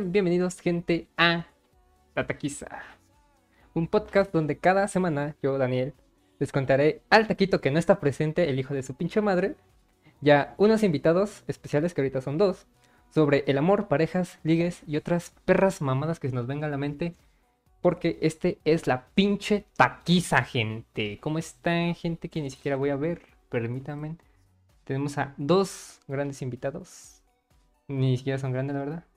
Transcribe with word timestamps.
Bienvenidos, 0.00 0.58
gente, 0.58 1.06
a 1.18 1.46
La 2.14 2.26
Taquiza. 2.26 2.82
Un 3.74 3.88
podcast 3.88 4.32
donde 4.32 4.56
cada 4.56 4.88
semana 4.88 5.36
yo, 5.42 5.58
Daniel, 5.58 5.92
les 6.38 6.50
contaré 6.50 7.02
al 7.10 7.26
taquito 7.28 7.60
que 7.60 7.70
no 7.70 7.78
está 7.78 8.00
presente, 8.00 8.48
el 8.48 8.58
hijo 8.58 8.72
de 8.72 8.82
su 8.82 8.94
pinche 8.94 9.20
madre, 9.20 9.54
ya 10.22 10.54
unos 10.56 10.82
invitados 10.82 11.44
especiales, 11.46 11.92
que 11.92 12.00
ahorita 12.00 12.22
son 12.22 12.38
dos, 12.38 12.66
sobre 13.10 13.44
el 13.46 13.58
amor, 13.58 13.88
parejas, 13.88 14.38
ligues 14.44 14.82
y 14.86 14.96
otras 14.96 15.34
perras 15.44 15.82
mamadas 15.82 16.20
que 16.20 16.30
se 16.30 16.34
nos 16.34 16.46
vengan 16.46 16.68
a 16.68 16.72
la 16.72 16.78
mente. 16.78 17.14
Porque 17.82 18.18
este 18.22 18.60
es 18.64 18.86
la 18.86 19.08
pinche 19.14 19.66
taquiza, 19.76 20.42
gente. 20.42 21.18
¿Cómo 21.20 21.38
están, 21.38 21.94
gente? 21.94 22.30
Que 22.30 22.40
ni 22.40 22.48
siquiera 22.48 22.76
voy 22.76 22.88
a 22.88 22.96
ver. 22.96 23.20
Permítanme. 23.50 24.16
Tenemos 24.84 25.18
a 25.18 25.34
dos 25.36 26.00
grandes 26.08 26.40
invitados. 26.40 27.22
Ni 27.88 28.16
siquiera 28.16 28.38
son 28.38 28.52
grandes, 28.52 28.74
la 28.74 28.80
verdad. 28.80 29.11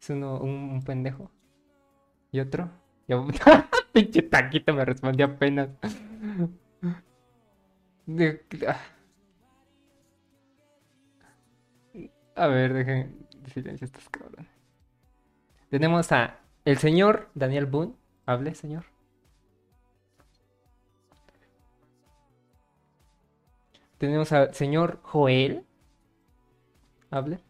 Es 0.00 0.10
uno, 0.10 0.40
un, 0.40 0.82
pendejo. 0.82 1.30
Y 2.32 2.40
otro. 2.40 2.70
Pinche 3.92 4.22
taquito 4.22 4.72
me 4.72 4.84
respondió 4.84 5.26
apenas. 5.26 5.68
Ah. 8.66 8.80
A 12.36 12.46
ver, 12.46 12.72
dejen 12.72 13.26
de 13.42 13.50
silencio 13.50 13.84
estos 13.84 14.08
cabrones. 14.08 14.48
Tenemos 15.68 16.10
a 16.12 16.38
el 16.64 16.78
señor 16.78 17.28
Daniel 17.34 17.66
Boone. 17.66 17.94
Hable, 18.26 18.54
señor. 18.54 18.84
Tenemos 23.98 24.32
al 24.32 24.54
señor 24.54 25.00
Joel. 25.02 25.66
Hable. 27.10 27.49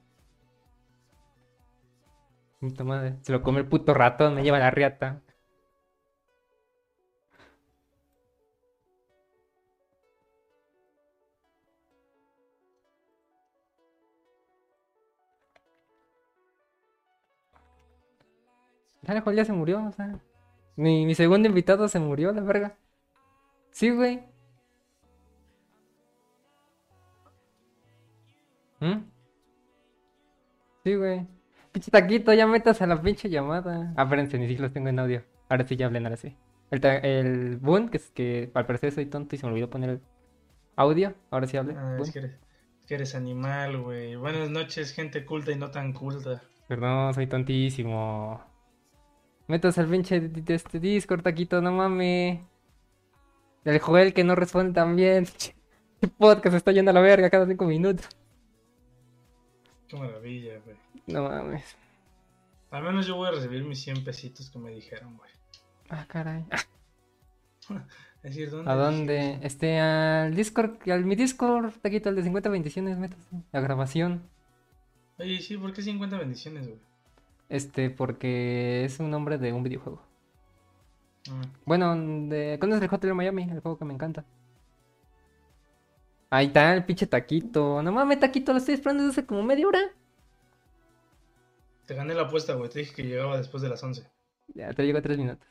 Puta 2.60 2.84
madre. 2.84 3.18
Se 3.22 3.32
lo 3.32 3.42
come 3.42 3.58
el 3.60 3.66
puto 3.68 3.92
ratón, 3.92 4.34
me 4.36 4.42
lleva 4.44 4.58
la 4.60 4.70
riata. 4.70 5.20
Dale, 19.02 19.22
ya 19.36 19.44
se 19.44 19.52
murió, 19.52 19.84
o 19.86 19.92
sea. 19.92 20.18
Mi, 20.76 21.06
mi 21.06 21.14
segundo 21.14 21.48
invitado 21.48 21.88
se 21.88 21.98
murió, 22.00 22.32
la 22.32 22.42
verga. 22.42 22.76
Sí, 23.72 23.90
güey. 23.90 24.22
¿Mm? 28.80 29.04
Sí, 30.84 30.94
güey. 30.96 31.26
Pinche 31.72 31.90
taquito, 31.90 32.32
ya 32.32 32.46
metas 32.46 32.82
a 32.82 32.86
la 32.86 33.00
pinche 33.00 33.28
llamada. 33.28 33.92
Ah, 33.96 34.02
espérense, 34.02 34.38
ni 34.38 34.46
siquiera 34.46 34.64
los 34.64 34.72
tengo 34.72 34.88
en 34.88 34.98
audio. 34.98 35.22
Ahora 35.48 35.64
sí, 35.66 35.76
ya 35.76 35.86
hablen, 35.86 36.04
ahora 36.04 36.16
sí. 36.16 36.36
El, 36.70 36.84
el 36.84 37.56
Boon, 37.56 37.88
que 37.88 37.96
es 37.98 38.10
que 38.10 38.50
al 38.54 38.66
parecer 38.66 38.92
soy 38.92 39.06
tonto 39.06 39.34
y 39.34 39.38
se 39.38 39.46
me 39.46 39.52
olvidó 39.52 39.70
poner 39.70 39.90
el 39.90 40.00
audio. 40.76 41.14
Ahora 41.30 41.46
sí 41.46 41.56
hable. 41.56 41.74
Ah, 41.76 41.98
es, 42.00 42.10
que 42.10 42.20
eres, 42.20 42.32
es 42.80 42.86
que 42.86 42.94
eres 42.94 43.14
animal, 43.14 43.82
güey. 43.82 44.16
Buenas 44.16 44.50
noches, 44.50 44.92
gente 44.92 45.24
culta 45.24 45.52
y 45.52 45.56
no 45.56 45.70
tan 45.70 45.92
culta. 45.92 46.42
Perdón, 46.68 47.14
soy 47.14 47.26
tontísimo. 47.26 48.40
Metas 49.48 49.78
al 49.78 49.88
pinche 49.88 50.20
de, 50.20 50.54
este 50.54 50.78
Discord, 50.78 51.22
taquito, 51.22 51.60
no 51.60 51.72
mames. 51.72 52.40
El 53.64 53.78
Joel 53.80 54.14
que 54.14 54.24
no 54.24 54.34
responde 54.34 54.72
también. 54.72 55.26
El 56.00 56.10
podcast 56.10 56.56
está 56.56 56.72
yendo 56.72 56.92
a 56.92 56.94
la 56.94 57.00
verga 57.00 57.28
cada 57.28 57.46
cinco 57.46 57.66
minutos. 57.66 58.08
Qué 59.86 59.96
maravilla, 59.96 60.58
güey. 60.64 60.76
No 61.12 61.28
mames. 61.28 61.76
Al 62.70 62.82
menos 62.84 63.06
yo 63.06 63.16
voy 63.16 63.28
a 63.28 63.32
recibir 63.32 63.64
mis 63.64 63.80
100 63.82 64.04
pesitos 64.04 64.50
que 64.50 64.58
me 64.58 64.70
dijeron, 64.70 65.16
güey. 65.16 65.30
Ah, 65.88 66.06
caray. 66.08 66.44
Es 68.22 68.34
decir, 68.34 68.50
¿dónde? 68.50 68.70
¿A 68.70 68.74
dónde? 68.74 69.38
Este, 69.42 69.80
al 69.80 70.34
Discord, 70.34 70.76
al 70.90 71.06
mi 71.06 71.16
Discord, 71.16 71.72
taquito, 71.80 72.10
el 72.10 72.16
de 72.16 72.22
50 72.22 72.50
bendiciones, 72.50 72.98
metas. 72.98 73.18
La 73.50 73.60
grabación. 73.60 74.22
Oye, 75.18 75.40
sí, 75.40 75.56
¿por 75.56 75.72
qué 75.72 75.80
50 75.80 76.18
bendiciones, 76.18 76.66
güey? 76.66 76.78
Este, 77.48 77.88
porque 77.88 78.84
es 78.84 79.00
un 79.00 79.10
nombre 79.10 79.38
de 79.38 79.54
un 79.54 79.62
videojuego. 79.62 80.02
Ah, 81.30 81.40
Bueno, 81.64 81.96
de... 81.96 82.58
¿conoces 82.60 82.82
el 82.82 82.94
Hotel 82.94 83.14
Miami? 83.14 83.44
El 83.44 83.60
juego 83.60 83.78
que 83.78 83.86
me 83.86 83.94
encanta. 83.94 84.24
Ahí 86.28 86.46
está 86.46 86.74
el 86.74 86.84
pinche 86.84 87.06
taquito. 87.06 87.82
No 87.82 87.90
mames, 87.90 88.20
taquito, 88.20 88.52
lo 88.52 88.58
estoy 88.58 88.74
esperando 88.74 89.02
desde 89.04 89.20
hace 89.20 89.26
como 89.26 89.42
media 89.42 89.66
hora. 89.66 89.80
Te 91.90 91.96
gané 91.96 92.14
la 92.14 92.22
apuesta, 92.22 92.54
güey. 92.54 92.70
Te 92.70 92.78
dije 92.78 92.94
que 92.94 93.02
llegaba 93.02 93.36
después 93.36 93.64
de 93.64 93.68
las 93.68 93.82
11. 93.82 94.08
Ya, 94.54 94.72
te 94.72 94.86
llego 94.86 95.02
tres 95.02 95.18
minutos. 95.18 95.48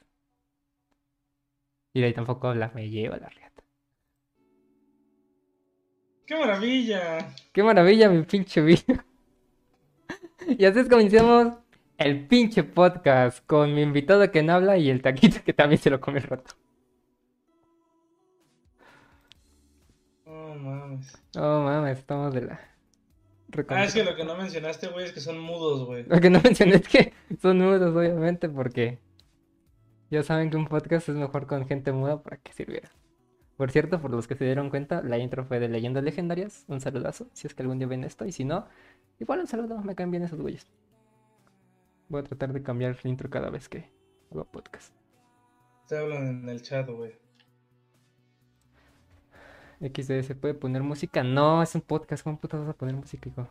Y 1.93 1.99
de 1.99 2.07
ahí 2.07 2.13
tampoco 2.13 2.47
habla, 2.47 2.71
me 2.73 2.89
lleva 2.89 3.17
la 3.17 3.27
riata. 3.27 3.61
¡Qué 6.25 6.37
maravilla! 6.37 7.35
Qué 7.51 7.61
maravilla 7.61 8.07
mi 8.07 8.23
pinche 8.23 8.61
vida. 8.61 9.05
y 10.47 10.63
así 10.63 10.79
es 10.79 10.87
como 10.87 11.01
iniciamos 11.01 11.55
el 11.97 12.25
pinche 12.25 12.63
podcast 12.63 13.45
con 13.45 13.75
mi 13.75 13.81
invitado 13.81 14.31
que 14.31 14.41
no 14.41 14.53
habla 14.53 14.77
y 14.77 14.89
el 14.89 15.01
taquito 15.01 15.43
que 15.43 15.51
también 15.51 15.81
se 15.81 15.89
lo 15.89 15.99
come 15.99 16.19
el 16.19 16.23
rato. 16.23 16.55
Oh, 20.25 20.55
mames. 20.55 21.17
Oh 21.35 21.63
mames, 21.63 21.97
estamos 21.97 22.33
de 22.33 22.41
la. 22.43 22.68
Ah, 23.69 23.83
es 23.83 23.93
que 23.93 24.03
lo 24.03 24.15
que 24.15 24.23
no 24.23 24.35
mencionaste, 24.35 24.87
güey, 24.87 25.05
es 25.05 25.11
que 25.11 25.19
son 25.19 25.39
mudos, 25.39 25.85
güey. 25.85 26.03
Lo 26.07 26.19
que 26.19 26.29
no 26.29 26.39
mencioné 26.43 26.75
es 26.75 26.87
que 26.87 27.13
son 27.41 27.57
mudos, 27.57 27.95
obviamente, 27.95 28.47
porque 28.49 28.99
ya 30.11 30.23
saben 30.23 30.49
que 30.49 30.57
un 30.57 30.67
podcast 30.67 31.09
es 31.09 31.15
mejor 31.15 31.47
con 31.47 31.67
gente 31.67 31.91
muda 31.91 32.21
para 32.21 32.37
que 32.37 32.53
sirviera. 32.53 32.89
Por 33.57 33.71
cierto, 33.71 34.01
por 34.01 34.11
los 34.11 34.27
que 34.27 34.35
se 34.35 34.45
dieron 34.45 34.69
cuenta, 34.69 35.01
la 35.01 35.17
intro 35.17 35.43
fue 35.45 35.59
de 35.59 35.67
Leyendas 35.67 36.03
Legendarias. 36.03 36.63
Un 36.67 36.79
saludazo, 36.79 37.27
si 37.33 37.47
es 37.47 37.53
que 37.53 37.63
algún 37.63 37.79
día 37.79 37.87
ven 37.87 38.03
esto, 38.03 38.25
y 38.25 38.31
si 38.31 38.45
no, 38.45 38.67
igual 39.19 39.39
un 39.39 39.47
saludo, 39.47 39.79
me 39.79 39.95
caen 39.95 40.11
bien 40.11 40.23
esos 40.23 40.39
güeyes. 40.39 40.71
Voy 42.07 42.21
a 42.21 42.23
tratar 42.23 42.53
de 42.53 42.63
cambiar 42.63 42.97
el 43.03 43.09
intro 43.09 43.29
cada 43.29 43.49
vez 43.49 43.67
que 43.67 43.91
hago 44.31 44.45
podcast. 44.45 44.93
Te 45.87 45.97
hablan 45.97 46.27
en 46.27 46.49
el 46.49 46.61
chat, 46.61 46.89
güey. 46.89 47.28
XD, 49.81 50.21
¿se 50.23 50.35
puede 50.35 50.53
poner 50.53 50.83
música? 50.83 51.23
No, 51.23 51.61
es 51.63 51.73
un 51.75 51.81
podcast, 51.81 52.23
¿cómo 52.23 52.39
putas 52.39 52.59
vas 52.61 52.69
a 52.69 52.73
poner 52.73 52.95
música, 52.95 53.29
hijo? 53.29 53.47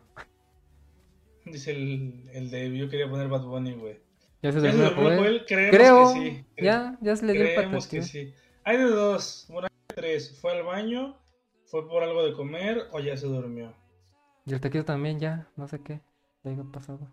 Dice 1.44 1.70
el, 1.70 2.28
el 2.32 2.50
de 2.50 2.76
yo 2.76 2.88
quería 2.90 3.08
poner 3.08 3.28
Bad 3.28 3.44
Bunny, 3.44 3.72
güey. 3.74 4.00
Ya 4.42 4.52
se 4.52 4.60
¿Ya. 4.60 4.90
Joel? 4.94 5.44
Creemos 5.46 5.76
Creo, 5.76 6.14
que 6.14 6.20
sí. 6.20 6.44
Cre- 6.56 6.64
ya, 6.64 6.98
ya 7.00 7.16
se 7.16 7.26
le 7.26 7.32
dio 7.32 7.42
el 7.42 7.54
Creemos 7.54 7.86
que 7.88 8.02
sí. 8.02 8.34
Hay 8.64 8.76
de 8.76 8.84
dos, 8.84 9.48
hay 9.50 9.62
de 9.62 9.68
tres. 9.94 10.38
¿Fue 10.40 10.52
al 10.52 10.62
baño? 10.62 11.16
¿Fue 11.66 11.88
por 11.88 12.02
algo 12.02 12.24
de 12.24 12.34
comer 12.34 12.86
o 12.92 13.00
ya 13.00 13.16
se 13.16 13.26
durmió? 13.26 13.74
Y 14.46 14.52
el 14.52 14.60
taquito 14.60 14.84
también 14.84 15.18
ya, 15.18 15.48
no 15.56 15.66
sé 15.68 15.82
qué, 15.82 16.00
le 16.44 16.52
haya 16.52 16.62
pasado. 16.64 17.10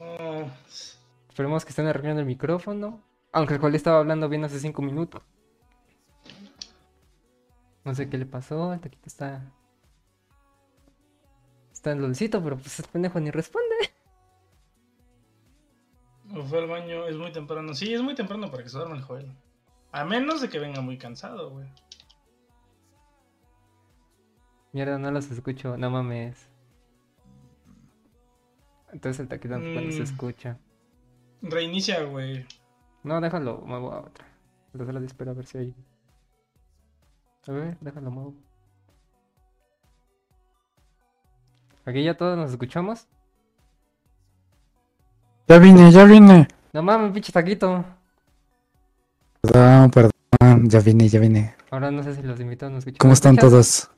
Ah, 0.00 0.46
Esperemos 1.28 1.64
que 1.64 1.70
estén 1.70 1.86
arreglando 1.86 2.20
el 2.20 2.26
micrófono. 2.26 3.02
Aunque 3.32 3.54
el 3.54 3.60
cual 3.60 3.74
estaba 3.74 3.98
hablando 3.98 4.28
bien 4.28 4.44
hace 4.44 4.60
5 4.60 4.82
minutos. 4.82 5.22
No 7.84 7.94
sé 7.94 8.08
qué 8.08 8.18
le 8.18 8.26
pasó, 8.26 8.72
el 8.72 8.80
taquito 8.80 9.06
está. 9.06 9.42
Está 11.72 11.92
en 11.92 12.00
lolcito, 12.02 12.42
pero 12.42 12.56
pues 12.56 12.78
es 12.78 12.86
pendejo 12.86 13.18
ni 13.18 13.30
responde. 13.30 13.74
¿O 16.36 16.42
fue 16.44 16.60
al 16.60 16.68
baño? 16.68 17.06
Es 17.06 17.16
muy 17.16 17.32
temprano. 17.32 17.74
Sí, 17.74 17.92
es 17.92 18.00
muy 18.02 18.14
temprano 18.14 18.50
para 18.50 18.62
que 18.62 18.68
se 18.68 18.78
duerma 18.78 18.96
el 18.96 19.02
Joel. 19.02 19.32
A 19.90 20.04
menos 20.04 20.40
de 20.40 20.48
que 20.48 20.58
venga 20.58 20.80
muy 20.80 20.96
cansado, 20.96 21.50
güey. 21.50 21.68
Mierda, 24.72 24.98
no 24.98 25.10
los 25.10 25.30
escucho, 25.30 25.76
no 25.76 25.90
mames. 25.90 26.48
Entonces 28.92 29.20
el 29.20 29.28
taquito 29.28 29.58
no 29.58 29.64
se 29.92 30.00
Mm. 30.00 30.02
escucha. 30.02 30.58
Reinicia, 31.42 32.04
güey. 32.04 32.46
No, 33.02 33.20
déjalo, 33.20 33.58
muevo 33.66 33.92
a 33.92 34.00
otra. 34.00 34.26
La 34.72 34.86
sala 34.86 35.00
de 35.00 35.06
espera 35.06 35.32
a 35.32 35.34
ver 35.34 35.46
si 35.46 35.58
hay. 35.58 35.74
A 37.48 37.52
ver, 37.52 37.76
déjalo 37.80 38.10
muevo. 38.10 38.34
Aquí 41.84 42.02
ya 42.04 42.16
todos 42.16 42.36
nos 42.38 42.50
escuchamos. 42.50 43.08
Ya 45.48 45.58
vine, 45.58 45.90
ya 45.90 46.04
vine. 46.04 46.46
No 46.72 46.82
mames, 46.82 47.12
pinche 47.12 47.32
taquito. 47.32 47.84
Perdón, 49.40 49.90
perdón. 49.90 50.12
Ya 50.68 50.80
vine, 50.80 51.08
ya 51.08 51.18
vine. 51.18 51.54
Ahora 51.70 51.90
no 51.90 52.02
sé 52.02 52.14
si 52.14 52.22
los 52.22 52.38
invitados 52.38 52.72
nos 52.72 52.78
escuchan. 52.80 52.98
¿Cómo 52.98 53.10
¿Me 53.10 53.14
están 53.14 53.34
escuchas? 53.34 53.50
todos? 53.50 53.90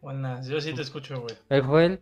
Buenas, 0.00 0.46
yo 0.48 0.60
sí 0.60 0.74
te 0.74 0.82
escucho, 0.82 1.20
güey. 1.20 1.36
El 1.48 1.62
Joel. 1.62 2.00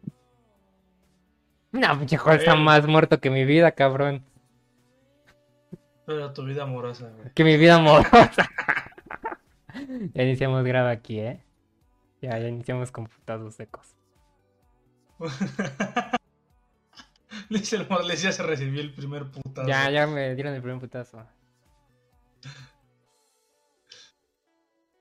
No, 1.72 1.98
pinche 1.98 2.16
Joel 2.16 2.38
está 2.38 2.56
más 2.56 2.87
muerto 2.87 3.20
que 3.20 3.28
mi 3.31 3.44
vida, 3.44 3.72
cabrón. 3.72 4.25
Pero 6.11 6.33
tu 6.33 6.43
vida 6.45 6.65
amorosa, 6.65 7.09
güey. 7.09 7.33
Que 7.35 7.45
mi 7.45 7.57
vida 7.57 7.77
amorosa. 7.77 8.51
ya 10.12 10.23
iniciamos 10.25 10.65
graba 10.65 10.91
aquí, 10.91 11.21
¿eh? 11.21 11.41
Ya, 12.21 12.37
ya 12.37 12.49
iniciamos 12.49 12.91
con 12.91 13.07
putazos 13.07 13.55
secos. 13.55 13.95
Dice 17.49 17.77
el 17.77 17.89
Morales, 17.89 18.23
ya 18.23 18.33
se 18.33 18.43
recibió 18.43 18.81
el 18.81 18.93
primer 18.93 19.31
putazo. 19.31 19.69
Ya, 19.69 19.89
ya 19.89 20.09
me 20.09 20.35
dieron 20.35 20.53
el 20.53 20.61
primer 20.61 20.81
putazo. 20.81 21.25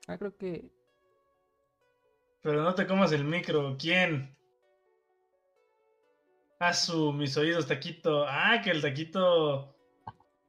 Ah, 0.06 0.16
creo 0.16 0.36
que. 0.36 0.70
Pero 2.40 2.62
no 2.62 2.72
te 2.76 2.86
comas 2.86 3.10
el 3.10 3.24
micro. 3.24 3.76
¿Quién? 3.76 4.38
Ah, 6.60 6.72
su, 6.72 7.12
mis 7.12 7.36
oídos, 7.36 7.66
taquito. 7.66 8.24
Ah, 8.28 8.60
que 8.62 8.70
el 8.70 8.80
taquito 8.80 9.74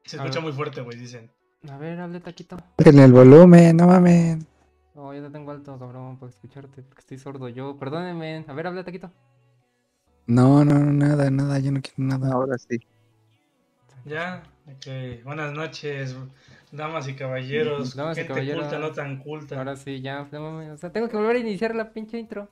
se 0.06 0.18
escucha 0.18 0.39
muy 0.39 0.51
fuerte, 0.51 0.81
güey, 0.81 0.98
dicen. 0.98 1.30
A 1.69 1.77
ver, 1.77 2.00
hable 2.00 2.19
taquito. 2.19 2.57
En 2.77 3.00
el 3.00 3.12
volumen, 3.12 3.77
no 3.77 3.88
mames. 3.88 4.39
No, 4.95 5.13
yo 5.13 5.24
te 5.24 5.30
tengo 5.30 5.51
alto, 5.51 5.77
cabrón, 5.77 6.18
para 6.18 6.30
escucharte, 6.30 6.81
porque 6.81 7.00
estoy 7.01 7.18
sordo 7.18 7.48
yo. 7.50 7.77
Perdónenme. 7.77 8.44
A 8.48 8.53
ver, 8.53 8.68
habla 8.68 8.83
taquito. 8.83 9.12
No, 10.25 10.65
no, 10.65 10.80
no, 10.80 10.92
nada, 10.92 11.30
nada, 11.30 11.59
yo 11.59 11.71
no 11.71 11.81
quiero 11.81 11.95
nada. 11.98 12.33
Ahora 12.33 12.57
sí. 12.57 12.80
Ya, 14.06 14.44
ok. 14.68 15.24
Buenas 15.24 15.53
noches, 15.53 16.15
damas 16.71 17.07
y 17.07 17.15
caballeros. 17.15 17.95
Damas 17.95 18.18
y 18.18 18.21
gente 18.21 18.33
caballeros. 18.33 18.63
culta, 18.63 18.80
no 18.80 18.92
tan 18.92 19.18
culta. 19.19 19.57
Ahora 19.57 19.75
sí, 19.75 20.01
ya, 20.01 20.27
no 20.31 20.42
mames, 20.42 20.71
O 20.71 20.77
sea, 20.77 20.92
tengo 20.92 21.09
que 21.09 21.18
volver 21.18 21.36
a 21.36 21.39
iniciar 21.39 21.75
la 21.75 21.94
pinche 21.94 22.18
intro. 22.18 22.50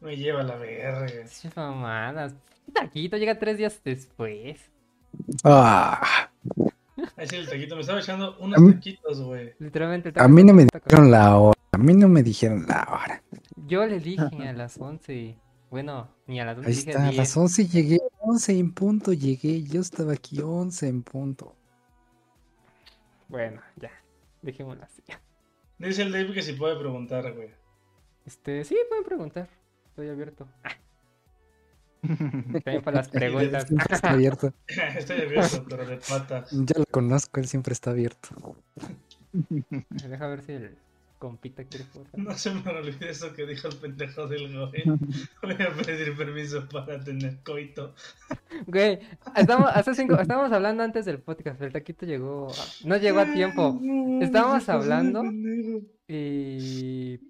Me 0.00 0.16
lleva 0.16 0.42
la 0.42 0.56
verga. 0.56 1.24
Mamadas. 1.56 2.34
Taquito 2.72 3.16
llega 3.16 3.38
tres 3.38 3.58
días 3.58 3.80
después. 3.84 4.70
Ah, 5.44 6.28
Ahí 7.16 7.26
sí, 7.28 7.36
el 7.36 7.48
taquito 7.48 7.74
me 7.74 7.80
estaba 7.82 8.00
echando 8.00 8.36
unos 8.38 8.58
A 8.58 8.60
mí- 8.60 8.72
taquitos, 8.74 9.20
güey. 9.22 9.54
Literalmente. 9.58 10.10
el 10.10 10.18
a 10.20 10.28
mí 10.28 10.44
no 10.44 10.52
me 10.54 10.64
dijeron 10.66 11.10
la 11.10 11.36
hora. 11.38 11.58
A 11.72 11.78
mí 11.78 11.94
no 11.94 12.08
me 12.08 12.22
dijeron 12.22 12.66
la 12.68 12.86
hora. 12.90 13.22
Yo 13.66 13.86
le 13.86 14.00
dije 14.00 14.48
a 14.48 14.52
las 14.52 14.78
11. 14.78 15.38
Bueno, 15.70 16.08
ni 16.26 16.40
a 16.40 16.44
las 16.44 16.56
11 16.58 16.68
Ahí 16.68 16.74
dije 16.76 16.90
está, 16.90 17.02
a 17.02 17.10
10. 17.10 17.16
las 17.16 17.36
11 17.36 17.66
llegué, 17.68 17.98
11 18.20 18.58
en 18.58 18.72
punto 18.74 19.12
llegué. 19.12 19.62
Yo 19.62 19.80
estaba 19.80 20.12
aquí 20.12 20.40
11 20.40 20.88
en 20.88 21.02
punto. 21.02 21.54
Bueno, 23.28 23.60
ya. 23.76 23.90
Dejémoslo 24.42 24.82
así. 24.84 25.02
Dice 25.78 26.02
el 26.02 26.12
Dave 26.12 26.32
que 26.32 26.42
si 26.42 26.54
puede 26.54 26.76
preguntar, 26.78 27.32
güey. 27.34 27.50
Este, 28.26 28.64
sí, 28.64 28.76
pueden 28.88 29.04
preguntar. 29.04 29.48
Estoy 29.86 30.08
abierto. 30.08 30.46
También 32.64 32.82
para 32.82 32.98
las 32.98 33.08
preguntas. 33.10 33.66
Siempre 33.66 33.94
está 33.94 34.10
abierto. 34.12 34.52
Estoy 34.96 35.20
abierto, 35.20 35.64
pero 35.68 35.86
de 35.86 35.96
pata. 35.96 36.44
Ya 36.50 36.78
lo 36.78 36.86
conozco, 36.86 37.40
él 37.40 37.46
siempre 37.46 37.72
está 37.72 37.90
abierto. 37.90 38.56
Deja 40.08 40.26
ver 40.26 40.42
si 40.42 40.52
el 40.52 40.76
compita 41.18 41.62
quiere 41.64 41.84
jugar. 41.92 42.08
No 42.16 42.32
se 42.36 42.50
me 42.54 42.62
olvide 42.70 43.10
eso 43.10 43.34
que 43.34 43.44
dijo 43.44 43.68
el 43.68 43.76
pendejo 43.76 44.26
del 44.26 44.48
güey. 44.56 44.82
Voy 45.42 45.52
a 45.52 45.72
pedir 45.84 46.16
permiso 46.16 46.66
para 46.70 46.98
tener 47.04 47.42
coito. 47.44 47.94
Güey, 48.66 48.98
estamos, 49.36 49.70
hace 49.74 49.94
cinco, 49.94 50.18
estábamos 50.18 50.50
hablando 50.50 50.82
antes 50.82 51.04
del 51.04 51.18
podcast, 51.20 51.58
pero 51.58 51.66
el 51.66 51.72
taquito 51.74 52.06
llegó, 52.06 52.48
a- 52.50 52.86
no 52.86 52.96
llegó 52.96 53.20
a 53.20 53.26
tiempo. 53.32 53.78
Estábamos 54.22 54.66
hablando 54.70 55.22
y... 56.08 57.20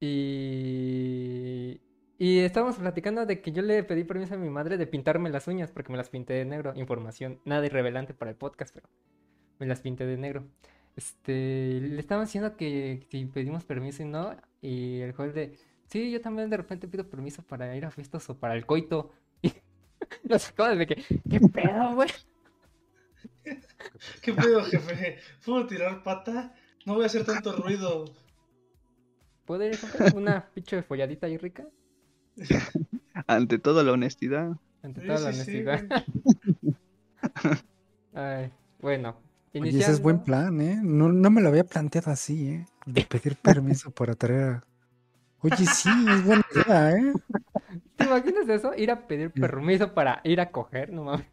Y... 0.00 1.80
Y 2.22 2.38
estábamos 2.38 2.76
platicando 2.76 3.26
de 3.26 3.40
que 3.40 3.50
yo 3.50 3.62
le 3.62 3.82
pedí 3.82 4.04
permiso 4.04 4.34
a 4.34 4.38
mi 4.38 4.48
madre 4.48 4.76
de 4.76 4.86
pintarme 4.86 5.28
las 5.28 5.48
uñas 5.48 5.72
porque 5.72 5.90
me 5.90 5.98
las 5.98 6.08
pinté 6.08 6.34
de 6.34 6.44
negro. 6.44 6.72
Información 6.76 7.40
nada 7.44 7.66
irrelevante 7.66 8.14
para 8.14 8.30
el 8.30 8.36
podcast, 8.36 8.72
pero 8.72 8.88
me 9.58 9.66
las 9.66 9.80
pinté 9.80 10.06
de 10.06 10.16
negro. 10.16 10.46
Este, 10.94 11.80
le 11.80 11.98
estaban 11.98 12.26
diciendo 12.26 12.56
que 12.56 13.08
si 13.10 13.24
pedimos 13.24 13.64
permiso 13.64 14.04
y 14.04 14.06
no, 14.06 14.36
y 14.60 15.00
el 15.00 15.10
juez 15.14 15.34
de, 15.34 15.58
sí, 15.88 16.12
yo 16.12 16.20
también 16.20 16.48
de 16.48 16.58
repente 16.58 16.86
pido 16.86 17.10
permiso 17.10 17.42
para 17.42 17.76
ir 17.76 17.84
a 17.86 17.90
fiestas 17.90 18.30
o 18.30 18.38
para 18.38 18.54
el 18.54 18.66
coito. 18.66 19.10
Y 20.24 20.28
lo 20.28 20.38
sacaba 20.38 20.76
de 20.76 20.86
que, 20.86 20.94
¿qué 21.28 21.40
pedo, 21.40 21.96
güey? 21.96 22.08
¿Qué 24.22 24.32
pedo, 24.32 24.62
jefe? 24.62 25.18
¿Puedo 25.44 25.66
tirar 25.66 26.04
pata? 26.04 26.54
No 26.86 26.94
voy 26.94 27.02
a 27.02 27.06
hacer 27.06 27.24
tanto 27.24 27.50
ruido. 27.56 28.04
¿Puedo 29.44 29.66
ir 29.66 29.76
a 29.98 30.16
una 30.16 30.48
pinche 30.54 30.82
folladita 30.82 31.26
ahí 31.26 31.36
rica? 31.36 31.66
Ante 33.26 33.58
todo, 33.58 33.82
la 33.82 33.92
honestidad. 33.92 34.52
Ante 34.82 35.00
Sí, 35.02 35.06
toda 35.06 35.20
la 35.20 35.32
sí, 35.32 35.44
sí, 35.44 35.62
honestidad. 35.62 36.04
Ay, 38.14 38.52
bueno, 38.80 39.16
Oye, 39.54 39.68
ese 39.78 39.92
es 39.92 40.00
buen 40.00 40.16
iniciando- 40.16 40.24
plan, 40.24 40.60
¿eh? 40.60 40.80
No, 40.82 41.10
no 41.12 41.30
me 41.30 41.40
lo 41.40 41.48
había 41.48 41.64
planteado 41.64 42.10
así, 42.10 42.48
¿eh? 42.48 42.66
De 42.86 43.02
pedir 43.08 43.36
permiso 43.36 43.90
para 43.90 44.14
traer 44.14 44.42
a... 44.42 44.64
Oye, 45.40 45.56
sí, 45.66 45.88
es 46.08 46.24
buena 46.24 46.44
idea, 46.54 46.90
¿eh? 46.92 47.12
¿Te 47.96 48.04
imaginas 48.04 48.48
eso? 48.48 48.72
Ir 48.76 48.90
a 48.92 49.06
pedir 49.08 49.30
permiso 49.30 49.92
para 49.92 50.20
ir 50.24 50.40
a 50.40 50.50
coger, 50.50 50.92
no 50.92 51.04
mames. 51.04 51.26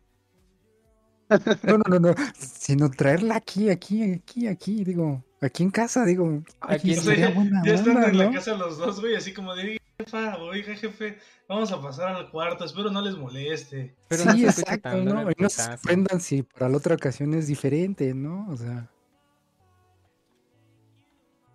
No, 1.62 1.78
no, 1.78 1.84
no, 1.88 2.00
no. 2.00 2.16
Sino 2.36 2.90
traerla 2.90 3.36
aquí, 3.36 3.70
aquí, 3.70 4.14
aquí, 4.14 4.48
aquí, 4.48 4.84
digo. 4.84 5.24
Aquí 5.42 5.62
en 5.62 5.70
casa, 5.70 6.04
digo. 6.06 6.42
Aquí 6.60 6.94
en- 6.96 7.02
sería 7.02 7.30
buena 7.30 7.62
ya 7.64 7.74
están 7.76 8.04
en 8.04 8.18
la 8.18 8.32
casa 8.32 8.56
los 8.58 8.80
dos, 8.80 9.00
güey, 9.00 9.16
así 9.16 9.32
como 9.32 9.54
de, 9.56 9.79
jefa, 10.00 10.38
oiga, 10.38 10.76
jefe, 10.76 11.18
vamos 11.48 11.72
a 11.72 11.82
pasar 11.82 12.16
al 12.16 12.32
cuarto, 12.32 12.64
espero 12.64 12.90
no 12.90 13.02
les 13.02 13.18
moleste. 13.18 13.96
Pero 14.08 14.26
no 14.26 14.32
sí, 14.32 14.46
escucha 14.46 14.76
exacto, 14.76 15.04
¿no? 15.04 15.30
Y 15.30 15.34
no 15.38 15.50
se 15.50 15.64
sorprendan 15.64 16.22
si 16.22 16.44
para 16.44 16.70
la 16.70 16.78
otra 16.78 16.96
ocasión 16.96 17.34
es 17.34 17.48
diferente, 17.48 18.14
¿no? 18.14 18.48
O 18.50 18.56
sea, 18.56 18.90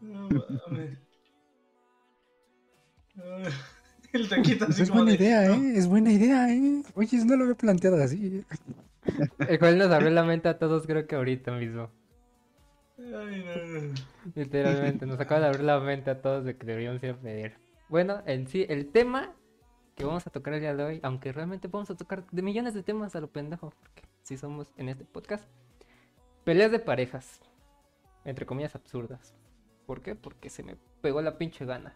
No 0.00 0.28
mames. 0.28 0.98
El 4.12 4.28
taquito 4.28 4.66
así 4.66 4.82
es 4.82 4.90
como 4.90 5.02
buena 5.02 5.16
de, 5.16 5.24
idea, 5.24 5.48
no, 5.48 5.54
¿eh? 5.54 5.72
Es 5.76 5.88
buena 5.88 6.12
idea, 6.12 6.52
¿eh? 6.52 6.82
Oye, 6.94 7.24
no 7.24 7.36
lo 7.36 7.44
había 7.44 7.56
planteado 7.56 8.00
así. 8.00 8.38
¿eh? 8.38 8.44
El 9.48 9.58
cual 9.58 9.76
nos 9.78 9.90
abrió 9.90 10.10
la 10.10 10.22
mente 10.22 10.48
a 10.48 10.58
todos, 10.58 10.86
creo 10.86 11.06
que 11.06 11.16
ahorita 11.16 11.50
mismo. 11.52 11.90
Ay, 12.98 13.44
no, 13.44 13.80
no. 13.80 13.94
Literalmente, 14.36 15.06
nos 15.06 15.18
acaba 15.18 15.40
de 15.40 15.46
abrir 15.48 15.64
la 15.64 15.80
mente 15.80 16.10
a 16.10 16.20
todos 16.20 16.44
de 16.44 16.56
que 16.56 16.64
deberíamos 16.64 17.02
ir 17.02 17.10
a 17.10 17.16
pedir. 17.16 17.63
Bueno, 17.88 18.22
en 18.26 18.46
sí, 18.48 18.66
el 18.68 18.90
tema 18.90 19.34
que 19.94 20.04
vamos 20.04 20.26
a 20.26 20.30
tocar 20.30 20.54
el 20.54 20.60
día 20.60 20.74
de 20.74 20.82
hoy, 20.82 21.00
aunque 21.02 21.32
realmente 21.32 21.68
vamos 21.68 21.90
a 21.90 21.96
tocar 21.96 22.24
de 22.30 22.42
millones 22.42 22.74
de 22.74 22.82
temas 22.82 23.14
a 23.14 23.20
lo 23.20 23.28
pendejo, 23.30 23.70
porque 23.78 24.02
sí 24.22 24.36
somos 24.36 24.72
en 24.76 24.88
este 24.88 25.04
podcast. 25.04 25.44
Peleas 26.44 26.70
de 26.72 26.78
parejas, 26.78 27.40
entre 28.24 28.46
comillas 28.46 28.74
absurdas. 28.74 29.34
¿Por 29.86 30.02
qué? 30.02 30.14
Porque 30.14 30.50
se 30.50 30.62
me 30.62 30.76
pegó 31.00 31.22
la 31.22 31.38
pinche 31.38 31.64
gana. 31.64 31.94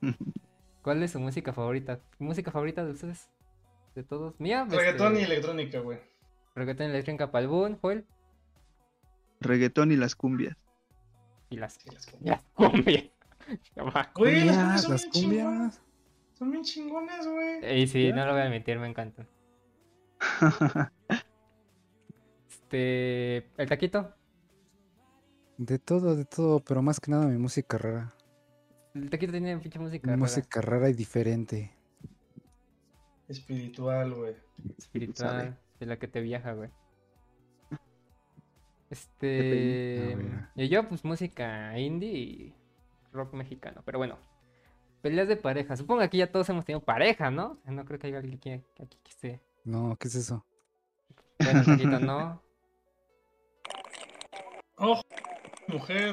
¿Cuál 0.82 1.02
es 1.02 1.10
su 1.12 1.20
música 1.20 1.52
favorita? 1.52 2.00
¿Música 2.18 2.50
favorita 2.50 2.84
de 2.84 2.92
ustedes? 2.92 3.28
De 3.94 4.04
todos. 4.04 4.38
Mía, 4.38 4.66
Reggaetón 4.68 5.14
y 5.16 5.20
este, 5.20 5.32
electrónica, 5.32 5.80
güey. 5.80 5.98
reggaetón 6.54 6.86
y 6.88 6.90
electrónica 6.90 7.30
Palbún, 7.32 7.78
Joel 7.80 8.06
Reggaetón 9.40 9.90
y 9.90 9.96
las 9.96 10.14
cumbias. 10.14 10.56
y 11.50 11.56
las, 11.56 11.74
Sí, 11.74 11.90
las 11.90 12.06
y 12.20 12.24
las 12.28 12.44
cumbias. 12.54 13.04
Güey, 14.14 14.44
las 14.44 14.52
cumbias 14.52 14.52
Cumbias, 14.52 14.82
son 14.82 14.92
las 14.92 15.06
cumbias. 15.06 15.82
Son 16.34 16.50
bien 16.50 16.64
chingonas, 16.64 17.26
güey. 17.26 17.82
Y 17.82 17.86
sí, 17.86 18.08
¿Ya? 18.08 18.14
no 18.14 18.26
lo 18.26 18.32
voy 18.32 18.42
a 18.42 18.44
admitir, 18.44 18.78
me 18.78 18.88
encantan. 18.88 19.28
Este. 22.48 23.48
El 23.56 23.68
taquito. 23.68 24.12
De 25.56 25.78
todo, 25.78 26.16
de 26.16 26.24
todo, 26.24 26.60
pero 26.60 26.82
más 26.82 27.00
que 27.00 27.10
nada 27.10 27.26
mi 27.26 27.38
música 27.38 27.78
rara. 27.78 28.14
El 28.94 29.08
taquito 29.08 29.32
tiene 29.32 29.56
pinche 29.58 29.78
música. 29.78 30.06
Mi 30.06 30.10
rara, 30.10 30.18
música 30.18 30.60
rara 30.60 30.90
y 30.90 30.94
diferente. 30.94 31.74
Espiritual, 33.28 34.14
güey. 34.14 34.36
espiritual. 34.76 35.30
sabe. 35.30 35.56
De 35.80 35.86
la 35.86 35.98
que 35.98 36.08
te 36.08 36.20
viaja, 36.20 36.52
güey. 36.52 36.70
Este. 38.90 40.16
ver. 40.16 40.48
Y 40.56 40.68
yo, 40.68 40.88
pues 40.88 41.04
música 41.04 41.78
indie 41.78 42.12
y 42.12 42.54
rock 43.16 43.32
mexicano. 43.34 43.82
Pero 43.84 43.98
bueno. 43.98 44.18
Peleas 45.02 45.28
de 45.28 45.36
pareja. 45.36 45.76
Supongo 45.76 46.00
que 46.00 46.06
aquí 46.06 46.18
ya 46.18 46.30
todos 46.30 46.48
hemos 46.48 46.64
tenido 46.64 46.84
pareja, 46.84 47.30
¿no? 47.30 47.58
No 47.64 47.84
creo 47.84 47.98
que 47.98 48.06
haya 48.08 48.18
alguien 48.18 48.36
aquí, 48.36 48.50
aquí 48.50 48.98
que 49.02 49.10
esté. 49.10 49.40
No, 49.64 49.96
¿qué 49.98 50.08
es 50.08 50.14
eso? 50.14 50.44
Bueno, 51.38 51.62
taquito, 51.64 52.00
no. 52.00 52.42
Oh, 54.78 55.00
mujer. 55.68 56.12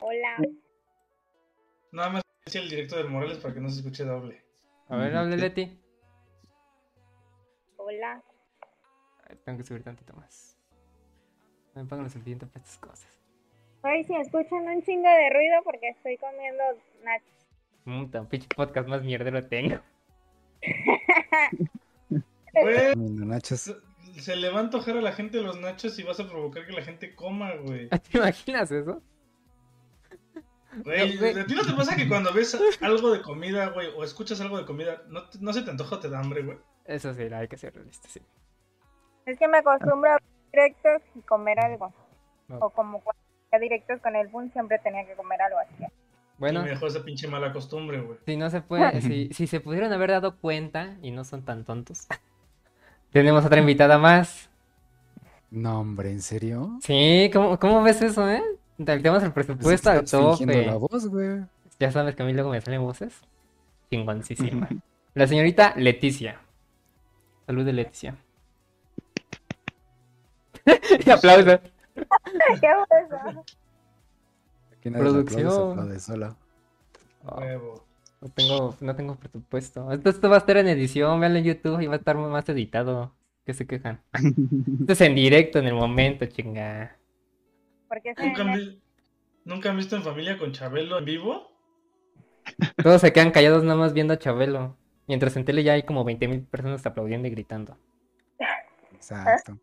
Hola, 0.00 0.36
Nada 1.92 2.10
más 2.10 2.22
decía 2.44 2.60
el 2.60 2.70
directo 2.70 2.96
del 2.96 3.08
Morales 3.08 3.38
para 3.38 3.54
que 3.54 3.60
no 3.60 3.68
se 3.68 3.78
escuche 3.78 4.04
doble. 4.04 4.42
A 4.88 4.96
ver, 4.96 5.16
hable. 5.16 5.36
Leti. 5.36 5.80
hola. 7.76 8.22
Ay, 9.28 9.36
Tengo 9.44 9.58
que 9.58 9.64
subir 9.64 9.82
tantito 9.82 10.14
más. 10.14 10.56
Me 11.74 11.84
pagan 11.84 12.04
lo 12.04 12.10
suficiente 12.10 12.46
para 12.46 12.64
estas 12.64 12.78
cosas. 12.78 13.17
Hoy 13.82 14.04
si 14.04 14.14
escuchan 14.16 14.66
un 14.68 14.82
chingo 14.82 15.08
de 15.08 15.30
ruido 15.30 15.62
porque 15.64 15.88
estoy 15.90 16.16
comiendo 16.18 16.62
nachos. 17.04 17.46
Puta, 17.84 18.28
pinche 18.28 18.48
podcast 18.54 18.88
más 18.88 19.02
mierdero 19.02 19.46
tengo. 19.46 19.76
Güey, 22.54 22.92
Comiendo 22.94 23.24
nachos. 23.26 23.74
se, 24.18 24.36
le 24.36 24.50
va 24.50 24.58
a 24.58 24.60
antojar 24.62 24.96
a 24.96 25.00
la 25.00 25.12
gente 25.12 25.40
los 25.40 25.60
nachos 25.60 25.98
y 25.98 26.02
vas 26.02 26.18
a 26.20 26.28
provocar 26.28 26.66
que 26.66 26.72
la 26.72 26.82
gente 26.82 27.14
coma, 27.14 27.54
güey. 27.56 27.88
¿Te 28.10 28.18
imaginas 28.18 28.70
eso? 28.72 29.00
Güey, 30.84 31.14
No, 31.14 31.20
güey. 31.20 31.38
¿a 31.40 31.46
ti 31.46 31.54
no 31.54 31.64
te 31.64 31.72
pasa 31.72 31.96
que 31.96 32.08
cuando 32.08 32.32
ves 32.32 32.56
algo 32.82 33.10
de 33.12 33.22
comida, 33.22 33.68
güey, 33.70 33.88
o 33.96 34.02
escuchas 34.04 34.40
algo 34.40 34.58
de 34.58 34.64
comida, 34.66 35.02
no, 35.08 35.28
te- 35.28 35.38
no 35.40 35.52
se 35.52 35.62
te 35.62 35.70
antoja 35.70 35.96
o 35.96 36.00
te 36.00 36.10
da 36.10 36.18
hambre, 36.20 36.42
güey? 36.42 36.58
Eso 36.84 37.14
sí, 37.14 37.22
hay 37.22 37.48
que 37.48 37.56
ser 37.56 37.74
realista, 37.74 38.08
sí. 38.08 38.20
Es 39.26 39.38
que 39.38 39.46
me 39.48 39.58
acostumbro 39.58 40.10
a 40.10 40.14
ver 40.14 40.22
directos 40.52 41.02
y 41.14 41.20
comer 41.20 41.60
algo. 41.60 41.92
No. 42.48 42.58
O 42.58 42.70
como 42.70 43.00
cuando 43.02 43.22
hacía 43.48 43.58
directos 43.58 44.00
con 44.00 44.14
el 44.16 44.28
Boom 44.28 44.50
siempre 44.52 44.78
tenía 44.78 45.04
que 45.06 45.14
comer 45.14 45.40
algo 45.42 45.58
así. 45.58 45.84
Bueno, 46.38 46.60
Y 46.60 46.64
me 46.64 46.70
dejó 46.70 46.86
esa 46.86 47.02
pinche 47.04 47.26
mala 47.26 47.52
costumbre, 47.52 48.00
güey. 48.00 48.18
si 48.24 48.36
no 48.36 48.48
se 48.50 48.60
puede, 48.60 49.00
si, 49.02 49.28
si 49.32 49.46
se 49.46 49.60
pudieron 49.60 49.92
haber 49.92 50.10
dado 50.10 50.36
cuenta 50.36 50.96
y 51.02 51.10
no 51.10 51.24
son 51.24 51.44
tan 51.44 51.64
tontos, 51.64 52.06
tenemos 53.10 53.44
otra 53.44 53.60
invitada 53.60 53.98
más. 53.98 54.50
No, 55.50 55.80
hombre, 55.80 56.10
¿en 56.10 56.20
serio? 56.20 56.78
Sí, 56.82 57.30
¿cómo, 57.32 57.58
cómo 57.58 57.82
ves 57.82 58.02
eso, 58.02 58.28
eh? 58.30 58.42
Tenemos 58.84 59.22
el 59.22 59.32
Pues 59.32 59.46
presupuesto 59.46 59.90
al 59.90 60.04
tope. 60.04 60.66
la 60.66 60.76
voz, 60.76 61.08
güey. 61.08 61.40
Ya 61.80 61.90
sabes 61.90 62.14
que 62.14 62.22
a 62.22 62.26
mí 62.26 62.32
luego 62.34 62.50
me 62.50 62.60
salen 62.60 62.82
voces. 62.82 63.20
Chingoncísima. 63.90 64.68
La 65.14 65.26
señorita 65.26 65.72
Leticia. 65.76 66.40
Salud 67.46 67.64
de 67.64 67.72
Leticia. 67.72 68.16
y 71.04 71.10
aplausos. 71.10 71.60
¿Qué 72.60 72.68
fue 72.88 73.00
eso? 73.02 73.44
Aquí 74.78 74.90
nadie 74.90 75.04
le 75.04 75.20
aplaude, 75.20 75.30
se 75.30 75.34
Producción. 75.36 75.70
aplaude 75.70 76.00
sola. 76.00 76.36
Oh, 77.24 77.82
no 78.20 78.28
tengo, 78.30 78.76
no 78.80 78.96
tengo 78.96 79.14
presupuesto. 79.16 79.92
Esto, 79.92 80.10
esto 80.10 80.28
va 80.28 80.36
a 80.36 80.38
estar 80.38 80.56
en 80.56 80.68
edición, 80.68 81.20
veanlo 81.20 81.38
en 81.38 81.44
YouTube 81.44 81.80
y 81.80 81.86
va 81.86 81.94
a 81.94 81.98
estar 81.98 82.16
más 82.16 82.48
editado. 82.48 83.14
¿Qué 83.44 83.54
se 83.54 83.66
quejan? 83.66 84.02
Esto 84.80 84.92
es 84.92 85.00
en 85.00 85.14
directo, 85.14 85.58
en 85.58 85.66
el 85.66 85.74
momento, 85.74 86.26
chinga. 86.26 86.96
Porque 87.88 88.14
¿Nunca 88.18 88.42
han, 88.42 88.52
vi- 88.54 88.82
¿Nunca 89.44 89.70
han 89.70 89.76
visto 89.78 89.96
en 89.96 90.02
familia 90.02 90.36
con 90.36 90.52
Chabelo 90.52 90.98
en 90.98 91.04
vivo? 91.06 91.50
Todos 92.82 93.00
se 93.00 93.12
quedan 93.12 93.30
callados 93.30 93.62
nada 93.64 93.76
más 93.78 93.94
viendo 93.94 94.12
a 94.14 94.18
Chabelo. 94.18 94.76
Mientras 95.06 95.34
en 95.36 95.46
tele 95.46 95.62
ya 95.62 95.72
hay 95.72 95.84
como 95.84 96.04
20.000 96.04 96.44
personas 96.46 96.84
aplaudiendo 96.84 97.26
y 97.28 97.30
gritando. 97.30 97.78
Exacto. 98.92 99.58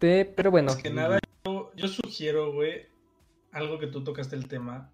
Este, 0.00 0.24
pero 0.24 0.50
bueno. 0.50 0.72
Más 0.72 0.82
que 0.82 0.88
nada, 0.90 1.18
yo, 1.44 1.72
yo 1.76 1.86
sugiero, 1.88 2.52
güey, 2.54 2.86
algo 3.52 3.78
que 3.78 3.86
tú 3.86 4.02
tocaste 4.02 4.34
el 4.34 4.48
tema. 4.48 4.90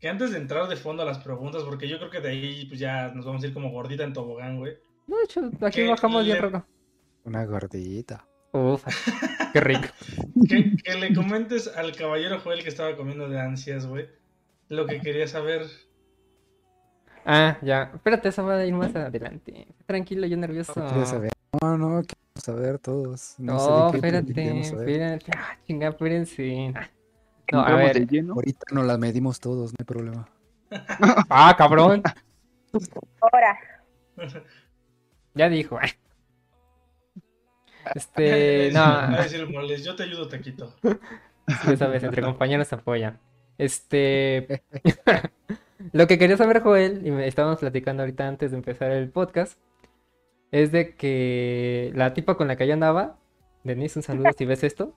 Que 0.00 0.08
antes 0.08 0.32
de 0.32 0.38
entrar 0.38 0.66
de 0.68 0.74
fondo 0.74 1.04
a 1.04 1.06
las 1.06 1.18
preguntas, 1.18 1.62
porque 1.62 1.86
yo 1.88 1.98
creo 1.98 2.10
que 2.10 2.20
de 2.20 2.30
ahí 2.30 2.66
pues 2.66 2.80
ya 2.80 3.12
nos 3.14 3.24
vamos 3.24 3.44
a 3.44 3.46
ir 3.46 3.54
como 3.54 3.70
gordita 3.70 4.02
en 4.02 4.12
tobogán, 4.12 4.58
güey. 4.58 4.76
No, 5.06 5.16
de 5.16 5.24
hecho, 5.24 5.48
aquí 5.60 5.82
Que 5.82 5.88
bajamos 5.88 6.24
bien 6.24 6.36
le- 6.38 6.42
raro. 6.42 6.66
Una 7.24 7.44
gordita. 7.44 8.26
Uf, 8.50 8.84
qué 9.52 9.60
rico. 9.60 9.86
Que, 10.48 10.76
que 10.76 10.94
le 10.96 11.14
comentes 11.14 11.68
al 11.68 11.94
caballero 11.94 12.40
Joel 12.40 12.64
que 12.64 12.68
estaba 12.68 12.96
comiendo 12.96 13.28
de 13.28 13.38
ansias, 13.40 13.86
güey. 13.86 14.08
Lo 14.68 14.86
que 14.86 15.00
quería 15.00 15.28
saber. 15.28 15.66
Ah, 17.24 17.58
ya. 17.62 17.92
Espérate, 17.94 18.30
eso 18.30 18.44
va 18.44 18.56
a 18.56 18.66
ir 18.66 18.74
más 18.74 18.94
adelante. 18.96 19.68
Tranquilo, 19.86 20.26
yo 20.26 20.36
nervioso. 20.36 20.74
No, 20.80 21.06
saber. 21.06 21.30
No, 21.62 21.78
no, 21.78 22.02
queremos 22.32 22.44
saber 22.44 22.78
todos. 22.78 23.34
No, 23.38 23.54
No, 23.54 23.94
espérate, 23.94 24.60
espérate. 24.60 25.30
Ah, 25.36 25.56
chinga, 25.66 25.88
espérense. 25.88 26.72
No, 27.52 27.60
a 27.60 27.76
ver. 27.76 28.06
Ahorita 28.30 28.66
nos 28.72 28.86
la 28.86 28.98
medimos 28.98 29.40
todos, 29.40 29.72
no 29.72 29.76
hay 29.78 29.84
problema. 29.84 30.28
Ah, 31.28 31.54
cabrón. 31.56 32.02
Ahora, 33.20 33.58
Ya 35.34 35.48
dijo. 35.48 35.78
Este, 37.96 38.70
no, 38.72 38.80
a 38.80 39.22
decir 39.24 39.44
Moles, 39.50 39.84
yo 39.84 39.96
te 39.96 40.04
ayudo, 40.04 40.28
Taquito. 40.28 40.72
ya 41.66 41.76
sabes, 41.76 42.04
entre 42.04 42.22
compañeros 42.22 42.68
se 42.68 42.76
apoyan. 42.76 43.18
Este, 43.58 44.62
lo 45.92 46.06
que 46.06 46.16
quería 46.16 46.36
saber, 46.36 46.62
Joel, 46.62 47.04
y 47.04 47.10
me 47.10 47.26
estábamos 47.26 47.58
platicando 47.58 48.04
ahorita 48.04 48.28
antes 48.28 48.52
de 48.52 48.56
empezar 48.56 48.92
el 48.92 49.10
podcast, 49.10 49.58
es 50.52 50.70
de 50.70 50.94
que 50.94 51.90
la 51.94 52.14
tipa 52.14 52.36
con 52.36 52.46
la 52.48 52.56
que 52.56 52.66
yo 52.66 52.74
andaba, 52.74 53.18
Denise, 53.64 53.98
un 53.98 54.02
saludo 54.02 54.30
si 54.36 54.44
ves 54.44 54.62
esto, 54.62 54.94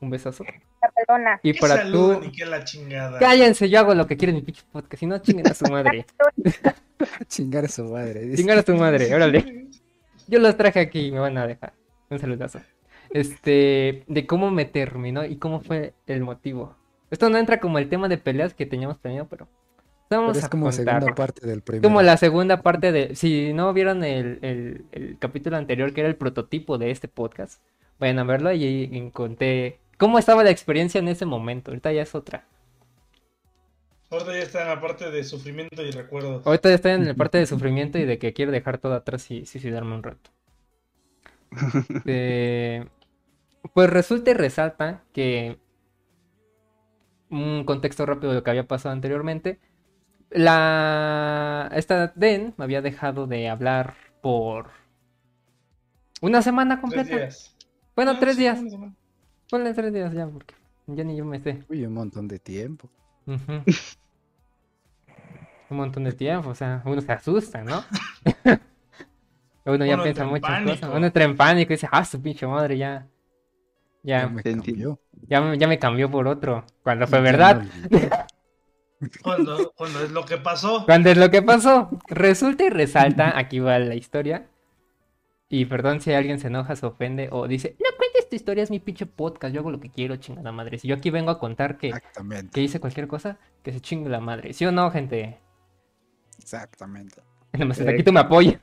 un 0.00 0.10
besazo. 0.10 0.44
la 0.44 0.90
pelona. 0.90 1.40
Y 1.42 1.52
¿Qué 1.52 1.60
para 1.60 1.76
saludo, 1.76 2.18
tú, 2.18 2.24
ni 2.26 2.32
qué 2.32 2.46
la 2.46 2.64
chingada? 2.64 3.18
cállense, 3.18 3.68
yo 3.68 3.78
hago 3.80 3.94
lo 3.94 4.06
que 4.06 4.16
quiero 4.16 4.30
en 4.30 4.36
mi 4.36 4.42
pinche 4.42 4.62
podcast, 4.72 5.00
si 5.00 5.06
no 5.06 5.18
chinguen 5.18 5.48
a 5.48 5.54
su 5.54 5.64
madre. 5.66 6.06
Chingar 7.28 7.64
a 7.66 7.68
su 7.68 7.84
madre. 7.84 8.20
dice. 8.22 8.36
Chingar 8.38 8.58
a 8.58 8.62
su 8.62 8.74
madre, 8.76 9.14
órale. 9.14 9.68
Yo 10.28 10.38
los 10.38 10.56
traje 10.56 10.80
aquí 10.80 11.06
y 11.08 11.12
me 11.12 11.18
van 11.18 11.36
a 11.36 11.46
dejar. 11.46 11.74
Un 12.08 12.18
saludazo. 12.18 12.60
Este, 13.10 14.04
de 14.06 14.26
cómo 14.26 14.50
me 14.50 14.64
terminó 14.64 15.24
y 15.24 15.36
cómo 15.36 15.60
fue 15.60 15.92
el 16.06 16.22
motivo. 16.22 16.76
Esto 17.10 17.28
no 17.28 17.36
entra 17.38 17.60
como 17.60 17.78
el 17.78 17.88
tema 17.88 18.08
de 18.08 18.16
peleas 18.18 18.54
que 18.54 18.64
teníamos 18.64 18.98
planeado, 18.98 19.28
pero 19.28 19.48
Pero 20.20 20.38
es 20.38 20.44
a 20.44 20.48
como 20.50 20.66
contar. 20.66 21.00
segunda 21.00 21.14
parte 21.14 21.46
del 21.46 21.62
primero. 21.62 21.82
Como 21.88 22.02
la 22.02 22.16
segunda 22.16 22.62
parte 22.62 22.92
de. 22.92 23.14
Si 23.16 23.52
no 23.52 23.72
vieron 23.72 24.04
el, 24.04 24.38
el- 24.42 24.84
el 24.92 25.18
capítulo 25.18 25.56
anterior, 25.56 25.92
que 25.92 26.00
era 26.00 26.08
el 26.08 26.16
prototipo 26.16 26.78
de 26.78 26.90
este 26.90 27.08
podcast, 27.08 27.62
vayan 27.98 28.18
a 28.18 28.24
verlo 28.24 28.52
y 28.52 28.64
ahí 28.64 29.10
conté 29.12 29.80
cómo 29.98 30.18
estaba 30.18 30.42
la 30.44 30.50
experiencia 30.50 30.98
en 30.98 31.08
ese 31.08 31.26
momento. 31.26 31.70
Ahorita 31.70 31.92
ya 31.92 32.02
es 32.02 32.14
otra. 32.14 32.46
Ahorita 34.10 34.32
ya 34.32 34.38
está 34.42 34.62
en 34.62 34.68
la 34.68 34.80
parte 34.80 35.10
de 35.10 35.24
sufrimiento 35.24 35.82
y 35.82 35.90
recuerdos. 35.90 36.46
Ahorita 36.46 36.68
ya 36.68 36.74
estoy 36.76 36.92
en 36.92 37.06
la 37.08 37.14
parte 37.14 37.38
de 37.38 37.46
sufrimiento 37.46 37.98
y 37.98 38.04
de 38.04 38.18
que 38.18 38.32
quiero 38.32 38.52
dejar 38.52 38.78
todo 38.78 38.94
atrás 38.94 39.30
y 39.30 39.44
suicidarme 39.46 39.94
un 39.94 40.02
rato. 40.02 40.30
Eh, 42.06 42.84
pues 43.72 43.88
resulta 43.90 44.30
y 44.32 44.34
resalta 44.34 45.02
que 45.12 45.58
un 47.30 47.64
contexto 47.64 48.06
rápido 48.06 48.30
de 48.30 48.36
lo 48.36 48.44
que 48.44 48.50
había 48.50 48.66
pasado 48.68 48.92
anteriormente. 48.92 49.58
La 50.34 51.70
esta 51.74 52.08
Den 52.14 52.54
me 52.58 52.64
había 52.64 52.82
dejado 52.82 53.26
de 53.26 53.48
hablar 53.48 53.94
por 54.20 54.68
una 56.22 56.42
semana 56.42 56.80
Tres 56.80 56.80
completa. 56.80 57.08
días. 57.08 57.56
Bueno, 57.96 58.12
Ah, 58.12 58.18
tres 58.18 58.36
sí, 58.36 58.42
días. 58.42 58.60
Ponle 59.50 59.74
tres 59.74 59.92
días 59.92 60.12
ya, 60.14 60.26
porque 60.28 60.54
ya 60.86 61.04
ni 61.04 61.16
yo 61.16 61.24
me 61.24 61.40
sé. 61.40 61.64
Uy, 61.68 61.84
un 61.84 61.92
montón 61.92 62.26
de 62.26 62.38
tiempo. 62.38 62.88
Un 65.68 65.76
montón 65.78 66.04
de 66.04 66.12
tiempo, 66.12 66.50
o 66.50 66.54
sea, 66.54 66.82
uno 66.86 67.00
se 67.00 67.12
asusta, 67.12 67.62
¿no? 67.64 67.86
uno 69.64 69.84
ya 69.86 69.94
Uno 69.94 70.02
piensa 70.02 70.24
muchas 70.24 70.60
cosas. 70.60 70.90
Uno 70.94 71.06
entra 71.06 71.24
en 71.24 71.36
pánico 71.36 71.72
y 71.72 71.76
dice, 71.76 71.88
ah, 71.90 72.04
su 72.04 72.20
pinche 72.20 72.46
madre, 72.46 72.78
ya. 72.78 73.08
Ya 74.02 74.28
Ya, 74.28 74.28
me 74.28 74.44
cambió. 74.44 75.00
ya, 75.28 75.40
me- 75.40 75.58
ya 75.58 75.68
me 75.68 75.78
cambió 75.78 76.10
por 76.10 76.28
otro. 76.28 76.64
Cuando 76.82 77.06
fue 77.06 77.20
verdad. 77.20 77.62
Cuando, 79.22 79.72
cuando 79.76 80.02
es 80.02 80.10
lo 80.10 80.24
que 80.24 80.38
pasó. 80.38 80.84
Cuando 80.84 81.10
es 81.10 81.18
lo 81.18 81.30
que 81.30 81.42
pasó. 81.42 81.90
Resulta 82.08 82.64
y 82.64 82.70
resalta, 82.70 83.36
aquí 83.38 83.58
va 83.58 83.78
la 83.78 83.94
historia. 83.94 84.48
Y 85.48 85.66
perdón 85.66 86.00
si 86.00 86.12
alguien 86.12 86.40
se 86.40 86.48
enoja, 86.48 86.74
se 86.74 86.86
ofende 86.86 87.28
o 87.30 87.46
dice, 87.46 87.76
no 87.78 87.96
cuentes 87.96 88.28
tu 88.28 88.36
historia, 88.36 88.62
es 88.62 88.70
mi 88.70 88.80
pinche 88.80 89.06
podcast, 89.06 89.54
yo 89.54 89.60
hago 89.60 89.70
lo 89.70 89.78
que 89.78 89.90
quiero, 89.90 90.16
chingada 90.16 90.50
madre. 90.52 90.78
Si 90.78 90.88
yo 90.88 90.96
aquí 90.96 91.10
vengo 91.10 91.30
a 91.30 91.38
contar 91.38 91.76
que, 91.76 91.92
que 92.52 92.60
hice 92.62 92.80
cualquier 92.80 93.06
cosa, 93.06 93.38
que 93.62 93.72
se 93.72 93.80
chingue 93.80 94.08
la 94.08 94.20
madre. 94.20 94.52
¿Sí 94.52 94.64
o 94.64 94.72
no, 94.72 94.90
gente? 94.90 95.38
Exactamente. 96.38 97.22
Nomás 97.52 97.78
hasta 97.78 97.92
aquí 97.92 98.02
tú 98.02 98.12
me 98.12 98.20
apoyas. 98.20 98.60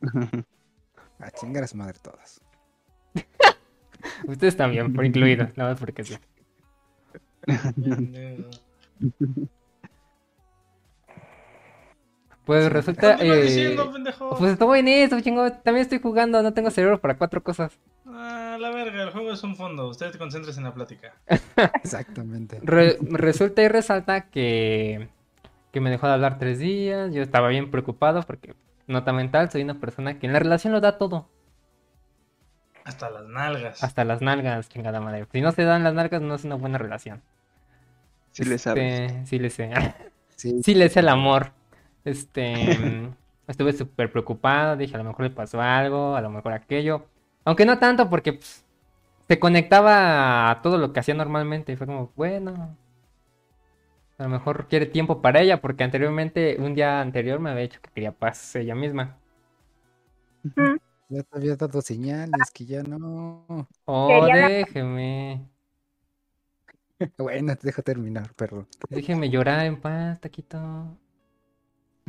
A 1.18 1.30
chingar 1.30 1.64
a 1.64 1.66
su 1.66 1.76
madre 1.76 1.98
todas. 2.00 2.40
Ustedes 4.26 4.56
también, 4.56 4.94
por 4.94 5.04
incluidos, 5.04 5.54
nada 5.54 5.72
más 5.72 5.78
porque 5.78 6.02
sí. 6.02 6.16
Pues 12.44 12.70
resulta. 12.72 13.16
Eh, 13.20 13.42
diciendo. 13.42 13.92
Pues 14.38 14.52
estoy 14.52 14.80
en 14.80 14.88
eso, 14.88 15.20
chingo. 15.20 15.52
También 15.52 15.82
estoy 15.82 16.00
jugando, 16.00 16.42
no 16.42 16.52
tengo 16.52 16.70
cerebro 16.70 17.00
para 17.00 17.16
cuatro 17.16 17.42
cosas. 17.42 17.78
Ah, 18.06 18.56
la 18.58 18.70
verga, 18.70 19.02
el 19.04 19.10
juego 19.10 19.32
es 19.32 19.42
un 19.44 19.56
fondo. 19.56 19.88
Usted 19.88 20.10
te 20.10 20.18
concentres 20.18 20.56
en 20.58 20.64
la 20.64 20.74
plática. 20.74 21.14
Exactamente. 21.84 22.58
Re- 22.62 22.98
resulta 23.02 23.62
y 23.62 23.68
resalta 23.68 24.22
que, 24.30 25.08
que 25.72 25.80
me 25.80 25.90
dejó 25.90 26.06
de 26.08 26.14
hablar 26.14 26.38
tres 26.38 26.58
días. 26.58 27.12
Yo 27.12 27.22
estaba 27.22 27.48
bien 27.48 27.70
preocupado 27.70 28.22
porque, 28.22 28.54
nota 28.86 29.12
mental, 29.12 29.50
soy 29.50 29.62
una 29.62 29.74
persona 29.78 30.18
que 30.18 30.26
en 30.26 30.32
la 30.32 30.38
relación 30.40 30.72
lo 30.72 30.80
da 30.80 30.98
todo. 30.98 31.28
Hasta 32.84 33.10
las 33.10 33.26
nalgas. 33.26 33.84
Hasta 33.84 34.04
las 34.04 34.22
nalgas, 34.22 34.68
chingada 34.68 35.00
madre. 35.00 35.26
Si 35.30 35.40
no 35.40 35.52
se 35.52 35.62
dan 35.62 35.84
las 35.84 35.94
nalgas, 35.94 36.22
no 36.22 36.34
es 36.34 36.44
una 36.44 36.56
buena 36.56 36.78
relación. 36.78 37.22
Si 38.32 38.44
le 38.44 38.58
sabes. 38.58 39.04
Este, 39.04 39.24
sí 39.26 39.38
le 39.38 39.50
sé. 39.50 39.70
Sí, 40.36 40.64
sí 40.64 40.74
le 40.74 40.88
sé 40.88 41.00
el 41.00 41.08
amor. 41.08 41.52
Este, 42.04 42.78
mm, 42.78 43.14
estuve 43.48 43.72
súper 43.72 44.10
preocupado, 44.12 44.76
dije 44.76 44.94
a 44.94 44.98
lo 44.98 45.04
mejor 45.04 45.22
le 45.24 45.30
pasó 45.30 45.60
algo, 45.60 46.16
a 46.16 46.20
lo 46.20 46.30
mejor 46.30 46.52
aquello. 46.52 47.06
Aunque 47.44 47.64
no 47.66 47.78
tanto 47.78 48.08
porque 48.10 48.34
pues, 48.34 48.64
se 49.28 49.38
conectaba 49.40 50.50
a 50.50 50.62
todo 50.62 50.78
lo 50.78 50.92
que 50.92 51.00
hacía 51.00 51.14
normalmente 51.14 51.72
y 51.72 51.76
fue 51.76 51.86
como, 51.88 52.12
bueno, 52.16 52.76
a 54.18 54.22
lo 54.22 54.28
mejor 54.28 54.68
quiere 54.68 54.86
tiempo 54.86 55.20
para 55.20 55.40
ella 55.40 55.60
porque 55.60 55.82
anteriormente, 55.82 56.56
un 56.60 56.74
día 56.74 57.00
anterior 57.00 57.40
me 57.40 57.50
había 57.50 57.62
dicho 57.62 57.80
que 57.82 57.90
quería 57.90 58.12
paz 58.12 58.54
ella 58.54 58.74
misma. 58.76 59.16
ya 61.08 61.22
te 61.22 61.36
había 61.36 61.56
dado 61.56 61.80
señales 61.82 62.50
que 62.50 62.64
ya 62.66 62.82
no. 62.82 63.68
Oh, 63.86 64.28
Quería 64.28 64.36
la- 64.36 64.50
déjeme. 64.62 65.50
Bueno, 67.18 67.56
te 67.56 67.66
dejo 67.66 67.82
terminar, 67.82 68.34
perro. 68.34 68.66
Déjeme 68.88 69.30
llorar 69.30 69.64
en 69.66 69.80
paz, 69.80 70.20
taquito. 70.20 70.98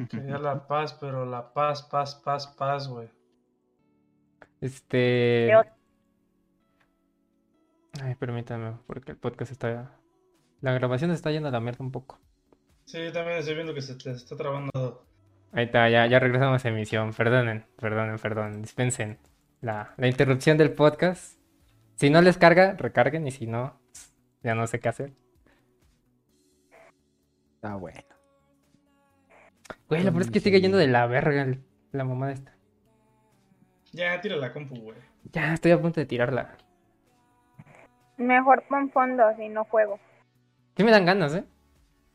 Quería 0.09 0.37
la 0.37 0.67
paz, 0.67 0.93
pero 0.93 1.25
la 1.25 1.53
paz, 1.53 1.83
paz, 1.83 2.15
paz, 2.15 2.47
paz, 2.47 2.87
güey. 2.87 3.09
Este. 4.59 5.51
Ay, 8.01 8.15
permítame, 8.15 8.77
porque 8.87 9.11
el 9.11 9.17
podcast 9.17 9.51
está. 9.51 9.97
La 10.61 10.73
grabación 10.73 11.09
se 11.11 11.15
está 11.15 11.31
yendo 11.31 11.49
a 11.49 11.51
la 11.51 11.59
mierda 11.59 11.83
un 11.83 11.91
poco. 11.91 12.19
Sí, 12.85 13.03
yo 13.03 13.11
también 13.11 13.37
estoy 13.37 13.55
viendo 13.55 13.73
que 13.73 13.81
se 13.81 13.95
te 13.95 14.11
está 14.11 14.35
trabando. 14.35 15.05
Ahí 15.53 15.65
está, 15.65 15.89
ya, 15.89 16.05
ya 16.07 16.19
regresamos 16.19 16.63
a 16.63 16.69
emisión. 16.69 17.13
Perdonen, 17.13 17.65
perdonen, 17.79 18.17
perdonen. 18.17 18.61
Dispensen 18.61 19.17
la, 19.61 19.93
la 19.97 20.07
interrupción 20.07 20.57
del 20.57 20.73
podcast. 20.73 21.39
Si 21.95 22.09
no 22.09 22.21
les 22.21 22.37
carga, 22.37 22.73
recarguen 22.73 23.27
y 23.27 23.31
si 23.31 23.47
no, 23.47 23.80
ya 24.43 24.55
no 24.55 24.67
sé 24.67 24.79
qué 24.79 24.89
hacer. 24.89 25.13
Ah, 27.61 27.75
bueno. 27.75 27.99
Güey, 29.87 30.03
lo 30.03 30.11
peor 30.11 30.23
es 30.23 30.31
que 30.31 30.39
sigue 30.39 30.61
yendo 30.61 30.77
de 30.77 30.87
la 30.87 31.05
verga 31.05 31.43
el- 31.43 31.63
la 31.91 32.03
mamá 32.03 32.31
esta. 32.31 32.55
Ya, 33.91 34.19
tira 34.21 34.35
la 34.37 34.53
compu, 34.53 34.75
güey. 34.79 34.97
Ya 35.31 35.53
estoy 35.53 35.71
a 35.71 35.81
punto 35.81 35.99
de 35.99 36.05
tirarla. 36.05 36.57
Mejor 38.17 38.63
pon 38.69 38.89
fondo 38.91 39.23
si 39.37 39.49
no 39.49 39.65
juego. 39.65 39.99
Sí 40.77 40.83
me 40.83 40.91
dan 40.91 41.05
ganas, 41.05 41.33
¿eh? 41.35 41.43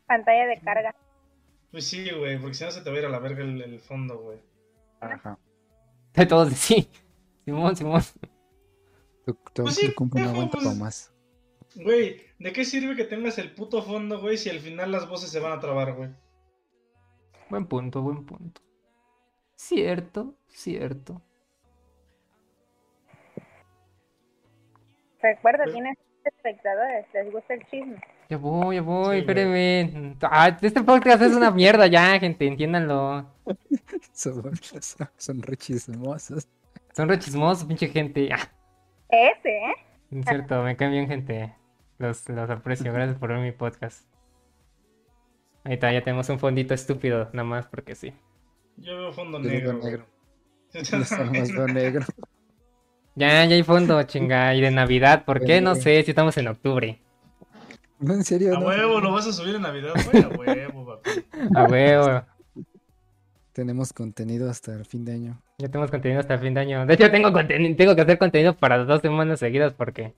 Pantalla 0.06 0.46
de 0.46 0.60
carga. 0.60 0.94
Pues 1.70 1.86
sí, 1.86 2.08
güey, 2.10 2.38
porque 2.38 2.54
si 2.54 2.64
no 2.64 2.70
se 2.70 2.80
te 2.80 2.90
va 2.90 2.96
a 2.96 2.98
ir 3.00 3.06
a 3.06 3.10
la 3.10 3.18
verga 3.18 3.42
el, 3.44 3.60
el 3.60 3.80
fondo, 3.80 4.18
güey. 4.18 4.38
Ajá. 5.00 5.38
De 6.14 6.26
todos, 6.26 6.52
sí. 6.54 6.88
Simón, 7.44 7.76
Simón. 7.76 8.02
Tu, 9.26 9.34
tu, 9.52 9.62
Pues 9.64 9.74
sí, 9.74 9.88
tu 9.88 9.94
compu 9.94 10.18
no 10.18 10.30
aguanta 10.30 10.52
pues. 10.52 10.64
para 10.64 10.76
más. 10.76 11.12
Güey, 11.76 12.22
¿de 12.38 12.52
qué 12.52 12.64
sirve 12.64 12.96
que 12.96 13.04
tengas 13.04 13.38
el 13.38 13.52
puto 13.54 13.82
fondo, 13.82 14.20
güey, 14.20 14.36
si 14.36 14.48
al 14.50 14.60
final 14.60 14.90
las 14.92 15.08
voces 15.08 15.30
se 15.30 15.40
van 15.40 15.52
a 15.52 15.60
trabar, 15.60 15.92
güey? 15.94 16.10
Buen 17.50 17.66
punto, 17.66 18.02
buen 18.02 18.24
punto. 18.24 18.60
Cierto, 19.54 20.34
cierto. 20.48 21.22
Recuerda, 25.22 25.64
Pero- 25.64 25.72
tienes 25.72 25.98
espectadores, 26.24 27.06
les 27.14 27.32
gusta 27.32 27.54
el 27.54 27.64
chisme. 27.66 28.00
Ya 28.28 28.36
voy, 28.38 28.76
ya 28.76 28.82
voy, 28.82 29.02
Sí, 29.02 29.06
güey. 29.08 29.18
espérenme. 29.20 30.16
Ah, 30.22 30.56
este 30.60 30.82
podcast 30.82 31.22
es 31.22 31.32
una 31.36 31.50
mierda 31.52 31.86
ya, 31.86 32.18
gente, 32.18 32.46
entiéndanlo. 32.46 33.30
Son, 34.12 34.56
son, 34.56 35.08
son 35.16 35.42
re 35.42 35.56
chismosos. 35.56 36.48
Son 36.92 37.08
re 37.08 37.18
chismosos, 37.18 37.66
pinche 37.66 37.86
gente. 37.88 38.30
Ah, 38.32 38.50
Ese, 39.10 39.48
¿eh? 39.58 39.74
es 40.10 40.24
cierto, 40.26 40.62
me 40.62 40.74
caen 40.76 40.90
bien, 40.92 41.06
gente. 41.06 41.54
Los, 41.98 42.28
los 42.28 42.50
aprecio, 42.50 42.92
gracias 42.92 43.18
por 43.18 43.30
ver 43.30 43.38
mi 43.40 43.52
podcast. 43.52 44.06
Ahí 45.64 45.74
está, 45.74 45.92
ya 45.92 46.02
tenemos 46.04 46.28
un 46.28 46.38
fondito 46.38 46.74
estúpido, 46.74 47.28
nada 47.32 47.44
más 47.44 47.66
porque 47.66 47.94
sí. 47.94 48.12
Yo 48.76 48.96
veo 48.96 49.12
fondo 49.12 49.40
Yo 49.40 49.48
negro. 49.50 49.72
negro. 49.82 50.06
Yo 50.74 51.66
negro. 51.66 52.04
Ya, 53.14 53.28
ya 53.46 53.54
hay 53.54 53.62
fondo, 53.62 54.02
chinga. 54.04 54.54
Y 54.54 54.60
de 54.60 54.70
Navidad, 54.70 55.24
¿por 55.24 55.42
qué? 55.44 55.60
No 55.60 55.74
sé, 55.74 56.02
si 56.02 56.10
estamos 56.10 56.36
en 56.36 56.48
octubre. 56.48 57.00
No, 57.98 58.12
en 58.12 58.24
serio, 58.24 58.54
A 58.56 58.60
no. 58.60 58.66
huevo, 58.66 59.00
lo 59.00 59.12
vas 59.12 59.26
a 59.26 59.32
subir 59.32 59.54
en 59.56 59.62
Navidad, 59.62 59.94
güey. 60.10 60.22
A 60.22 60.28
huevo, 60.28 60.86
papi. 60.86 61.10
A 61.54 61.64
huevo. 61.64 62.22
Tenemos 63.54 63.94
contenido 63.94 64.50
hasta 64.50 64.74
el 64.74 64.84
fin 64.84 65.06
de 65.06 65.12
año. 65.12 65.42
Ya 65.56 65.68
tenemos 65.68 65.90
contenido 65.90 66.20
hasta 66.20 66.34
el 66.34 66.40
fin 66.40 66.52
de 66.52 66.60
año. 66.60 66.84
De 66.84 66.92
hecho, 66.92 67.10
tengo 67.10 67.32
tengo 67.32 67.96
que 67.96 68.02
hacer 68.02 68.18
contenido 68.18 68.54
para 68.54 68.84
dos 68.84 69.00
semanas 69.00 69.40
seguidas 69.40 69.72
porque 69.72 70.12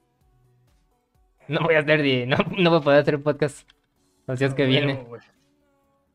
no 1.55 1.61
voy 1.61 1.75
a 1.75 1.81
hacer, 1.81 2.03
di- 2.03 2.27
no, 2.27 2.37
no 2.57 2.71
voy 2.71 2.79
a 2.81 2.83
poder 2.83 3.01
hacer 3.03 3.23
podcast 3.23 3.69
los 4.27 4.39
días 4.39 4.53
A 4.53 4.57
que 4.57 4.67
vienen. 4.67 5.05
güey. 5.05 5.21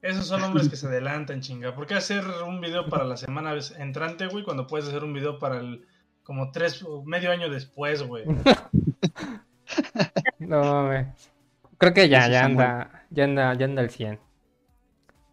Esos 0.02 0.28
son 0.28 0.44
hombres 0.44 0.68
que 0.68 0.76
se 0.76 0.88
adelantan, 0.88 1.40
chinga. 1.42 1.74
¿Por 1.74 1.88
qué 1.88 1.94
hacer 1.94 2.24
un 2.46 2.60
video 2.60 2.88
para 2.90 3.06
la 3.06 3.16
semana 3.16 3.54
entrante, 3.78 4.28
güey, 4.28 4.44
cuando 4.44 4.68
puedes 4.68 4.88
hacer 4.88 5.04
un 5.04 5.14
video 5.14 5.40
para 5.40 5.60
el 5.60 5.88
como 6.24 6.52
tres 6.52 6.84
o 6.84 7.04
medio 7.04 7.32
año 7.32 7.50
después, 7.50 8.04
güey? 8.04 8.26
No 10.40 10.62
mames. 10.62 11.08
Creo 11.78 11.94
que 11.94 12.10
ya, 12.10 12.28
ya 12.28 12.46
anda, 12.46 13.06
ya 13.10 13.24
anda, 13.24 13.54
ya 13.56 13.66
anda 13.66 13.82
al 13.82 13.90
100. 13.90 14.20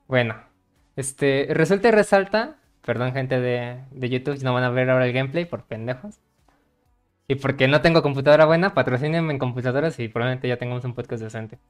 Bueno, 0.07 0.35
este, 0.97 1.49
resulta 1.51 1.89
y 1.89 1.91
resalta, 1.91 2.57
perdón 2.83 3.13
gente 3.13 3.41
de, 3.41 3.81
de 3.91 4.09
YouTube, 4.09 4.37
si 4.37 4.45
no 4.45 4.55
van 4.55 4.65
a 4.65 4.71
ver 4.71 4.89
ahora 4.91 5.07
el 5.07 5.13
gameplay 5.13 5.45
por 5.45 5.65
pendejos. 5.65 6.19
Y 7.31 7.37
porque 7.37 7.69
no 7.69 7.81
tengo 7.81 8.03
computadora 8.03 8.45
buena, 8.45 8.75
patrocínenme 8.75 9.33
en 9.33 9.39
computadoras 9.39 10.01
y 10.01 10.09
probablemente 10.09 10.49
ya 10.49 10.57
tengamos 10.57 10.85
un 10.85 10.95
podcast 10.97 11.23
decente. 11.23 11.61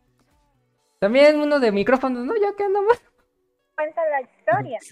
También 0.99 1.39
uno 1.39 1.61
de 1.61 1.71
micrófonos, 1.71 2.25
¿no? 2.25 2.33
Ya 2.41 2.57
que 2.57 2.65
andamos. 2.65 2.99
Cuenta 3.75 4.01
la 4.11 4.21
historia. 4.23 4.79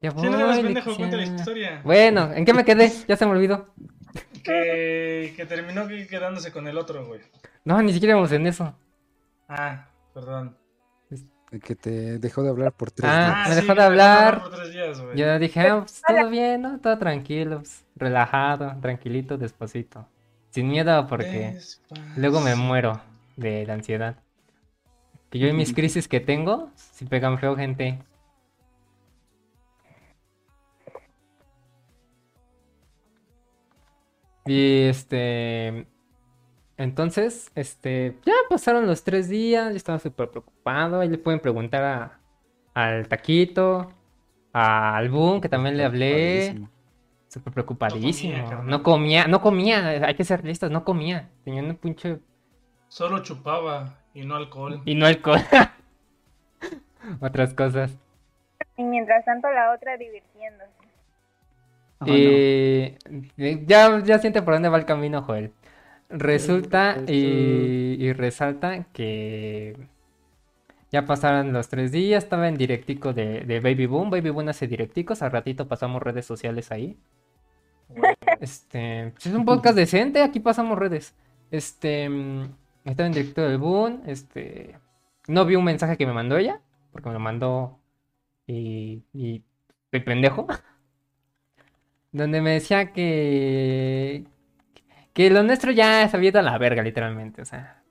Ya 0.00 0.12
Si 0.12 0.16
no 0.28 0.34
eres 0.38 0.54
voy, 0.56 0.62
pendejo, 0.62 0.96
cuenta 0.96 1.16
la 1.16 1.22
historia. 1.24 1.80
Bueno, 1.84 2.32
¿en 2.32 2.44
qué 2.44 2.54
me 2.54 2.64
quedé? 2.64 2.88
Ya 3.08 3.16
se 3.16 3.26
me 3.26 3.32
olvidó. 3.32 3.74
Que, 4.44 5.34
que 5.36 5.44
terminó 5.44 5.88
que- 5.88 6.06
quedándose 6.06 6.52
con 6.52 6.68
el 6.68 6.78
otro, 6.78 7.04
güey. 7.04 7.20
No, 7.64 7.82
ni 7.82 7.92
siquiera 7.92 8.12
íbamos 8.12 8.30
en 8.30 8.46
eso. 8.46 8.74
Ah, 9.48 9.88
perdón. 10.14 10.56
El 11.50 11.60
que 11.60 11.74
te 11.74 12.18
dejó 12.18 12.42
de 12.42 12.50
hablar 12.50 12.72
por 12.72 12.90
tres 12.90 13.10
Ah, 13.10 13.44
días. 13.44 13.48
me 13.48 13.54
dejó 13.62 13.74
de 13.74 13.82
hablar. 13.82 14.42
por 14.42 14.50
tres 14.54 14.72
días, 14.72 15.00
güey. 15.00 15.16
Yo 15.16 15.38
dije, 15.38 15.60
ah, 15.60 15.78
pues, 15.80 16.02
todo 16.06 16.28
bien, 16.28 16.60
¿no? 16.62 16.78
Todo 16.78 16.98
tranquilo, 16.98 17.58
pues, 17.58 17.84
relajado, 17.96 18.76
tranquilito, 18.80 19.38
despacito. 19.38 20.06
Sin 20.50 20.68
miedo 20.68 21.06
porque 21.06 21.58
luego 22.16 22.40
me 22.40 22.54
muero 22.54 23.00
de 23.36 23.64
la 23.66 23.74
ansiedad. 23.74 24.16
Que 25.30 25.38
yo 25.38 25.46
y 25.48 25.52
mis 25.52 25.72
crisis 25.74 26.08
que 26.08 26.20
tengo, 26.20 26.70
si 26.74 27.04
pegan 27.06 27.38
feo, 27.38 27.54
gente. 27.56 27.98
Y 34.46 34.82
este... 34.88 35.86
Entonces, 36.78 37.50
este... 37.56 38.16
Ya 38.24 38.32
pasaron 38.48 38.86
los 38.86 39.02
tres 39.02 39.28
días, 39.28 39.70
yo 39.70 39.76
estaba 39.76 39.98
súper 39.98 40.30
preocupado. 40.30 41.00
Ahí 41.00 41.08
le 41.08 41.18
pueden 41.18 41.40
preguntar 41.40 41.82
a, 41.82 42.20
al 42.72 43.08
Taquito, 43.08 43.92
al 44.52 45.08
Boom, 45.10 45.40
que 45.40 45.48
también 45.48 45.76
le 45.76 45.84
hablé. 45.84 46.60
Súper 47.26 47.52
preocupadísimo. 47.52 48.38
No 48.38 48.44
comía. 48.44 48.64
No 48.64 48.82
comía, 48.82 49.26
no 49.26 49.40
comía, 49.42 50.06
hay 50.06 50.14
que 50.14 50.24
ser 50.24 50.40
realistas, 50.40 50.70
no 50.70 50.84
comía. 50.84 51.28
Tenía 51.44 51.62
un 51.62 51.74
pinche. 51.76 52.20
Solo 52.86 53.22
chupaba 53.24 53.98
y 54.14 54.24
no 54.24 54.36
alcohol. 54.36 54.80
Y 54.84 54.94
no 54.94 55.06
alcohol. 55.06 55.40
Otras 57.20 57.54
cosas. 57.54 57.98
Y 58.76 58.84
mientras 58.84 59.24
tanto 59.24 59.50
la 59.50 59.72
otra 59.74 59.96
divirtiéndose. 59.96 60.70
No. 62.00 62.06
Eh, 62.08 62.96
ya, 63.66 64.00
ya 64.04 64.18
siente 64.20 64.42
por 64.42 64.54
dónde 64.54 64.68
va 64.68 64.78
el 64.78 64.84
camino, 64.84 65.22
Joel. 65.22 65.52
Resulta 66.10 66.96
y, 67.06 67.96
y 67.98 68.12
resalta 68.14 68.84
que 68.92 69.76
ya 70.90 71.04
pasaron 71.04 71.52
los 71.52 71.68
tres 71.68 71.92
días, 71.92 72.24
estaba 72.24 72.48
en 72.48 72.56
directico 72.56 73.12
de, 73.12 73.40
de 73.40 73.60
Baby 73.60 73.86
Boom. 73.86 74.10
Baby 74.10 74.30
Boom 74.30 74.48
hace 74.48 74.66
directicos, 74.66 75.20
al 75.20 75.32
ratito 75.32 75.68
pasamos 75.68 76.02
redes 76.02 76.24
sociales 76.24 76.72
ahí. 76.72 76.96
Este, 78.40 79.10
pues 79.12 79.26
es 79.26 79.34
un 79.34 79.44
podcast 79.44 79.76
decente, 79.76 80.22
aquí 80.22 80.40
pasamos 80.40 80.78
redes. 80.78 81.14
Este, 81.50 82.04
estaba 82.84 83.06
en 83.06 83.12
directo 83.12 83.42
del 83.42 83.58
Boom, 83.58 84.02
este, 84.06 84.78
no 85.26 85.44
vi 85.44 85.56
un 85.56 85.64
mensaje 85.64 85.96
que 85.98 86.06
me 86.06 86.12
mandó 86.12 86.38
ella, 86.38 86.60
porque 86.92 87.08
me 87.08 87.14
lo 87.14 87.20
mandó 87.20 87.78
y, 88.46 89.02
y 89.12 89.42
estoy 89.84 90.00
pendejo. 90.00 90.46
Donde 92.12 92.40
me 92.40 92.52
decía 92.52 92.92
que, 92.92 94.24
que 95.18 95.30
lo 95.30 95.42
nuestro 95.42 95.72
ya 95.72 96.08
se 96.08 96.16
había 96.16 96.28
ido 96.30 96.38
a 96.38 96.42
la 96.44 96.56
verga, 96.58 96.80
literalmente, 96.82 97.42
o 97.42 97.44
sea. 97.44 97.82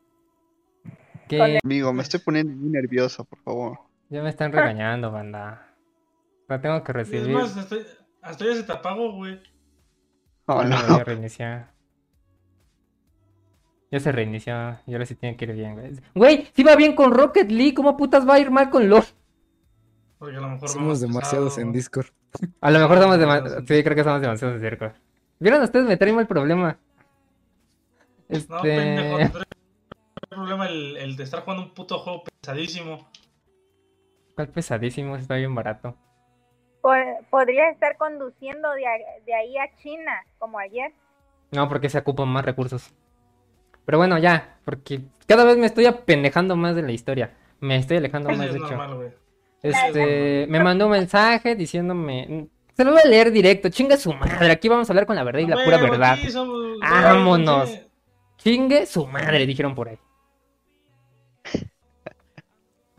Que 1.28 1.60
Amigo, 1.62 1.92
me 1.92 2.02
estoy 2.04 2.22
poniendo 2.22 2.54
muy 2.54 2.70
nervioso, 2.70 3.26
por 3.26 3.38
favor. 3.40 3.80
ya 4.10 4.24
me 4.24 4.30
están 4.30 4.54
regañando, 4.54 5.12
banda. 5.12 5.74
La 6.48 6.62
tengo 6.62 6.82
que 6.86 6.92
Es 6.94 6.96
recibir. 6.96 7.30
más, 7.36 7.58
hasta, 7.58 7.76
hasta 8.22 8.46
ya 8.46 8.54
se 8.56 8.64
te 8.64 8.72
apagó, 8.72 9.12
güey. 9.12 9.42
Oh, 10.46 10.64
Ya 10.64 10.70
no. 10.88 10.96
a 10.96 11.04
reiniciar. 11.04 11.74
Ya 13.92 14.00
se 14.00 14.12
reinició. 14.14 14.80
Y 14.86 14.94
ahora 14.94 15.06
sí 15.06 15.16
tiene 15.16 15.36
que 15.36 15.44
ir 15.44 15.54
bien, 15.54 15.74
güey. 15.74 16.00
Güey, 16.16 16.48
si 16.54 16.64
va 16.64 16.76
bien 16.78 16.96
con 16.96 17.12
Rocket 17.12 17.52
League, 17.52 17.74
¿cómo 17.74 17.98
putas 17.98 18.26
va 18.28 18.36
a 18.36 18.40
ir 18.40 18.50
mal 18.52 18.70
con 18.70 18.88
LoL? 18.90 19.04
Porque 20.18 20.38
a 20.38 20.40
lo 20.40 20.50
mejor 20.50 20.70
Somos 20.70 21.02
demasiados 21.02 21.56
pesado. 21.56 21.68
en 21.68 21.74
Discord. 21.74 22.08
A 22.62 22.72
lo 22.72 22.80
mejor 22.80 23.00
somos 23.00 23.16
Sí, 23.16 23.20
demasiado. 23.20 23.60
Sí, 23.68 23.84
creo 23.84 23.96
que 23.96 24.04
somos 24.06 24.22
demasiados 24.22 24.56
en 24.56 24.62
circo. 24.62 24.92
¿Vieron 25.40 25.62
ustedes? 25.62 25.86
Me 25.86 25.98
traen 25.98 26.18
el 26.20 26.28
problema. 26.28 26.78
No, 28.30 28.62
pendejo, 28.62 29.20
Este. 29.20 29.40
te 29.40 29.46
trae 29.46 30.30
problema 30.30 30.68
el, 30.68 30.98
el 30.98 31.16
de 31.16 31.24
estar 31.24 31.42
jugando 31.42 31.64
un 31.64 31.74
puto 31.74 32.00
juego 32.00 32.24
pesadísimo. 32.42 33.10
¿Cuál 34.36 34.50
pesadísimo? 34.50 35.16
Está 35.16 35.36
bien 35.36 35.56
barato. 35.56 35.96
Po- 36.82 36.92
Podría 37.30 37.70
estar 37.70 37.98
conduciendo 37.98 38.70
de, 38.72 38.86
a- 38.86 39.24
de 39.26 39.34
ahí 39.34 39.58
a 39.58 39.76
China, 39.78 40.12
como 40.38 40.60
ayer. 40.60 40.92
No, 41.52 41.68
porque 41.70 41.90
se 41.90 41.98
ocupan 42.00 42.28
más 42.28 42.46
recursos. 42.46 42.94
Pero 43.86 43.98
bueno, 43.98 44.18
ya, 44.18 44.60
porque 44.66 45.02
cada 45.28 45.44
vez 45.46 45.58
me 45.58 45.66
estoy 45.66 45.86
apendejando 45.86 46.56
más 46.56 46.76
de 46.76 46.82
la 46.84 46.92
historia. 46.92 47.34
Me 47.62 47.78
estoy 47.78 47.98
alejando 47.98 48.30
Eso 48.30 48.38
más, 48.38 48.48
es 48.48 48.54
de 48.54 48.60
hecho. 48.60 48.68
normal, 48.70 48.96
güey. 48.96 49.10
Este, 49.64 50.46
me 50.50 50.60
mandó 50.64 50.86
un 50.86 50.92
mensaje 50.92 51.56
diciéndome. 51.56 52.48
Se 52.76 52.84
lo 52.84 52.92
voy 52.92 53.02
a 53.04 53.08
leer 53.08 53.32
directo. 53.32 53.70
Chinga 53.70 53.98
su 53.98 54.14
madre. 54.14 54.52
Aquí 54.52 54.70
vamos 54.70 54.88
a 54.90 54.94
hablar 54.94 55.08
con 55.08 55.16
la 55.16 55.24
verdad 55.24 55.40
y 55.40 55.48
la 55.48 55.64
pura 55.64 55.78
verdad. 55.82 56.18
somos- 56.30 56.80
Vámonos. 56.80 57.87
Chingue 58.38 58.86
su 58.86 59.06
madre, 59.08 59.46
dijeron 59.46 59.76
por 59.76 59.90
ahí. 59.90 59.98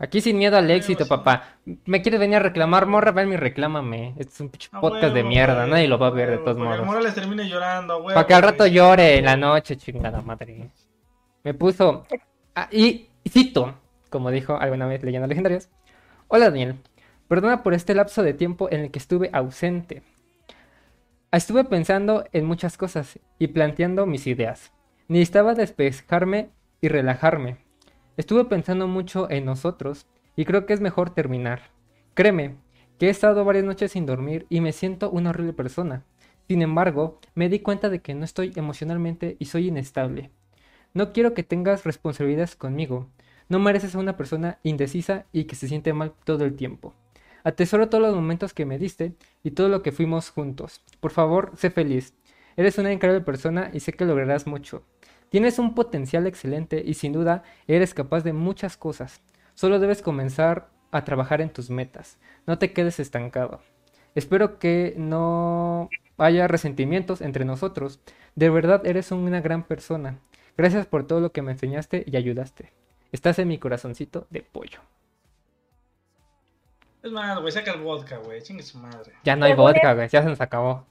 Aquí 0.01 0.21
sin 0.21 0.37
miedo 0.37 0.55
al 0.55 0.71
éxito, 0.71 1.05
papá. 1.05 1.57
¿Me 1.85 2.01
quieres 2.01 2.21
venir 2.21 2.37
a 2.37 2.39
reclamar, 2.39 2.85
morra? 2.85 3.11
Ven 3.11 3.33
y 3.33 3.35
reclámame. 3.35 4.13
Este 4.17 4.33
es 4.33 4.39
un 4.39 4.49
pinche 4.49 4.69
a 4.71 4.79
podcast 4.79 5.13
de 5.13 5.23
mierda. 5.23 5.67
Nadie 5.67 5.89
lo 5.89 5.99
va 5.99 6.07
a 6.07 6.11
ver 6.11 6.31
de 6.31 6.37
todos 6.37 6.57
modos. 6.57 6.85
Morales 6.85 7.13
termine 7.13 7.49
llorando. 7.49 8.01
Para 8.05 8.25
que 8.25 8.33
al 8.33 8.41
rato 8.41 8.65
llore 8.65 9.17
en 9.17 9.25
la 9.25 9.35
noche, 9.35 9.75
chingada 9.75 10.21
madre. 10.21 10.71
Me 11.43 11.53
puso. 11.53 12.05
ah, 12.55 12.69
y 12.71 13.09
cito, 13.27 13.75
como 14.09 14.31
dijo 14.31 14.55
alguna 14.55 14.87
vez 14.87 15.03
Leyendas 15.03 15.27
Legendarias. 15.27 15.69
Hola 16.29 16.45
Daniel, 16.45 16.75
perdona 17.27 17.61
por 17.61 17.73
este 17.73 17.93
lapso 17.93 18.23
de 18.23 18.33
tiempo 18.33 18.69
en 18.71 18.81
el 18.81 18.91
que 18.91 18.99
estuve 18.99 19.29
ausente. 19.33 20.01
Estuve 21.31 21.65
pensando 21.65 22.23
en 22.31 22.45
muchas 22.45 22.77
cosas 22.77 23.19
y 23.37 23.47
planteando 23.47 24.05
mis 24.05 24.27
ideas. 24.27 24.71
Necesitaba 25.09 25.55
despejarme 25.55 26.51
y 26.81 26.87
relajarme. 26.87 27.57
Estuve 28.15 28.45
pensando 28.45 28.87
mucho 28.87 29.27
en 29.31 29.43
nosotros 29.43 30.05
y 30.35 30.45
creo 30.45 30.67
que 30.67 30.73
es 30.73 30.81
mejor 30.81 31.09
terminar. 31.09 31.71
Créeme, 32.13 32.57
que 32.99 33.07
he 33.07 33.09
estado 33.09 33.43
varias 33.43 33.65
noches 33.65 33.93
sin 33.93 34.05
dormir 34.05 34.45
y 34.49 34.61
me 34.61 34.71
siento 34.71 35.09
una 35.09 35.31
horrible 35.31 35.53
persona. 35.53 36.03
Sin 36.47 36.61
embargo, 36.61 37.17
me 37.33 37.49
di 37.49 37.57
cuenta 37.57 37.89
de 37.89 38.01
que 38.01 38.13
no 38.13 38.23
estoy 38.23 38.53
emocionalmente 38.55 39.35
y 39.39 39.45
soy 39.45 39.69
inestable. 39.69 40.29
No 40.93 41.11
quiero 41.11 41.33
que 41.33 41.41
tengas 41.41 41.85
responsabilidades 41.85 42.55
conmigo. 42.55 43.09
No 43.47 43.57
mereces 43.57 43.95
a 43.95 43.99
una 43.99 44.15
persona 44.15 44.59
indecisa 44.61 45.25
y 45.31 45.45
que 45.45 45.55
se 45.55 45.67
siente 45.67 45.91
mal 45.91 46.13
todo 46.23 46.45
el 46.45 46.55
tiempo. 46.55 46.93
Atesoro 47.43 47.89
todos 47.89 48.03
los 48.03 48.13
momentos 48.13 48.53
que 48.53 48.67
me 48.67 48.77
diste 48.77 49.15
y 49.41 49.51
todo 49.51 49.69
lo 49.69 49.81
que 49.81 49.91
fuimos 49.91 50.29
juntos. 50.29 50.83
Por 50.99 51.09
favor, 51.09 51.51
sé 51.55 51.71
feliz. 51.71 52.13
Eres 52.57 52.77
una 52.77 52.91
increíble 52.91 53.21
persona 53.21 53.71
y 53.73 53.79
sé 53.79 53.93
que 53.93 54.05
lograrás 54.05 54.45
mucho. 54.45 54.83
Tienes 55.29 55.59
un 55.59 55.75
potencial 55.75 56.25
excelente 56.25 56.81
y 56.85 56.95
sin 56.95 57.13
duda 57.13 57.43
eres 57.67 57.93
capaz 57.93 58.23
de 58.23 58.33
muchas 58.33 58.77
cosas. 58.77 59.21
Solo 59.53 59.79
debes 59.79 60.01
comenzar 60.01 60.69
a 60.91 61.03
trabajar 61.03 61.41
en 61.41 61.51
tus 61.51 61.69
metas. 61.69 62.17
No 62.47 62.57
te 62.57 62.73
quedes 62.73 62.99
estancado. 62.99 63.61
Espero 64.15 64.57
que 64.57 64.95
no 64.97 65.89
haya 66.17 66.47
resentimientos 66.47 67.21
entre 67.21 67.45
nosotros. 67.45 67.99
De 68.35 68.49
verdad 68.49 68.85
eres 68.85 69.11
una 69.11 69.41
gran 69.41 69.63
persona. 69.63 70.17
Gracias 70.57 70.87
por 70.87 71.05
todo 71.05 71.19
lo 71.19 71.31
que 71.31 71.41
me 71.41 71.51
enseñaste 71.51 72.03
y 72.07 72.17
ayudaste. 72.17 72.71
Estás 73.11 73.39
en 73.39 73.47
mi 73.47 73.59
corazoncito 73.59 74.27
de 74.29 74.41
pollo. 74.41 74.79
Es 77.01 77.11
más, 77.11 77.39
güey, 77.39 77.51
saca 77.51 77.71
el 77.71 77.81
vodka, 77.81 78.17
güey. 78.17 78.41
Chingue 78.41 78.63
su 78.63 78.77
madre. 78.77 79.13
Ya 79.23 79.35
no 79.35 79.45
hay 79.45 79.53
vodka, 79.53 79.93
güey. 79.93 80.09
Ya 80.09 80.21
se 80.21 80.27
nos 80.27 80.41
acabó. 80.41 80.85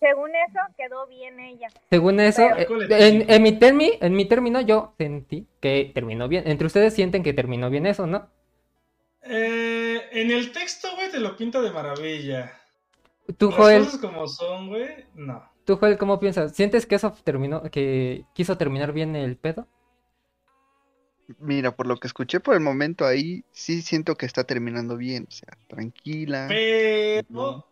Según 0.00 0.30
eso, 0.30 0.58
quedó 0.78 1.06
bien 1.06 1.38
ella. 1.38 1.68
Según 1.90 2.20
eso, 2.20 2.42
Pero- 2.56 2.82
eh, 2.82 3.08
en, 3.08 3.30
en 3.30 3.42
mi 3.42 3.50
termi- 3.52 3.98
en 4.00 4.14
mi 4.14 4.24
término 4.24 4.60
yo 4.62 4.94
sentí 4.98 5.46
que 5.60 5.90
terminó 5.94 6.26
bien. 6.26 6.44
Entre 6.46 6.66
ustedes 6.66 6.94
sienten 6.94 7.22
que 7.22 7.34
terminó 7.34 7.68
bien 7.70 7.86
eso, 7.86 8.06
¿no? 8.06 8.28
Eh, 9.22 10.00
en 10.12 10.30
el 10.30 10.52
texto, 10.52 10.88
güey, 10.96 11.10
te 11.10 11.20
lo 11.20 11.36
pinta 11.36 11.60
de 11.60 11.70
maravilla. 11.70 12.52
Tú, 13.36 13.48
Las 13.50 13.56
Joel, 13.58 13.84
cosas 13.84 14.00
como 14.00 14.26
son, 14.26 14.68
güey, 14.68 15.04
no. 15.14 15.44
tú, 15.64 15.76
Joel, 15.76 15.98
¿cómo 15.98 16.18
piensas? 16.18 16.56
¿Sientes 16.56 16.86
que 16.86 16.94
eso 16.94 17.12
terminó, 17.22 17.62
que 17.70 18.24
quiso 18.34 18.56
terminar 18.56 18.92
bien 18.92 19.14
el 19.14 19.36
pedo? 19.36 19.68
Mira, 21.38 21.70
por 21.76 21.86
lo 21.86 21.96
que 21.98 22.08
escuché 22.08 22.40
por 22.40 22.54
el 22.54 22.60
momento 22.60 23.06
ahí, 23.06 23.44
sí 23.52 23.82
siento 23.82 24.16
que 24.16 24.26
está 24.26 24.42
terminando 24.44 24.96
bien. 24.96 25.26
O 25.28 25.30
sea, 25.30 25.56
tranquila. 25.68 26.46
Pero. 26.48 27.66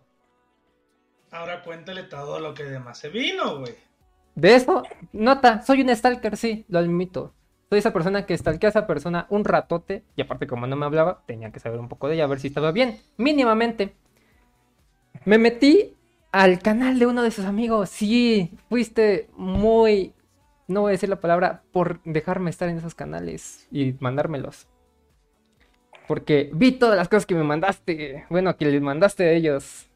Ahora 1.30 1.62
cuéntale 1.62 2.04
todo 2.04 2.40
lo 2.40 2.54
que 2.54 2.64
demás 2.64 2.98
se 2.98 3.08
vino, 3.08 3.58
güey. 3.58 3.74
De 4.34 4.54
eso, 4.54 4.82
nota, 5.12 5.62
soy 5.62 5.82
un 5.82 5.94
stalker, 5.94 6.36
sí, 6.36 6.64
lo 6.68 6.78
admito. 6.78 7.34
Soy 7.68 7.80
esa 7.80 7.92
persona 7.92 8.24
que 8.24 8.38
stalkea 8.38 8.68
a 8.68 8.70
esa 8.70 8.86
persona 8.86 9.26
un 9.28 9.44
ratote, 9.44 10.04
y 10.16 10.22
aparte 10.22 10.46
como 10.46 10.66
no 10.66 10.76
me 10.76 10.86
hablaba, 10.86 11.22
tenía 11.26 11.50
que 11.50 11.60
saber 11.60 11.80
un 11.80 11.88
poco 11.88 12.08
de 12.08 12.14
ella, 12.14 12.24
a 12.24 12.28
ver 12.28 12.40
si 12.40 12.46
estaba 12.48 12.72
bien, 12.72 12.98
mínimamente. 13.16 13.94
Me 15.24 15.38
metí 15.38 15.96
al 16.32 16.60
canal 16.60 16.98
de 16.98 17.06
uno 17.06 17.22
de 17.22 17.30
sus 17.30 17.44
amigos, 17.44 17.90
sí, 17.90 18.56
fuiste 18.68 19.28
muy, 19.36 20.14
no 20.66 20.82
voy 20.82 20.90
a 20.90 20.92
decir 20.92 21.08
la 21.08 21.20
palabra, 21.20 21.62
por 21.72 22.00
dejarme 22.04 22.50
estar 22.50 22.68
en 22.68 22.78
esos 22.78 22.94
canales 22.94 23.66
y 23.70 23.96
mandármelos. 24.00 24.66
Porque 26.06 26.50
vi 26.54 26.72
todas 26.72 26.96
las 26.96 27.08
cosas 27.08 27.26
que 27.26 27.34
me 27.34 27.44
mandaste, 27.44 28.24
bueno, 28.30 28.56
que 28.56 28.64
les 28.64 28.80
mandaste 28.80 29.24
a 29.24 29.32
ellos. 29.32 29.87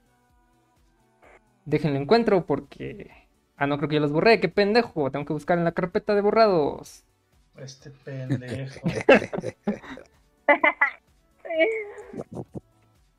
Déjenlo 1.65 1.99
encuentro 1.99 2.45
porque... 2.47 3.11
Ah, 3.57 3.67
no 3.67 3.77
creo 3.77 3.89
que 3.89 3.95
yo 3.97 4.01
los 4.01 4.13
borré, 4.13 4.41
qué 4.41 4.49
pendejo. 4.49 5.11
Tengo 5.11 5.25
que 5.25 5.33
buscar 5.33 5.59
en 5.59 5.65
la 5.65 5.73
carpeta 5.73 6.15
de 6.15 6.21
borrados. 6.21 7.05
Este 7.57 7.91
pendejo. 7.91 8.81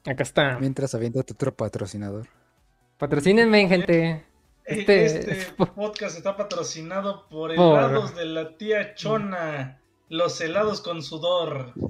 Acá 0.05 0.23
está. 0.23 0.59
Mientras 0.59 0.93
avienta 0.95 1.23
tu 1.23 1.33
otro 1.33 1.53
patrocinador. 1.55 2.27
Patrocínenme, 2.97 3.67
gente. 3.67 4.23
Este- 4.65 5.05
Este, 5.05 5.35
podcast 5.75 6.17
está 6.17 6.35
patrocinado 6.35 7.27
por 7.29 7.55
Por- 7.55 7.79
helados 7.79 8.15
de 8.15 8.25
la 8.25 8.57
tía 8.57 8.95
Chona. 8.95 9.79
Los 10.09 10.39
helados 10.41 10.81
con 10.81 11.01
sudor. 11.01 11.71
Me 11.75 11.83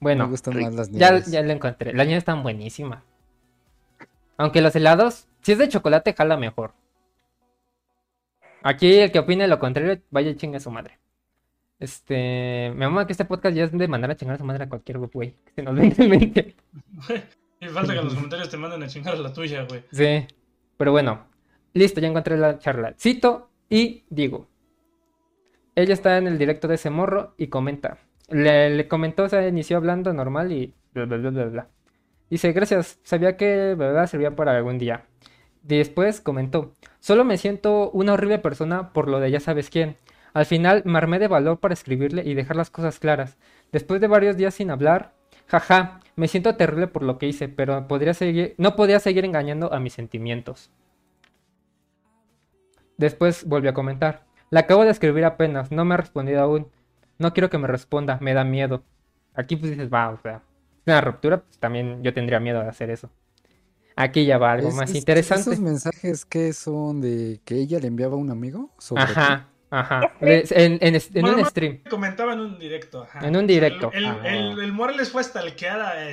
Bueno, 0.00 0.28
gustan 0.28 0.60
más 0.60 0.74
las 0.74 0.90
ya, 0.90 1.18
ya 1.20 1.42
lo 1.42 1.52
encontré. 1.52 1.92
La 1.94 2.04
nieve 2.04 2.18
están 2.18 2.42
buenísima. 2.42 3.04
Aunque 4.36 4.60
los 4.60 4.76
helados, 4.76 5.26
si 5.46 5.52
es 5.52 5.58
de 5.58 5.68
chocolate, 5.68 6.12
jala 6.12 6.36
mejor. 6.36 6.72
Aquí 8.64 8.96
el 8.96 9.12
que 9.12 9.20
opine 9.20 9.46
lo 9.46 9.60
contrario, 9.60 10.02
vaya 10.10 10.30
y 10.30 10.34
chingue 10.34 10.56
a 10.56 10.60
su 10.60 10.72
madre. 10.72 10.98
Este, 11.78 12.72
me 12.74 12.88
mama 12.88 13.06
que 13.06 13.12
este 13.12 13.26
podcast 13.26 13.54
ya 13.56 13.62
es 13.62 13.70
de 13.70 13.86
mandar 13.86 14.10
a 14.10 14.16
chingar 14.16 14.34
a 14.34 14.38
su 14.38 14.44
madre 14.44 14.64
a 14.64 14.68
cualquier 14.68 14.98
güey 14.98 15.36
que 15.44 15.52
se 15.54 15.62
nos 15.62 15.76
venga 15.76 16.02
en 16.02 16.10
mente. 16.10 16.56
Y 17.60 17.68
falta 17.68 17.92
que 17.92 18.00
en 18.00 18.04
los 18.06 18.14
comentarios 18.16 18.50
te 18.50 18.56
manden 18.56 18.82
a 18.82 18.88
chingar 18.88 19.16
la 19.20 19.32
tuya, 19.32 19.62
güey. 19.68 19.84
Sí, 19.92 20.26
pero 20.76 20.90
bueno, 20.90 21.28
listo, 21.74 22.00
ya 22.00 22.08
encontré 22.08 22.36
la 22.36 22.58
charla. 22.58 22.94
Cito 22.98 23.48
y 23.70 24.02
digo. 24.10 24.48
Ella 25.76 25.94
está 25.94 26.18
en 26.18 26.26
el 26.26 26.38
directo 26.38 26.66
de 26.66 26.74
ese 26.74 26.90
morro 26.90 27.34
y 27.38 27.46
comenta. 27.46 27.98
Le, 28.30 28.70
le 28.70 28.88
comentó, 28.88 29.22
o 29.22 29.28
sea, 29.28 29.46
inició 29.46 29.76
hablando 29.76 30.12
normal 30.12 30.50
y 30.50 30.74
bla, 30.92 31.04
bla, 31.04 31.18
bla, 31.18 31.30
bla, 31.30 31.44
bla. 31.44 31.68
Dice, 32.30 32.50
gracias, 32.50 32.98
sabía 33.04 33.36
que 33.36 33.76
verdad 33.76 34.08
servía 34.08 34.34
para 34.34 34.56
algún 34.56 34.78
día. 34.78 35.06
Después 35.66 36.20
comentó, 36.20 36.74
solo 37.00 37.24
me 37.24 37.38
siento 37.38 37.90
una 37.90 38.12
horrible 38.12 38.38
persona 38.38 38.92
por 38.92 39.08
lo 39.08 39.18
de 39.18 39.32
ya 39.32 39.40
sabes 39.40 39.68
quién. 39.68 39.96
Al 40.32 40.46
final 40.46 40.82
me 40.84 40.98
armé 40.98 41.18
de 41.18 41.26
valor 41.26 41.58
para 41.58 41.74
escribirle 41.74 42.22
y 42.24 42.34
dejar 42.34 42.54
las 42.54 42.70
cosas 42.70 43.00
claras. 43.00 43.36
Después 43.72 44.00
de 44.00 44.06
varios 44.06 44.36
días 44.36 44.54
sin 44.54 44.70
hablar, 44.70 45.14
jaja, 45.48 45.98
me 46.14 46.28
siento 46.28 46.54
terrible 46.54 46.86
por 46.86 47.02
lo 47.02 47.18
que 47.18 47.26
hice, 47.26 47.48
pero 47.48 47.88
podría 47.88 48.14
seguir, 48.14 48.54
no 48.58 48.76
podía 48.76 49.00
seguir 49.00 49.24
engañando 49.24 49.72
a 49.74 49.80
mis 49.80 49.94
sentimientos. 49.94 50.70
Después 52.96 53.44
volvió 53.44 53.70
a 53.70 53.74
comentar, 53.74 54.22
la 54.50 54.60
acabo 54.60 54.84
de 54.84 54.90
escribir 54.90 55.24
apenas, 55.24 55.72
no 55.72 55.84
me 55.84 55.94
ha 55.94 55.96
respondido 55.96 56.42
aún. 56.42 56.68
No 57.18 57.32
quiero 57.32 57.50
que 57.50 57.58
me 57.58 57.66
responda, 57.66 58.18
me 58.20 58.34
da 58.34 58.44
miedo. 58.44 58.84
Aquí 59.34 59.56
pues 59.56 59.72
dices, 59.72 59.92
va, 59.92 60.10
o 60.10 60.20
sea, 60.22 60.42
una 60.86 61.00
ruptura, 61.00 61.38
pues 61.38 61.58
también 61.58 62.04
yo 62.04 62.14
tendría 62.14 62.38
miedo 62.38 62.62
de 62.62 62.68
hacer 62.68 62.90
eso. 62.90 63.10
Aquí 63.98 64.26
ya 64.26 64.36
va 64.38 64.52
algo 64.52 64.68
Es- 64.68 64.74
más 64.74 64.90
es- 64.90 64.96
interesante. 64.96 65.50
¿Esos 65.52 65.60
mensajes 65.60 66.24
que 66.26 66.52
son 66.52 67.00
de 67.00 67.40
que 67.44 67.54
ella 67.56 67.78
le 67.78 67.86
enviaba 67.88 68.14
a 68.14 68.18
un 68.18 68.30
amigo? 68.30 68.70
Sobre 68.78 69.04
ti? 69.06 69.12
Ajá, 69.16 69.48
ajá. 69.70 70.12
En, 70.20 70.78
en- 70.82 70.94
en 70.94 71.00
Bueno, 71.22 71.38
un 71.38 71.44
stream. 71.46 71.80
Comentaba 71.88 72.34
en 72.34 72.40
un 72.40 72.58
directo. 72.58 73.04
ajá. 73.04 73.26
En 73.26 73.34
un 73.36 73.46
directo. 73.46 73.90
El, 73.94 74.04
el, 74.04 74.10
Ah. 74.10 74.20
el- 74.24 74.60
el 74.60 74.72
Morales 74.72 75.10
fue 75.10 75.22
el 75.22 75.28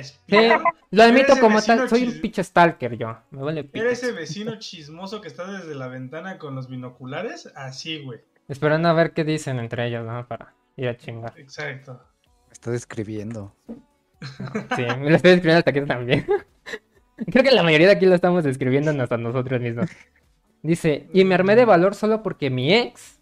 Sí, 0.06 0.12
espía. 0.12 0.62
lo 0.90 1.02
admito 1.02 1.34
el 1.34 1.40
como 1.40 1.60
tal, 1.60 1.86
soy 1.88 2.04
un 2.08 2.20
pinche 2.22 2.42
stalker 2.42 2.96
yo. 2.96 3.18
Me 3.30 3.42
vale. 3.42 3.68
Era 3.74 3.90
ese 3.90 4.12
vecino 4.12 4.54
chismoso 4.58 5.20
que 5.20 5.28
está 5.28 5.44
desde 5.52 5.74
la 5.74 5.88
ventana 5.88 6.38
con 6.38 6.54
los 6.54 6.68
binoculares. 6.70 7.52
Así, 7.54 8.02
güey. 8.02 8.20
Esperando 8.48 8.88
a 8.88 8.92
ver 8.94 9.12
qué 9.12 9.24
dicen 9.24 9.58
entre 9.58 9.86
ellos, 9.88 10.06
¿no? 10.06 10.26
Para 10.26 10.54
ir 10.76 10.88
a 10.88 10.96
chingar. 10.96 11.34
Exacto. 11.38 12.00
Me 12.48 12.52
está 12.52 12.70
describiendo. 12.70 13.54
Sí, 14.74 14.82
me 14.98 15.10
lo 15.10 15.16
estoy 15.16 15.32
escribiendo 15.32 15.58
hasta 15.58 15.70
aquí 15.70 15.80
también. 15.82 16.26
Creo 17.16 17.44
que 17.44 17.50
la 17.52 17.62
mayoría 17.62 17.86
de 17.88 17.92
aquí 17.94 18.06
lo 18.06 18.14
estamos 18.14 18.44
escribiendo 18.46 18.90
hasta 19.02 19.16
nosotros 19.16 19.60
mismos. 19.60 19.90
Dice, 20.62 21.08
y 21.12 21.24
me 21.24 21.34
armé 21.34 21.56
de 21.56 21.64
valor 21.64 21.94
solo 21.94 22.22
porque 22.22 22.50
mi 22.50 22.72
ex, 22.74 23.20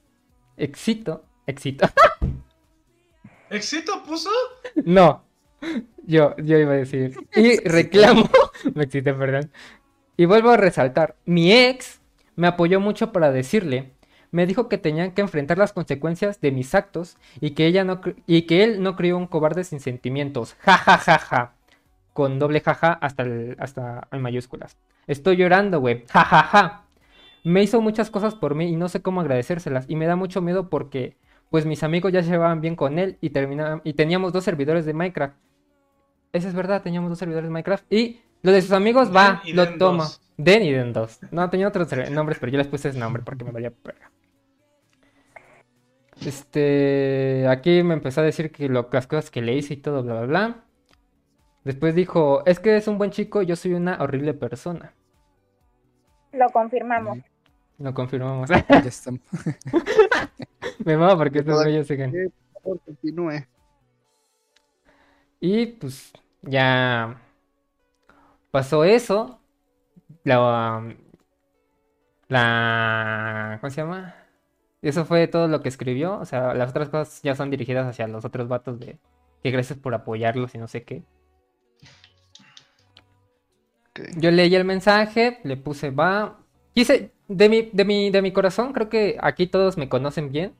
éxito, 0.57 1.25
éxito, 1.47 1.87
¿Éxito 3.51 4.03
puso? 4.07 4.31
no, 4.85 5.25
yo, 6.05 6.35
yo 6.39 6.59
iba 6.59 6.73
a 6.73 6.77
decir, 6.77 7.21
y 7.35 7.59
reclamo, 7.69 8.29
me 8.75 8.85
excité, 8.85 9.15
perdón, 9.15 9.51
y 10.17 10.25
vuelvo 10.27 10.51
a 10.51 10.57
resaltar, 10.57 11.17
mi 11.25 11.53
ex 11.53 12.01
me 12.37 12.47
apoyó 12.49 12.81
mucho 12.81 13.13
para 13.13 13.33
decirle, 13.33 13.93
Me 14.33 14.47
dijo 14.47 14.69
que 14.69 14.79
tenían 14.79 15.13
que 15.13 15.21
enfrentar 15.23 15.59
las 15.59 15.73
consecuencias 15.75 16.41
de 16.41 16.53
mis 16.53 16.75
actos 16.75 17.19
y 17.41 17.53
que 17.53 17.67
ella 17.67 17.85
no 17.85 18.01
y 18.27 18.43
que 18.47 18.65
él 18.65 18.83
no 18.83 18.97
crió 18.97 19.19
un 19.19 19.27
cobarde 19.27 19.65
sin 19.65 19.81
sentimientos. 19.81 20.55
Ja 20.61 20.77
ja 20.79 20.99
ja 20.99 21.19
ja. 21.19 21.57
Con 22.13 22.39
doble 22.39 22.61
jaja 22.61 22.93
hasta 22.93 23.23
el- 23.23 23.57
hasta 23.59 24.09
en 24.13 24.21
mayúsculas. 24.23 24.77
Estoy 25.07 25.37
llorando, 25.37 25.81
güey. 25.81 26.05
Ja 26.13 26.25
ja 26.25 26.43
ja. 26.43 26.85
Me 27.45 27.63
hizo 27.63 27.81
muchas 27.81 28.11
cosas 28.11 28.35
por 28.35 28.55
mí 28.55 28.69
y 28.71 28.77
no 28.77 28.89
sé 28.89 29.03
cómo 29.03 29.21
agradecérselas 29.21 29.87
y 29.89 29.97
me 29.97 30.07
da 30.07 30.15
mucho 30.17 30.41
miedo 30.43 30.69
porque 30.69 31.17
pues 31.51 31.67
mis 31.67 31.83
amigos 31.83 32.13
ya 32.13 32.23
se 32.23 32.31
llevaban 32.31 32.61
bien 32.61 32.77
con 32.77 32.99
él 32.99 33.19
y 33.21 33.31
terminaban 33.31 33.81
y 33.85 33.95
teníamos 33.95 34.33
dos 34.33 34.45
servidores 34.45 34.87
de 34.87 34.95
Minecraft. 34.95 35.35
Eso 36.33 36.49
es 36.49 36.55
verdad, 36.55 36.83
teníamos 36.83 37.11
dos 37.11 37.19
servidores 37.19 37.49
de 37.49 37.53
Minecraft 37.53 37.93
y 37.93 38.21
lo 38.43 38.53
de 38.53 38.63
sus 38.63 38.73
amigos 38.73 39.15
va, 39.15 39.43
y 39.45 39.53
lo 39.53 39.65
Den 39.67 39.79
toma. 39.79 40.05
dos. 40.05 40.21
Den 40.37 40.63
y 40.63 40.73
Den 40.73 40.93
2. 40.93 41.21
No, 41.31 41.49
tenía 41.51 41.69
otros 41.69 41.89
nombres, 42.11 42.39
pero 42.41 42.51
yo 42.53 42.59
les 42.59 42.67
puse 42.69 42.89
ese 42.89 42.99
nombre 42.99 43.23
porque 43.23 43.45
me 43.45 43.51
valía 43.53 43.71
pega. 43.71 44.11
Este, 46.25 47.47
aquí 47.49 47.83
me 47.83 47.95
empezó 47.95 48.21
a 48.21 48.25
decir 48.25 48.51
que 48.53 48.69
lo- 48.69 48.89
las 48.93 49.07
cosas 49.07 49.31
que 49.31 49.43
le 49.43 49.55
hice 49.55 49.75
y 49.75 49.77
todo, 49.79 50.03
bla, 50.03 50.15
bla, 50.23 50.27
bla. 50.27 50.57
Después 51.65 51.95
dijo, 51.95 52.45
es 52.45 52.59
que 52.59 52.77
es 52.77 52.89
un 52.89 52.99
buen 52.99 53.11
chico, 53.11 53.43
yo 53.43 53.55
soy 53.55 53.75
una 53.75 54.03
horrible 54.03 54.35
persona. 54.35 54.95
Lo 56.33 56.49
confirmamos. 56.49 57.19
Lo 57.79 57.95
confirmamos. 57.95 58.49
Ya 58.49 58.57
estamos. 58.87 59.21
me 60.85 60.97
mama 60.97 61.17
porque 61.17 61.41
estos 61.41 61.63
güeyes 61.63 61.87
siguen. 61.87 62.33
Por 62.53 62.63
favor, 62.63 62.81
continúe. 62.85 63.47
Y 65.41 65.67
pues 65.67 66.13
ya 66.43 67.21
pasó 68.51 68.85
eso. 68.85 69.41
La, 70.25 70.95
la, 72.29 73.59
¿cómo 73.61 73.71
se 73.71 73.81
llama? 73.81 74.15
Eso 74.83 75.05
fue 75.05 75.27
todo 75.29 75.49
lo 75.49 75.63
que 75.63 75.69
escribió. 75.69 76.19
O 76.19 76.25
sea, 76.25 76.55
las 76.55 76.71
otras 76.71 76.89
cosas 76.89 77.23
ya 77.23 77.35
son 77.35 77.51
dirigidas 77.51 77.87
hacia 77.87 78.07
los 78.09 78.25
otros 78.25 78.49
vatos 78.49 78.81
de 78.81 78.99
que 79.43 79.51
gracias 79.51 79.79
por 79.79 79.95
apoyarlos 79.95 80.55
y 80.55 80.59
no 80.59 80.69
sé 80.69 80.85
qué. 80.85 81.03
Yo 84.17 84.31
leí 84.31 84.55
el 84.55 84.65
mensaje, 84.65 85.39
le 85.45 85.57
puse 85.57 85.91
va. 85.91 86.39
Quise, 86.75 87.13
de 87.29 87.49
mi, 87.49 87.71
de 87.73 87.85
mi, 87.85 88.11
de 88.11 88.23
mi 88.23 88.33
corazón, 88.33 88.73
creo 88.73 88.89
que 88.89 89.19
aquí 89.21 89.47
todos 89.47 89.77
me 89.77 89.89
conocen 89.89 90.33
bien. 90.33 90.55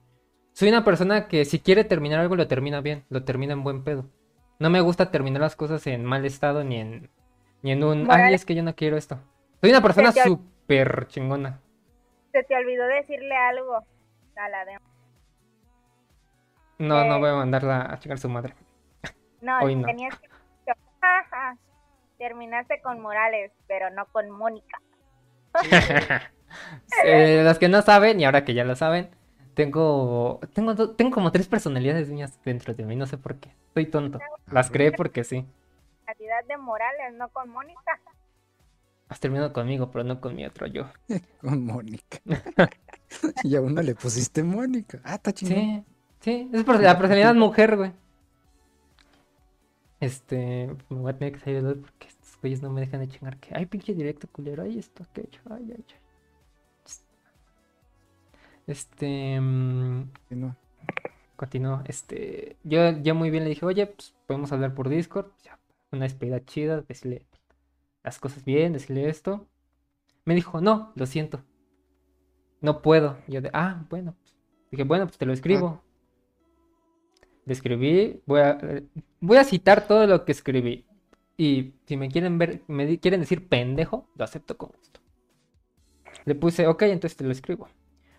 Soy 0.53 0.69
una 0.69 0.85
persona 0.85 1.29
que 1.29 1.45
si 1.47 1.59
quiere 1.61 1.85
terminar 1.85 2.21
algo 2.21 2.37
lo 2.37 2.47
termina 2.47 2.81
bien, 2.83 3.05
lo 3.09 3.25
termina 3.25 3.55
en 3.55 3.63
buen 3.65 3.85
pedo. 3.85 4.05
No 4.59 4.69
me 4.69 4.81
gusta 4.83 5.11
terminar 5.11 5.41
las 5.41 5.57
cosas 5.57 5.87
en 5.87 6.05
mal 6.05 6.27
estado 6.27 6.63
ni 6.63 6.77
en, 6.77 7.09
ni 7.63 7.73
en 7.73 7.83
un, 7.83 8.07
ay, 8.11 8.35
es 8.35 8.45
que 8.45 8.55
yo 8.55 8.63
no 8.63 8.75
quiero 8.75 8.97
esto. 8.99 9.19
Soy 9.63 9.71
una 9.71 9.81
persona 9.81 10.13
súper 10.13 11.07
chingona. 11.09 11.61
Se 12.33 12.43
te 12.45 12.55
olvidó 12.55 12.87
decirle 12.87 13.35
algo 13.35 13.77
a 13.77 14.49
la 14.51 14.65
de... 14.67 14.73
No, 16.79 17.05
no 17.05 17.17
Eh. 17.17 17.19
voy 17.21 17.31
a 17.31 17.35
mandarla 17.37 17.91
a 17.93 17.99
chingar 17.99 18.19
su 18.19 18.29
madre. 18.29 18.55
No, 19.41 19.59
Hoy 19.61 19.75
no. 19.77 19.87
tenías 19.87 20.19
que... 20.21 20.29
Terminaste 22.23 22.81
con 22.83 23.01
Morales, 23.01 23.51
pero 23.67 23.91
no 23.91 24.07
con 24.07 24.31
Mónica. 24.31 24.81
Eh, 27.05 27.41
los 27.45 27.59
que 27.59 27.71
no 27.71 27.81
saben, 27.81 28.21
y 28.21 28.27
ahora 28.27 28.45
que 28.45 28.53
ya 28.53 28.63
lo 28.65 28.77
saben, 28.77 29.09
tengo, 29.55 30.39
tengo, 30.53 30.75
do- 30.75 30.95
tengo 30.95 31.11
como 31.11 31.33
tres 31.33 31.49
personalidades 31.49 32.11
mías 32.11 32.39
dentro 32.45 32.75
de 32.75 32.85
mí, 32.85 32.95
no 32.95 33.07
sé 33.07 33.17
por 33.17 33.37
qué. 33.37 33.57
Soy 33.73 33.87
tonto. 33.87 34.19
Las 34.51 34.71
creé 34.71 34.93
porque 34.93 35.25
sí. 35.25 35.47
Calidad 36.05 36.45
de 36.47 36.59
Morales, 36.59 37.15
no 37.15 37.31
con 37.31 37.49
Mónica. 37.49 37.99
Has 39.09 39.19
terminado 39.19 39.55
conmigo, 39.55 39.91
pero 39.91 40.05
no 40.05 40.21
con 40.21 40.37
mi 40.37 40.45
otro 40.45 40.67
yo. 40.67 40.85
Con 41.41 41.65
Mónica. 41.65 42.19
y 43.43 43.57
a 43.57 43.63
uno 43.63 43.81
le 43.81 43.95
pusiste 43.95 44.43
Mónica. 44.43 45.01
Ah, 45.05 45.15
está 45.15 45.33
chingón. 45.33 45.57
Sí, 45.57 45.85
sí, 46.21 46.51
es 46.53 46.65
por 46.65 46.79
la 46.81 46.99
personalidad 46.99 47.35
mujer, 47.35 47.77
güey. 47.79 47.93
Este, 50.03 50.67
me 50.89 50.97
voy 50.99 51.13
a 51.13 51.17
tener 51.17 51.33
que 51.33 51.39
salir 51.39 51.63
de 51.63 51.77
porque 51.77 52.09
estos 52.09 52.37
güeyes 52.41 52.61
no 52.61 52.71
me 52.71 52.81
dejan 52.81 52.99
de 52.99 53.09
chingar. 53.09 53.39
Que, 53.39 53.55
ay, 53.55 53.67
pinche 53.67 53.95
directo 53.95 54.27
culero, 54.27 54.65
ay, 54.65 54.77
esto, 54.77 55.05
que 55.15 55.21
hecho, 55.21 55.41
ay, 55.49 55.63
ay, 55.77 55.85
ay. 55.89 56.01
Este, 58.67 59.41
mm, 59.41 60.11
no. 60.31 60.57
continuó, 61.37 61.83
este, 61.87 62.57
yo 62.65 62.91
ya 63.01 63.15
muy 63.15 63.31
bien 63.31 63.45
le 63.45 63.51
dije, 63.51 63.65
oye, 63.65 63.87
pues 63.87 64.13
podemos 64.27 64.51
hablar 64.51 64.75
por 64.75 64.89
Discord, 64.89 65.31
ya, 65.45 65.61
una 65.93 66.03
despedida 66.03 66.45
chida, 66.45 66.81
decirle 66.83 67.25
las 68.03 68.19
cosas 68.19 68.45
bien, 68.45 68.73
decirle 68.73 69.09
esto. 69.09 69.47
Me 70.25 70.35
dijo, 70.35 70.61
no, 70.61 70.93
lo 70.97 71.07
siento, 71.07 71.45
no 72.61 72.83
puedo. 72.83 73.19
Y 73.29 73.35
yo 73.35 73.41
de, 73.41 73.51
ah, 73.53 73.87
bueno, 73.89 74.17
pues, 74.21 74.35
dije, 74.73 74.83
bueno, 74.83 75.07
pues 75.07 75.17
te 75.17 75.27
lo 75.27 75.33
escribo. 75.33 75.81
Escribí, 77.47 78.21
voy 78.27 78.41
a, 78.41 78.59
voy 79.21 79.37
a 79.39 79.45
citar 79.45 79.87
todo 79.87 80.07
lo 80.07 80.25
que 80.25 80.33
escribí. 80.33 80.85
Y 81.37 81.75
si 81.87 81.97
me 81.97 82.09
quieren 82.09 82.39
ver, 82.39 82.63
me 82.69 82.99
quieren 83.01 83.21
decir 83.21 83.49
pendejo, 83.49 84.09
lo 84.17 84.25
acepto 84.25 84.57
con 84.57 84.71
gusto. 84.71 85.01
Le 86.25 86.35
puse, 86.35 86.67
ok, 86.67 86.83
entonces 86.83 87.17
te 87.17 87.25
lo 87.25 87.33
escribo. 87.33 87.69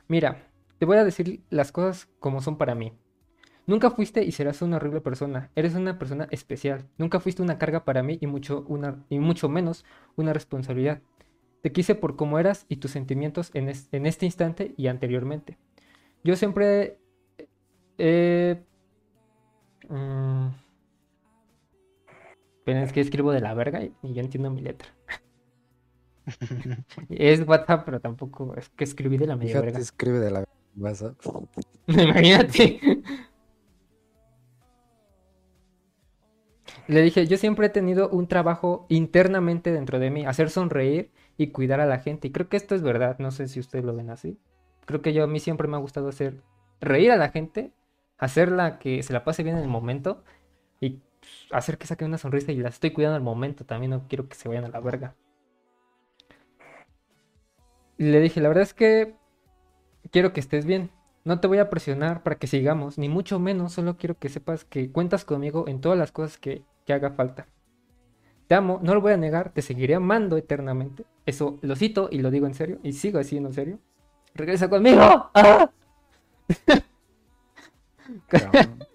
Mira, 0.08 0.48
te 0.80 0.86
voy 0.86 0.98
a 0.98 1.06
decir 1.06 1.42
las 1.50 1.72
cosas 1.72 2.10
como 2.20 2.42
son 2.42 2.58
para 2.58 2.76
mí. 2.76 2.94
Nunca 3.68 3.92
fuiste 3.92 4.24
y 4.24 4.32
serás 4.34 4.62
una 4.62 4.78
horrible 4.78 5.02
persona. 5.02 5.52
Eres 5.56 5.76
una 5.76 6.00
persona 6.00 6.28
especial. 6.32 6.88
Nunca 6.98 7.20
fuiste 7.20 7.42
una 7.44 7.60
carga 7.60 7.86
para 7.86 8.04
mí 8.04 8.18
y 8.22 8.28
mucho, 8.28 8.66
una, 8.68 9.06
y 9.10 9.20
mucho 9.20 9.50
menos 9.50 9.86
una 10.18 10.34
responsabilidad. 10.34 11.02
Te 11.62 11.72
quise 11.72 11.96
por 11.96 12.16
cómo 12.18 12.40
eras 12.40 12.66
y 12.70 12.78
tus 12.78 12.92
sentimientos 12.92 13.52
en, 13.54 13.70
es- 13.70 13.90
en 13.94 14.06
este 14.08 14.26
instante 14.26 14.74
y 14.78 14.88
anteriormente. 14.88 15.58
Yo 16.24 16.36
siempre. 16.36 16.98
Mm, 19.90 20.50
pero 22.66 22.80
es 22.80 22.94
que 22.94 23.02
escribo 23.02 23.32
de 23.32 23.42
la 23.42 23.54
verga 23.54 23.84
y, 23.84 23.94
y 24.02 24.14
yo 24.14 24.22
entiendo 24.22 24.50
mi 24.50 24.62
letra. 24.62 24.90
Es 27.10 27.46
WhatsApp, 27.48 27.84
pero 27.86 28.00
tampoco 28.00 28.56
es 28.56 28.70
que 28.70 28.84
escribí 28.84 29.18
de 29.18 29.28
la 29.28 29.36
media 29.36 29.52
Fíjate, 29.54 29.66
verga. 29.66 29.80
escribe 29.80 30.20
de 30.20 30.32
la 30.32 30.44
WhatsApp. 30.78 31.18
Imagínate. 31.88 32.80
Le 36.88 37.02
dije, 37.02 37.28
yo 37.28 37.38
siempre 37.38 37.68
he 37.68 37.70
tenido 37.70 38.10
un 38.10 38.28
trabajo 38.28 38.86
internamente 38.90 39.72
dentro 39.72 40.00
de 40.00 40.10
mí, 40.10 40.26
hacer 40.26 40.50
sonreír 40.50 41.12
y 41.38 41.48
cuidar 41.48 41.80
a 41.80 41.86
la 41.86 42.00
gente. 42.00 42.28
Y 42.28 42.32
creo 42.32 42.50
que 42.50 42.58
esto 42.58 42.76
es 42.76 42.82
verdad, 42.82 43.18
no 43.20 43.32
sé 43.32 43.48
si 43.48 43.60
ustedes 43.60 43.86
lo 43.86 43.96
ven 43.96 44.10
así. 44.10 44.38
Creo 44.86 45.02
que 45.02 45.14
yo 45.14 45.24
a 45.24 45.28
mí 45.28 45.40
siempre 45.40 45.68
me 45.68 45.78
ha 45.78 45.80
gustado 45.80 46.10
hacer 46.10 46.42
reír 46.82 47.12
a 47.12 47.18
la 47.18 47.30
gente, 47.30 47.72
hacerla 48.24 48.80
que 48.80 49.04
se 49.04 49.14
la 49.14 49.24
pase 49.24 49.44
bien 49.44 49.58
en 49.58 49.64
el 49.64 49.70
momento 49.70 50.24
y 50.80 51.02
pues, 51.20 51.32
hacer 51.52 51.78
que 51.78 51.88
saque 51.88 52.06
una 52.06 52.18
sonrisa 52.18 52.52
y 52.52 52.58
la 52.58 52.70
estoy 52.70 52.92
cuidando 52.92 53.18
al 53.18 53.22
momento. 53.22 53.66
También 53.66 53.92
no 53.92 54.08
quiero 54.08 54.30
que 54.30 54.36
se 54.36 54.48
vayan 54.48 54.66
a 54.66 54.70
la 54.70 54.80
verga. 54.80 55.16
Le 57.98 58.20
dije, 58.22 58.42
la 58.42 58.48
verdad 58.48 58.64
es 58.64 58.74
que 58.74 59.16
quiero 60.12 60.34
que 60.34 60.40
estés 60.40 60.66
bien. 60.66 60.90
No 61.26 61.40
te 61.40 61.48
voy 61.48 61.58
a 61.58 61.70
presionar 61.70 62.24
para 62.24 62.38
que 62.38 62.48
sigamos, 62.48 62.98
ni 62.98 63.08
mucho 63.08 63.40
menos, 63.40 63.74
solo 63.74 63.98
quiero 63.98 64.18
que 64.18 64.28
sepas 64.28 64.66
que 64.66 64.92
cuentas 64.92 65.24
conmigo 65.24 65.68
en 65.68 65.80
todas 65.80 65.98
las 65.98 66.12
cosas 66.12 66.38
que, 66.38 66.64
que 66.86 66.94
haga 66.94 67.12
falta. 67.12 67.48
Te 68.48 68.56
amo, 68.56 68.80
no 68.84 68.94
lo 68.94 69.00
voy 69.00 69.14
a 69.14 69.18
negar, 69.18 69.54
te 69.54 69.62
seguiré 69.62 69.96
amando 69.96 70.36
eternamente. 70.36 71.06
Eso 71.26 71.60
lo 71.62 71.78
cito 71.78 72.10
y 72.12 72.20
lo 72.20 72.30
digo 72.30 72.46
en 72.46 72.56
serio, 72.56 72.80
y 72.84 72.92
sigo 72.92 73.20
diciendo 73.20 73.48
en 73.50 73.56
serio. 73.56 73.80
¡Regresa 74.36 74.70
conmigo! 74.70 75.00
¡Ah! 75.34 75.70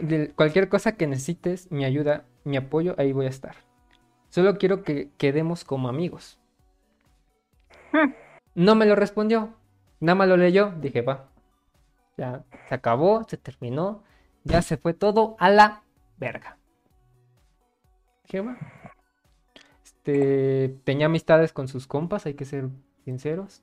De 0.00 0.30
cualquier 0.32 0.68
cosa 0.68 0.92
que 0.92 1.06
necesites, 1.06 1.70
mi 1.70 1.84
ayuda, 1.84 2.24
mi 2.44 2.56
apoyo, 2.56 2.94
ahí 2.98 3.12
voy 3.12 3.26
a 3.26 3.30
estar. 3.30 3.56
Solo 4.28 4.58
quiero 4.58 4.82
que 4.82 5.10
quedemos 5.18 5.64
como 5.64 5.88
amigos. 5.88 6.38
Hmm. 7.92 8.12
No 8.54 8.74
me 8.74 8.86
lo 8.86 8.94
respondió. 8.94 9.54
Nada 10.00 10.14
más 10.14 10.28
lo 10.28 10.36
leyó. 10.36 10.72
Dije, 10.80 11.02
va. 11.02 11.28
Ya 12.16 12.44
se 12.68 12.74
acabó, 12.74 13.24
se 13.28 13.36
terminó. 13.36 14.02
Ya 14.44 14.62
se 14.62 14.76
fue 14.76 14.94
todo 14.94 15.36
a 15.38 15.50
la 15.50 15.82
verga. 16.18 16.56
Dije, 18.24 18.40
va. 18.40 18.56
Este, 19.82 20.76
tenía 20.84 21.06
amistades 21.06 21.52
con 21.52 21.68
sus 21.68 21.86
compas, 21.86 22.26
hay 22.26 22.34
que 22.34 22.44
ser 22.44 22.68
sinceros. 23.04 23.62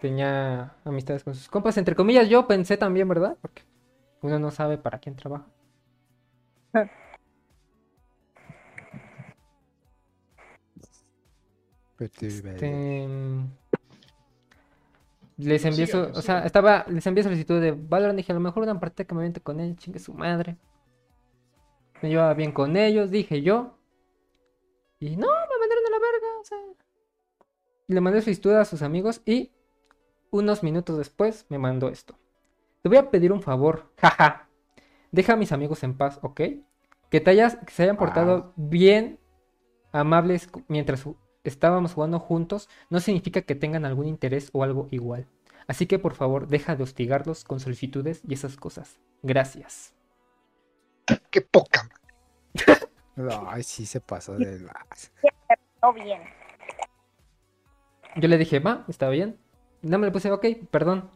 Tenía 0.00 0.76
amistades 0.84 1.24
con 1.24 1.34
sus 1.34 1.48
compas, 1.48 1.76
entre 1.76 1.94
comillas, 1.96 2.28
yo 2.28 2.46
pensé 2.46 2.76
también, 2.76 3.08
¿verdad? 3.08 3.36
Porque 3.40 3.62
uno 4.22 4.38
no 4.38 4.50
sabe 4.50 4.78
para 4.78 4.98
quién 4.98 5.16
trabaja. 5.16 5.46
Este, 11.98 12.28
les 15.36 15.64
envié 15.64 15.92
o 15.94 16.22
sea, 16.22 16.44
estaba, 16.44 16.84
les 16.88 17.06
envié 17.06 17.24
solicitud 17.24 17.60
de 17.60 17.72
Valorant, 17.72 18.16
dije, 18.16 18.32
a 18.32 18.34
lo 18.34 18.40
mejor 18.40 18.62
una 18.62 18.78
partida 18.78 19.06
que 19.06 19.14
me 19.14 19.22
vente 19.22 19.40
con 19.40 19.58
él, 19.60 19.76
chingue 19.76 19.98
su 19.98 20.12
madre. 20.12 20.56
Me 22.02 22.08
llevaba 22.08 22.34
bien 22.34 22.52
con 22.52 22.76
ellos, 22.76 23.10
dije 23.10 23.42
yo. 23.42 23.78
Y 25.00 25.16
no, 25.16 25.26
me 25.26 25.58
mandaron 25.58 25.86
a 25.86 25.90
la 25.90 25.98
verga, 25.98 26.40
o 26.40 26.44
sea. 26.44 26.58
Y 27.88 27.94
le 27.94 28.00
mandé 28.00 28.20
solicitud 28.20 28.52
a 28.52 28.64
sus 28.64 28.82
amigos 28.82 29.22
y 29.24 29.52
unos 30.30 30.62
minutos 30.62 30.98
después 30.98 31.46
me 31.48 31.58
mandó 31.58 31.88
esto. 31.88 32.18
Te 32.82 32.88
voy 32.88 32.98
a 32.98 33.10
pedir 33.10 33.32
un 33.32 33.42
favor, 33.42 33.92
jaja. 33.98 34.48
Deja 35.10 35.32
a 35.32 35.36
mis 35.36 35.52
amigos 35.52 35.82
en 35.82 35.96
paz, 35.96 36.18
¿ok? 36.22 36.40
Que 37.10 37.20
te 37.20 37.30
hayas, 37.30 37.56
que 37.56 37.72
se 37.72 37.82
hayan 37.82 37.96
portado 37.96 38.52
bien 38.56 39.18
amables 39.92 40.48
mientras 40.68 41.06
estábamos 41.44 41.94
jugando 41.94 42.18
juntos, 42.18 42.68
no 42.90 43.00
significa 43.00 43.42
que 43.42 43.54
tengan 43.54 43.84
algún 43.84 44.06
interés 44.06 44.50
o 44.52 44.62
algo 44.62 44.88
igual. 44.90 45.26
Así 45.66 45.86
que 45.86 45.98
por 45.98 46.14
favor, 46.14 46.48
deja 46.48 46.76
de 46.76 46.82
hostigarlos 46.82 47.44
con 47.44 47.60
solicitudes 47.60 48.22
y 48.26 48.34
esas 48.34 48.56
cosas. 48.56 48.98
Gracias. 49.22 49.94
Qué 51.30 51.40
poca. 51.40 51.88
Ay, 53.48 53.62
sí 53.62 53.84
se 53.86 54.00
pasó 54.00 54.36
de 54.36 54.60
la... 54.60 54.86
Bien. 55.94 56.22
Yo 58.16 58.28
le 58.28 58.38
dije, 58.38 58.60
va, 58.60 58.84
está 58.88 59.08
bien. 59.08 59.38
No 59.82 59.98
me 59.98 60.06
le 60.06 60.12
puse, 60.12 60.30
ok, 60.30 60.44
perdón. 60.70 61.10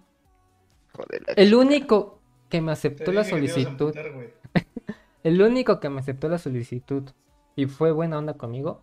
Joder, 0.94 1.22
El 1.36 1.54
único 1.54 2.20
que 2.48 2.60
me 2.60 2.72
aceptó 2.72 3.12
la 3.12 3.24
solicitud, 3.24 3.94
el 5.22 5.40
único 5.42 5.80
que 5.80 5.88
me 5.88 6.00
aceptó 6.00 6.28
la 6.28 6.38
solicitud 6.38 7.04
y 7.56 7.66
fue 7.66 7.92
buena 7.92 8.18
onda 8.18 8.34
conmigo, 8.34 8.82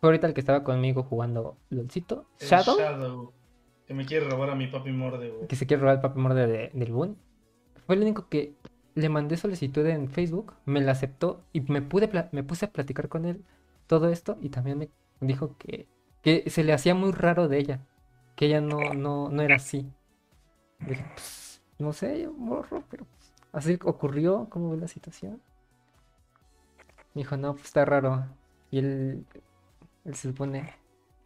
fue 0.00 0.08
ahorita 0.08 0.26
el 0.26 0.34
que 0.34 0.40
estaba 0.40 0.64
conmigo 0.64 1.02
jugando 1.02 1.56
LOLcito, 1.70 2.26
El 2.40 2.48
Shadow, 2.48 2.78
Shadow. 2.78 3.32
Que 3.86 3.94
me 3.94 4.04
quiere 4.04 4.28
robar 4.28 4.50
a 4.50 4.54
mi 4.56 4.66
papi 4.66 4.90
morde, 4.90 5.30
güey. 5.30 5.46
que 5.46 5.54
se 5.56 5.66
quiere 5.66 5.80
robar 5.82 5.96
el 5.96 6.00
papi 6.02 6.18
morde 6.18 6.46
de- 6.46 6.70
del 6.74 6.92
Boon. 6.92 7.16
Fue 7.86 7.94
el 7.94 8.02
único 8.02 8.28
que 8.28 8.54
le 8.94 9.08
mandé 9.08 9.36
solicitud 9.36 9.86
en 9.86 10.08
Facebook, 10.08 10.54
me 10.64 10.80
la 10.80 10.92
aceptó 10.92 11.44
y 11.52 11.60
me 11.60 11.82
pude 11.82 12.10
me 12.32 12.42
puse 12.42 12.64
a 12.66 12.70
platicar 12.72 13.08
con 13.08 13.24
él 13.24 13.44
todo 13.86 14.08
esto 14.08 14.36
y 14.40 14.48
también 14.48 14.78
me 14.78 14.88
dijo 15.20 15.54
que, 15.58 15.86
que 16.22 16.50
se 16.50 16.64
le 16.64 16.72
hacía 16.72 16.94
muy 16.96 17.12
raro 17.12 17.46
de 17.46 17.58
ella, 17.58 17.86
que 18.36 18.46
ella 18.46 18.60
no, 18.60 18.94
no, 18.94 19.28
no 19.30 19.42
era 19.42 19.56
así. 19.56 19.90
Dije, 20.80 21.04
"Pues, 21.14 21.62
no 21.78 21.92
sé, 21.92 22.22
yo, 22.22 22.32
morro, 22.32 22.84
pero 22.88 23.04
pues, 23.06 23.32
así 23.52 23.78
ocurrió, 23.82 24.48
¿cómo 24.50 24.70
ve 24.70 24.76
la 24.76 24.88
situación? 24.88 25.40
Me 27.14 27.22
dijo, 27.22 27.36
no, 27.36 27.54
pues 27.54 27.66
está 27.66 27.84
raro. 27.84 28.26
Y 28.70 28.78
él, 28.78 29.26
él 30.04 30.14
se 30.14 30.28
supone, 30.28 30.74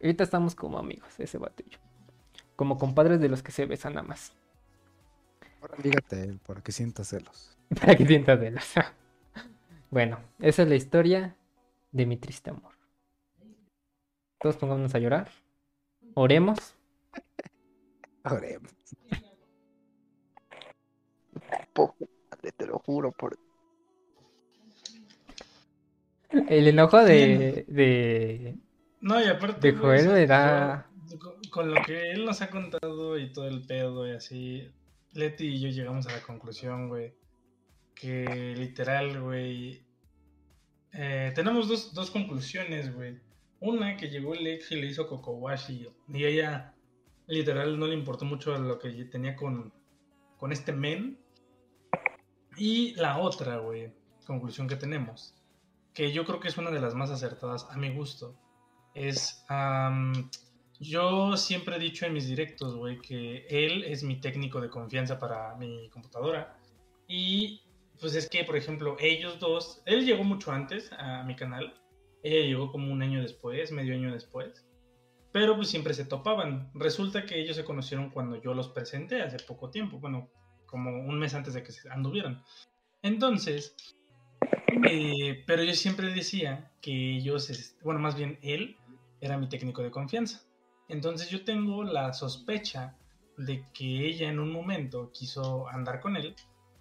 ahorita 0.01 0.23
estamos 0.23 0.55
como 0.55 0.79
amigos, 0.79 1.19
ese 1.19 1.37
vato 1.37 1.63
y 1.67 1.71
yo. 1.71 1.79
Como 2.55 2.77
compadres 2.77 3.19
de 3.19 3.29
los 3.29 3.43
que 3.43 3.51
se 3.51 3.65
besan 3.65 3.95
nada 3.95 4.07
más. 4.07 4.33
A 5.61 6.15
él 6.15 6.39
para 6.45 6.61
que 6.61 6.71
sienta 6.71 7.03
celos. 7.03 7.57
Para 7.69 7.95
que 7.95 8.05
sientas 8.05 8.39
de 8.39 8.51
las. 8.51 8.73
Bueno, 9.91 10.19
esa 10.39 10.63
es 10.63 10.69
la 10.69 10.75
historia 10.75 11.35
de 11.91 12.05
mi 12.05 12.15
triste 12.15 12.49
amor. 12.49 12.71
Todos 14.39 14.55
pongámonos 14.55 14.95
a 14.95 14.99
llorar. 14.99 15.29
Oremos. 16.13 16.77
Oremos. 18.23 18.71
te 22.57 22.65
lo 22.67 22.79
juro 22.79 23.11
por 23.11 23.37
El 26.49 26.67
enojo 26.67 27.03
de, 27.03 27.65
de, 27.67 28.55
No, 29.01 29.21
y 29.23 29.27
aparte. 29.27 29.71
de 29.71 29.77
Joel 29.77 30.27
yo- 30.27 31.19
con, 31.19 31.41
con 31.49 31.73
lo 31.73 31.81
que 31.83 32.11
él 32.11 32.23
nos 32.25 32.41
ha 32.41 32.49
contado 32.49 33.17
y 33.17 33.31
todo 33.33 33.47
el 33.47 33.65
pedo 33.65 34.07
y 34.07 34.11
así, 34.11 34.71
Leti 35.13 35.47
y 35.47 35.59
yo 35.59 35.67
llegamos 35.69 36.07
a 36.07 36.11
la 36.13 36.21
conclusión, 36.21 36.87
güey, 36.87 37.13
que 37.95 38.53
literal, 38.57 39.21
güey, 39.21 39.83
eh, 40.93 41.31
tenemos 41.35 41.67
dos, 41.67 41.93
dos 41.93 42.11
conclusiones, 42.11 42.93
güey. 42.95 43.19
Una, 43.59 43.95
que 43.97 44.09
llegó 44.09 44.33
el 44.33 44.47
ex 44.47 44.71
y 44.71 44.75
le 44.77 44.87
hizo 44.87 45.07
Kokowashi 45.07 45.87
y 46.13 46.23
ella, 46.25 46.73
literal, 47.27 47.79
no 47.79 47.87
le 47.87 47.95
importó 47.95 48.25
mucho 48.25 48.57
lo 48.57 48.79
que 48.79 48.89
tenía 49.05 49.35
con, 49.35 49.73
con 50.37 50.51
este 50.51 50.71
men. 50.71 51.19
Y 52.57 52.93
la 52.95 53.19
otra, 53.19 53.57
güey, 53.57 53.93
conclusión 54.25 54.67
que 54.67 54.75
tenemos, 54.75 55.35
que 55.93 56.11
yo 56.11 56.25
creo 56.25 56.39
que 56.39 56.47
es 56.47 56.57
una 56.57 56.71
de 56.71 56.79
las 56.79 56.95
más 56.95 57.09
acertadas 57.09 57.67
a 57.69 57.77
mi 57.77 57.93
gusto, 57.93 58.35
es... 58.93 59.45
yo 60.79 61.37
siempre 61.37 61.75
he 61.75 61.79
dicho 61.79 62.05
en 62.05 62.13
mis 62.13 62.27
directos, 62.27 62.75
güey, 62.75 62.99
que 62.99 63.45
él 63.49 63.83
es 63.83 64.03
mi 64.03 64.19
técnico 64.19 64.59
de 64.59 64.69
confianza 64.69 65.19
para 65.19 65.55
mi 65.55 65.89
computadora. 65.89 66.57
Y 67.07 67.61
pues 67.99 68.15
es 68.15 68.29
que, 68.29 68.43
por 68.43 68.57
ejemplo, 68.57 68.95
ellos 68.99 69.39
dos, 69.39 69.81
él 69.85 70.05
llegó 70.05 70.23
mucho 70.23 70.51
antes 70.51 70.91
a 70.97 71.23
mi 71.23 71.35
canal. 71.35 71.73
Ella 72.23 72.45
llegó 72.45 72.71
como 72.71 72.91
un 72.91 73.01
año 73.01 73.21
después, 73.21 73.71
medio 73.71 73.93
año 73.93 74.11
después. 74.11 74.65
Pero 75.31 75.55
pues 75.55 75.69
siempre 75.69 75.93
se 75.93 76.05
topaban. 76.05 76.71
Resulta 76.73 77.25
que 77.25 77.39
ellos 77.39 77.55
se 77.55 77.63
conocieron 77.65 78.09
cuando 78.09 78.41
yo 78.41 78.53
los 78.53 78.69
presenté 78.69 79.21
hace 79.21 79.37
poco 79.39 79.69
tiempo. 79.69 79.99
Bueno, 79.99 80.29
como 80.65 80.91
un 80.91 81.19
mes 81.19 81.33
antes 81.33 81.53
de 81.53 81.63
que 81.63 81.71
se 81.71 81.89
anduvieran. 81.89 82.43
Entonces, 83.01 83.75
eh, 84.89 85.43
pero 85.47 85.63
yo 85.63 85.73
siempre 85.73 86.13
decía 86.13 86.71
que 86.81 87.17
ellos, 87.17 87.49
es- 87.49 87.77
bueno, 87.83 87.99
más 87.99 88.15
bien 88.15 88.39
él 88.41 88.77
era 89.19 89.37
mi 89.37 89.47
técnico 89.49 89.81
de 89.83 89.91
confianza. 89.91 90.41
Entonces 90.87 91.29
yo 91.29 91.43
tengo 91.45 91.83
la 91.83 92.13
sospecha 92.13 92.97
de 93.37 93.65
que 93.73 94.05
ella 94.07 94.29
en 94.29 94.39
un 94.39 94.51
momento 94.51 95.11
quiso 95.13 95.67
andar 95.69 96.01
con 96.01 96.15
él 96.17 96.35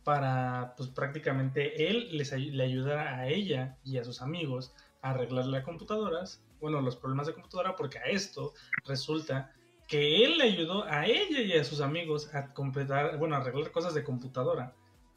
para, 0.04 0.74
pues 0.76 0.88
prácticamente 0.90 1.88
él 1.88 2.16
les 2.16 2.32
le 2.32 2.64
ayudara 2.64 3.18
a 3.18 3.28
ella 3.28 3.78
y 3.84 3.98
a 3.98 4.04
sus 4.04 4.22
amigos 4.22 4.72
a 5.02 5.10
arreglar 5.10 5.46
las 5.46 5.62
computadoras, 5.64 6.42
bueno, 6.60 6.80
los 6.80 6.96
problemas 6.96 7.26
de 7.26 7.34
computadora, 7.34 7.76
porque 7.76 7.98
a 7.98 8.04
esto 8.04 8.52
resulta 8.84 9.52
que 9.88 10.24
él 10.24 10.38
le 10.38 10.44
ayudó 10.44 10.84
a 10.84 11.06
ella 11.06 11.40
y 11.40 11.52
a 11.52 11.64
sus 11.64 11.80
amigos 11.80 12.32
a 12.34 12.52
completar, 12.54 13.18
bueno, 13.18 13.34
a 13.34 13.38
arreglar 13.38 13.72
cosas 13.72 13.94
de 13.94 14.04
computadora. 14.04 14.74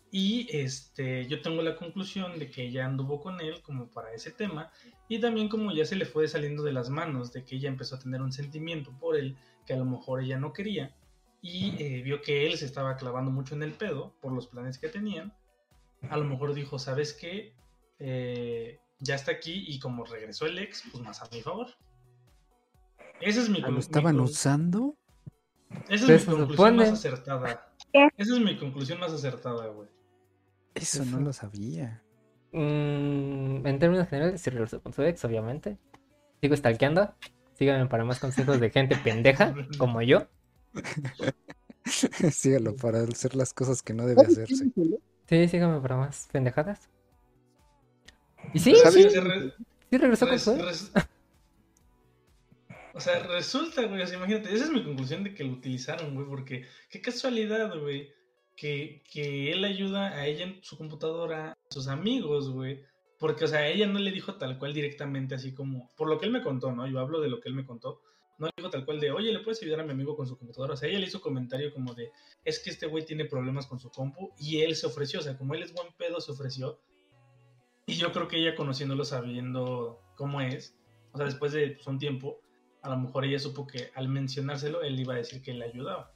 Y 0.09 0.47
este, 0.55 1.27
yo 1.27 1.41
tengo 1.41 1.61
la 1.61 1.75
conclusión 1.75 2.37
de 2.37 2.49
que 2.49 2.63
ella 2.63 2.85
anduvo 2.85 3.19
con 3.19 3.41
él 3.41 3.61
como 3.61 3.87
para 3.87 4.13
ese 4.13 4.31
tema 4.31 4.71
y 5.07 5.19
también 5.19 5.49
como 5.49 5.71
ya 5.71 5.85
se 5.85 5.95
le 5.95 6.05
fue 6.05 6.27
saliendo 6.27 6.63
de 6.63 6.71
las 6.71 6.89
manos, 6.89 7.33
de 7.33 7.43
que 7.43 7.55
ella 7.55 7.69
empezó 7.69 7.95
a 7.95 7.99
tener 7.99 8.21
un 8.21 8.31
sentimiento 8.31 8.91
por 8.99 9.15
él 9.15 9.35
que 9.65 9.73
a 9.73 9.77
lo 9.77 9.85
mejor 9.85 10.21
ella 10.21 10.37
no 10.37 10.53
quería 10.53 10.95
y 11.41 11.75
eh, 11.77 12.01
vio 12.01 12.21
que 12.21 12.47
él 12.47 12.57
se 12.57 12.65
estaba 12.65 12.95
clavando 12.95 13.29
mucho 13.29 13.53
en 13.53 13.63
el 13.63 13.73
pedo 13.73 14.15
por 14.21 14.31
los 14.31 14.47
planes 14.47 14.77
que 14.79 14.87
tenían, 14.87 15.33
a 16.09 16.17
lo 16.17 16.23
mejor 16.23 16.53
dijo, 16.53 16.79
¿sabes 16.79 17.13
qué? 17.13 17.53
Eh, 17.99 18.79
ya 19.03 19.15
está 19.15 19.31
aquí 19.31 19.65
y 19.67 19.79
como 19.79 20.03
regresó 20.05 20.45
el 20.45 20.57
ex, 20.59 20.83
pues 20.91 21.03
más 21.03 21.21
a 21.21 21.29
mi 21.31 21.41
favor. 21.41 21.67
Esa 23.21 23.41
es 23.41 23.49
mi, 23.49 23.59
¿Lo 23.59 23.65
con- 23.67 23.73
mi 23.75 23.79
estaban 23.79 24.19
usando? 24.19 24.95
esa 25.89 26.13
es 26.13 26.27
mi 26.27 26.33
conclusión 26.35 26.75
más 26.75 26.89
acertada. 26.91 27.73
¿Qué? 27.91 28.07
Esa 28.17 28.33
es 28.33 28.39
mi 28.39 28.57
conclusión 28.57 28.99
más 28.99 29.11
acertada, 29.13 29.67
güey. 29.67 29.89
Eso 30.75 31.05
no 31.05 31.19
lo 31.19 31.31
sabía. 31.33 32.03
Mm, 32.51 33.65
en 33.65 33.79
términos 33.79 34.07
generales, 34.07 34.41
sí 34.41 34.49
regresó 34.49 34.81
con 34.81 34.93
su 34.93 35.03
ex, 35.03 35.23
obviamente. 35.25 35.77
Sigo 36.41 36.55
stalkeando. 36.55 37.13
Síganme 37.53 37.87
para 37.87 38.03
más 38.03 38.19
consejos 38.19 38.59
de 38.59 38.69
gente 38.71 38.95
pendeja 38.97 39.53
como 39.77 40.01
yo. 40.01 40.27
Sígalo 41.85 42.75
para 42.75 43.01
hacer 43.03 43.35
las 43.35 43.53
cosas 43.53 43.81
que 43.81 43.93
no 43.93 44.05
debe 44.05 44.21
hacerse. 44.21 44.71
Sí, 45.27 45.47
síganme 45.47 45.79
para 45.81 45.97
más 45.97 46.27
pendejadas. 46.31 46.89
Y 48.53 48.59
sí, 48.59 48.75
¿Sabes? 48.75 48.93
sí, 48.95 49.09
Sí, 49.09 49.19
re- 49.19 49.53
sí 49.89 49.97
regresó 49.97 50.25
con 50.25 50.33
res- 50.33 50.47
res- 50.47 50.91
O 52.95 52.99
sea, 52.99 53.19
resulta, 53.23 53.83
güey, 53.85 54.01
o 54.03 54.07
sea, 54.07 54.17
imagínate, 54.17 54.53
esa 54.53 54.65
es 54.65 54.71
mi 54.71 54.83
conclusión 54.83 55.23
de 55.23 55.33
que 55.33 55.43
lo 55.43 55.53
utilizaron, 55.53 56.13
güey, 56.13 56.27
porque 56.27 56.65
qué 56.91 57.01
casualidad, 57.01 57.75
güey, 57.79 58.11
que, 58.55 59.01
que 59.11 59.51
él 59.51 59.63
ayuda 59.65 60.09
a 60.09 60.27
ella 60.27 60.43
en 60.45 60.63
su 60.63 60.77
computadora, 60.77 61.51
a 61.53 61.57
sus 61.73 61.87
amigos, 61.87 62.51
güey, 62.51 62.83
porque, 63.17 63.45
o 63.45 63.47
sea, 63.47 63.67
ella 63.67 63.87
no 63.87 63.97
le 63.97 64.11
dijo 64.11 64.35
tal 64.35 64.59
cual 64.59 64.73
directamente, 64.75 65.33
así 65.33 65.53
como, 65.55 65.89
por 65.95 66.07
lo 66.07 66.19
que 66.19 66.27
él 66.27 66.31
me 66.31 66.43
contó, 66.43 66.71
¿no? 66.71 66.85
Yo 66.87 66.99
hablo 66.99 67.19
de 67.19 67.29
lo 67.29 67.39
que 67.41 67.49
él 67.49 67.55
me 67.55 67.65
contó, 67.65 67.99
no 68.37 68.45
le 68.45 68.53
dijo 68.57 68.69
tal 68.69 68.85
cual 68.85 68.99
de, 68.99 69.11
oye, 69.11 69.31
¿le 69.33 69.39
puedes 69.39 69.61
ayudar 69.63 69.79
a 69.79 69.83
mi 69.85 69.91
amigo 69.91 70.15
con 70.15 70.27
su 70.27 70.37
computadora? 70.37 70.73
O 70.73 70.77
sea, 70.77 70.87
ella 70.87 70.99
le 70.99 71.07
hizo 71.07 71.19
comentario 71.19 71.73
como 71.73 71.95
de, 71.95 72.11
es 72.45 72.59
que 72.59 72.69
este 72.69 72.85
güey 72.85 73.03
tiene 73.05 73.25
problemas 73.25 73.65
con 73.65 73.79
su 73.79 73.89
compu, 73.89 74.33
y 74.37 74.59
él 74.61 74.75
se 74.75 74.85
ofreció, 74.85 75.19
o 75.19 75.23
sea, 75.23 75.35
como 75.35 75.55
él 75.55 75.63
es 75.63 75.73
buen 75.73 75.91
pedo, 75.97 76.21
se 76.21 76.31
ofreció, 76.31 76.79
y 77.85 77.93
yo 77.95 78.11
creo 78.11 78.27
que 78.27 78.37
ella 78.37 78.55
conociéndolo, 78.55 79.03
sabiendo 79.05 80.01
cómo 80.15 80.41
es, 80.41 80.75
o 81.11 81.17
sea, 81.17 81.25
después 81.25 81.51
de 81.53 81.71
pues, 81.71 81.85
un 81.87 81.99
tiempo, 81.99 82.39
a 82.81 82.89
lo 82.89 82.97
mejor 82.97 83.25
ella 83.25 83.39
supo 83.39 83.65
que 83.67 83.91
al 83.95 84.07
mencionárselo, 84.09 84.81
él 84.81 84.99
iba 84.99 85.13
a 85.13 85.17
decir 85.17 85.41
que 85.41 85.53
le 85.53 85.65
ayudaba. 85.65 86.11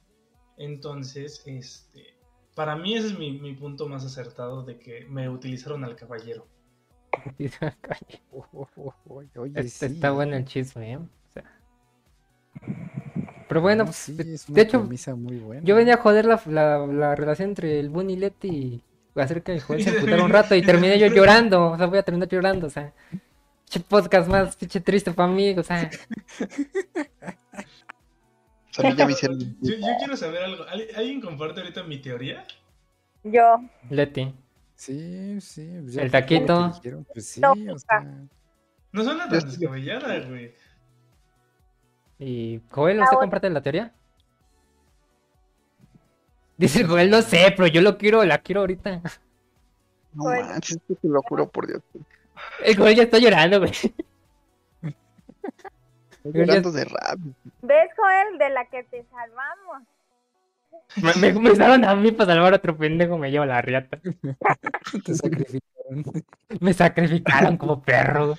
Entonces, 0.56 1.42
este, 1.46 2.18
para 2.54 2.74
mí 2.76 2.94
ese 2.96 3.08
es 3.08 3.18
mi, 3.18 3.38
mi 3.38 3.54
punto 3.54 3.88
más 3.88 4.04
acertado 4.04 4.64
de 4.64 4.78
que 4.78 5.06
me 5.06 5.28
utilizaron 5.28 5.84
al 5.84 5.94
caballero. 5.96 6.46
Oye, 9.36 9.52
Este, 9.54 9.88
sí. 9.88 9.94
Está 9.94 10.10
bueno 10.12 10.36
el 10.36 10.44
chisme, 10.44 10.92
¿eh? 10.92 10.96
O 10.96 11.08
sea. 11.32 11.44
Pero 13.48 13.60
bueno, 13.62 13.84
No, 13.84 13.86
pues, 13.86 13.96
sí, 13.96 14.14
de- 14.14 14.34
es 14.34 14.46
de 14.46 14.52
una 14.52 14.62
hecho, 14.62 15.16
muy 15.16 15.38
buena. 15.38 15.62
yo 15.64 15.74
venía 15.74 15.94
a 15.94 15.98
joder 15.98 16.24
la, 16.26 16.40
la, 16.46 16.86
la 16.86 17.14
relación 17.14 17.50
entre 17.50 17.80
el 17.80 17.88
Boon 17.88 18.10
y 18.10 18.16
hacer 19.24 19.42
que 19.42 19.58
Joel 19.60 19.82
se 19.82 19.90
emputara 19.96 20.24
un 20.24 20.30
rato 20.30 20.54
y 20.54 20.62
terminé 20.62 20.98
yo 20.98 21.06
llorando. 21.08 21.70
O 21.72 21.76
sea, 21.76 21.86
voy 21.86 21.98
a 21.98 22.02
terminar 22.02 22.28
llorando, 22.28 22.66
o 22.66 22.70
sea. 22.70 22.92
Che 23.66 23.80
podcast 23.80 24.28
más 24.28 24.56
pinche 24.56 24.80
triste 24.80 25.12
para 25.12 25.30
mí, 25.30 25.50
o 25.58 25.62
sea. 25.62 25.90
O 28.70 28.80
sea, 28.82 28.94
ya 28.94 29.06
me 29.06 29.12
hicieron. 29.12 29.38
Yo, 29.60 29.74
yo 29.74 29.86
quiero 29.98 30.16
saber 30.16 30.42
algo. 30.42 30.64
¿Al- 30.68 30.88
¿Alguien 30.96 31.20
comparte 31.20 31.60
ahorita 31.60 31.82
mi 31.82 31.98
teoría? 31.98 32.44
Yo. 33.24 33.60
Leti. 33.90 34.32
Sí, 34.76 35.40
sí. 35.40 35.68
pues 35.82 35.96
El 35.96 36.10
taquito. 36.10 36.68
dijeron, 36.68 37.06
Pues 37.12 37.26
sí, 37.26 37.40
No, 37.40 37.52
o 37.52 37.78
sea. 37.78 38.06
No 38.92 39.04
suena 39.04 39.28
tan 39.28 39.40
descabellada, 39.40 40.20
güey. 40.20 40.54
¿Y 42.20 42.60
Joel, 42.70 43.00
usted 43.02 43.16
comparte 43.16 43.50
la 43.50 43.60
teoría? 43.62 43.92
Dice 46.58 46.80
el 46.82 46.86
Joel, 46.88 47.08
no 47.10 47.22
sé, 47.22 47.54
pero 47.56 47.68
yo 47.68 47.80
lo 47.80 47.96
quiero, 47.96 48.22
la 48.24 48.38
quiero 48.38 48.60
ahorita. 48.62 49.00
No 50.12 50.24
manches, 50.24 50.78
te 50.86 51.08
lo 51.08 51.22
juro 51.22 51.48
por 51.48 51.66
Dios. 51.66 51.80
El 52.64 52.76
Joel 52.76 52.96
ya 52.96 53.04
está 53.04 53.18
llorando, 53.18 53.60
güey. 53.60 53.72
Llorando 56.24 56.72
de 56.72 56.84
rabia. 56.84 57.32
¿Ves, 57.62 57.90
Joel? 57.96 58.38
De 58.38 58.50
la 58.50 58.64
que 58.66 58.82
te 58.84 59.04
salvamos. 59.10 59.82
Me, 60.96 61.14
me, 61.32 61.40
me 61.40 61.50
usaron 61.52 61.84
a 61.84 61.94
mí 61.94 62.12
para 62.12 62.34
salvar 62.34 62.52
a 62.52 62.56
otro 62.56 62.76
pendejo, 62.76 63.16
me 63.18 63.30
lleva 63.30 63.46
la 63.46 63.62
riata. 63.62 63.98
Te 65.04 65.14
sacrificaron. 65.14 66.04
Me 66.60 66.72
sacrificaron 66.74 67.56
como 67.56 67.82
perro. 67.82 68.34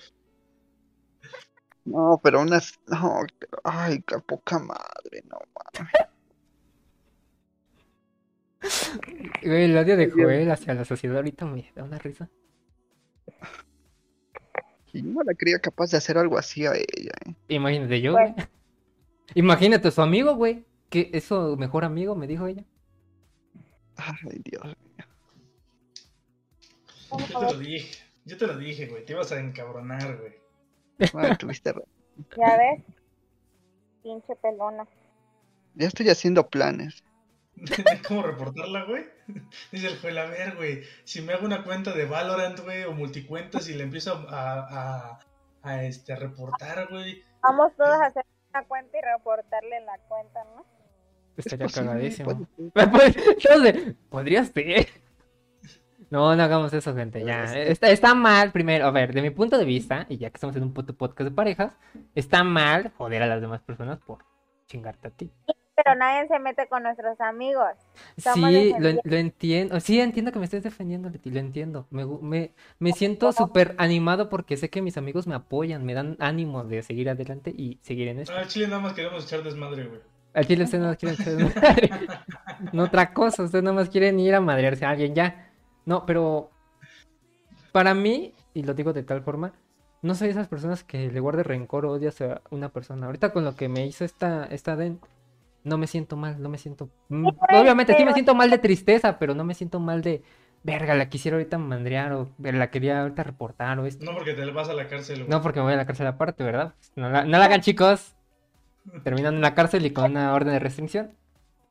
No, 1.85 2.19
pero 2.21 2.41
unas. 2.41 2.79
No, 2.87 3.21
pero- 3.39 3.61
ay, 3.63 4.01
qué 4.05 4.19
poca 4.19 4.59
madre, 4.59 5.23
no 5.25 5.37
mames. 5.55 5.91
Güey, 9.43 9.65
el 9.65 9.77
odio 9.77 9.95
de 9.95 10.09
Joel 10.11 10.51
hacia 10.51 10.73
la 10.73 10.85
sociedad 10.85 11.17
ahorita 11.17 11.45
me 11.45 11.71
da 11.75 11.83
una 11.83 11.97
risa. 11.97 12.29
Y 14.91 15.03
yo 15.03 15.11
no 15.11 15.23
la 15.23 15.33
creía 15.33 15.59
capaz 15.59 15.91
de 15.91 15.97
hacer 15.97 16.17
algo 16.17 16.37
así 16.37 16.65
a 16.65 16.73
ella, 16.73 17.11
¿eh? 17.25 17.35
Imagínate 17.47 18.01
yo, 18.01 18.13
güey. 18.13 18.33
Imagínate 19.35 19.91
su 19.91 20.01
amigo, 20.01 20.35
güey. 20.35 20.65
Que 20.89 21.11
es 21.13 21.25
su 21.25 21.55
mejor 21.57 21.85
amigo, 21.85 22.15
me 22.15 22.25
dijo 22.25 22.47
ella. 22.47 22.65
Ay, 23.95 24.41
Dios. 24.43 24.75
Yo 27.11 27.17
te 27.27 27.33
lo 27.33 27.59
dije. 27.59 28.03
Yo 28.25 28.37
te 28.37 28.47
lo 28.47 28.57
dije, 28.57 28.87
güey. 28.87 29.05
Te 29.05 29.13
ibas 29.13 29.31
a 29.31 29.39
encabronar, 29.39 30.17
güey. 30.17 30.33
Ay, 31.13 31.37
tuviste. 31.37 31.73
¿Ya 32.37 32.57
ves? 32.57 32.83
Pinche 34.01 34.35
pelona. 34.35 34.87
Ya 35.75 35.87
estoy 35.87 36.09
haciendo 36.09 36.49
planes. 36.49 37.03
¿Cómo 38.07 38.23
reportarla, 38.23 38.85
güey? 38.85 39.05
Dice 39.71 39.87
el 39.87 39.99
Joel, 39.99 40.17
a 40.17 40.25
ver, 40.25 40.55
güey, 40.55 40.83
si 41.03 41.21
me 41.21 41.33
hago 41.33 41.45
una 41.45 41.63
cuenta 41.63 41.93
de 41.93 42.05
Valorant, 42.05 42.59
güey, 42.59 42.83
o 42.83 42.93
multicuentas 42.93 43.69
y 43.69 43.73
le 43.73 43.83
empiezo 43.83 44.25
a, 44.29 44.59
a, 44.59 45.19
a, 45.63 45.83
este, 45.83 46.13
a 46.13 46.15
reportar, 46.15 46.87
güey. 46.89 47.23
Vamos 47.41 47.71
todos 47.75 47.89
a 47.89 48.05
hacer 48.05 48.25
una 48.51 48.63
cuenta 48.65 48.97
y 48.97 49.01
reportarle 49.01 49.81
la 49.81 49.97
cuenta, 50.07 50.43
¿no? 50.55 50.65
Es 51.37 51.45
Estaría 51.45 51.67
posible, 51.67 51.87
cagadísimo. 51.87 52.47
Entonces, 52.57 53.95
podría 54.09 54.43
ser. 54.45 54.87
No, 56.11 56.35
no 56.35 56.41
hagamos 56.41 56.73
eso, 56.73 56.95
gente. 56.95 57.23
Ya. 57.23 57.43
Está, 57.55 57.91
está 57.91 58.15
mal, 58.15 58.51
primero. 58.51 58.87
A 58.87 58.91
ver, 58.91 59.13
de 59.13 59.21
mi 59.21 59.29
punto 59.29 59.59
de 59.59 59.65
vista, 59.65 60.07
y 60.09 60.17
ya 60.17 60.31
que 60.31 60.37
estamos 60.37 60.55
en 60.55 60.63
un 60.63 60.73
puto 60.73 60.95
podcast 60.95 61.29
de 61.29 61.35
parejas, 61.35 61.73
está 62.15 62.43
mal 62.43 62.91
joder 62.97 63.21
a 63.21 63.27
las 63.27 63.41
demás 63.41 63.61
personas 63.61 63.99
por 63.99 64.25
chingarte 64.65 65.07
a 65.07 65.11
ti. 65.11 65.31
Pero 65.83 65.95
nadie 65.95 66.27
se 66.27 66.39
mete 66.39 66.67
con 66.67 66.83
nuestros 66.83 67.19
amigos. 67.21 67.71
Sí, 68.17 68.73
lo, 68.77 69.15
entiendo. 69.15 69.79
Sí, 69.79 69.99
entiendo 69.99 70.31
que 70.31 70.39
me 70.39 70.45
estés 70.45 70.63
defendiendo, 70.63 71.09
Leti, 71.09 71.29
lo 71.31 71.39
entiendo. 71.39 71.87
Me, 71.89 72.05
me, 72.05 72.53
me 72.79 72.91
siento 72.91 73.31
súper 73.31 73.75
animado 73.77 74.29
porque 74.29 74.57
sé 74.57 74.69
que 74.69 74.81
mis 74.81 74.97
amigos 74.97 75.27
me 75.27 75.35
apoyan, 75.35 75.85
me 75.85 75.93
dan 75.93 76.17
ánimo 76.19 76.63
de 76.63 76.81
seguir 76.83 77.09
adelante 77.09 77.53
y 77.55 77.79
seguir 77.81 78.09
en 78.09 78.19
esto. 78.19 78.33
Ah, 78.35 78.45
Chile 78.47 78.67
nada 78.67 78.81
más 78.81 78.93
queremos 78.93 79.25
echar 79.25 79.43
desmadre, 79.43 79.85
güey. 79.85 80.01
Al 80.33 80.45
chile 80.45 80.63
ustedes 80.63 80.83
no 80.83 80.95
quieren 80.95 81.19
echar 81.19 81.35
desmadre. 81.35 81.89
No 82.73 82.83
otra 82.83 83.13
cosa, 83.13 83.43
ustedes 83.43 83.63
nada 83.63 83.73
más 83.73 83.89
quieren 83.89 84.19
ir 84.19 84.35
a 84.35 84.41
madrearse 84.41 84.83
a 84.83 84.89
alguien 84.89 85.15
ya. 85.15 85.49
No, 85.85 86.05
pero 86.05 86.51
para 87.71 87.93
mí, 87.93 88.33
y 88.53 88.63
lo 88.63 88.73
digo 88.73 88.91
de 88.91 89.03
tal 89.03 89.21
forma, 89.21 89.53
no 90.01 90.15
soy 90.15 90.27
de 90.27 90.31
esas 90.31 90.47
personas 90.47 90.83
que 90.83 91.09
le 91.09 91.19
guarde 91.19 91.43
rencor 91.43 91.85
o 91.85 91.91
odio 91.91 92.09
hacia 92.09 92.41
una 92.49 92.69
persona. 92.69 93.05
Ahorita 93.05 93.31
con 93.31 93.45
lo 93.45 93.55
que 93.55 93.69
me 93.69 93.85
hizo 93.85 94.05
esta, 94.05 94.45
esta 94.45 94.75
Den, 94.75 94.99
no 95.63 95.77
me 95.77 95.87
siento 95.87 96.15
mal, 96.15 96.41
no 96.41 96.49
me 96.49 96.57
siento... 96.57 96.89
pues, 97.07 97.35
Obviamente 97.51 97.95
sí 97.95 98.05
me 98.05 98.13
siento 98.13 98.35
mal 98.35 98.49
de 98.49 98.57
tristeza, 98.57 99.19
pero 99.19 99.35
no 99.35 99.43
me 99.43 99.53
siento 99.53 99.79
mal 99.79 100.01
de... 100.01 100.23
Verga, 100.61 100.93
la 100.93 101.07
quisiera 101.07 101.37
ahorita 101.37 101.57
mandrear 101.57 102.11
o 102.11 102.29
la 102.37 102.69
quería 102.69 103.01
ahorita 103.01 103.23
reportar 103.23 103.79
o 103.79 103.85
esto. 103.85 104.03
No 104.03 104.13
porque 104.13 104.33
te 104.33 104.45
vas 104.51 104.67
a 104.67 104.73
la 104.73 104.87
cárcel, 104.87 105.19
güey. 105.19 105.29
No, 105.29 105.41
porque 105.41 105.59
me 105.59 105.65
voy 105.65 105.73
a 105.73 105.77
la 105.77 105.85
cárcel 105.85 106.07
aparte, 106.07 106.43
¿verdad? 106.43 106.73
No 106.95 107.09
la, 107.09 107.23
no 107.23 107.37
la 107.37 107.45
hagan, 107.45 107.61
chicos. 107.61 108.13
Terminan 109.03 109.35
en 109.35 109.41
la 109.41 109.55
cárcel 109.55 109.85
y 109.85 109.91
con 109.91 110.11
una 110.11 110.33
orden 110.33 110.53
de 110.53 110.59
restricción. 110.59 111.11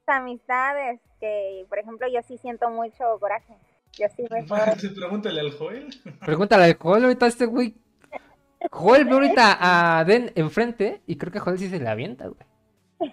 Amistades 0.07 1.01
que, 1.21 1.67
por 1.69 1.79
ejemplo, 1.79 2.07
yo 2.09 2.21
sí 2.27 2.39
siento 2.39 2.71
mucho 2.71 3.19
coraje. 3.21 3.55
Yo 3.93 4.07
sí 4.17 4.25
me. 4.31 4.45
Pregúntale 4.95 5.41
al 5.41 5.53
Joel. 5.53 5.89
Pregúntale 6.25 6.65
al 6.65 6.77
Joel 6.79 7.05
ahorita 7.05 7.27
a 7.27 7.29
este 7.29 7.45
güey. 7.45 7.77
Joel 8.71 9.05
ve 9.05 9.13
ahorita 9.13 9.99
a 9.99 10.05
Den 10.05 10.33
enfrente 10.35 11.03
y 11.07 11.17
creo 11.17 11.33
que 11.33 11.39
Joel 11.39 11.59
sí 11.59 11.69
se 11.69 11.79
la 11.79 11.93
avienta, 11.93 12.27
güey. 12.29 12.41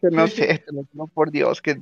Que 0.00 0.08
no 0.10 0.26
sé, 0.26 0.58
te 0.58 0.72
lo 0.72 0.84
juro 0.92 1.06
por 1.08 1.30
Dios, 1.30 1.60
que 1.62 1.80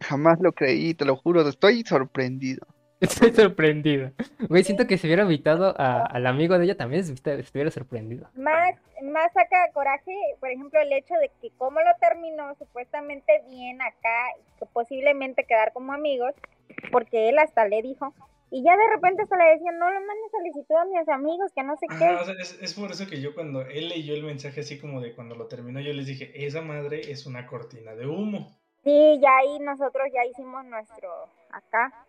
jamás 0.00 0.38
lo 0.40 0.52
creí, 0.52 0.94
te 0.94 1.04
lo 1.04 1.16
juro, 1.16 1.46
estoy 1.48 1.82
sorprendido. 1.82 2.66
Estoy 3.00 3.32
sorprendido. 3.32 4.12
Güey, 4.48 4.64
siento 4.64 4.86
que 4.86 4.96
si 4.96 5.06
hubiera 5.06 5.24
invitado 5.24 5.74
a- 5.78 6.04
al 6.06 6.26
amigo 6.26 6.56
de 6.58 6.64
ella 6.64 6.76
también 6.76 7.04
se 7.04 7.12
estuviera- 7.12 7.70
sorprendido. 7.70 8.28
Más, 8.34 8.76
más 9.02 9.32
saca 9.34 9.56
coraje, 9.74 10.12
por 10.40 10.48
ejemplo, 10.48 10.80
el 10.80 10.92
hecho 10.92 11.12
de 11.20 11.30
que 11.42 11.50
como 11.58 11.80
lo 11.80 11.90
terminó 12.00 12.54
supuestamente 12.54 13.42
bien 13.50 13.82
acá, 13.82 14.28
que 14.58 14.64
posiblemente 14.72 15.44
quedar 15.44 15.72
como 15.72 15.92
amigos, 15.92 16.32
porque 16.92 17.28
él 17.28 17.38
hasta 17.38 17.66
le 17.68 17.82
dijo, 17.82 18.14
y 18.50 18.62
ya 18.62 18.76
de 18.76 18.88
repente 18.88 19.22
hasta 19.22 19.36
le 19.36 19.52
decían, 19.52 19.78
no 19.78 19.90
le 19.90 20.00
mandes 20.00 20.30
solicitud 20.30 20.76
a 20.76 20.84
mis 20.84 21.08
amigos, 21.08 21.52
que 21.54 21.62
no 21.62 21.76
sé 21.76 21.86
qué. 21.88 22.14
O 22.14 22.24
sea, 22.24 22.34
es, 22.38 22.58
es 22.60 22.74
por 22.74 22.90
eso 22.90 23.06
que 23.06 23.20
yo 23.20 23.34
cuando 23.34 23.62
él 23.62 23.88
leyó 23.88 24.14
el 24.14 24.22
mensaje 24.22 24.60
así 24.60 24.78
como 24.78 25.00
de 25.00 25.14
cuando 25.14 25.34
lo 25.34 25.46
terminó, 25.48 25.80
yo 25.80 25.92
les 25.92 26.06
dije, 26.06 26.46
esa 26.46 26.60
madre 26.60 27.10
es 27.10 27.26
una 27.26 27.46
cortina 27.46 27.94
de 27.94 28.06
humo. 28.06 28.56
Sí, 28.84 29.18
ya 29.20 29.38
ahí 29.38 29.58
nosotros 29.60 30.08
ya 30.12 30.24
hicimos 30.26 30.64
nuestro 30.66 31.10
acá. 31.50 32.06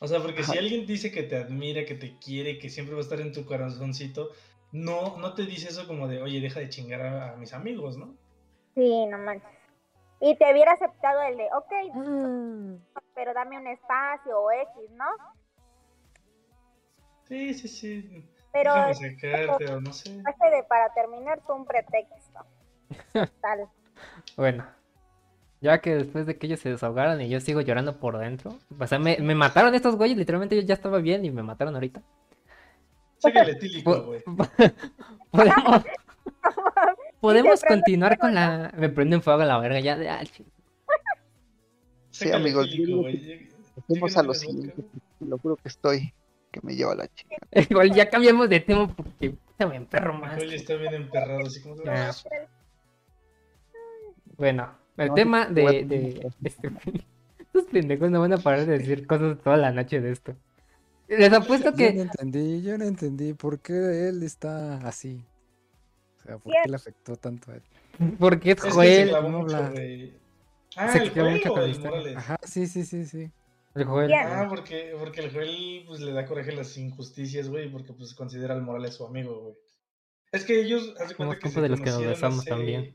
O 0.00 0.06
sea, 0.06 0.20
porque 0.20 0.44
si 0.44 0.56
alguien 0.56 0.86
dice 0.86 1.10
que 1.10 1.24
te 1.24 1.36
admira, 1.36 1.84
que 1.84 1.96
te 1.96 2.16
quiere, 2.18 2.58
que 2.58 2.70
siempre 2.70 2.94
va 2.94 3.00
a 3.00 3.02
estar 3.02 3.20
en 3.20 3.32
tu 3.32 3.44
corazoncito, 3.44 4.30
no, 4.70 5.16
no 5.18 5.34
te 5.34 5.44
dice 5.44 5.68
eso 5.68 5.88
como 5.88 6.06
de, 6.06 6.22
oye, 6.22 6.40
deja 6.40 6.60
de 6.60 6.68
chingar 6.68 7.00
a, 7.00 7.32
a 7.32 7.36
mis 7.36 7.52
amigos, 7.52 7.96
¿no? 7.96 8.16
Sí, 8.74 9.06
no 9.06 9.18
manches. 9.18 9.50
Y 10.20 10.36
te 10.36 10.52
hubiera 10.52 10.72
aceptado 10.72 11.22
el 11.22 11.36
de, 11.36 11.48
ok, 11.52 11.72
pero 13.18 13.34
dame 13.34 13.58
un 13.58 13.66
espacio 13.66 14.40
o 14.40 14.48
X, 14.52 14.90
¿no? 14.92 15.04
Sí, 17.26 17.52
sí, 17.52 17.66
sí. 17.66 18.24
Pero 18.52 18.72
o 18.72 19.80
no 19.80 19.92
sé. 19.92 20.22
hace 20.24 20.56
de 20.56 20.62
para 20.68 20.94
terminar 20.94 21.40
fue 21.44 21.56
un 21.56 21.66
pretexto. 21.66 22.46
Tal. 23.42 23.66
Bueno, 24.36 24.64
ya 25.60 25.80
que 25.80 25.96
después 25.96 26.26
de 26.26 26.38
que 26.38 26.46
ellos 26.46 26.60
se 26.60 26.70
desahogaron 26.70 27.20
y 27.20 27.28
yo 27.28 27.40
sigo 27.40 27.60
llorando 27.60 27.98
por 27.98 28.18
dentro, 28.18 28.56
o 28.78 28.86
sea, 28.86 29.00
me, 29.00 29.16
me 29.18 29.34
mataron 29.34 29.74
estos 29.74 29.96
güeyes, 29.96 30.16
literalmente 30.16 30.54
yo 30.54 30.62
ya 30.62 30.74
estaba 30.74 30.98
bien 30.98 31.24
y 31.24 31.32
me 31.32 31.42
mataron 31.42 31.74
ahorita. 31.74 32.00
Sácale 33.18 33.50
etílico, 33.52 33.92
Po- 33.94 34.02
güey. 34.04 34.22
Podemos, 35.32 35.84
podemos 37.20 37.64
continuar 37.64 38.16
con 38.16 38.32
la... 38.32 38.72
Me 38.76 38.88
prenden 38.88 39.22
fuego 39.22 39.42
a 39.42 39.44
la 39.46 39.58
verga 39.58 39.80
ya 39.80 39.96
de... 39.96 40.08
ah, 42.20 42.24
Sí, 42.24 42.32
amigos, 42.32 42.68
que 42.70 42.86
no 44.00 44.06
a 44.14 44.22
lo 44.22 44.34
siguiente, 44.34 44.82
te 45.18 45.24
lo 45.26 45.38
juro 45.38 45.56
que 45.56 45.68
estoy, 45.68 46.12
que 46.50 46.60
me 46.62 46.74
lleva 46.74 46.94
la 46.94 47.08
chica. 47.08 47.36
Igual 47.70 47.92
ya 47.92 48.08
cambiamos 48.10 48.48
de 48.48 48.60
tema 48.60 48.94
porque 48.94 49.36
se 49.56 49.66
me 49.66 49.76
emperro 49.76 50.14
más. 50.14 50.42
Está 50.42 50.74
bien 50.76 50.94
emperrado, 50.94 51.40
así 51.46 51.60
como... 51.62 51.76
Ya. 51.84 52.10
Bueno, 54.36 54.78
el 54.96 55.08
No, 55.08 55.14
tema 55.14 55.46
de, 55.46 55.84
de 55.84 56.32
este, 56.44 56.68
estos 57.38 57.64
pendejos 57.66 58.10
no 58.10 58.20
van 58.20 58.32
a 58.32 58.38
parar 58.38 58.66
de 58.66 58.78
decir 58.78 59.06
cosas 59.06 59.38
toda 59.42 59.56
la 59.56 59.72
noche 59.72 60.00
de 60.00 60.12
esto. 60.12 60.36
Les 61.08 61.32
apuesto 61.32 61.72
Yo 61.72 61.90
no 61.92 61.98
que 61.98 62.00
entendí, 62.02 62.62
yo 62.62 62.76
no 62.78 62.84
entendí 62.84 63.32
por 63.34 63.60
qué 63.60 64.08
él 64.08 64.22
está 64.22 64.76
así. 64.86 65.24
O 66.18 66.22
sea, 66.22 66.38
por 66.38 66.58
qué 66.60 66.68
le 66.68 66.76
afectó 66.76 67.16
tanto 67.16 67.50
a 67.52 67.56
él. 67.56 67.62
porque 68.18 68.52
es 68.52 68.64
Es 68.64 68.76
que 68.76 68.90
se 68.90 69.04
Joel, 69.04 69.08
clavó 69.08 69.28
no 69.28 69.38
mucho, 69.40 69.56
habla. 69.56 69.72
Ah, 70.78 70.88
Se 70.92 70.98
el. 70.98 72.16
Ajá, 72.16 72.36
sí, 72.44 72.66
sí, 72.66 72.84
sí, 72.84 73.04
sí. 73.04 73.30
el 73.74 73.84
Joel. 73.84 74.12
Ah, 74.14 74.46
porque, 74.48 74.94
porque 74.98 75.20
el 75.22 75.32
Joel 75.32 75.84
pues, 75.86 76.00
le 76.00 76.12
da 76.12 76.24
coraje 76.24 76.50
a 76.52 76.54
las 76.54 76.76
injusticias, 76.78 77.48
güey, 77.48 77.70
porque 77.70 77.92
pues 77.92 78.14
considera 78.14 78.54
al 78.54 78.62
Morales 78.62 78.94
su 78.94 79.04
amigo, 79.04 79.40
güey. 79.40 79.54
Es 80.30 80.44
que 80.44 80.60
ellos, 80.60 80.94
haz 81.00 81.08
de 81.08 81.14
cuenta 81.16 81.34
Somos 81.34 81.38
que 81.38 81.48
se 81.48 81.60
de 81.60 81.68
los 81.68 81.80
que 81.80 81.90
nos 81.90 82.04
besamos 82.04 82.40
hace- 82.40 82.50
también. 82.50 82.94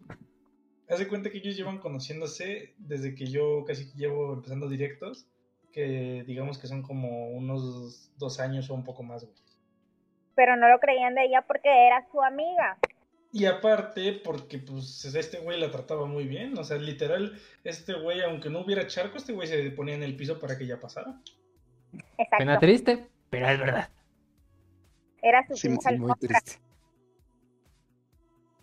Haz 0.90 1.00
de 1.00 1.08
cuenta 1.08 1.30
que 1.30 1.40
ellos 1.40 1.56
llevan 1.58 1.80
conociéndose 1.80 2.74
desde 2.78 3.16
que 3.16 3.26
yo 3.26 3.64
casi 3.66 3.92
que 3.92 3.98
llevo 3.98 4.34
empezando 4.34 4.70
directos, 4.70 5.26
que 5.72 6.24
digamos 6.28 6.58
que 6.60 6.68
son 6.68 6.84
como 6.84 7.30
unos 7.32 8.12
dos 8.18 8.40
años 8.40 8.70
o 8.70 8.76
un 8.76 8.84
poco 8.84 9.04
más, 9.04 9.24
güey. 9.26 9.36
pero 10.36 10.56
no 10.56 10.68
lo 10.70 10.80
creían 10.80 11.16
de 11.16 11.26
ella 11.26 11.44
porque 11.48 11.70
era 11.70 12.06
su 12.12 12.22
amiga. 12.22 12.78
Y 13.36 13.48
aparte, 13.48 14.22
porque 14.24 14.60
pues 14.60 15.04
este 15.06 15.40
güey 15.40 15.60
la 15.60 15.72
trataba 15.72 16.06
muy 16.06 16.26
bien. 16.26 16.56
O 16.56 16.64
sea, 16.64 16.78
literal, 16.78 17.36
este 17.64 17.94
güey, 17.94 18.22
aunque 18.22 18.52
no 18.52 18.60
hubiera 18.60 18.86
charco, 18.86 19.18
este 19.18 19.34
güey 19.34 19.48
se 19.48 19.72
ponía 19.72 19.96
en 19.96 20.04
el 20.04 20.16
piso 20.16 20.40
para 20.40 20.56
que 20.56 20.66
ella 20.66 20.80
pasara. 20.80 21.20
Pena 21.92 22.04
Exacto. 22.20 22.60
triste, 22.60 23.08
pero 23.32 23.50
es 23.50 23.60
verdad. 23.60 23.90
Era 25.24 25.48
su 25.48 25.56
Sí, 25.56 25.76
Sí, 25.82 25.98
muy 25.98 26.14
triste. 26.20 26.60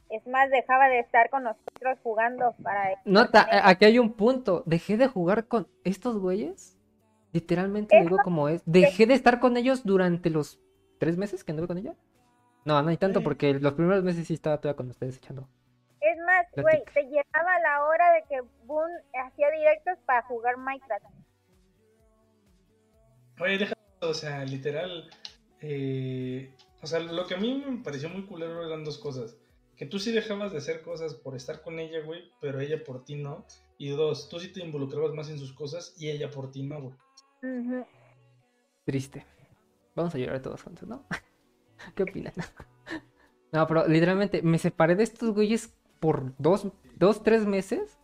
Es 0.09 0.25
más, 0.29 0.49
dejaba 0.51 0.89
de 0.89 1.01
estar 1.01 1.31
con 1.31 1.43
nosotros 1.43 1.99
jugando 2.05 2.55
para 2.63 2.91
Nota, 3.05 3.49
aquí 3.69 3.87
hay 3.87 3.99
un 3.99 4.13
punto. 4.13 4.63
Dejé 4.67 4.97
de 4.97 5.09
jugar 5.09 5.49
con 5.49 5.67
estos 5.83 6.17
güeyes. 6.19 6.79
Literalmente 7.33 8.01
digo 8.01 8.19
como 8.23 8.49
es. 8.49 8.63
Dejé 8.67 9.07
de 9.07 9.15
estar 9.15 9.41
con 9.41 9.57
ellos 9.57 9.85
durante 9.85 10.31
los 10.31 10.61
tres 10.99 11.17
meses 11.17 11.43
que 11.43 11.51
anduve 11.51 11.67
con 11.67 11.79
ella. 11.79 11.97
No, 12.65 12.83
no 12.83 12.91
hay 12.91 12.97
tanto 12.97 13.23
porque 13.23 13.55
los 13.55 13.73
primeros 13.75 14.05
meses 14.05 14.27
sí 14.27 14.35
estaba 14.35 14.59
todavía 14.61 14.77
con 14.77 14.91
ustedes 14.91 15.17
echando. 15.17 15.49
Es 16.01 16.19
más, 16.19 16.47
güey, 16.57 16.83
te 16.95 17.03
llegaba 17.05 17.59
la 17.63 17.85
hora 17.85 18.13
de 18.15 18.25
que 18.29 18.41
Boone 18.65 18.95
hacía 19.27 19.51
directos 19.51 19.99
para 20.07 20.23
jugar 20.23 20.57
Minecraft. 20.57 21.05
Oye, 23.41 23.59
deja, 23.59 23.75
o 24.01 24.15
sea, 24.15 24.45
literal. 24.45 25.11
eh, 25.61 26.55
o 26.83 26.87
sea, 26.87 27.01
lo 27.01 27.27
que 27.27 27.35
a 27.35 27.39
mí 27.39 27.63
me 27.67 27.83
pareció 27.83 28.09
muy 28.09 28.25
culero 28.25 28.67
eran 28.67 28.85
dos 28.85 28.99
cosas. 28.99 29.37
Que 29.77 29.87
tú 29.87 29.99
sí 29.99 30.13
dejabas 30.13 30.53
de 30.53 30.59
hacer 30.59 30.83
cosas 30.83 31.15
por 31.15 31.37
estar 31.37 31.63
con 31.63 31.79
ella, 31.79 32.01
güey, 32.05 32.31
pero 32.41 32.61
ella 32.61 32.83
por 32.85 33.05
ti 33.05 33.17
no. 33.17 33.47
Y 33.79 33.89
dos, 33.91 34.29
tú 34.29 34.39
sí 34.39 34.53
te 34.53 34.61
involucrabas 34.61 35.13
más 35.13 35.31
en 35.31 35.39
sus 35.39 35.53
cosas 35.55 35.95
y 35.99 36.11
ella 36.11 36.31
por 36.31 36.51
ti 36.51 36.63
no, 36.63 36.81
güey. 36.83 36.95
Triste. 38.85 39.27
Vamos 39.95 40.15
a 40.15 40.19
llorar 40.19 40.41
todos 40.41 40.63
juntos, 40.63 40.89
¿no? 40.89 41.07
¿Qué 41.95 42.03
opinan? 42.05 42.33
No, 43.53 43.67
pero 43.67 43.89
literalmente 43.89 44.43
me 44.43 44.59
separé 44.59 44.95
de 44.95 45.03
estos 45.03 45.35
güeyes 45.35 45.75
por 45.99 46.37
dos, 46.39 46.69
dos 46.95 47.25
tres 47.25 47.47
meses 47.47 47.99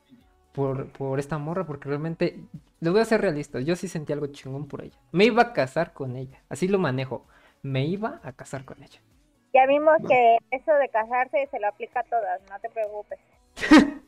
por, 0.53 0.89
por 0.89 1.21
esta 1.21 1.39
morra, 1.39 1.65
porque 1.65 1.89
realmente, 1.89 2.41
les 2.81 2.93
voy 2.93 3.01
a 3.01 3.05
ser 3.05 3.21
realistas, 3.21 3.65
yo 3.65 3.77
sí 3.77 3.87
sentí 3.87 4.13
algo 4.13 4.27
chingón 4.27 4.67
por 4.67 4.83
ella. 4.83 4.99
Me 5.13 5.27
iba 5.27 5.41
a 5.41 5.53
casar 5.53 5.93
con 5.93 6.17
ella, 6.17 6.43
así 6.49 6.67
lo 6.67 6.81
manejo. 6.81 7.29
Me 7.63 7.85
iba 7.85 8.21
a 8.25 8.33
casar 8.33 8.65
con 8.65 8.83
ella. 8.83 8.99
Ya 9.55 9.67
vimos 9.67 9.99
que 10.09 10.39
eso 10.51 10.73
de 10.73 10.89
casarse 10.89 11.47
se 11.49 11.61
lo 11.61 11.69
aplica 11.69 12.01
a 12.01 12.05
todas, 12.05 12.41
no 12.51 12.59
te 12.59 12.69
preocupes. 12.69 13.21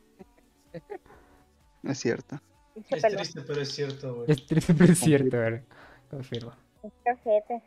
Es 1.83 1.97
cierto. 1.99 2.39
Es 2.75 3.01
triste, 3.01 3.41
pero 3.41 3.61
es 3.61 3.69
cierto, 3.69 4.15
güey. 4.15 4.31
Es 4.31 4.45
triste, 4.45 4.73
pero 4.73 4.91
es 4.91 4.99
cierto, 4.99 5.37
¿verdad? 5.37 5.63
Confirmo. 6.09 6.51
ojete. 6.83 7.61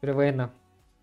Pero 0.00 0.14
bueno, 0.14 0.50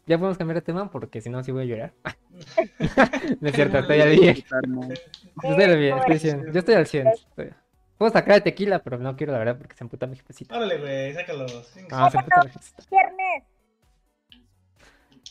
ya 0.05 0.17
podemos 0.17 0.37
cambiar 0.37 0.55
de 0.55 0.61
tema 0.61 0.89
porque 0.91 1.21
si 1.21 1.29
no, 1.29 1.43
sí 1.43 1.51
voy 1.51 1.63
a 1.63 1.65
llorar. 1.65 1.93
no 3.41 3.49
es 3.49 3.55
cierto, 3.55 3.79
estoy 3.79 4.01
al 4.01 4.15
100. 4.17 4.29
Estoy 4.37 5.63
al 5.63 5.77
100, 5.77 5.97
estoy 5.97 6.13
al 6.13 6.19
100. 6.19 6.53
Yo 6.53 6.59
estoy 6.59 6.75
al 6.75 6.87
100. 6.87 7.07
estoy- 7.07 7.53
Puedo 7.97 8.11
sacar 8.11 8.35
de 8.35 8.41
tequila, 8.41 8.79
pero 8.79 8.97
no 8.97 9.15
quiero, 9.15 9.31
la 9.31 9.39
verdad, 9.39 9.57
porque 9.57 9.73
se 9.73 9.83
emputa 9.85 10.05
mi 10.05 10.17
jefecita. 10.17 10.57
Órale, 10.57 10.79
güey, 10.79 11.13
sácalo. 11.13 11.45
Ah, 11.91 12.09
se 12.11 12.17
emputa 12.17 12.41
mi 12.43 12.49
jefecita. 12.51 12.83
Viernes. 12.91 13.43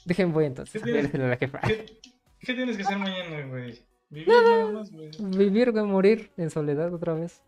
Dejen 0.07 0.33
voy 0.33 0.47
entonces. 0.47 0.83
¿Qué 0.83 0.91
tienes? 0.93 1.15
La 1.15 1.37
jefa. 1.37 1.59
¿Qué, 1.61 1.85
qué 2.41 2.55
tienes 2.55 2.77
que 2.79 2.83
hacer 2.83 2.99
mañana, 2.99 3.47
güey? 3.49 3.85
Vivir 4.09 4.29
nada 4.29 4.67
más, 4.73 4.91
güey. 4.91 5.11
Vivir, 5.19 5.73
güey, 5.73 5.85
morir 5.85 6.31
en 6.39 6.49
soledad 6.51 6.93
otra 6.95 7.13
vez. 7.15 7.43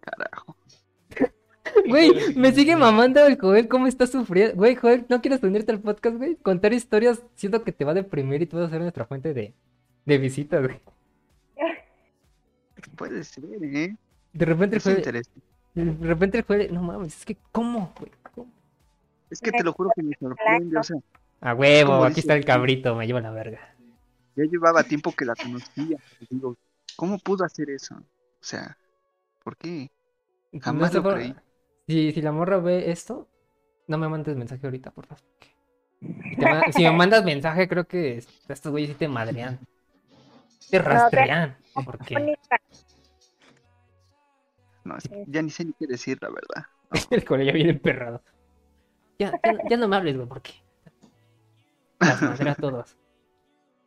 Carajo. 0.00 0.56
Güey, 1.88 2.34
me 2.36 2.52
sigue 2.52 2.76
mamando 2.76 3.24
el 3.26 3.38
Joel, 3.38 3.68
¿cómo 3.68 3.86
estás 3.86 4.10
sufriendo? 4.10 4.54
Güey, 4.56 4.74
Joel, 4.76 5.04
¿no 5.08 5.20
quieres 5.20 5.42
unirte 5.42 5.72
al 5.72 5.80
podcast, 5.80 6.16
güey? 6.16 6.36
Contar 6.36 6.72
historias, 6.72 7.22
siento 7.34 7.62
que 7.64 7.72
te 7.72 7.84
va 7.84 7.92
a 7.92 7.94
deprimir 7.94 8.42
y 8.42 8.46
tú 8.46 8.56
vas 8.56 8.66
a 8.66 8.70
ser 8.70 8.80
nuestra 8.80 9.04
fuente 9.06 9.34
de, 9.34 9.54
de 10.04 10.18
visitas, 10.18 10.62
güey. 10.62 10.80
Puede 12.96 13.24
ser, 13.24 13.44
¿eh? 13.62 13.96
De 14.32 14.44
repente 14.44 14.76
el 14.76 14.82
Joel, 14.82 15.02
de 15.74 16.06
repente 16.06 16.38
el 16.38 16.44
Joel, 16.44 16.72
no 16.74 16.82
mames, 16.82 17.16
es 17.18 17.24
que, 17.26 17.36
¿cómo, 17.52 17.92
güey? 17.98 18.12
¿Cómo? 18.34 18.50
Es 19.30 19.40
que 19.40 19.50
te 19.52 19.62
lo 19.64 19.72
juro 19.72 19.90
que 19.94 20.02
me 20.02 20.14
sorprende. 20.18 20.78
O 20.78 20.82
sea, 20.82 20.96
A 21.40 21.54
huevo, 21.54 22.04
aquí 22.04 22.16
dice 22.16 22.20
está 22.20 22.34
el 22.36 22.44
cabrito, 22.44 22.94
me 22.94 23.06
lleva 23.06 23.20
la 23.20 23.30
verga. 23.30 23.60
ya 24.36 24.44
llevaba 24.44 24.82
tiempo 24.84 25.12
que 25.12 25.24
la 25.24 25.34
conocía. 25.34 25.98
Digo, 26.30 26.56
¿cómo 26.96 27.18
pudo 27.18 27.44
hacer 27.44 27.70
eso? 27.70 27.96
O 27.96 28.04
sea, 28.44 28.78
¿por 29.42 29.56
qué? 29.56 29.90
Jamás 30.60 30.92
sé 30.92 31.00
lo 31.00 31.04
creí. 31.04 31.34
Si, 31.86 32.12
si 32.12 32.22
la 32.22 32.32
morra 32.32 32.58
ve 32.58 32.90
esto, 32.90 33.28
no 33.86 33.98
me 33.98 34.08
mandes 34.08 34.36
mensaje 34.36 34.66
ahorita, 34.66 34.90
por 34.90 35.06
favor. 35.06 35.22
Si, 36.00 36.36
te 36.36 36.46
ma- 36.46 36.72
si 36.72 36.82
me 36.82 36.90
mandas 36.90 37.24
mensaje, 37.24 37.68
creo 37.68 37.86
que 37.86 38.22
estos 38.48 38.72
güeyes 38.72 38.90
sí 38.90 38.96
te 38.96 39.08
madrean. 39.08 39.60
Te 40.70 40.78
rastrean. 40.78 41.56
Porque 41.84 42.14
Bonita. 42.14 42.56
No, 44.84 44.96
ya 45.26 45.42
ni 45.42 45.50
sé 45.50 45.64
ni 45.64 45.72
qué 45.72 45.86
decir, 45.86 46.18
la 46.20 46.28
verdad. 46.28 46.66
el 47.10 47.24
colegio 47.24 47.52
viene 47.52 47.70
emperrado. 47.70 48.22
Ya, 49.18 49.32
ya, 49.42 49.58
ya 49.68 49.76
no 49.76 49.88
me 49.88 49.96
hables, 49.96 50.16
güey, 50.16 50.28
porque 50.28 50.52
las 52.00 52.22
madré 52.22 52.50
a 52.50 52.54
todos. 52.54 52.96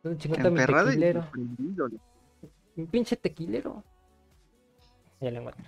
Un 0.02 0.18
Emperrado 0.22 0.88
tequilero. 0.88 1.30
Un 2.76 2.86
pinche 2.86 3.16
tequilero. 3.16 3.84
Ya 5.20 5.30
lo 5.30 5.40
encuentro. 5.40 5.64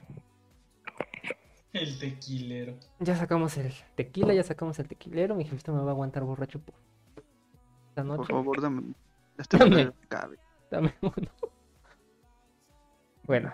El 1.73 1.99
tequilero. 1.99 2.75
Ya 3.01 3.16
sacamos 3.16 3.57
el 3.57 3.73
tequila, 3.95 4.35
ya 4.35 4.43
sacamos 4.43 4.79
el 4.79 4.89
tequilero. 4.89 5.35
Mi 5.35 5.45
jefita 5.45 5.73
me 5.73 5.81
va 5.81 5.89
a 5.89 5.91
aguantar 5.93 6.23
borracho 6.25 6.61
por 6.61 6.75
esta 7.89 8.05
Por 8.05 8.18
noche. 8.18 8.33
favor, 8.33 8.61
dame. 8.61 8.83
Ya 8.83 8.95
estoy 9.43 9.59
Dame. 9.61 9.93
cabe. 10.09 10.39
Dame 10.70 10.95
uno. 11.01 11.12
Bueno. 13.25 13.53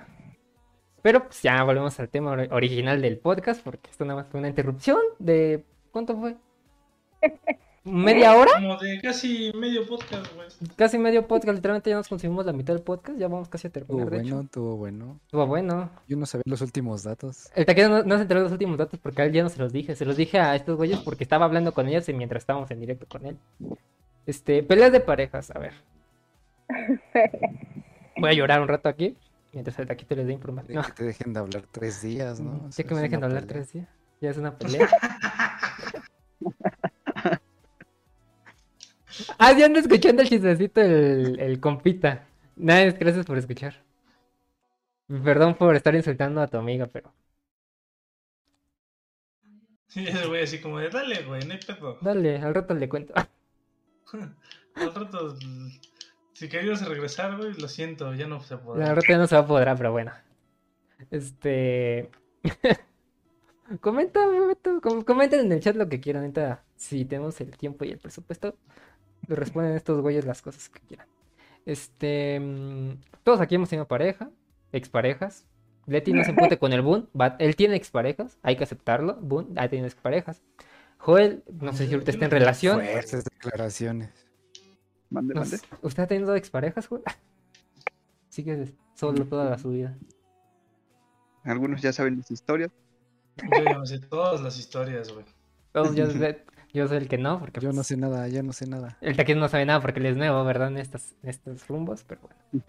Pero 1.02 1.24
pues 1.24 1.42
ya 1.42 1.62
volvemos 1.62 1.98
al 2.00 2.08
tema 2.08 2.32
ori- 2.34 2.48
original 2.50 3.00
del 3.00 3.18
podcast, 3.18 3.62
porque 3.62 3.88
esto 3.90 4.04
nada 4.04 4.20
más 4.20 4.28
fue 4.28 4.40
una 4.40 4.48
interrupción 4.48 4.98
de. 5.18 5.64
¿Cuánto 5.92 6.16
fue? 6.18 6.36
¿Media 7.90 8.36
hora? 8.36 8.50
Como 8.56 8.76
de 8.78 9.00
casi 9.00 9.52
medio 9.54 9.86
podcast, 9.86 10.34
güey. 10.34 10.48
Casi 10.76 10.98
medio 10.98 11.26
podcast, 11.26 11.54
literalmente 11.56 11.90
ya 11.90 11.96
nos 11.96 12.08
consumimos 12.08 12.44
la 12.46 12.52
mitad 12.52 12.74
del 12.74 12.82
podcast, 12.82 13.18
ya 13.18 13.28
vamos 13.28 13.48
casi 13.48 13.68
a 13.68 13.70
terminar, 13.70 14.10
de 14.10 14.16
bueno, 14.18 14.26
hecho. 14.36 14.40
estuvo 14.42 14.76
bueno. 14.76 15.18
Estuvo 15.24 15.46
bueno. 15.46 15.90
Yo 16.06 16.16
no 16.16 16.26
sabía 16.26 16.42
los 16.46 16.60
últimos 16.60 17.02
datos. 17.02 17.50
El 17.54 17.66
taquero 17.66 17.88
no, 17.88 18.02
no 18.02 18.16
se 18.16 18.22
enteró 18.22 18.40
de 18.40 18.44
los 18.44 18.52
últimos 18.52 18.76
datos 18.78 18.98
porque 19.00 19.22
a 19.22 19.24
él 19.24 19.32
ya 19.32 19.42
no 19.42 19.48
se 19.48 19.58
los 19.58 19.72
dije. 19.72 19.96
Se 19.96 20.04
los 20.04 20.16
dije 20.16 20.38
a 20.38 20.54
estos 20.56 20.76
güeyes 20.76 20.98
porque 21.00 21.24
estaba 21.24 21.44
hablando 21.44 21.72
con 21.72 21.88
ellos 21.88 22.08
y 22.08 22.12
mientras 22.14 22.42
estábamos 22.42 22.70
en 22.70 22.80
directo 22.80 23.06
con 23.08 23.24
él. 23.26 23.36
Este, 24.26 24.62
peleas 24.62 24.92
de 24.92 25.00
parejas, 25.00 25.50
a 25.50 25.58
ver. 25.58 25.72
Voy 28.18 28.30
a 28.30 28.34
llorar 28.34 28.60
un 28.60 28.68
rato 28.68 28.88
aquí. 28.88 29.16
Mientras 29.52 29.78
el 29.78 29.86
taquito 29.86 30.14
les 30.14 30.24
dé 30.24 30.28
De 30.28 30.34
información. 30.34 30.82
que 30.84 30.92
te 30.92 31.04
dejen 31.04 31.32
de 31.32 31.40
hablar 31.40 31.62
tres 31.70 32.02
días, 32.02 32.38
¿no? 32.40 32.52
O 32.52 32.64
Ya 32.66 32.72
sea, 32.72 32.84
que 32.84 32.94
me 32.94 33.00
dejen 33.00 33.20
de 33.20 33.26
hablar 33.26 33.46
pelea. 33.46 33.54
tres 33.62 33.72
días. 33.72 33.88
Ya 34.20 34.30
es 34.30 34.36
una 34.36 34.56
pelea. 34.58 34.88
ah, 39.38 39.52
ya 39.52 39.66
ando 39.66 39.78
escuchando 39.78 40.22
el 40.22 40.28
chistecito 40.28 40.80
el, 40.80 41.38
el 41.40 41.60
compita. 41.60 42.26
Nada, 42.56 42.90
gracias 42.92 43.26
por 43.26 43.38
escuchar. 43.38 43.82
Perdón 45.08 45.54
por 45.54 45.74
estar 45.74 45.94
insultando 45.94 46.40
a 46.40 46.48
tu 46.48 46.58
amiga, 46.58 46.86
pero 46.86 47.12
Y 49.94 50.06
ese 50.06 50.26
güey 50.26 50.42
así 50.42 50.60
como 50.60 50.78
de, 50.78 50.90
dale, 50.90 51.22
güey, 51.22 51.44
no 51.46 51.54
hay 51.54 51.60
pedo. 51.60 51.98
dale, 52.00 52.38
al 52.38 52.54
rato 52.54 52.74
le 52.74 52.88
cuento. 52.88 53.14
Al 54.74 54.94
rato, 54.94 55.36
si 56.32 56.48
querías 56.48 56.86
regresar, 56.86 57.36
güey, 57.36 57.52
lo 57.54 57.66
siento, 57.66 58.14
ya 58.14 58.28
no 58.28 58.40
se 58.40 58.56
podrá. 58.58 58.90
verdad 58.90 59.02
ya 59.08 59.18
no 59.18 59.26
se 59.26 59.34
va 59.34 59.42
a 59.42 59.46
poder, 59.46 59.74
pero 59.76 59.90
bueno. 59.90 60.12
Este. 61.10 62.10
Comenta, 63.80 64.20
comenten 65.04 65.40
en 65.40 65.52
el 65.52 65.60
chat 65.60 65.76
lo 65.76 65.88
que 65.88 66.00
quieran. 66.00 66.22
Neta, 66.22 66.64
si 66.76 67.04
tenemos 67.04 67.38
el 67.40 67.56
tiempo 67.58 67.84
y 67.84 67.90
el 67.90 67.98
presupuesto, 67.98 68.56
le 69.28 69.36
responden 69.36 69.74
estos 69.74 70.00
güeyes 70.00 70.24
las 70.24 70.42
cosas 70.42 70.68
que 70.68 70.80
quieran. 70.80 71.06
Este. 71.66 72.40
mm, 72.40 72.90
Todos 73.22 73.40
aquí 73.40 73.54
hemos 73.54 73.68
tenido 73.68 73.86
pareja, 73.86 74.30
exparejas. 74.72 75.46
Leti 75.86 76.12
no 76.12 76.22
se 76.24 76.30
empute 76.30 76.58
con 76.58 76.72
el 76.72 76.82
Boon. 76.82 77.08
Él 77.38 77.56
tiene 77.56 77.76
exparejas, 77.76 78.36
hay 78.42 78.56
que 78.56 78.64
aceptarlo. 78.64 79.14
Boon 79.20 79.54
ha 79.58 79.68
tenido 79.68 79.86
exparejas. 79.86 80.42
Joel, 80.98 81.44
no 81.60 81.72
sé 81.72 81.86
si 81.86 81.92
ahorita 81.94 82.10
está 82.10 82.24
en 82.24 82.30
relación. 82.32 82.80
Fuertes 82.80 83.24
declaraciones. 83.24 84.10
Mande, 85.10 85.32
No 85.34 85.40
mande. 85.40 85.58
¿Usted 85.82 86.02
ha 86.02 86.06
tenido 86.06 86.34
exparejas, 86.34 86.86
Joel? 86.88 87.02
Sigue 88.28 88.74
solo 88.94 89.24
toda 89.24 89.48
la 89.48 89.58
su 89.58 89.70
vida. 89.70 89.96
Algunos 91.44 91.80
ya 91.80 91.92
saben 91.92 92.18
las 92.18 92.30
historias. 92.30 92.70
Yo 93.56 93.64
ya 93.64 93.78
me 93.78 93.86
sé 93.86 94.00
todas 94.00 94.40
las 94.40 94.58
historias, 94.58 95.12
güey. 95.12 95.24
Todos 95.72 95.90
sé- 95.94 96.44
yo 96.72 96.86
soy 96.88 96.98
el 96.98 97.08
que 97.08 97.18
no, 97.18 97.38
porque 97.40 97.60
Yo 97.60 97.68
no 97.70 97.76
pues, 97.76 97.86
sé 97.88 97.96
nada, 97.96 98.28
yo 98.28 98.42
no 98.42 98.52
sé 98.52 98.66
nada. 98.68 98.96
el 99.00 99.16
taquito 99.16 99.38
no 99.38 99.48
sabe 99.48 99.64
nada 99.66 99.80
porque 99.80 100.00
él 100.00 100.06
es 100.06 100.16
nuevo, 100.16 100.44
¿verdad? 100.44 100.68
En 100.68 100.78
estos, 100.78 101.14
en 101.22 101.28
estos 101.30 101.66
rumbos, 101.68 102.04
pero 102.04 102.20
bueno. 102.22 102.64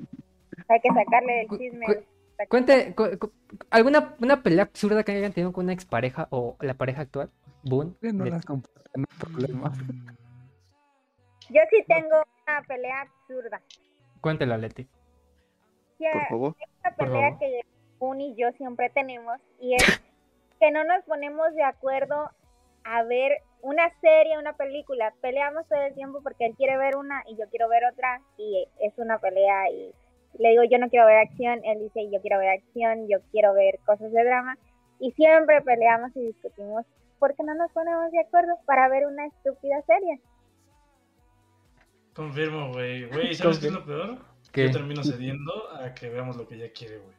Hay 0.70 0.80
que 0.82 0.90
sacarle 0.90 1.42
el 1.42 1.50
chisme. 1.58 1.86
cu- 1.86 2.04
Cuente, 2.48 2.94
cu- 2.96 3.18
cu- 3.20 3.32
¿alguna 3.70 4.16
una 4.22 4.42
pelea 4.42 4.64
absurda 4.64 5.04
que 5.04 5.12
hayan 5.12 5.34
tenido 5.34 5.52
con 5.52 5.66
una 5.66 5.74
expareja 5.74 6.28
o 6.32 6.56
la 6.62 6.74
pareja 6.76 7.02
actual? 7.02 7.30
Boon. 7.64 7.98
No 8.02 8.24
de- 8.24 8.30
las 8.32 8.48
no 8.48 8.62
hay 8.96 9.04
problema. 9.20 9.74
Yo 11.50 11.62
sí 11.70 11.84
tengo 11.88 12.16
una 12.48 12.62
pelea 12.68 13.02
absurda. 13.02 13.62
Cuéntela, 14.22 14.58
Leti. 14.58 14.84
Sí, 15.98 16.06
Por 16.14 16.28
favor. 16.30 16.56
una 16.84 16.96
Por 16.96 17.08
pelea 17.08 17.22
favor. 17.32 17.40
que 17.40 17.62
Kun 17.98 18.22
y 18.22 18.36
yo 18.38 18.48
siempre 18.58 18.90
tenemos 18.92 19.38
y 19.60 19.76
es 19.76 20.02
que 20.60 20.72
no 20.72 20.86
nos 20.86 21.04
ponemos 21.04 21.54
de 21.56 21.64
acuerdo 21.64 22.30
a 22.86 23.04
ver 23.04 23.42
una 23.62 23.90
serie, 24.02 24.38
una 24.38 24.54
película. 24.54 25.14
Peleamos 25.22 25.68
todo 25.68 25.82
el 25.82 25.94
tiempo 25.94 26.22
porque 26.24 26.46
él 26.46 26.56
quiere 26.56 26.78
ver 26.78 26.96
una 26.96 27.24
y 27.28 27.36
yo 27.38 27.46
quiero 27.50 27.68
ver 27.70 27.84
otra 27.92 28.22
y 28.38 28.68
es 28.80 28.94
una 28.98 29.20
pelea 29.20 29.70
y 29.70 29.92
le 30.38 30.50
digo 30.52 30.64
yo 30.64 30.78
no 30.78 30.90
quiero 30.90 31.06
ver 31.08 31.18
acción, 31.18 31.60
él 31.66 31.80
dice 31.80 32.10
yo 32.12 32.22
quiero 32.22 32.38
ver 32.40 32.50
acción, 32.50 33.08
yo 33.10 33.18
quiero 33.32 33.54
ver 33.54 33.80
cosas 33.86 34.12
de 34.12 34.24
drama 34.24 34.58
y 35.00 35.12
siempre 35.12 35.62
peleamos 35.62 36.16
y 36.16 36.22
discutimos 36.28 36.86
porque 37.18 37.44
no 37.44 37.54
nos 37.56 37.72
ponemos 37.72 38.12
de 38.12 38.22
acuerdo 38.22 38.54
para 38.66 38.88
ver 38.90 39.06
una 39.08 39.26
estúpida 39.26 39.82
serie. 39.88 40.22
Confirmo, 42.14 42.72
güey. 42.74 43.06
Güey, 43.10 43.34
¿sabes 43.36 43.60
qué 43.60 43.68
es 43.68 43.74
lo 43.74 43.86
peor? 43.86 44.18
¿Qué? 44.52 44.66
Yo 44.68 44.72
termino 44.72 45.04
cediendo 45.04 45.52
a 45.74 45.94
que 45.94 46.10
veamos 46.10 46.38
lo 46.38 46.48
que 46.48 46.56
ella 46.56 46.72
quiere, 46.74 46.98
güey. 46.98 47.16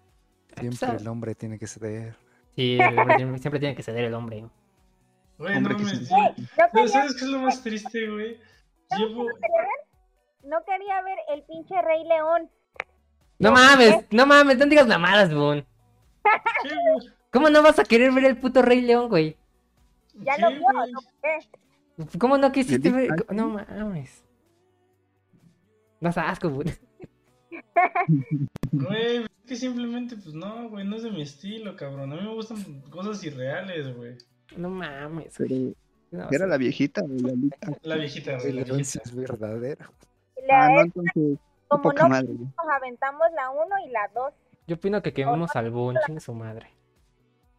Siempre 0.59 1.01
el 1.01 1.09
hombre 1.09 1.35
tiene 1.35 1.59
que 1.59 1.67
ceder. 1.67 2.17
Sí, 2.57 2.79
el 2.81 2.99
hombre 2.99 3.17
tiene- 3.17 3.39
siempre 3.39 3.61
tiene 3.61 3.75
que 3.75 3.83
ceder 3.83 4.05
el 4.05 4.15
hombre. 4.15 4.45
Güey, 5.41 5.59
no 5.59 5.71
Hombre, 5.71 5.87
sí. 5.87 6.15
No 6.75 6.89
¿Sabes 6.89 7.15
qué 7.15 7.25
es 7.25 7.31
lo 7.31 7.39
más 7.39 7.63
triste, 7.63 8.11
güey? 8.11 8.39
Llevo. 8.95 9.25
no 10.45 10.65
quería 10.67 11.03
ver, 11.03 11.17
no 11.29 11.35
el 11.35 11.43
pinche 11.45 11.81
Rey 11.81 12.05
León. 12.05 12.51
No 13.39 13.51
mames, 13.51 14.05
no 14.11 14.27
mames, 14.27 14.59
no 14.59 14.67
digas 14.67 14.87
mamadas, 14.87 15.33
Boon. 15.33 15.65
¿Cómo 17.33 17.49
no 17.49 17.63
vas 17.63 17.79
a 17.79 17.85
querer 17.85 18.13
ver 18.13 18.27
el 18.27 18.37
puto 18.37 18.61
Rey 18.61 18.83
León, 18.83 19.09
güey? 19.09 19.39
Ya 20.13 20.37
¿Qué, 20.37 20.43
lo 20.43 20.51
vio? 20.51 20.61
¿no? 21.97 22.07
¿Cómo 22.19 22.37
no 22.37 22.53
quisiste 22.53 22.91
ver? 22.91 23.09
No 23.31 23.49
mames. 23.49 24.23
Das 26.01 26.19
asco, 26.19 26.51
Boon. 26.51 26.67
Güey, 28.73 29.23
es 29.23 29.29
que 29.47 29.57
simplemente, 29.57 30.17
pues 30.17 30.35
no, 30.35 30.69
güey, 30.69 30.87
no 30.87 30.97
es 30.97 31.03
de 31.03 31.11
mi 31.11 31.23
estilo, 31.23 31.77
cabrón. 31.77 32.13
A 32.13 32.17
mí 32.17 32.23
me 32.23 32.35
gustan 32.35 32.83
cosas 32.91 33.25
irreales, 33.25 33.97
güey. 33.97 34.17
No 34.57 34.71
mames, 34.71 35.35
Pero. 35.39 35.55
No, 36.13 36.29
¿Era 36.31 36.45
sí. 36.47 36.51
la 36.51 36.57
viejita 36.57 37.03
la? 37.07 37.33
La 37.83 37.95
viejita, 37.97 38.33
la 38.33 38.39
viejita. 38.65 39.01
es 39.05 39.15
verdadero. 39.15 39.87
La 40.49 40.65
Ah, 40.65 40.69
no, 40.71 40.81
es- 40.81 40.85
entonces, 40.87 41.39
como 41.69 41.83
poca 41.83 42.03
no 42.05 42.09
madre. 42.09 42.29
nos 42.35 42.69
aventamos 42.77 43.27
la 43.37 43.51
1 43.51 43.65
y 43.87 43.91
la 43.91 44.11
2. 44.15 44.33
Yo 44.67 44.77
opino 44.77 45.03
que 45.03 45.13
quememos 45.13 45.55
al 45.55 45.71
Boon, 45.71 45.97
chingue 46.07 46.21
su 46.21 46.35
madre. 46.35 46.69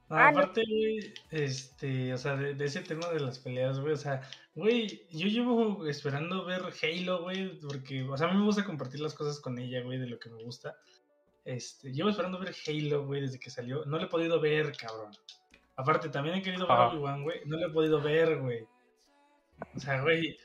No, 0.09 0.17
Ah, 0.17 0.27
aparte, 0.27 0.63
güey, 0.67 1.13
este, 1.29 2.13
o 2.13 2.17
sea, 2.17 2.35
de, 2.35 2.53
de 2.53 2.65
ese 2.65 2.81
tema 2.81 3.07
de 3.07 3.21
las 3.21 3.39
peleas, 3.39 3.79
güey, 3.79 3.93
o 3.93 3.97
sea, 3.97 4.21
güey, 4.55 5.07
yo 5.11 5.27
llevo 5.29 5.87
esperando 5.87 6.43
ver 6.43 6.61
Halo, 6.83 7.21
güey, 7.23 7.57
porque, 7.61 8.03
o 8.03 8.17
sea, 8.17 8.27
a 8.27 8.31
mí 8.33 8.37
me 8.37 8.43
gusta 8.45 8.65
compartir 8.65 8.99
las 8.99 9.13
cosas 9.13 9.39
con 9.39 9.57
ella, 9.57 9.81
güey, 9.81 9.97
de 9.99 10.07
lo 10.07 10.19
que 10.19 10.29
me 10.29 10.43
gusta. 10.43 10.75
Este, 11.45 11.93
llevo 11.93 12.09
esperando 12.09 12.39
ver 12.39 12.53
Halo, 12.67 13.05
güey, 13.05 13.21
desde 13.21 13.39
que 13.39 13.49
salió. 13.49 13.85
No 13.85 13.97
lo 13.97 14.03
he 14.03 14.09
podido 14.09 14.41
ver, 14.41 14.73
cabrón. 14.75 15.13
Aparte, 15.75 16.09
también 16.09 16.35
he 16.35 16.41
querido 16.41 16.67
ver 16.67 16.77
Ah. 16.77 16.87
Obi-Wan, 16.89 17.23
güey, 17.23 17.41
no 17.45 17.57
lo 17.57 17.67
he 17.67 17.71
podido 17.71 18.01
ver, 18.01 18.39
güey. 18.39 18.67
O 19.75 19.79
sea, 19.79 20.01
güey, 20.01 20.37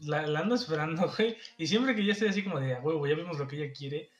la, 0.00 0.26
la 0.26 0.40
ando 0.40 0.54
esperando, 0.54 1.02
güey, 1.16 1.36
y 1.58 1.66
siempre 1.66 1.94
que 1.94 2.04
ya 2.04 2.12
estoy 2.12 2.28
así 2.28 2.42
como 2.42 2.60
de, 2.60 2.74
huevo, 2.74 3.06
ya 3.06 3.14
vimos 3.14 3.38
lo 3.38 3.46
que 3.46 3.56
ella 3.56 3.72
quiere, 3.72 4.10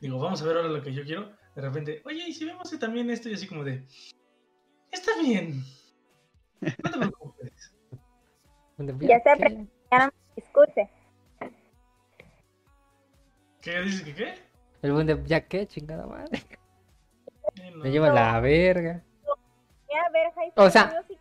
digo, 0.00 0.18
vamos 0.18 0.42
a 0.42 0.46
ver 0.46 0.56
ahora 0.56 0.68
lo 0.68 0.82
que 0.82 0.92
yo 0.92 1.04
quiero, 1.04 1.30
de 1.54 1.62
repente, 1.62 2.02
oye, 2.04 2.24
y 2.28 2.32
si 2.32 2.44
vemos 2.44 2.70
también 2.78 3.10
esto, 3.10 3.28
y 3.28 3.34
así 3.34 3.46
como 3.46 3.64
de, 3.64 3.86
está 4.90 5.12
bien, 5.22 5.62
no 6.60 6.90
te 6.90 6.98
preocupes. 6.98 7.74
Ya 9.90 9.98
no 9.98 10.06
me 10.06 10.34
discute. 10.36 10.90
¿Qué 13.60 13.80
dices 13.82 14.02
que 14.02 14.14
qué? 14.14 14.34
El 14.82 14.92
Boon 14.92 15.06
de, 15.06 15.22
¿ya 15.26 15.46
qué? 15.46 15.66
Chingada 15.66 16.06
madre. 16.06 16.42
No. 17.74 17.84
Me 17.84 17.90
lleva 17.90 18.10
la 18.10 18.40
verga. 18.40 19.04
Fui 19.90 19.98
a 19.98 20.08
ver 20.10 20.32
High 20.36 20.52
O 20.56 20.70
sea- 20.70 20.84
Musical 20.86 21.16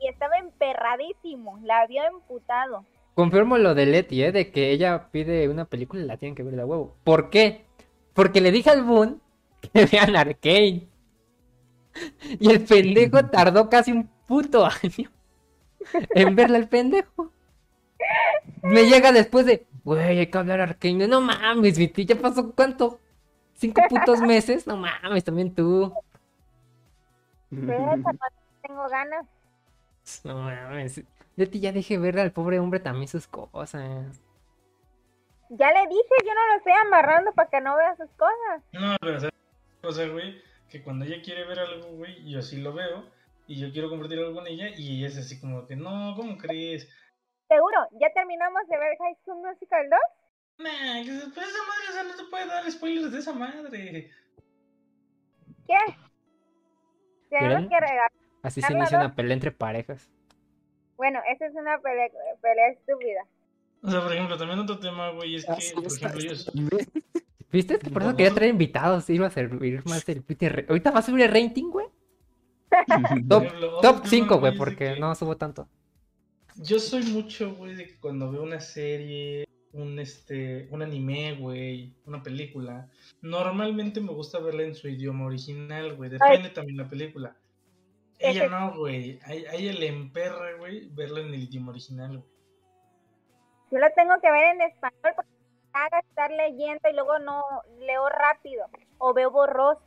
y 0.00 0.08
estaba 0.08 0.38
emperradísimo. 0.38 1.60
La 1.62 1.86
vio 1.86 2.02
emputado. 2.04 2.84
Confirmo 3.14 3.58
lo 3.58 3.74
de 3.74 3.84
Leti, 3.86 4.22
¿eh? 4.22 4.32
De 4.32 4.50
que 4.50 4.70
ella 4.70 5.08
pide 5.10 5.48
una 5.48 5.66
película 5.66 6.02
y 6.02 6.06
la 6.06 6.16
tienen 6.16 6.34
que 6.34 6.42
ver 6.42 6.56
de 6.56 6.64
huevo. 6.64 6.96
¿Por 7.04 7.28
qué? 7.28 7.66
Porque 8.14 8.40
le 8.40 8.50
dije 8.50 8.70
al 8.70 8.82
Boon 8.82 9.20
que 9.60 9.84
vean 9.86 10.16
Arcane. 10.16 10.88
Y 12.38 12.50
el 12.50 12.64
pendejo 12.64 13.26
tardó 13.26 13.68
casi 13.68 13.92
un 13.92 14.08
puto 14.26 14.64
año 14.64 15.10
en 16.14 16.34
verla 16.36 16.56
el 16.58 16.68
pendejo. 16.68 17.32
Me 18.62 18.84
llega 18.84 19.12
después 19.12 19.44
de, 19.44 19.66
güey, 19.84 20.18
hay 20.20 20.26
que 20.28 20.38
hablar 20.38 20.60
Arcane. 20.60 21.06
No 21.08 21.20
mames, 21.20 21.76
Viti, 21.76 22.06
ya 22.06 22.14
pasó 22.16 22.52
cuánto? 22.52 23.00
¿Cinco 23.54 23.82
putos 23.88 24.20
meses? 24.22 24.66
No 24.66 24.76
mames, 24.78 25.24
también 25.24 25.54
tú. 25.54 25.92
Tengo 28.62 28.88
ganas. 28.88 29.26
No 30.24 30.36
mames. 30.36 31.02
Leti, 31.36 31.60
ya 31.60 31.72
deje 31.72 31.98
ver 31.98 32.18
al 32.18 32.32
pobre 32.32 32.58
hombre 32.58 32.80
también 32.80 33.08
sus 33.08 33.26
cosas. 33.26 34.20
Ya 35.50 35.72
le 35.72 35.88
dije, 35.88 36.14
yo 36.24 36.34
no 36.34 36.46
lo 36.46 36.54
estoy 36.58 36.72
amarrando 36.72 37.32
para 37.32 37.50
que 37.50 37.60
no 37.60 37.76
vea 37.76 37.96
sus 37.96 38.10
cosas. 38.10 38.62
No, 38.72 38.96
pero 39.00 39.20
¿sabes 39.20 39.34
qué 39.34 39.86
cosa, 39.86 40.06
güey? 40.06 40.40
Que 40.68 40.82
cuando 40.82 41.04
ella 41.04 41.22
quiere 41.22 41.44
ver 41.44 41.58
algo, 41.58 41.88
güey, 41.96 42.30
yo 42.30 42.40
sí 42.42 42.58
lo 42.58 42.72
veo, 42.72 43.04
y 43.48 43.58
yo 43.58 43.72
quiero 43.72 43.90
compartir 43.90 44.18
algo 44.20 44.34
con 44.34 44.46
ella, 44.46 44.68
y 44.76 44.98
ella 44.98 45.08
es 45.08 45.18
así 45.18 45.40
como 45.40 45.66
que, 45.66 45.74
no, 45.74 46.14
¿cómo 46.14 46.38
crees? 46.38 46.88
Seguro, 47.48 47.78
ya 48.00 48.12
terminamos 48.14 48.62
de 48.68 48.78
ver 48.78 48.96
High 48.98 49.16
School 49.24 49.42
Musical 49.42 49.90
2. 49.90 49.98
Nah, 50.58 51.02
que 51.04 51.10
después 51.10 51.48
esa 51.48 51.62
madre, 51.66 51.88
o 51.88 51.92
sea, 51.92 52.02
no 52.04 52.14
te 52.14 52.30
puede 52.30 52.46
dar 52.46 52.70
spoilers 52.70 53.12
de 53.12 53.18
esa 53.18 53.32
madre. 53.32 54.10
¿Qué? 55.66 56.09
Tenemos 57.30 57.48
¿Vieron? 57.48 57.68
que 57.68 57.80
regalar. 57.80 58.12
Así 58.42 58.60
se 58.62 58.72
inicia 58.72 58.98
una 58.98 59.14
pelea 59.14 59.34
entre 59.34 59.52
parejas. 59.52 60.10
Bueno, 60.96 61.20
esa 61.32 61.46
es 61.46 61.54
una 61.54 61.78
pelea, 61.78 62.08
pelea 62.42 62.68
estúpida. 62.68 63.24
O 63.82 63.90
sea, 63.90 64.02
por 64.02 64.12
ejemplo, 64.12 64.36
también 64.36 64.58
otro 64.58 64.78
tema, 64.78 65.10
güey, 65.10 65.36
es 65.36 65.46
que, 65.46 65.52
Así 65.52 65.74
por 65.74 65.86
ejemplo, 65.86 66.20
yo... 66.20 66.32
¿Viste? 67.52 67.78
Que 67.78 67.90
por 67.90 68.02
eso 68.02 68.10
No. 68.12 68.16
quería 68.16 68.32
traer 68.34 68.50
invitados. 68.50 69.08
Iba 69.10 69.26
a 69.26 69.30
servir 69.30 69.82
más 69.86 70.06
el 70.08 70.22
re- 70.52 70.66
Ahorita 70.68 70.90
va 70.90 70.98
a 71.00 71.02
subir 71.02 71.24
el 71.24 71.32
rating, 71.32 71.70
güey. 71.70 71.86
Top, 73.28 73.44
top 73.82 73.96
tema, 73.96 74.06
5, 74.06 74.38
güey, 74.38 74.56
porque 74.56 74.94
que 74.94 75.00
no 75.00 75.12
subo 75.16 75.36
tanto. 75.36 75.66
Yo 76.56 76.78
soy 76.78 77.02
mucho, 77.04 77.54
güey, 77.56 77.74
de 77.74 77.86
que 77.86 77.98
cuando 77.98 78.30
veo 78.30 78.42
una 78.44 78.60
serie, 78.60 79.44
un 79.72 79.98
este, 79.98 80.68
un 80.70 80.82
anime, 80.82 81.34
güey, 81.34 81.94
una 82.06 82.22
película, 82.22 82.88
normalmente 83.22 84.00
me 84.00 84.12
gusta 84.12 84.38
verla 84.40 84.62
en 84.64 84.74
su 84.74 84.88
idioma 84.88 85.26
original, 85.26 85.94
güey. 85.96 86.10
Depende 86.10 86.50
también 86.50 86.76
la 86.78 86.88
película. 86.88 87.36
Ella 88.18 88.48
no, 88.48 88.76
güey. 88.76 89.18
A, 89.24 89.30
a 89.30 89.54
ella 89.54 89.72
le 89.72 89.86
emperra, 89.86 90.54
güey, 90.58 90.88
verla 90.92 91.20
en 91.20 91.28
el 91.28 91.42
idioma 91.44 91.70
original, 91.70 92.18
güey. 92.18 92.30
Yo 93.70 93.78
lo 93.78 93.86
tengo 93.94 94.14
que 94.20 94.30
ver 94.30 94.54
en 94.56 94.62
español 94.62 94.98
porque 95.14 95.30
me 95.72 95.80
haga 95.80 96.00
estar 96.00 96.30
leyendo 96.32 96.88
y 96.90 96.94
luego 96.94 97.18
no 97.20 97.42
leo 97.78 98.08
rápido 98.08 98.66
o 98.98 99.14
veo 99.14 99.30
borroso. 99.30 99.84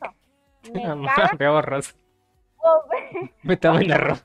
Me 0.72 0.82
caga 1.14 1.32
Veo 1.38 1.52
borroso. 1.52 1.94
o 2.56 2.88
ve- 2.90 3.34
Me 3.42 3.56
tomo 3.58 3.80
en 3.80 3.92
arroz. 3.92 4.22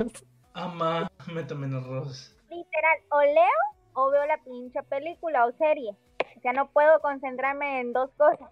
Ama, 0.53 1.12
métame 1.32 1.68
en 1.68 1.76
arroz. 1.76 2.36
literal, 2.49 2.97
o 3.12 3.22
leo 3.22 3.60
o 3.93 4.09
veo 4.09 4.25
la 4.25 4.37
pinche 4.43 4.81
película 4.83 5.45
o 5.45 5.51
serie. 5.53 5.95
O 6.37 6.41
sea, 6.41 6.53
no 6.53 6.71
puedo 6.71 6.99
concentrarme 7.01 7.81
en 7.81 7.93
dos 7.93 8.11
cosas. 8.17 8.49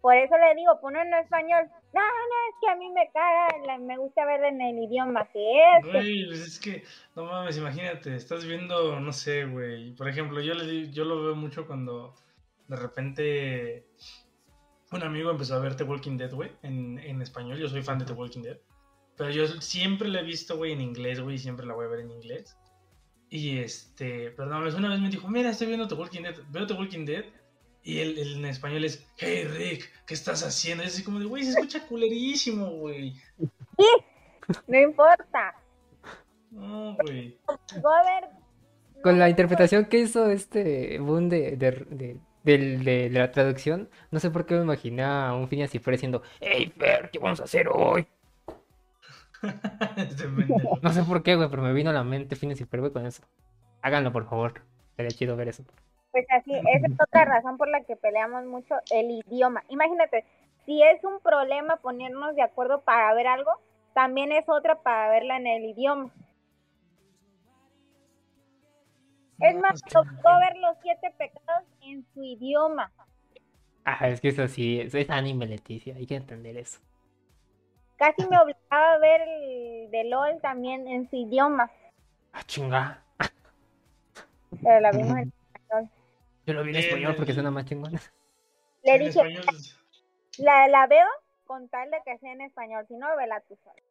Por 0.00 0.14
eso 0.14 0.36
le 0.38 0.54
digo, 0.54 0.78
ponlo 0.80 1.00
en 1.00 1.12
español. 1.14 1.68
No, 1.92 2.00
no, 2.00 2.36
es 2.48 2.54
que 2.60 2.70
a 2.70 2.76
mí 2.76 2.88
me 2.90 3.10
caga, 3.12 3.78
me 3.78 3.98
gusta 3.98 4.24
ver 4.24 4.44
en 4.44 4.60
el 4.60 4.78
idioma 4.84 5.28
que 5.32 5.40
es. 5.40 5.84
Güey, 5.84 6.26
pues 6.26 6.46
es 6.46 6.60
que, 6.60 6.84
no 7.16 7.24
mames, 7.24 7.58
imagínate, 7.58 8.14
estás 8.14 8.44
viendo, 8.44 9.00
no 9.00 9.12
sé, 9.12 9.46
güey. 9.46 9.96
Por 9.96 10.08
ejemplo, 10.08 10.40
yo, 10.40 10.54
le, 10.54 10.92
yo 10.92 11.04
lo 11.04 11.24
veo 11.24 11.34
mucho 11.34 11.66
cuando 11.66 12.14
de 12.68 12.76
repente 12.76 13.86
un 14.92 15.02
amigo 15.02 15.30
empezó 15.30 15.56
a 15.56 15.58
ver 15.58 15.74
The 15.74 15.82
Walking 15.84 16.16
Dead, 16.16 16.32
güey, 16.32 16.52
en, 16.62 17.00
en 17.00 17.20
español. 17.20 17.58
Yo 17.58 17.68
soy 17.68 17.82
fan 17.82 17.98
de 17.98 18.04
The 18.04 18.12
Walking 18.12 18.42
Dead. 18.42 18.58
Pero 19.16 19.30
yo 19.30 19.48
siempre 19.60 20.08
la 20.08 20.20
he 20.20 20.24
visto, 20.24 20.56
güey, 20.56 20.72
en 20.72 20.82
inglés, 20.82 21.20
güey, 21.20 21.34
y 21.34 21.38
siempre 21.38 21.66
la 21.66 21.74
voy 21.74 21.86
a 21.86 21.88
ver 21.88 22.00
en 22.00 22.10
inglés. 22.10 22.56
Y 23.28 23.58
este, 23.58 24.30
perdón, 24.30 24.62
una 24.76 24.88
vez 24.90 25.00
me 25.00 25.10
dijo, 25.10 25.28
mira, 25.28 25.50
estoy 25.50 25.66
viendo 25.66 25.88
The 25.88 25.94
Walking 25.94 26.22
Dead, 26.22 26.36
veo 26.50 26.66
The 26.66 26.74
Walking 26.74 27.04
Dead. 27.04 27.24
Y 27.82 28.00
el, 28.00 28.18
el 28.18 28.36
en 28.38 28.44
español 28.46 28.84
es, 28.84 29.06
hey 29.16 29.44
Rick, 29.44 29.88
¿qué 30.06 30.14
estás 30.14 30.42
haciendo? 30.42 30.82
Y 30.82 30.86
es 30.88 30.94
así 30.94 31.04
como 31.04 31.18
de, 31.20 31.26
güey, 31.26 31.44
se 31.44 31.50
escucha 31.50 31.86
culerísimo, 31.86 32.66
güey. 32.70 33.14
No 34.66 34.78
importa. 34.80 35.54
No, 36.50 36.96
güey. 37.02 37.38
Voy 37.82 37.92
a 37.94 38.20
ver. 38.20 38.30
Con 39.02 39.18
la 39.18 39.28
interpretación 39.28 39.84
que 39.86 39.98
hizo 40.00 40.28
este 40.30 40.98
Boon 40.98 41.28
de, 41.28 41.56
de, 41.56 41.70
de, 41.90 42.20
del- 42.42 42.84
de- 42.84 43.08
de 43.10 43.18
la 43.18 43.30
traducción, 43.30 43.88
no 44.10 44.18
sé 44.18 44.30
por 44.30 44.46
qué 44.46 44.54
me 44.54 44.62
imaginé 44.62 45.02
a 45.04 45.32
un 45.34 45.48
Phineas 45.48 45.74
y 45.74 45.78
Fer 45.78 45.94
diciendo, 45.94 46.22
¡Ey, 46.40 46.72
Fer, 46.76 47.10
qué 47.12 47.18
vamos 47.20 47.40
a 47.40 47.44
hacer 47.44 47.68
hoy! 47.68 48.06
No 50.82 50.92
sé 50.92 51.02
por 51.02 51.22
qué, 51.22 51.36
güey, 51.36 51.48
pero 51.48 51.62
me 51.62 51.72
vino 51.72 51.90
a 51.90 51.92
la 51.92 52.04
mente 52.04 52.36
Phineas 52.36 52.60
y 52.60 52.64
Fer, 52.64 52.80
güey, 52.80 52.92
con 52.92 53.06
eso. 53.06 53.22
Háganlo, 53.82 54.12
por 54.12 54.28
favor. 54.28 54.62
Sería 54.96 55.10
chido 55.10 55.36
ver 55.36 55.48
eso. 55.48 55.64
Pues 56.12 56.26
así, 56.30 56.52
esa 56.52 56.86
es 56.86 56.92
otra 57.00 57.24
razón 57.24 57.58
por 57.58 57.68
la 57.68 57.82
que 57.82 57.96
peleamos 57.96 58.44
mucho 58.46 58.74
el 58.90 59.10
idioma. 59.10 59.62
Imagínate, 59.68 60.24
si 60.64 60.82
es 60.82 61.02
un 61.04 61.20
problema 61.20 61.76
ponernos 61.76 62.34
de 62.34 62.42
acuerdo 62.42 62.80
para 62.82 63.12
ver 63.14 63.26
algo, 63.26 63.52
también 63.94 64.32
es 64.32 64.48
otra 64.48 64.82
para 64.82 65.10
verla 65.10 65.36
en 65.36 65.46
el 65.46 65.64
idioma. 65.64 66.10
Es 69.40 69.54
más, 69.56 69.82
pues, 69.82 69.84
me 69.84 69.90
tocó 69.90 70.30
ver 70.40 70.56
los 70.56 70.76
siete 70.82 71.12
pecados 71.18 71.64
en 71.82 72.04
su 72.14 72.22
idioma. 72.22 72.90
Ah, 73.84 74.08
es 74.08 74.20
que 74.20 74.28
eso 74.28 74.48
sí, 74.48 74.80
eso 74.80 74.98
es 74.98 75.10
anime, 75.10 75.46
Leticia. 75.46 75.94
Hay 75.94 76.06
que 76.06 76.16
entender 76.16 76.56
eso. 76.56 76.80
Casi 77.96 78.26
me 78.28 78.38
obligaba 78.38 78.94
a 78.94 78.98
ver 78.98 79.20
el 79.22 79.90
de 79.90 80.04
LOL 80.04 80.40
también 80.40 80.86
en 80.88 81.08
su 81.08 81.16
idioma, 81.16 81.70
Ah, 82.32 82.42
chinga. 82.46 83.02
pero 84.62 84.80
la 84.80 84.90
vimos 84.92 85.16
en 85.18 85.32
español. 85.54 85.90
Yo 86.46 86.52
lo 86.54 86.62
vi 86.62 86.70
en 86.70 86.76
español 86.76 87.14
porque 87.16 87.32
suena 87.32 87.50
más 87.50 87.64
chingón. 87.64 87.98
Le 88.84 88.98
dije, 88.98 89.20
la, 90.38 90.68
la 90.68 90.86
veo 90.86 91.06
con 91.46 91.68
tal 91.68 91.90
de 91.90 91.98
que 92.04 92.18
sea 92.18 92.32
en 92.32 92.42
español, 92.42 92.84
si 92.88 92.94
no, 92.96 93.16
vela 93.16 93.40
tú 93.48 93.56
sola. 93.64 93.82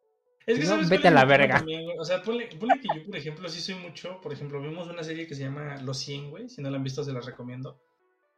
Es 0.45 0.59
que 0.59 0.63
No, 0.65 0.69
¿sabes 0.69 0.89
vete 0.89 1.07
a 1.07 1.11
la 1.11 1.25
verga. 1.25 1.57
también? 1.57 1.99
O 1.99 2.05
sea, 2.05 2.21
ponle, 2.21 2.47
ponle 2.59 2.79
que 2.79 2.87
yo, 2.95 3.03
por 3.05 3.15
ejemplo, 3.15 3.49
sí 3.49 3.59
soy 3.59 3.75
mucho. 3.75 4.21
Por 4.21 4.31
ejemplo, 4.31 4.61
vimos 4.61 4.87
una 4.87 5.03
serie 5.03 5.25
que 5.25 5.33
se 5.33 5.41
llama 5.43 5.77
Los 5.81 5.97
100, 5.99 6.29
güey. 6.29 6.49
Si 6.49 6.61
no 6.61 6.69
la 6.69 6.77
han 6.77 6.83
visto, 6.83 7.03
se 7.03 7.11
la 7.11 7.19
recomiendo. 7.21 7.79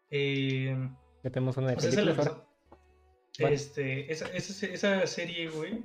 Eh, 0.09 0.73
Ya 1.23 1.29
tenemos 1.29 1.57
una 1.57 1.67
de 1.71 1.75
o 1.75 1.79
sea, 1.81 1.89
películas 1.91 2.17
ahora. 2.27 2.46
Este, 3.39 4.11
esa, 4.11 4.27
esa, 4.27 4.67
esa 4.67 5.07
serie, 5.07 5.49
güey. 5.49 5.83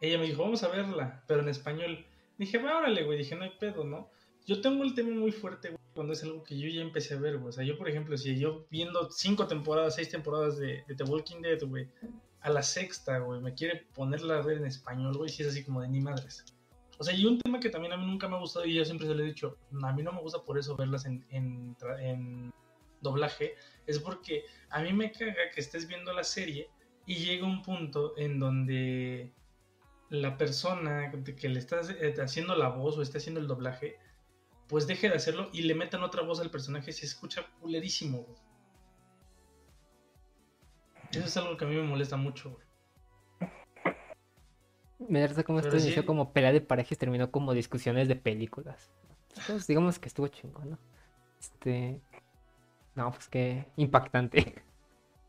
Ella 0.00 0.18
me 0.18 0.26
dijo, 0.26 0.42
vamos 0.42 0.62
a 0.62 0.68
verla, 0.68 1.24
pero 1.26 1.40
en 1.40 1.48
español. 1.48 2.06
Dije, 2.38 2.58
va, 2.58 2.78
órale, 2.78 3.04
güey. 3.04 3.18
Dije, 3.18 3.36
no 3.36 3.44
hay 3.44 3.52
pedo, 3.58 3.84
¿no? 3.84 4.10
Yo 4.46 4.60
tengo 4.60 4.82
el 4.84 4.94
tema 4.94 5.10
muy 5.10 5.32
fuerte, 5.32 5.68
güey, 5.68 5.80
cuando 5.94 6.12
es 6.14 6.22
algo 6.22 6.42
que 6.42 6.58
yo 6.58 6.68
ya 6.68 6.80
empecé 6.80 7.14
a 7.14 7.20
ver, 7.20 7.36
güey. 7.36 7.50
O 7.50 7.52
sea, 7.52 7.64
yo, 7.64 7.76
por 7.76 7.88
ejemplo, 7.88 8.16
si 8.16 8.38
yo 8.38 8.66
viendo 8.70 9.10
cinco 9.10 9.46
temporadas, 9.46 9.94
seis 9.94 10.08
temporadas 10.08 10.58
de, 10.58 10.82
de 10.88 10.94
The 10.94 11.04
Walking 11.04 11.42
Dead, 11.42 11.62
güey, 11.62 11.88
a 12.40 12.50
la 12.50 12.62
sexta, 12.62 13.18
güey, 13.18 13.40
me 13.40 13.54
quiere 13.54 13.86
ponerla 13.94 14.38
a 14.38 14.42
ver 14.42 14.58
en 14.58 14.66
español, 14.66 15.16
güey, 15.16 15.28
si 15.28 15.42
es 15.42 15.50
así 15.50 15.62
como 15.62 15.82
de 15.82 15.88
ni 15.88 16.00
madres. 16.00 16.44
O 16.98 17.04
sea, 17.04 17.14
y 17.14 17.24
un 17.24 17.38
tema 17.38 17.60
que 17.60 17.70
también 17.70 17.92
a 17.92 17.96
mí 17.96 18.06
nunca 18.06 18.28
me 18.28 18.36
ha 18.36 18.40
gustado 18.40 18.66
y 18.66 18.74
yo 18.74 18.84
siempre 18.84 19.06
se 19.06 19.14
lo 19.14 19.22
he 19.22 19.26
dicho, 19.26 19.56
a 19.82 19.92
mí 19.92 20.02
no 20.02 20.12
me 20.12 20.20
gusta 20.20 20.42
por 20.42 20.58
eso 20.58 20.76
verlas 20.76 21.06
en, 21.06 21.24
en, 21.30 21.76
en 22.00 22.52
doblaje, 23.00 23.54
es 23.86 23.98
porque 23.98 24.44
a 24.70 24.82
mí 24.82 24.92
me 24.92 25.10
caga 25.12 25.50
que 25.54 25.60
estés 25.60 25.86
viendo 25.86 26.12
la 26.12 26.24
serie 26.24 26.70
y 27.06 27.16
llega 27.16 27.46
un 27.46 27.62
punto 27.62 28.16
en 28.16 28.38
donde 28.38 29.32
la 30.10 30.36
persona 30.36 31.12
que 31.36 31.48
le 31.48 31.58
está 31.58 31.80
eh, 32.00 32.14
haciendo 32.20 32.54
la 32.56 32.68
voz 32.68 32.98
o 32.98 33.02
está 33.02 33.18
haciendo 33.18 33.40
el 33.40 33.46
doblaje, 33.46 33.96
pues 34.68 34.86
deje 34.86 35.08
de 35.08 35.16
hacerlo 35.16 35.48
y 35.52 35.62
le 35.62 35.74
metan 35.74 36.02
otra 36.02 36.22
voz 36.22 36.40
al 36.40 36.50
personaje 36.50 36.90
y 36.90 36.94
se 36.94 37.06
escucha 37.06 37.46
culerísimo. 37.60 38.18
güey. 38.22 38.38
Eso 41.12 41.26
es 41.26 41.36
algo 41.36 41.56
que 41.56 41.64
a 41.64 41.68
mí 41.68 41.74
me 41.74 41.82
molesta 41.82 42.16
mucho. 42.16 42.50
güey. 42.50 43.50
Me 45.08 45.26
da 45.26 45.42
cómo 45.42 45.60
esto 45.60 45.76
inició 45.76 46.02
sí. 46.02 46.06
como 46.06 46.32
pelea 46.32 46.52
de 46.52 46.60
parejas 46.60 46.98
terminó 46.98 47.30
como 47.30 47.54
discusiones 47.54 48.06
de 48.06 48.16
películas. 48.16 48.90
Entonces, 49.30 49.66
digamos 49.66 49.98
que 49.98 50.08
estuvo 50.08 50.28
chingón, 50.28 50.70
¿no? 50.70 50.78
Este. 51.40 52.00
No, 52.94 53.10
pues 53.12 53.28
qué 53.28 53.66
impactante. 53.76 54.62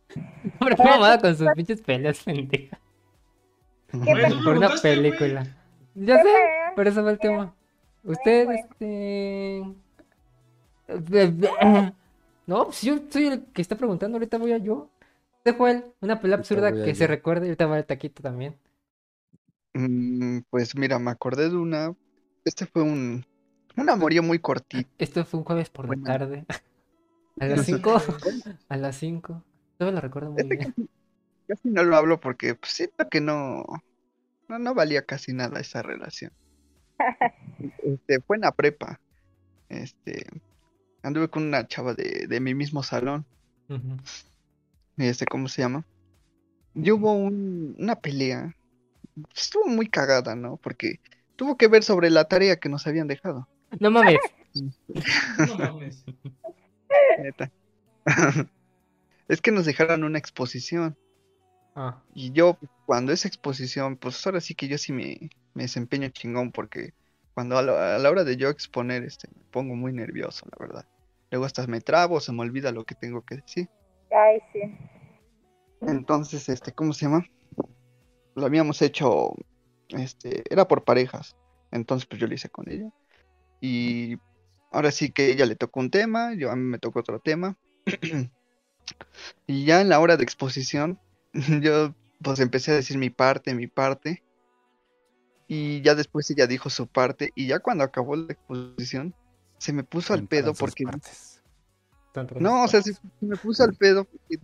Hombre, 0.60 0.76
qué 0.76 0.84
mamada 0.84 1.20
con 1.20 1.36
sus 1.36 1.48
pinches 1.56 1.82
peleas 1.82 2.24
pendejas. 2.24 2.80
¿Qué 3.92 3.98
Güey, 3.98 4.30
tú 4.30 4.44
Por 4.44 4.58
una 4.58 4.70
película. 4.82 5.46
Ya 5.96 6.22
sé, 6.22 6.34
pero 6.76 6.90
eso 6.90 7.02
fue 7.02 7.12
el 7.12 7.20
tema. 7.20 7.54
Usted, 8.04 8.50
este. 8.52 9.64
No, 12.48 12.66
pues 12.66 12.82
yo 12.82 13.00
soy 13.10 13.28
el 13.28 13.46
que 13.54 13.62
está 13.62 13.76
preguntando, 13.76 14.18
ahorita 14.18 14.38
voy 14.38 14.52
a 14.54 14.58
yo. 14.58 14.90
Usted 15.38 15.56
fue 15.56 15.72
el- 15.72 15.86
una 16.02 16.20
pelea 16.20 16.38
absurda 16.38 16.72
que 16.72 16.88
yo. 16.88 16.96
se 16.96 17.08
recuerde, 17.08 17.46
y 17.46 17.50
ahorita 17.50 17.66
va 17.68 17.78
el 17.78 17.86
taquito 17.86 18.22
también. 18.22 18.56
Mm, 19.74 20.40
pues 20.50 20.76
mira, 20.76 21.00
me 21.00 21.12
acordé 21.12 21.50
de 21.50 21.56
una. 21.56 21.94
Este 22.44 22.66
fue 22.66 22.82
un, 22.82 23.26
un 23.78 23.90
amorío 23.90 24.24
muy 24.24 24.40
cortito. 24.40 24.90
Esto 24.98 25.24
fue 25.26 25.40
un 25.40 25.46
jueves 25.46 25.70
por 25.70 25.96
la 25.96 26.04
tarde. 26.04 26.46
A 27.40 27.46
las 27.48 27.66
5. 27.66 27.98
A 28.70 28.78
las 28.78 28.96
5. 28.98 29.44
Todavía 29.78 29.96
lo 29.96 30.02
recuerdo 30.02 30.32
muy 30.32 30.42
Este 30.42 30.56
bien. 30.58 30.90
Casi 31.48 31.70
no 31.70 31.84
lo 31.84 31.96
hablo 31.98 32.20
porque 32.20 32.56
pues, 32.56 32.72
siento 32.72 33.10
que 33.10 33.20
no, 33.20 33.66
no, 34.48 34.60
no 34.60 34.74
valía 34.74 35.06
casi 35.06 35.34
nada 35.34 35.60
esa 35.60 35.82
relación. 35.82 36.32
Este, 37.84 38.22
fue 38.22 38.38
en 38.38 38.42
la 38.42 38.52
prepa. 38.52 39.00
Este, 39.70 40.26
anduve 41.04 41.30
con 41.30 41.44
una 41.44 41.68
chava 41.68 41.94
de, 41.94 42.28
de 42.28 42.40
mi 42.40 42.54
mismo 42.54 42.84
salón. 42.84 43.26
Ujú. 43.70 43.98
Este, 44.98 45.26
¿cómo 45.26 45.48
se 45.48 45.62
llama? 45.62 45.86
Y 46.76 46.92
hubo 46.92 47.14
un- 47.14 47.76
una 47.78 47.96
pelea. 47.96 48.56
Estuvo 49.36 49.68
muy 49.68 49.88
cagada, 49.90 50.36
¿no? 50.36 50.58
Porque 50.58 51.00
tuvo 51.36 51.58
que 51.58 51.68
ver 51.68 51.84
sobre 51.84 52.10
la 52.10 52.26
tarea 52.26 52.58
que 52.58 52.70
nos 52.70 52.88
habían 52.88 53.08
dejado. 53.08 53.48
No 53.80 53.92
mames. 53.92 54.20
No 55.48 55.58
mames. 55.58 56.06
Neta. 57.16 57.52
Es 59.28 59.42
que 59.42 59.52
nos 59.52 59.66
dejaron 59.66 60.04
una 60.04 60.20
exposición. 60.20 60.98
Ah, 61.76 62.04
Y 62.14 62.32
yo, 62.34 62.58
cuando 62.86 63.14
es 63.14 63.26
exposición, 63.26 63.98
pues 63.98 64.26
ahora 64.26 64.42
sí 64.42 64.56
que 64.56 64.68
yo 64.68 64.78
sí 64.78 64.92
me, 64.94 65.30
me 65.54 65.64
desempeño 65.64 66.10
chingón 66.10 66.52
porque 66.52 66.94
cuando 67.34 67.58
a 67.58 67.62
la, 67.62 67.96
a 67.96 68.00
la 68.00 68.10
hora 68.10 68.24
de 68.26 68.38
yo 68.38 68.50
exponer, 68.50 69.04
este, 69.04 69.30
me 69.34 69.44
pongo 69.52 69.76
muy 69.76 69.94
nervioso, 69.94 70.46
la 70.52 70.58
verdad. 70.66 70.86
Luego 71.32 71.46
hasta 71.46 71.66
me 71.68 71.82
trabo, 71.82 72.20
se 72.20 72.34
me 72.34 72.42
olvida 72.42 72.72
lo 72.74 72.86
que 72.86 72.96
tengo 72.96 73.24
que 73.24 73.38
decir. 73.38 73.70
Ay, 74.12 74.40
sí. 74.52 74.62
Entonces, 75.82 76.50
este, 76.50 76.74
¿cómo 76.74 76.94
se 76.94 77.06
llama? 77.06 77.26
Lo 78.36 78.46
habíamos 78.46 78.82
hecho, 78.82 79.34
este, 79.90 80.44
era 80.54 80.68
por 80.68 80.84
parejas. 80.84 81.36
Entonces, 81.72 82.06
pues 82.08 82.20
yo 82.22 82.28
lo 82.28 82.34
hice 82.36 82.50
con 82.50 82.70
ella. 82.70 82.90
Y 83.62 84.18
ahora 84.72 84.92
sí 84.92 85.12
que 85.12 85.32
ella 85.32 85.46
le 85.46 85.56
tocó 85.56 85.80
un 85.80 85.92
tema, 85.92 86.34
yo 86.34 86.50
a 86.50 86.56
mí 86.56 86.64
me 86.64 86.80
tocó 86.80 87.00
otro 87.00 87.20
tema. 87.20 87.58
Y 89.46 89.66
ya 89.66 89.82
en 89.82 89.90
la 89.90 90.00
hora 90.00 90.18
de 90.18 90.24
exposición, 90.24 91.00
yo 91.62 91.94
pues 92.22 92.40
empecé 92.40 92.72
a 92.72 92.76
decir 92.76 92.98
mi 92.98 93.10
parte, 93.10 93.54
mi 93.54 93.68
parte. 93.68 94.24
Y 95.48 95.82
ya 95.82 95.96
después 95.96 96.30
ella 96.32 96.48
dijo 96.48 96.70
su 96.70 96.88
parte. 96.88 97.32
Y 97.36 97.48
ya 97.48 97.60
cuando 97.60 97.84
acabó 97.84 98.16
la 98.16 98.32
exposición, 98.32 99.14
se 99.58 99.74
me 99.74 99.84
puso 99.84 100.14
al 100.14 100.28
pedo 100.28 100.54
porque 100.54 100.86
no, 102.40 102.64
o 102.64 102.68
sea, 102.68 102.82
se, 102.82 102.94
me 103.20 103.36
puso 103.38 103.64
al 103.64 103.74
pedo. 103.76 104.06
porque 104.06 104.40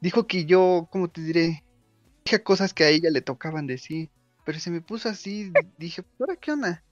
Dijo 0.00 0.26
que 0.26 0.44
yo, 0.44 0.88
¿cómo 0.90 1.08
te 1.08 1.20
diré? 1.20 1.64
Dije 2.24 2.42
cosas 2.42 2.72
que 2.72 2.84
a 2.84 2.88
ella 2.88 3.10
le 3.10 3.20
tocaban 3.20 3.66
decir. 3.66 4.10
Pero 4.44 4.58
se 4.58 4.70
me 4.70 4.80
puso 4.80 5.08
así. 5.08 5.52
Dije, 5.76 6.02
¿ahora 6.18 6.36
qué 6.36 6.52
onda? 6.52 6.82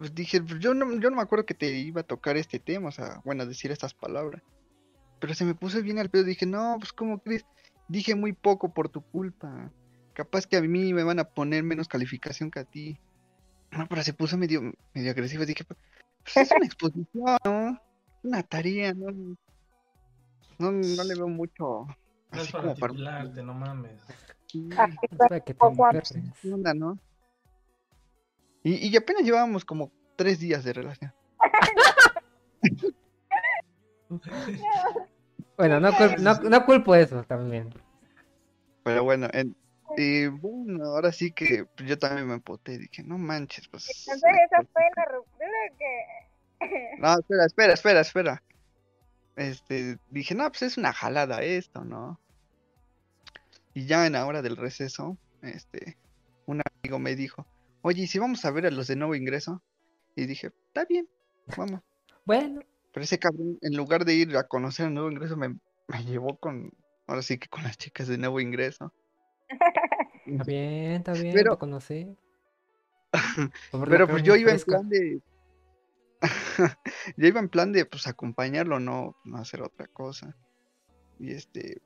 Pues 0.00 0.14
dije, 0.14 0.40
pues 0.40 0.58
yo 0.60 0.72
no, 0.72 0.98
yo 0.98 1.10
no 1.10 1.16
me 1.16 1.22
acuerdo 1.22 1.44
que 1.44 1.52
te 1.52 1.70
iba 1.78 2.00
a 2.00 2.04
tocar 2.04 2.38
este 2.38 2.58
tema, 2.58 2.88
o 2.88 2.90
sea, 2.90 3.20
bueno, 3.22 3.44
decir 3.44 3.70
estas 3.70 3.92
palabras. 3.92 4.42
Pero 5.18 5.34
se 5.34 5.44
me 5.44 5.54
puso 5.54 5.82
bien 5.82 5.98
al 5.98 6.08
pedo. 6.08 6.24
Dije, 6.24 6.46
no, 6.46 6.76
pues, 6.78 6.90
¿cómo 6.94 7.18
crees? 7.18 7.44
Dije 7.86 8.14
muy 8.14 8.32
poco 8.32 8.72
por 8.72 8.88
tu 8.88 9.02
culpa. 9.02 9.70
Capaz 10.14 10.46
que 10.46 10.56
a 10.56 10.62
mí 10.62 10.94
me 10.94 11.02
van 11.04 11.18
a 11.18 11.24
poner 11.24 11.64
menos 11.64 11.86
calificación 11.86 12.50
que 12.50 12.60
a 12.60 12.64
ti. 12.64 12.98
No, 13.72 13.86
pero 13.90 14.02
se 14.02 14.14
puso 14.14 14.38
medio, 14.38 14.72
medio 14.94 15.10
agresivo. 15.10 15.44
Dije, 15.44 15.64
pues 15.64 15.78
es 16.34 16.50
una 16.50 16.64
exposición, 16.64 17.36
¿no? 17.44 17.78
Una 18.22 18.42
tarea, 18.42 18.94
¿no? 18.94 19.10
No, 20.58 20.72
no 20.72 21.04
le 21.04 21.14
veo 21.14 21.28
mucho. 21.28 21.84
No 21.84 22.36
es 22.36 22.40
Así 22.44 22.52
para 22.52 22.74
como 22.74 22.76
para. 22.76 22.94
no 23.42 23.52
mames. 23.52 24.00
Sí, 24.46 24.66
Es 25.02 25.18
para 25.18 25.40
que 25.40 25.52
te 25.52 25.58
Poco 25.58 25.84
a- 25.84 25.90
encuentres. 25.90 26.32
¿qué 26.40 26.52
onda, 26.54 26.72
no? 26.72 26.98
Y, 28.62 28.88
y 28.88 28.96
apenas 28.96 29.22
llevábamos 29.22 29.64
como 29.64 29.90
tres 30.16 30.38
días 30.40 30.64
de 30.64 30.72
relación. 30.72 31.12
Bueno, 35.56 35.78
no, 35.80 35.92
cul- 35.92 36.18
no, 36.18 36.34
no 36.48 36.64
culpo 36.66 36.94
eso 36.94 37.22
también. 37.24 37.72
Pero 38.82 39.04
bueno, 39.04 39.28
en- 39.32 39.54
y 39.96 40.26
bueno, 40.26 40.84
ahora 40.86 41.12
sí 41.12 41.32
que 41.32 41.66
pues, 41.76 41.88
yo 41.88 41.98
también 41.98 42.26
me 42.26 42.34
empoté. 42.34 42.78
Dije, 42.78 43.02
no 43.02 43.18
manches, 43.18 43.68
pues. 43.68 43.88
Entonces, 44.06 44.30
esa 44.46 44.62
fue 44.72 44.82
la 44.96 45.04
ruptura 45.04 45.48
que. 45.78 46.98
No, 46.98 47.18
espera, 47.18 47.44
espera, 47.46 47.72
espera, 47.74 48.00
espera. 48.00 48.42
Este, 49.36 49.98
dije, 50.10 50.34
no, 50.34 50.48
pues 50.48 50.62
es 50.62 50.76
una 50.78 50.92
jalada 50.92 51.42
esto, 51.42 51.84
¿no? 51.84 52.20
Y 53.74 53.86
ya 53.86 54.06
en 54.06 54.14
la 54.14 54.26
hora 54.26 54.42
del 54.42 54.56
receso, 54.56 55.16
este, 55.42 55.96
un 56.46 56.62
amigo 56.82 56.98
me 56.98 57.14
dijo, 57.16 57.46
oye, 57.82 58.02
¿y 58.02 58.06
si 58.06 58.18
vamos 58.18 58.44
a 58.44 58.50
ver 58.50 58.66
a 58.66 58.70
los 58.70 58.86
de 58.86 58.96
nuevo 58.96 59.14
ingreso? 59.14 59.62
Y 60.16 60.26
dije, 60.26 60.52
está 60.68 60.84
bien, 60.84 61.08
vamos. 61.56 61.80
Bueno, 62.26 62.60
Pero 62.92 63.02
ese 63.02 63.18
cabrón, 63.18 63.58
en 63.62 63.76
lugar 63.76 64.04
de 64.04 64.14
ir 64.14 64.36
a 64.36 64.46
conocer 64.46 64.86
el 64.86 64.94
nuevo 64.94 65.10
ingreso, 65.10 65.36
me, 65.36 65.48
me 65.88 66.04
llevó 66.04 66.38
con, 66.38 66.70
ahora 67.06 67.22
sí 67.22 67.38
que 67.38 67.48
con 67.48 67.64
las 67.64 67.76
chicas 67.76 68.06
de 68.06 68.18
nuevo 68.18 68.38
ingreso. 68.40 68.92
está 70.26 70.44
bien, 70.44 70.92
está 70.92 71.12
bien, 71.14 71.34
Pero- 71.34 71.50
lo 71.52 71.58
conocí. 71.58 72.16
Pero 73.88 74.06
pues 74.06 74.22
yo 74.22 74.36
iba 74.36 74.52
en 74.52 74.60
plan 74.60 74.88
de... 74.88 75.20
yo 77.16 77.26
iba 77.26 77.40
en 77.40 77.48
plan 77.48 77.72
de 77.72 77.84
pues 77.86 78.06
acompañarlo, 78.06 78.78
no, 78.78 79.16
no 79.24 79.38
hacer 79.38 79.62
otra 79.62 79.88
cosa. 79.88 80.36
Y 81.18 81.32
este, 81.32 81.80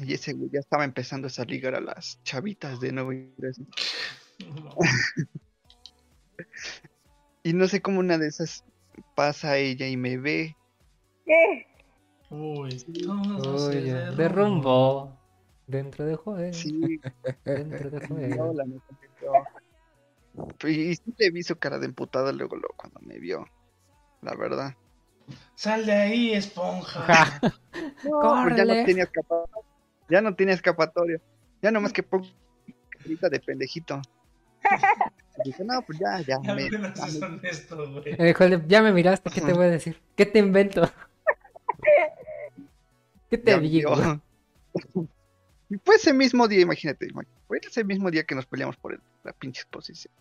y 0.00 0.12
ese 0.12 0.34
güey 0.34 0.50
ya 0.52 0.60
estaba 0.60 0.84
empezando 0.84 1.28
a 1.28 1.44
ligar 1.44 1.74
a 1.74 1.80
las 1.80 2.22
chavitas 2.24 2.80
de 2.80 2.92
nuevo 2.92 3.12
ingreso. 3.12 3.62
Y 7.42 7.52
no 7.52 7.68
sé 7.68 7.80
cómo 7.80 8.00
una 8.00 8.18
de 8.18 8.26
esas 8.26 8.64
pasa 9.14 9.56
ella 9.56 9.86
y 9.86 9.96
me 9.96 10.16
ve. 10.18 10.56
¿Qué? 11.24 11.66
Uy, 12.30 12.76
todo 13.04 13.70
se 13.70 13.78
Oye, 13.78 13.92
derrumbó. 13.92 14.16
derrumbó. 14.16 15.16
Dentro 15.68 16.04
de 16.06 16.16
juego. 16.16 16.52
Sí, 16.52 17.00
Dentro 17.44 17.88
de 17.90 18.00
no, 18.08 18.14
juego. 18.16 18.52
la 18.52 18.64
neta 18.64 18.84
me 19.00 19.08
vio. 19.20 20.68
Y 20.68 20.94
sí 20.96 21.14
le 21.16 21.30
vi 21.30 21.42
su 21.44 21.56
cara 21.56 21.78
de 21.78 21.86
emputada 21.86 22.32
luego, 22.32 22.56
luego 22.56 22.74
cuando 22.76 22.98
me 23.02 23.18
vio. 23.20 23.46
La 24.22 24.34
verdad. 24.34 24.74
Sal 25.54 25.86
de 25.86 25.92
ahí, 25.92 26.32
esponja. 26.32 27.00
Ja, 27.02 27.40
No, 28.02 28.40
pues 28.42 28.56
ya 28.56 28.64
no 28.64 28.74
tenía 28.84 29.04
escapatoria. 29.04 29.56
Ya 30.08 30.20
no 30.20 30.34
tenía 30.34 30.54
escapatoria. 30.54 31.20
Ya 31.62 31.70
nomás 31.70 31.92
que 31.92 32.02
pongo 32.02 32.26
carita 32.90 33.28
de 33.28 33.38
pendejito. 33.40 34.00
Dije, 35.44 35.64
no, 35.64 35.82
pues 35.82 35.98
ya, 35.98 36.18
ya. 36.20 36.38
Ya 36.42 36.54
me- 36.54 36.66
apenas 36.66 36.98
ya 36.98 37.06
es 37.06 37.20
me- 37.20 37.26
honesto, 37.26 37.92
güey. 37.92 38.14
Eh, 38.18 38.62
ya 38.66 38.82
me 38.82 38.92
miraste, 38.92 39.30
¿qué 39.30 39.40
te 39.42 39.52
voy 39.52 39.66
a 39.66 39.70
decir? 39.70 40.00
¿Qué 40.16 40.24
te 40.26 40.38
invento? 40.38 40.90
¿Qué 43.30 43.38
te 43.38 43.50
ya 43.50 43.58
digo? 43.58 43.94
Y 45.68 45.78
fue 45.84 45.96
ese 45.96 46.12
mismo 46.12 46.46
día, 46.46 46.60
imagínate. 46.60 47.08
Fue 47.48 47.58
ese 47.60 47.82
mismo 47.82 48.08
día 48.08 48.22
que 48.22 48.36
nos 48.36 48.46
peleamos 48.46 48.76
por 48.76 48.92
el- 48.94 49.00
la 49.24 49.32
pinche 49.32 49.62
exposición. 49.62 50.14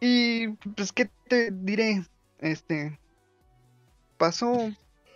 y 0.00 0.48
pues, 0.48 0.92
¿qué 0.92 1.08
te 1.28 1.50
diré? 1.52 2.04
Este. 2.40 2.98
Pasó 4.18 4.70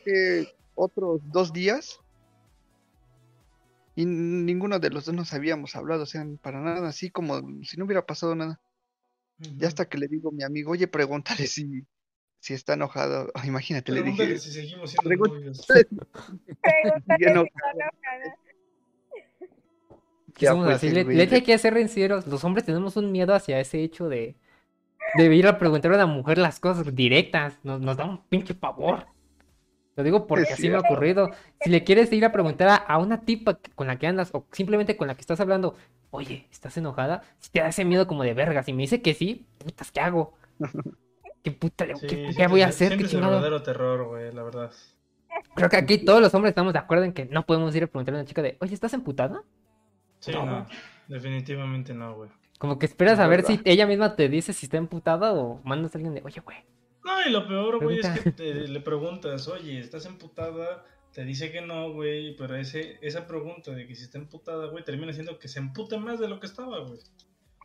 que 0.05 0.55
otros 0.75 1.21
dos 1.33 1.53
días. 1.53 1.99
Y 4.01 4.07
ninguno 4.07 4.79
de 4.79 4.89
los 4.89 5.05
dos 5.05 5.15
nos 5.15 5.33
habíamos 5.35 5.77
hablado, 5.77 6.05
o 6.05 6.07
sea, 6.07 6.27
para 6.41 6.61
nada, 6.61 6.89
así 6.89 7.11
como 7.11 7.41
si 7.65 7.77
no 7.77 7.85
hubiera 7.85 8.07
pasado 8.07 8.35
nada. 8.35 8.59
Ya 9.59 9.69
hasta 9.69 9.89
que 9.89 9.99
le 9.99 10.09
digo 10.09 10.31
a 10.31 10.33
mi 10.33 10.43
amigo, 10.43 10.71
oye, 10.73 10.87
pregúntale 10.87 11.47
si, 11.47 11.87
si 12.39 12.55
está 12.55 12.75
enojado. 12.75 13.31
Imagínate, 13.45 13.93
le 13.93 14.01
Pregúntale 14.01 14.29
dije, 14.35 14.41
si 14.41 14.53
seguimos 14.53 14.91
siendo 14.91 15.09
Pregúntale. 15.09 15.41
novios. 15.41 15.67
Pregúntale 15.67 16.07
si 16.37 16.51
está 16.51 17.15
enojada. 17.31 17.91
Que 20.35 20.47
Ya, 20.47 20.55
pues, 20.55 20.77
así, 20.77 20.91
le, 20.91 21.05
le 21.05 21.23
hay 21.23 21.43
que 21.43 21.59
ser 21.59 21.77
sinceros. 21.77 22.27
Los 22.27 22.43
hombres 22.45 22.65
tenemos 22.65 22.97
un 22.97 23.13
miedo 23.13 23.35
hacia 23.35 23.61
ese 23.61 23.83
hecho 23.83 24.09
de, 24.09 24.37
de 25.17 25.35
ir 25.35 25.47
a 25.47 25.59
preguntar 25.59 25.93
a 25.93 25.97
una 25.97 26.07
mujer 26.07 26.39
las 26.39 26.59
cosas 26.59 26.95
directas. 26.95 27.59
Nos, 27.65 27.81
nos 27.81 27.97
da 27.99 28.05
un 28.07 28.25
pinche 28.29 28.55
pavor. 28.55 29.07
Lo 29.97 30.03
digo 30.05 30.26
porque 30.26 30.45
Es 30.45 30.53
así 30.53 30.68
me 30.70 30.76
ha 30.76 30.80
ocurrido. 30.80 31.30
Si 31.61 31.68
le 31.70 31.84
quieres 31.84 32.12
ir 32.12 32.24
a 32.24 32.32
preguntar 32.32 32.68
a, 32.68 32.76
a 32.76 32.99
una 32.99 33.22
tipa 33.22 33.59
con 33.74 33.86
la 33.86 33.99
que 33.99 34.07
andas 34.07 34.30
o 34.32 34.47
simplemente 34.53 34.97
con 34.97 35.09
la 35.09 35.14
que 35.14 35.20
estás 35.20 35.41
hablando, 35.41 35.76
oye, 36.11 36.47
¿estás 36.51 36.76
enojada? 36.76 37.22
Si 37.38 37.51
te 37.51 37.61
da 37.61 37.68
ese 37.68 37.84
miedo 37.84 38.07
como 38.07 38.22
de 38.22 38.32
verga, 38.34 38.62
si 38.62 38.72
me 38.72 38.82
dice 38.82 39.03
que 39.03 39.14
sí, 39.14 39.47
putas, 39.59 39.91
¿qué 39.91 40.01
hago? 40.01 40.34
¿Qué 41.43 41.51
puta 41.53 41.86
le- 41.86 41.97
Sí, 41.97 42.07
qué- 42.36 42.47
voy 42.49 42.62
a 42.62 42.66
hacer? 42.68 42.91
¿Qué 42.91 42.97
sientes 43.09 43.14
el 43.14 43.20
verdadero 43.20 43.62
terror, 43.62 44.05
güey, 44.07 44.32
la 44.32 44.43
verdad. 44.43 44.70
Creo 45.55 45.68
que 45.70 45.76
aquí 45.76 45.99
todos 45.99 46.20
los 46.20 46.32
hombres 46.34 46.51
estamos 46.51 46.72
de 46.72 46.78
acuerdo 46.78 47.05
en 47.05 47.12
que 47.12 47.24
no 47.26 47.47
podemos 47.47 47.74
ir 47.74 47.84
a 47.84 47.86
preguntarle 47.86 48.18
a 48.18 48.22
una 48.22 48.28
chica 48.28 48.43
de, 48.43 48.57
oye, 48.61 48.74
¿estás 48.74 48.93
emputada? 48.95 49.43
Sí, 50.20 50.32
No. 50.32 50.45
no. 50.47 50.66
Definitivamente 51.09 51.93
no, 51.95 52.14
güey. 52.14 52.30
Como 52.59 52.78
que 52.78 52.86
esperas 52.86 53.18
a 53.18 53.26
ver 53.26 53.43
si 53.43 53.61
ella 53.64 53.86
misma 53.86 54.16
te 54.16 54.28
dice 54.28 54.53
si 54.53 54.66
está 54.66 54.76
emputada 54.76 55.32
o 55.32 55.61
mandas 55.64 55.95
a 55.95 55.99
alguien 55.99 56.14
de, 56.14 56.22
oye, 56.24 56.41
güey. 56.41 56.59
No, 57.11 57.29
y 57.29 57.33
lo 57.33 57.47
peor, 57.49 57.83
güey, 57.83 57.99
es 58.01 58.09
que 58.21 58.31
te- 58.33 58.69
le 58.69 58.81
preguntas, 58.81 59.49
oye, 59.49 59.79
¿estás 59.81 60.07
emputada? 60.07 60.85
Te 61.13 61.25
dice 61.25 61.51
que 61.51 61.61
no, 61.61 61.93
güey, 61.93 62.37
pero 62.37 62.55
ese, 62.57 62.99
esa 63.03 63.27
pregunta 63.27 63.73
de 63.73 63.87
que 63.87 63.95
si 63.97 64.05
está 64.05 64.19
emputada, 64.19 64.67
güey, 64.67 64.85
termina 64.85 65.13
siendo 65.13 65.39
que 65.39 65.49
se 65.49 65.59
empute 65.59 65.99
más 65.99 66.21
de 66.21 66.29
lo 66.29 66.39
que 66.39 66.47
estaba, 66.47 66.79
güey. 66.81 67.01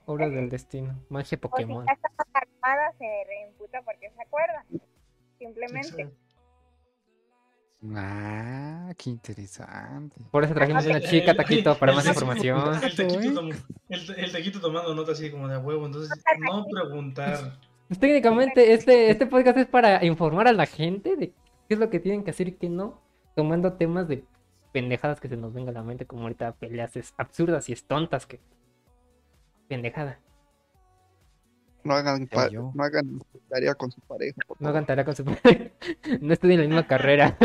Obras 0.05 0.31
del 0.31 0.49
destino, 0.49 0.99
magia 1.09 1.25
O 1.25 1.29
si 1.29 1.37
Pokémon. 1.37 1.85
ya 1.85 1.93
está 1.93 2.09
armada, 2.33 2.91
se 2.97 3.05
reimputa 3.27 3.81
porque 3.83 4.09
se 4.11 4.21
acuerda. 4.21 4.65
Simplemente. 5.37 6.01
Exacto. 6.01 6.15
Ah, 7.95 8.93
qué 8.97 9.09
interesante. 9.11 10.15
Por 10.31 10.43
eso 10.43 10.53
trajimos 10.55 10.85
una 10.85 10.97
El- 10.97 11.03
chica, 11.09 11.31
el- 11.31 11.37
Taquito, 11.37 11.77
para 11.77 11.91
el 11.91 11.95
más 11.97 12.05
taquito- 12.05 12.13
información. 12.23 12.83
El 12.83 12.95
taquito, 12.95 13.21
¿eh? 13.21 13.31
tom- 13.31 13.51
el, 13.89 14.15
el 14.17 14.31
taquito 14.31 14.59
tomando 14.59 14.95
nota 14.95 15.11
así 15.11 15.29
como 15.29 15.47
de 15.47 15.55
a 15.55 15.59
huevo, 15.59 15.85
entonces 15.85 16.09
no 16.39 16.65
preguntar. 16.65 17.59
Pues 17.87 17.99
técnicamente 17.99 18.73
este, 18.73 19.11
este 19.11 19.27
podcast 19.27 19.57
es 19.57 19.67
para 19.67 20.03
informar 20.03 20.47
a 20.47 20.53
la 20.53 20.65
gente 20.65 21.15
de 21.15 21.29
qué 21.29 21.75
es 21.75 21.79
lo 21.79 21.89
que 21.89 21.99
tienen 21.99 22.23
que 22.23 22.31
hacer 22.31 22.47
y 22.47 22.53
qué 22.53 22.67
no, 22.67 23.01
tomando 23.35 23.73
temas 23.73 24.07
de 24.07 24.25
pendejadas 24.71 25.21
que 25.21 25.29
se 25.29 25.37
nos 25.37 25.53
venga 25.53 25.69
a 25.69 25.73
la 25.73 25.83
mente, 25.83 26.05
como 26.05 26.23
ahorita 26.23 26.53
peleas 26.53 26.95
es 26.95 27.13
absurdas 27.17 27.69
y 27.69 27.73
es 27.73 27.85
tontas 27.85 28.25
que... 28.25 28.39
Pendejada. 29.67 30.19
no 31.83 31.93
hagan, 31.95 32.27
no 32.73 32.83
hagan 32.83 33.21
tarea 33.49 33.73
con 33.73 33.91
su 33.91 34.01
pareja, 34.01 34.37
No 34.59 34.69
hagan 34.69 34.85
tarea 34.85 35.05
con 35.05 35.15
su... 35.15 35.23
no 36.21 36.33
estudien 36.33 36.61
la 36.61 36.67
misma 36.67 36.87
carrera. 36.87 37.37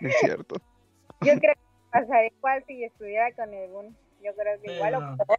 Es 0.00 0.14
cierto. 0.20 0.56
Yo 1.20 1.38
creo 1.38 1.54
que 1.54 1.60
pasaría 1.90 2.30
igual 2.36 2.64
si 2.66 2.84
estuviera 2.84 3.32
con 3.32 3.52
algún. 3.54 3.96
Yo 4.22 4.32
creo 4.34 4.60
que 4.60 4.74
igual 4.74 4.94
o 4.94 5.16
peor. 5.16 5.38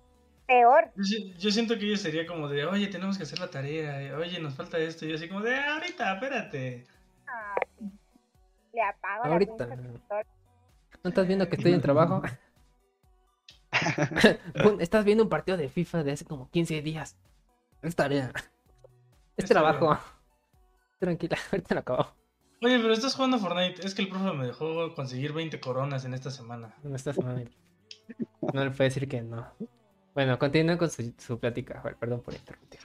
Peor. 0.50 0.91
Yo, 0.95 1.04
si- 1.04 1.34
yo 1.38 1.52
siento 1.52 1.78
que 1.78 1.86
ella 1.86 1.97
sería 1.97 2.26
como 2.26 2.47
de, 2.50 2.66
oye, 2.66 2.88
tenemos 2.88 3.18
que 3.18 3.24
hacer 3.24 3.38
la 3.39 3.50
tarea, 3.50 4.02
eh, 4.02 4.14
oye, 4.16 4.39
nos 4.39 4.56
falta 4.56 4.78
esto, 4.80 5.06
y 5.06 5.10
yo 5.10 5.16
así 5.16 5.28
como 5.30 5.41
de, 5.41 5.56
"Ah, 5.56 5.76
ahorita, 5.76 6.14
espérate. 6.16 6.86
Ah, 7.28 7.56
sí. 7.78 7.86
Le 8.74 8.82
apago 8.82 9.26
Ahorita. 9.26 9.66
¿No 11.04 11.10
estás 11.10 11.28
viendo 11.28 11.47
que 11.47 11.56
estoy 11.56 11.74
en 11.74 11.82
trabajo? 11.82 12.22
Estás 14.80 15.06
viendo 15.06 15.24
un 15.24 15.30
partido 15.30 15.58
de 15.58 15.70
FIFA 15.70 16.04
de 16.04 16.12
hace 16.14 16.26
como 16.26 16.50
15 16.50 16.82
días. 16.82 17.16
Es 17.82 17.95
tarea. 17.95 18.32
Es 19.38 19.45
Es 19.45 19.50
tarea. 19.50 19.78
trabajo. 19.78 20.04
Tranquila, 21.00 21.38
ahorita 21.52 21.76
lo 21.76 21.82
acabo. 21.82 22.08
Oye, 22.62 22.78
pero 22.80 22.91
estás 22.91 23.16
jugando 23.16 23.39
Fortnite, 23.39 23.86
es 23.86 23.95
que 23.95 24.02
el 24.02 24.10
profe 24.10 24.34
me 24.36 24.47
dejó 24.47 24.93
conseguir 24.93 25.32
20 25.32 25.62
coronas 25.62 26.04
en 26.04 26.14
esta 26.14 26.30
semana. 26.30 26.74
No 26.84 26.95
estás 26.95 27.18
mal. 27.20 27.50
No 28.54 28.64
le 28.66 28.72
puedo 28.72 28.84
decir 28.84 29.08
que 29.08 29.22
no. 29.22 29.47
Bueno, 30.20 30.38
continúa 30.38 30.78
con 30.78 30.89
su, 30.89 31.13
su 31.17 31.39
plática. 31.39 31.80
Joder, 31.80 31.95
perdón 31.95 32.22
por 32.22 32.34
interrumpir. 32.34 32.82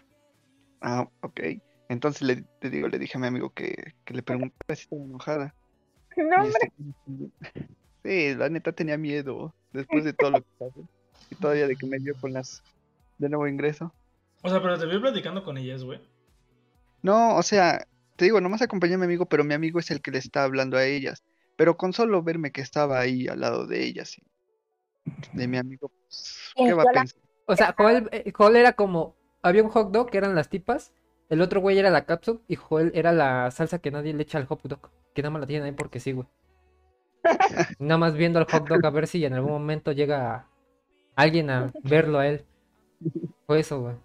Ah, 0.81 1.09
ok. 1.21 1.41
Entonces 1.89 2.23
le, 2.23 2.45
te 2.61 2.71
digo, 2.71 2.87
le 2.87 2.97
dije 2.97 3.19
a 3.19 3.21
mi 3.21 3.27
amigo 3.27 3.51
que, 3.53 3.95
que 4.05 4.15
le 4.15 4.23
pregunté 4.23 4.55
si 4.77 4.83
estaba 4.83 5.03
enojada. 5.03 5.55
No, 6.17 6.45
hombre. 6.45 6.73
este, 6.79 7.69
sí, 8.05 8.37
la 8.37 8.49
neta 8.51 8.71
tenía 8.71 8.97
miedo 8.97 9.53
después 9.73 10.05
de 10.05 10.13
todo 10.13 10.31
lo 10.31 10.43
que 10.43 10.49
pasó. 10.61 10.89
Y 11.29 11.35
todavía 11.35 11.67
de 11.67 11.75
que 11.75 11.87
me 11.87 11.99
dio 11.99 12.15
con 12.21 12.33
las 12.33 12.63
de 13.19 13.29
nuevo 13.29 13.49
ingreso. 13.49 13.93
O 14.43 14.49
sea, 14.49 14.63
pero 14.63 14.79
te 14.79 14.87
vi 14.87 14.97
platicando 15.01 15.43
con 15.43 15.59
ellas, 15.59 15.83
güey. 15.83 15.99
No, 17.03 17.35
o 17.35 17.43
sea, 17.43 17.85
te 18.15 18.27
digo, 18.27 18.41
nomás 18.41 18.63
acompañé 18.63 18.95
a 18.95 18.99
mi 18.99 19.07
amigo, 19.07 19.27
pero 19.27 19.43
mi 19.43 19.55
amigo 19.55 19.81
es 19.81 19.91
el 19.91 20.01
que 20.01 20.13
le 20.13 20.19
está 20.19 20.45
hablando 20.45 20.77
a 20.77 20.85
ellas. 20.85 21.25
Pero 21.57 21.77
con 21.77 21.93
solo 21.93 22.23
verme 22.23 22.53
que 22.53 22.61
estaba 22.61 23.01
ahí 23.01 23.27
al 23.27 23.41
lado 23.41 23.67
de 23.67 23.83
ellas, 23.83 24.19
y 24.19 24.23
de 25.33 25.49
mi 25.49 25.57
amigo, 25.57 25.89
pues, 25.89 26.53
¿qué 26.55 26.73
va 26.73 26.85
a 26.85 26.93
pensar? 26.93 27.24
O 27.47 27.57
sea, 27.57 27.75
Joel, 27.77 28.09
eh, 28.13 28.33
Joel 28.35 28.57
era 28.57 28.73
como. 28.73 29.17
Había 29.43 29.63
un 29.63 29.69
hot 29.71 29.91
dog 29.91 30.11
que 30.11 30.19
eran 30.19 30.35
las 30.35 30.49
tipas. 30.49 30.93
El 31.29 31.41
otro 31.43 31.61
güey 31.61 31.79
era 31.79 31.91
la 31.91 32.07
catsup. 32.07 32.43
Y 32.49 32.57
Joel 32.57 32.91
era 32.95 33.13
la 33.13 33.51
salsa 33.51 33.79
que 33.79 33.91
nadie 33.91 34.15
le 34.15 34.23
echa 34.23 34.39
al 34.39 34.47
hot 34.47 34.63
dog. 34.63 34.91
Que 35.15 35.23
nada 35.23 35.31
más 35.33 35.41
la 35.41 35.47
tienen 35.47 35.67
ahí 35.67 35.73
porque 35.73 36.01
sí, 36.01 36.13
güey. 36.13 36.27
Nada 37.79 37.99
más 37.99 38.15
viendo 38.15 38.39
al 38.39 38.47
hot 38.51 38.69
dog 38.69 38.85
a 38.85 38.91
ver 38.91 39.07
si 39.07 39.25
en 39.25 39.35
algún 39.35 39.53
momento 39.53 39.93
llega 39.93 40.49
alguien 41.17 41.51
a 41.51 41.73
verlo 41.83 42.19
a 42.19 42.27
él. 42.29 42.45
Fue 43.47 43.61
eso, 43.61 43.81
güey. 43.81 43.97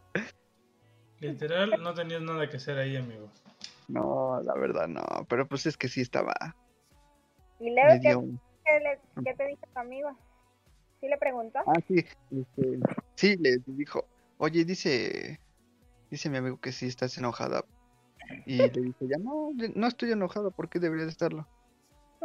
Literal, 1.19 1.71
no 1.81 1.93
tenías 1.93 2.21
nada 2.21 2.49
que 2.49 2.57
hacer 2.57 2.77
ahí, 2.77 2.95
amigo. 2.95 3.29
No, 3.87 4.39
la 4.41 4.53
verdad 4.53 4.87
no, 4.87 5.03
pero 5.27 5.47
pues 5.47 5.65
es 5.65 5.75
que 5.75 5.87
sí 5.87 6.01
estaba, 6.01 6.33
Y 7.59 7.71
luego, 7.73 7.99
¿qué, 8.01 8.37
qué 8.65 8.79
le- 8.79 9.23
qué 9.25 9.33
te 9.35 9.47
dijo 9.47 9.61
tu 9.73 9.79
amigo? 9.79 10.09
¿Sí 10.99 11.07
le 11.07 11.17
preguntó? 11.17 11.59
Ah, 11.65 11.79
sí, 11.87 12.05
este, 12.31 12.79
sí, 13.15 13.37
le 13.37 13.59
dijo, 13.65 14.05
oye, 14.37 14.65
dice, 14.65 15.39
dice 16.11 16.29
mi 16.29 16.37
amigo 16.37 16.59
que 16.59 16.71
sí 16.71 16.87
estás 16.87 17.17
enojada. 17.17 17.63
Y 18.45 18.57
le 18.57 18.69
dije, 18.69 19.07
ya 19.07 19.17
no, 19.17 19.51
no 19.75 19.87
estoy 19.87 20.11
enojado, 20.11 20.51
¿por 20.51 20.69
qué 20.69 20.79
debería 20.79 21.05
de 21.05 21.11
estarlo? 21.11 21.47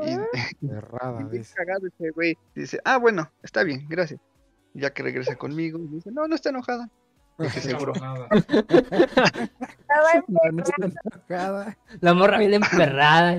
Y, 0.03 0.11
Ah, 0.13 0.27
Cerrada, 0.61 1.21
y 1.21 1.25
bien 1.25 1.43
dice. 1.43 1.55
cagado 1.55 1.87
ese 1.87 2.11
güey, 2.11 2.37
dice, 2.55 2.81
ah, 2.85 2.99
bueno, 2.99 3.31
está 3.43 3.63
bien, 3.63 3.87
gracias. 3.89 4.21
Ya 4.75 4.93
que 4.93 5.05
regresa 5.05 5.37
conmigo, 5.37 5.79
dice, 5.79 6.11
no, 6.11 6.27
no 6.27 6.35
está 6.35 6.51
enojada. 6.51 6.91
Dije, 7.39 7.61
seguro. 7.61 7.93
No, 7.95 8.15
no 10.53 10.63
está 10.63 10.75
enojada. 11.13 11.79
La 12.01 12.15
morra 12.15 12.39
bien 12.39 12.55
emperrada. 12.63 13.39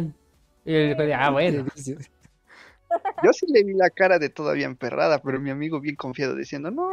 Y 0.66 0.74
el 0.74 0.96
güey, 0.96 1.12
ah, 1.12 1.30
bueno. 1.30 1.66
Yo 3.24 3.34
sí 3.34 3.46
le 3.50 3.64
vi 3.64 3.74
la 3.74 3.90
cara 3.90 4.20
de 4.20 4.30
todavía 4.30 4.66
emperrada, 4.66 5.22
pero 5.22 5.40
mi 5.40 5.50
amigo 5.50 5.80
bien 5.80 5.96
confiado 5.96 6.36
diciendo, 6.36 6.72
no, 6.72 6.90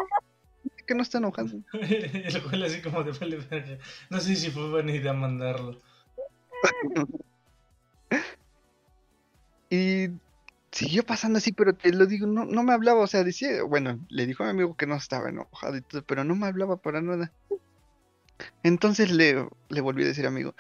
que 0.87 0.95
no 0.95 1.03
está 1.03 1.19
enojado. 1.19 1.51
El 1.73 2.41
Joel 2.41 2.63
así 2.65 2.81
como 2.83 3.03
de 3.03 3.13
vale 3.13 3.37
verga. 3.37 3.79
No 4.11 4.21
sé 4.21 4.37
si 4.37 4.51
fue 4.51 4.69
buena 4.71 4.93
idea 4.93 5.13
mandarlo. 5.13 5.81
Y 9.73 10.11
siguió 10.71 11.03
pasando 11.03 11.39
así, 11.39 11.51
pero 11.51 11.75
te 11.75 11.95
lo 11.95 12.05
digo, 12.05 12.27
no, 12.27 12.45
no 12.45 12.63
me 12.63 12.75
hablaba, 12.75 13.01
o 13.01 13.07
sea, 13.07 13.25
decía, 13.25 13.63
bueno, 13.63 13.99
le 14.11 14.27
dijo 14.27 14.43
a 14.43 14.47
mi 14.47 14.51
amigo 14.51 14.77
que 14.77 14.87
no 14.87 14.97
estaba 14.97 15.31
enojado 15.31 15.79
y 15.79 15.81
todo, 15.81 16.03
pero 16.03 16.25
no 16.25 16.37
me 16.37 16.47
hablaba 16.47 16.77
para 16.77 17.01
nada. 17.01 17.33
Entonces 18.63 19.11
le, 19.11 19.49
le 19.71 19.81
volví 19.81 20.03
a 20.03 20.09
decir, 20.09 20.27
amigo, 20.27 20.55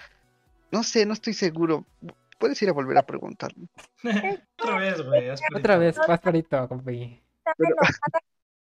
no 0.71 0.83
sé, 0.83 1.05
no 1.05 1.13
estoy 1.13 1.35
seguro, 1.35 1.85
puedes 2.43 2.61
ir 2.61 2.69
a 2.69 2.73
volver 2.73 2.99
a 2.99 3.07
preguntarle. 3.07 3.69
Otra 4.59 4.79
vez, 4.79 5.01
güey. 5.01 5.31
Otra 5.55 5.77
vez, 5.79 5.97
compi. 5.97 7.23
Estaba 7.39 7.55
Pero- 7.57 7.71
enojada 7.71 8.21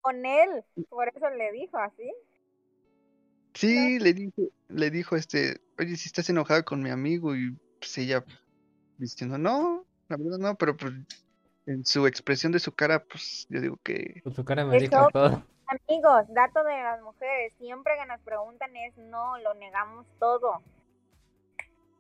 con 0.01 0.25
él, 0.25 0.65
por 0.89 1.07
eso 1.09 1.29
le 1.29 1.53
dijo 1.53 1.77
así. 1.77 2.11
Sí, 3.53 3.99
le 3.99 4.15
dijo, 4.15 4.43
le 4.69 4.91
dijo 4.91 5.17
este, 5.17 5.61
oye, 5.79 5.97
si 5.97 6.07
estás 6.09 6.31
enojada 6.31 6.63
con 6.63 6.83
mi 6.83 6.89
amigo 6.89 7.37
y 7.37 7.53
pues 7.79 7.99
ella 7.99 8.25
diciendo, 8.97 9.37
no, 9.37 9.85
la 10.09 10.17
verdad 10.17 10.39
no, 10.39 10.55
pero 10.55 10.75
pues 10.75 10.95
en 11.67 11.85
su 11.85 12.07
expresión 12.07 12.53
de 12.53 12.61
su 12.61 12.73
cara, 12.73 13.05
pues 13.05 13.47
yo 13.51 13.61
digo 13.61 13.77
que 13.85 14.23
Con 14.23 14.33
su 14.35 14.45
cara 14.47 14.65
me 14.65 14.79
Eso- 14.79 14.85
dijo 14.87 15.09
todo. 15.13 15.45
Amigos, 15.87 16.25
dato 16.31 16.65
de 16.65 16.73
las 16.83 17.03
mujeres, 17.03 17.53
siempre 17.59 17.93
que 18.01 18.07
nos 18.07 18.21
preguntan 18.23 18.75
es 18.75 18.97
no, 18.97 19.37
lo 19.39 19.53
negamos 19.53 20.07
todo. 20.19 20.63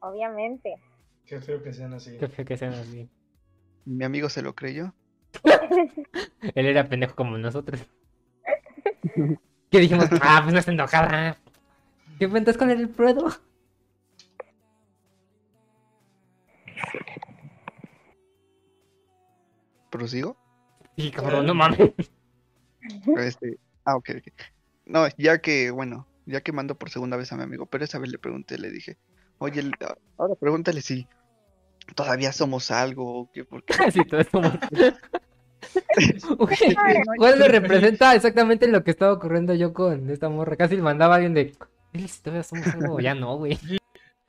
Obviamente. 0.00 0.76
Qué 1.28 1.40
feo 1.42 1.62
que 1.62 1.74
sean 1.74 1.92
así. 1.92 2.16
Qué 2.16 2.26
feo 2.28 2.44
que 2.46 2.56
sean 2.56 2.72
así. 2.72 3.08
mi 3.84 4.04
amigo 4.04 4.30
se 4.30 4.40
lo 4.40 4.54
creyó. 4.54 4.94
Él 6.54 6.66
era 6.66 6.88
pendejo 6.88 7.14
como 7.14 7.36
nosotros. 7.36 7.80
¿Qué 9.70 9.78
dijimos? 9.78 10.06
Ah, 10.22 10.40
pues 10.42 10.54
no 10.54 10.58
está 10.58 10.72
enojada. 10.72 11.36
¿Qué 12.18 12.28
cuentas 12.28 12.56
con 12.56 12.70
el 12.70 12.88
Fredo? 12.88 13.28
¿Prosigo? 19.90 20.36
Sí, 20.96 21.10
cabrón, 21.10 21.46
no 21.46 21.54
mames. 21.54 21.92
Este, 23.18 23.58
ah, 23.84 23.96
ok, 23.96 24.10
ok. 24.16 24.42
No, 24.86 25.06
ya 25.18 25.40
que, 25.40 25.70
bueno, 25.70 26.06
ya 26.24 26.40
que 26.40 26.52
mando 26.52 26.78
por 26.78 26.88
segunda 26.88 27.18
vez 27.18 27.32
a 27.32 27.36
mi 27.36 27.42
amigo, 27.42 27.66
pero 27.66 27.84
esa 27.84 27.98
vez 27.98 28.10
le 28.10 28.18
pregunté, 28.18 28.58
le 28.58 28.70
dije, 28.70 28.96
oye, 29.38 29.70
ahora 30.16 30.34
pregúntale 30.34 30.80
si 30.82 31.06
todavía 31.94 32.32
somos 32.32 32.70
algo, 32.70 33.20
o 33.22 33.30
qué, 33.32 33.44
porque 33.44 33.72
Sí, 33.92 34.00
no 36.28 36.82
hay- 36.84 37.18
Güey, 37.18 37.38
me 37.38 37.48
representa 37.48 38.14
exactamente 38.14 38.68
lo 38.68 38.84
que 38.84 38.90
estaba 38.92 39.12
ocurriendo 39.12 39.54
yo 39.54 39.72
con 39.72 40.08
esta 40.10 40.28
morra. 40.28 40.56
Casi 40.56 40.76
le 40.76 40.82
mandaba 40.82 41.14
a 41.14 41.16
alguien 41.16 41.34
de. 41.34 41.52
"Dile 41.92 42.08
si 42.08 42.22
todavía 42.22 42.42
somos 42.44 42.66
algo, 42.68 43.00
ya 43.00 43.14
no, 43.14 43.36
güey. 43.36 43.58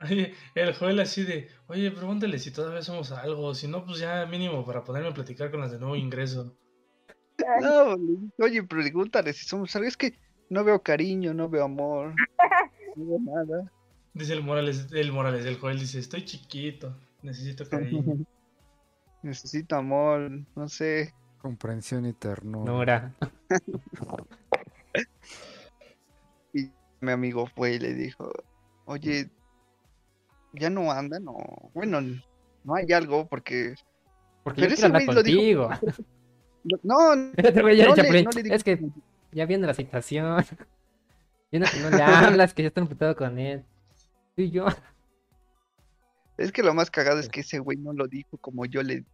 Oye, 0.02 0.32
el 0.54 0.72
Joel 0.74 0.98
así 1.00 1.24
de, 1.24 1.48
oye, 1.66 1.90
pregúntale 1.90 2.38
si 2.38 2.50
todavía 2.50 2.80
somos 2.80 3.12
algo, 3.12 3.54
si 3.54 3.68
no, 3.68 3.84
pues 3.84 3.98
ya 3.98 4.24
mínimo 4.24 4.64
para 4.64 4.82
ponerme 4.82 5.10
a 5.10 5.12
platicar 5.14 5.50
con 5.50 5.60
las 5.60 5.72
de 5.72 5.78
nuevo 5.78 5.94
ingreso. 5.94 6.56
No, 7.60 7.96
oye, 8.38 8.62
pregúntale 8.62 9.34
si 9.34 9.44
somos 9.46 9.76
algo, 9.76 9.86
es 9.86 9.98
que 9.98 10.18
no 10.48 10.64
veo 10.64 10.82
cariño, 10.82 11.34
no 11.34 11.50
veo 11.50 11.64
amor, 11.64 12.14
no 12.96 13.04
veo 13.06 13.18
nada. 13.20 13.70
Dice 14.14 14.32
el 14.32 14.42
Morales, 14.42 14.88
el 14.92 15.12
Morales, 15.12 15.44
el 15.46 15.58
Joel 15.58 15.78
dice, 15.78 15.98
estoy 15.98 16.24
chiquito, 16.24 16.96
necesito 17.22 17.68
cariño. 17.68 18.02
Necesito 19.22 19.76
amor, 19.76 20.30
no 20.56 20.68
sé. 20.68 21.12
Comprensión 21.42 22.06
y 22.06 22.14
ternura. 22.14 22.72
Nora. 22.72 23.14
Mi 27.02 27.12
amigo 27.12 27.46
fue 27.46 27.74
y 27.74 27.78
le 27.78 27.94
dijo, 27.94 28.30
oye, 28.84 29.30
ya 30.52 30.68
no 30.70 30.90
andan, 30.90 31.24
no, 31.24 31.36
bueno, 31.72 32.00
no 32.00 32.74
hay 32.74 32.92
algo 32.92 33.26
porque, 33.26 33.74
Porque 34.42 34.62
Pero 34.62 34.74
yo 34.74 34.86
ese 34.86 34.98
dijo 34.98 35.14
contigo. 35.14 35.70
no, 36.82 36.96
güey 37.62 37.76
ya 37.76 37.88
no 37.88 37.94
le 37.94 38.22
no 38.22 38.30
le 38.30 38.42
digo- 38.42 38.54
Es 38.54 38.64
que 38.64 38.80
ya 39.32 39.46
viendo 39.46 39.66
la 39.66 39.74
situación. 39.74 40.44
Viendo 41.50 41.68
que 41.70 41.80
no 41.80 41.90
le 41.90 42.02
hablas, 42.02 42.52
que 42.52 42.62
ya 42.62 42.68
está 42.68 42.80
emputado 42.80 43.16
con 43.16 43.38
él. 43.38 43.64
Y 44.40 44.50
yo. 44.50 44.66
Es 46.38 46.52
que 46.52 46.62
lo 46.62 46.72
más 46.72 46.90
cagado 46.90 47.20
es 47.20 47.28
que 47.28 47.40
ese 47.40 47.58
güey 47.58 47.76
no 47.76 47.92
lo 47.92 48.08
dijo 48.08 48.38
como 48.38 48.64
yo 48.64 48.82
le, 48.82 49.04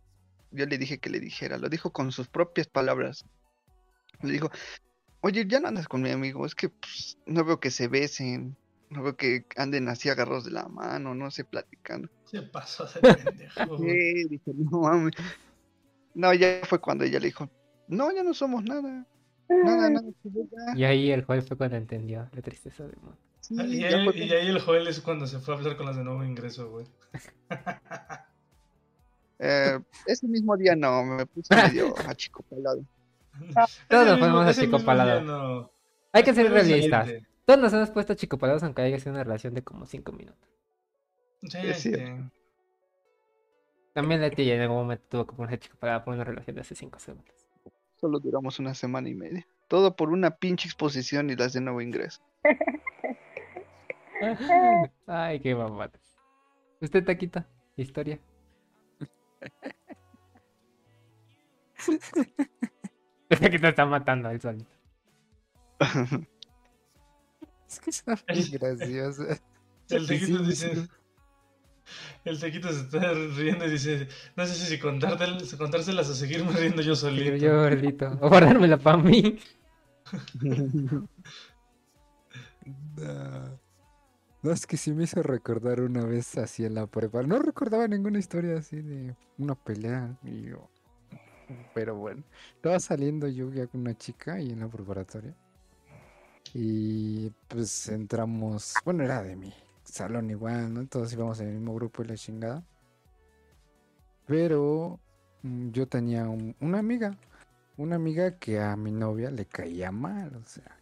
yo 0.52 0.66
le 0.66 0.78
dije 0.78 0.98
que 0.98 1.10
le 1.10 1.18
dijera, 1.18 1.58
lo 1.58 1.68
dijo 1.68 1.90
con 1.92 2.12
sus 2.12 2.28
propias 2.28 2.68
palabras. 2.68 3.24
Le 4.22 4.32
dijo, 4.32 4.50
oye, 5.22 5.44
ya 5.48 5.58
no 5.58 5.66
andas 5.66 5.88
con 5.88 6.02
mi 6.02 6.10
amigo, 6.10 6.46
es 6.46 6.54
que 6.54 6.68
pues, 6.68 7.18
no 7.26 7.44
veo 7.44 7.58
que 7.58 7.72
se 7.72 7.88
besen, 7.88 8.56
no 8.90 9.02
veo 9.02 9.16
que 9.16 9.44
anden 9.56 9.88
así 9.88 10.08
agarrados 10.08 10.44
de 10.44 10.52
la 10.52 10.68
mano, 10.68 11.16
no 11.16 11.32
sé, 11.32 11.44
platicando. 11.44 12.08
Se 12.24 12.42
pasó 12.42 12.86
de 12.86 13.00
pendejo. 13.00 13.78
Sí, 13.78 14.28
dije, 14.28 14.52
no 14.54 14.82
mames. 14.82 15.14
No, 16.14 16.32
ya 16.32 16.60
fue 16.62 16.80
cuando 16.80 17.02
ella 17.02 17.18
le 17.18 17.26
dijo, 17.26 17.50
no, 17.88 18.14
ya 18.14 18.22
no 18.22 18.32
somos 18.34 18.62
nada, 18.62 19.04
nada, 19.48 19.90
nada. 19.90 20.08
que 20.22 20.28
ver, 20.28 20.46
ya". 20.48 20.78
Y 20.78 20.84
ahí 20.84 21.10
el 21.10 21.24
juez 21.24 21.44
fue 21.44 21.56
cuando 21.56 21.76
entendió 21.76 22.28
la 22.32 22.42
tristeza 22.42 22.86
del 22.86 22.96
mundo. 22.98 23.18
Sí, 23.46 23.54
Y 23.54 23.84
ahí, 23.84 24.04
fue 24.04 24.18
y 24.18 24.32
ahí 24.32 24.48
el 24.48 24.58
Joel 24.58 24.88
es 24.88 25.00
cuando 25.00 25.24
se 25.28 25.38
fue 25.38 25.54
a 25.54 25.58
hablar 25.58 25.76
con 25.76 25.86
las 25.86 25.94
de 25.96 26.02
nuevo 26.02 26.24
ingreso, 26.24 26.68
güey. 26.68 26.86
Eh, 29.38 29.78
ese 30.06 30.26
mismo 30.26 30.56
día 30.56 30.74
no, 30.74 31.04
me 31.04 31.26
puse 31.26 31.54
medio 31.54 31.94
achicopalado. 32.08 32.82
Todos 33.86 34.02
Ese 34.02 34.10
nos 34.12 34.18
ponemos 34.18 34.46
achicopalados. 34.46 35.24
no. 35.24 35.70
Hay 36.10 36.22
que 36.22 36.32
ser 36.32 36.50
realistas. 36.50 37.10
Todos 37.44 37.60
nos 37.60 37.72
hemos 37.74 37.90
puesto 37.90 38.14
chicopalados 38.14 38.62
aunque 38.62 38.80
haya 38.80 38.98
sido 38.98 39.12
una 39.12 39.24
relación 39.24 39.52
de 39.52 39.62
como 39.62 39.84
5 39.84 40.10
minutos. 40.12 40.48
Sí, 41.42 41.58
Es 41.62 41.82
cierto. 41.82 42.30
También 43.92 44.22
Leti 44.22 44.50
en 44.50 44.62
algún 44.62 44.78
momento 44.78 45.04
tuvo 45.10 45.26
que 45.26 45.36
ponerse 45.36 45.58
chicopalada 45.58 46.02
por 46.02 46.14
una 46.14 46.24
relación 46.24 46.54
de 46.54 46.62
hace 46.62 46.74
5 46.74 46.98
segundos. 46.98 47.46
Solo 48.00 48.18
duramos 48.20 48.58
una 48.58 48.72
semana 48.72 49.10
y 49.10 49.14
media. 49.14 49.46
Todo 49.68 49.96
por 49.96 50.08
una 50.08 50.30
pinche 50.30 50.66
exposición 50.66 51.28
y 51.28 51.36
las 51.36 51.52
de 51.52 51.60
nuevo 51.60 51.82
ingreso. 51.82 52.22
Ay, 55.06 55.40
qué 55.40 55.54
mamada. 55.54 55.92
¿Usted, 56.80 57.04
Taquita? 57.04 57.46
¿Historia? 57.76 58.18
Taquita 63.28 63.68
está 63.68 63.86
matando 63.86 64.28
al 64.28 64.40
solito. 64.40 64.70
Es 67.68 67.80
que 67.80 67.90
muy 68.32 68.48
gracioso. 68.58 69.24
El 69.88 70.06
tequito 70.06 70.38
Sí, 70.38 70.44
dice. 70.46 70.88
El 72.24 72.40
tequito 72.40 72.72
se 72.72 72.80
está 72.80 73.12
riendo 73.12 73.66
y 73.66 73.70
dice: 73.70 74.08
No 74.36 74.46
sé 74.46 74.54
si 74.54 74.78
contárselas 74.78 76.08
o 76.08 76.14
seguirme 76.14 76.52
riendo 76.52 76.82
yo 76.82 76.96
solito. 76.96 77.36
Yo, 77.36 77.36
yo 77.36 77.60
gordito. 77.60 78.18
O 78.20 78.28
guardármela 78.28 78.76
para 78.76 78.96
mí. 78.98 79.38
No. 82.96 83.60
Es 84.52 84.66
que 84.66 84.76
sí 84.76 84.92
me 84.92 85.04
hizo 85.04 85.22
recordar 85.22 85.80
una 85.80 86.04
vez 86.04 86.36
así 86.38 86.64
en 86.64 86.74
la 86.74 86.86
prepa. 86.86 87.22
No 87.22 87.38
recordaba 87.38 87.86
ninguna 87.88 88.18
historia 88.18 88.58
así 88.58 88.80
de 88.80 89.14
una 89.38 89.54
pelea. 89.54 90.16
Y 90.22 90.42
yo... 90.42 90.68
Pero 91.74 91.96
bueno, 91.96 92.22
estaba 92.56 92.78
saliendo 92.80 93.28
yo 93.28 93.50
ya 93.52 93.66
con 93.66 93.82
una 93.82 93.96
chica 93.96 94.34
ahí 94.34 94.50
en 94.50 94.60
la 94.60 94.68
preparatoria. 94.68 95.34
Y 96.54 97.30
pues 97.48 97.88
entramos, 97.88 98.80
bueno, 98.84 99.04
era 99.04 99.22
de 99.22 99.36
mi 99.36 99.52
salón 99.84 100.30
igual, 100.30 100.72
¿no? 100.72 100.86
Todos 100.86 101.12
íbamos 101.12 101.40
en 101.40 101.48
el 101.48 101.54
mismo 101.54 101.74
grupo 101.74 102.02
y 102.02 102.06
la 102.06 102.16
chingada. 102.16 102.64
Pero 104.26 104.98
mm, 105.42 105.70
yo 105.70 105.86
tenía 105.86 106.28
un- 106.28 106.56
una 106.60 106.78
amiga, 106.78 107.16
una 107.76 107.96
amiga 107.96 108.38
que 108.38 108.60
a 108.60 108.76
mi 108.76 108.92
novia 108.92 109.30
le 109.30 109.46
caía 109.46 109.92
mal, 109.92 110.34
o 110.36 110.44
sea, 110.44 110.78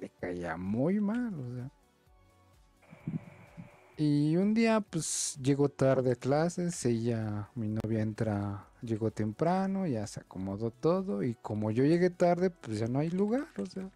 le 0.00 0.10
caía 0.20 0.56
muy 0.56 1.00
mal, 1.00 1.34
o 1.34 1.54
sea. 1.54 1.70
Y 3.98 4.36
un 4.36 4.52
día, 4.52 4.82
pues, 4.82 5.38
llegó 5.42 5.70
tarde 5.70 6.12
a 6.12 6.16
clases, 6.16 6.84
ella, 6.84 7.50
mi 7.54 7.68
novia 7.68 8.02
entra, 8.02 8.68
llegó 8.82 9.10
temprano, 9.10 9.86
ya 9.86 10.06
se 10.06 10.20
acomodó 10.20 10.70
todo, 10.70 11.22
y 11.22 11.34
como 11.34 11.70
yo 11.70 11.82
llegué 11.84 12.10
tarde, 12.10 12.50
pues 12.50 12.78
ya 12.78 12.88
no 12.88 12.98
hay 12.98 13.08
lugar, 13.08 13.48
o 13.56 13.64
sea. 13.64 13.90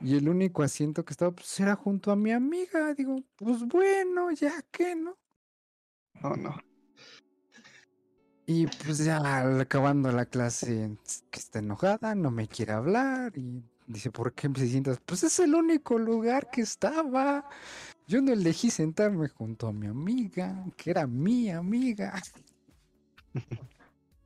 Y 0.00 0.16
el 0.16 0.30
único 0.30 0.62
asiento 0.62 1.04
que 1.04 1.12
estaba, 1.12 1.30
pues, 1.32 1.60
era 1.60 1.76
junto 1.76 2.10
a 2.10 2.16
mi 2.16 2.32
amiga, 2.32 2.94
digo, 2.94 3.22
pues 3.36 3.62
bueno, 3.64 4.30
ya 4.30 4.62
que, 4.70 4.96
¿no? 4.96 5.14
No, 6.22 6.34
no. 6.36 6.56
Y 8.46 8.66
pues 8.66 8.98
ya 8.98 9.20
acabando 9.60 10.12
la 10.12 10.26
clase, 10.26 10.96
que 11.30 11.40
está 11.40 11.60
enojada, 11.60 12.14
no 12.14 12.30
me 12.30 12.46
quiere 12.46 12.72
hablar 12.72 13.36
y 13.38 13.62
dice, 13.86 14.10
¿por 14.10 14.34
qué 14.34 14.50
se 14.54 14.68
sientas? 14.68 14.98
Pues 15.04 15.22
es 15.24 15.38
el 15.38 15.54
único 15.54 15.98
lugar 15.98 16.50
que 16.50 16.60
estaba. 16.60 17.48
Yo 18.06 18.20
no 18.20 18.32
elegí 18.32 18.70
sentarme 18.70 19.28
junto 19.28 19.66
a 19.68 19.72
mi 19.72 19.86
amiga, 19.86 20.64
que 20.76 20.90
era 20.90 21.06
mi 21.06 21.50
amiga. 21.50 22.20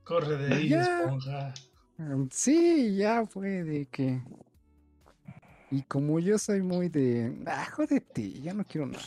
Corre 0.05 0.37
de 0.37 0.55
ahí, 0.55 0.69
Ya. 0.69 0.83
esponja. 0.83 1.55
Mm, 1.99 2.27
Sí, 2.31 2.97
ya 2.97 3.27
fue 3.27 3.63
de 3.65 3.87
que 3.87 4.23
Y 5.71 5.83
como 5.83 6.19
yo 6.19 6.39
soy 6.39 6.63
muy 6.63 6.89
de, 6.89 7.43
ah, 7.47 7.67
jódete, 7.73 8.33
ya 8.41 8.55
no 8.55 8.65
quiero 8.65 8.87
nada. 8.87 9.05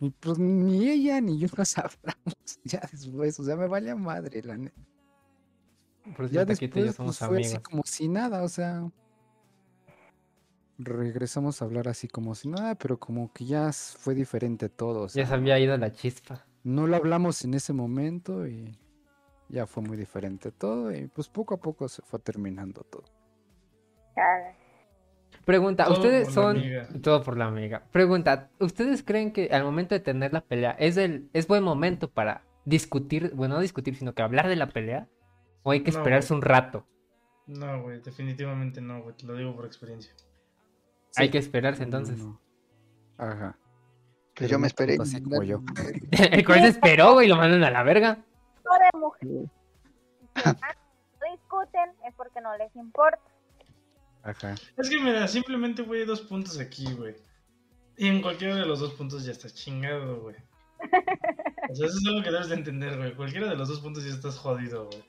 Y 0.00 0.10
pues 0.10 0.38
ni 0.38 0.88
ella 0.90 1.20
ni 1.20 1.38
yo 1.38 1.48
nos 1.56 1.78
hablamos 1.78 2.34
ya 2.64 2.80
después, 2.92 3.40
o 3.40 3.44
sea, 3.44 3.56
me 3.56 3.66
vale 3.66 3.90
a 3.90 3.96
madre, 3.96 4.42
la 4.42 4.56
neta. 4.58 4.80
Por 6.16 6.26
eso 6.26 6.34
Ya 6.34 6.42
el 6.42 6.46
taquito 6.46 6.78
y 6.78 6.82
yo 6.82 6.86
después 6.88 7.16
somos 7.16 7.18
pues, 7.18 7.28
fue 7.28 7.38
así 7.40 7.46
amigos. 7.56 7.62
como 7.68 7.82
si 7.86 8.08
nada, 8.08 8.42
o 8.42 8.48
sea. 8.48 8.90
Regresamos 10.78 11.62
a 11.62 11.66
hablar 11.66 11.88
así 11.88 12.08
como 12.08 12.34
si 12.34 12.48
nada, 12.48 12.74
pero 12.74 12.98
como 12.98 13.32
que 13.32 13.44
ya 13.44 13.70
fue 13.72 14.14
diferente 14.14 14.68
todo. 14.68 15.02
o 15.02 15.08
Ya 15.08 15.26
se 15.26 15.34
había 15.34 15.58
ido 15.58 15.76
la 15.76 15.92
chispa. 15.92 16.44
no 16.64 16.86
lo 16.86 16.96
hablamos 16.96 17.44
en 17.44 17.54
ese 17.54 17.72
momento 17.72 18.46
y 18.48 18.76
ya 19.48 19.66
fue 19.66 19.82
muy 19.84 19.96
diferente 19.96 20.50
todo. 20.50 20.92
Y 20.92 21.06
pues 21.08 21.28
poco 21.28 21.54
a 21.54 21.58
poco 21.60 21.88
se 21.88 22.02
fue 22.02 22.18
terminando 22.18 22.82
todo. 22.82 23.04
Pregunta, 25.44 25.84
Todo 25.84 25.94
¿ustedes 25.94 26.32
son... 26.32 26.62
Todo 27.02 27.22
por 27.22 27.36
la 27.36 27.46
amiga. 27.46 27.84
Pregunta, 27.92 28.50
¿ustedes 28.60 29.02
creen 29.02 29.32
que 29.32 29.48
al 29.52 29.62
momento 29.62 29.94
de 29.94 30.00
tener 30.00 30.32
la 30.32 30.40
pelea 30.40 30.70
es 30.72 30.96
el 30.96 31.28
es 31.34 31.46
buen 31.46 31.62
momento 31.62 32.10
para 32.10 32.44
discutir, 32.64 33.32
bueno, 33.34 33.56
no 33.56 33.60
discutir, 33.60 33.94
sino 33.96 34.14
que 34.14 34.22
hablar 34.22 34.48
de 34.48 34.56
la 34.56 34.68
pelea? 34.68 35.06
¿O 35.62 35.70
hay 35.70 35.82
que 35.82 35.92
No, 35.92 35.98
esperarse 35.98 36.32
un 36.32 36.40
rato? 36.42 36.86
No, 37.46 37.82
güey, 37.82 38.00
definitivamente 38.00 38.80
no, 38.80 39.02
güey. 39.02 39.14
Te 39.16 39.26
lo 39.26 39.36
digo 39.36 39.54
por 39.54 39.66
experiencia. 39.66 40.12
Hay 41.16 41.30
que 41.30 41.38
esperarse 41.38 41.82
entonces. 41.82 42.18
no. 42.18 42.40
Ajá. 43.18 43.56
Pues 44.34 44.34
Pero 44.34 44.50
yo 44.50 44.58
me 44.58 44.66
esperé. 44.66 44.96
así 45.00 45.22
como 45.22 45.42
yo. 45.42 45.62
El 46.10 46.44
cual 46.44 46.60
se 46.60 46.68
esperó, 46.68 47.12
güey, 47.14 47.26
y 47.26 47.28
lo 47.28 47.36
mandan 47.36 47.62
a 47.62 47.70
la 47.70 47.82
verga. 47.82 48.24
mujeres 48.94 49.50
que 50.34 50.42
no 50.44 51.32
discuten 51.32 51.90
es 52.06 52.14
porque 52.16 52.40
no 52.40 52.56
les 52.56 52.74
importa. 52.74 53.22
Ajá. 54.24 54.54
Es 54.76 54.90
que 54.90 54.98
mira, 55.00 55.28
simplemente, 55.28 55.82
güey, 55.82 56.04
dos 56.04 56.22
puntos 56.22 56.58
aquí, 56.58 56.92
güey. 56.94 57.14
Y 57.96 58.08
en 58.08 58.22
cualquiera 58.22 58.56
de 58.56 58.66
los 58.66 58.80
dos 58.80 58.94
puntos 58.94 59.24
ya 59.24 59.32
estás 59.32 59.54
chingado, 59.54 60.20
güey. 60.20 60.36
O 61.70 61.74
sea, 61.74 61.86
eso 61.86 61.96
es 61.96 62.06
algo 62.06 62.22
que 62.22 62.30
debes 62.30 62.50
de 62.50 62.56
entender, 62.56 62.96
güey. 62.98 63.14
Cualquiera 63.16 63.48
de 63.48 63.56
los 63.56 63.68
dos 63.68 63.80
puntos 63.80 64.04
ya 64.04 64.12
estás 64.12 64.36
jodido, 64.36 64.84
güey. 64.86 65.02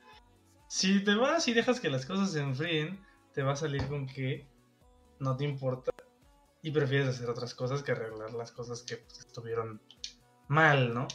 Si 0.70 1.03
te 1.03 1.14
vas 1.14 1.45
y 1.49 1.53
dejas 1.53 1.82
que 1.82 1.89
las 1.89 2.06
cosas 2.06 2.32
se 2.32 2.39
enfríen, 2.39 2.97
te 3.34 3.43
va 3.43 3.51
a 3.51 3.56
salir 3.58 3.86
con 3.88 4.08
que 4.08 4.47
no 5.20 5.36
te 5.36 5.43
importa 5.43 5.91
y 6.66 6.72
prefieres 6.72 7.07
hacer 7.07 7.30
otras 7.30 7.53
cosas 7.53 7.84
que 7.84 7.91
arreglar 7.91 8.34
las 8.34 8.51
cosas 8.51 8.82
que 8.82 8.97
pues, 8.97 9.20
estuvieron 9.20 9.80
mal, 10.47 10.95
¿no? 10.95 11.07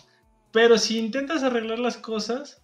Pero 0.52 0.78
si 0.78 0.96
intentas 0.96 1.42
arreglar 1.42 1.80
las 1.80 1.96
cosas, 1.96 2.62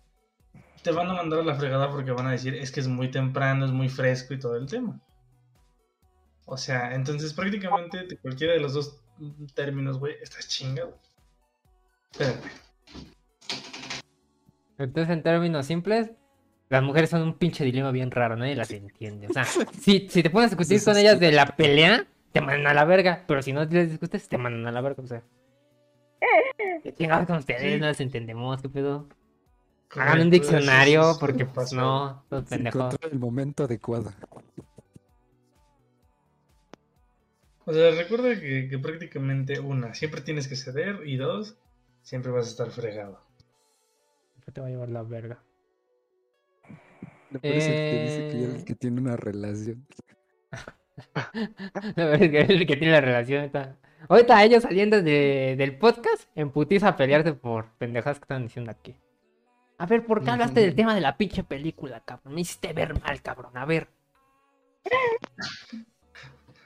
te 0.84 0.92
van 0.92 1.10
a 1.10 1.14
mandar 1.14 1.40
a 1.40 1.42
la 1.42 1.56
fregada 1.56 1.90
porque 1.90 2.12
van 2.12 2.28
a 2.28 2.30
decir 2.30 2.54
es 2.54 2.70
que 2.70 2.78
es 2.78 2.86
muy 2.86 3.10
temprano, 3.10 3.64
es 3.64 3.72
muy 3.72 3.88
fresco 3.88 4.34
y 4.34 4.38
todo 4.38 4.54
el 4.54 4.66
tema. 4.66 5.00
O 6.44 6.56
sea, 6.56 6.94
entonces 6.94 7.34
prácticamente 7.34 8.04
de 8.04 8.18
cualquiera 8.18 8.52
de 8.52 8.60
los 8.60 8.74
dos 8.74 9.02
términos, 9.56 9.98
güey, 9.98 10.14
estás 10.22 10.46
chingado. 10.46 10.96
Espérate. 12.12 12.48
Entonces, 14.78 15.12
en 15.12 15.24
términos 15.24 15.66
simples, 15.66 16.12
las 16.68 16.84
mujeres 16.84 17.10
son 17.10 17.22
un 17.22 17.36
pinche 17.36 17.64
dilema 17.64 17.90
bien 17.90 18.12
raro, 18.12 18.36
nadie 18.36 18.54
las 18.54 18.70
entiende. 18.70 19.26
O 19.26 19.32
sea, 19.32 19.44
si, 19.80 20.08
si 20.08 20.22
te 20.22 20.30
pones 20.30 20.52
a 20.52 20.56
discutir 20.56 20.84
con 20.84 20.96
ellas 20.96 21.18
de 21.18 21.32
la 21.32 21.56
pelea, 21.56 22.06
te 22.40 22.46
mandan 22.46 22.66
a 22.66 22.74
la 22.74 22.84
verga. 22.84 23.24
Pero 23.26 23.42
si 23.42 23.52
no 23.52 23.64
les 23.64 23.90
discutes, 23.90 24.28
te 24.28 24.38
mandan 24.38 24.66
a 24.66 24.72
la 24.72 24.80
verga. 24.80 25.02
O 25.02 25.06
sea, 25.06 25.22
¿qué 26.82 26.94
chingados 26.94 27.26
con 27.26 27.36
ustedes? 27.38 27.62
Sí. 27.62 27.78
No 27.80 27.86
las 27.86 28.00
entendemos, 28.00 28.62
¿qué 28.62 28.68
pedo? 28.68 29.08
Hagan 29.90 30.20
un 30.22 30.30
diccionario, 30.30 31.00
eso 31.00 31.10
es 31.10 31.16
lo 31.16 31.20
porque 31.20 31.38
que 31.38 31.46
pues 31.46 31.72
no, 31.72 32.24
los 32.30 32.44
Se 32.48 32.56
pendejos. 32.56 32.96
el 33.02 33.18
momento 33.18 33.64
adecuado. 33.64 34.12
O 37.64 37.72
sea, 37.72 37.90
recuerda 37.92 38.38
que, 38.40 38.68
que 38.68 38.78
prácticamente 38.78 39.58
una, 39.58 39.94
siempre 39.94 40.20
tienes 40.20 40.46
que 40.48 40.54
ceder 40.56 41.00
y 41.06 41.16
dos, 41.16 41.56
siempre 42.02 42.30
vas 42.30 42.46
a 42.46 42.50
estar 42.50 42.70
fregado. 42.70 43.20
Te 44.52 44.60
va 44.60 44.68
a 44.68 44.70
llevar 44.70 44.88
la 44.88 45.02
verga. 45.02 45.42
Me 47.30 47.40
parece 47.40 47.68
que 47.70 48.02
dice 48.02 48.28
que, 48.30 48.44
Eh. 48.44 48.58
ya- 48.58 48.64
que 48.64 48.74
tiene 48.76 49.00
una 49.00 49.16
relación. 49.16 49.84
La 51.96 52.04
verdad 52.04 52.22
es 52.22 52.30
que 52.30 52.40
es 52.40 52.50
el 52.50 52.66
que 52.66 52.76
tiene 52.76 52.92
la 52.92 53.00
relación. 53.00 53.40
Ahorita, 53.40 53.76
ahorita 54.08 54.44
ellos 54.44 54.62
saliendo 54.62 55.02
de- 55.02 55.54
del 55.58 55.76
podcast, 55.76 56.24
en 56.34 56.50
putiza 56.50 56.88
a 56.88 56.96
pelearse 56.96 57.32
por 57.34 57.66
pendejadas 57.78 58.18
que 58.18 58.24
están 58.24 58.42
diciendo 58.44 58.70
aquí. 58.70 58.96
A 59.78 59.86
ver, 59.86 60.06
¿por 60.06 60.24
qué 60.24 60.30
hablaste 60.30 60.60
del 60.60 60.74
tema 60.74 60.94
de 60.94 61.02
la 61.02 61.16
pinche 61.18 61.44
película, 61.44 62.00
cabrón? 62.00 62.34
Me 62.34 62.40
hiciste 62.40 62.72
ver 62.72 62.98
mal, 63.00 63.20
cabrón. 63.20 63.56
A 63.56 63.66
ver, 63.66 63.88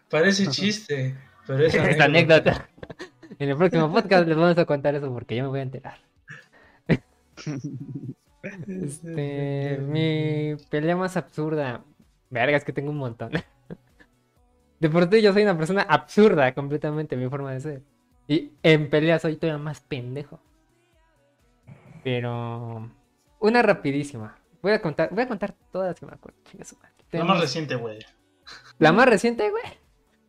Parece 0.08 0.46
chiste, 0.48 1.16
pero 1.46 1.64
es 1.64 1.74
esta 1.74 2.04
anécdota. 2.04 2.68
En 3.38 3.48
el 3.48 3.56
próximo 3.56 3.90
podcast 3.92 4.26
les 4.28 4.36
vamos 4.36 4.58
a 4.58 4.64
contar 4.64 4.94
eso 4.94 5.12
porque 5.12 5.36
yo 5.36 5.44
me 5.44 5.48
voy 5.48 5.60
a 5.60 5.62
enterar. 5.62 5.98
Este, 8.66 9.76
mi 9.82 10.56
pelea 10.70 10.96
más 10.96 11.16
absurda. 11.18 11.84
Verga, 12.30 12.56
es 12.56 12.64
que 12.64 12.72
tengo 12.72 12.90
un 12.90 12.96
montón. 12.96 13.32
De 14.80 14.88
por 14.90 15.08
sí 15.10 15.20
yo 15.22 15.32
soy 15.32 15.42
una 15.42 15.56
persona 15.56 15.82
absurda 15.82 16.52
completamente 16.54 17.16
mi 17.16 17.28
forma 17.28 17.52
de 17.52 17.60
ser. 17.60 17.82
Y 18.26 18.52
en 18.62 18.88
pelea 18.90 19.18
soy 19.18 19.36
todavía 19.36 19.62
más 19.62 19.80
pendejo. 19.80 20.40
Pero 22.02 22.90
una 23.40 23.62
rapidísima. 23.62 24.38
Voy 24.62 24.72
a 24.72 24.80
contar, 24.82 25.10
voy 25.10 25.22
a 25.22 25.28
contar 25.28 25.54
todas 25.70 25.98
que 25.98 26.06
me 26.06 26.12
acuerdo. 26.12 26.38
Tenemos- 27.10 27.28
más 27.34 27.40
reciente, 27.40 27.76
güey. 27.76 27.98
La 28.78 28.92
más 28.92 29.06
reciente, 29.08 29.50
güey. 29.50 29.62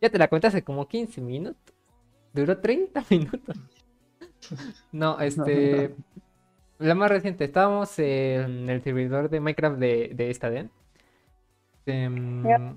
Ya 0.00 0.10
te 0.10 0.18
la 0.18 0.28
conté 0.28 0.48
hace 0.48 0.62
como 0.62 0.86
15 0.88 1.20
minutos. 1.20 1.74
Duró 2.32 2.58
30 2.58 3.04
minutos. 3.10 3.56
No, 4.90 5.18
este. 5.20 5.94
La 6.78 6.94
más 6.94 7.10
reciente. 7.10 7.44
Estábamos 7.44 7.96
en 7.98 8.68
el 8.68 8.82
servidor 8.82 9.30
de 9.30 9.40
Minecraft 9.40 9.78
de, 9.78 10.10
de 10.14 10.34
Staden. 10.34 10.70
Em, 11.86 12.44
Ya. 12.46 12.74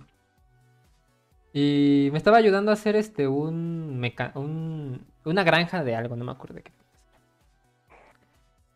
Y 1.55 2.09
me 2.13 2.19
estaba 2.19 2.37
ayudando 2.37 2.71
a 2.71 2.75
hacer 2.75 2.95
este 2.97 3.27
un, 3.29 3.99
meca- 3.99 4.33
un 4.35 5.05
una 5.25 5.43
granja 5.45 5.83
de 5.83 5.95
algo, 5.97 6.15
no 6.17 6.25
me 6.25 6.33
acuerdo 6.33 6.55
de 6.57 6.63
qué. 6.63 6.73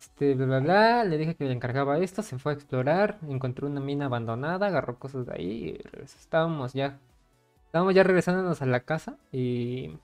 Este, 0.00 0.34
bla, 0.34 0.46
bla, 0.46 0.60
bla, 0.60 1.04
le 1.04 1.18
dije 1.18 1.34
que 1.36 1.44
le 1.44 1.52
encargaba 1.52 1.98
esto, 1.98 2.22
se 2.22 2.38
fue 2.38 2.52
a 2.52 2.54
explorar, 2.54 3.18
encontró 3.28 3.66
una 3.68 3.80
mina 3.80 4.06
abandonada, 4.06 4.66
agarró 4.66 4.98
cosas 4.98 5.26
de 5.26 5.34
ahí 5.34 5.76
y. 5.76 6.00
Estábamos 6.02 6.72
ya, 6.72 6.98
estábamos 7.66 7.94
ya 7.94 8.02
regresándonos 8.04 8.62
a 8.62 8.66
la 8.66 8.80
casa 8.80 9.18
y, 9.32 9.98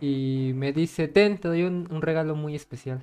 y 0.00 0.52
me 0.54 0.72
dice, 0.72 1.08
ten, 1.08 1.38
te 1.38 1.48
doy 1.48 1.62
un, 1.64 1.88
un 1.90 2.02
regalo 2.02 2.34
muy 2.36 2.54
especial. 2.54 3.02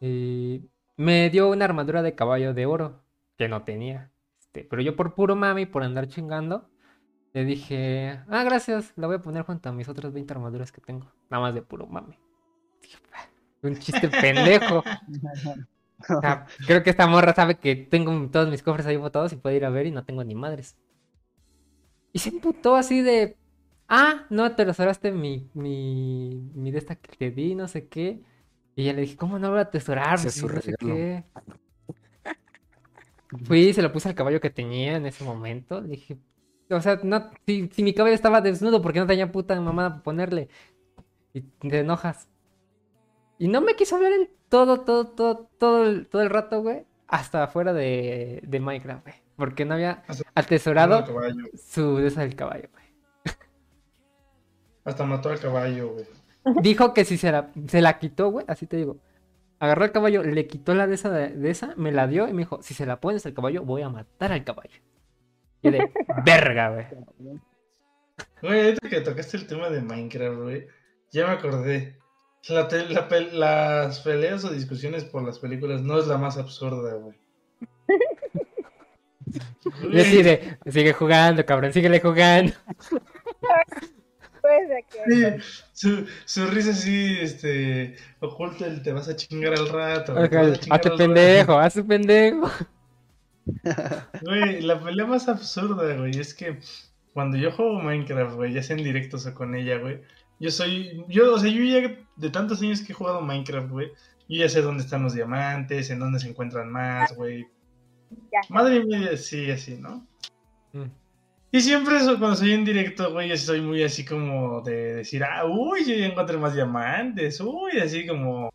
Y 0.00 0.70
me 0.96 1.30
dio 1.30 1.50
una 1.50 1.64
armadura 1.64 2.02
de 2.02 2.14
caballo 2.14 2.54
de 2.54 2.66
oro 2.66 3.00
que 3.36 3.48
no 3.48 3.64
tenía. 3.64 4.12
Este, 4.54 4.64
pero 4.70 4.82
yo 4.82 4.94
por 4.94 5.14
puro 5.14 5.34
mami, 5.34 5.66
por 5.66 5.82
andar 5.82 6.06
chingando, 6.06 6.70
le 7.32 7.44
dije, 7.44 8.20
ah, 8.28 8.44
gracias, 8.44 8.92
la 8.94 9.08
voy 9.08 9.16
a 9.16 9.18
poner 9.22 9.42
junto 9.42 9.68
a 9.68 9.72
mis 9.72 9.88
otras 9.88 10.12
20 10.12 10.32
armaduras 10.32 10.70
que 10.70 10.80
tengo. 10.80 11.10
Nada 11.28 11.42
más 11.42 11.54
de 11.54 11.62
puro 11.62 11.86
mami. 11.88 12.16
Dije, 12.80 12.98
"Ah, 13.12 13.26
un 13.62 13.76
chiste 13.78 14.08
pendejo. 14.08 14.82
O 16.06 16.20
sea, 16.20 16.44
creo 16.66 16.82
que 16.82 16.90
esta 16.90 17.06
morra 17.06 17.32
sabe 17.32 17.54
que 17.54 17.76
tengo 17.76 18.28
todos 18.28 18.50
mis 18.50 18.62
cofres 18.62 18.84
ahí 18.86 18.96
botados 18.96 19.32
y 19.32 19.36
puede 19.36 19.56
ir 19.56 19.64
a 19.64 19.70
ver 19.70 19.86
y 19.86 19.90
no 19.90 20.04
tengo 20.04 20.22
ni 20.22 20.34
madres. 20.34 20.76
Y 22.12 22.18
se 22.18 22.28
emputó 22.28 22.76
así 22.76 23.00
de, 23.00 23.38
ah, 23.88 24.26
no, 24.28 24.54
te 24.54 24.66
lo 24.66 24.72
mi, 25.14 25.48
mi, 25.54 26.50
mi 26.54 26.70
de 26.72 26.78
esta 26.78 26.96
que 26.96 27.16
te 27.16 27.30
di, 27.30 27.54
no 27.54 27.68
sé 27.68 27.88
qué. 27.88 28.20
Y 28.76 28.84
ya 28.84 28.92
le 28.92 29.02
dije, 29.02 29.16
¿cómo 29.16 29.38
no 29.38 29.50
voy 29.50 29.60
a 29.60 29.62
atesorar? 29.62 30.18
Su 30.18 30.46
no 30.48 30.60
sé 30.60 30.74
qué. 30.74 31.24
Fui, 33.44 33.72
se 33.72 33.82
lo 33.82 33.92
puse 33.92 34.08
al 34.08 34.14
caballo 34.14 34.40
que 34.40 34.50
tenía 34.50 34.96
en 34.96 35.06
ese 35.06 35.24
momento. 35.24 35.80
Le 35.80 35.88
dije, 35.88 36.18
o 36.70 36.80
sea, 36.80 37.00
no, 37.02 37.30
si, 37.46 37.68
si 37.72 37.82
mi 37.82 37.92
caballo 37.94 38.14
estaba 38.14 38.40
desnudo, 38.40 38.80
¿por 38.80 38.92
qué 38.92 39.00
no 39.00 39.06
tenía 39.06 39.32
puta 39.32 39.58
mamada 39.60 39.90
para 39.90 40.02
ponerle? 40.02 40.48
Y 41.32 41.40
te 41.40 41.80
enojas. 41.80 42.28
Y 43.38 43.48
no 43.48 43.60
me 43.60 43.74
quiso 43.74 43.96
hablar 43.96 44.12
en 44.12 44.30
todo, 44.48 44.82
todo, 44.82 45.08
todo, 45.08 45.50
todo 45.58 45.84
el, 45.84 46.06
todo 46.06 46.22
el 46.22 46.30
rato, 46.30 46.62
güey. 46.62 46.84
Hasta 47.08 47.44
afuera 47.44 47.72
de, 47.72 48.40
de 48.46 48.60
Minecraft, 48.60 49.02
güey. 49.04 49.14
Porque 49.36 49.64
no 49.64 49.74
había 49.74 50.04
Hasta- 50.06 50.30
atesorado 50.34 51.04
su 51.56 51.98
esa 51.98 52.20
del 52.22 52.36
caballo, 52.36 52.68
güey. 52.72 52.84
Hasta 54.84 55.04
mató 55.04 55.30
al 55.30 55.40
caballo, 55.40 55.92
güey. 55.94 56.06
Dijo 56.62 56.92
que 56.92 57.04
si 57.04 57.16
se 57.16 57.32
la, 57.32 57.50
se 57.68 57.80
la 57.80 57.98
quitó, 57.98 58.28
güey, 58.30 58.44
así 58.48 58.66
te 58.66 58.76
digo. 58.76 58.98
Agarró 59.58 59.84
el 59.84 59.92
caballo, 59.92 60.22
le 60.22 60.46
quitó 60.46 60.74
la 60.74 60.86
de 60.86 60.94
esa, 60.96 61.10
de, 61.10 61.28
de 61.30 61.50
esa, 61.50 61.74
me 61.76 61.92
la 61.92 62.06
dio 62.06 62.28
y 62.28 62.32
me 62.32 62.40
dijo, 62.42 62.62
si 62.62 62.74
se 62.74 62.86
la 62.86 63.00
pones 63.00 63.24
al 63.26 63.34
caballo, 63.34 63.62
voy 63.62 63.82
a 63.82 63.88
matar 63.88 64.32
al 64.32 64.44
caballo. 64.44 64.78
Y 65.62 65.66
yo 65.66 65.70
de, 65.70 65.90
verga, 66.24 66.70
güey. 66.70 66.86
Güey, 68.42 68.60
ahorita 68.66 68.88
que 68.88 69.00
tocaste 69.00 69.36
el 69.38 69.46
tema 69.46 69.70
de 69.70 69.80
Minecraft, 69.80 70.38
güey, 70.40 70.66
ya 71.10 71.26
me 71.26 71.32
acordé. 71.34 71.96
La 72.48 72.68
te- 72.68 72.86
la 72.90 73.08
pe- 73.08 73.32
las 73.32 74.00
peleas 74.00 74.44
o 74.44 74.50
discusiones 74.50 75.04
por 75.04 75.22
las 75.24 75.38
películas 75.38 75.80
no 75.80 75.98
es 75.98 76.06
la 76.06 76.18
más 76.18 76.36
absurda, 76.36 76.94
güey. 76.94 77.16
Y 79.90 79.98
así 80.00 80.22
de, 80.22 80.58
sigue 80.66 80.92
jugando, 80.92 81.44
cabrón, 81.46 81.72
síguele 81.72 81.98
jugando. 82.00 82.52
De 84.44 84.84
que. 84.90 85.40
Sí, 85.40 85.44
su, 85.72 86.06
su 86.24 86.46
risa 86.46 86.70
así, 86.70 87.16
este, 87.20 87.96
oculta 88.20 88.66
el 88.66 88.82
te 88.82 88.92
vas 88.92 89.08
a 89.08 89.16
chingar 89.16 89.54
al 89.54 89.68
rato. 89.68 90.14
chingar 90.28 90.58
Hazte 90.70 90.90
pendejo, 90.90 91.58
hazte 91.58 91.82
pendejo. 91.82 92.50
Güey, 94.22 94.62
la 94.62 94.82
pelea 94.82 95.06
más 95.06 95.28
absurda, 95.28 95.94
güey, 95.96 96.18
es 96.18 96.32
que 96.32 96.58
cuando 97.12 97.36
yo 97.36 97.52
juego 97.52 97.80
Minecraft, 97.80 98.36
güey, 98.36 98.52
ya 98.54 98.62
sea 98.62 98.76
en 98.76 98.84
directos 98.84 99.26
o 99.26 99.34
con 99.34 99.54
ella, 99.54 99.78
güey, 99.78 100.00
yo 100.40 100.50
soy, 100.50 101.04
yo, 101.08 101.34
o 101.34 101.38
sea, 101.38 101.50
yo 101.50 101.62
ya 101.62 101.94
de 102.16 102.30
tantos 102.30 102.62
años 102.62 102.80
que 102.80 102.92
he 102.92 102.94
jugado 102.94 103.20
Minecraft, 103.20 103.70
güey, 103.70 103.88
yo 104.28 104.38
ya 104.40 104.48
sé 104.48 104.62
dónde 104.62 104.82
están 104.82 105.02
los 105.02 105.14
diamantes, 105.14 105.90
en 105.90 105.98
dónde 105.98 106.18
se 106.18 106.28
encuentran 106.28 106.70
más, 106.70 107.14
güey. 107.14 107.46
Madre 108.48 108.84
mía, 108.84 109.16
sí, 109.16 109.50
así, 109.50 109.76
¿no? 109.76 110.06
Mm. 110.72 110.90
Y 111.54 111.60
siempre 111.60 111.98
eso, 111.98 112.18
cuando 112.18 112.34
soy 112.34 112.50
en 112.50 112.64
directo, 112.64 113.12
güey, 113.12 113.28
yo 113.28 113.36
soy 113.36 113.60
muy 113.60 113.80
así 113.84 114.04
como 114.04 114.60
de 114.62 114.94
decir, 114.94 115.22
ah, 115.22 115.44
uy, 115.46 115.84
yo 115.84 115.94
ya 115.94 116.06
encontré 116.06 116.36
más 116.36 116.52
diamantes, 116.52 117.40
uy, 117.40 117.78
así 117.78 118.08
como, 118.08 118.50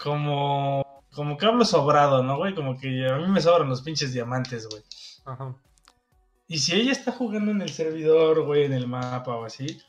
como, 0.00 1.02
como 1.12 1.36
que 1.36 1.46
hablo 1.46 1.64
sobrado, 1.64 2.22
¿no, 2.22 2.36
güey? 2.36 2.54
Como 2.54 2.78
que 2.78 3.08
a 3.08 3.16
mí 3.16 3.26
me 3.26 3.40
sobran 3.40 3.68
los 3.68 3.82
pinches 3.82 4.12
diamantes, 4.12 4.68
güey. 4.68 4.84
Ajá. 5.24 5.56
Y 6.46 6.58
si 6.58 6.76
ella 6.76 6.92
está 6.92 7.10
jugando 7.10 7.50
en 7.50 7.60
el 7.60 7.70
servidor, 7.70 8.44
güey, 8.44 8.66
en 8.66 8.74
el 8.74 8.86
mapa 8.86 9.34
o 9.34 9.44
así, 9.44 9.80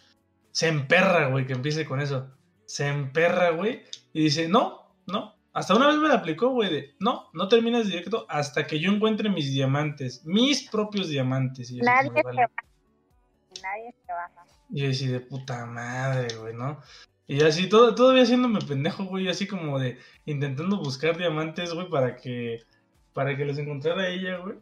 se 0.50 0.70
emperra, 0.70 1.28
güey, 1.28 1.46
que 1.46 1.54
empiece 1.54 1.86
con 1.86 2.02
eso. 2.02 2.32
Se 2.66 2.88
emperra, 2.88 3.52
güey, 3.52 3.84
y 4.12 4.24
dice, 4.24 4.50
no, 4.50 4.92
no. 5.06 5.33
Hasta 5.54 5.76
una 5.76 5.88
vez 5.88 5.98
me 5.98 6.08
la 6.08 6.16
aplicó, 6.16 6.50
güey, 6.50 6.72
de, 6.72 6.96
no, 7.00 7.30
no 7.34 7.48
terminas 7.48 7.86
directo 7.86 8.26
hasta 8.28 8.66
que 8.66 8.80
yo 8.80 8.92
encuentre 8.92 9.30
mis 9.30 9.52
diamantes, 9.54 10.26
mis 10.26 10.68
propios 10.70 11.10
diamantes. 11.10 11.70
Y 11.70 11.78
Nadie 11.78 12.10
se 12.10 12.24
"Vale". 12.24 12.42
baja. 12.42 12.54
Nadie 13.62 13.96
se 14.06 14.12
baja. 14.12 14.46
Y 14.72 14.82
yo 14.82 14.90
así 14.90 15.08
de 15.08 15.20
puta 15.20 15.66
madre, 15.68 16.36
güey, 16.38 16.56
¿no? 16.56 16.80
Y 17.28 17.42
así, 17.44 17.70
todo, 17.70 17.94
todavía 17.94 18.24
haciéndome 18.24 18.60
pendejo, 18.62 19.06
güey, 19.06 19.30
así 19.30 19.48
como 19.48 19.80
de 19.80 19.98
intentando 20.26 20.78
buscar 20.78 21.18
diamantes, 21.18 21.74
güey, 21.74 21.88
para 21.88 22.16
que, 22.18 22.60
para 23.14 23.38
que 23.38 23.46
los 23.46 23.58
encontrara 23.60 24.10
ella, 24.10 24.38
güey. 24.38 24.58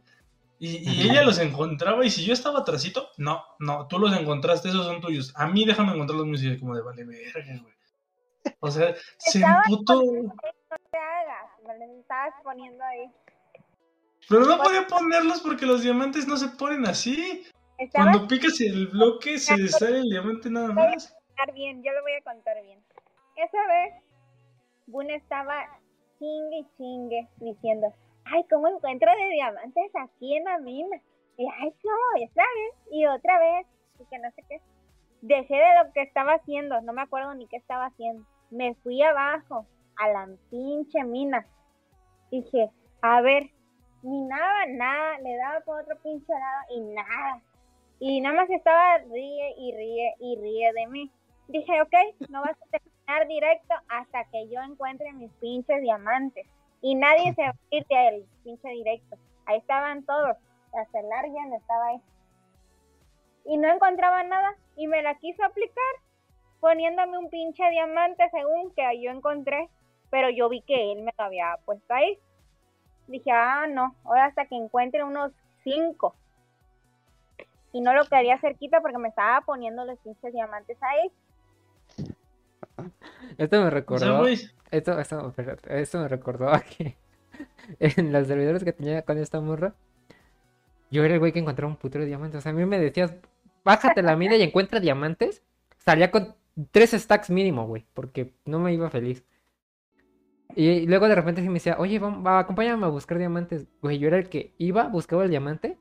Y, 0.60 0.78
y 0.88 1.10
ella 1.10 1.24
los 1.24 1.40
encontraba, 1.40 2.06
y 2.06 2.12
si 2.12 2.24
yo 2.24 2.34
estaba 2.34 2.60
atrasito, 2.60 3.10
no, 3.18 3.44
no, 3.58 3.88
tú 3.88 3.98
los 3.98 4.16
encontraste, 4.16 4.70
esos 4.70 4.86
son 4.86 5.02
tuyos. 5.02 5.34
A 5.36 5.48
mí 5.48 5.66
déjame 5.66 5.94
encontrar 5.94 6.18
los 6.20 6.28
míos, 6.28 6.44
y 6.44 6.60
como 6.60 6.76
de 6.76 6.84
vale 6.84 7.04
verga, 7.04 7.60
güey. 7.62 7.74
O 8.60 8.70
sea, 8.70 8.94
se 9.18 9.42
emputó, 9.42 10.04
te 10.92 10.98
hagas. 10.98 11.50
Me 11.66 11.78
lo 11.78 12.00
estabas 12.00 12.34
poniendo 12.44 12.84
ahí. 12.84 13.10
pero 14.30 14.46
no 14.46 14.58
podía 14.62 14.86
ponerlos 14.88 15.42
porque 15.42 15.66
los 15.66 15.82
diamantes 15.82 16.28
no 16.28 16.38
se 16.38 16.50
ponen 16.50 16.86
así. 16.86 17.44
Cuando 17.94 18.28
picas 18.28 18.60
el 18.62 18.88
bloque, 18.88 19.40
se 19.40 19.58
le 19.58 19.68
sale 19.70 20.00
el 20.00 20.10
diamante 20.10 20.50
nada 20.50 20.68
más. 20.68 21.18
bien, 21.54 21.82
yo 21.82 21.92
lo 21.94 22.02
voy 22.04 22.14
a 22.14 22.22
contar 22.22 22.62
bien. 22.62 22.80
Esa 23.36 23.68
vez, 23.68 24.04
Boone 24.86 25.16
estaba 25.16 25.66
chingue 26.20 26.60
y 26.60 26.68
chingue 26.78 27.28
diciendo, 27.38 27.92
ay, 28.26 28.46
¿cómo 28.52 28.68
encuentro 28.68 29.10
de 29.10 29.30
diamantes 29.30 29.92
aquí 29.96 30.36
en 30.36 30.44
la 30.44 30.60
mina? 30.60 30.98
Y 31.38 31.48
ay, 31.48 31.74
no, 31.84 32.24
esta 32.24 32.44
vez, 32.44 32.92
y 32.92 33.06
otra 33.08 33.40
vez, 33.40 33.68
y 34.00 34.06
que 34.06 34.20
no 34.20 34.30
sé 34.32 34.44
qué. 34.48 34.62
Dejé 35.22 35.56
de 35.56 35.84
lo 35.84 35.92
que 35.94 36.02
estaba 36.02 36.34
haciendo, 36.34 36.82
no 36.82 36.94
me 36.94 37.02
acuerdo 37.02 37.34
ni 37.34 37.48
qué 37.48 37.56
estaba 37.56 37.86
haciendo. 37.86 38.24
Me 38.52 38.76
fui 38.84 39.02
abajo, 39.02 39.66
a 40.02 40.10
la 40.10 40.28
pinche 40.50 41.04
mina. 41.04 41.46
Dije, 42.32 42.72
a 43.02 43.22
ver, 43.22 43.52
minaba 44.02 44.66
nada, 44.68 45.20
le 45.20 45.38
daba 45.38 45.62
por 45.62 45.82
otro 45.82 45.96
pinche 46.02 46.34
lado 46.34 46.62
y 46.76 46.82
nada. 46.82 47.42
Y 48.00 48.20
nada 48.20 48.36
más 48.36 48.50
estaba 48.50 48.98
ríe 48.98 49.54
y 49.58 49.76
ríe 49.76 50.16
y 50.20 50.40
ríe 50.42 50.74
de 50.74 50.88
mí. 50.88 51.12
Dije, 51.50 51.82
ok, 51.82 51.94
no 52.30 52.42
vas 52.42 52.58
a 52.62 52.78
terminar 52.78 53.28
directo 53.28 53.76
hasta 53.90 54.24
que 54.32 54.50
yo 54.50 54.60
encuentre 54.62 55.14
mis 55.14 55.32
pinches 55.34 55.82
diamantes. 55.82 56.48
Y 56.82 56.96
nadie 56.96 57.34
se 57.36 57.44
va 57.44 57.50
a 57.50 57.56
ir 57.70 57.86
del 57.88 58.26
pinche 58.44 58.70
directo. 58.70 59.18
Ahí 59.46 59.60
estaban 59.60 60.04
todos. 60.04 60.36
Hasta 60.74 61.00
el 61.00 61.12
Arjan 61.12 61.54
estaba 61.54 61.88
ahí. 61.88 62.02
Y 63.46 63.58
no 63.58 63.68
encontraba 63.68 64.24
nada. 64.24 64.56
Y 64.76 64.88
me 64.88 65.04
la 65.04 65.14
quiso 65.20 65.44
aplicar 65.44 65.94
poniéndome 66.60 67.18
un 67.18 67.30
pinche 67.30 67.70
diamante 67.70 68.28
según 68.32 68.74
que 68.74 68.84
yo 69.00 69.12
encontré. 69.12 69.70
Pero 70.12 70.30
yo 70.30 70.50
vi 70.50 70.62
que 70.62 70.92
él 70.92 71.02
me 71.02 71.14
lo 71.18 71.24
había 71.24 71.58
puesto 71.66 71.94
ahí. 71.94 72.20
Dije, 73.08 73.32
ah, 73.32 73.66
no, 73.68 73.96
ahora 74.04 74.26
hasta 74.26 74.46
que 74.46 74.56
encuentre 74.56 75.04
unos 75.04 75.32
cinco 75.64 76.16
y 77.74 77.82
no 77.82 77.94
lo 77.94 78.06
quería 78.06 78.40
cerquita 78.40 78.82
porque 78.82 78.98
me 78.98 79.10
estaba 79.10 79.42
poniendo 79.42 79.86
los 79.86 79.98
pinches 80.00 80.34
diamantes 80.34 80.78
ahí. 80.82 81.12
Esto 83.38 83.64
me 83.64 83.70
recordó. 83.70 84.26
Esto, 84.72 85.00
esto, 85.00 85.28
espérate, 85.28 85.82
esto 85.82 86.00
me 86.00 86.08
recordó 86.08 86.50
a 86.50 86.62
que 86.62 86.96
en 87.80 88.12
los 88.12 88.28
servidores 88.28 88.64
que 88.64 88.74
tenía 88.74 89.02
con 89.04 89.18
esta 89.18 89.40
morra, 89.42 89.74
yo 90.90 91.04
era 91.04 91.14
el 91.14 91.20
güey 91.20 91.32
que 91.32 91.40
encontraba 91.40 91.72
un 91.72 91.78
putero 91.78 92.04
de 92.04 92.10
diamantes. 92.10 92.40
O 92.40 92.42
sea, 92.42 92.52
a 92.52 92.56
mí 92.56 92.66
me 92.66 92.80
decías, 92.80 93.14
bájate 93.64 94.02
la 94.02 94.16
mina 94.16 94.36
y 94.36 94.44
encuentra 94.44 94.80
diamantes. 94.80 95.42
Salía 95.78 96.12
con 96.12 96.36
tres 96.72 96.92
stacks 96.92 97.30
mínimo, 97.30 97.66
güey, 97.66 97.86
porque 97.94 98.34
no 98.46 98.60
me 98.60 98.74
iba 98.74 98.90
feliz. 98.90 99.24
Y 100.56 100.86
luego 100.88 101.08
de 101.08 101.16
repente 101.16 101.42
sí 101.42 101.48
me 101.48 101.56
decía, 101.56 101.76
oye, 101.80 102.00
vamos, 102.00 102.26
va, 102.26 102.40
acompáñame 102.40 102.86
a 102.86 102.90
buscar 102.90 103.18
diamantes. 103.18 103.68
Güey, 103.82 104.00
yo 104.00 104.08
era 104.08 104.18
el 104.18 104.30
que 104.30 104.54
iba, 104.58 104.88
buscaba 104.88 105.24
el 105.24 105.30
diamante. 105.30 105.78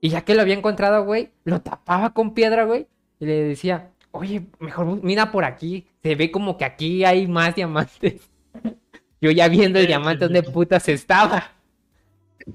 Y 0.00 0.10
ya 0.10 0.22
que 0.22 0.34
lo 0.34 0.42
había 0.42 0.54
encontrado, 0.54 1.04
güey, 1.04 1.30
lo 1.44 1.60
tapaba 1.60 2.12
con 2.12 2.34
piedra, 2.34 2.64
güey. 2.64 2.86
Y 3.18 3.26
le 3.26 3.42
decía, 3.44 3.90
oye, 4.10 4.46
mejor 4.58 5.02
mira 5.02 5.32
por 5.32 5.44
aquí. 5.44 5.86
Se 6.02 6.14
ve 6.14 6.30
como 6.30 6.56
que 6.56 6.64
aquí 6.64 7.04
hay 7.04 7.26
más 7.26 7.54
diamantes. 7.54 8.30
Yo 9.20 9.30
ya 9.30 9.48
viendo 9.48 9.78
el 9.78 9.86
diamante, 9.86 10.26
sí, 10.26 10.32
¿dónde 10.32 10.46
sí. 10.46 10.52
putas 10.52 10.88
estaba? 10.88 11.52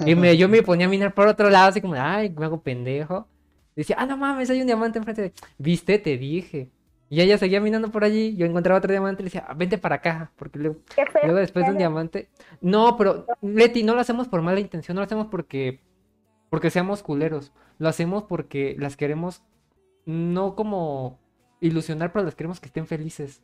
Y 0.05 0.15
me, 0.15 0.37
yo 0.37 0.47
me 0.47 0.63
ponía 0.63 0.85
a 0.85 0.89
minar 0.89 1.13
por 1.13 1.27
otro 1.27 1.49
lado, 1.49 1.67
así 1.69 1.81
como, 1.81 1.95
ay, 1.95 2.29
me 2.29 2.45
hago 2.45 2.61
pendejo. 2.61 3.27
Decía, 3.75 3.97
ah, 3.99 4.05
no 4.05 4.15
mames, 4.15 4.49
hay 4.49 4.61
un 4.61 4.67
diamante 4.67 4.99
enfrente 4.99 5.21
de. 5.21 5.33
Viste, 5.57 5.99
te 5.99 6.17
dije. 6.17 6.69
Y 7.11 7.19
ella 7.19 7.37
seguía 7.37 7.59
minando 7.59 7.91
por 7.91 8.05
allí. 8.05 8.37
Yo 8.37 8.45
encontraba 8.45 8.77
otro 8.77 8.89
diamante 8.89 9.21
y 9.21 9.25
le 9.25 9.27
decía, 9.27 9.45
"Ah, 9.45 9.53
vente 9.53 9.77
para 9.77 9.95
acá. 9.95 10.31
Porque 10.37 10.57
luego, 10.59 10.77
luego 11.23 11.39
después 11.39 11.65
de 11.65 11.71
un 11.71 11.77
diamante. 11.77 12.29
No, 12.61 12.95
pero, 12.97 13.25
Leti, 13.41 13.83
no 13.83 13.93
lo 13.95 13.99
hacemos 13.99 14.29
por 14.29 14.41
mala 14.41 14.61
intención. 14.61 14.95
No 14.95 15.01
lo 15.01 15.05
hacemos 15.05 15.27
porque. 15.27 15.81
Porque 16.49 16.69
seamos 16.69 17.03
culeros. 17.03 17.51
Lo 17.79 17.89
hacemos 17.89 18.23
porque 18.23 18.77
las 18.79 18.95
queremos. 18.95 19.43
No 20.05 20.55
como 20.55 21.19
ilusionar, 21.59 22.13
pero 22.13 22.23
las 22.23 22.35
queremos 22.35 22.61
que 22.61 22.67
estén 22.67 22.87
felices. 22.87 23.41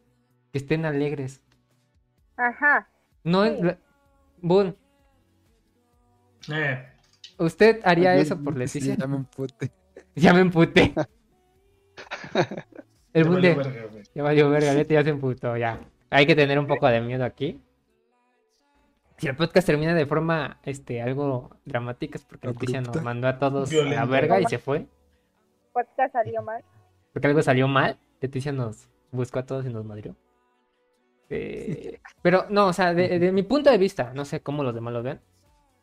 Que 0.53 0.59
estén 0.59 0.85
alegres. 0.85 1.41
Ajá. 2.37 2.89
No 3.25 3.43
Sí. 3.43 3.49
es. 3.49 3.63
la- 3.65 3.77
Boon, 4.41 4.77
eh, 6.53 6.87
¿usted 7.37 7.81
haría 7.83 8.15
eso 8.15 8.41
por 8.41 8.53
sí, 8.67 8.79
Leticia? 8.79 8.95
ya 8.95 9.07
me 9.07 9.17
emputé. 9.17 9.71
Ya 10.15 10.33
me 10.33 10.39
emputé. 10.39 10.93
El 13.17 13.23
ya 13.23 13.29
valió 13.31 13.55
verga, 13.55 13.87
güey. 13.91 14.03
Ya 14.13 14.23
valió 14.23 14.49
verga, 14.49 14.73
Leti 14.73 14.93
ya 14.93 15.03
se 15.03 15.09
emputó, 15.09 15.57
ya. 15.57 15.81
Hay 16.11 16.27
que 16.27 16.35
tener 16.35 16.59
un 16.59 16.67
poco 16.67 16.87
de 16.87 17.01
miedo 17.01 17.25
aquí. 17.25 17.59
Si 19.17 19.27
el 19.27 19.35
podcast 19.35 19.65
termina 19.65 19.95
de 19.95 20.05
forma 20.05 20.59
este, 20.63 21.01
algo 21.01 21.49
dramática 21.65 22.19
es 22.19 22.25
porque 22.25 22.47
Leticia 22.47 22.79
nos 22.81 23.01
mandó 23.01 23.27
a 23.27 23.39
todos 23.39 23.73
a 23.73 23.83
la 23.85 24.05
verga 24.05 24.39
y 24.39 24.45
se 24.45 24.59
fue. 24.59 24.85
Podcast 25.73 26.13
salió 26.13 26.43
mal. 26.43 26.63
Porque 27.11 27.27
algo 27.27 27.41
salió 27.41 27.67
mal. 27.67 27.97
Leticia 28.21 28.51
nos 28.51 28.87
buscó 29.11 29.39
a 29.39 29.45
todos 29.47 29.65
y 29.65 29.69
nos 29.69 29.83
madrió. 29.83 30.15
Eh, 31.31 31.99
pero 32.21 32.45
no, 32.51 32.67
o 32.67 32.73
sea, 32.73 32.93
de, 32.93 33.17
de 33.17 33.31
mi 33.31 33.41
punto 33.41 33.71
de 33.71 33.79
vista, 33.79 34.11
no 34.13 34.25
sé 34.25 34.41
cómo 34.41 34.63
los 34.63 34.75
demás 34.75 34.93
lo 34.93 35.01
vean. 35.01 35.21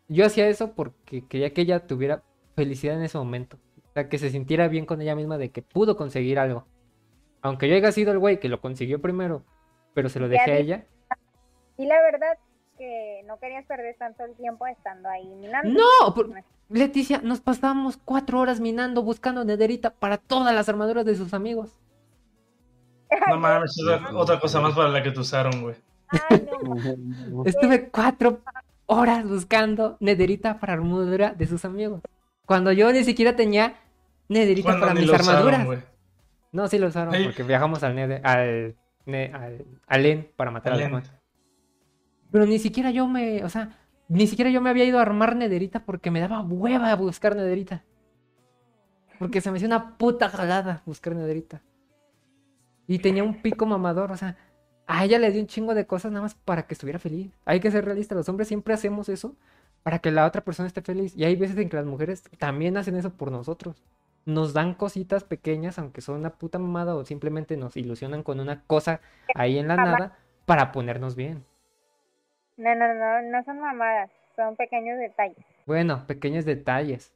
Yo 0.06 0.24
hacía 0.24 0.46
eso 0.46 0.72
porque 0.74 1.26
quería 1.26 1.52
que 1.52 1.62
ella 1.62 1.88
tuviera 1.88 2.22
felicidad 2.54 2.96
en 2.96 3.02
ese 3.02 3.18
momento. 3.18 3.58
O 3.88 3.92
sea, 3.92 4.08
que 4.08 4.18
se 4.18 4.30
sintiera 4.30 4.68
bien 4.68 4.86
con 4.86 5.02
ella 5.02 5.16
misma 5.16 5.36
de 5.36 5.50
que 5.50 5.62
pudo 5.62 5.96
conseguir 5.96 6.38
algo. 6.38 6.68
Aunque 7.44 7.68
yo 7.68 7.76
haya 7.76 7.92
sido 7.92 8.10
el 8.10 8.18
güey 8.18 8.40
que 8.40 8.48
lo 8.48 8.60
consiguió 8.62 9.02
primero, 9.02 9.42
pero 9.92 10.08
se 10.08 10.18
lo 10.18 10.28
dejé 10.28 10.50
a 10.50 10.56
ella. 10.56 10.86
Y 11.76 11.84
la 11.84 12.00
verdad 12.00 12.38
que 12.78 13.22
no 13.26 13.38
querías 13.38 13.66
perder 13.66 13.94
tanto 13.98 14.24
el 14.24 14.34
tiempo 14.34 14.66
estando 14.66 15.10
ahí 15.10 15.26
minando. 15.36 15.68
No, 15.70 16.14
por- 16.14 16.30
Leticia, 16.70 17.20
nos 17.22 17.40
pasamos 17.42 17.98
cuatro 18.02 18.40
horas 18.40 18.60
minando 18.60 19.02
buscando 19.02 19.44
nederita 19.44 19.90
para 19.90 20.16
todas 20.16 20.54
las 20.54 20.70
armaduras 20.70 21.04
de 21.04 21.14
sus 21.16 21.34
amigos. 21.34 21.76
No 23.28 23.38
mames, 23.38 23.76
es 23.78 24.14
otra, 24.14 24.40
cosa 24.40 24.60
más 24.60 24.72
para 24.74 24.88
la 24.88 25.02
que 25.02 25.10
te 25.12 25.20
usaron, 25.20 25.62
güey. 25.62 25.76
Ay, 26.08 26.48
no. 27.30 27.44
Estuve 27.46 27.90
cuatro 27.90 28.40
horas 28.86 29.28
buscando 29.28 29.98
nederita 30.00 30.58
para 30.58 30.72
armadura 30.72 31.34
de 31.34 31.46
sus 31.46 31.64
amigos. 31.66 32.00
Cuando 32.46 32.72
yo 32.72 32.90
ni 32.90 33.04
siquiera 33.04 33.36
tenía 33.36 33.76
nederita 34.28 34.80
para 34.80 34.94
mis 34.94 35.04
usaron, 35.10 35.28
armaduras. 35.28 35.84
No, 36.54 36.68
sí 36.68 36.78
lo 36.78 36.86
usaron 36.86 37.14
porque 37.24 37.42
viajamos 37.42 37.82
al 37.82 37.94
Nether, 37.94 38.20
al, 38.24 38.76
ne- 39.06 39.32
al, 39.34 39.66
al 39.86 40.24
para 40.36 40.50
matar 40.50 40.72
Al 40.72 40.78
a 40.78 40.82
los 40.82 40.88
demás. 40.90 41.12
Pero 42.30 42.46
ni 42.46 42.58
siquiera 42.58 42.90
yo 42.90 43.06
me, 43.06 43.44
o 43.44 43.48
sea, 43.48 43.78
ni 44.08 44.26
siquiera 44.26 44.50
yo 44.50 44.60
me 44.60 44.70
había 44.70 44.84
ido 44.84 44.98
a 44.98 45.02
armar 45.02 45.36
nederita 45.36 45.84
porque 45.84 46.10
me 46.10 46.20
daba 46.20 46.40
hueva 46.40 46.94
buscar 46.94 47.36
nederita. 47.36 47.84
Porque 49.18 49.40
se 49.40 49.50
me 49.50 49.56
hacía 49.56 49.68
una 49.68 49.96
puta 49.98 50.28
jalada 50.28 50.82
buscar 50.86 51.14
nederita. 51.14 51.62
Y 52.86 52.98
tenía 52.98 53.24
un 53.24 53.40
pico 53.42 53.66
mamador, 53.66 54.12
o 54.12 54.16
sea, 54.16 54.36
a 54.86 55.04
ella 55.04 55.18
le 55.18 55.30
dio 55.30 55.40
un 55.40 55.46
chingo 55.46 55.74
de 55.74 55.86
cosas 55.86 56.12
nada 56.12 56.22
más 56.22 56.34
para 56.34 56.66
que 56.66 56.74
estuviera 56.74 56.98
feliz. 56.98 57.32
Hay 57.44 57.60
que 57.60 57.70
ser 57.70 57.84
realistas, 57.84 58.16
los 58.16 58.28
hombres 58.28 58.48
siempre 58.48 58.74
hacemos 58.74 59.08
eso 59.08 59.36
para 59.82 59.98
que 59.98 60.10
la 60.10 60.26
otra 60.26 60.44
persona 60.44 60.66
esté 60.66 60.82
feliz. 60.82 61.14
Y 61.16 61.24
hay 61.24 61.36
veces 61.36 61.56
en 61.58 61.68
que 61.68 61.76
las 61.76 61.86
mujeres 61.86 62.22
también 62.38 62.76
hacen 62.76 62.96
eso 62.96 63.10
por 63.10 63.30
nosotros. 63.32 63.82
Nos 64.26 64.54
dan 64.54 64.74
cositas 64.74 65.24
pequeñas, 65.24 65.78
aunque 65.78 66.00
son 66.00 66.16
una 66.16 66.30
puta 66.30 66.58
mamada, 66.58 66.94
o 66.94 67.04
simplemente 67.04 67.56
nos 67.56 67.76
ilusionan 67.76 68.22
con 68.22 68.40
una 68.40 68.64
cosa 68.64 69.00
ahí 69.34 69.58
en 69.58 69.68
la 69.68 69.76
nada 69.76 70.18
para 70.46 70.72
ponernos 70.72 71.14
bien. 71.14 71.44
No, 72.56 72.74
no, 72.74 72.94
no, 72.94 73.22
no 73.22 73.44
son 73.44 73.60
mamadas, 73.60 74.10
son 74.36 74.56
pequeños 74.56 74.98
detalles. 74.98 75.44
Bueno, 75.66 76.06
pequeños 76.06 76.44
detalles. 76.44 77.12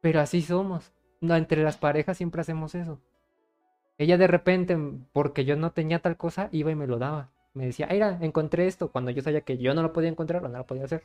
Pero 0.00 0.20
así 0.20 0.42
somos. 0.42 0.92
No, 1.20 1.36
entre 1.36 1.62
las 1.62 1.76
parejas 1.76 2.16
siempre 2.16 2.40
hacemos 2.40 2.74
eso. 2.74 3.00
Ella 3.98 4.18
de 4.18 4.26
repente, 4.26 4.76
porque 5.12 5.44
yo 5.44 5.56
no 5.56 5.70
tenía 5.70 6.00
tal 6.00 6.16
cosa, 6.16 6.48
iba 6.50 6.70
y 6.70 6.74
me 6.74 6.88
lo 6.88 6.98
daba. 6.98 7.30
Me 7.54 7.66
decía, 7.66 7.86
mira, 7.90 8.18
encontré 8.20 8.66
esto, 8.66 8.90
cuando 8.90 9.10
yo 9.10 9.22
sabía 9.22 9.42
que 9.42 9.58
yo 9.58 9.74
no 9.74 9.82
lo 9.82 9.92
podía 9.92 10.08
encontrar 10.08 10.44
o 10.44 10.48
no 10.48 10.58
lo 10.58 10.66
podía 10.66 10.84
hacer. 10.84 11.04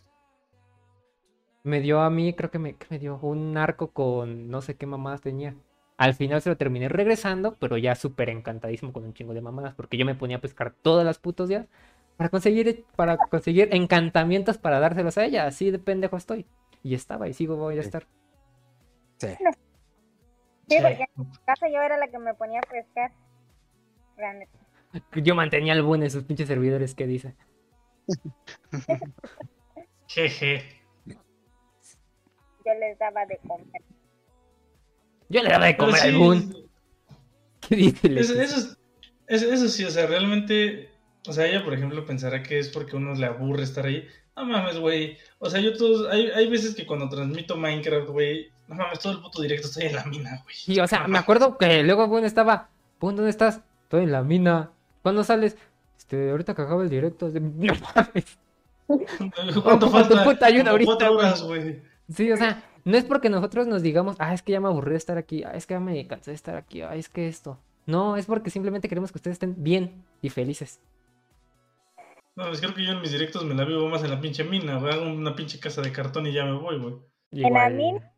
Me 1.68 1.82
dio 1.82 2.00
a 2.02 2.10
mí, 2.10 2.34
creo 2.34 2.50
que 2.50 2.60
me, 2.60 2.76
que 2.76 2.88
me 2.90 2.98
dio 2.98 3.18
un 3.22 3.58
arco 3.58 3.92
con 3.92 4.50
no 4.50 4.62
sé 4.62 4.76
qué 4.78 4.86
mamadas 4.86 5.22
tenía. 5.22 5.54
Al 5.98 6.14
final 6.14 6.42
se 6.42 6.50
lo 6.50 6.56
terminé 6.58 6.88
regresando, 6.88 7.56
pero 7.60 7.78
ya 7.78 7.94
súper 7.96 8.30
encantadísimo 8.30 8.94
con 8.94 9.04
un 9.04 9.14
chingo 9.14 9.34
de 9.34 9.42
mamadas, 9.42 9.74
porque 9.76 9.98
yo 9.98 10.06
me 10.06 10.16
ponía 10.16 10.38
a 10.38 10.42
pescar 10.42 10.72
todas 10.72 11.06
las 11.06 11.20
putos 11.20 11.50
días 11.50 11.68
para 12.16 12.30
conseguir, 12.30 12.86
para 12.96 13.18
conseguir 13.18 13.68
encantamientos 13.74 14.58
para 14.58 14.80
dárselos 14.80 15.18
a 15.18 15.26
ella. 15.26 15.46
Así 15.46 15.70
de 15.72 15.80
pendejo 15.80 16.16
estoy. 16.16 16.46
Y 16.84 16.96
estaba 16.96 17.28
y 17.28 17.34
sigo 17.34 17.58
voy 17.58 17.78
a 17.78 17.82
estar. 17.82 18.08
Sí. 19.18 19.28
Sí, 19.28 19.44
Sí. 20.70 20.78
porque 20.82 21.06
en 21.18 21.28
mi 21.30 21.38
casa 21.46 21.68
yo 21.70 21.82
era 21.82 21.98
la 21.98 22.08
que 22.08 22.20
me 22.20 22.34
ponía 22.34 22.60
a 22.60 22.72
pescar. 22.72 23.12
Neta. 24.18 24.58
Yo 25.22 25.36
mantenía 25.36 25.74
al 25.74 25.84
buen 25.84 26.02
en 26.04 26.12
sus 26.12 26.24
pinches 26.24 26.48
servidores 26.48 26.96
que 26.96 27.08
dice. 27.08 27.36
Jeje. 30.08 30.77
Yo 32.68 32.74
les 32.80 33.00
daba 33.00 33.26
de 33.26 33.38
comer. 33.48 33.82
Yo 35.30 35.44
le 35.44 35.50
daba 35.50 35.66
de 35.66 35.78
comer 35.78 35.96
sí, 35.96 36.08
al 36.08 36.18
Boon. 36.18 36.70
¿Qué 37.62 37.76
dice? 37.76 38.20
Eso, 38.20 38.42
eso, 38.42 38.58
es- 38.58 38.78
eso, 39.28 39.54
eso 39.54 39.68
sí, 39.70 39.84
o 39.86 39.90
sea, 39.92 40.06
realmente, 40.08 40.90
o 41.28 41.34
sea, 41.34 41.48
ella, 41.48 41.64
por 41.64 41.74
ejemplo, 41.74 42.06
pensará 42.06 42.44
que 42.44 42.60
es 42.60 42.70
porque 42.70 42.94
a 42.94 43.00
uno 43.00 43.14
le 43.14 43.26
aburre 43.26 43.64
estar 43.64 43.86
ahí. 43.86 44.08
No 44.36 44.46
mames, 44.46 44.80
güey. 44.80 45.18
O 45.40 45.50
sea, 45.50 45.60
yo 45.60 45.76
todos, 45.76 46.12
hay, 46.12 46.28
hay 46.28 46.50
veces 46.50 46.76
que 46.76 46.86
cuando 46.86 47.10
transmito 47.10 47.58
Minecraft, 47.58 48.10
güey, 48.10 48.50
no 48.68 48.76
mames, 48.76 49.00
todo 49.00 49.14
el 49.14 49.22
puto 49.22 49.42
directo 49.42 49.68
estoy 49.68 49.86
en 49.86 49.96
la 49.96 50.04
mina, 50.06 50.44
güey. 50.44 50.56
Y, 50.68 50.80
o 50.80 50.88
sea, 50.88 51.08
me 51.08 51.18
acuerdo 51.18 51.58
que 51.58 51.84
luego 51.84 52.08
Boon 52.08 52.26
estaba. 52.26 52.70
Boon, 53.00 53.16
¿dónde 53.16 53.32
estás? 53.32 53.62
Estoy 53.84 54.04
en 54.04 54.12
la 54.12 54.24
mina. 54.24 54.72
¿Cuándo 55.02 55.24
sales? 55.24 55.58
Este, 55.98 56.30
ahorita 56.32 56.54
que 56.54 56.62
acaba 56.62 56.84
el 56.84 56.90
directo. 56.90 57.30
No 57.34 57.74
mames. 57.96 58.38
¿Cuánto 59.64 59.90
falta? 59.90 60.24
puta 60.24 60.46
ayuda 60.46 60.72
ahorita, 60.72 61.12
horas, 61.12 61.44
güey. 61.44 61.82
Sí, 62.10 62.32
o 62.32 62.38
sea, 62.38 62.64
no 62.86 62.98
es 62.98 63.04
porque 63.06 63.30
nosotros 63.30 63.68
nos 63.68 63.82
digamos, 63.82 64.16
ah, 64.20 64.34
es 64.34 64.42
que 64.42 64.54
ya 64.54 64.60
me 64.62 64.68
aburrí 64.68 64.92
de 64.92 64.98
estar 64.98 65.18
aquí, 65.18 65.44
ah, 65.44 65.52
es 65.52 65.66
que 65.68 65.74
ya 65.74 65.80
me 65.80 66.08
cansé 66.08 66.32
de 66.32 66.36
estar 66.36 66.56
aquí, 66.56 66.82
ah, 66.82 66.96
es 66.96 67.10
que 67.10 67.28
esto. 67.28 67.60
No, 67.86 68.16
es 68.18 68.26
porque 68.26 68.50
simplemente 68.50 68.88
queremos 68.90 69.12
que 69.12 69.18
ustedes 69.18 69.36
estén 69.36 69.56
bien 69.64 70.04
y 70.22 70.30
felices. 70.30 70.80
No, 72.36 72.46
pues 72.48 72.60
creo 72.62 72.74
que 72.74 72.86
yo 72.86 72.92
en 72.92 73.02
mis 73.02 73.12
directos 73.12 73.44
me 73.46 73.56
la 73.56 73.66
vivo 73.66 73.88
más 73.90 74.04
en 74.04 74.12
la 74.12 74.22
pinche 74.22 74.44
mina, 74.44 74.78
güey. 74.78 74.94
Hago 74.94 75.06
una 75.12 75.36
pinche 75.36 75.60
casa 75.60 75.82
de 75.82 75.92
cartón 75.92 76.28
y 76.28 76.34
ya 76.34 76.46
me 76.46 76.54
voy, 76.54 76.78
güey. 76.78 76.96
En 77.32 77.54
la 77.54 77.70
mina 77.70 78.12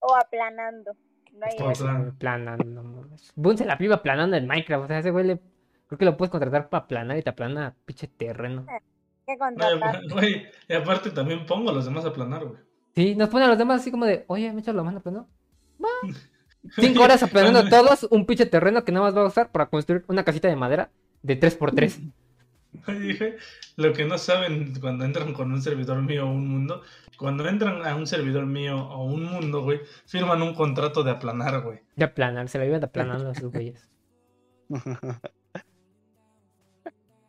o 0.00 0.14
aplanando. 0.14 0.92
No 1.32 1.44
hay 1.46 1.50
Estoy 1.50 1.66
otra. 1.72 1.86
plan- 1.86 2.16
Planando, 2.18 2.64
no 2.64 2.82
mames. 2.84 3.32
Boon 3.34 3.58
se 3.58 3.64
la 3.64 3.76
piba 3.76 4.00
planando 4.02 4.36
en 4.36 4.46
Minecraft, 4.46 4.84
o 4.84 4.86
sea, 4.86 4.98
ese 5.00 5.10
güey 5.10 5.26
le... 5.26 5.40
Creo 5.88 5.98
que 5.98 6.04
lo 6.04 6.16
puedes 6.16 6.30
contratar 6.30 6.68
para 6.68 6.86
planar 6.86 7.18
y 7.18 7.22
te 7.22 7.30
aplana 7.30 7.74
pinche 7.84 8.06
terreno. 8.06 8.64
No, 9.26 9.38
contratar. 9.38 10.04
y- 10.04 10.08
güey, 10.12 10.46
y 10.68 10.72
aparte 10.74 11.10
también 11.10 11.44
pongo 11.44 11.70
a 11.70 11.72
los 11.72 11.84
demás 11.86 12.04
a 12.04 12.12
planar, 12.12 12.44
güey. 12.44 12.60
Sí, 12.94 13.14
nos 13.16 13.28
ponen 13.28 13.46
a 13.46 13.50
los 13.50 13.58
demás 13.58 13.80
así 13.80 13.90
como 13.90 14.06
de, 14.06 14.24
oye, 14.28 14.52
me 14.52 14.60
echas 14.60 14.74
la 14.74 14.82
mano 14.82 14.98
aplanando. 14.98 15.28
Va. 15.82 15.88
Cinco 16.76 17.02
horas 17.02 17.22
aplanando 17.22 17.68
todos 17.68 18.06
un 18.10 18.24
pinche 18.24 18.46
terreno 18.46 18.84
que 18.84 18.92
nada 18.92 19.06
más 19.06 19.16
va 19.16 19.22
a 19.22 19.26
usar 19.26 19.50
para 19.50 19.66
construir 19.66 20.04
una 20.08 20.24
casita 20.24 20.48
de 20.48 20.56
madera 20.56 20.90
de 21.22 21.38
3x3. 21.38 22.12
Dije, 23.00 23.36
lo 23.76 23.92
que 23.92 24.04
no 24.04 24.18
saben 24.18 24.74
cuando 24.80 25.04
entran 25.04 25.32
con 25.32 25.52
un 25.52 25.62
servidor 25.62 26.02
mío 26.02 26.26
o 26.26 26.30
un 26.30 26.48
mundo, 26.48 26.82
cuando 27.18 27.46
entran 27.48 27.86
a 27.86 27.94
un 27.94 28.06
servidor 28.06 28.46
mío 28.46 28.88
o 28.88 29.04
un 29.04 29.24
mundo, 29.24 29.62
güey, 29.62 29.80
firman 30.06 30.42
un 30.42 30.54
contrato 30.54 31.02
de 31.02 31.12
aplanar, 31.12 31.62
güey. 31.62 31.80
De 31.96 32.04
aplanar, 32.04 32.48
se 32.48 32.58
la 32.58 32.64
viven 32.64 32.82
aplanando 32.82 33.30
a 33.30 33.34
sus 33.34 33.52
güeyes. 33.52 33.88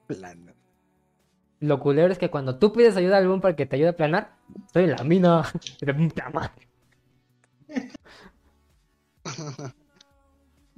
Plano. 0.07 0.54
Lo 1.59 1.79
culero 1.79 2.11
es 2.11 2.17
que 2.17 2.29
cuando 2.29 2.57
tú 2.59 2.73
pides 2.73 2.97
ayuda 2.97 3.15
a 3.15 3.19
algún 3.19 3.41
para 3.41 3.55
que 3.55 3.65
te 3.65 3.75
ayude 3.75 3.89
a 3.89 3.95
planar, 3.95 4.35
estoy 4.65 4.85
en 4.85 4.91
la 4.91 5.03
mina. 5.03 5.43
De 5.81 5.93
puta 5.93 6.29
madre. 6.29 6.67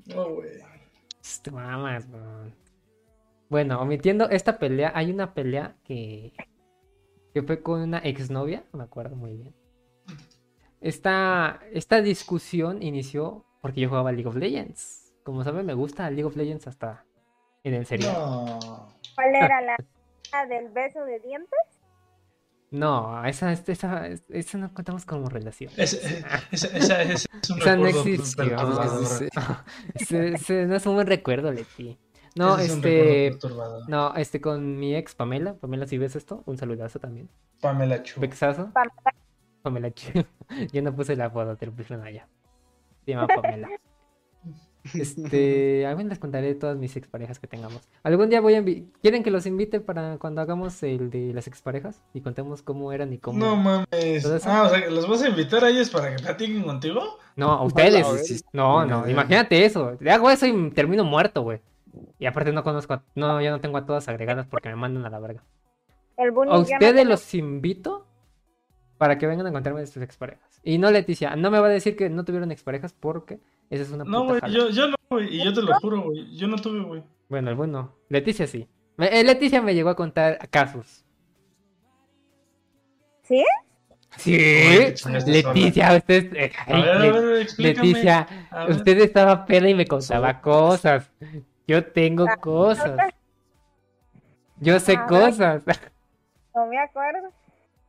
No, 0.06 0.36
güey. 0.36 0.50
Te 1.42 1.52
mamas, 1.52 2.10
bro. 2.10 2.52
Bueno, 3.50 3.82
omitiendo 3.82 4.30
esta 4.30 4.60
pelea, 4.60 4.92
hay 4.96 5.12
una 5.12 5.34
pelea 5.34 5.76
que, 5.84 6.34
que 7.34 7.44
fue 7.44 7.62
con 7.62 7.82
una 7.82 8.00
exnovia, 8.00 8.64
me 8.74 8.84
acuerdo 8.84 9.16
muy 9.16 9.36
bien. 9.36 9.56
Esta, 10.80 11.60
esta 11.72 12.02
discusión 12.02 12.84
inició 12.84 13.46
porque 13.62 13.82
yo 13.82 13.90
jugaba 13.90 14.12
League 14.12 14.28
of 14.28 14.36
Legends. 14.36 15.14
Como 15.24 15.44
saben, 15.44 15.66
me 15.66 15.74
gusta 15.74 16.10
League 16.10 16.26
of 16.26 16.36
Legends 16.36 16.68
hasta 16.68 17.06
en 17.64 17.74
el 17.74 17.86
serial. 17.86 18.14
No. 18.14 18.88
¿Cuál 19.16 19.36
era 19.36 19.62
la 19.62 19.78
del 20.46 20.70
beso 20.70 21.04
de 21.04 21.20
dientes? 21.20 21.60
No, 22.70 23.24
esa, 23.26 23.54
esa, 23.54 24.08
esa 24.08 24.58
no 24.58 24.74
contamos 24.74 25.06
como 25.06 25.30
relación. 25.30 25.72
Es- 25.78 25.94
esa, 25.94 26.42
esa- 26.52 26.78
esa 26.78 27.02
es 27.04 27.26
un 27.50 27.58
Esa 27.60 27.76
no 27.78 27.88
existió. 27.88 28.58
no 30.68 30.76
es 30.76 30.86
un 30.86 30.96
buen 30.96 31.08
recuerdo, 31.08 31.52
Leti. 31.52 31.98
No, 32.36 32.58
es 32.60 32.72
este. 32.72 33.38
No, 33.88 34.14
este 34.16 34.42
con 34.42 34.78
mi 34.78 34.96
ex 34.96 35.16
Pamela. 35.16 35.56
Pamela, 35.56 35.88
si 35.88 35.98
ves 35.98 36.16
esto, 36.16 36.44
un 36.46 36.58
saludazo 36.58 37.00
también. 37.00 37.30
Pamela 37.62 38.04
Chu. 38.04 38.20
Pamela. 38.74 38.94
Pamela 39.64 39.92
Chu. 39.92 40.12
Yo 40.74 40.82
no 40.82 40.96
puse 40.96 41.16
la 41.16 41.30
foto, 41.32 41.56
te 41.56 41.66
lo 41.66 41.72
pusieron 41.72 42.06
allá. 42.06 42.28
Se 43.06 43.12
llama 43.12 43.28
Pamela. 43.28 43.70
Este, 44.94 45.86
algún 45.86 46.10
les 46.10 46.20
contaré 46.20 46.56
todas 46.56 46.78
mis 46.78 46.96
exparejas 46.96 47.40
que 47.40 47.48
tengamos. 47.48 47.82
Algún 48.04 48.30
día 48.30 48.42
voy 48.42 48.56
a 48.56 48.64
¿Quieren 49.02 49.24
que 49.24 49.32
los 49.32 49.46
invite 49.46 49.80
para 49.80 50.18
cuando 50.18 50.42
hagamos 50.42 50.82
el 50.84 51.10
de 51.10 51.34
las 51.34 51.48
exparejas? 51.48 52.02
Y 52.14 52.22
contemos 52.22 52.62
cómo 52.62 52.92
eran 52.92 53.14
y 53.14 53.18
cómo. 53.18 53.40
No 53.40 53.56
mames. 53.56 54.26
Ah, 54.46 54.64
o 54.64 54.70
sea, 54.70 54.84
que 54.84 54.90
¿los 54.92 55.08
vas 55.08 55.22
a 55.24 55.30
invitar 55.30 55.64
a 55.64 55.70
ellos 55.70 55.90
para 55.90 56.16
que 56.16 56.22
platiquen 56.24 56.64
contigo? 56.64 57.02
No, 57.36 57.52
a 57.52 57.64
ustedes. 57.64 58.06
Hola, 58.06 58.22
No, 58.54 58.86
no, 58.86 59.10
imagínate 59.10 59.66
eso. 59.66 59.96
Le 60.00 60.12
hago 60.12 60.30
eso 60.30 60.46
y 60.46 60.72
termino 60.72 61.04
muerto, 61.04 61.42
güey. 61.44 61.62
Y 62.20 62.26
aparte 62.26 62.52
no 62.52 62.64
conozco, 62.64 62.94
a- 62.94 63.04
no, 63.16 63.42
ya 63.42 63.52
no 63.52 63.60
tengo 63.60 63.78
a 63.78 63.86
todas 63.86 64.08
agregadas 64.08 64.48
porque 64.48 64.70
me 64.70 64.76
mandan 64.76 65.06
a 65.06 65.10
la 65.10 65.20
verga. 65.20 65.44
El. 66.18 66.30
A 66.30 66.34
yo 66.34 66.46
no 66.46 66.60
ustedes 66.62 67.06
los 67.06 67.34
invito 67.36 68.07
para 68.98 69.18
que 69.18 69.28
vengan 69.28 69.48
a 69.48 69.52
contarme 69.52 69.80
de 69.82 69.88
sus 69.88 70.02
exparejas. 70.04 70.60
Y 70.64 70.78
no 70.78 70.90
Leticia, 70.92 71.36
no 71.36 71.52
me 71.52 71.60
va 71.60 71.68
a 71.68 71.70
decir 71.72 71.96
que 71.96 72.10
no 72.10 72.26
tuvieron 72.26 72.52
exparejas 72.52 72.94
porque 72.94 73.40
esa 73.70 73.84
es 73.84 73.92
una 73.92 74.04
No, 74.04 74.26
güey, 74.26 74.42
yo, 74.52 74.70
yo 74.70 74.88
no, 74.88 74.96
güey. 75.10 75.36
Y 75.36 75.44
yo 75.44 75.54
te 75.54 75.62
lo 75.62 75.74
juro, 75.80 76.02
güey. 76.04 76.36
Yo 76.36 76.48
no 76.48 76.58
tuve, 76.58 76.82
güey. 76.84 77.04
Bueno, 77.30 77.50
el 77.50 77.56
bueno. 77.56 77.96
Leticia 78.10 78.48
sí. 78.48 78.68
Me- 78.98 79.20
eh, 79.20 79.24
Leticia 79.24 79.62
me 79.62 79.76
llegó 79.76 79.90
a 79.90 79.96
contar 79.96 80.40
casos. 80.50 81.04
¿Sí? 83.24 83.44
Sí, 84.18 84.38
Leticia, 85.26 85.96
usted. 85.98 86.34
eh, 86.36 86.52
A 86.66 86.74
ver, 86.74 86.90
a 86.90 86.98
ver, 87.20 87.42
explícame. 87.42 87.88
Leticia, 87.88 88.28
A 88.50 88.66
ver. 88.66 88.76
usted 88.78 88.98
estaba 89.02 89.46
peda 89.46 89.70
y 89.70 89.76
me 89.76 89.86
contaba 89.86 90.42
cosas. 90.42 91.12
Yo 91.68 91.86
tengo 91.86 92.26
Ah, 92.28 92.38
cosas. 92.38 92.98
Yo 94.60 94.80
sé 94.80 94.96
Ah. 94.98 95.06
cosas. 95.06 95.64
No 96.56 96.66
me 96.68 96.80
acuerdo. 96.80 97.30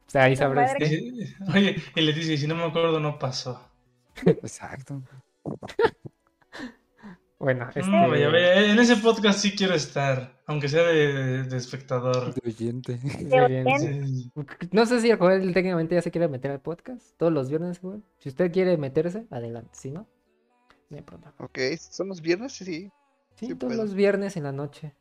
O 0.08 0.10
sea, 0.10 0.24
ahí 0.24 0.32
Tu 0.34 0.38
sabrá 0.38 0.62
madre. 0.62 0.84
usted. 0.84 0.98
Y- 0.98 1.34
Oye, 1.56 1.76
y 1.94 2.00
le 2.00 2.12
dice, 2.14 2.36
si 2.38 2.46
no 2.46 2.54
me 2.54 2.64
acuerdo, 2.64 2.98
no 2.98 3.18
pasó. 3.18 3.60
Exacto. 4.26 5.02
Bueno, 7.38 7.68
este. 7.68 7.82
No, 7.88 8.08
vaya, 8.08 8.28
vaya, 8.30 8.72
En 8.72 8.78
ese 8.80 8.96
podcast 8.96 9.38
sí 9.38 9.52
quiero 9.54 9.74
estar, 9.74 10.40
aunque 10.46 10.68
sea 10.68 10.82
de, 10.82 11.44
de 11.44 11.56
espectador. 11.56 12.34
De 12.34 12.40
oyente. 12.48 12.98
muy 13.02 13.24
bien. 13.46 13.66
oyente. 13.66 14.06
Sí. 14.06 14.32
No 14.72 14.86
sé 14.86 15.00
si 15.00 15.10
el 15.10 15.18
Joel 15.18 15.52
técnicamente 15.54 15.94
ya 15.94 16.02
se 16.02 16.10
quiere 16.10 16.26
meter 16.26 16.50
al 16.50 16.60
podcast. 16.60 17.16
Todos 17.16 17.32
los 17.32 17.48
viernes, 17.48 17.78
Joel. 17.78 18.02
Si 18.18 18.28
usted 18.28 18.50
quiere 18.50 18.76
meterse, 18.76 19.26
adelante. 19.30 19.70
Si 19.72 19.90
no, 19.92 20.08
no 20.90 20.96
hay 20.96 21.02
problema. 21.04 21.32
Ok, 21.38 21.58
¿son 21.78 22.08
los 22.08 22.20
viernes? 22.20 22.54
Sí. 22.54 22.90
Sí, 23.36 23.46
Sí 23.46 23.54
todos 23.54 23.72
puedo. 23.74 23.84
los 23.84 23.94
viernes 23.94 24.36
en 24.36 24.42
la 24.42 24.52
noche. 24.52 24.94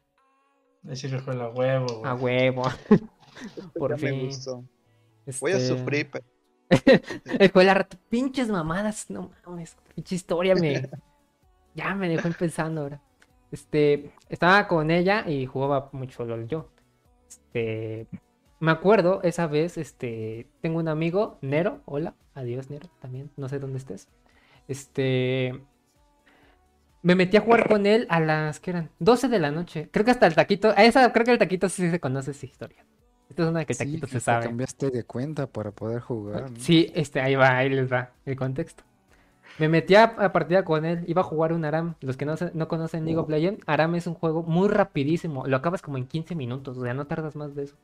Decirle 0.83 1.17
fue 1.19 1.33
la 1.35 1.49
huevo, 1.49 1.87
güey. 2.01 2.05
A 2.11 2.13
huevo. 2.13 2.63
Por 3.73 3.97
Ya 3.99 4.11
me 4.11 4.29
fin. 4.29 4.57
Gustó. 5.31 5.45
Voy 5.45 5.51
a 5.53 5.57
Este, 5.57 5.67
sufrir, 5.67 6.09
pero 6.11 6.25
El 7.39 7.75
rata, 7.75 7.97
pinches 8.09 8.49
mamadas, 8.49 9.09
no 9.09 9.31
mames, 9.45 9.77
pinche 9.95 10.15
historia 10.15 10.55
me. 10.55 10.89
ya 11.75 11.95
me 11.95 12.09
dejó 12.09 12.29
pensando 12.37 12.81
ahora. 12.81 13.01
Este, 13.51 14.11
estaba 14.29 14.67
con 14.67 14.91
ella 14.91 15.23
y 15.27 15.45
jugaba 15.45 15.89
mucho 15.93 16.25
LOL 16.25 16.47
yo. 16.47 16.69
Este, 17.29 18.07
me 18.59 18.71
acuerdo 18.71 19.21
esa 19.23 19.47
vez, 19.47 19.77
este, 19.77 20.47
tengo 20.61 20.79
un 20.79 20.87
amigo, 20.87 21.37
Nero, 21.41 21.81
hola, 21.85 22.15
adiós 22.35 22.69
Nero, 22.69 22.89
también, 22.99 23.31
no 23.37 23.47
sé 23.49 23.59
dónde 23.59 23.77
estés. 23.77 24.09
Este, 24.67 25.61
me 27.01 27.15
metí 27.15 27.37
a 27.37 27.41
jugar 27.41 27.67
con 27.69 27.85
él 27.85 28.05
a 28.09 28.19
las, 28.19 28.59
¿qué 28.59 28.71
eran? 28.71 28.89
12 28.99 29.29
de 29.29 29.39
la 29.39 29.51
noche. 29.51 29.89
Creo 29.91 30.03
que 30.05 30.11
hasta 30.11 30.27
el 30.27 30.35
taquito, 30.35 30.69
a 30.75 30.83
esa, 30.83 31.13
creo 31.13 31.25
que 31.25 31.31
el 31.31 31.37
taquito 31.37 31.69
sí 31.69 31.89
se 31.89 31.99
conoce 31.99 32.31
esa 32.31 32.45
historia. 32.45 32.85
Esta 33.37 33.43
es 33.43 33.49
una 33.49 33.65
que 33.65 33.73
Sí, 33.75 33.79
taquito 33.85 34.07
se 34.07 34.19
sabe. 34.19 34.45
cambiaste 34.47 34.89
de 34.89 35.03
cuenta 35.03 35.45
para 35.45 35.69
poder 35.71 36.01
jugar. 36.01 36.49
¿no? 36.49 36.57
Sí, 36.57 36.91
este, 36.95 37.21
ahí 37.21 37.35
va, 37.35 37.55
ahí 37.55 37.69
les 37.69 37.91
va 37.91 38.11
el 38.25 38.35
contexto. 38.35 38.83
Me 39.59 39.69
metí 39.69 39.93
a, 39.95 40.05
a 40.05 40.31
partida 40.33 40.65
con 40.65 40.85
él, 40.85 41.03
iba 41.07 41.21
a 41.21 41.23
jugar 41.23 41.53
un 41.53 41.63
Aram. 41.63 41.95
Los 42.01 42.17
que 42.17 42.25
no, 42.25 42.33
no 42.53 42.67
conocen 42.67 43.05
League 43.05 43.19
of 43.19 43.29
Legends, 43.29 43.63
Aram 43.67 43.93
es 43.95 44.07
un 44.07 44.15
juego 44.15 44.41
muy 44.43 44.69
rapidísimo. 44.69 45.45
Lo 45.45 45.57
acabas 45.57 45.83
como 45.83 45.97
en 45.97 46.07
15 46.07 46.33
minutos, 46.35 46.77
o 46.77 46.81
sea, 46.83 46.93
no 46.95 47.05
tardas 47.05 47.35
más 47.35 47.53
de 47.55 47.63
eso. 47.65 47.75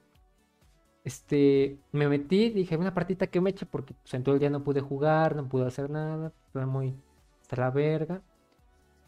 Este, 1.04 1.78
me 1.92 2.08
metí, 2.08 2.50
dije, 2.50 2.78
una 2.78 2.94
partita 2.94 3.28
que 3.28 3.42
me 3.42 3.50
eche 3.52 3.66
porque 3.66 3.94
pues, 3.94 4.14
en 4.14 4.24
todo 4.24 4.36
el 4.36 4.40
día 4.40 4.50
no 4.50 4.64
pude 4.64 4.82
jugar, 4.82 5.36
no 5.36 5.48
pude 5.48 5.68
hacer 5.68 5.90
nada, 5.90 6.32
estaba 6.48 6.66
muy 6.66 6.96
hasta 7.42 7.58
la 7.58 7.72
verga. 7.72 8.22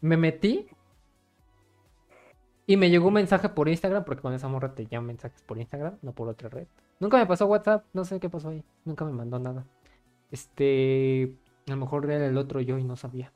Me 0.00 0.16
metí 0.16 0.68
y 2.66 2.76
me 2.76 2.90
llegó 2.90 3.08
un 3.08 3.14
mensaje 3.14 3.48
por 3.48 3.68
Instagram, 3.68 4.04
porque 4.04 4.22
con 4.22 4.34
esa 4.34 4.48
morra 4.48 4.74
te 4.74 4.86
llaman 4.86 5.06
mensajes 5.08 5.40
por 5.42 5.58
Instagram, 5.58 5.98
no 6.02 6.12
por 6.12 6.28
otra 6.28 6.48
red. 6.48 6.66
Nunca 6.98 7.16
me 7.16 7.26
pasó 7.26 7.46
WhatsApp, 7.46 7.84
no 7.92 8.04
sé 8.04 8.18
qué 8.18 8.28
pasó 8.28 8.48
ahí, 8.48 8.64
nunca 8.84 9.04
me 9.04 9.12
mandó 9.12 9.38
nada. 9.38 9.66
Este, 10.30 11.36
a 11.68 11.70
lo 11.70 11.76
mejor 11.76 12.10
era 12.10 12.26
el 12.26 12.36
otro 12.36 12.60
yo 12.60 12.78
y 12.78 12.84
no 12.84 12.96
sabía. 12.96 13.32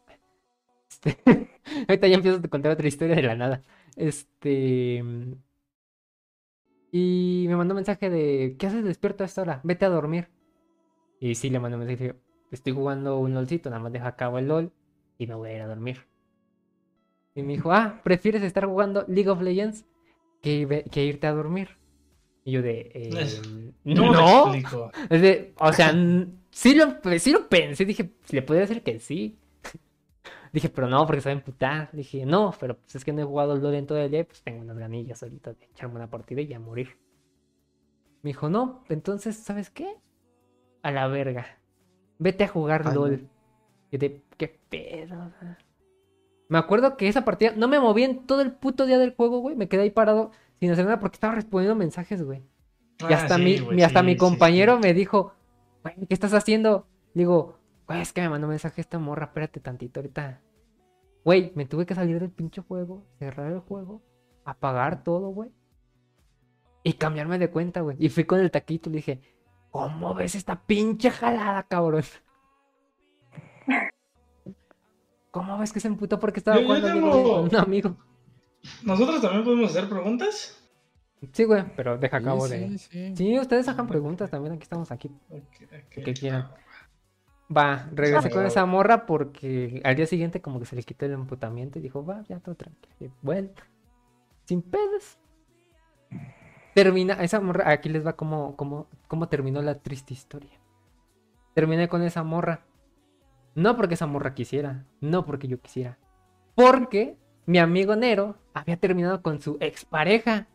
Este, 0.91 1.17
ahorita 1.89 2.09
ya 2.09 2.17
empiezo 2.17 2.41
a 2.45 2.49
contar 2.49 2.73
otra 2.73 2.89
historia 2.89 3.15
de 3.15 3.23
la 3.23 3.37
nada. 3.37 3.63
Este, 3.97 5.05
y 6.93 7.45
me 7.49 7.57
mandó 7.57 7.75
un 7.75 7.77
mensaje 7.77 8.11
de, 8.11 8.57
¿qué 8.59 8.67
haces 8.67 8.85
despierto 8.85 9.23
a 9.23 9.27
esta 9.27 9.43
hora? 9.43 9.61
Vete 9.63 9.85
a 9.85 9.91
dormir. 9.91 10.29
Y 11.21 11.37
sí, 11.37 11.51
le 11.51 11.61
mandé 11.61 11.77
un 11.77 11.85
mensaje, 11.85 12.17
estoy 12.51 12.73
jugando 12.73 13.19
un 13.19 13.35
LOLcito, 13.35 13.71
nada 13.71 13.83
más 13.83 13.93
deja 13.93 14.09
a 14.09 14.17
cabo 14.17 14.39
el 14.39 14.49
LOL 14.49 14.73
y 15.19 15.27
me 15.27 15.35
voy 15.35 15.51
a 15.51 15.57
ir 15.57 15.63
a 15.63 15.69
dormir. 15.69 16.10
Y 17.41 17.43
me 17.43 17.55
dijo, 17.55 17.73
ah, 17.73 18.01
¿prefieres 18.05 18.43
estar 18.43 18.67
jugando 18.67 19.05
League 19.09 19.29
of 19.31 19.41
Legends 19.41 19.85
que, 20.43 20.85
irte 20.97 21.27
a 21.27 21.33
dormir? 21.33 21.77
Y 22.45 22.53
yo 22.53 22.63
de, 22.63 22.91
Es- 22.95 23.39
"Em, 23.85 23.97
¿Cómo 23.97 24.13
no. 24.13 24.55
explico? 24.55 24.91
De, 25.11 25.53
o 25.59 25.73
sea, 25.73 25.93
sí 26.51 26.75
lo, 26.75 26.97
sí 27.19 27.33
lo 27.33 27.49
pensé, 27.49 27.85
dije, 27.85 28.11
le 28.31 28.43
podría 28.43 28.63
decir 28.63 28.83
que 28.83 28.99
sí. 28.99 29.37
Dije, 30.53 30.69
pero 30.69 30.89
no, 30.89 31.07
porque 31.07 31.21
se 31.21 31.29
va 31.29 31.35
a 31.35 31.39
emputar. 31.39 31.91
Dije, 31.93 32.27
no, 32.27 32.53
pero 32.59 32.77
pues 32.77 32.97
es 32.97 33.05
que 33.05 33.13
no 33.13 33.21
he 33.23 33.25
jugado 33.25 33.57
LOL 33.57 33.75
en 33.75 33.87
todo 33.87 33.99
el 33.99 34.11
día, 34.11 34.25
pues 34.25 34.43
tengo 34.43 34.61
unas 34.63 34.77
ganillas 34.79 35.23
ahorita 35.23 35.53
de 35.53 35.65
echarme 35.67 35.95
una 35.97 36.11
partida 36.11 36.41
y 36.41 36.49
ya 36.49 36.59
morir. 36.59 36.99
Me 38.23 38.31
dijo, 38.31 38.51
no, 38.51 38.83
entonces, 38.89 39.37
¿sabes 39.37 39.71
qué? 39.71 39.95
A 40.83 40.91
la 40.91 41.07
verga. 41.07 41.47
Vete 42.19 42.45
a 42.45 42.49
jugar 42.49 42.83
Ay. 42.85 42.95
LOL. 42.95 43.29
Y 43.93 43.99
de, 43.99 44.23
qué 44.37 44.49
pedo. 44.69 45.33
Me 46.51 46.59
acuerdo 46.59 46.97
que 46.97 47.07
esa 47.09 47.25
partida 47.25 47.53
no 47.57 47.69
me 47.69 47.79
moví 47.79 48.03
en 48.03 48.27
todo 48.27 48.41
el 48.43 48.53
puto 48.53 48.85
día 48.85 48.99
del 48.99 49.15
juego, 49.15 49.39
güey. 49.39 49.55
Me 49.57 49.69
quedé 49.69 49.83
ahí 49.83 49.91
parado 49.91 50.33
sin 50.59 50.71
hacer 50.73 50.85
nada 50.85 50.99
porque 50.99 51.15
estaba 51.15 51.35
respondiendo 51.37 51.77
mensajes, 51.77 52.23
güey. 52.25 52.43
Y 53.09 53.13
Ah, 53.13 53.17
hasta, 53.17 53.37
sí, 53.37 53.43
mi, 53.43 53.59
güey, 53.61 53.83
hasta 53.85 54.01
sí, 54.01 54.07
mi 54.07 54.17
compañero 54.17 54.75
sí. 54.77 54.81
me 54.83 54.93
dijo, 54.93 55.33
güey, 55.85 55.95
¿qué 56.09 56.15
estás 56.15 56.35
haciendo? 56.35 56.89
Digo, 57.15 57.57
güey, 57.87 58.01
es 58.01 58.13
que 58.13 58.21
me 58.21 58.29
mandó 58.29 58.49
un 58.49 58.51
mensaje 58.51 58.81
esta 58.81 58.99
morra, 58.99 59.27
espérate 59.27 59.61
tantito 59.61 60.01
ahorita. 60.01 60.43
Güey, 61.25 61.53
me 61.55 61.67
tuve 61.67 61.87
que 61.87 61.95
salir 61.95 62.19
del 62.19 62.31
pinche 62.31 62.63
juego, 62.63 63.07
cerrar 63.21 63.53
el 63.53 63.61
juego, 63.61 64.03
apagar 64.45 65.05
todo, 65.05 65.29
güey. 65.29 65.51
Y 66.83 66.95
cambiarme 66.95 67.39
de 67.39 67.51
cuenta, 67.51 67.81
güey. 67.83 67.97
Y 68.01 68.09
fui 68.09 68.25
con 68.25 68.41
el 68.41 68.51
taquito 68.51 68.89
y 68.89 68.93
le 68.93 68.97
dije, 68.97 69.21
¿cómo 69.71 70.15
ves 70.15 70.35
esta 70.35 70.63
pinche 70.67 71.11
jalada, 71.11 71.63
cabrón? 71.65 72.03
¿Cómo 75.31 75.59
ves 75.59 75.73
que 75.73 75.81
se 75.81 75.89
emputó 75.89 76.19
porque 76.19 76.41
estaba 76.41 76.57
Yo- 76.57 76.63
yo 76.63 76.67
jugando 76.69 76.89
tengo- 76.89 77.35
con 77.35 77.45
un 77.49 77.57
amigo? 77.57 77.97
¿Nosotros 78.83 79.21
también 79.23 79.45
podemos 79.45 79.71
hacer 79.71 79.89
preguntas? 79.89 80.57
Sí, 81.33 81.45
güey, 81.45 81.65
pero 81.77 81.99
deja 81.99 82.19
Sí, 82.19 82.25
cabo 82.25 82.47
sí, 82.49 82.55
de... 82.55 82.79
sí. 82.79 83.17
Sí, 83.17 83.39
ustedes 83.39 83.67
sacan 83.67 83.87
preguntas 83.87 84.31
también, 84.31 84.55
aquí 84.55 84.63
estamos 84.63 84.91
aquí 84.91 85.11
que 85.91 86.15
quieran. 86.15 86.49
Va, 87.55 87.89
regresé 87.93 88.31
con 88.31 88.47
esa 88.47 88.65
morra 88.65 89.07
porque 89.07 89.81
al 89.85 89.97
día 89.97 90.07
siguiente 90.07 90.41
como 90.41 90.61
que 90.61 90.67
se 90.67 90.77
le 90.77 90.83
quitó 90.83 91.05
el 91.07 91.13
emputamiento 91.13 91.79
y 91.79 91.83
dijo, 91.83 92.05
va, 92.05 92.23
ya 92.29 92.39
todo 92.41 92.55
tranquilo. 92.55 92.95
Y 93.01 93.11
Bueno, 93.23 93.51
sin 94.47 94.63
pedos. 94.63 95.19
Termina, 96.75 97.15
esa 97.15 97.41
morra, 97.41 97.71
aquí 97.71 97.89
les 97.89 98.07
va 98.07 98.15
como, 98.15 98.57
como, 98.57 98.87
cómo 99.09 99.29
terminó 99.29 99.61
la 99.63 99.75
triste 99.75 100.15
historia. 100.15 100.59
Terminé 101.55 101.89
con 101.89 102.03
esa 102.03 102.23
morra. 102.23 102.65
No 103.55 103.77
porque 103.77 103.95
esa 103.95 104.07
morra 104.07 104.35
quisiera, 104.35 104.85
no 105.01 105.27
porque 105.27 105.49
yo 105.49 105.61
quisiera. 105.61 105.99
Porque 106.55 107.17
mi 107.47 107.59
amigo 107.59 107.97
Nero 107.97 108.37
había 108.55 108.77
terminado 108.77 109.23
con 109.23 109.41
su 109.41 109.57
expareja. 109.61 110.47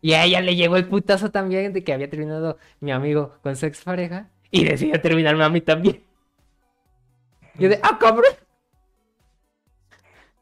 Y 0.00 0.12
a 0.12 0.24
ella 0.24 0.40
le 0.40 0.54
llegó 0.54 0.76
el 0.76 0.86
putazo 0.86 1.30
también 1.30 1.72
de 1.72 1.82
que 1.82 1.92
había 1.92 2.10
terminado 2.10 2.58
mi 2.80 2.92
amigo 2.92 3.34
con 3.42 3.56
su 3.56 3.66
expareja. 3.66 4.28
Y 4.50 4.64
decidió 4.64 5.00
terminarme 5.00 5.44
a 5.44 5.48
mí 5.48 5.60
también. 5.60 6.04
Yo 7.58 7.68
de, 7.68 7.80
ah, 7.82 7.98
cabrón. 7.98 8.32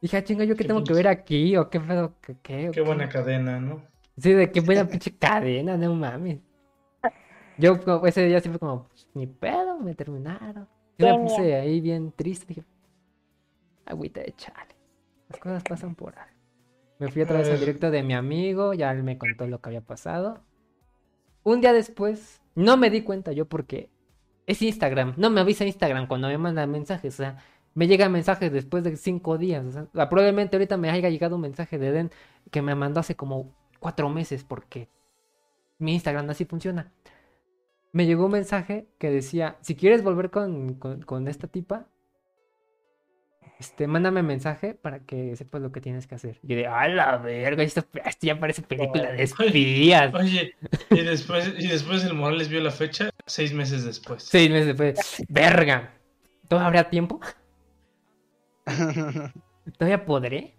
Dije, 0.00 0.16
ah, 0.16 0.24
chinga, 0.24 0.44
¿yo 0.44 0.54
qué 0.54 0.64
Qué 0.64 0.68
tengo 0.68 0.82
que 0.82 0.92
ver 0.92 1.08
aquí? 1.08 1.56
¿O 1.56 1.70
qué 1.70 1.78
pedo? 1.78 2.14
¿Qué, 2.20 2.70
qué, 2.72 2.80
buena 2.80 3.08
cadena, 3.08 3.60
¿no? 3.60 3.82
Sí, 4.18 4.32
de 4.32 4.50
qué 4.50 4.60
buena 4.60 4.86
pinche 4.86 5.16
cadena, 5.16 5.76
no 5.76 5.94
mames. 5.94 6.40
Yo 7.56 7.78
ese 8.04 8.26
día 8.26 8.40
siempre 8.40 8.58
como, 8.58 8.88
pues, 8.88 9.08
ni 9.14 9.26
pedo, 9.26 9.78
me 9.78 9.94
terminaron. 9.94 10.66
Yo 10.98 11.16
me 11.16 11.23
puse 11.23 11.55
ahí 11.55 11.81
bien 11.81 12.12
triste, 12.12 12.47
dije, 12.48 12.64
agüita 13.86 14.20
de 14.20 14.32
chale. 14.36 14.77
Las 15.28 15.40
cosas 15.40 15.62
pasan 15.62 15.94
por 15.94 16.19
ahí. 16.19 16.32
Me 16.98 17.10
fui 17.10 17.23
otra 17.23 17.39
vez 17.39 17.48
al 17.48 17.59
directo 17.59 17.90
de 17.90 18.02
mi 18.02 18.14
amigo, 18.14 18.74
ya 18.74 18.93
él 18.93 19.02
me 19.02 19.19
contó 19.19 19.47
lo 19.47 19.60
que 19.60 19.70
había 19.70 19.81
pasado. 19.81 20.44
Un 21.43 21.60
día 21.60 21.73
después, 21.73 22.40
no 22.55 22.77
me 22.77 22.90
di 22.90 23.02
cuenta 23.02 23.32
yo 23.32 23.47
porque 23.47 23.90
es 24.47 24.62
Instagram, 24.62 25.14
no 25.16 25.31
me 25.31 25.40
avisa 25.40 25.64
Instagram 25.64 26.06
cuando 26.06 26.28
me 26.28 26.39
mandan 26.39 26.70
mensajes, 26.70 27.14
o 27.14 27.16
sea, 27.16 27.39
me 27.74 27.86
llegan 27.86 28.12
mensajes 28.12 28.52
después 28.52 28.85
de 28.85 28.97
cinco 28.97 29.39
días. 29.39 29.64
o 29.64 29.70
sea, 29.70 30.09
probablemente 30.09 30.56
ahorita 30.56 30.77
me 30.77 30.90
haya 30.90 31.09
llegado 31.09 31.36
un 31.36 31.43
mensaje 31.43 31.78
de 31.78 31.90
Den 31.90 32.10
que 32.51 32.62
me 32.62 32.74
mandó 32.74 33.01
hace 33.01 33.16
como 33.16 33.52
cuatro 33.81 34.09
meses 34.09 34.44
porque 34.44 34.89
mi 35.78 35.94
Instagram 35.94 36.28
así 36.31 36.44
funciona. 36.44 36.93
Me 37.93 38.06
llegó 38.06 38.27
un 38.27 38.32
mensaje 38.32 38.86
que 38.98 39.10
decía, 39.10 39.56
si 39.60 39.77
quieres 39.77 40.02
volver 40.02 40.31
con, 40.31 40.74
con, 40.74 41.02
con 41.02 41.28
esta 41.28 41.47
tipa, 41.47 41.86
este, 43.59 43.86
mándame 43.86 44.23
mensaje 44.23 44.74
para 44.74 45.01
que 45.01 45.36
sepas 45.36 45.60
lo 45.60 45.73
que 45.73 45.81
tienes 45.81 46.06
que 46.06 46.14
hacer. 46.14 46.39
Y 46.43 46.48
yo 46.48 46.56
de, 46.56 46.66
a 46.66 46.89
la 46.89 47.19
verga, 47.19 47.62
esto, 47.62 47.85
esto 48.05 48.27
ya 48.27 48.40
parece 48.40 48.62
película 48.62 49.12
de 49.12 49.19
Ay. 49.19 49.24
espías. 49.24 50.14
Oye, 50.19 50.55
y 50.90 51.01
después, 51.02 51.55
y 51.59 51.69
después 51.69 52.05
el 52.05 52.14
Morales 52.14 52.48
vio 52.48 52.60
la 52.60 52.70
fecha 52.70 53.10
seis 53.27 53.52
meses 53.52 53.85
después. 53.85 54.23
Seis 54.24 54.51
meses 54.51 54.66
después, 54.69 55.23
verga. 55.28 55.93
¿Todavía 56.48 56.66
habrá 56.69 56.90
tiempo? 56.90 57.20
¿Todavía 59.78 60.05
podré? 60.05 60.55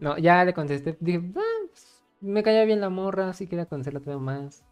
No, 0.00 0.18
ya 0.18 0.44
le 0.44 0.52
contesté. 0.52 0.96
Dije, 1.00 1.22
"Ah, 1.36 1.40
pues, 1.68 2.02
me 2.20 2.42
caía 2.42 2.64
bien 2.64 2.80
la 2.80 2.88
morra, 2.88 3.32
sí 3.34 3.46
quería 3.46 3.66
conocerla 3.66 4.00
todavía 4.00 4.24
más. 4.24 4.64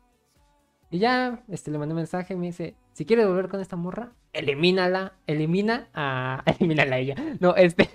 Y 0.91 0.99
ya, 0.99 1.43
este, 1.49 1.71
le 1.71 1.79
mandé 1.79 1.93
un 1.95 1.99
mensaje, 1.99 2.35
me 2.37 2.47
dice, 2.47 2.75
si 2.95 3.05
quieres 3.07 3.27
volver 3.27 3.49
con 3.49 3.61
esta 3.61 3.77
morra, 3.77 4.13
elimínala, 4.33 5.13
elimina 5.27 5.89
a... 5.95 6.43
Elimínala 6.59 6.97
a 6.97 6.99
ella. 6.99 7.15
No, 7.39 7.55
este... 7.55 7.89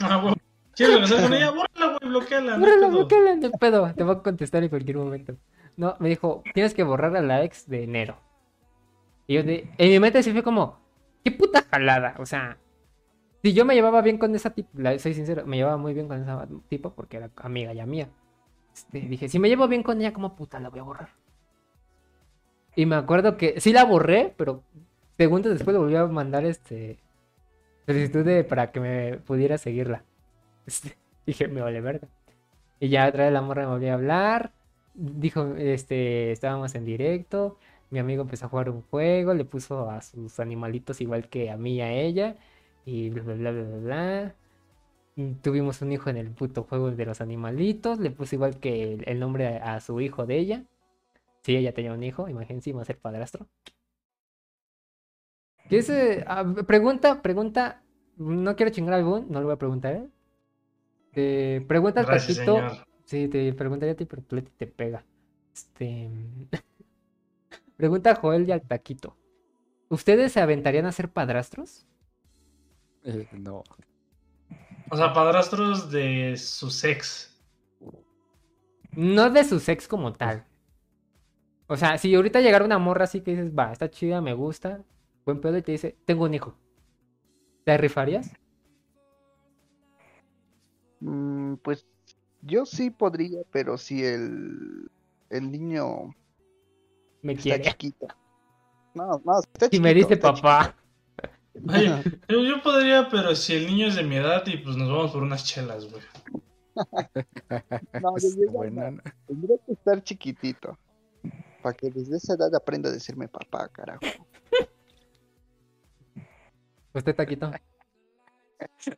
Ah, 0.00 0.16
güey. 0.22 0.34
¿Quieres 0.74 0.94
regresar 0.94 1.22
con 1.24 1.34
ella? 1.34 1.50
Bórrala, 1.50 1.98
güey, 1.98 2.10
bloqueala. 2.10 2.52
no 2.54 2.60
Bórrala, 2.60 2.86
pedo. 2.86 2.96
bloqueala, 2.98 3.34
no 3.36 3.50
pedo, 3.50 3.94
te 3.94 4.04
voy 4.04 4.16
a 4.16 4.22
contestar 4.22 4.62
en 4.62 4.68
cualquier 4.68 4.96
momento. 4.96 5.36
No, 5.76 5.96
me 6.00 6.08
dijo, 6.08 6.42
tienes 6.54 6.74
que 6.74 6.82
borrar 6.82 7.16
a 7.16 7.20
la 7.22 7.42
ex 7.44 7.68
de 7.68 7.84
enero. 7.84 8.16
Y 9.26 9.34
yo 9.34 9.42
de, 9.42 9.70
en 9.78 9.90
mi 9.90 10.00
mente 10.00 10.22
sí 10.22 10.32
fue 10.32 10.42
como, 10.42 10.78
qué 11.24 11.30
puta 11.32 11.62
jalada, 11.70 12.14
o 12.18 12.26
sea, 12.26 12.58
si 13.42 13.52
yo 13.54 13.64
me 13.64 13.74
llevaba 13.74 14.02
bien 14.02 14.18
con 14.18 14.34
esa 14.34 14.50
tipo, 14.50 14.70
la- 14.74 14.98
soy 14.98 15.14
sincero, 15.14 15.44
me 15.46 15.56
llevaba 15.56 15.76
muy 15.76 15.94
bien 15.94 16.08
con 16.08 16.20
esa 16.22 16.48
tipo 16.68 16.94
porque 16.94 17.16
era 17.18 17.30
amiga 17.36 17.72
ya 17.72 17.86
mía. 17.86 18.08
Este, 18.74 19.00
dije, 19.00 19.28
si 19.28 19.38
me 19.38 19.48
llevo 19.48 19.68
bien 19.68 19.82
con 19.82 20.00
ella, 20.00 20.12
como 20.12 20.34
puta 20.36 20.58
la 20.60 20.70
voy 20.70 20.80
a 20.80 20.84
borrar? 20.84 21.10
Y 22.74 22.86
me 22.86 22.96
acuerdo 22.96 23.36
que 23.36 23.60
sí 23.60 23.72
la 23.72 23.84
borré, 23.84 24.32
pero 24.36 24.62
segundos 25.16 25.52
después 25.52 25.74
le 25.74 25.80
volví 25.80 25.96
a 25.96 26.06
mandar 26.06 26.44
este 26.44 26.98
solicitud 27.86 28.24
de- 28.24 28.44
para 28.44 28.72
que 28.72 28.80
me 28.80 29.18
pudiera 29.18 29.58
seguirla. 29.58 30.04
Este, 30.66 30.96
dije, 31.26 31.48
me 31.48 31.60
vale 31.60 31.80
verga. 31.80 32.08
Y 32.80 32.88
ya 32.88 33.08
otra 33.08 33.24
vez 33.24 33.32
la 33.32 33.42
morra 33.42 33.62
me 33.62 33.68
volvió 33.72 33.90
a 33.90 33.94
hablar. 33.94 34.52
Dijo, 34.94 35.54
este, 35.56 36.32
estábamos 36.32 36.74
en 36.74 36.84
directo. 36.84 37.58
mi 37.90 37.98
amigo 37.98 38.22
empezó 38.22 38.46
a 38.46 38.48
jugar 38.48 38.70
un 38.70 38.82
juego, 38.82 39.34
le 39.34 39.44
puso 39.44 39.90
a 39.90 40.02
sus 40.02 40.40
animalitos 40.40 41.00
igual 41.00 41.28
que 41.28 41.50
a 41.50 41.56
mí 41.56 41.76
y 41.76 41.80
a 41.82 41.92
ella, 41.92 42.36
y 42.86 43.10
bla, 43.10 43.22
bla, 43.22 43.34
bla, 43.34 43.52
bla, 43.52 43.78
bla, 43.78 44.34
Tuvimos 45.42 45.82
un 45.82 45.92
hijo 45.92 46.08
en 46.10 46.16
el 46.16 46.30
puto 46.30 46.64
juego 46.64 46.90
de 46.90 47.04
los 47.04 47.20
animalitos, 47.20 47.98
le 47.98 48.10
puso 48.10 48.34
igual 48.34 48.58
que 48.58 48.94
el, 49.04 49.20
nombre 49.20 49.58
a 49.58 49.80
su 49.80 50.00
hijo 50.00 50.26
de 50.26 50.38
ella. 50.38 50.64
Sí, 51.42 51.56
ella 51.56 51.74
tenía 51.74 51.92
un 51.92 52.02
hijo, 52.02 52.28
imagínense, 52.28 52.70
iba 52.70 52.82
a 52.82 52.84
ser 52.84 52.98
padrastro. 52.98 53.48
¿Qué 55.68 55.78
es? 55.78 55.90
eh? 55.90 56.24
Ah, 56.26 56.44
pregunta, 56.66 57.22
pregunta. 57.22 57.82
No 58.16 58.54
quiero 58.56 58.70
chingar 58.70 58.94
al 58.94 59.04
Boon, 59.04 59.26
no 59.30 59.40
lo 59.40 59.46
voy 59.46 59.54
a 59.54 59.58
preguntar, 59.58 59.94
¿eh? 59.94 60.08
Te 61.12 61.60
pregunta 61.62 62.00
al 62.00 62.20
señor. 62.20 62.86
Sí, 63.04 63.28
te 63.28 63.52
preguntaría 63.52 63.92
a 63.92 63.96
ti, 63.96 64.04
pero 64.06 64.22
Leti 64.30 64.52
te 64.56 64.66
pega. 64.66 65.04
Este. 65.52 66.10
Pregunta 67.76 68.12
a 68.12 68.14
Joel 68.14 68.48
y 68.48 68.52
al 68.52 68.62
Taquito. 68.62 69.16
¿Ustedes 69.88 70.32
se 70.32 70.40
aventarían 70.40 70.86
a 70.86 70.92
ser 70.92 71.10
padrastros? 71.10 71.86
Eh, 73.04 73.28
no. 73.32 73.64
O 74.90 74.96
sea, 74.96 75.12
padrastros 75.12 75.90
de 75.90 76.36
su 76.36 76.70
sex. 76.70 77.34
No 78.94 79.30
de 79.30 79.44
su 79.44 79.58
sex 79.58 79.88
como 79.88 80.12
tal. 80.12 80.46
O 81.68 81.76
sea, 81.76 81.96
si 81.98 82.14
ahorita 82.14 82.40
llegara 82.40 82.64
una 82.64 82.78
morra 82.78 83.04
así 83.04 83.20
que 83.22 83.32
dices, 83.32 83.52
va, 83.56 83.72
está 83.72 83.90
chida, 83.90 84.20
me 84.20 84.34
gusta, 84.34 84.82
buen 85.24 85.40
pedo, 85.40 85.56
y 85.56 85.62
te 85.62 85.72
dice, 85.72 85.96
tengo 86.04 86.24
un 86.24 86.34
hijo. 86.34 86.54
¿Te 87.64 87.76
rifarías? 87.78 88.30
Mm, 91.00 91.54
pues 91.56 91.86
yo 92.42 92.66
sí 92.66 92.90
podría, 92.90 93.40
pero 93.50 93.78
si 93.78 94.04
el, 94.04 94.90
el 95.30 95.50
niño 95.50 96.14
Me 97.22 97.32
está 97.32 97.42
quiere. 97.42 97.64
chiquito. 97.64 98.06
No, 98.94 99.22
no, 99.24 99.40
está 99.40 99.68
Y 99.70 99.80
me 99.80 99.90
chiquito, 99.94 100.08
dice 100.08 100.16
papá. 100.20 100.74
Oye, 101.68 102.02
yo, 102.28 102.40
yo 102.40 102.62
podría, 102.62 103.08
pero 103.08 103.34
si 103.34 103.54
el 103.54 103.66
niño 103.66 103.86
es 103.86 103.94
de 103.94 104.02
mi 104.02 104.16
edad 104.16 104.42
y 104.46 104.58
pues 104.58 104.76
nos 104.76 104.88
vamos 104.88 105.12
por 105.12 105.22
unas 105.22 105.44
chelas, 105.44 105.88
güey. 105.90 106.02
chiquito. 106.02 106.42
No, 108.00 108.14
yo- 108.18 108.28
yo-. 108.36 109.02
Tendría 109.26 109.56
que 109.66 109.72
estar 109.72 110.02
chiquitito. 110.02 110.78
Para 111.62 111.76
que 111.76 111.90
desde 111.90 112.16
esa 112.16 112.34
edad 112.34 112.54
aprenda 112.54 112.88
a 112.88 112.92
decirme 112.92 113.28
papá, 113.28 113.68
carajo. 113.68 114.00
¿Usted, 116.94 117.14
Taquito? 117.14 117.50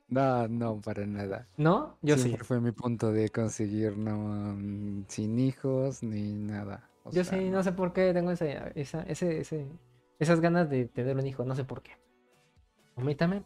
No, 0.09 0.49
no, 0.49 0.81
para 0.81 1.07
nada. 1.07 1.47
¿No? 1.57 1.97
Yo 2.03 2.17
sí. 2.17 2.25
Siempre 2.25 2.45
fue 2.45 2.61
mi 2.61 2.73
punto 2.73 3.13
de 3.13 3.29
conseguir 3.31 3.97
no 3.97 4.57
sin 5.09 5.39
hijos 5.39 6.03
ni 6.03 6.33
nada. 6.35 6.91
O 7.05 7.11
Yo 7.13 7.25
sea, 7.25 7.39
sí, 7.39 7.51
no 7.51 7.63
sé 7.63 7.73
por 7.73 7.93
qué 7.93 8.13
tengo 8.13 8.31
esa, 8.31 8.47
esa, 8.75 9.03
ese, 9.03 9.41
ese, 9.41 9.67
esas 10.19 10.41
ganas 10.41 10.69
de 10.71 10.87
tener 10.87 11.17
un 11.17 11.27
hijo, 11.27 11.45
no 11.45 11.55
sé 11.55 11.65
por 11.65 11.83
qué. 11.83 11.93
A 12.97 13.01
mí 13.03 13.15
también. 13.15 13.45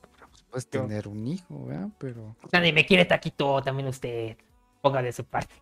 Puedes 0.50 0.68
yo- 0.70 0.82
tener 0.82 1.08
un 1.08 1.26
hijo, 1.26 1.66
¿verdad? 1.66 1.88
Pero 1.98 2.36
Nadie 2.52 2.72
me 2.72 2.86
quiere 2.86 3.04
Taquito, 3.04 3.62
también 3.62 3.88
usted. 3.88 4.36
Ponga 4.80 5.02
de 5.02 5.12
su 5.12 5.24
parte. 5.24 5.54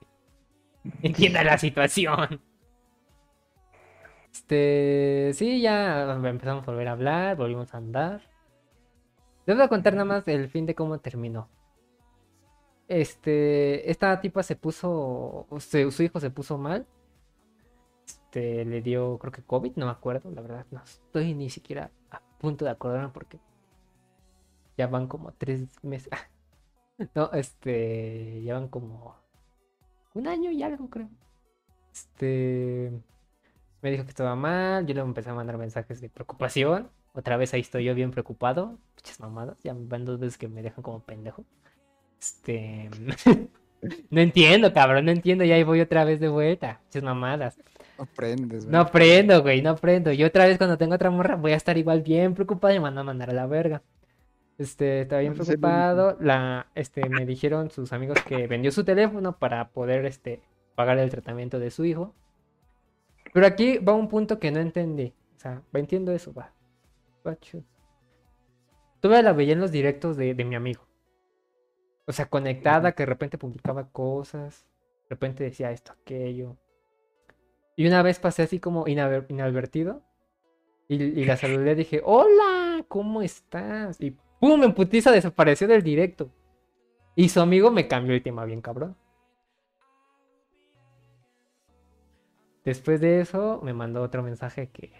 Entienda 1.03 1.43
la 1.43 1.59
situación. 1.59 2.41
Este, 4.37 5.31
sí, 5.33 5.63
ya 5.63 6.13
empezamos 6.13 6.69
a 6.69 6.71
volver 6.71 6.89
a 6.89 6.93
hablar, 6.93 7.37
volvimos 7.37 7.73
a 7.73 7.79
andar. 7.79 8.21
Les 9.47 9.57
voy 9.57 9.65
a 9.65 9.69
contar 9.69 9.95
nada 9.95 10.05
más 10.05 10.29
el 10.29 10.51
fin 10.51 10.67
de 10.67 10.75
cómo 10.75 10.99
terminó. 10.99 11.49
Este, 12.87 13.91
esta 13.91 14.21
tipa 14.21 14.43
se 14.43 14.55
puso, 14.55 15.47
se- 15.59 15.91
su 15.91 16.03
hijo 16.03 16.21
se 16.21 16.31
puso 16.31 16.59
mal. 16.59 16.87
Este, 18.07 18.67
le 18.67 18.83
dio, 18.83 19.19
creo 19.19 19.33
que 19.33 19.43
COVID, 19.43 19.73
no 19.77 19.87
me 19.87 19.93
acuerdo, 19.93 20.31
la 20.31 20.43
verdad, 20.43 20.67
no 20.71 20.83
estoy 20.85 21.33
ni 21.35 21.49
siquiera 21.49 21.91
a 22.11 22.21
punto 22.39 22.67
de 22.67 22.73
acordarme 22.73 23.09
porque 23.15 23.41
ya 24.77 24.87
van 24.87 25.09
como 25.09 25.33
tres 25.33 25.63
meses. 25.83 26.11
No, 27.15 27.31
este, 27.35 28.41
llevan 28.41 28.69
como 28.69 29.17
un 30.15 30.27
año 30.27 30.51
y 30.51 30.63
algo, 30.63 30.89
creo. 30.89 31.11
Este, 31.93 32.91
me 33.87 33.93
dijo 33.93 34.03
que 34.03 34.11
estaba 34.11 34.35
mal, 34.35 34.85
yo 34.85 34.95
le 34.95 35.01
empecé 35.01 35.31
a 35.31 35.35
mandar 35.35 35.59
mensajes 35.59 36.01
de 36.01 36.09
preocupación. 36.09 36.91
Otra 37.13 37.37
vez 37.37 37.55
ahí 37.55 37.61
estoy 37.61 37.85
yo 37.85 37.95
bien 37.95 38.11
preocupado. 38.11 38.81
Muchas 38.97 39.21
mamadas, 39.21 39.63
ya 39.63 39.77
van 39.79 40.05
dos 40.05 40.19
veces 40.19 40.37
que 40.37 40.49
me 40.49 40.61
dejan 40.61 40.83
como 40.83 41.05
pendejo. 41.05 41.45
Este, 42.19 42.91
no 44.11 44.21
entiendo, 44.21 44.73
cabrón, 44.73 45.05
no 45.05 45.13
entiendo, 45.13 45.45
y 45.45 45.53
ahí 45.53 45.63
voy 45.63 45.81
otra 45.81 46.05
vez 46.05 46.19
de 46.19 46.27
vuelta. 46.29 46.81
Muchas 46.87 47.05
mamadas. 47.05 47.59
no 47.97 48.03
aprendes, 48.03 48.65
No 48.65 48.71
¿verdad? 48.73 48.89
aprendo, 48.89 49.43
güey, 49.43 49.63
no 49.63 49.71
aprendo. 49.71 50.11
Y 50.11 50.25
otra 50.25 50.47
vez 50.47 50.59
cuando 50.59 50.77
tengo 50.77 50.97
otra 50.97 51.11
morra 51.11 51.37
voy 51.37 51.53
a 51.53 51.57
estar 51.57 51.79
igual 51.79 52.03
bien 52.03 52.35
preocupado 52.35 52.75
y 52.75 52.79
me 52.79 52.83
van 52.83 52.99
a 52.99 53.05
mandar 53.05 53.31
a 53.31 53.35
la 53.35 53.47
verga. 53.47 53.83
Este, 54.59 55.03
estaba 55.03 55.21
bien 55.21 55.35
preocupado. 55.35 56.17
La, 56.21 56.67
este, 56.75 57.09
me 57.09 57.25
dijeron 57.25 57.71
sus 57.71 57.93
amigos 57.93 58.19
que 58.27 58.49
vendió 58.49 58.73
su 58.73 58.83
teléfono 58.85 59.39
para 59.39 59.69
poder, 59.69 60.07
este, 60.07 60.43
pagar 60.75 60.99
el 60.99 61.09
tratamiento 61.11 61.61
de 61.61 61.71
su 61.71 61.85
hijo. 61.85 62.17
Pero 63.37 63.49
aquí 63.49 63.77
va 63.77 63.93
un 63.93 64.09
punto 64.09 64.39
que 64.39 64.51
no 64.51 64.61
entendí. 64.61 65.13
O 65.37 65.39
sea, 65.39 65.63
entiendo 65.75 66.11
eso, 66.11 66.33
va. 66.33 66.55
Va. 67.27 67.37
Tuve 69.01 69.23
la 69.23 69.35
veía 69.35 69.53
en 69.53 69.61
los 69.61 69.71
directos 69.71 70.17
de, 70.17 70.33
de 70.33 70.45
mi 70.47 70.55
amigo. 70.55 70.89
O 72.07 72.13
sea, 72.13 72.31
conectada, 72.31 72.93
que 72.93 73.03
de 73.03 73.07
repente 73.07 73.37
publicaba 73.37 73.91
cosas. 73.91 74.67
De 75.03 75.17
repente 75.17 75.45
decía 75.45 75.71
esto, 75.71 75.93
aquello. 75.93 76.57
Y 77.77 77.87
una 77.87 78.01
vez 78.01 78.19
pasé 78.19 78.45
así 78.45 78.59
como 78.59 78.89
inadvertido. 78.89 80.03
Y, 80.89 80.95
y 80.95 81.25
la 81.27 81.37
saludé, 81.37 81.75
dije, 81.75 82.01
hola, 82.07 82.87
¿cómo 82.89 83.21
estás? 83.21 84.01
Y 84.01 84.17
pum, 84.41 84.65
en 84.65 84.73
putiza 84.73 85.13
desapareció 85.13 85.69
del 85.69 85.83
directo. 85.83 86.31
Y 87.15 87.29
su 87.29 87.43
amigo 87.43 87.71
me 87.71 87.87
cambió 87.87 88.15
el 88.15 88.23
tema 88.23 88.47
bien 88.47 88.63
cabrón. 88.63 88.97
Después 92.66 93.01
de 93.01 93.20
eso 93.20 93.60
me 93.62 93.72
mandó 93.72 94.02
otro 94.02 94.24
mensaje 94.24 94.68
que, 94.70 94.93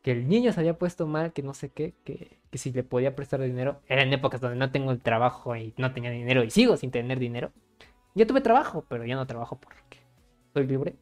que 0.00 0.12
el 0.12 0.28
niño 0.28 0.52
se 0.52 0.60
había 0.60 0.78
puesto 0.78 1.08
mal, 1.08 1.32
que 1.32 1.42
no 1.42 1.54
sé 1.54 1.70
qué, 1.70 1.92
que, 2.04 2.38
que 2.50 2.58
si 2.58 2.70
le 2.70 2.84
podía 2.84 3.16
prestar 3.16 3.40
dinero. 3.40 3.80
Era 3.88 4.02
en 4.02 4.12
épocas 4.12 4.40
donde 4.40 4.56
no 4.56 4.70
tengo 4.70 4.92
el 4.92 5.00
trabajo 5.00 5.56
y 5.56 5.74
no 5.76 5.92
tenía 5.92 6.12
dinero 6.12 6.44
y 6.44 6.50
sigo 6.50 6.76
sin 6.76 6.92
tener 6.92 7.18
dinero. 7.18 7.50
Yo 8.14 8.28
tuve 8.28 8.40
trabajo, 8.42 8.84
pero 8.88 9.04
yo 9.04 9.16
no 9.16 9.26
trabajo 9.26 9.58
porque 9.58 9.98
soy 10.54 10.68
libre 10.68 10.94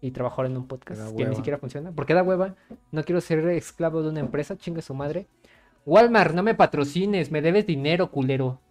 y 0.00 0.12
trabajo 0.12 0.40
ahora 0.40 0.48
en 0.50 0.56
un 0.56 0.66
podcast 0.66 1.14
que 1.14 1.26
ni 1.26 1.36
siquiera 1.36 1.58
funciona. 1.58 1.92
Porque 1.92 2.14
da 2.14 2.22
hueva. 2.22 2.54
No 2.90 3.04
quiero 3.04 3.20
ser 3.20 3.46
esclavo 3.50 4.02
de 4.02 4.08
una 4.08 4.20
empresa, 4.20 4.56
chingue 4.56 4.80
su 4.80 4.94
madre. 4.94 5.26
Walmart, 5.84 6.34
no 6.34 6.42
me 6.42 6.54
patrocines, 6.54 7.30
me 7.30 7.42
debes 7.42 7.66
dinero, 7.66 8.10
culero. 8.10 8.62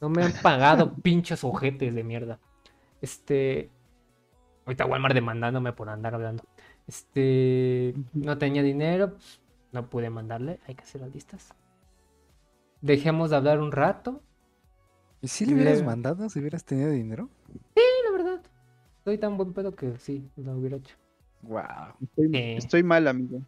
No 0.00 0.08
me 0.08 0.24
han 0.24 0.32
pagado, 0.42 0.92
pinches 0.94 1.44
ojetes 1.44 1.94
de 1.94 2.02
mierda. 2.02 2.40
Este. 3.00 3.70
Ahorita 4.66 4.86
Walmart 4.86 5.14
demandándome 5.14 5.72
por 5.72 5.88
andar 5.88 6.14
hablando. 6.14 6.44
Este. 6.86 7.94
No 8.12 8.38
tenía 8.38 8.62
dinero, 8.62 9.12
pues, 9.14 9.40
no 9.72 9.88
pude 9.88 10.10
mandarle. 10.10 10.60
Hay 10.66 10.74
que 10.74 10.82
hacer 10.82 11.00
las 11.00 11.12
listas. 11.14 11.54
Dejemos 12.80 13.30
de 13.30 13.36
hablar 13.36 13.60
un 13.60 13.72
rato. 13.72 14.22
¿Y 15.22 15.28
si 15.28 15.44
le 15.44 15.54
hubieras 15.54 15.78
Le- 15.80 15.84
mandado 15.84 16.28
si 16.30 16.38
hubieras 16.40 16.64
tenido 16.64 16.90
dinero? 16.90 17.28
Sí, 17.74 17.82
la 18.06 18.10
verdad. 18.16 18.42
Soy 19.04 19.18
tan 19.18 19.36
buen 19.36 19.52
pedo 19.52 19.72
que 19.72 19.98
sí, 19.98 20.30
lo 20.36 20.52
hubiera 20.52 20.76
hecho. 20.76 20.96
Wow. 21.42 21.62
Estoy, 22.02 22.28
Sí. 22.28 22.54
estoy 22.56 22.82
mal, 22.82 23.06
amigo. 23.08 23.40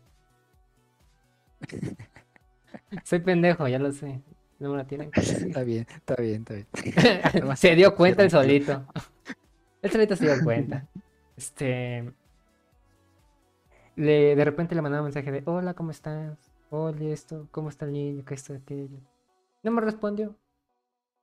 Soy 3.04 3.20
pendejo, 3.20 3.68
ya 3.68 3.78
lo 3.78 3.92
sé. 3.92 4.20
No 4.58 4.70
me 4.70 4.76
la 4.78 4.86
tienen. 4.86 5.10
Está 5.16 5.62
bien, 5.64 5.86
está 5.96 6.14
bien, 6.16 6.44
está 6.46 6.54
bien. 6.54 7.56
se 7.56 7.74
dio 7.74 7.94
cuenta 7.94 8.22
el 8.22 8.30
solito. 8.30 8.84
El 9.82 9.90
solito 9.90 10.16
se 10.16 10.24
dio 10.24 10.44
cuenta. 10.44 10.86
Este. 11.36 12.12
De 13.96 14.44
repente 14.44 14.74
le 14.74 14.82
mandaba 14.82 15.02
un 15.02 15.06
mensaje 15.06 15.30
de: 15.32 15.42
Hola, 15.44 15.74
¿cómo 15.74 15.90
estás? 15.90 16.38
Oye, 16.70 17.12
esto, 17.12 17.48
¿cómo 17.50 17.68
está 17.68 17.84
el 17.84 17.92
niño? 17.92 18.24
¿Qué 18.24 18.34
esto, 18.34 18.54
aquello? 18.54 18.98
No 19.62 19.72
me 19.72 19.80
respondió. 19.82 20.36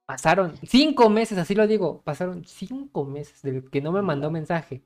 Pasaron 0.05 0.55
cinco 0.63 1.09
meses, 1.09 1.37
así 1.37 1.55
lo 1.55 1.67
digo. 1.67 2.01
Pasaron 2.03 2.43
cinco 2.45 3.05
meses 3.05 3.41
del 3.41 3.69
que 3.69 3.81
no 3.81 3.91
me 3.91 4.01
mandó 4.01 4.29
mensaje. 4.29 4.81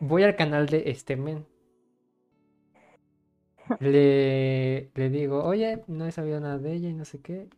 Voy 0.00 0.22
al 0.22 0.36
canal 0.36 0.66
de 0.66 0.84
este 0.90 1.16
men. 1.16 1.46
Le, 3.80 4.90
le 4.94 5.10
digo, 5.10 5.42
oye, 5.44 5.82
no 5.88 6.06
he 6.06 6.12
sabido 6.12 6.38
nada 6.40 6.58
de 6.58 6.72
ella 6.72 6.88
y 6.88 6.94
no 6.94 7.04
sé 7.04 7.20
qué. 7.20 7.48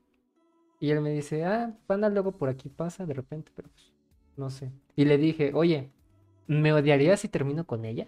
Y 0.80 0.90
él 0.90 1.00
me 1.00 1.10
dice, 1.10 1.44
ah, 1.44 1.76
anda 1.88 2.08
luego 2.08 2.32
por 2.32 2.48
aquí 2.48 2.68
pasa 2.68 3.04
de 3.04 3.14
repente, 3.14 3.50
pero 3.54 3.68
pues, 3.68 3.92
no 4.36 4.50
sé. 4.50 4.70
Y 4.94 5.04
le 5.04 5.18
dije, 5.18 5.52
oye, 5.54 5.90
¿me 6.46 6.72
odiarías 6.72 7.20
si 7.20 7.28
termino 7.28 7.64
con 7.66 7.84
ella? 7.84 8.06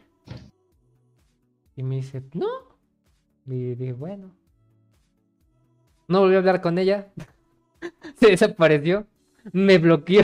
Y 1.77 1.83
me 1.83 1.97
dice, 1.97 2.23
no. 2.35 2.47
Y 3.47 3.75
dije, 3.75 3.93
bueno. 3.93 4.31
No 6.07 6.21
volví 6.21 6.35
a 6.35 6.39
hablar 6.39 6.61
con 6.61 6.79
ella. 6.79 7.09
Se 8.17 8.29
desapareció. 8.29 9.07
Me 9.53 9.79
bloqueó. 9.79 10.23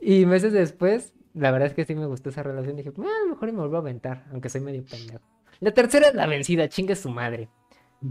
Y 0.00 0.24
meses 0.26 0.52
después, 0.52 1.14
la 1.34 1.50
verdad 1.50 1.68
es 1.68 1.74
que 1.74 1.84
sí 1.84 1.94
me 1.94 2.06
gustó 2.06 2.30
esa 2.30 2.42
relación. 2.42 2.76
Dije, 2.76 2.92
"Ah, 2.98 3.24
a 3.24 3.28
mejor 3.28 3.52
me 3.52 3.58
vuelvo 3.58 3.76
a 3.76 3.80
aventar, 3.80 4.26
aunque 4.32 4.48
soy 4.48 4.60
medio 4.60 4.84
pendejo. 4.84 5.20
La 5.60 5.72
tercera 5.72 6.08
es 6.08 6.14
la 6.14 6.26
vencida, 6.26 6.68
chingue 6.68 6.96
su 6.96 7.10
madre. 7.10 7.48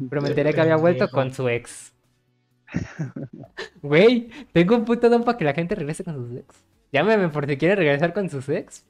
Pero 0.10 0.22
me 0.22 0.30
enteré 0.30 0.54
que 0.54 0.62
había 0.62 0.76
vuelto 0.78 1.10
con 1.10 1.32
su 1.34 1.48
ex. 1.50 1.94
Güey, 3.82 4.30
tengo 4.54 4.76
un 4.76 4.86
puto 4.86 5.10
don 5.10 5.24
para 5.24 5.38
que 5.38 5.46
la 5.46 5.54
gente 5.54 5.76
regrese 5.76 6.04
con 6.04 6.16
sus 6.16 6.38
ex. 6.38 6.66
Llámeme 6.92 7.30
por 7.30 7.46
si 7.48 7.58
quiere 7.58 7.76
regresar 7.76 8.14
con 8.14 8.30
sus 8.30 8.48
ex. 8.50 8.88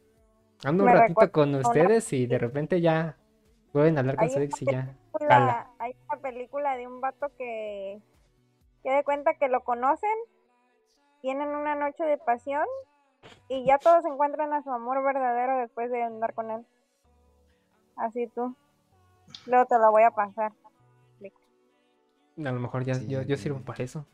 Ando 0.63 0.83
un 0.83 0.91
Me 0.91 0.95
ratito 0.97 1.31
con 1.31 1.49
una- 1.49 1.59
ustedes 1.59 2.11
y 2.13 2.25
de 2.25 2.37
repente 2.37 2.81
ya 2.81 3.15
pueden 3.71 3.97
hablar 3.97 4.15
con 4.17 4.29
su 4.29 4.39
ex 4.39 4.61
y 4.61 4.65
ya. 4.65 4.95
hay 5.79 5.95
una 6.09 6.21
película 6.21 6.75
de 6.75 6.87
un 6.87 7.01
vato 7.01 7.27
que 7.37 8.01
que 8.83 8.91
de 8.91 9.03
cuenta 9.03 9.33
que 9.33 9.49
lo 9.49 9.61
conocen, 9.63 10.09
tienen 11.21 11.49
una 11.49 11.75
noche 11.75 12.03
de 12.05 12.17
pasión 12.17 12.65
y 13.49 13.65
ya 13.65 13.77
todos 13.77 14.05
encuentran 14.05 14.53
a 14.53 14.63
su 14.63 14.71
amor 14.71 15.03
verdadero 15.03 15.57
después 15.59 15.91
de 15.91 16.01
andar 16.01 16.33
con 16.33 16.49
él. 16.49 16.65
Así 17.97 18.27
tú. 18.33 18.55
Luego 19.45 19.65
te 19.65 19.77
la 19.77 19.89
voy 19.89 20.03
a 20.03 20.11
pasar. 20.11 20.53
A 22.39 22.51
lo 22.51 22.59
mejor 22.59 22.83
ya 22.85 22.95
Sí, 22.95 23.07
yo, 23.07 23.21
yo 23.21 23.37
sirvo 23.37 23.59
para 23.61 23.83
eso. 23.83 24.05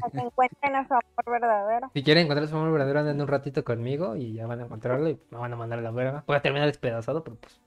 Para 0.00 0.10
que 0.10 0.18
encuentren 0.18 0.76
a 0.76 0.88
su 0.88 0.94
amor 0.94 1.40
verdadero. 1.40 1.90
Si 1.94 2.02
quieren 2.02 2.24
encontrar 2.24 2.48
su 2.48 2.56
amor 2.56 2.72
verdadero, 2.72 3.00
anden 3.00 3.20
un 3.20 3.28
ratito 3.28 3.62
conmigo 3.64 4.16
y 4.16 4.32
ya 4.32 4.46
van 4.46 4.60
a 4.60 4.64
encontrarlo 4.64 5.08
y 5.10 5.18
me 5.30 5.38
van 5.38 5.52
a 5.52 5.56
mandar 5.56 5.78
a 5.78 5.82
la 5.82 5.90
verga. 5.90 6.24
Voy 6.26 6.36
a 6.36 6.42
terminar 6.42 6.66
despedazado, 6.68 7.22
pero 7.22 7.36
pues. 7.36 7.60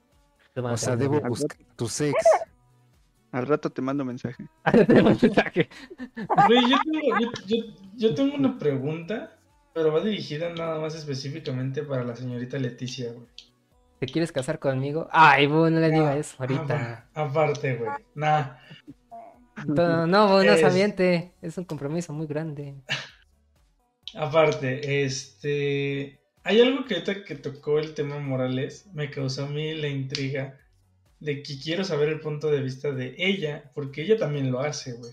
a 0.56 0.72
O 0.72 0.76
sea, 0.76 0.96
debo 0.96 1.20
buscar 1.20 1.56
tu 1.76 1.88
sex. 1.88 2.14
Al 3.32 3.46
rato 3.46 3.70
te 3.70 3.82
mando 3.82 4.04
mensaje. 4.04 4.46
Güey, 6.48 6.70
yo 6.70 6.76
tengo, 6.84 7.18
yo, 7.20 7.30
yo- 7.46 7.64
yo 7.94 8.14
tengo 8.14 8.34
una 8.34 8.58
pregunta, 8.58 9.36
pero 9.74 9.92
va 9.92 10.00
dirigida 10.00 10.52
nada 10.54 10.80
más 10.80 10.94
específicamente 10.94 11.82
para 11.82 12.02
la 12.04 12.16
señorita 12.16 12.58
Leticia, 12.58 13.12
güey. 13.12 13.26
¿Te 13.98 14.06
quieres 14.06 14.30
casar 14.32 14.58
conmigo? 14.58 15.08
Ay, 15.10 15.46
bu, 15.46 15.70
no 15.70 15.80
le 15.80 15.90
diga 15.90 16.16
eso 16.16 16.36
ahorita. 16.38 17.08
Ah, 17.14 17.22
Aparte, 17.24 17.76
güey. 17.76 17.90
Nah. 18.14 18.56
No, 19.66 20.06
no, 20.06 20.26
bu, 20.28 20.44
no 20.44 20.52
Es- 20.52 20.60
se 20.60 20.66
aviente. 20.66 21.32
Es 21.40 21.56
un 21.56 21.64
compromiso 21.64 22.12
muy 22.12 22.26
grande. 22.26 22.74
Aparte, 24.14 25.04
este. 25.04 26.20
Hay 26.44 26.60
algo 26.60 26.84
que 26.84 26.94
ahorita 26.94 27.24
que 27.24 27.34
tocó 27.36 27.78
el 27.78 27.94
tema 27.94 28.18
Morales, 28.20 28.86
me 28.92 29.10
causó 29.10 29.44
a 29.44 29.48
mí 29.48 29.74
la 29.74 29.88
intriga 29.88 30.58
de 31.18 31.42
que 31.42 31.58
quiero 31.58 31.82
saber 31.82 32.10
el 32.10 32.20
punto 32.20 32.48
de 32.50 32.60
vista 32.60 32.92
de 32.92 33.14
ella, 33.18 33.70
porque 33.74 34.02
ella 34.02 34.16
también 34.16 34.52
lo 34.52 34.60
hace, 34.60 34.92
güey. 34.92 35.12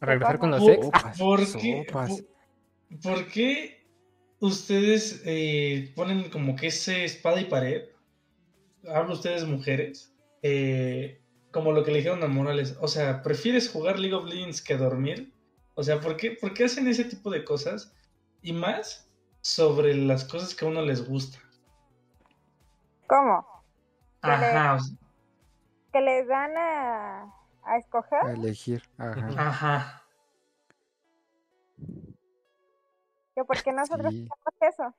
¿Regresar 0.00 0.38
con 0.38 0.50
los 0.50 0.68
ex? 0.68 0.86
¿Por 1.18 1.40
qué, 1.58 1.86
por 3.02 3.26
qué 3.28 3.77
ustedes 4.40 5.22
eh, 5.24 5.92
ponen 5.96 6.30
como 6.30 6.56
que 6.56 6.68
ese 6.68 7.04
espada 7.04 7.40
y 7.40 7.46
pared? 7.46 7.88
Hablo 8.88 9.14
ustedes 9.14 9.44
mujeres. 9.44 10.14
eh, 10.42 11.20
como 11.50 11.72
lo 11.72 11.82
que 11.82 11.90
le 11.90 11.98
dijeron 11.98 12.22
a 12.22 12.28
Morales. 12.28 12.76
O 12.80 12.88
sea, 12.88 13.22
¿prefieres 13.22 13.70
jugar 13.70 13.98
League 13.98 14.14
of 14.14 14.26
Legends 14.26 14.62
que 14.62 14.76
dormir? 14.76 15.32
O 15.74 15.82
sea, 15.82 15.98
¿por 16.00 16.16
qué, 16.16 16.32
por 16.32 16.52
qué 16.52 16.64
hacen 16.64 16.86
ese 16.88 17.04
tipo 17.04 17.30
de 17.30 17.42
cosas? 17.44 17.92
Y 18.42 18.52
más 18.52 19.10
sobre 19.40 19.94
las 19.96 20.24
cosas 20.24 20.54
que 20.54 20.64
a 20.64 20.68
uno 20.68 20.82
les 20.82 21.08
gusta. 21.08 21.38
¿Cómo? 23.08 23.46
Que 24.22 24.28
le- 24.28 24.34
Ajá, 24.34 24.78
Que 25.92 26.00
les 26.02 26.28
dan 26.28 26.56
a, 26.56 27.22
a 27.64 27.76
escoger. 27.78 28.20
A 28.22 28.32
elegir. 28.32 28.82
Ajá. 28.98 29.48
ajá. 29.48 30.02
Que 33.38 33.44
porque 33.44 33.72
nosotros 33.72 34.12
Sí. 34.12 34.26
hacemos 34.28 34.74
eso. 34.74 34.94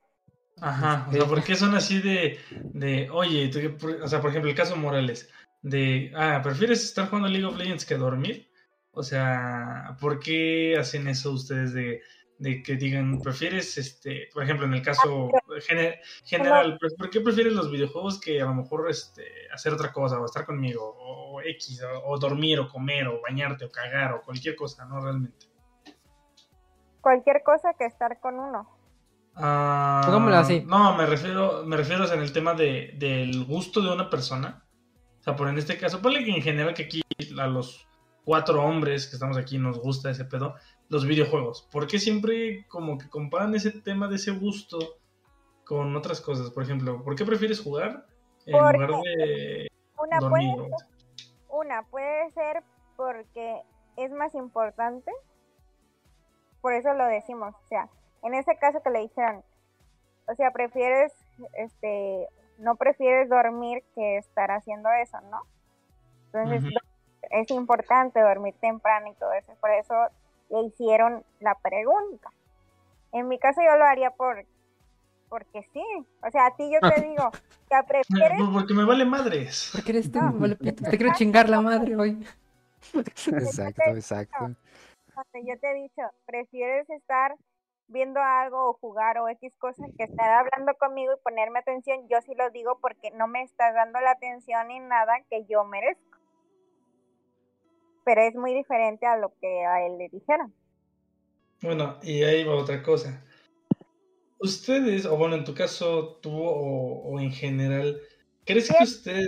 Ajá, 0.62 1.08
o 1.10 1.12
sea, 1.12 1.26
¿por 1.26 1.44
qué 1.44 1.56
son 1.56 1.76
así 1.76 2.00
de, 2.02 2.40
de 2.74 3.10
oye, 3.10 3.50
tú 3.50 3.60
que 3.60 3.70
por- 3.70 4.02
o 4.02 4.08
sea, 4.08 4.22
por 4.22 4.30
ejemplo, 4.30 4.50
el 4.50 4.56
caso 4.56 4.78
Morales, 4.78 5.30
de, 5.62 6.14
ah, 6.16 6.40
¿prefieres 6.42 6.84
estar 6.86 7.08
jugando 7.10 7.28
League 7.28 7.46
of 7.46 7.58
Legends 7.58 7.86
que 7.86 7.96
dormir? 7.96 8.50
O 8.92 9.04
sea, 9.04 9.98
¿por 10.00 10.20
qué 10.22 10.78
hacen 10.80 11.10
eso 11.10 11.32
ustedes 11.32 11.74
de, 11.74 12.02
de 12.38 12.64
que 12.64 12.76
digan, 12.78 13.20
prefieres, 13.22 13.78
este, 13.78 14.30
por 14.34 14.44
ejemplo, 14.44 14.66
en 14.66 14.74
el 14.76 14.82
caso 14.82 15.30
gene- 15.68 16.00
general, 16.24 16.78
pues, 16.80 16.94
¿por 16.96 17.10
qué 17.10 17.20
prefieres 17.20 17.52
los 17.52 17.70
videojuegos 17.70 18.22
que 18.22 18.40
a 18.42 18.46
lo 18.46 18.54
mejor, 18.54 18.90
este, 18.90 19.24
hacer 19.54 19.74
otra 19.74 19.92
cosa, 19.92 20.18
o 20.20 20.26
estar 20.26 20.46
conmigo, 20.46 20.96
o 20.98 21.42
X, 21.42 21.82
o, 21.84 22.06
o 22.10 22.18
dormir, 22.18 22.58
o 22.62 22.70
comer, 22.70 23.06
o 23.08 23.20
bañarte, 23.22 23.66
o 23.66 23.70
cagar, 23.72 24.14
o 24.14 24.22
cualquier 24.22 24.56
cosa, 24.56 24.86
¿no? 24.86 25.02
Realmente. 25.02 25.49
Cualquier 27.02 27.44
cosa 27.44 27.74
que 27.78 27.86
estar 27.86 28.20
con 28.20 28.40
uno. 28.40 28.70
Ah, 29.36 30.02
Pongámoslo 30.06 30.38
así. 30.38 30.64
No, 30.68 30.96
me 30.98 31.06
refiero, 31.06 31.64
me 31.66 31.78
refiero 31.78 32.12
en 32.12 32.20
el 32.20 32.34
tema 32.34 32.54
de, 32.54 32.94
del 32.98 33.46
gusto 33.46 33.82
de 33.82 33.94
una 33.94 34.10
persona. 34.10 34.64
O 35.20 35.24
sea, 35.24 35.36
por 35.36 35.48
en 35.50 35.58
este 35.58 35.78
caso, 35.78 36.02
ponle 36.02 36.24
que 36.26 36.32
en 36.32 36.42
general 36.42 36.74
que 36.74 36.84
aquí 36.84 37.02
a 37.40 37.48
los 37.48 37.88
cuatro 38.26 38.64
hombres 38.64 39.08
que 39.08 39.16
estamos 39.16 39.38
aquí 39.38 39.58
nos 39.58 39.80
gusta 39.80 40.10
ese 40.10 40.26
pedo, 40.26 40.56
los 40.90 41.06
videojuegos. 41.06 41.68
¿Por 41.72 41.88
qué 41.88 42.00
siempre 42.00 42.66
como 42.68 42.98
que 42.98 43.10
comparan 43.10 43.56
ese 43.56 43.72
tema 43.72 44.08
de 44.08 44.16
ese 44.18 44.32
gusto 44.32 44.78
con 45.66 45.96
otras 45.96 46.20
cosas? 46.22 46.50
Por 46.52 46.64
ejemplo, 46.64 47.04
¿por 47.04 47.16
qué 47.16 47.26
prefieres 47.26 47.62
jugar 47.62 48.06
en 48.46 48.58
Porque- 48.60 48.78
lugar 48.78 49.02
de 49.04 49.68
Una 49.98 50.20
dormir? 50.20 50.56
puede, 50.56 50.72
una 51.50 51.84
puede 51.84 52.32
ser 52.32 52.64
porque 52.98 53.62
es 53.98 54.12
más 54.12 54.34
importante. 54.36 55.12
Por 56.62 56.74
eso 56.74 56.94
lo 56.94 57.06
decimos. 57.06 57.56
O 57.56 57.68
sea, 57.68 57.88
en 58.24 58.34
ese 58.34 58.56
caso 58.58 58.82
que 58.82 58.90
le 58.90 59.00
dijeron, 59.00 59.44
o 60.28 60.36
sea, 60.36 60.52
prefieres, 60.52 61.14
este, 61.54 62.28
no 62.58 62.76
prefieres 62.76 63.30
dormir 63.30 63.84
que 63.96 64.18
estar 64.18 64.52
haciendo 64.52 64.90
eso, 64.92 65.20
¿no? 65.22 65.42
Entonces, 66.26 66.72
es 67.32 67.52
importante 67.52 68.22
dormir 68.22 68.56
temprano 68.60 69.08
y 69.08 69.16
todo 69.16 69.34
eso. 69.34 69.54
Por 69.60 69.72
eso 69.72 69.96
le 70.50 70.62
hicieron 70.62 71.24
la 71.40 71.56
pregunta. 71.56 72.30
En 73.12 73.28
mi 73.28 73.40
caso 73.40 73.62
yo 73.62 73.78
lo 73.78 73.86
haría 73.86 74.12
por 74.12 74.46
porque 75.30 75.64
sí. 75.74 75.84
O 76.28 76.32
sea, 76.32 76.48
a 76.48 76.56
ti 76.56 76.70
yo 76.72 76.80
te 76.80 77.02
digo, 77.08 77.32
que 77.70 77.76
prefieres 77.88 78.42
porque 78.52 78.74
me 78.74 78.84
vale 78.84 79.06
madres. 79.06 79.70
¿Por 79.72 79.84
qué 79.84 79.92
eres 79.92 80.12
tú? 80.12 80.20
No. 80.20 80.34
Vale, 80.34 80.56
pito, 80.56 80.84
Te 80.90 80.98
quiero 80.98 81.14
chingar 81.14 81.50
la 81.50 81.62
madre 81.62 81.96
hoy. 81.96 82.26
Exacto, 82.94 83.84
exacto. 83.88 84.56
Cuando 85.20 85.52
yo 85.52 85.60
te 85.60 85.72
he 85.72 85.74
dicho, 85.74 86.02
prefieres 86.26 86.90
estar 86.90 87.36
viendo 87.88 88.22
algo 88.22 88.70
o 88.70 88.74
jugar 88.76 89.18
o 89.18 89.28
X 89.28 89.52
cosa 89.58 89.84
que 89.98 90.06
estar 90.06 90.30
hablando 90.30 90.76
conmigo 90.76 91.12
y 91.14 91.22
ponerme 91.22 91.60
atención, 91.60 92.08
yo 92.08 92.22
sí 92.22 92.34
lo 92.36 92.50
digo 92.52 92.80
porque 92.80 93.12
no 93.12 93.28
me 93.28 93.42
estás 93.44 93.74
dando 93.74 94.00
la 94.00 94.12
atención 94.12 94.70
ni 94.70 94.80
nada 94.80 95.14
que 95.30 95.46
yo 95.46 95.66
merezco. 95.66 96.20
Pero 98.06 98.22
es 98.22 98.34
muy 98.36 98.54
diferente 98.54 99.06
a 99.08 99.18
lo 99.18 99.34
que 99.42 99.66
a 99.66 99.86
él 99.86 99.98
le 99.98 100.08
dijeron. 100.08 100.54
Bueno, 101.62 101.98
y 102.02 102.24
ahí 102.24 102.46
va 102.46 102.56
otra 102.56 102.82
cosa. 102.82 103.22
Ustedes, 104.40 105.06
o 105.06 105.18
bueno, 105.18 105.36
en 105.36 105.44
tu 105.44 105.54
caso, 105.54 106.16
tú 106.22 106.32
o, 106.32 107.02
o 107.10 107.20
en 107.20 107.32
general, 107.32 108.00
¿crees 108.46 108.70
que 108.72 108.84
ustedes... 108.86 109.28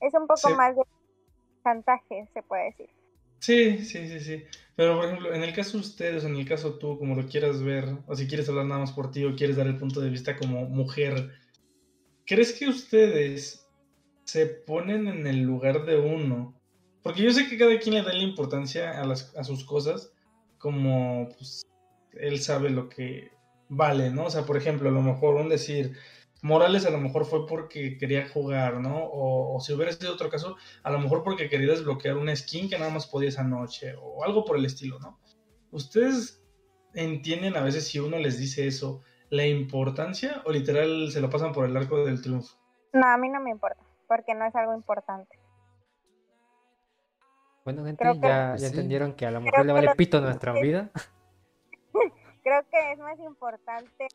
Es 0.00 0.12
un 0.12 0.26
poco 0.26 0.50
más 0.50 0.76
de 0.76 0.82
chantaje, 1.64 2.28
se 2.34 2.42
puede 2.42 2.64
decir. 2.64 2.90
Sí, 3.38 3.78
sí, 3.84 4.08
sí, 4.08 4.20
sí. 4.20 4.44
Pero, 4.74 4.96
por 4.96 5.06
ejemplo, 5.06 5.34
en 5.34 5.42
el 5.42 5.54
caso 5.54 5.72
de 5.72 5.84
ustedes, 5.84 6.24
en 6.24 6.36
el 6.36 6.46
caso 6.46 6.78
tú, 6.78 6.98
como 6.98 7.14
lo 7.14 7.26
quieras 7.26 7.62
ver, 7.62 7.98
o 8.06 8.14
si 8.14 8.26
quieres 8.26 8.48
hablar 8.48 8.66
nada 8.66 8.80
más 8.80 8.92
por 8.92 9.10
ti, 9.10 9.24
o 9.24 9.34
quieres 9.34 9.56
dar 9.56 9.66
el 9.66 9.78
punto 9.78 10.00
de 10.00 10.10
vista 10.10 10.36
como 10.36 10.66
mujer, 10.66 11.32
¿crees 12.26 12.52
que 12.52 12.68
ustedes 12.68 13.66
se 14.24 14.46
ponen 14.46 15.08
en 15.08 15.26
el 15.26 15.42
lugar 15.42 15.86
de 15.86 15.96
uno? 15.96 16.60
Porque 17.02 17.22
yo 17.22 17.30
sé 17.30 17.48
que 17.48 17.56
cada 17.56 17.78
quien 17.78 17.94
le 17.94 18.02
da 18.02 18.12
la 18.12 18.22
importancia 18.22 19.00
a, 19.00 19.06
las, 19.06 19.34
a 19.36 19.44
sus 19.44 19.64
cosas, 19.64 20.12
como 20.58 21.28
pues, 21.28 21.62
él 22.14 22.40
sabe 22.40 22.70
lo 22.70 22.88
que 22.88 23.30
vale, 23.68 24.10
¿no? 24.10 24.24
O 24.26 24.30
sea, 24.30 24.44
por 24.44 24.56
ejemplo, 24.56 24.88
a 24.88 24.92
lo 24.92 25.02
mejor 25.02 25.36
un 25.36 25.48
decir, 25.48 25.96
Morales 26.42 26.84
a 26.86 26.90
lo 26.90 26.98
mejor 26.98 27.24
fue 27.24 27.46
porque 27.46 27.96
quería 27.98 28.28
jugar, 28.28 28.80
¿no? 28.80 28.96
O, 29.04 29.56
o 29.56 29.60
si 29.60 29.72
hubiera 29.72 29.92
sido 29.92 30.12
otro 30.14 30.28
caso, 30.28 30.56
a 30.82 30.90
lo 30.90 30.98
mejor 30.98 31.22
porque 31.24 31.48
quería 31.48 31.68
desbloquear 31.72 32.16
una 32.16 32.36
skin 32.36 32.68
que 32.68 32.78
nada 32.78 32.90
más 32.90 33.06
podía 33.06 33.30
esa 33.30 33.42
noche, 33.42 33.94
o 34.00 34.22
algo 34.24 34.44
por 34.44 34.56
el 34.58 34.64
estilo, 34.66 34.98
¿no? 35.00 35.18
¿Ustedes 35.70 36.42
entienden 36.94 37.56
a 37.56 37.62
veces 37.62 37.88
si 37.88 37.98
uno 37.98 38.18
les 38.18 38.38
dice 38.38 38.66
eso, 38.66 39.02
la 39.30 39.46
importancia, 39.46 40.42
o 40.44 40.52
literal 40.52 41.10
se 41.10 41.20
lo 41.20 41.30
pasan 41.30 41.52
por 41.52 41.64
el 41.66 41.76
arco 41.76 42.04
del 42.04 42.20
triunfo? 42.22 42.54
No, 42.92 43.06
a 43.06 43.16
mí 43.16 43.28
no 43.28 43.40
me 43.40 43.50
importa, 43.50 43.82
porque 44.06 44.34
no 44.34 44.44
es 44.46 44.54
algo 44.54 44.74
importante. 44.74 45.36
Bueno, 47.64 47.84
gente, 47.84 48.04
que- 48.04 48.20
ya, 48.20 48.52
ya 48.52 48.58
sí. 48.58 48.66
entendieron 48.66 49.14
que 49.14 49.26
a 49.26 49.30
la 49.32 49.40
Creo 49.40 49.50
mujer 49.50 49.66
le 49.66 49.72
vale 49.72 49.86
lo- 49.88 49.96
pito 49.96 50.20
nuestra 50.20 50.52
vida. 50.52 50.90
Creo 52.44 52.62
que 52.70 52.92
es 52.92 52.98
más 53.00 53.18
importante 53.18 54.06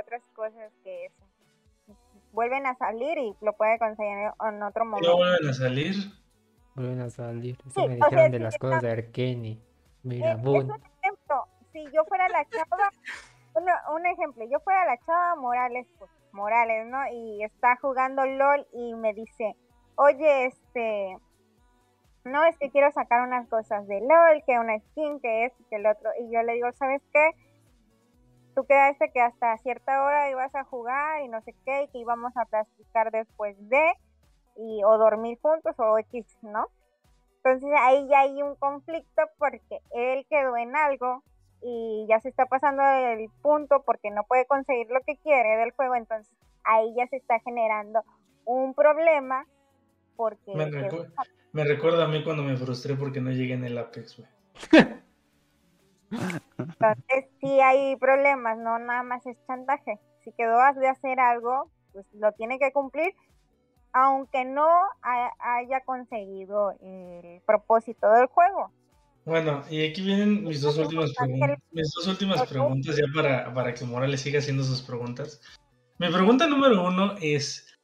otras 0.00 0.22
cosas 0.34 0.72
que 0.82 1.04
eso. 1.06 1.25
Vuelven 2.36 2.66
a 2.66 2.74
salir 2.76 3.16
y 3.16 3.34
lo 3.40 3.54
puede 3.54 3.78
conseguir 3.78 4.12
en 4.46 4.62
otro 4.62 4.84
¿No 4.84 4.90
momento. 4.90 5.16
vuelven 5.16 5.48
a 5.48 5.54
salir? 5.54 5.94
Vuelven 6.74 7.00
a 7.00 7.08
salir. 7.08 7.56
Eso 7.66 7.70
Sí, 7.80 7.88
me 7.88 7.94
o 7.94 7.96
sea, 7.96 8.08
dijeron 8.10 8.30
de 8.32 8.36
sí, 8.38 8.44
las 8.44 8.58
cosas 8.58 8.82
no. 8.82 8.86
de 8.88 8.92
Arkeni. 8.92 9.52
Eh, 9.52 9.60
Mira, 10.02 10.32
es 10.32 10.42
Boon. 10.42 10.70
un 10.70 10.82
ejemplo. 11.00 11.44
Si 11.72 11.84
yo 11.94 12.04
fuera 12.04 12.28
la 12.28 12.44
chava, 12.44 12.90
un 13.94 14.04
ejemplo, 14.06 14.44
yo 14.50 14.60
fuera 14.60 14.84
la 14.84 14.98
chava 14.98 15.34
Morales, 15.36 15.86
pues 15.98 16.10
Morales, 16.32 16.86
¿no? 16.88 16.98
Y 17.10 17.42
está 17.42 17.76
jugando 17.76 18.24
LOL 18.26 18.66
y 18.74 18.92
me 18.94 19.14
dice, 19.14 19.56
oye, 19.94 20.44
este, 20.44 21.16
no, 22.24 22.44
es 22.44 22.58
que 22.58 22.70
quiero 22.70 22.92
sacar 22.92 23.22
unas 23.26 23.48
cosas 23.48 23.86
de 23.88 24.00
LOL, 24.00 24.42
que 24.46 24.58
una 24.58 24.78
skin, 24.78 25.20
que 25.20 25.46
esto, 25.46 25.64
que 25.70 25.76
el 25.76 25.86
otro. 25.86 26.10
Y 26.20 26.30
yo 26.30 26.42
le 26.42 26.52
digo, 26.52 26.70
¿sabes 26.72 27.00
qué? 27.14 27.30
Tú 28.56 28.64
quedaste 28.66 29.12
que 29.12 29.20
hasta 29.20 29.56
cierta 29.58 30.02
hora 30.02 30.30
ibas 30.30 30.52
a 30.54 30.64
jugar 30.64 31.22
y 31.22 31.28
no 31.28 31.40
sé 31.42 31.54
qué, 31.64 31.82
y 31.84 31.88
que 31.88 31.98
íbamos 31.98 32.34
a 32.36 32.46
platicar 32.46 33.12
después 33.12 33.54
de, 33.68 33.92
y, 34.56 34.82
o 34.82 34.96
dormir 34.98 35.38
juntos, 35.42 35.74
o 35.78 35.98
X, 35.98 36.24
¿no? 36.42 36.66
Entonces 37.44 37.70
ahí 37.78 38.08
ya 38.08 38.20
hay 38.20 38.42
un 38.42 38.56
conflicto 38.56 39.22
porque 39.38 39.80
él 39.90 40.26
quedó 40.28 40.56
en 40.56 40.74
algo 40.74 41.22
y 41.62 42.06
ya 42.08 42.18
se 42.20 42.30
está 42.30 42.46
pasando 42.46 42.82
el 42.82 43.28
punto 43.42 43.82
porque 43.84 44.10
no 44.10 44.24
puede 44.24 44.46
conseguir 44.46 44.88
lo 44.88 45.00
que 45.02 45.16
quiere 45.18 45.56
del 45.58 45.72
juego, 45.72 45.94
entonces 45.94 46.34
ahí 46.64 46.92
ya 46.96 47.06
se 47.08 47.16
está 47.16 47.38
generando 47.40 48.02
un 48.46 48.74
problema 48.74 49.44
porque 50.16 50.52
Me, 50.54 50.64
recu- 50.70 51.06
me 51.52 51.64
recuerda 51.64 52.04
a 52.04 52.08
mí 52.08 52.24
cuando 52.24 52.42
me 52.42 52.56
frustré 52.56 52.94
porque 52.96 53.20
no 53.20 53.30
llegué 53.30 53.52
en 53.54 53.64
el 53.64 53.76
Apex, 53.78 54.16
güey. 54.16 54.28
entonces 56.10 57.26
sí 57.40 57.60
hay 57.60 57.96
problemas, 57.96 58.58
no 58.58 58.78
nada 58.78 59.02
más 59.02 59.24
es 59.26 59.36
chantaje. 59.46 59.98
Si 60.24 60.32
quedó 60.32 60.58
de 60.74 60.88
hacer 60.88 61.20
algo, 61.20 61.70
pues 61.92 62.06
lo 62.12 62.32
tiene 62.32 62.58
que 62.58 62.72
cumplir, 62.72 63.14
aunque 63.92 64.44
no 64.44 64.68
ha- 65.02 65.32
haya 65.38 65.80
conseguido 65.84 66.72
el 66.80 67.40
propósito 67.46 68.10
del 68.10 68.26
juego. 68.26 68.72
Bueno, 69.24 69.64
y 69.68 69.88
aquí 69.88 70.02
vienen 70.02 70.44
mis 70.44 70.60
dos 70.60 70.78
últimas 70.78 71.12
preguntas, 71.14 71.58
mis 71.72 71.92
dos 71.94 72.06
últimas 72.06 72.46
preguntas 72.48 72.96
ya 72.96 73.04
para, 73.12 73.52
para 73.52 73.74
que 73.74 73.84
Morales 73.84 74.20
siga 74.20 74.38
haciendo 74.38 74.62
sus 74.62 74.82
preguntas. 74.82 75.40
Mi 75.98 76.08
pregunta 76.12 76.46
número 76.46 76.84
uno 76.84 77.16
es, 77.20 77.76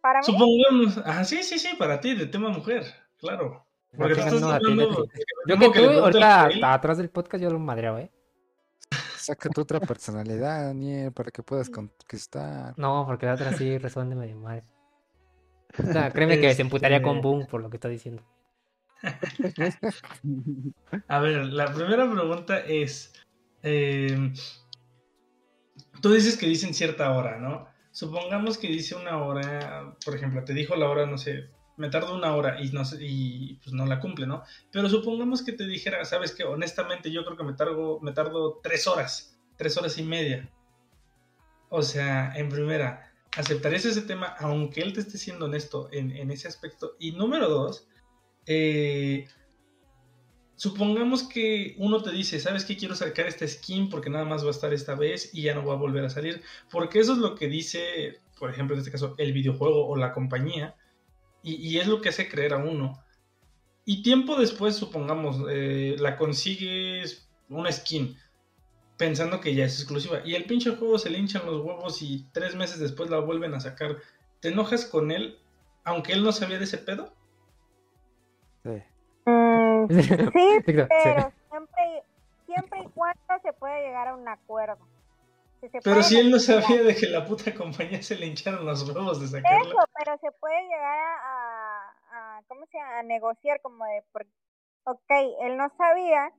Para 0.00 0.20
mí, 0.20 0.24
supongamos, 0.24 0.98
ah, 1.04 1.24
sí, 1.24 1.42
sí, 1.42 1.58
sí, 1.58 1.76
para 1.76 2.00
ti, 2.00 2.14
de 2.14 2.26
tema 2.26 2.48
mujer, 2.48 2.84
claro. 3.18 3.63
Porque 3.96 4.14
tú 4.14 4.20
No, 4.20 4.26
estás 4.26 4.42
hablando- 4.42 5.04
ti. 5.04 5.10
Yo 5.46 5.56
como 5.58 5.72
que 5.72 5.80
tú, 5.80 5.90
ahorita 5.90 6.74
atrás 6.74 6.98
del 6.98 7.10
podcast 7.10 7.42
yo 7.42 7.50
lo 7.50 7.58
madreo, 7.58 7.98
¿eh? 7.98 8.10
Saca 9.16 9.48
tu 9.48 9.62
otra 9.62 9.80
personalidad, 9.80 10.66
Daniel, 10.66 11.12
para 11.12 11.30
que 11.30 11.42
puedas 11.42 11.70
conquistar. 11.70 12.74
No, 12.76 13.04
porque 13.06 13.26
la 13.26 13.34
otra 13.34 13.52
sí 13.54 13.78
responde 13.78 14.14
medio 14.16 14.36
mal. 14.36 14.62
O 15.78 15.92
sea, 15.92 16.10
créeme 16.10 16.40
que 16.40 16.54
se 16.54 16.62
emputaría 16.62 17.00
con 17.02 17.16
Este- 17.16 17.26
Boom 17.28 17.46
por 17.46 17.62
lo 17.62 17.70
que 17.70 17.76
está 17.78 17.88
diciendo. 17.88 18.22
A 21.08 21.18
ver, 21.20 21.46
la 21.46 21.72
primera 21.72 22.10
pregunta 22.10 22.58
es, 22.60 23.12
eh, 23.62 24.32
tú 26.00 26.12
dices 26.12 26.36
que 26.36 26.46
dicen 26.46 26.74
cierta 26.74 27.12
hora, 27.12 27.38
¿no? 27.38 27.66
Supongamos 27.90 28.58
que 28.58 28.68
dice 28.68 28.94
una 28.96 29.22
hora, 29.22 29.94
por 30.04 30.16
ejemplo, 30.16 30.42
te 30.44 30.52
dijo 30.54 30.74
la 30.76 30.88
hora, 30.88 31.06
no 31.06 31.18
sé, 31.18 31.50
me 31.76 31.88
tardo 31.88 32.14
una 32.14 32.34
hora 32.34 32.60
y 32.62 32.70
no 32.70 32.82
y 33.00 33.54
pues 33.62 33.72
no 33.72 33.86
la 33.86 34.00
cumple, 34.00 34.26
¿no? 34.26 34.42
Pero 34.70 34.88
supongamos 34.88 35.42
que 35.42 35.52
te 35.52 35.66
dijera, 35.66 36.04
sabes 36.04 36.32
que 36.32 36.44
honestamente 36.44 37.10
yo 37.10 37.24
creo 37.24 37.36
que 37.36 37.44
me 37.44 37.54
tardo, 37.54 38.00
me 38.00 38.12
tardo 38.12 38.60
tres 38.62 38.86
horas, 38.86 39.36
tres 39.56 39.76
horas 39.76 39.98
y 39.98 40.02
media. 40.02 40.50
O 41.68 41.82
sea, 41.82 42.32
en 42.36 42.48
primera, 42.48 43.12
¿aceptarías 43.36 43.84
ese 43.84 44.02
tema 44.02 44.26
aunque 44.38 44.80
él 44.80 44.92
te 44.92 45.00
esté 45.00 45.18
siendo 45.18 45.46
honesto 45.46 45.88
en, 45.92 46.12
en 46.12 46.30
ese 46.30 46.48
aspecto? 46.48 46.96
Y 47.00 47.12
número 47.12 47.48
dos, 47.48 47.88
eh, 48.46 49.26
supongamos 50.56 51.24
que 51.24 51.74
uno 51.78 52.02
te 52.02 52.10
dice, 52.10 52.38
¿sabes 52.40 52.64
qué? 52.64 52.76
Quiero 52.76 52.94
sacar 52.94 53.26
esta 53.26 53.46
skin 53.46 53.88
porque 53.88 54.10
nada 54.10 54.24
más 54.24 54.44
va 54.44 54.48
a 54.48 54.52
estar 54.52 54.72
esta 54.72 54.94
vez 54.94 55.30
y 55.34 55.42
ya 55.42 55.54
no 55.54 55.64
va 55.64 55.74
a 55.74 55.78
volver 55.78 56.04
a 56.04 56.10
salir. 56.10 56.42
Porque 56.70 57.00
eso 57.00 57.12
es 57.12 57.18
lo 57.18 57.34
que 57.34 57.48
dice, 57.48 58.20
por 58.38 58.50
ejemplo, 58.50 58.74
en 58.74 58.80
este 58.80 58.92
caso, 58.92 59.14
el 59.18 59.32
videojuego 59.32 59.86
o 59.86 59.96
la 59.96 60.12
compañía. 60.12 60.76
Y, 61.44 61.54
y 61.54 61.78
es 61.78 61.86
lo 61.86 62.00
que 62.00 62.08
hace 62.08 62.28
creer 62.28 62.54
a 62.54 62.56
uno. 62.56 63.04
Y 63.84 64.02
tiempo 64.02 64.36
después, 64.36 64.74
supongamos, 64.74 65.40
eh, 65.50 65.94
la 66.00 66.16
consigues 66.16 67.30
una 67.48 67.70
skin 67.70 68.16
pensando 68.96 69.40
que 69.40 69.54
ya 69.54 69.66
es 69.66 69.78
exclusiva. 69.78 70.20
Y 70.24 70.34
el 70.34 70.44
pinche 70.44 70.74
juego 70.74 70.98
se 70.98 71.10
le 71.10 71.18
hinchan 71.18 71.46
los 71.46 71.64
huevos 71.64 72.02
y 72.02 72.26
tres 72.32 72.54
meses 72.54 72.78
después 72.80 73.10
la 73.10 73.18
vuelven 73.20 73.54
a 73.54 73.60
sacar. 73.60 73.96
¿Te 74.40 74.48
enojas 74.48 74.86
con 74.86 75.10
él 75.10 75.38
aunque 75.84 76.12
él 76.12 76.24
no 76.24 76.32
sabía 76.32 76.58
de 76.58 76.64
ese 76.64 76.78
pedo? 76.78 77.12
Sí. 78.62 78.82
mm, 79.26 79.86
sí, 80.00 80.62
pero 80.64 80.88
siempre, 81.50 82.02
siempre 82.46 82.80
y 82.82 82.88
cuando 82.94 83.20
se 83.42 83.52
puede 83.52 83.86
llegar 83.86 84.08
a 84.08 84.14
un 84.14 84.26
acuerdo. 84.26 84.78
Se 85.70 85.80
Pero 85.82 86.02
si 86.02 86.18
él 86.18 86.30
no 86.30 86.38
sabía 86.38 86.82
de 86.82 86.94
que 86.94 87.06
la 87.06 87.24
puta 87.26 87.54
compañía 87.54 88.02
se 88.02 88.16
le 88.16 88.26
hincharon 88.26 88.64
los 88.66 88.88
huevos 88.88 89.20
de 89.20 89.26
Eso, 89.26 89.40
sacarla. 89.42 89.86
pero 89.98 90.18
se 90.18 90.30
puede 90.32 90.62
llegar 90.62 90.98
a, 90.98 91.14
a, 91.16 92.38
a- 92.38 92.42
¿cómo 92.48 92.66
se 92.66 92.78
llama? 92.78 92.98
A 92.98 93.02
negociar 93.02 93.60
como 93.62 93.84
de, 93.84 94.02
por, 94.12 94.26
ok, 94.84 95.10
él 95.42 95.56
no 95.56 95.68
sabía, 95.76 96.30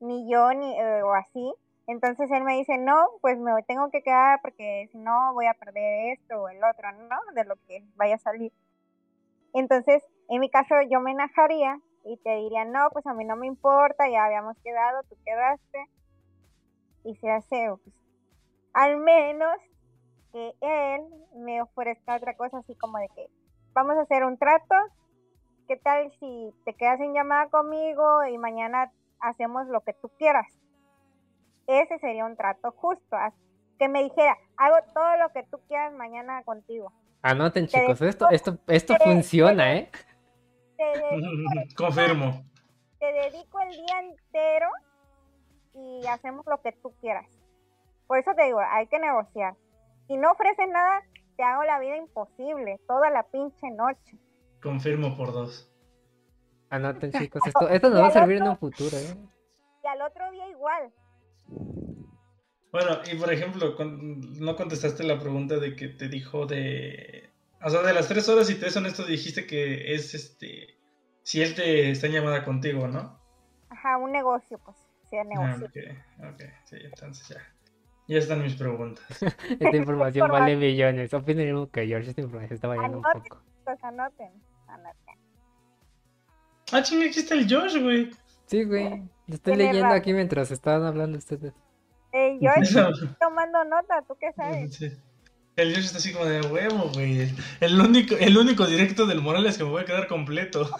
ni 0.00 0.30
yo, 0.30 0.52
ni, 0.54 0.78
eh, 0.78 1.02
o 1.02 1.12
así, 1.14 1.54
entonces 1.86 2.30
él 2.30 2.42
me 2.44 2.54
dice, 2.56 2.78
no, 2.78 3.08
pues 3.20 3.38
me 3.38 3.52
tengo 3.64 3.90
que 3.90 4.02
quedar 4.02 4.40
porque 4.42 4.88
si 4.92 4.98
no 4.98 5.32
voy 5.34 5.46
a 5.46 5.54
perder 5.54 6.12
esto 6.18 6.42
o 6.42 6.48
el 6.48 6.58
otro, 6.64 6.92
¿no? 6.92 7.16
De 7.34 7.44
lo 7.44 7.56
que 7.66 7.84
vaya 7.94 8.16
a 8.16 8.18
salir. 8.18 8.52
Entonces, 9.54 10.02
en 10.28 10.40
mi 10.40 10.50
caso, 10.50 10.74
yo 10.90 11.00
me 11.00 11.12
enojaría 11.12 11.80
y 12.04 12.16
te 12.18 12.36
diría, 12.36 12.64
no, 12.64 12.90
pues 12.92 13.06
a 13.06 13.14
mí 13.14 13.24
no 13.24 13.36
me 13.36 13.46
importa, 13.46 14.08
ya 14.08 14.24
habíamos 14.24 14.56
quedado, 14.62 15.02
tú 15.08 15.16
quedaste, 15.24 15.86
y 17.04 17.14
se 17.16 17.30
hace, 17.30 17.68
pues, 17.82 17.94
al 18.76 18.98
menos 18.98 19.56
que 20.32 20.52
él 20.60 21.00
me 21.34 21.62
ofrezca 21.62 22.16
otra 22.16 22.36
cosa 22.36 22.58
así 22.58 22.74
como 22.74 22.98
de 22.98 23.08
que 23.14 23.26
vamos 23.72 23.96
a 23.96 24.02
hacer 24.02 24.22
un 24.22 24.36
trato. 24.36 24.74
¿Qué 25.66 25.76
tal 25.78 26.12
si 26.20 26.52
te 26.66 26.74
quedas 26.74 27.00
en 27.00 27.14
llamada 27.14 27.48
conmigo 27.48 28.24
y 28.26 28.36
mañana 28.36 28.92
hacemos 29.18 29.66
lo 29.68 29.80
que 29.80 29.94
tú 29.94 30.10
quieras? 30.18 30.46
Ese 31.66 31.98
sería 32.00 32.26
un 32.26 32.36
trato 32.36 32.70
justo. 32.72 33.16
Que 33.78 33.88
me 33.88 34.04
dijera, 34.04 34.36
hago 34.58 34.76
todo 34.94 35.16
lo 35.16 35.30
que 35.32 35.42
tú 35.44 35.58
quieras 35.68 35.94
mañana 35.94 36.42
contigo. 36.44 36.92
Anoten, 37.22 37.66
Te 37.66 37.80
chicos, 37.80 38.02
esto, 38.02 38.28
esto, 38.30 38.58
esto 38.68 38.94
te- 38.94 39.04
funciona, 39.04 39.74
¿eh? 39.74 39.90
Te 40.76 40.84
dedico, 40.84 41.50
Confirmo. 41.76 42.44
te 43.00 43.06
dedico 43.06 43.58
el 43.60 43.70
día 43.70 44.00
entero 44.00 44.68
y 45.74 46.06
hacemos 46.08 46.44
lo 46.46 46.60
que 46.60 46.72
tú 46.72 46.94
quieras. 47.00 47.26
Por 48.06 48.18
eso 48.18 48.32
te 48.34 48.44
digo, 48.44 48.60
hay 48.60 48.86
que 48.88 48.98
negociar. 48.98 49.54
Si 50.06 50.16
no 50.16 50.30
ofreces 50.32 50.68
nada, 50.68 51.02
te 51.36 51.42
hago 51.42 51.64
la 51.64 51.78
vida 51.80 51.96
imposible 51.96 52.80
toda 52.86 53.10
la 53.10 53.24
pinche 53.24 53.68
noche. 53.70 54.18
Confirmo 54.62 55.16
por 55.16 55.32
dos. 55.32 55.72
Anoten, 56.70 57.12
chicos, 57.12 57.46
esto, 57.46 57.68
esto 57.68 57.90
nos 57.90 58.02
va 58.02 58.06
a 58.08 58.10
servir 58.10 58.38
en 58.38 58.48
un 58.48 58.58
futuro, 58.58 58.96
¿eh? 58.96 59.16
Y 59.82 59.86
al 59.86 60.02
otro 60.02 60.30
día 60.30 60.48
igual. 60.48 60.92
Bueno, 62.72 62.98
y 63.10 63.16
por 63.16 63.32
ejemplo, 63.32 63.76
con- 63.76 64.20
no 64.40 64.56
contestaste 64.56 65.02
la 65.04 65.18
pregunta 65.18 65.56
de 65.58 65.74
que 65.76 65.88
te 65.88 66.08
dijo 66.08 66.46
de. 66.46 67.32
O 67.62 67.70
sea, 67.70 67.82
de 67.82 67.94
las 67.94 68.08
tres 68.08 68.28
horas, 68.28 68.50
y 68.50 68.56
te 68.56 68.66
es 68.66 68.76
honesto, 68.76 69.04
dijiste 69.04 69.46
que 69.46 69.94
es 69.94 70.14
este. 70.14 70.78
Si 71.22 71.42
él 71.42 71.54
te 71.54 71.90
está 71.90 72.06
en 72.06 72.12
llamada 72.14 72.44
contigo, 72.44 72.86
¿no? 72.86 73.18
Ajá, 73.70 73.96
un 73.96 74.12
negocio, 74.12 74.58
pues. 74.58 74.76
Sí, 75.10 75.16
Ah, 75.16 75.24
negocio. 75.24 75.66
ok, 75.66 76.34
ok, 76.34 76.42
sí, 76.64 76.76
entonces 76.82 77.28
ya. 77.28 77.55
Ya 78.08 78.18
están 78.18 78.42
mis 78.42 78.54
preguntas. 78.54 79.04
Esta 79.60 79.76
información 79.76 80.28
vale 80.30 80.56
millones. 80.56 81.12
Opinen 81.12 81.48
lo 81.48 81.54
mismo 81.60 81.70
que 81.70 81.86
George, 81.86 82.10
esta 82.10 82.20
información 82.20 82.54
está 82.54 82.68
valiendo 82.68 82.98
un 82.98 83.02
poco. 83.02 83.42
pues 83.64 83.82
anoten. 83.82 84.30
anoten. 84.68 85.14
Ah, 86.72 86.82
chinga, 86.82 87.06
aquí 87.06 87.18
está 87.18 87.34
el 87.34 87.52
Josh, 87.52 87.80
güey. 87.80 88.10
Sí, 88.46 88.64
güey. 88.64 89.02
Lo 89.26 89.34
estoy 89.34 89.56
leyendo 89.56 89.92
aquí 89.92 90.12
mientras 90.12 90.50
estaban 90.50 90.84
hablando 90.84 91.18
ustedes. 91.18 91.52
Eh, 92.12 92.38
yo 92.40 92.50
estoy 92.56 93.08
tomando 93.20 93.64
nota, 93.64 94.02
¿tú 94.06 94.16
qué 94.20 94.32
sabes? 94.32 94.74
Sí. 94.74 94.92
El 95.56 95.74
Josh 95.74 95.86
está 95.86 95.98
así 95.98 96.12
como 96.12 96.26
de 96.26 96.42
huevo, 96.42 96.90
güey. 96.92 97.32
El 97.60 97.80
único, 97.80 98.14
el 98.16 98.36
único 98.36 98.66
directo 98.66 99.06
del 99.06 99.20
Morales 99.20 99.58
que 99.58 99.64
me 99.64 99.70
voy 99.70 99.82
a 99.82 99.86
quedar 99.86 100.06
completo. 100.06 100.70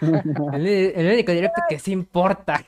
El, 0.54 0.66
el 0.66 1.12
único 1.12 1.32
directo 1.32 1.60
que 1.68 1.78
sí 1.78 1.92
importa. 1.92 2.64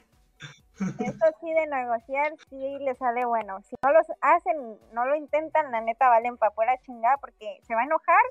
Esto 0.99 1.27
sí 1.41 1.53
de 1.53 1.67
negociar, 1.67 2.33
sí 2.49 2.79
le 2.81 2.95
sale 2.95 3.25
bueno. 3.25 3.61
Si 3.63 3.75
no 3.83 3.93
lo 3.93 4.01
hacen, 4.21 4.79
no 4.93 5.05
lo 5.07 5.15
intentan, 5.17 5.71
la 5.73 5.81
neta 5.81 6.09
valen 6.09 6.37
para 6.37 6.53
fuera 6.53 6.77
chingada 6.79 7.17
porque 7.19 7.59
se 7.63 7.75
va 7.75 7.83
a 7.83 7.85
enojar, 7.85 8.23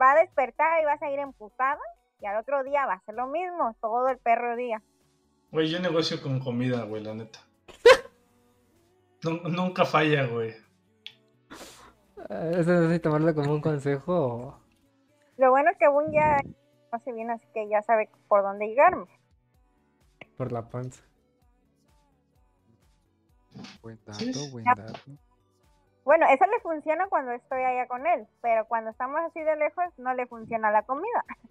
va 0.00 0.12
a 0.12 0.16
despertar 0.20 0.80
y 0.82 0.84
va 0.84 0.92
a 0.94 0.98
seguir 0.98 1.18
emputada 1.20 1.78
y 2.20 2.26
al 2.26 2.36
otro 2.38 2.62
día 2.64 2.86
va 2.86 2.94
a 2.94 3.00
ser 3.00 3.14
lo 3.14 3.26
mismo, 3.26 3.74
todo 3.80 4.08
el 4.08 4.18
perro 4.18 4.56
día. 4.56 4.82
Güey, 5.50 5.68
yo 5.70 5.80
negocio 5.80 6.20
con 6.22 6.40
comida, 6.40 6.82
güey, 6.84 7.02
la 7.02 7.14
neta. 7.14 7.38
Nun- 9.22 9.42
nunca 9.54 9.84
falla, 9.84 10.26
güey. 10.26 10.54
Eso 12.28 12.72
no 12.72 12.88
sé 12.88 12.98
tomarlo 13.00 13.34
como 13.34 13.52
un 13.52 13.60
consejo. 13.60 14.58
Lo 15.36 15.50
bueno 15.50 15.70
es 15.70 15.76
que 15.78 15.88
Boon 15.88 16.12
ya 16.12 16.38
conoce 16.90 17.12
bien, 17.12 17.30
así 17.30 17.46
que 17.52 17.68
ya 17.68 17.82
sabe 17.82 18.08
por 18.28 18.42
dónde 18.42 18.66
llegarme. 18.68 19.06
por 20.36 20.50
la 20.52 20.62
panza. 20.68 21.02
Buen 23.82 23.98
dato, 24.04 24.18
Sí. 24.20 24.50
buen 24.52 24.64
dato. 24.64 25.00
Bueno, 26.04 26.26
eso 26.28 26.44
le 26.46 26.60
funciona 26.60 27.08
cuando 27.08 27.32
estoy 27.32 27.62
allá 27.62 27.88
con 27.88 28.06
él, 28.06 28.26
pero 28.42 28.66
cuando 28.66 28.90
estamos 28.90 29.20
así 29.26 29.40
de 29.40 29.56
lejos 29.56 29.84
no 29.96 30.12
le 30.14 30.26
funciona 30.26 30.70
la 30.70 30.82
comida. 30.82 31.24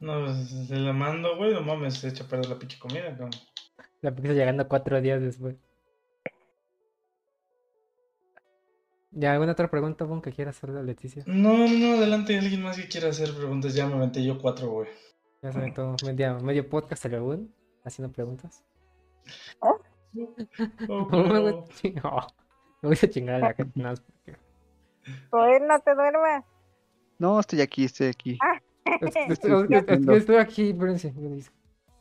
No, 0.00 0.24
pues, 0.24 0.68
se 0.68 0.76
la 0.76 0.92
mando, 0.92 1.36
güey, 1.36 1.52
no 1.52 1.60
mames, 1.60 1.94
se 1.94 2.06
echa 2.06 2.22
a 2.22 2.28
perder 2.28 2.48
la 2.50 2.56
pinche 2.56 2.78
comida, 2.78 3.08
cabrón. 3.10 3.30
La 4.00 4.14
pizza 4.14 4.32
llegando 4.32 4.68
cuatro 4.68 5.00
días 5.00 5.20
después. 5.20 5.56
¿Ya 9.10 9.32
alguna 9.32 9.52
otra 9.52 9.68
pregunta, 9.68 10.04
Bon, 10.04 10.22
que 10.22 10.32
quieras 10.32 10.56
hacerle 10.56 10.78
a 10.78 10.82
Leticia? 10.84 11.24
No, 11.26 11.56
no, 11.56 11.66
no, 11.68 11.96
adelante, 11.96 12.38
alguien 12.38 12.62
más 12.62 12.76
que 12.76 12.86
quiera 12.86 13.08
hacer 13.08 13.34
preguntas, 13.34 13.74
ya 13.74 13.86
me 13.86 13.94
aventé 13.94 14.22
yo 14.22 14.38
cuatro, 14.40 14.68
güey. 14.70 14.88
Ya 15.42 15.50
saben 15.50 15.74
todo, 15.74 15.96
medio, 16.04 16.38
medio 16.40 16.68
podcast 16.68 17.02
salió 17.02 17.24
Bon, 17.24 17.52
haciendo 17.84 18.12
preguntas. 18.12 18.64
Oh, 19.60 19.80
me 20.12 20.24
voy 20.86 21.06
pero- 21.10 21.48
a 21.48 21.64
ching- 21.66 22.00
oh, 22.04 22.26
me 22.82 22.88
voy 22.88 22.98
a 23.02 23.08
chingar 23.10 23.34
a 23.36 23.38
la 23.38 23.54
gente. 23.54 23.72
nada 23.80 23.90
más 23.90 24.00
porque- 24.00 24.38
no 25.66 25.80
te 25.80 25.94
duermas. 25.94 26.44
No, 27.18 27.40
estoy 27.40 27.60
aquí, 27.60 27.84
estoy 27.84 28.08
aquí. 28.08 28.38
Es- 29.00 29.16
Estoy 29.30 29.52
es- 29.52 29.70
es- 29.70 29.78
es- 29.82 29.86
viendo. 29.86 30.12
Estoy 30.14 30.36
aquí, 30.36 30.70
espérense. 30.70 31.08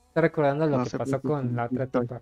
Está 0.07 0.21
recordando 0.21 0.65
lo 0.67 0.77
No 0.79 0.83
que 0.85 0.97
pasó 0.97 1.21
con 1.21 1.55
la 1.55 1.65
otra 1.65 1.83
estoy. 1.85 2.01
tipa. 2.07 2.21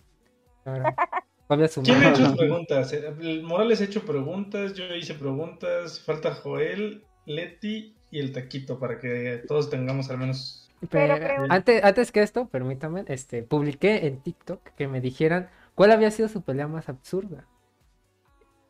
¿Quién 1.83 2.03
ha 2.03 2.09
hecho 2.09 2.35
preguntas? 2.37 2.93
El 2.93 3.43
Morales 3.43 3.81
ha 3.81 3.83
hecho 3.83 4.03
preguntas, 4.05 4.73
yo 4.73 4.85
hice 4.95 5.13
preguntas, 5.13 5.99
falta 6.01 6.33
Joel, 6.33 7.03
Leti 7.25 7.95
y 8.11 8.19
el 8.19 8.31
Taquito 8.33 8.79
para 8.79 8.99
que 8.99 9.43
todos 9.47 9.69
tengamos 9.69 10.09
al 10.09 10.17
menos... 10.17 10.69
Pero 10.89 11.13
Pero, 11.15 11.25
pregunta- 11.25 11.55
antes, 11.55 11.83
antes 11.83 12.11
que 12.11 12.21
esto, 12.21 12.47
permítame, 12.47 13.05
este, 13.07 13.43
publiqué 13.43 14.07
en 14.07 14.19
TikTok 14.19 14.61
que 14.75 14.87
me 14.87 15.01
dijeran 15.01 15.49
cuál 15.75 15.91
había 15.91 16.09
sido 16.11 16.27
su 16.29 16.41
pelea 16.41 16.67
más 16.67 16.89
absurda. 16.89 17.47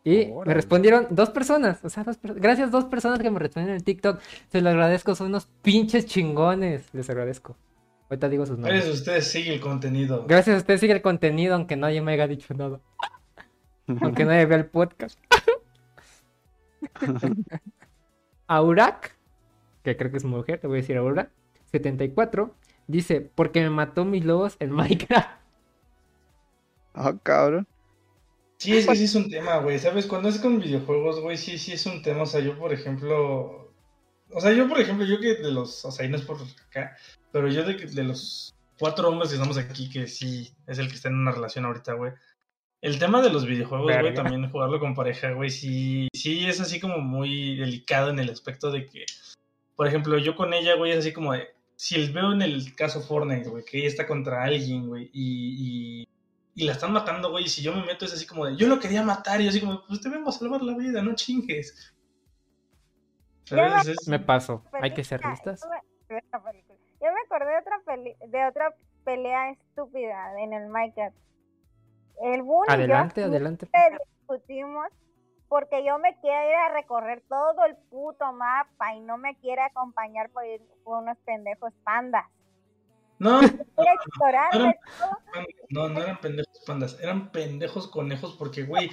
Y 0.03 0.32
me 0.45 0.53
respondieron 0.53 1.07
dos 1.10 1.32
personas, 1.32 1.84
o 1.84 1.90
sea, 1.90 2.03
dos 2.03 2.18
per- 2.18 2.36
gracias 2.40 2.69
dos 2.69 2.86
personas 2.86 3.19
que 3.19 3.32
me 3.32 3.40
respondieron 3.40 3.77
en 3.77 3.84
TikTok. 3.84 4.19
Se 4.49 4.61
lo 4.61 4.69
agradezco, 4.69 5.15
son 5.15 5.27
unos 5.27 5.48
pinches 5.64 6.06
chingones. 6.06 6.94
Les 6.94 7.10
agradezco. 7.10 7.57
Ahorita 8.10 8.30
digo 8.30 8.45
sus 8.45 8.57
Gracias 8.57 8.84
nombres. 8.86 8.99
a 8.99 8.99
ustedes 9.02 9.27
sigue 9.27 9.53
el 9.56 9.60
contenido. 9.61 10.26
Gracias 10.27 10.56
a 10.57 10.60
usted 10.60 10.77
sigue 10.77 10.94
el 10.94 11.02
contenido, 11.02 11.56
aunque 11.56 11.76
nadie 11.76 12.02
me 12.03 12.11
haya 12.14 12.27
dicho 12.27 12.53
nada. 12.53 12.80
Aunque 14.02 14.26
nadie 14.26 14.45
vea 14.48 14.57
el 14.57 14.65
podcast. 14.65 15.19
Aurak, 18.48 19.15
que 19.84 19.98
creo 19.98 20.11
que 20.11 20.18
es 20.18 20.23
mujer, 20.23 20.60
te 20.60 20.68
voy 20.68 20.77
a 20.77 20.82
decir 20.82 20.98
Aurak, 20.98 21.30
74, 21.72 22.53
dice, 22.88 23.22
porque 23.22 23.61
me 23.61 23.69
mató 23.69 24.06
mis 24.06 24.23
lobos 24.26 24.56
en 24.60 24.72
Minecraft. 24.72 25.30
Ah, 26.95 27.13
cabrón. 27.22 27.67
Sí, 28.57 28.77
es 28.77 28.88
que 28.88 28.95
sí 28.95 29.03
es 29.03 29.15
un 29.15 29.30
tema, 29.30 29.57
güey, 29.57 29.77
¿sabes? 29.77 30.05
Cuando 30.05 30.30
es 30.30 30.39
con 30.39 30.59
videojuegos, 30.59 31.19
güey, 31.19 31.38
sí, 31.38 31.57
sí 31.57 31.73
es 31.73 31.85
un 31.85 32.01
tema, 32.01 32.23
o 32.23 32.26
sea, 32.26 32.39
yo, 32.39 32.57
por 32.57 32.73
ejemplo... 32.73 33.72
O 34.31 34.41
sea, 34.41 34.53
yo, 34.53 34.67
por 34.67 34.80
ejemplo, 34.80 35.05
yo 35.05 35.19
que 35.19 35.35
de 35.35 35.51
los... 35.51 35.84
O 35.85 35.91
sea, 35.91 36.05
y 36.05 36.09
no 36.09 36.17
es 36.17 36.23
por 36.23 36.38
acá, 36.67 36.97
pero 37.31 37.47
yo 37.47 37.63
de, 37.63 37.76
de 37.76 38.03
los 38.03 38.55
cuatro 38.80 39.09
hombres 39.09 39.30
que 39.30 39.35
estamos 39.35 39.57
aquí, 39.57 39.89
que 39.89 40.07
sí 40.07 40.53
es 40.67 40.80
el 40.80 40.88
que 40.88 40.95
está 40.95 41.09
en 41.09 41.15
una 41.15 41.31
relación 41.31 41.65
ahorita, 41.65 41.93
güey. 41.93 42.13
El 42.81 42.99
tema 42.99 43.22
de 43.22 43.31
los 43.31 43.45
videojuegos, 43.45 43.91
güey, 43.91 44.13
también 44.13 44.49
jugarlo 44.49 44.80
con 44.80 44.93
pareja, 44.93 45.31
güey, 45.31 45.49
sí, 45.49 46.07
sí 46.13 46.45
es 46.45 46.59
así 46.59 46.80
como 46.80 46.99
muy 46.99 47.55
delicado 47.55 48.09
en 48.09 48.19
el 48.19 48.30
aspecto 48.30 48.72
de 48.72 48.85
que, 48.85 49.05
por 49.76 49.88
ejemplo, 49.88 50.17
yo 50.17 50.35
con 50.35 50.53
ella, 50.53 50.76
güey, 50.76 50.91
es 50.91 50.99
así 50.99 51.11
como 51.11 51.34
de, 51.34 51.47
si 51.76 52.11
veo 52.11 52.31
en 52.31 52.41
el 52.41 52.76
caso 52.76 53.01
Fortnite, 53.01 53.49
güey, 53.49 53.65
que 53.65 53.80
ella 53.80 53.88
está 53.88 54.05
contra 54.05 54.43
alguien, 54.43 54.88
güey, 54.88 55.09
y, 55.13 56.01
y, 56.03 56.07
y 56.56 56.65
la 56.65 56.72
están 56.72 56.94
matando, 56.94 57.32
güey, 57.32 57.45
y 57.45 57.49
si 57.49 57.61
yo 57.61 57.73
me 57.76 57.86
meto 57.86 58.06
es 58.06 58.14
así 58.14 58.26
como 58.26 58.45
de, 58.45 58.56
yo 58.56 58.68
lo 58.68 58.80
quería 58.80 59.03
matar, 59.03 59.41
y 59.41 59.44
yo 59.44 59.49
así 59.49 59.60
como, 59.60 59.86
pues 59.88 59.99
te 59.99 60.10
vengo 60.10 60.30
a 60.30 60.32
salvar 60.32 60.61
la 60.61 60.76
vida, 60.76 61.02
no 61.02 61.14
chingues. 61.14 61.94
¿Sabes? 63.44 63.88
Es- 63.88 64.07
Me 64.07 64.19
paso, 64.19 64.64
hay 64.82 64.94
que 64.94 65.03
ser 65.03 65.23
listas. 65.26 65.61
yo 65.61 65.69
me- 65.69 67.22
acordé 67.26 67.52
de 67.52 67.60
otra, 67.60 67.82
peli- 67.86 68.15
de 68.27 68.45
otra 68.48 68.73
pelea 69.03 69.52
estúpida 69.52 70.40
en 70.40 70.53
el 70.53 70.68
Minecraft. 70.69 71.15
El 72.22 72.44
yo 72.44 72.61
Adelante, 72.68 73.23
adelante. 73.23 73.68
discutimos 74.22 74.88
porque 75.49 75.86
yo 75.86 75.99
me 75.99 76.18
quiero 76.22 76.49
ir 76.49 76.56
a 76.56 76.73
recorrer 76.73 77.22
todo 77.27 77.65
el 77.65 77.76
puto 77.90 78.32
mapa 78.32 78.95
y 78.95 79.02
no 79.02 79.18
me 79.18 79.38
quiere 79.40 79.61
acompañar 79.61 80.30
por, 80.32 80.45
ir 80.45 80.61
por 80.84 81.03
unos 81.03 81.18
pendejos 81.19 81.73
pandas. 81.84 82.26
No, 83.17 83.39
explorarme 83.41 84.75
todo. 84.99 85.17
no, 85.69 85.89
no 85.89 86.01
eran 86.01 86.19
pendejos 86.19 86.61
pandas, 86.65 86.97
eran 87.01 87.31
pendejos 87.31 87.87
conejos 87.87 88.35
porque, 88.37 88.63
güey, 88.63 88.89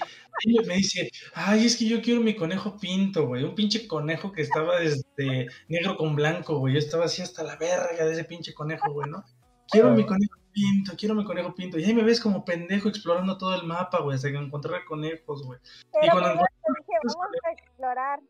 me 0.66 0.74
dice, 0.74 1.10
ay, 1.34 1.66
es 1.66 1.76
que 1.76 1.86
yo 1.86 2.00
quiero 2.00 2.20
mi 2.20 2.36
conejo 2.36 2.76
pinto, 2.78 3.26
güey, 3.26 3.42
un 3.42 3.54
pinche 3.54 3.88
conejo 3.88 4.30
que 4.30 4.42
estaba 4.42 4.78
desde 4.78 5.48
negro 5.68 5.96
con 5.96 6.14
blanco, 6.14 6.58
güey, 6.58 6.74
yo 6.74 6.78
estaba 6.78 7.06
así 7.06 7.20
hasta 7.22 7.42
la 7.42 7.56
verga 7.56 8.04
de 8.04 8.12
ese 8.12 8.24
pinche 8.24 8.54
conejo, 8.54 8.92
güey, 8.92 9.10
¿no? 9.10 9.24
Quiero 9.68 9.90
mi 9.90 10.06
conejo 10.06 10.38
pinto, 10.52 10.92
quiero 10.96 11.14
mi 11.14 11.24
conejo 11.24 11.54
pinto, 11.54 11.78
y 11.78 11.84
ahí 11.84 11.94
me 11.94 12.02
ves 12.04 12.20
como 12.20 12.44
pendejo 12.44 12.88
explorando 12.88 13.38
todo 13.38 13.54
el 13.54 13.64
mapa, 13.66 14.00
güey, 14.02 14.14
hasta 14.16 14.30
que 14.30 14.36
encontré 14.36 14.84
conejos, 14.84 15.44
güey. 15.44 15.58
Pero 15.92 16.12
cuando 16.12 16.28
primero 16.30 16.46
te 16.62 16.80
dije, 16.80 16.98
vamos 17.04 17.36
a 17.44 17.50
explorar. 17.52 18.20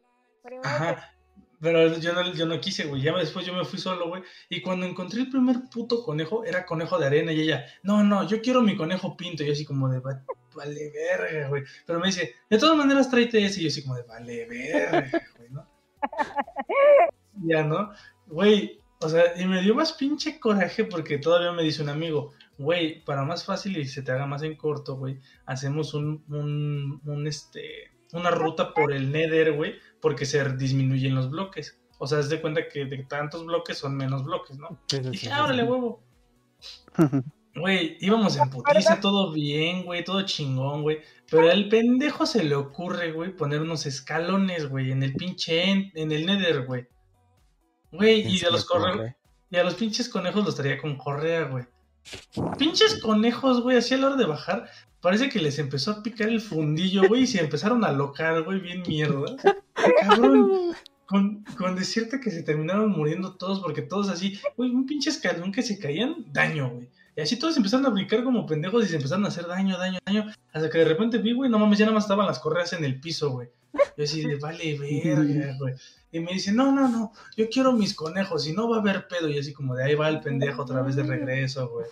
Primero 0.42 0.62
te- 0.62 0.68
Ajá. 0.68 1.14
Pero 1.62 1.96
yo 1.98 2.12
no, 2.12 2.34
yo 2.34 2.44
no 2.44 2.60
quise, 2.60 2.84
güey. 2.86 3.00
Ya 3.02 3.16
después 3.16 3.46
yo 3.46 3.54
me 3.54 3.64
fui 3.64 3.78
solo, 3.78 4.08
güey. 4.08 4.22
Y 4.50 4.60
cuando 4.60 4.84
encontré 4.84 5.20
el 5.20 5.30
primer 5.30 5.56
puto 5.72 6.02
conejo, 6.02 6.44
era 6.44 6.66
conejo 6.66 6.98
de 6.98 7.06
arena. 7.06 7.32
Y 7.32 7.40
ella, 7.42 7.64
no, 7.84 8.02
no, 8.02 8.26
yo 8.28 8.42
quiero 8.42 8.62
mi 8.62 8.76
conejo 8.76 9.16
pinto. 9.16 9.44
Y 9.44 9.46
yo 9.46 9.52
así 9.52 9.64
como 9.64 9.88
de, 9.88 10.00
"Va- 10.00 10.24
vale 10.56 10.90
verga, 10.90 11.48
güey. 11.48 11.62
Pero 11.86 12.00
me 12.00 12.08
dice, 12.08 12.34
de 12.50 12.58
todas 12.58 12.76
maneras 12.76 13.08
tráete 13.08 13.44
ese. 13.44 13.60
Y 13.60 13.62
yo 13.64 13.68
así 13.68 13.82
como 13.84 13.94
de, 13.94 14.02
vale 14.02 14.44
verga, 14.46 15.22
güey, 15.38 15.50
¿no? 15.50 15.68
ya, 17.46 17.62
¿no? 17.62 17.92
Güey, 18.26 18.80
o 19.00 19.08
sea, 19.08 19.38
y 19.40 19.46
me 19.46 19.62
dio 19.62 19.74
más 19.74 19.92
pinche 19.92 20.38
coraje 20.40 20.84
porque 20.84 21.18
todavía 21.18 21.52
me 21.52 21.62
dice 21.62 21.82
un 21.82 21.88
amigo, 21.88 22.32
güey, 22.58 23.04
para 23.04 23.24
más 23.24 23.44
fácil 23.44 23.76
y 23.76 23.86
se 23.86 24.02
te 24.02 24.12
haga 24.12 24.26
más 24.26 24.42
en 24.42 24.56
corto, 24.56 24.96
güey, 24.96 25.20
hacemos 25.46 25.94
un, 25.94 26.24
un, 26.28 27.00
un, 27.04 27.26
este, 27.26 27.90
una 28.14 28.30
ruta 28.30 28.74
por 28.74 28.92
el 28.92 29.10
Nether, 29.12 29.52
güey, 29.52 29.74
porque 30.00 30.26
se 30.26 30.42
disminuyen 30.56 31.14
los 31.14 31.30
bloques. 31.30 31.78
O 31.98 32.06
sea, 32.06 32.18
haz 32.18 32.28
de 32.28 32.40
cuenta 32.40 32.68
que 32.68 32.84
de 32.84 33.04
tantos 33.04 33.44
bloques 33.46 33.78
son 33.78 33.96
menos 33.96 34.24
bloques, 34.24 34.58
¿no? 34.58 34.80
Sí, 34.88 34.96
sí, 34.96 35.02
Y 35.06 35.10
dije, 35.10 35.26
sí. 35.28 35.62
huevo. 35.62 36.02
Güey, 37.54 37.98
íbamos 38.00 38.36
en 38.38 38.48
putiza, 38.48 38.98
todo 39.00 39.30
bien, 39.30 39.84
güey, 39.84 40.02
todo 40.04 40.22
chingón, 40.22 40.82
güey. 40.82 41.00
Pero 41.30 41.50
al 41.50 41.68
pendejo 41.68 42.24
se 42.24 42.42
le 42.44 42.54
ocurre, 42.54 43.12
güey, 43.12 43.36
poner 43.36 43.60
unos 43.60 43.84
escalones, 43.84 44.68
güey, 44.68 44.90
en 44.90 45.02
el 45.02 45.12
pinche, 45.14 45.70
en, 45.70 45.92
en 45.94 46.12
el 46.12 46.24
nether, 46.26 46.64
güey. 46.64 46.86
Güey, 47.90 48.26
y 48.26 48.42
a 48.44 48.50
los 48.50 48.66
corre- 48.66 49.16
y 49.50 49.56
a 49.58 49.64
los 49.64 49.74
pinches 49.74 50.08
conejos 50.08 50.44
los 50.46 50.56
traía 50.56 50.80
con 50.80 50.96
correa, 50.96 51.44
güey. 51.44 51.64
Pinches 52.58 53.00
conejos, 53.02 53.60
güey, 53.62 53.76
así 53.76 53.94
a 53.94 53.98
la 53.98 54.06
hora 54.08 54.16
de 54.16 54.24
bajar, 54.26 54.68
parece 55.02 55.28
que 55.28 55.40
les 55.40 55.58
empezó 55.58 55.90
a 55.90 56.02
picar 56.02 56.28
el 56.28 56.40
fundillo, 56.40 57.02
güey, 57.06 57.22
y 57.22 57.26
se 57.26 57.40
empezaron 57.40 57.84
a 57.84 57.88
alocar, 57.88 58.42
güey, 58.42 58.60
bien 58.60 58.82
mierda. 58.86 59.36
Cabrón, 60.00 60.74
con, 61.04 61.44
con 61.58 61.76
decirte 61.76 62.20
que 62.20 62.30
se 62.30 62.42
terminaron 62.42 62.90
muriendo 62.90 63.34
todos, 63.34 63.60
porque 63.60 63.82
todos 63.82 64.08
así, 64.08 64.40
güey, 64.56 64.70
un 64.70 64.86
pinche 64.86 65.10
escalón 65.10 65.52
que 65.52 65.62
se 65.62 65.78
caían, 65.78 66.24
daño, 66.32 66.70
güey. 66.70 66.88
Y 67.14 67.20
así 67.20 67.38
todos 67.38 67.56
empezaron 67.58 67.84
a 67.84 67.90
brincar 67.90 68.24
como 68.24 68.46
pendejos 68.46 68.84
y 68.84 68.88
se 68.88 68.96
empezaron 68.96 69.26
a 69.26 69.28
hacer 69.28 69.46
daño, 69.46 69.76
daño, 69.76 69.98
daño. 70.06 70.32
Hasta 70.52 70.70
que 70.70 70.78
de 70.78 70.86
repente 70.86 71.18
vi, 71.18 71.34
güey, 71.34 71.50
no 71.50 71.58
mames, 71.58 71.78
ya 71.78 71.84
nada 71.84 71.96
más 71.96 72.04
estaban 72.04 72.26
las 72.26 72.38
correas 72.38 72.72
en 72.72 72.84
el 72.84 72.98
piso, 73.00 73.30
güey. 73.32 73.48
Yo 73.96 74.04
así 74.04 74.26
de, 74.26 74.36
vale, 74.36 74.78
verga, 74.78 75.56
güey. 75.58 75.74
Y 76.10 76.20
me 76.20 76.32
dice, 76.32 76.52
no, 76.52 76.72
no, 76.72 76.88
no, 76.88 77.12
yo 77.36 77.48
quiero 77.50 77.72
mis 77.72 77.94
conejos 77.94 78.46
y 78.46 78.52
no 78.52 78.68
va 78.70 78.76
a 78.76 78.80
haber 78.80 79.08
pedo. 79.08 79.28
Y 79.28 79.38
así 79.38 79.52
como 79.52 79.74
de 79.74 79.84
ahí 79.84 79.94
va 79.94 80.08
el 80.08 80.20
pendejo 80.20 80.62
otra 80.62 80.80
vez 80.82 80.96
de 80.96 81.02
regreso, 81.02 81.68
güey. 81.68 81.86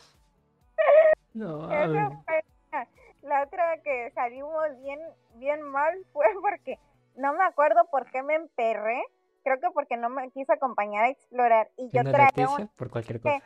No, 1.34 1.70
Esa 1.70 1.86
mames. 1.86 2.18
La 3.22 3.42
otra 3.42 3.78
que 3.82 4.10
salimos 4.14 4.64
bien, 4.82 5.00
bien 5.34 5.62
mal 5.62 5.94
fue 6.12 6.26
porque 6.40 6.78
no 7.16 7.32
me 7.34 7.44
acuerdo 7.44 7.84
por 7.90 8.10
qué 8.10 8.22
me 8.22 8.34
emperré. 8.34 9.02
Creo 9.42 9.58
que 9.60 9.70
porque 9.72 9.96
no 9.96 10.08
me 10.10 10.30
quiso 10.30 10.52
acompañar 10.52 11.04
a 11.04 11.08
explorar. 11.08 11.70
Y 11.76 11.88
yo 11.90 12.02
traía 12.12 12.48
un- 12.48 12.68
por 12.68 12.90
cualquier 12.90 13.20
cosa. 13.20 13.42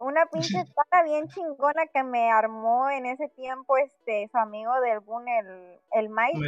una 0.00 0.26
pinche 0.26 0.58
espada 0.74 1.02
bien 1.04 1.28
chingona 1.28 1.86
que 1.86 2.02
me 2.02 2.30
armó 2.30 2.88
en 2.90 3.06
ese 3.06 3.28
tiempo 3.30 3.76
este 3.78 4.28
su 4.30 4.38
amigo 4.38 4.72
del 4.80 5.00
Boon, 5.00 5.26
el, 5.28 5.80
el. 5.92 6.08
Mike. 6.10 6.38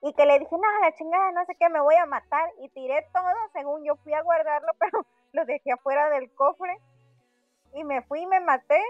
Y 0.00 0.12
que 0.14 0.24
le 0.26 0.38
dije, 0.38 0.54
no, 0.56 0.80
la 0.80 0.92
chingada, 0.94 1.32
no 1.32 1.44
sé 1.46 1.56
qué, 1.56 1.68
me 1.68 1.80
voy 1.80 1.96
a 1.96 2.06
matar. 2.06 2.48
Y 2.60 2.68
tiré 2.68 3.04
todo, 3.12 3.26
según 3.52 3.84
yo 3.84 3.96
fui 3.96 4.14
a 4.14 4.22
guardarlo, 4.22 4.72
pero 4.78 5.04
lo 5.32 5.44
dejé 5.44 5.72
afuera 5.72 6.10
del 6.10 6.32
cofre. 6.34 6.78
Y 7.74 7.82
me 7.84 8.02
fui 8.02 8.20
y 8.22 8.26
me 8.26 8.40
maté. 8.40 8.80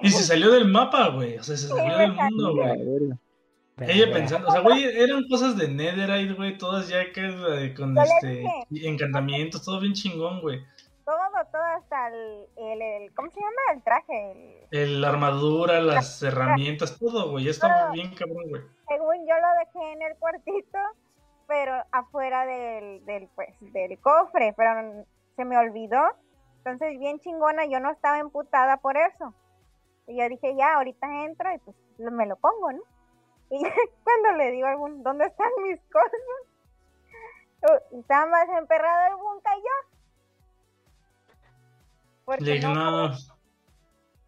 Y 0.00 0.10
se 0.10 0.22
salió 0.24 0.50
del 0.52 0.66
mapa, 0.68 1.08
güey. 1.08 1.38
O 1.38 1.42
sea, 1.42 1.56
se 1.56 1.68
salió 1.68 1.96
del 1.98 2.12
mundo, 2.12 2.54
güey. 2.54 3.10
Ella 3.88 4.12
pensando, 4.12 4.48
o 4.48 4.52
sea, 4.52 4.60
güey, 4.60 4.84
eran 4.84 5.26
cosas 5.28 5.56
de 5.56 5.68
Netherite, 5.68 6.34
güey, 6.34 6.58
todas 6.58 6.88
ya 6.88 7.10
que 7.12 7.24
eh, 7.24 7.74
con 7.74 7.94
Yo 7.96 8.02
este 8.02 8.44
encantamientos, 8.86 9.64
todo 9.64 9.80
bien 9.80 9.94
chingón, 9.94 10.42
güey. 10.42 10.60
todo, 11.06 11.16
todo 11.50 11.62
hasta 11.78 12.08
el, 12.08 12.46
el, 12.58 12.82
el- 12.82 13.14
¿cómo 13.14 13.30
se 13.30 13.40
llama? 13.40 13.74
El 13.74 13.82
traje. 13.82 14.32
el- 14.32 14.78
El, 14.78 15.00
la 15.00 15.08
armadura, 15.08 15.80
las 15.80 16.22
herramientas, 16.22 16.98
todo, 16.98 17.30
güey. 17.30 17.44
Ya 17.46 17.50
está 17.52 17.90
bien 17.92 18.14
cabrón, 18.14 18.50
güey. 18.50 18.62
según 18.86 19.16
yo 19.26 19.34
lo 19.34 19.48
dejé 19.80 19.92
en 19.92 20.02
el 20.02 20.16
cuartito, 20.18 20.78
pero 21.48 21.72
afuera 21.90 22.44
del, 22.44 23.02
del, 23.06 23.28
pues, 23.34 23.48
del 23.60 23.98
cofre, 23.98 24.52
pero 24.58 25.04
se 25.36 25.44
me 25.46 25.56
olvidó. 25.56 26.02
Entonces, 26.58 26.98
bien 26.98 27.18
chingona, 27.20 27.64
yo 27.64 27.80
no 27.80 27.90
estaba 27.90 28.18
emputada 28.18 28.76
por 28.76 28.98
eso. 28.98 29.34
Y 30.06 30.18
yo 30.18 30.28
dije, 30.28 30.54
ya, 30.56 30.74
ahorita 30.76 31.24
entro 31.24 31.52
y 31.54 31.58
pues 31.58 31.76
lo- 31.98 32.10
me 32.10 32.26
lo 32.26 32.36
pongo, 32.36 32.72
¿no? 32.72 32.80
Y 33.50 33.60
cuando 34.04 34.32
le 34.38 34.50
digo 34.52 34.66
a 34.66 34.70
algún, 34.70 35.02
¿dónde 35.02 35.26
están 35.26 35.50
mis 35.62 35.80
cosas? 35.92 36.20
Uh, 37.62 37.98
Estaba 38.00 38.26
más 38.26 38.48
emperrado 38.58 39.12
el 39.14 39.16
bunca 39.22 39.50
y 39.56 39.60
yo. 39.60 39.98
Porque 42.24 42.44
Le 42.44 42.52
dije, 42.52 42.66
no, 42.68 43.08
no. 43.08 43.14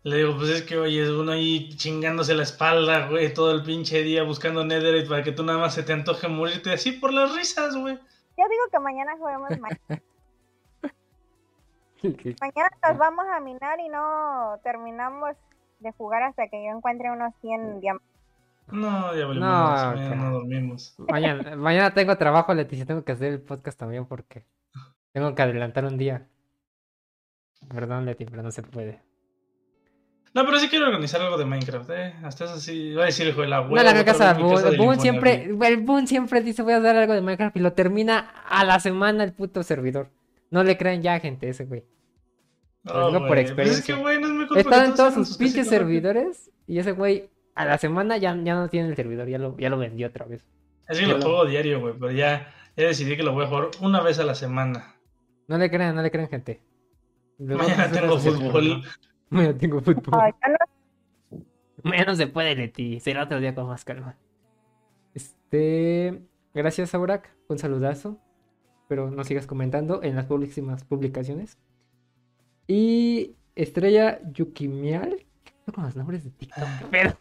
Le 0.05 0.17
digo, 0.17 0.37
pues 0.37 0.51
es 0.51 0.63
que, 0.63 0.77
oye, 0.77 1.03
es 1.05 1.11
uno 1.11 1.31
ahí 1.33 1.69
chingándose 1.77 2.35
la 2.35 2.43
espalda, 2.43 3.09
güey, 3.09 3.33
todo 3.33 3.53
el 3.53 3.63
pinche 3.63 4.03
día 4.03 4.25
buscando 4.25 4.65
Netherite 4.65 5.09
para 5.09 5.23
que 5.23 5.31
tú 5.31 5.45
nada 5.45 5.61
más 5.61 5.75
se 5.75 5.85
te 5.85 5.93
antoje 5.93 6.27
morirte 6.27 6.73
así 6.73 6.91
por 6.93 7.13
las 7.13 7.33
risas, 7.37 7.77
güey. 7.77 7.95
Yo 8.37 8.49
digo 8.49 8.65
que 8.73 8.79
mañana 8.81 9.17
juguemos. 9.17 9.49
Mañana 12.41 12.71
nos 12.83 12.99
vamos 12.99 13.25
a 13.33 13.39
minar 13.39 13.79
y 13.79 13.89
no 13.89 14.59
terminamos 14.65 15.37
de 15.83 15.93
jugar 15.93 16.23
hasta 16.23 16.49
que 16.49 16.65
yo 16.65 16.77
encuentre 16.77 17.11
unos 17.11 17.33
100 17.41 17.81
diamantes. 17.81 18.09
No, 18.71 19.15
ya 19.15 19.27
No, 19.27 19.35
mañana 19.35 20.15
no 20.17 20.33
dormimos. 20.33 20.95
Mañana, 21.11 21.57
mañana 21.57 21.93
tengo 21.95 22.17
trabajo, 22.17 22.55
Leticia. 22.55 22.87
Tengo 22.87 23.05
que 23.05 23.13
hacer 23.13 23.33
el 23.33 23.41
podcast 23.41 23.79
también 23.79 24.07
porque 24.07 24.45
tengo 25.13 25.35
que 25.35 25.43
adelantar 25.43 25.85
un 25.85 25.99
día. 25.99 26.29
Perdón, 27.69 28.07
Leti, 28.07 28.25
pero 28.25 28.43
no 28.43 28.51
se 28.51 28.63
puede. 28.63 29.01
No, 30.35 30.47
pero 30.47 30.59
sí 30.59 30.69
quiero 30.69 30.87
organizar 30.87 31.21
algo 31.21 31.37
de 31.37 31.45
Minecraft, 31.45 31.91
eh. 31.91 32.15
Hasta 32.23 32.47
eso 32.47 32.57
sí, 32.59 32.95
va 32.95 33.03
a 33.03 33.07
decir 33.07 33.27
hijo 33.29 33.43
de 33.43 33.49
la 33.49 33.59
No 33.59 33.65
abuela. 33.65 33.93
le 33.93 33.99
hagas 34.01 34.17
caso 34.17 34.25
a 34.25 34.33
Boon. 34.33 34.77
Boon 34.79 34.99
siempre, 35.01 35.45
el 35.45 35.77
Boon 35.83 36.07
siempre 36.07 36.41
dice 36.41 36.63
voy 36.63 36.73
a 36.73 36.81
dar 36.81 36.97
algo 36.97 37.13
de 37.13 37.21
Minecraft 37.21 37.57
y 37.57 37.61
lo 37.61 37.75
termina 37.75 38.31
a 38.49 38.65
la 38.65 38.81
semana 38.81 39.25
el 39.25 39.35
puto 39.35 39.63
servidor. 39.63 40.09
No 40.51 40.65
le 40.65 40.79
crean 40.79 41.03
ya, 41.03 41.21
gente, 41.21 41.49
ese 41.51 41.67
güey. 41.67 41.85
Lo 42.85 43.09
digo 43.09 43.21
por 43.21 43.29
Pues 43.29 43.41
es 43.41 43.45
que, 43.55 43.63
experiencia. 43.63 43.97
güey, 43.97 44.21
no 44.21 44.29
es 44.55 44.59
mi 44.59 44.63
culpa 44.65 44.77
He 44.77 44.81
que 44.81 44.85
estado 44.85 44.85
en 44.85 44.95
todos 44.95 45.15
sus 45.29 45.37
pinches 45.39 45.69
servidores 45.69 46.51
y 46.67 46.79
ese 46.79 46.93
güey 46.93 47.31
a 47.55 47.65
la 47.65 47.79
semana 47.79 48.17
ya, 48.17 48.35
ya 48.43 48.55
no 48.55 48.69
tiene 48.69 48.89
el 48.89 48.97
servidor, 48.97 49.29
ya 49.29 49.39
lo, 49.39 49.57
ya 49.59 49.69
lo 49.71 49.79
vendió 49.79 50.07
otra 50.09 50.25
vez. 50.27 50.47
Es 50.89 50.99
que 50.99 51.07
Ya 51.07 51.13
lo 51.13 51.19
lo- 51.19 51.25
juego 51.25 51.47
diario, 51.47 51.81
güey, 51.81 51.95
pero 51.99 52.13
ya, 52.13 52.53
ya 52.77 52.87
decidí 52.87 53.17
que 53.17 53.23
lo 53.23 53.33
voy 53.33 53.45
a 53.45 53.49
jugar 53.49 53.69
una 53.81 54.01
vez 54.03 54.19
a 54.19 54.25
la 54.25 54.35
semana. 54.35 54.97
No 55.49 55.59
le 55.59 55.71
crean, 55.71 55.95
no 55.95 56.03
le 56.03 56.11
crean, 56.11 56.29
gente. 56.29 56.61
Luego 57.39 57.63
Mañana 57.63 57.91
tengo 57.91 58.19
fútbol. 58.19 58.83
Mañana 59.31 59.59
tengo 59.59 59.81
fútbol. 59.81 60.21
Ay, 60.21 60.33
no- 61.85 62.05
no 62.07 62.15
se 62.15 62.27
puede, 62.29 62.55
Leti. 62.55 63.01
Será 63.01 63.25
otro 63.25 63.41
día 63.41 63.55
con 63.55 63.67
más 63.67 63.85
calma. 63.85 64.17
Este. 65.15 66.23
Gracias, 66.55 66.95
Aurak. 66.95 67.29
Un 67.49 67.59
saludazo. 67.59 68.19
Pero 68.89 69.11
no 69.11 69.25
sigas 69.25 69.47
comentando 69.47 70.03
en 70.03 70.15
las 70.17 70.27
próximas 70.27 70.85
publicaciones. 70.85 71.59
Y 72.67 73.35
Estrella 73.55 74.21
Yukimial. 74.33 75.25
¿Qué 75.45 75.73
con 75.73 75.85
los 75.85 75.97
nombres 75.97 76.25
de 76.25 76.31
TikTok? 76.31 76.65
Pero 76.91 77.13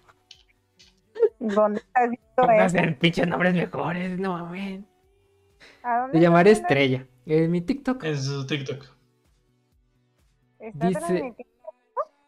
¿Dónde 1.40 1.82
viendo 1.96 2.18
pongas 2.36 2.74
eso? 2.74 2.84
el 2.84 2.96
pinches 2.98 3.28
nombres 3.28 3.54
mejores. 3.54 4.20
No 4.20 4.34
mames. 4.34 4.82
¿A 5.84 6.00
dónde 6.00 6.14
Te 6.14 6.20
llamaré 6.22 6.52
Estrella. 6.52 7.06
En 7.26 7.52
mi 7.52 7.62
TikTok. 7.62 8.04
En 8.04 8.22
su 8.22 8.46
TikTok. 8.48 8.86
dice-? 10.74 11.36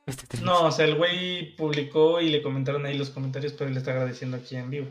Este 0.06 0.28
te- 0.28 0.44
No, 0.44 0.66
o 0.68 0.72
sea, 0.72 0.86
el 0.86 0.96
güey 0.98 1.56
publicó 1.56 2.20
y 2.20 2.30
le 2.30 2.42
comentaron 2.42 2.86
ahí 2.86 2.98
los 2.98 3.10
comentarios, 3.10 3.54
pero 3.54 3.70
él 3.70 3.78
está 3.78 3.92
agradeciendo 3.92 4.38
aquí 4.38 4.56
en 4.58 4.70
vivo. 4.70 4.88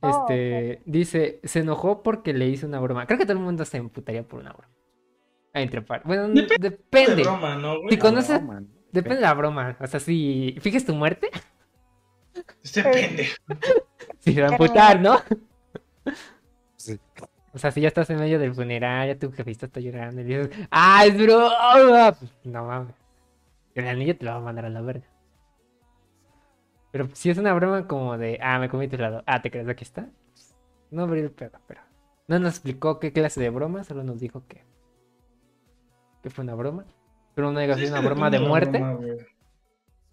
Oh, 0.00 0.08
Este, 0.28 0.82
dice, 0.86 1.40
se 1.44 1.60
enojó 1.60 2.02
porque 2.02 2.32
le 2.34 2.48
hice 2.48 2.66
una 2.66 2.80
broma. 2.80 3.06
Creo 3.06 3.18
que 3.18 3.24
todo 3.24 3.34
el 3.38 3.44
mundo 3.44 3.64
se 3.64 3.76
emputaría 3.76 4.22
por 4.24 4.40
una 4.40 4.52
broma. 4.52 4.74
Entre 5.56 5.82
par. 5.82 6.02
Bueno, 6.04 6.28
Depende 6.28 6.70
depende. 6.70 7.16
De 7.16 7.22
broma, 7.22 7.56
¿no, 7.56 7.80
güey? 7.80 7.90
Si 7.90 7.98
conoces, 7.98 8.42
No, 8.42 8.60
depende 8.92 9.16
de 9.16 9.22
la 9.22 9.34
broma. 9.34 9.76
O 9.80 9.86
sea, 9.86 10.00
si 10.00 10.56
fijes 10.60 10.84
tu 10.84 10.94
muerte, 10.94 11.30
pendejo. 12.74 13.36
si 14.18 14.34
se 14.34 14.42
va 14.42 14.48
a 14.48 14.52
emputar, 14.52 15.00
¿no? 15.00 15.20
Sí. 16.76 16.98
O 17.52 17.58
sea, 17.58 17.70
si 17.70 17.80
ya 17.80 17.88
estás 17.88 18.10
en 18.10 18.18
medio 18.18 18.38
del 18.38 18.54
funeral, 18.54 19.08
ya 19.08 19.18
tu 19.18 19.32
jefita 19.32 19.66
está 19.66 19.80
llorando 19.80 20.20
y 20.20 20.24
dices, 20.24 20.50
¡ah, 20.70 21.06
es 21.06 21.16
broma! 21.16 22.12
Pues, 22.12 22.30
no 22.44 22.66
mames. 22.66 22.94
El 23.74 23.88
anillo 23.88 24.16
te 24.16 24.24
lo 24.26 24.32
va 24.32 24.36
a 24.36 24.40
mandar 24.40 24.66
a 24.66 24.70
la 24.70 24.82
verga. 24.82 25.06
Pero 26.90 27.08
si 27.14 27.30
es 27.30 27.38
una 27.38 27.54
broma 27.54 27.86
como 27.86 28.18
de, 28.18 28.38
ah, 28.42 28.58
me 28.58 28.68
comí 28.68 28.88
tu 28.88 28.96
helado, 28.96 29.22
ah, 29.26 29.40
¿te 29.40 29.50
crees 29.50 29.64
que 29.64 29.72
aquí 29.72 29.84
está? 29.84 30.08
No 30.90 31.02
abrí 31.04 31.20
el 31.20 31.30
pedo, 31.30 31.58
pero. 31.66 31.80
No 32.28 32.38
nos 32.38 32.54
explicó 32.54 32.98
qué 32.98 33.12
clase 33.12 33.40
de 33.40 33.50
broma, 33.50 33.84
solo 33.84 34.02
nos 34.02 34.20
dijo 34.20 34.46
que. 34.46 34.64
Que 36.26 36.30
fue 36.30 36.42
una 36.42 36.56
broma. 36.56 36.84
Pero 37.36 37.52
no 37.52 37.60
digas 37.60 37.78
Sí, 37.78 37.84
es 37.84 37.90
una 37.92 38.00
broma 38.00 38.30
de 38.30 38.40
muerte. 38.40 38.78
broma. 38.80 38.98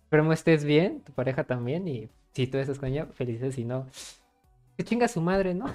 Esperemos 0.03 0.33
estés 0.35 0.63
bien, 0.63 1.01
tu 1.01 1.11
pareja 1.11 1.43
también, 1.43 1.87
y 1.87 2.07
si 2.33 2.45
tú 2.45 2.59
estás 2.59 2.77
con 2.77 2.89
ella, 2.89 3.07
felices, 3.07 3.55
si 3.55 3.65
no, 3.65 3.87
que 4.77 4.83
chinga 4.83 5.07
su 5.07 5.21
madre, 5.21 5.55
¿no? 5.55 5.65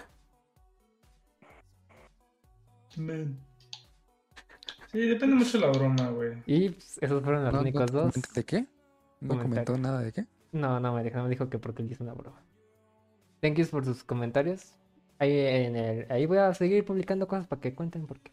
Man. 2.96 3.36
Sí, 4.92 5.00
depende 5.00 5.34
mucho 5.34 5.58
de 5.58 5.66
la 5.66 5.72
broma, 5.72 6.08
güey. 6.10 6.40
Y 6.46 6.70
pues, 6.70 6.98
esos 7.02 7.20
fueron 7.24 7.42
los 7.42 7.52
No, 7.52 7.58
no 7.58 7.62
únicos 7.62 7.90
dos. 7.90 8.14
¿De 8.32 8.44
qué? 8.44 8.66
¿No 9.20 9.42
comentó 9.42 9.76
nada 9.76 10.00
de 10.00 10.12
qué? 10.12 10.24
No, 10.52 10.78
no 10.78 10.94
me 10.94 11.02
dijo, 11.02 11.16
no 11.16 11.24
me 11.24 11.30
dijo 11.30 11.50
que 11.50 11.58
porque 11.58 11.82
le 11.82 11.90
hice 11.90 12.04
una 12.04 12.14
broma. 12.14 12.40
Thank 13.40 13.56
you 13.56 13.66
por 13.66 13.84
sus 13.84 14.04
comentarios. 14.04 14.76
Ahí, 15.18 15.36
en 15.36 15.74
el, 15.74 16.06
ahí 16.12 16.26
voy 16.26 16.38
a 16.38 16.54
seguir 16.54 16.84
publicando 16.84 17.26
cosas 17.26 17.48
para 17.48 17.60
que 17.60 17.74
cuenten 17.74 18.06
porque 18.06 18.30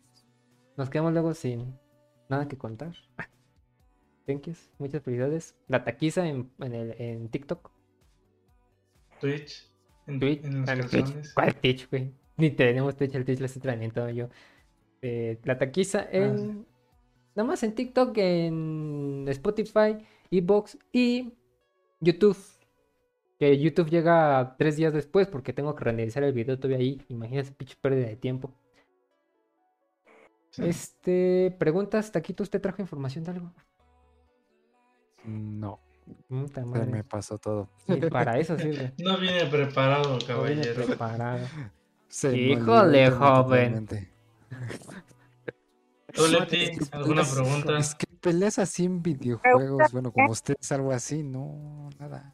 nos 0.78 0.92
quedamos 0.92 1.14
luego 1.14 1.34
sin 1.34 1.80
nada 2.30 2.48
que 2.48 2.58
contar. 2.58 2.94
Thank 4.26 4.48
you, 4.48 4.54
muchas 4.80 5.04
felicidades. 5.04 5.56
La 5.68 5.84
taquiza 5.84 6.28
en, 6.28 6.50
en, 6.60 6.74
el, 6.74 6.96
en 7.00 7.30
TikTok, 7.30 7.72
Twitch. 9.20 9.72
En, 10.08 10.20
Twitch, 10.20 10.44
en 10.44 10.62
los 10.62 10.70
ah, 10.70 10.76
Twitch. 10.90 11.34
¿Cuál 11.34 11.56
Twitch, 11.56 11.90
güey? 11.90 12.12
Ni 12.38 12.52
tenemos 12.52 12.96
Twitch, 12.96 13.16
el 13.16 13.26
Twitch 13.26 13.40
lo 13.40 13.46
estoy 13.46 13.62
planeando 13.62 14.10
yo. 14.10 14.30
Eh, 15.02 15.40
la 15.44 15.58
taquiza 15.58 16.08
en. 16.12 16.38
sí. 16.38 16.66
Nada 17.36 17.48
más 17.48 17.64
en 17.64 17.76
TikTok, 17.76 18.18
en 18.18 19.26
Spotify, 19.28 19.98
Ebox 20.32 20.78
y 20.94 21.34
YouTube. 22.00 22.38
Que 23.38 23.60
YouTube 23.60 23.90
llega 23.90 24.56
tres 24.58 24.78
días 24.78 24.94
después 24.94 25.28
porque 25.28 25.52
tengo 25.52 25.76
que 25.76 25.84
renderizar 25.84 26.24
el 26.24 26.32
video 26.32 26.58
todavía 26.58 26.78
ahí. 26.78 27.02
Imagínate, 27.10 27.52
pinche 27.52 27.76
pérdida 27.82 28.08
de 28.08 28.16
tiempo. 28.16 28.54
Este, 30.60 31.56
preguntas, 31.60 32.12
Taquito, 32.12 32.44
¿usted 32.44 32.62
trajo 32.62 32.82
información 32.82 33.24
de 33.24 33.32
algo? 33.32 33.52
No, 35.26 35.80
se 36.30 36.64
me 36.86 37.04
pasó 37.04 37.38
todo. 37.38 37.70
Para 38.12 38.38
eso 38.40 38.58
sirve. 38.60 38.94
No 39.00 39.18
viene 39.18 39.46
preparado, 39.48 40.04
No 40.14 40.18
viene 40.44 40.62
caballero. 40.64 40.86
preparado. 40.86 41.48
Se 42.08 42.30
me 42.30 42.38
Híjole, 42.38 43.12
joven. 43.12 43.86
totalmente. 43.86 44.12
¿Tú, 46.14 46.28
Leti, 46.28 46.64
Es 46.80 46.94
alguna 46.94 47.24
pregunta? 47.24 47.78
Es 47.78 47.96
que 47.96 48.06
peleas 48.22 48.58
así 48.60 48.86
en 48.86 49.02
videojuegos, 49.02 49.92
bueno, 49.92 50.12
como 50.12 50.32
ustedes, 50.32 50.72
algo 50.72 50.92
así, 50.92 51.24
no, 51.24 51.90
nada. 52.00 52.34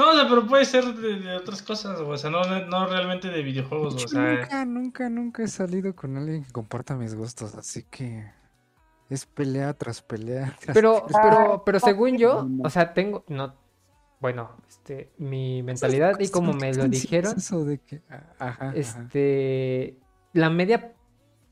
No, 0.00 0.12
o 0.12 0.14
sea, 0.14 0.26
pero 0.28 0.46
puede 0.46 0.64
ser 0.64 0.94
de, 0.94 1.20
de 1.20 1.36
otras 1.36 1.60
cosas, 1.60 2.00
güey. 2.00 2.14
O 2.14 2.16
sea, 2.16 2.30
no, 2.30 2.42
no 2.42 2.86
realmente 2.86 3.28
de 3.28 3.42
videojuegos. 3.42 4.02
O 4.02 4.08
sea, 4.08 4.20
nunca, 4.22 4.64
nunca, 4.64 5.10
nunca 5.10 5.42
he 5.42 5.48
salido 5.48 5.94
con 5.94 6.16
alguien 6.16 6.42
que 6.42 6.50
comparta 6.52 6.96
mis 6.96 7.14
gustos, 7.14 7.54
así 7.54 7.84
que 7.84 8.24
es 9.10 9.26
pelea 9.26 9.74
tras 9.74 10.00
pelea. 10.00 10.56
tras 10.60 10.74
Pero, 10.74 11.04
pelea. 11.06 11.22
pero, 11.22 11.62
pero 11.66 11.80
según 11.80 12.16
yo, 12.16 12.48
o 12.62 12.70
sea, 12.70 12.94
tengo, 12.94 13.24
no, 13.28 13.54
bueno, 14.20 14.56
este, 14.68 15.10
mi 15.18 15.62
mentalidad 15.62 16.18
y 16.18 16.30
como 16.30 16.54
me 16.54 16.72
lo 16.72 16.88
dijeron, 16.88 17.32
es 17.32 17.44
eso 17.44 17.66
de 17.66 17.78
que, 17.78 18.00
ah, 18.08 18.22
ajá, 18.38 18.68
ajá. 18.68 18.72
este, 18.76 19.98
la 20.32 20.48
media, 20.48 20.94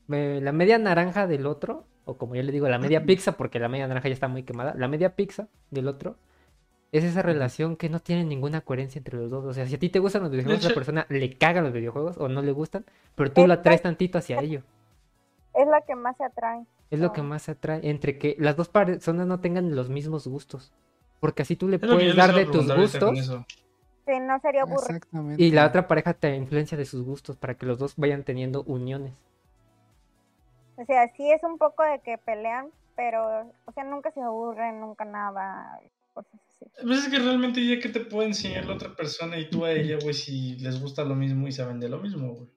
la 0.07 0.51
media 0.51 0.79
naranja 0.79 1.27
del 1.27 1.45
otro, 1.45 1.85
o 2.05 2.17
como 2.17 2.33
yo 2.33 2.41
le 2.41 2.51
digo, 2.51 2.67
la 2.67 2.79
media 2.79 3.05
pizza, 3.05 3.33
porque 3.33 3.59
la 3.59 3.69
media 3.69 3.87
naranja 3.87 4.07
ya 4.07 4.13
está 4.15 4.27
muy 4.27 4.41
quemada, 4.41 4.73
la 4.75 4.87
media 4.87 5.15
pizza 5.15 5.49
del 5.69 5.87
otro, 5.87 6.17
es 6.91 7.03
esa 7.03 7.21
relación 7.21 7.75
que 7.75 7.89
no 7.89 7.99
tiene 7.99 8.23
ninguna 8.23 8.61
coherencia 8.61 8.99
entre 8.99 9.17
los 9.17 9.29
dos. 9.29 9.45
O 9.45 9.53
sea, 9.53 9.65
si 9.67 9.75
a 9.75 9.79
ti 9.79 9.89
te 9.89 9.99
gustan 9.99 10.23
los 10.23 10.31
videojuegos, 10.31 10.57
a 10.57 10.59
hecho- 10.61 10.67
esa 10.69 10.75
persona 10.75 11.05
le 11.09 11.37
cagan 11.37 11.63
los 11.63 11.73
videojuegos 11.73 12.17
o 12.17 12.27
no 12.29 12.41
le 12.41 12.51
gustan, 12.51 12.85
pero 13.15 13.31
tú 13.31 13.45
la 13.47 13.61
traes 13.61 13.81
tantito 13.81 14.17
hacia 14.17 14.37
ello. 14.41 14.63
Es 15.53 15.67
la 15.67 15.81
que 15.81 15.95
más 15.95 16.15
se 16.17 16.23
atrae. 16.23 16.63
Es 16.89 16.99
lo 16.99 17.11
que 17.13 17.21
Ah. 17.21 17.25
más 17.25 17.49
atrae, 17.49 17.81
entre 17.89 18.17
que 18.17 18.35
las 18.39 18.55
dos 18.55 18.69
personas 18.69 19.27
no 19.27 19.39
tengan 19.39 19.75
los 19.75 19.89
mismos 19.89 20.27
gustos. 20.27 20.71
Porque 21.19 21.41
así 21.43 21.55
tú 21.55 21.67
le 21.67 21.75
es 21.75 21.81
puedes 21.81 22.15
dar 22.15 22.33
de 22.33 22.45
tus 22.45 22.73
gustos. 22.73 23.17
Sí, 24.07 24.19
no 24.21 24.39
sería 24.39 24.61
aburrido. 24.63 24.85
Exactamente. 24.87 25.43
y 25.43 25.51
la 25.51 25.67
otra 25.67 25.87
pareja 25.87 26.13
te 26.15 26.33
influencia 26.35 26.75
de 26.77 26.85
sus 26.85 27.03
gustos 27.03 27.35
para 27.37 27.53
que 27.55 27.65
los 27.67 27.77
dos 27.77 27.93
vayan 27.97 28.23
teniendo 28.23 28.63
uniones. 28.63 29.13
O 30.77 30.85
sea, 30.85 31.07
sí 31.15 31.29
es 31.31 31.43
un 31.43 31.57
poco 31.57 31.83
de 31.83 31.99
que 31.99 32.17
pelean, 32.17 32.69
pero, 32.95 33.51
o 33.65 33.71
sea, 33.73 33.83
nunca 33.83 34.11
se 34.11 34.21
aburren, 34.21 34.79
nunca 34.79 35.03
nada, 35.05 35.79
cosas 36.13 36.31
así. 36.65 36.81
A 36.81 36.89
veces 36.89 37.09
que 37.09 37.19
realmente 37.19 37.65
ya 37.65 37.79
que 37.79 37.89
te 37.89 38.01
puede 38.01 38.29
enseñar 38.29 38.65
la 38.65 38.75
otra 38.75 38.95
persona 38.95 39.37
y 39.37 39.49
tú 39.49 39.65
a 39.65 39.71
ella, 39.71 39.97
güey, 40.01 40.13
si 40.13 40.55
les 40.57 40.79
gusta 40.81 41.03
lo 41.03 41.15
mismo 41.15 41.47
y 41.47 41.51
saben 41.51 41.79
de 41.79 41.89
lo 41.89 41.99
mismo, 41.99 42.33
güey. 42.33 42.49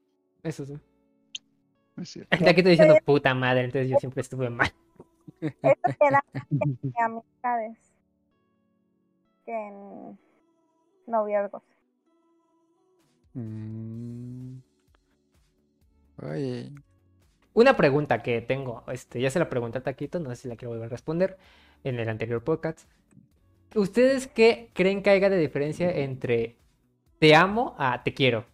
Eso 0.42 0.66
sí. 0.66 0.74
Es 1.96 2.08
cierto. 2.10 2.36
El 2.36 2.44
taquito 2.44 2.68
diciendo 2.68 2.96
puta 3.04 3.34
madre, 3.34 3.64
entonces 3.64 3.90
yo 3.90 3.98
siempre 3.98 4.22
estuve 4.22 4.50
mal. 4.50 4.72
Esto 5.40 5.90
te 5.98 6.10
da 6.10 6.24
en 6.50 6.94
amistades 7.04 7.78
que 9.44 9.52
en 9.52 10.18
noviazgos. 11.06 11.62
Mm. 13.34 14.58
Oye, 16.22 16.70
Una 17.54 17.76
pregunta 17.76 18.22
que 18.22 18.40
tengo, 18.40 18.84
este, 18.88 19.20
ya 19.20 19.30
se 19.30 19.38
la 19.38 19.48
pregunté 19.48 19.78
a 19.78 19.82
Taquito, 19.82 20.20
no 20.20 20.30
sé 20.30 20.36
si 20.36 20.48
la 20.48 20.56
quiero 20.56 20.70
volver 20.70 20.86
a 20.86 20.88
responder 20.88 21.38
en 21.84 21.98
el 21.98 22.08
anterior 22.08 22.42
podcast. 22.44 22.88
¿Ustedes 23.74 24.26
qué 24.26 24.70
creen 24.74 25.02
que 25.02 25.10
haya 25.10 25.30
de 25.30 25.38
diferencia 25.38 25.90
entre 25.90 26.56
te 27.18 27.34
amo 27.34 27.74
a 27.78 28.02
te 28.02 28.12
quiero? 28.12 28.44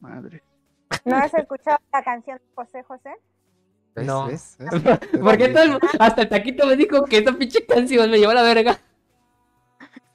Madre. 0.00 0.42
¿No 1.04 1.16
has 1.16 1.32
escuchado 1.34 1.78
la 1.92 2.02
canción 2.02 2.38
de 2.38 2.44
José 2.54 2.82
José? 2.82 3.10
¿ves? 3.94 4.06
No. 4.06 4.26
¿ves? 4.26 4.56
¿ves? 4.58 4.98
Porque 5.22 5.48
todo 5.48 5.78
hasta 5.98 6.22
el 6.22 6.28
Taquito 6.28 6.66
me 6.66 6.76
dijo 6.76 7.04
que 7.04 7.18
esa 7.18 7.32
pinche 7.32 7.64
canción 7.66 8.10
me 8.10 8.18
llevó 8.18 8.32
a 8.32 8.34
la 8.34 8.42
verga. 8.42 8.78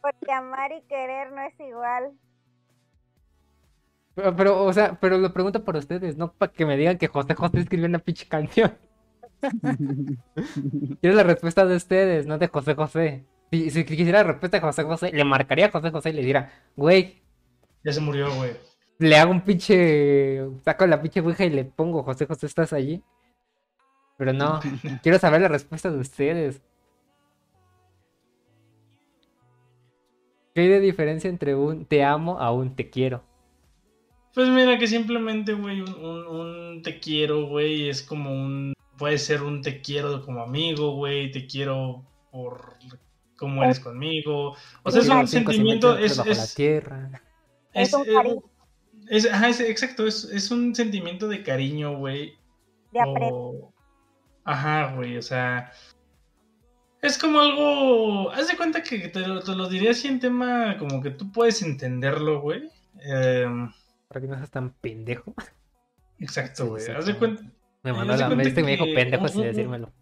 Porque 0.02 0.32
amar 0.32 0.72
y 0.72 0.82
querer 0.84 1.32
no 1.32 1.42
es 1.42 1.60
igual. 1.60 2.12
Pero, 4.16 4.36
pero, 4.36 4.64
o 4.64 4.72
sea, 4.72 4.98
pero 5.00 5.18
lo 5.18 5.34
pregunto 5.34 5.64
por 5.64 5.76
ustedes, 5.76 6.16
no 6.16 6.32
para 6.32 6.52
que 6.52 6.66
me 6.66 6.78
digan 6.78 6.98
que 6.98 7.08
José 7.08 7.34
José 7.34 7.60
escribió 7.60 7.88
una 7.88 8.00
pinche 8.00 8.28
canción. 8.28 8.78
Quiero 11.02 11.16
la 11.16 11.24
respuesta 11.24 11.66
de 11.66 11.76
ustedes, 11.76 12.26
no 12.28 12.38
de 12.38 12.48
José 12.48 12.76
José. 12.76 13.26
Si, 13.52 13.70
si 13.70 13.86
quisiera 13.86 14.20
la 14.24 14.32
respuesta 14.32 14.58
de 14.58 14.62
José 14.62 14.84
José, 14.84 15.12
le 15.14 15.24
marcaría 15.24 15.68
a 15.68 15.72
José 15.72 15.92
José 15.92 16.10
y 16.10 16.14
le 16.14 16.22
diría, 16.22 16.52
güey, 16.76 17.22
Ya 17.84 17.92
se 17.94 18.02
murió, 18.02 18.34
güey. 18.36 18.52
le 19.00 19.16
hago 19.18 19.32
un 19.32 19.42
pinche. 19.42 20.42
Saco 20.64 20.86
la 20.88 21.02
pinche 21.02 21.20
ouija 21.22 21.46
y 21.46 21.50
le 21.52 21.66
pongo 21.66 22.04
José 22.04 22.26
José, 22.26 22.46
¿estás 22.48 22.74
allí? 22.74 23.04
Pero 24.18 24.34
no, 24.34 24.60
quiero 25.04 25.20
saber 25.20 25.42
la 25.42 25.48
respuesta 25.50 25.92
de 25.92 26.00
ustedes. 26.00 26.62
¿Qué 30.54 30.62
hay 30.62 30.68
de 30.70 30.80
diferencia 30.80 31.30
entre 31.30 31.54
un 31.56 31.86
te 31.86 32.04
amo 32.04 32.40
a 32.40 32.52
un 32.52 32.76
te 32.76 32.90
quiero? 32.90 33.24
Pues 34.34 34.50
mira 34.50 34.78
que 34.78 34.88
simplemente, 34.88 35.54
güey, 35.54 35.82
un, 35.82 35.94
un- 35.96 36.28
un 36.28 36.82
te 36.82 37.00
quiero, 37.00 37.48
güey, 37.48 37.90
es 37.90 38.02
como 38.02 38.32
un... 38.32 38.74
Puede 38.98 39.18
ser 39.18 39.44
un 39.44 39.62
te 39.62 39.82
quiero 39.82 40.24
como 40.26 40.42
amigo, 40.42 40.92
güey, 40.96 41.32
te 41.32 41.46
quiero 41.48 42.06
por 42.32 42.78
cómo 43.38 43.64
eres 43.64 43.80
conmigo. 43.80 44.56
O 44.84 44.92
sea, 44.92 45.02
es 45.02 45.10
un 45.10 45.28
sentimiento, 45.28 45.98
es... 45.98 46.18
bajo 46.18 46.30
la 46.30 46.36
es, 46.36 46.56
tierra. 46.56 47.22
Es 47.74 47.94
es- 49.10 49.32
ajá, 49.32 49.50
es- 49.50 49.60
exacto, 49.60 50.08
es, 50.08 50.24
es 50.26 50.50
un 50.52 50.74
sentimiento 50.74 51.28
de 51.28 51.44
cariño, 51.44 51.98
güey. 51.98 52.34
De 52.92 53.02
o- 53.06 53.74
Ajá, 54.44 54.94
güey, 54.96 55.18
o 55.18 55.22
sea... 55.22 55.72
Es 57.02 57.18
como 57.18 57.40
algo... 57.40 58.32
Haz 58.32 58.48
de 58.48 58.58
cuenta 58.58 58.82
que 58.82 59.10
te 59.10 59.20
lo, 59.28 59.42
te 59.42 59.56
lo 59.56 59.68
diría 59.70 59.92
así 59.92 60.08
en 60.08 60.20
tema 60.20 60.78
como 60.80 61.02
que 61.04 61.12
tú 61.12 61.32
puedes 61.32 61.62
entenderlo, 61.62 62.42
güey. 62.42 62.70
Em, 63.02 63.72
Para 64.08 64.22
que 64.22 64.28
no 64.28 64.38
seas 64.38 64.50
tan 64.52 64.72
pendejo. 64.74 65.36
exacto, 66.20 66.68
güey. 66.68 66.88
Haz 66.90 67.06
de 67.06 67.16
cuenta... 67.18 67.44
Me 67.86 67.94
Eh, 67.94 67.94
mandó 67.94 68.18
la 68.18 68.34
cuenta 68.34 68.50
este 68.50 68.64
me 68.64 68.72
dijo 68.72 68.92
pendejo 68.94 69.30
sin 69.30 69.44
decírmelo. 69.44 69.94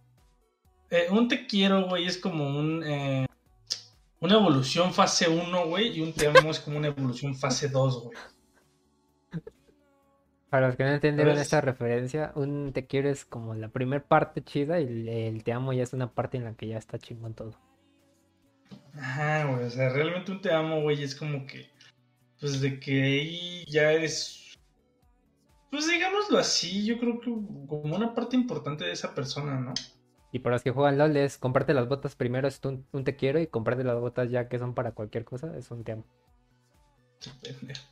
Eh, 0.90 1.08
un 1.12 1.28
te 1.28 1.46
quiero, 1.48 1.88
güey, 1.90 2.06
es 2.06 2.18
como 2.18 2.48
un... 2.48 2.84
eh, 2.86 3.26
una 4.22 4.36
evolución 4.36 4.94
fase 4.94 5.30
1, 5.30 5.68
güey, 5.68 5.98
y 5.98 6.02
un 6.02 6.14
te 6.14 6.28
amo 6.28 6.52
es 6.52 6.60
como 6.60 6.78
una 6.78 6.88
evolución 6.88 7.36
fase 7.36 7.70
2, 7.70 8.04
güey. 8.04 8.18
Para 10.50 10.68
los 10.68 10.78
que 10.78 10.84
no 10.86 10.92
entendieron 10.92 11.38
esta 11.38 11.60
referencia, 11.60 12.32
un 12.36 12.72
te 12.74 12.88
quiero 12.88 13.10
es 13.10 13.26
como 13.26 13.56
la 13.56 13.68
primer 13.70 14.06
parte 14.06 14.42
chida 14.42 14.80
y 14.80 14.86
el, 14.86 15.10
el 15.10 15.44
te 15.44 15.52
amo 15.52 15.74
ya 15.74 15.84
es 15.84 15.92
una 15.94 16.14
parte 16.14 16.38
en 16.38 16.46
la 16.46 16.54
que 16.56 16.68
ya 16.68 16.78
está 16.78 16.98
chingón 17.00 17.34
todo. 17.34 17.60
Ajá, 18.96 19.46
güey, 19.46 19.66
o 19.66 19.70
sea, 19.70 19.90
realmente 19.90 20.32
un 20.32 20.42
te 20.42 20.52
amo, 20.54 20.82
güey, 20.82 21.04
es 21.04 21.16
como 21.16 21.46
que... 21.46 21.70
Pues 22.40 22.62
de 22.62 22.80
que 22.80 23.04
ahí 23.04 23.66
ya 23.68 23.92
eres... 23.94 24.43
Pues 25.74 25.88
digámoslo 25.90 26.38
así, 26.38 26.86
yo 26.86 27.00
creo 27.00 27.20
que 27.20 27.32
como 27.68 27.96
una 27.96 28.14
parte 28.14 28.36
importante 28.36 28.86
de 28.86 28.92
esa 28.92 29.16
persona, 29.16 29.60
¿no? 29.60 29.74
Y 30.32 30.38
para 30.40 30.56
los 30.56 30.62
que 30.62 30.70
juegan 30.70 31.00
LOL 31.00 31.18
es 31.18 31.40
comprarte 31.40 31.74
las 31.74 31.88
botas 31.88 32.16
primero 32.16 32.48
es 32.48 32.60
un, 32.64 32.86
un 32.92 33.04
te 33.04 33.16
quiero 33.16 33.40
y 33.40 33.48
comprarte 33.48 33.84
las 33.84 34.00
botas 34.00 34.30
ya 34.30 34.48
que 34.50 34.60
son 34.60 34.76
para 34.76 34.92
cualquier 34.92 35.26
cosa 35.26 35.58
es 35.58 35.72
un 35.72 35.84
te 35.84 35.94
amo. 35.94 36.06
Pendejo. 37.42 37.84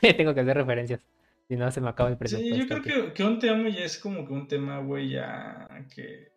Tengo 0.16 0.34
que 0.34 0.40
hacer 0.40 0.56
referencias. 0.56 1.00
Si 1.48 1.56
no 1.56 1.70
se 1.70 1.80
me 1.80 1.88
acaba 1.88 2.10
el 2.10 2.14
Sí, 2.14 2.18
presupuesto. 2.18 2.56
yo 2.56 2.66
creo 2.66 2.82
que, 2.82 3.12
que 3.14 3.24
un 3.24 3.38
te 3.38 3.50
amo 3.50 3.68
ya 3.68 3.84
es 3.84 3.98
como 3.98 4.26
que 4.26 4.32
un 4.32 4.48
tema, 4.48 4.80
güey, 4.80 5.10
ya 5.10 5.68
que... 5.94 6.32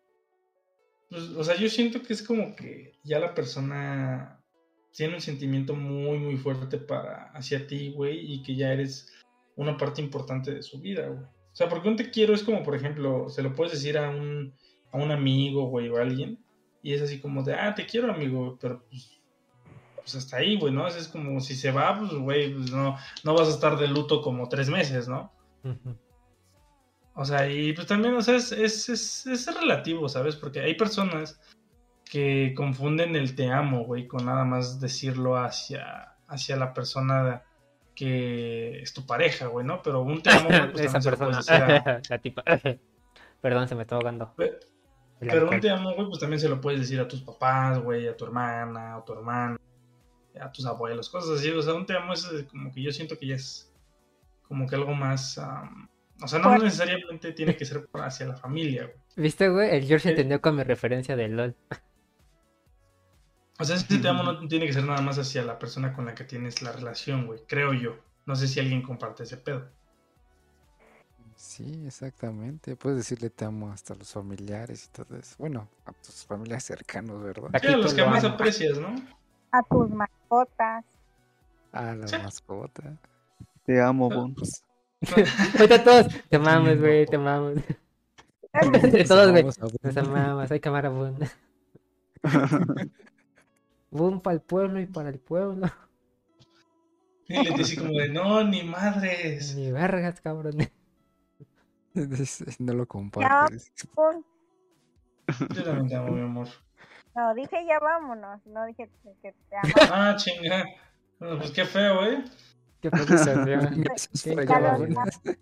Pues, 1.09 1.23
o 1.29 1.43
sea, 1.43 1.55
yo 1.55 1.69
siento 1.69 2.01
que 2.01 2.13
es 2.13 2.21
como 2.21 2.55
que 2.55 2.99
ya 3.03 3.19
la 3.19 3.33
persona 3.33 4.43
tiene 4.91 5.15
un 5.15 5.21
sentimiento 5.21 5.75
muy, 5.75 6.17
muy 6.19 6.37
fuerte 6.37 6.77
para 6.77 7.31
hacia 7.31 7.65
ti, 7.67 7.91
güey, 7.93 8.33
y 8.33 8.43
que 8.43 8.55
ya 8.55 8.73
eres 8.73 9.13
una 9.57 9.75
parte 9.75 10.01
importante 10.01 10.53
de 10.53 10.63
su 10.63 10.79
vida, 10.79 11.07
güey. 11.07 11.19
O 11.19 11.55
sea, 11.57 11.67
porque 11.67 11.89
un 11.89 11.95
te 11.95 12.11
quiero 12.11 12.33
es 12.33 12.43
como, 12.43 12.63
por 12.63 12.75
ejemplo, 12.75 13.27
se 13.29 13.41
lo 13.41 13.53
puedes 13.53 13.73
decir 13.73 13.97
a 13.97 14.09
un, 14.09 14.53
a 14.91 14.97
un 14.97 15.11
amigo, 15.11 15.67
güey, 15.67 15.89
o 15.89 15.97
a 15.97 16.01
alguien, 16.01 16.39
y 16.81 16.93
es 16.93 17.01
así 17.01 17.19
como 17.19 17.43
de, 17.43 17.55
ah, 17.55 17.73
te 17.75 17.85
quiero, 17.85 18.11
amigo, 18.11 18.57
pero 18.61 18.85
pues, 18.87 19.19
pues 19.95 20.15
hasta 20.15 20.37
ahí, 20.37 20.57
güey, 20.57 20.71
¿no? 20.71 20.87
Es 20.87 21.07
como 21.07 21.41
si 21.41 21.55
se 21.55 21.71
va, 21.71 21.97
pues, 21.97 22.13
güey, 22.13 22.53
pues 22.53 22.71
no, 22.71 22.95
no 23.23 23.33
vas 23.33 23.47
a 23.47 23.51
estar 23.51 23.77
de 23.77 23.87
luto 23.87 24.21
como 24.21 24.47
tres 24.47 24.69
meses, 24.69 25.07
¿no? 25.07 25.33
O 27.15 27.25
sea, 27.25 27.51
y 27.51 27.73
pues 27.73 27.87
también, 27.87 28.13
o 28.13 28.21
sea, 28.21 28.35
es, 28.35 28.51
es, 28.51 28.87
es, 28.89 29.25
es 29.25 29.59
relativo, 29.59 30.07
¿sabes? 30.07 30.35
Porque 30.35 30.59
hay 30.59 30.75
personas 30.75 31.41
que 32.05 32.53
confunden 32.55 33.15
el 33.15 33.35
te 33.35 33.49
amo, 33.49 33.83
güey, 33.83 34.07
con 34.07 34.25
nada 34.25 34.45
más 34.45 34.79
decirlo 34.79 35.35
hacia, 35.35 36.15
hacia 36.27 36.55
la 36.55 36.73
persona 36.73 37.43
que 37.97 38.79
es 38.79 38.93
tu 38.93 39.05
pareja, 39.07 39.47
güey, 39.47 39.65
¿no? 39.65 39.81
Pero 39.81 40.03
un 40.03 40.21
te 40.21 40.29
amo, 40.29 40.47
güey, 40.47 40.71
pues 40.71 40.81
Esa 40.85 40.99
también 40.99 41.01
se 41.01 41.11
lo 41.11 41.17
persona, 41.17 41.41
puedes 41.41 41.47
decir 41.47 41.87
a... 41.87 42.01
la 42.09 42.17
tipa. 42.19 42.43
Perdón, 43.41 43.67
se 43.67 43.75
me 43.75 43.81
está 43.81 43.95
ahogando. 43.95 44.33
Pero 45.19 45.49
un 45.49 45.59
te 45.59 45.69
amo, 45.71 45.95
güey, 45.95 46.07
pues 46.07 46.19
también 46.19 46.39
se 46.39 46.47
lo 46.47 46.61
puedes 46.61 46.79
decir 46.79 46.99
a 46.99 47.07
tus 47.07 47.21
papás, 47.21 47.79
güey, 47.79 48.07
a 48.07 48.15
tu 48.15 48.25
hermana, 48.25 48.97
a 48.97 49.03
tu 49.03 49.13
hermano, 49.13 49.57
a 50.39 50.51
tus 50.51 50.65
abuelos, 50.67 51.09
cosas 51.09 51.39
así. 51.39 51.49
O 51.49 51.61
sea, 51.61 51.73
un 51.73 51.87
te 51.87 51.97
amo 51.97 52.13
es 52.13 52.23
eh, 52.31 52.45
como 52.45 52.71
que 52.71 52.83
yo 52.83 52.91
siento 52.91 53.17
que 53.17 53.25
ya 53.25 53.35
es 53.35 53.73
como 54.47 54.67
que 54.67 54.75
algo 54.75 54.93
más... 54.93 55.39
am, 55.39 55.89
o 56.21 56.27
sea, 56.27 56.39
no 56.39 56.55
necesariamente 56.57 57.31
tiene 57.33 57.55
que 57.55 57.65
ser 57.65 57.87
hacia 57.93 58.27
la 58.27 58.35
familia, 58.35 58.83
güey. 58.85 58.97
¿Viste, 59.15 59.49
güey? 59.49 59.75
El 59.75 59.85
George 59.85 60.09
Eh. 60.09 60.11
entendió 60.11 60.39
con 60.39 60.55
mi 60.55 60.63
referencia 60.63 61.15
de 61.15 61.27
LOL. 61.29 61.55
O 63.59 63.65
sea, 63.65 63.75
ese 63.75 63.97
te 63.97 64.07
amo 64.07 64.23
no 64.23 64.47
tiene 64.47 64.67
que 64.67 64.73
ser 64.73 64.83
nada 64.83 65.01
más 65.01 65.17
hacia 65.17 65.43
la 65.43 65.57
persona 65.57 65.93
con 65.93 66.05
la 66.05 66.13
que 66.13 66.23
tienes 66.23 66.61
la 66.61 66.71
relación, 66.71 67.25
güey. 67.25 67.39
Creo 67.47 67.73
yo. 67.73 67.97
No 68.25 68.35
sé 68.35 68.47
si 68.47 68.59
alguien 68.59 68.81
comparte 68.83 69.23
ese 69.23 69.37
pedo. 69.37 69.67
Sí, 71.35 71.83
exactamente. 71.85 72.75
Puedes 72.75 72.97
decirle 72.99 73.29
te 73.29 73.45
amo 73.45 73.71
hasta 73.71 73.93
a 73.93 73.97
los 73.97 74.11
familiares 74.11 74.85
y 74.85 74.89
todo 75.03 75.17
eso. 75.17 75.35
Bueno, 75.37 75.67
a 75.85 75.91
tus 75.93 76.25
familiares 76.25 76.63
cercanos, 76.65 77.23
¿verdad? 77.23 77.49
Sí, 77.61 77.67
a 77.67 77.77
los 77.77 77.93
que 77.93 78.01
lo 78.01 78.09
más 78.09 78.23
aprecias, 78.23 78.77
¿no? 78.79 78.95
A 79.51 79.63
tus 79.63 79.89
mascotas. 79.89 80.83
A 81.71 81.95
la 81.95 82.07
Sí. 82.07 82.17
mascota. 82.17 82.97
Te 83.65 83.81
amo, 83.81 84.09
Bon. 84.09 84.33
Pues, 84.35 84.63
Ahorita 85.59 85.83
todos, 85.83 86.07
te 86.29 86.39
mames, 86.39 86.79
güey, 86.79 87.05
te 87.05 87.17
mames. 87.17 87.63
Entre 88.53 89.03
todos, 89.07 89.31
güey. 89.31 89.43
Nos 89.83 89.97
amamos, 89.97 90.51
hay 90.51 90.59
cámara 90.59 90.89
boom. 90.89 91.17
Boom 93.91 94.21
para 94.21 94.35
el 94.35 94.41
pueblo 94.41 94.79
y 94.79 94.85
para 94.85 95.09
el 95.09 95.19
pueblo. 95.19 95.67
Y 97.29 97.43
le 97.43 97.57
dice 97.57 97.75
como 97.75 97.91
de, 97.91 98.07
no, 98.07 98.41
ni 98.45 98.63
madres. 98.63 99.53
Ni 99.53 99.69
vergas, 99.69 100.21
cabrón. 100.21 100.55
No 102.59 102.73
lo 102.73 102.87
compartes. 102.87 103.73
Yo 105.49 105.63
también 105.63 105.87
te 105.89 105.95
amo, 105.95 106.11
mi 106.11 106.21
amor. 106.21 106.47
No, 107.15 107.33
dije 107.33 107.65
ya 107.67 107.79
vámonos. 107.79 108.45
No 108.45 108.65
dije 108.65 108.89
que 109.03 109.11
que 109.21 109.35
te 109.49 109.55
amo. 109.57 109.73
Ah, 109.91 110.15
chinga. 110.15 110.63
Bueno, 111.19 111.39
pues 111.39 111.51
qué 111.51 111.65
feo, 111.65 112.05
¿eh? 112.05 112.23
Qué 112.81 112.91
Qué 112.91 114.33
por 114.33 114.45
cabrón. 114.45 114.83
ayudarme. 114.85 115.37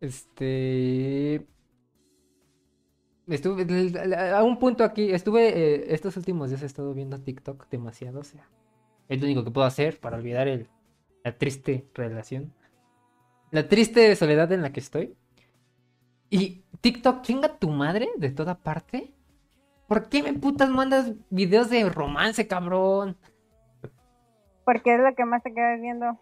Este. 0.00 1.46
Estuve. 3.26 3.64
A 4.32 4.42
un 4.42 4.58
punto 4.58 4.84
aquí. 4.84 5.10
Estuve. 5.12 5.48
eh, 5.48 5.94
estos 5.94 6.16
últimos 6.16 6.50
días 6.50 6.62
he 6.62 6.66
estado 6.66 6.92
viendo 6.94 7.20
TikTok 7.20 7.68
demasiado. 7.68 8.20
O 8.20 8.24
sea. 8.24 8.48
Es 9.08 9.20
lo 9.20 9.26
único 9.26 9.44
que 9.44 9.50
puedo 9.50 9.66
hacer 9.66 10.00
para 10.00 10.16
olvidar 10.16 10.48
el, 10.48 10.68
la 11.24 11.36
triste 11.36 11.86
relación. 11.94 12.52
La 13.50 13.68
triste 13.68 14.14
soledad 14.16 14.50
en 14.52 14.62
la 14.62 14.72
que 14.72 14.80
estoy. 14.80 15.16
Y 16.28 16.64
TikTok, 16.80 17.22
chinga 17.22 17.56
tu 17.56 17.68
madre 17.68 18.08
de 18.16 18.30
toda 18.30 18.58
parte. 18.58 19.12
¿Por 19.86 20.08
qué 20.08 20.22
me 20.22 20.32
putas 20.32 20.68
mandas 20.68 21.12
videos 21.30 21.70
de 21.70 21.88
romance, 21.88 22.48
cabrón? 22.48 23.16
Porque 24.64 24.94
es 24.94 25.00
lo 25.00 25.14
que 25.14 25.24
más 25.24 25.42
te 25.44 25.54
quedas 25.54 25.80
viendo. 25.80 26.20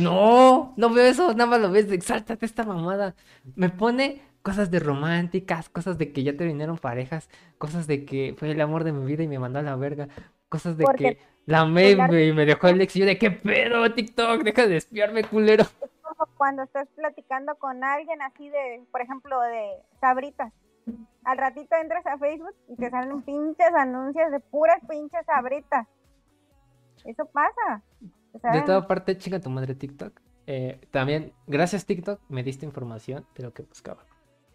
No, 0.00 0.74
no 0.76 0.90
veo 0.90 1.04
eso, 1.04 1.32
nada 1.32 1.46
más 1.46 1.60
lo 1.60 1.70
ves, 1.70 1.90
exáltate 1.90 2.46
esta 2.46 2.64
mamada. 2.64 3.16
Me 3.56 3.70
pone 3.70 4.22
cosas 4.46 4.70
de 4.70 4.78
románticas, 4.78 5.68
cosas 5.68 5.98
de 5.98 6.12
que 6.12 6.22
ya 6.22 6.36
terminaron 6.36 6.78
parejas, 6.78 7.28
cosas 7.58 7.88
de 7.88 8.04
que 8.04 8.36
fue 8.38 8.48
el 8.48 8.60
amor 8.60 8.84
de 8.84 8.92
mi 8.92 9.04
vida 9.04 9.24
y 9.24 9.26
me 9.26 9.40
mandó 9.40 9.58
a 9.58 9.62
la 9.62 9.74
verga, 9.74 10.06
cosas 10.48 10.76
de 10.76 10.84
Porque 10.84 11.16
que 11.16 11.22
la 11.46 11.62
amé 11.62 11.90
y 11.90 11.96
me, 11.96 12.24
y 12.26 12.32
me 12.32 12.46
dejó 12.46 12.68
el 12.68 12.80
ex 12.80 12.94
y 12.94 13.00
yo 13.00 13.06
de 13.06 13.18
qué 13.18 13.32
pedo, 13.32 13.92
TikTok, 13.92 14.44
deja 14.44 14.68
de 14.68 14.76
espiarme, 14.76 15.24
culero. 15.24 15.64
como 16.00 16.30
cuando 16.36 16.62
estás 16.62 16.86
platicando 16.94 17.56
con 17.56 17.82
alguien 17.82 18.22
así 18.22 18.48
de, 18.48 18.84
por 18.92 19.00
ejemplo, 19.00 19.40
de 19.40 19.82
sabritas. 20.00 20.52
Al 21.24 21.38
ratito 21.38 21.74
entras 21.82 22.06
a 22.06 22.16
Facebook 22.16 22.54
y 22.68 22.76
te 22.76 22.88
salen 22.88 23.22
pinches 23.22 23.74
anuncios 23.76 24.30
de 24.30 24.38
puras 24.38 24.78
pinches 24.88 25.26
sabritas. 25.26 25.88
Eso 27.04 27.26
pasa. 27.26 27.82
De 28.52 28.62
toda 28.62 28.86
parte, 28.86 29.18
chinga 29.18 29.40
tu 29.40 29.50
madre 29.50 29.74
TikTok. 29.74 30.20
Eh, 30.46 30.80
también, 30.92 31.32
gracias 31.48 31.84
TikTok, 31.84 32.20
me 32.28 32.44
diste 32.44 32.64
información 32.64 33.26
de 33.34 33.42
lo 33.42 33.52
que 33.52 33.64
buscaba. 33.64 34.06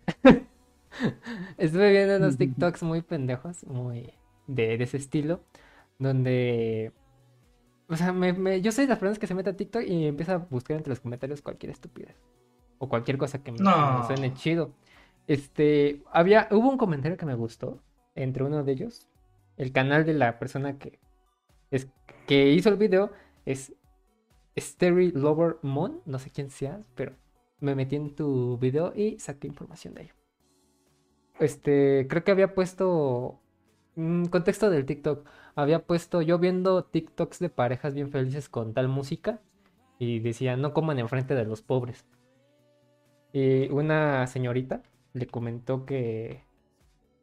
Estuve 1.58 1.92
viendo 1.92 2.18
unos 2.18 2.38
TikToks 2.38 2.84
muy 2.84 3.02
pendejos, 3.02 3.66
muy 3.66 4.14
de, 4.48 4.78
de 4.78 4.84
ese 4.84 4.98
estilo, 4.98 5.42
donde, 6.00 6.92
o 7.88 7.96
sea, 7.96 8.14
me, 8.14 8.34
me- 8.34 8.62
yo 8.62 8.72
soy 8.72 8.86
de 8.86 8.90
las 8.90 9.00
personas 9.00 9.20
que 9.20 9.28
se 9.28 9.36
mete 9.36 9.52
a 9.52 9.56
TikTok 9.56 9.84
y 9.84 10.06
empieza 10.08 10.34
a 10.34 10.38
buscar 10.38 10.78
entre 10.78 10.90
los 10.90 11.00
comentarios 11.00 11.42
cualquier 11.42 11.72
estupidez 11.72 12.16
o 12.80 12.90
cualquier 12.90 13.18
cosa 13.18 13.44
que 13.44 13.52
me, 13.52 13.60
suene 14.08 14.34
chido. 14.34 14.74
Este, 15.28 16.04
había, 16.12 16.48
hubo 16.52 16.70
un 16.70 16.78
comentario 16.78 17.18
que 17.18 17.26
me 17.26 17.36
gustó 17.36 17.80
entre 18.16 18.44
uno 18.44 18.64
de 18.64 18.72
ellos, 18.72 19.08
el 19.58 19.72
canal 19.72 20.06
de 20.06 20.14
la 20.14 20.40
persona 20.40 20.78
que 20.78 21.00
es 21.72 21.88
que 22.28 22.50
hizo 22.52 22.70
el 22.70 22.78
video 22.78 23.12
es 23.46 23.74
Steri 24.58 25.12
Lover 25.12 25.58
Mon, 25.62 26.02
no 26.06 26.20
sé 26.20 26.32
quién 26.32 26.50
seas, 26.50 26.86
pero 26.96 27.14
me 27.62 27.76
metí 27.76 27.96
en 27.96 28.16
tu 28.16 28.58
video 28.58 28.94
y 28.96 29.18
saqué 29.20 29.48
información 29.48 29.94
de 29.94 30.04
ello. 30.04 30.14
Este, 31.40 32.08
creo 32.10 32.24
que 32.24 32.32
había 32.32 32.54
puesto 32.54 33.40
mm, 33.96 34.26
contexto 34.26 34.70
del 34.70 34.86
TikTok. 34.86 35.26
Había 35.56 35.86
puesto 35.86 36.22
yo 36.22 36.38
viendo 36.38 36.84
TikToks 36.84 37.40
de 37.40 37.50
parejas 37.50 37.94
bien 37.94 38.12
felices 38.12 38.50
con 38.50 38.74
tal 38.74 38.90
música 38.90 39.42
y 40.00 40.20
decía 40.20 40.58
no 40.58 40.74
coman 40.74 41.00
enfrente 41.00 41.36
de 41.36 41.46
los 41.46 41.62
pobres. 41.62 42.06
Y 43.34 43.70
una 43.70 44.28
señorita 44.28 44.84
le 45.14 45.28
comentó 45.28 45.86
que 45.86 46.44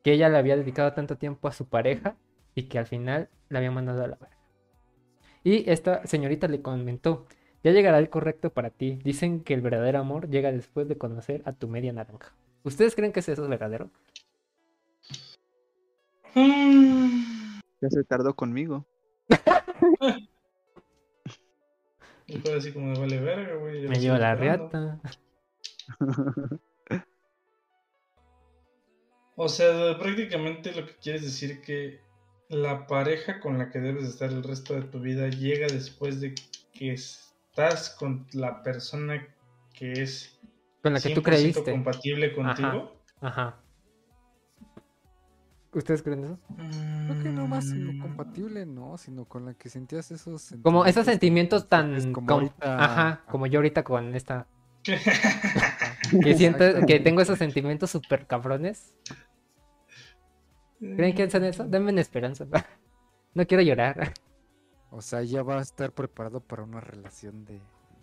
que 0.02 0.12
ella 0.12 0.28
le 0.28 0.38
había 0.38 0.56
dedicado 0.56 0.92
tanto 0.92 1.16
tiempo 1.16 1.48
a 1.48 1.52
su 1.52 1.68
pareja 1.68 2.16
y 2.54 2.64
que 2.64 2.78
al 2.78 2.86
final 2.86 3.28
la 3.48 3.58
había 3.58 3.70
mandado 3.70 4.04
a 4.04 4.08
la 4.08 4.16
verga. 4.16 4.36
Y 5.44 5.68
esta 5.70 6.06
señorita 6.06 6.48
le 6.48 6.62
comentó, 6.62 7.26
ya 7.62 7.72
llegará 7.72 7.98
el 7.98 8.10
correcto 8.10 8.50
para 8.50 8.70
ti. 8.70 8.98
Dicen 9.04 9.42
que 9.42 9.54
el 9.54 9.60
verdadero 9.60 9.98
amor 9.98 10.28
llega 10.28 10.52
después 10.52 10.88
de 10.88 10.98
conocer 10.98 11.42
a 11.44 11.52
tu 11.52 11.68
media 11.68 11.92
naranja. 11.92 12.34
¿Ustedes 12.62 12.94
creen 12.94 13.12
que 13.12 13.20
eso 13.20 13.32
es 13.32 13.40
verdadero? 13.48 13.90
Mm, 16.34 17.60
Ya 17.80 17.90
se 17.90 18.04
tardó 18.04 18.34
conmigo. 18.34 18.86
y 22.26 22.38
fue 22.38 22.54
así 22.56 22.72
como 22.72 22.92
de 22.92 23.00
vale 23.00 23.20
verga, 23.20 23.54
güey. 23.56 23.82
yo 23.82 23.88
Me 23.88 23.98
lleva 23.98 24.18
la 24.18 24.34
reata. 24.34 25.00
O 29.36 29.48
sea, 29.48 29.96
prácticamente 29.98 30.72
lo 30.72 30.84
que 30.86 30.94
quieres 30.96 31.22
decir 31.22 31.60
que 31.62 32.00
la 32.48 32.86
pareja 32.86 33.40
con 33.40 33.58
la 33.58 33.70
que 33.70 33.78
debes 33.78 34.04
estar 34.04 34.30
el 34.30 34.42
resto 34.42 34.74
de 34.74 34.82
tu 34.82 35.00
vida 35.00 35.28
llega 35.28 35.68
después 35.68 36.20
de 36.20 36.34
que 36.72 36.96
estás 37.58 37.90
con 37.90 38.26
la 38.32 38.62
persona 38.62 39.26
que 39.72 39.92
es 39.92 40.38
Con 40.82 40.92
la 40.94 41.00
que 41.00 41.10
tú 41.10 41.20
100% 41.20 41.24
creíste. 41.24 41.72
compatible 41.72 42.32
contigo. 42.34 42.92
Ajá. 43.20 43.56
¿Ustedes 45.72 46.02
creen 46.02 46.24
eso? 46.24 46.38
Creo 47.06 47.22
que 47.22 47.28
no 47.30 47.46
más 47.46 47.70
en 47.72 47.84
Mm, 47.84 47.86
lo 47.96 48.02
compatible, 48.02 48.64
no, 48.66 48.96
sino 48.96 49.24
con 49.26 49.44
la 49.44 49.54
que 49.54 49.68
sentías 49.68 50.10
esos 50.10 50.54
Como 50.62 50.86
esos 50.86 51.04
sentimientos 51.04 51.68
tan... 51.68 52.12
como 52.12 52.30
ahorita- 52.30 52.84
Ajá, 52.84 53.22
como 53.28 53.46
yo 53.46 53.58
ahorita 53.58 53.82
con 53.84 54.14
esta... 54.14 54.46
Que 56.22 56.34
siento 56.34 56.64
que 56.86 57.00
tengo 57.00 57.20
esos 57.20 57.38
sentimientos 57.38 57.90
súper 57.90 58.26
cabrones. 58.26 58.94
¿Creen 60.78 61.14
que 61.14 61.28
son 61.28 61.44
eso? 61.44 61.64
Denme 61.64 61.92
una 61.92 62.00
esperanza. 62.00 62.46
No 63.34 63.46
quiero 63.46 63.62
llorar. 63.62 64.14
O 64.90 65.02
sea, 65.02 65.22
ya 65.22 65.42
va 65.42 65.58
a 65.58 65.62
estar 65.62 65.92
preparado 65.92 66.40
para 66.40 66.62
una 66.62 66.80
relación 66.80 67.44
de, 67.44 67.60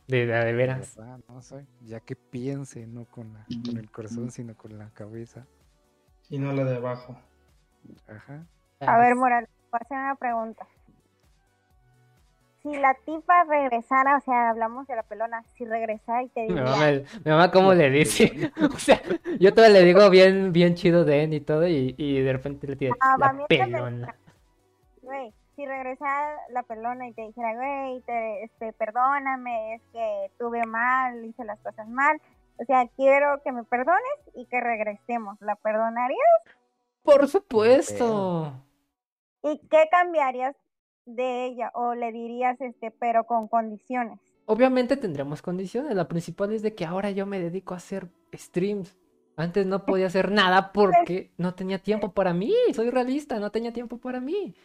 De, 0.07 0.25
de, 0.27 0.33
de 0.45 0.53
veras. 0.53 0.95
verdad, 0.95 1.19
no 1.27 1.41
sé, 1.41 1.65
ya 1.81 1.99
que 1.99 2.15
piense, 2.15 2.85
no 2.87 3.05
con, 3.05 3.33
la- 3.33 3.45
con 3.65 3.77
el 3.77 3.89
corazón, 3.91 4.31
sino 4.31 4.55
con 4.55 4.77
la 4.77 4.89
cabeza. 4.91 5.45
Y 6.29 6.37
no 6.39 6.53
la 6.53 6.63
de 6.63 6.77
abajo. 6.77 7.17
Ajá. 8.07 8.45
a 8.79 8.97
ver, 8.97 9.15
Moral, 9.15 9.47
voy 9.71 9.79
a 9.79 9.83
hacer 9.83 9.97
una 9.97 10.15
pregunta. 10.15 10.67
Si 12.63 12.75
la 12.77 12.95
tipa 13.05 13.43
regresara, 13.43 14.17
o 14.17 14.21
sea, 14.21 14.49
hablamos 14.49 14.87
de 14.87 14.95
la 14.95 15.03
pelona, 15.03 15.43
si 15.55 15.65
regresara 15.65 16.23
y 16.23 16.29
te 16.29 16.41
Mi 16.41 16.47
diría, 16.47 16.63
mamá, 16.63 16.87
mi 17.23 17.31
mamá 17.31 17.51
cómo 17.51 17.73
le 17.75 17.91
dice, 17.91 18.51
o 18.73 18.79
sea, 18.79 18.99
yo 19.39 19.53
todo 19.53 19.69
le 19.69 19.83
digo 19.83 20.09
bien, 20.09 20.51
bien 20.51 20.73
chido 20.73 21.05
de 21.05 21.23
él 21.25 21.33
y 21.35 21.41
todo, 21.41 21.67
y, 21.67 21.93
y 21.95 22.21
de 22.21 22.33
repente 22.33 22.65
le 22.67 22.75
tira 22.75 22.95
Ah, 23.01 23.17
va, 23.21 23.33
la 23.33 23.45
pelona. 23.47 24.15
güey, 25.03 25.31
si 25.55 25.65
regresara 25.65 26.37
la 26.49 26.63
pelona 26.63 27.07
y 27.07 27.13
te 27.13 27.21
dijera, 27.23 27.55
güey, 27.55 28.01
te, 28.01 28.43
este, 28.43 28.73
perdóname, 28.73 29.75
es 29.75 29.81
que 29.91 30.31
tuve 30.37 30.63
mal, 30.65 31.23
hice 31.25 31.43
las 31.45 31.59
cosas 31.59 31.87
mal, 31.87 32.21
o 32.57 32.65
sea, 32.65 32.87
quiero 32.95 33.41
que 33.43 33.51
me 33.51 33.63
perdones 33.63 34.01
y 34.33 34.45
que 34.45 34.61
regresemos, 34.61 35.39
¿la 35.41 35.55
perdonarías? 35.55 36.19
Por 37.03 37.27
supuesto. 37.27 38.53
¿Y 39.43 39.59
qué 39.69 39.87
cambiarías 39.91 40.55
de 41.05 41.45
ella? 41.45 41.71
¿O 41.75 41.93
le 41.93 42.11
dirías, 42.11 42.59
este, 42.61 42.91
pero 42.91 43.25
con 43.25 43.47
condiciones? 43.47 44.19
Obviamente 44.45 44.97
tendremos 44.97 45.41
condiciones. 45.41 45.95
La 45.95 46.07
principal 46.07 46.53
es 46.53 46.61
de 46.61 46.73
que 46.73 46.85
ahora 46.85 47.11
yo 47.11 47.25
me 47.25 47.39
dedico 47.39 47.73
a 47.73 47.77
hacer 47.77 48.09
streams. 48.33 48.97
Antes 49.37 49.65
no 49.65 49.85
podía 49.85 50.07
hacer 50.07 50.31
nada 50.31 50.71
porque 50.73 51.31
no 51.37 51.53
tenía 51.53 51.79
tiempo 51.79 52.13
para 52.13 52.33
mí. 52.33 52.53
Soy 52.73 52.89
realista, 52.89 53.39
no 53.39 53.51
tenía 53.51 53.73
tiempo 53.73 53.97
para 53.97 54.19
mí. 54.19 54.55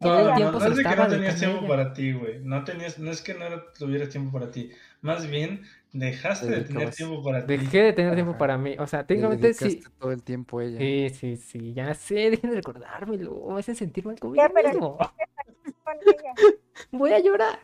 Todo 0.00 0.20
No, 0.24 0.28
el 0.30 0.34
tiempo 0.34 0.52
no 0.52 0.60
se 0.60 0.68
es 0.68 0.76
de 0.76 0.82
que 0.82 0.96
no 0.96 1.08
tenías 1.08 1.38
tiempo 1.38 1.58
ella. 1.60 1.68
para 1.68 1.92
ti, 1.94 2.12
güey. 2.12 2.40
No 2.42 2.64
tenías, 2.64 2.98
no 2.98 3.10
es 3.10 3.22
que 3.22 3.34
no 3.34 3.44
era- 3.46 3.72
tuvieras 3.72 4.08
tiempo 4.10 4.32
para 4.32 4.50
ti. 4.50 4.70
Más 5.00 5.30
bien, 5.30 5.62
dejaste 5.92 6.46
de 6.46 6.60
tener 6.62 6.90
tiempo 6.90 7.22
para 7.22 7.46
ti. 7.46 7.56
Dejé 7.56 7.82
de 7.82 7.92
tener 7.92 8.14
tiempo 8.14 8.32
Ajá. 8.32 8.38
para 8.38 8.58
mí. 8.58 8.76
O 8.78 8.86
sea, 8.86 9.06
técnicamente 9.06 9.54
sí. 9.54 9.80
todo 9.98 10.12
el 10.12 10.22
tiempo 10.22 10.60
ella. 10.60 10.78
Sí, 10.78 11.08
sí, 11.10 11.36
sí, 11.36 11.72
ya 11.74 11.94
sé, 11.94 12.14
dejen 12.30 12.50
de 12.50 12.56
recordármelo, 12.56 13.46
me 13.48 13.60
hacen 13.60 13.76
sentir 13.76 14.04
mal 14.04 14.18
conmigo 14.18 14.42
Ya, 14.42 14.50
pero-. 14.52 14.98
Voy 16.92 17.12
a 17.12 17.18
llorar. 17.20 17.58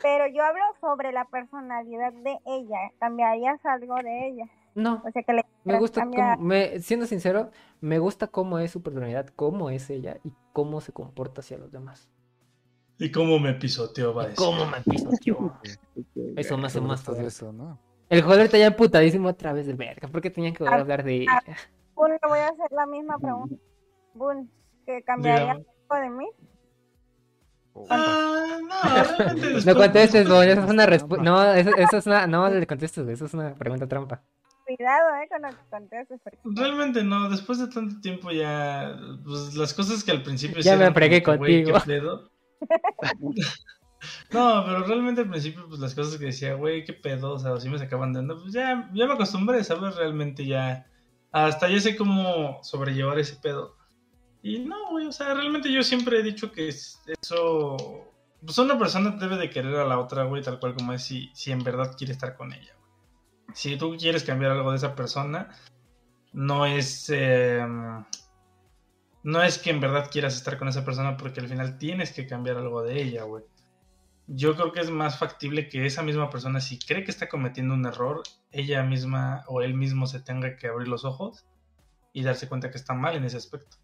Pero 0.00 0.26
yo 0.28 0.42
hablo 0.42 0.62
sobre 0.80 1.12
la 1.12 1.26
personalidad 1.26 2.12
de 2.12 2.38
ella. 2.46 2.78
¿Cambiarías 3.00 3.64
algo 3.66 3.96
de 3.96 4.28
ella? 4.28 4.44
No, 4.74 5.02
O 5.06 5.10
sea, 5.10 5.22
que 5.22 5.32
le 5.32 5.44
me 5.64 5.78
gusta 5.78 6.00
cambiar. 6.02 6.36
cómo, 6.36 6.48
me, 6.48 6.80
siendo 6.80 7.06
sincero, 7.06 7.50
me 7.80 7.98
gusta 7.98 8.28
cómo 8.28 8.58
es 8.58 8.70
su 8.70 8.82
personalidad, 8.82 9.26
cómo 9.34 9.68
es 9.70 9.90
ella 9.90 10.18
y 10.24 10.32
cómo 10.52 10.80
se 10.80 10.92
comporta 10.92 11.40
hacia 11.40 11.58
los 11.58 11.72
demás. 11.72 12.08
Y 12.98 13.10
cómo 13.10 13.38
me 13.38 13.54
pisoteó, 13.54 14.14
va 14.14 14.22
a 14.24 14.26
decir. 14.28 14.38
cómo 14.44 14.66
me 14.66 14.80
pisoteó. 14.82 15.54
Eso 16.36 16.56
me 16.58 16.66
hace 16.66 16.80
más 16.80 17.06
eso, 17.08 17.52
¿no? 17.52 17.78
El 18.08 18.22
joder 18.22 18.42
está 18.42 18.58
ya 18.58 18.66
emputadísimo 18.66 19.28
otra 19.28 19.52
vez 19.52 19.66
de 19.66 19.74
verga. 19.74 20.08
¿Por 20.08 20.20
qué 20.20 20.30
tenían 20.30 20.52
que 20.52 20.64
volver 20.64 20.74
a 20.74 20.78
Ah, 20.78 20.80
hablar 20.82 21.04
de 21.04 21.26
ah. 21.28 21.40
ella? 21.46 21.56
Bun, 21.94 22.10
le 22.10 22.18
voy 22.28 22.38
a 22.40 22.48
hacer 22.48 22.70
la 22.72 22.86
misma 22.86 23.18
pregunta. 23.18 23.54
Bun, 24.14 24.50
¿que 24.86 25.02
cambiaría 25.02 25.52
algo 25.52 26.02
de 26.02 26.10
mí? 26.10 26.28
O- 27.72 27.86
Ah, 27.88 28.58
no, 28.60 29.16
realmente 29.18 29.64
No 29.64 29.74
contestes, 29.78 30.24
tiempo- 30.26 30.42
eso 30.42 30.60
es 30.64 30.70
una 30.70 30.86
respuesta. 30.86 31.24
No, 31.24 31.52
eso, 31.54 31.70
eso 31.76 31.96
es 31.98 32.06
una. 32.06 32.26
No 32.26 32.48
le 32.50 32.66
contestes, 32.66 33.06
eso 33.08 33.24
es 33.26 33.34
una 33.34 33.54
pregunta 33.54 33.86
trampa. 33.86 34.22
Cuidado, 34.76 35.08
eh, 35.16 35.28
con 35.28 35.42
lo 35.42 35.48
que 35.50 36.18
porque- 36.22 36.38
Realmente 36.44 37.02
no, 37.02 37.28
después 37.28 37.58
de 37.58 37.66
tanto 37.68 38.00
tiempo 38.00 38.30
ya, 38.30 38.96
pues 39.24 39.54
las 39.54 39.74
cosas 39.74 40.04
que 40.04 40.12
al 40.12 40.22
principio 40.22 40.56
Ya 40.62 40.76
me 40.76 40.92
fregué 40.92 41.20
güey, 41.20 41.64
contigo. 41.64 41.72
¿qué 41.78 41.86
pedo? 41.86 42.30
No, 44.32 44.62
pero 44.64 44.84
realmente 44.84 45.20
al 45.20 45.28
principio, 45.28 45.66
pues 45.68 45.78
las 45.80 45.94
cosas 45.94 46.16
que 46.18 46.26
decía, 46.26 46.54
güey, 46.54 46.84
qué 46.84 46.94
pedo, 46.94 47.32
o 47.34 47.38
sea, 47.38 47.58
si 47.60 47.68
me 47.68 47.78
sacaban 47.78 48.12
de 48.14 48.20
onda, 48.20 48.34
pues 48.40 48.52
ya, 48.52 48.88
ya 48.94 49.06
me 49.06 49.12
acostumbré, 49.12 49.62
¿sabes? 49.62 49.94
Realmente 49.96 50.46
ya, 50.46 50.86
hasta 51.32 51.68
ya 51.68 51.78
sé 51.80 51.96
cómo 51.96 52.60
sobrellevar 52.62 53.18
ese 53.18 53.36
pedo. 53.36 53.76
Y 54.42 54.60
no, 54.60 54.90
güey, 54.90 55.06
o 55.06 55.12
sea, 55.12 55.34
realmente 55.34 55.70
yo 55.70 55.82
siempre 55.82 56.18
he 56.18 56.22
dicho 56.22 56.50
que 56.50 56.68
es- 56.68 56.98
eso, 57.20 57.76
pues 58.44 58.56
una 58.56 58.78
persona 58.78 59.10
debe 59.10 59.36
de 59.36 59.50
querer 59.50 59.76
a 59.76 59.84
la 59.84 59.98
otra, 59.98 60.24
güey, 60.24 60.42
tal 60.42 60.58
cual 60.60 60.74
como 60.74 60.94
es, 60.94 61.02
si, 61.02 61.28
si 61.34 61.52
en 61.52 61.62
verdad 61.62 61.94
quiere 61.98 62.14
estar 62.14 62.36
con 62.36 62.54
ella. 62.54 62.74
Si 63.54 63.76
tú 63.76 63.96
quieres 63.98 64.24
cambiar 64.24 64.52
algo 64.52 64.70
de 64.70 64.76
esa 64.76 64.94
persona, 64.94 65.48
no 66.32 66.66
es... 66.66 67.10
eh, 67.10 67.66
no 69.22 69.42
es 69.42 69.58
que 69.58 69.70
en 69.70 69.80
verdad 69.80 70.08
quieras 70.10 70.34
estar 70.34 70.58
con 70.58 70.68
esa 70.68 70.84
persona 70.84 71.16
porque 71.16 71.40
al 71.40 71.48
final 71.48 71.78
tienes 71.78 72.12
que 72.12 72.26
cambiar 72.26 72.56
algo 72.56 72.82
de 72.82 73.02
ella, 73.02 73.24
güey. 73.24 73.44
Yo 74.26 74.54
creo 74.54 74.72
que 74.72 74.80
es 74.80 74.90
más 74.90 75.18
factible 75.18 75.68
que 75.68 75.84
esa 75.84 76.02
misma 76.02 76.30
persona, 76.30 76.60
si 76.60 76.78
cree 76.78 77.04
que 77.04 77.10
está 77.10 77.28
cometiendo 77.28 77.74
un 77.74 77.84
error, 77.84 78.22
ella 78.52 78.82
misma 78.82 79.44
o 79.48 79.60
él 79.60 79.74
mismo 79.74 80.06
se 80.06 80.20
tenga 80.20 80.56
que 80.56 80.68
abrir 80.68 80.88
los 80.88 81.04
ojos 81.04 81.44
y 82.12 82.22
darse 82.22 82.48
cuenta 82.48 82.70
que 82.70 82.78
está 82.78 82.94
mal 82.94 83.16
en 83.16 83.24
ese 83.24 83.36
aspecto. 83.36 83.76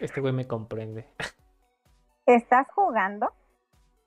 Este 0.00 0.20
güey 0.20 0.32
me 0.32 0.46
comprende. 0.46 1.06
¿Estás 2.26 2.66
jugando? 2.74 3.32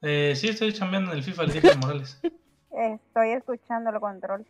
Eh, 0.02 0.34
sí, 0.36 0.49
estoy 0.49 0.74
chambeando 0.74 1.12
en 1.12 1.18
el 1.18 1.24
FIFA, 1.24 1.44
al 1.44 1.80
Morales. 1.80 2.20
Estoy 2.72 3.32
escuchando 3.32 3.90
el 3.90 3.99
control. 3.99 4.45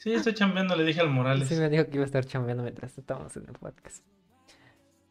Sí, 0.00 0.14
estoy 0.14 0.32
chambeando, 0.32 0.74
le 0.76 0.84
dije 0.84 1.00
al 1.00 1.10
Morales. 1.10 1.46
Sí 1.46 1.56
me 1.56 1.68
dijo 1.68 1.84
que 1.84 1.96
iba 1.96 2.04
a 2.04 2.06
estar 2.06 2.24
chambeando 2.24 2.62
mientras 2.62 2.96
estábamos 2.96 3.36
en 3.36 3.46
el 3.46 3.52
podcast. 3.52 4.02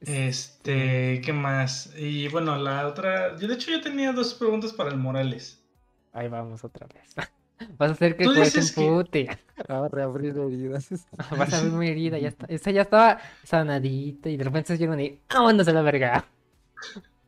Este, 0.01 1.21
¿qué 1.23 1.31
más? 1.31 1.93
Y 1.95 2.27
bueno, 2.29 2.57
la 2.57 2.87
otra. 2.87 3.37
Yo 3.37 3.47
de 3.47 3.53
hecho 3.53 3.69
ya 3.69 3.81
tenía 3.81 4.13
dos 4.13 4.33
preguntas 4.33 4.73
para 4.73 4.89
el 4.89 4.97
Morales. 4.97 5.63
Ahí 6.11 6.27
vamos 6.27 6.63
otra 6.63 6.87
vez. 6.87 7.13
Vas 7.77 7.91
a 7.91 7.93
hacer 7.93 8.17
que 8.17 8.25
juez 8.25 8.51
dices 8.51 8.69
se 8.69 9.11
que-. 9.11 9.37
A 9.67 9.87
reabrir 9.89 10.35
heridas. 10.35 10.89
Vas 11.37 11.53
a 11.53 11.61
ver 11.61 11.71
muy 11.71 11.89
herida, 11.89 12.17
ya 12.17 12.29
está. 12.29 12.47
Esa 12.47 12.71
ya 12.71 12.81
estaba 12.81 13.19
sanadita 13.43 14.27
y 14.29 14.37
de 14.37 14.43
repente 14.43 14.69
se 14.69 14.79
llegan 14.79 14.99
y 14.99 15.19
vámonos 15.31 15.67
a 15.67 15.73
la 15.73 15.83
verga. 15.83 16.25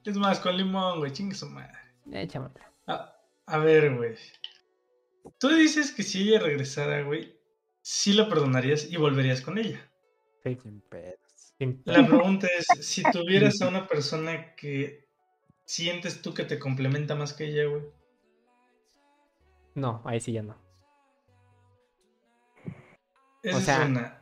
Es 0.04 0.18
más, 0.18 0.40
con 0.40 0.58
limón, 0.58 0.98
güey, 0.98 1.12
chingue 1.12 1.36
su 1.36 1.46
madre. 1.46 1.78
Échamela. 2.12 2.72
A, 2.88 3.14
a 3.46 3.58
ver, 3.60 3.96
güey. 3.96 4.16
Tú 5.38 5.50
dices 5.50 5.92
que 5.92 6.02
si 6.02 6.28
ella 6.28 6.40
regresara, 6.40 7.04
güey, 7.04 7.40
sí 7.82 8.14
la 8.14 8.28
perdonarías 8.30 8.92
y 8.92 8.98
volverías 8.98 9.42
con 9.42 9.58
ella. 9.58 9.80
Sin 10.44 10.82
pedos. 10.90 11.54
Sin- 11.58 11.82
La 11.86 12.06
pregunta 12.08 12.48
es, 12.58 12.66
si 12.86 13.04
tuvieras 13.12 13.62
a 13.62 13.68
una 13.70 13.88
persona 13.88 14.56
que 14.56 15.06
sientes 15.66 16.22
tú 16.22 16.34
que 16.34 16.44
te 16.46 16.60
complementa 16.60 17.16
más 17.16 17.34
que 17.34 17.46
ella, 17.46 17.66
güey. 17.66 17.84
No, 19.76 20.02
ahí 20.06 20.20
sí 20.20 20.34
ya 20.34 20.44
no. 20.44 20.56
Esa 23.44 23.58
O 23.58 23.62
sea, 23.62 23.84
es 23.84 23.90
una. 23.90 24.22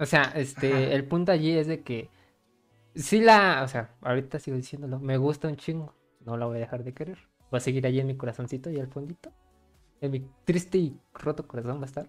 O 0.00 0.06
sea, 0.06 0.22
este, 0.36 0.68
Ajá. 0.72 0.94
el 0.94 1.04
punto 1.06 1.32
allí 1.32 1.56
es 1.58 1.66
de 1.66 1.82
que 1.82 2.08
sí 2.94 3.20
la, 3.20 3.62
o 3.64 3.68
sea, 3.68 3.96
ahorita 4.02 4.38
sigo 4.38 4.56
diciéndolo, 4.56 4.98
me 5.00 5.16
gusta 5.16 5.48
un 5.48 5.56
chingo, 5.56 5.94
no 6.20 6.36
la 6.36 6.46
voy 6.46 6.58
a 6.58 6.60
dejar 6.60 6.84
de 6.84 6.94
querer. 6.94 7.18
Va 7.52 7.58
a 7.58 7.60
seguir 7.60 7.86
allí 7.86 8.00
en 8.00 8.06
mi 8.06 8.16
corazoncito 8.16 8.70
y 8.70 8.78
al 8.78 8.88
fondito. 8.88 9.32
En 10.00 10.10
mi 10.12 10.30
triste 10.44 10.78
y 10.78 11.00
roto 11.14 11.46
corazón 11.48 11.78
va 11.78 11.84
a 11.84 11.86
estar. 11.86 12.08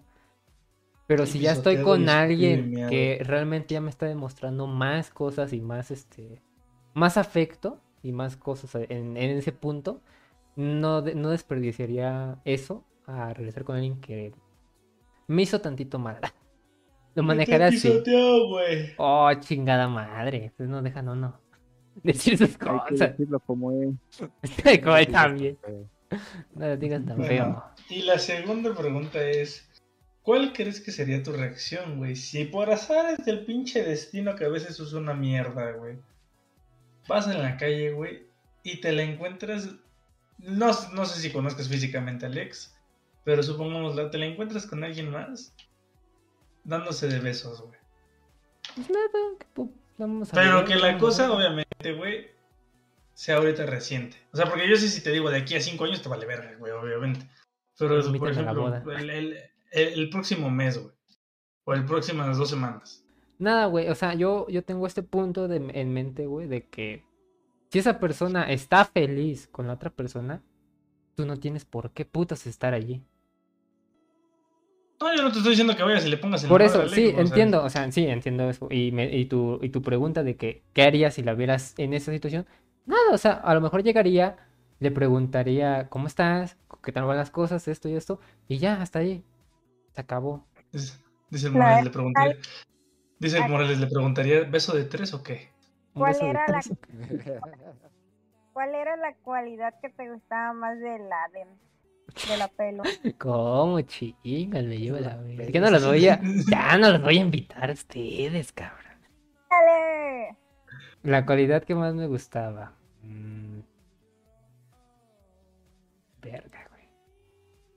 Pero 1.10 1.26
si 1.26 1.40
ya 1.40 1.50
estoy 1.52 1.82
con 1.82 2.08
alguien 2.08 2.72
que 2.88 3.20
realmente 3.24 3.74
ya 3.74 3.80
me 3.80 3.90
está 3.90 4.06
demostrando 4.06 4.68
más 4.68 5.10
cosas 5.10 5.52
y 5.52 5.60
más 5.60 5.90
este 5.90 6.40
más 6.94 7.16
afecto 7.16 7.80
y 8.02 8.12
más 8.12 8.36
cosas 8.36 8.76
en, 8.88 9.16
en 9.16 9.30
ese 9.38 9.50
punto, 9.50 10.02
no, 10.54 11.02
de- 11.02 11.16
no 11.16 11.30
desperdiciaría 11.30 12.40
eso 12.44 12.84
a 13.06 13.34
regresar 13.34 13.64
con 13.64 13.74
alguien 13.76 14.00
que 14.00 14.32
me 15.26 15.42
hizo 15.42 15.60
tantito 15.60 15.98
mal. 15.98 16.20
Lo 17.16 17.24
manejaré 17.24 17.64
así. 17.64 17.92
Oh, 18.98 19.30
chingada 19.40 19.88
madre. 19.88 20.52
Pues 20.56 20.68
no 20.68 20.80
dejan 20.80 21.08
uno 21.08 21.40
decir 22.04 22.38
sus 22.38 22.50
Hay 22.50 22.56
que 22.56 22.90
cosas. 22.90 23.10
decirlo 23.10 23.40
como 23.40 23.72
es. 23.72 23.90
Como 24.82 24.96
él 24.96 25.08
también. 25.08 25.58
No 26.54 26.66
lo 26.68 26.76
digas 26.76 27.04
tan 27.04 27.16
Bueno. 27.18 27.28
feo. 27.28 27.64
Y 27.88 28.02
la 28.02 28.18
segunda 28.18 28.74
pregunta 28.74 29.22
es, 29.24 29.69
¿cuál 30.30 30.52
crees 30.52 30.80
que 30.80 30.92
sería 30.92 31.24
tu 31.24 31.32
reacción, 31.32 31.98
güey? 31.98 32.14
Si 32.14 32.44
por 32.44 32.70
azar 32.70 33.10
es 33.18 33.26
del 33.26 33.44
pinche 33.44 33.82
destino 33.82 34.36
que 34.36 34.44
a 34.44 34.48
veces 34.48 34.78
es 34.78 34.92
una 34.92 35.12
mierda, 35.12 35.72
güey. 35.72 35.98
Vas 37.08 37.26
en 37.26 37.42
la 37.42 37.56
calle, 37.56 37.90
güey, 37.90 38.28
y 38.62 38.80
te 38.80 38.92
la 38.92 39.02
encuentras, 39.02 39.70
no, 40.38 40.70
no 40.92 41.04
sé 41.04 41.20
si 41.20 41.32
conozcas 41.32 41.68
físicamente 41.68 42.26
a 42.26 42.28
Alex, 42.28 42.76
pero 43.24 43.42
supongamos, 43.42 43.96
te 44.12 44.18
la 44.18 44.26
encuentras 44.26 44.66
con 44.68 44.84
alguien 44.84 45.10
más 45.10 45.52
dándose 46.62 47.08
de 47.08 47.18
besos, 47.18 47.62
güey. 47.62 47.80
Pues 48.76 48.88
nada, 48.88 49.08
que 49.56 49.64
vamos 49.98 50.32
a 50.32 50.32
Pero 50.36 50.56
ver, 50.58 50.64
que 50.66 50.76
la 50.76 50.86
vamos 50.92 51.00
cosa, 51.00 51.32
obviamente, 51.32 51.92
güey, 51.96 52.28
sea 53.14 53.38
ahorita 53.38 53.66
reciente. 53.66 54.16
O 54.32 54.36
sea, 54.36 54.46
porque 54.46 54.68
yo 54.68 54.76
sé 54.76 54.88
si 54.88 55.02
te 55.02 55.10
digo 55.10 55.28
de 55.28 55.38
aquí 55.38 55.56
a 55.56 55.60
cinco 55.60 55.86
años 55.86 56.02
te 56.02 56.08
vale 56.08 56.24
verga, 56.24 56.54
güey, 56.56 56.70
obviamente. 56.70 57.26
Pero, 57.76 58.00
por 58.16 58.30
ejemplo, 58.30 58.80
el, 58.92 59.10
el- 59.10 59.49
el- 59.70 59.98
el 60.00 60.10
próximo 60.10 60.50
mes, 60.50 60.78
güey. 60.78 60.94
O 61.64 61.74
el 61.74 61.84
próximas 61.84 62.36
dos 62.38 62.50
semanas. 62.50 63.04
Nada, 63.38 63.66
güey. 63.66 63.88
O 63.88 63.94
sea, 63.94 64.14
yo, 64.14 64.46
yo 64.48 64.62
tengo 64.64 64.86
este 64.86 65.02
punto 65.02 65.48
de, 65.48 65.56
en 65.56 65.92
mente, 65.92 66.26
güey, 66.26 66.46
de 66.48 66.66
que 66.66 67.04
si 67.70 67.78
esa 67.78 67.98
persona 68.00 68.50
está 68.50 68.84
feliz 68.84 69.48
con 69.52 69.66
la 69.66 69.74
otra 69.74 69.90
persona, 69.90 70.42
tú 71.14 71.24
no 71.26 71.38
tienes 71.38 71.64
por 71.64 71.90
qué 71.92 72.04
putas 72.04 72.46
estar 72.46 72.74
allí. 72.74 73.02
No, 75.00 75.14
yo 75.16 75.22
no 75.22 75.30
te 75.32 75.38
estoy 75.38 75.52
diciendo 75.52 75.74
que 75.76 75.82
vayas 75.82 76.04
y 76.04 76.10
le 76.10 76.18
pongas 76.18 76.42
el 76.42 76.50
Por 76.50 76.60
eso, 76.60 76.86
sí, 76.88 77.06
o 77.08 77.12
sea, 77.12 77.20
entiendo, 77.22 77.64
o 77.64 77.70
sea, 77.70 77.90
sí, 77.90 78.04
entiendo 78.06 78.50
eso. 78.50 78.68
Y, 78.70 78.92
me- 78.92 79.16
y, 79.16 79.24
tu, 79.24 79.58
y 79.62 79.70
tu 79.70 79.80
pregunta 79.80 80.22
de 80.22 80.36
que, 80.36 80.62
¿qué 80.74 80.82
harías 80.82 81.14
si 81.14 81.22
la 81.22 81.32
vieras 81.34 81.74
en 81.78 81.94
esa 81.94 82.12
situación? 82.12 82.46
Nada, 82.84 83.12
o 83.12 83.16
sea, 83.18 83.32
a 83.32 83.54
lo 83.54 83.62
mejor 83.62 83.82
llegaría, 83.82 84.36
le 84.78 84.90
preguntaría, 84.90 85.88
¿cómo 85.88 86.06
estás? 86.06 86.58
¿Qué 86.82 86.92
tal 86.92 87.04
van 87.04 87.16
las 87.16 87.30
cosas? 87.30 87.66
Esto 87.66 87.88
y 87.88 87.94
esto. 87.94 88.20
Y 88.46 88.58
ya, 88.58 88.82
hasta 88.82 88.98
ahí. 88.98 89.22
Se 89.94 90.00
acabó. 90.00 90.46
Dice, 90.72 91.46
el 91.46 91.52
Morales, 91.52 91.84
le 91.84 91.90
preguntaría. 91.90 92.36
Dice 93.18 93.38
el 93.38 93.48
Morales, 93.48 93.78
le 93.78 93.86
preguntaría, 93.86 94.44
¿beso 94.44 94.74
de 94.74 94.84
tres 94.84 95.12
o 95.14 95.22
qué? 95.22 95.50
¿Cuál 95.94 96.16
era 96.22 96.46
la-. 96.48 96.60
¿Cuál 98.52 98.74
era 98.74 98.96
la 98.96 99.14
cualidad 99.14 99.74
que 99.80 99.90
te 99.90 100.10
gustaba 100.10 100.52
más 100.52 100.78
de 100.78 100.98
la 100.98 101.28
de, 101.32 102.36
la 102.36 102.48
pelo? 102.48 102.82
¿Cómo 103.18 103.80
chingas 103.82 104.64
me 104.64 104.78
llevo 104.78 104.98
la 104.98 105.16
verga? 105.16 105.36
pelo. 105.36 105.52
Que 105.52 105.60
no 105.60 105.70
los 105.70 105.86
voy 105.86 106.08
a... 106.08 106.20
Ya 106.50 106.76
no 106.76 106.90
los 106.90 107.02
voy 107.02 107.18
a 107.18 107.20
invitar 107.20 107.70
a 107.70 107.72
ustedes, 107.72 108.52
cabrón. 108.52 108.98
¡Dale! 109.48 110.36
La 111.02 111.24
cualidad 111.24 111.62
que 111.64 111.74
más 111.74 111.94
me 111.94 112.06
gustaba. 112.06 112.74
Mm. 113.02 113.60
Verga, 116.20 116.66
güey. 116.70 116.88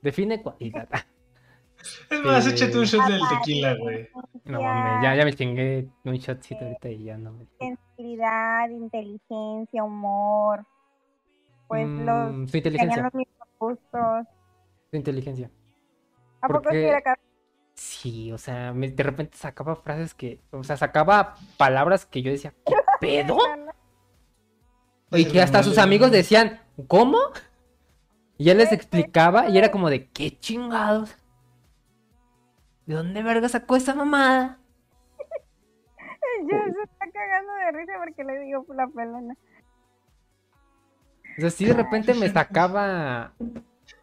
Define 0.02 0.42
cualidad. 0.42 0.90
Es 2.10 2.22
más, 2.24 2.46
Eh, 2.48 2.52
échate 2.52 2.78
un 2.78 2.86
shot 2.86 3.06
del 3.08 3.22
tequila, 3.30 3.76
güey. 3.76 4.10
No 4.46 4.62
mames, 4.62 5.04
ya, 5.04 5.16
ya 5.16 5.26
me 5.26 5.34
chingué 5.34 5.88
un 6.06 6.16
shotcito 6.16 6.64
ahorita 6.66 6.90
y 6.90 7.04
ya 7.06 7.18
no 7.18 7.32
me. 7.34 7.46
Sensibilidad, 7.60 8.70
inteligencia, 8.70 9.84
humor. 9.84 10.66
Pues 11.68 11.88
los 11.88 12.34
Mm, 12.34 12.46
su 12.46 12.52
tenían 12.52 12.74
inteligencia. 12.76 13.04
los 13.04 13.14
mismos 13.14 13.48
gustos. 13.60 14.28
Su 14.92 14.98
inteligencia. 14.98 15.52
¿A 16.42 16.48
poco 16.48 16.64
Porque- 16.64 16.82
sí 16.82 16.86
era 16.86 17.02
capaz? 17.02 17.22
Sí, 17.76 18.32
o 18.32 18.38
sea, 18.38 18.72
me- 18.74 18.92
de 18.92 19.04
repente 19.04 19.36
sacaba 19.38 19.76
frases 19.76 20.14
que. 20.14 20.40
O 20.52 20.64
sea, 20.64 20.78
sacaba 20.78 21.36
palabras 21.58 22.06
que 22.06 22.22
yo 22.22 22.32
decía, 22.32 22.54
¿qué 22.66 22.76
pedo? 23.02 23.38
Y 25.12 25.26
que 25.26 25.42
hasta 25.42 25.64
sus 25.64 25.78
amigos 25.78 26.12
decían, 26.12 26.60
¿cómo? 26.88 27.18
Y 28.38 28.50
él 28.50 28.58
les 28.58 28.72
explicaba 28.72 29.48
y 29.50 29.58
era 29.58 29.72
como 29.72 29.90
de, 29.90 30.08
¿qué 30.10 30.38
chingados? 30.40 31.16
¿De 32.86 32.96
dónde 32.96 33.24
verga 33.24 33.48
sacó 33.50 33.76
esa 33.76 33.96
mamada? 33.96 34.60
Yo 36.42 36.58
se 36.74 36.84
está 36.84 37.12
cagando 37.12 37.54
de 37.54 37.72
risa 37.72 37.94
porque 38.04 38.24
le 38.24 38.40
digo 38.42 38.66
la 38.74 38.88
pelona. 38.88 39.36
O 41.38 41.42
sea, 41.42 41.50
sí 41.50 41.66
de 41.66 41.74
repente 41.74 42.14
me 42.14 42.30
sacaba, 42.30 43.34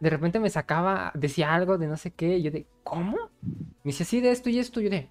de 0.01 0.11
repente 0.11 0.41
me 0.41 0.51
sacaba, 0.51 1.13
decía 1.15 1.55
algo 1.55 1.79
de 1.79 1.87
no 1.87 1.97
sé 1.97 2.11
qué, 2.13 2.39
y 2.39 2.43
yo 2.43 2.51
de, 2.51 2.67
¿cómo? 2.83 3.17
Me 3.43 3.91
dice, 3.91 4.05
sí, 4.05 4.21
de 4.21 4.31
esto 4.31 4.51
y 4.51 4.59
esto, 4.59 4.81
y 4.81 4.85
yo 4.85 4.91
de, 4.91 5.11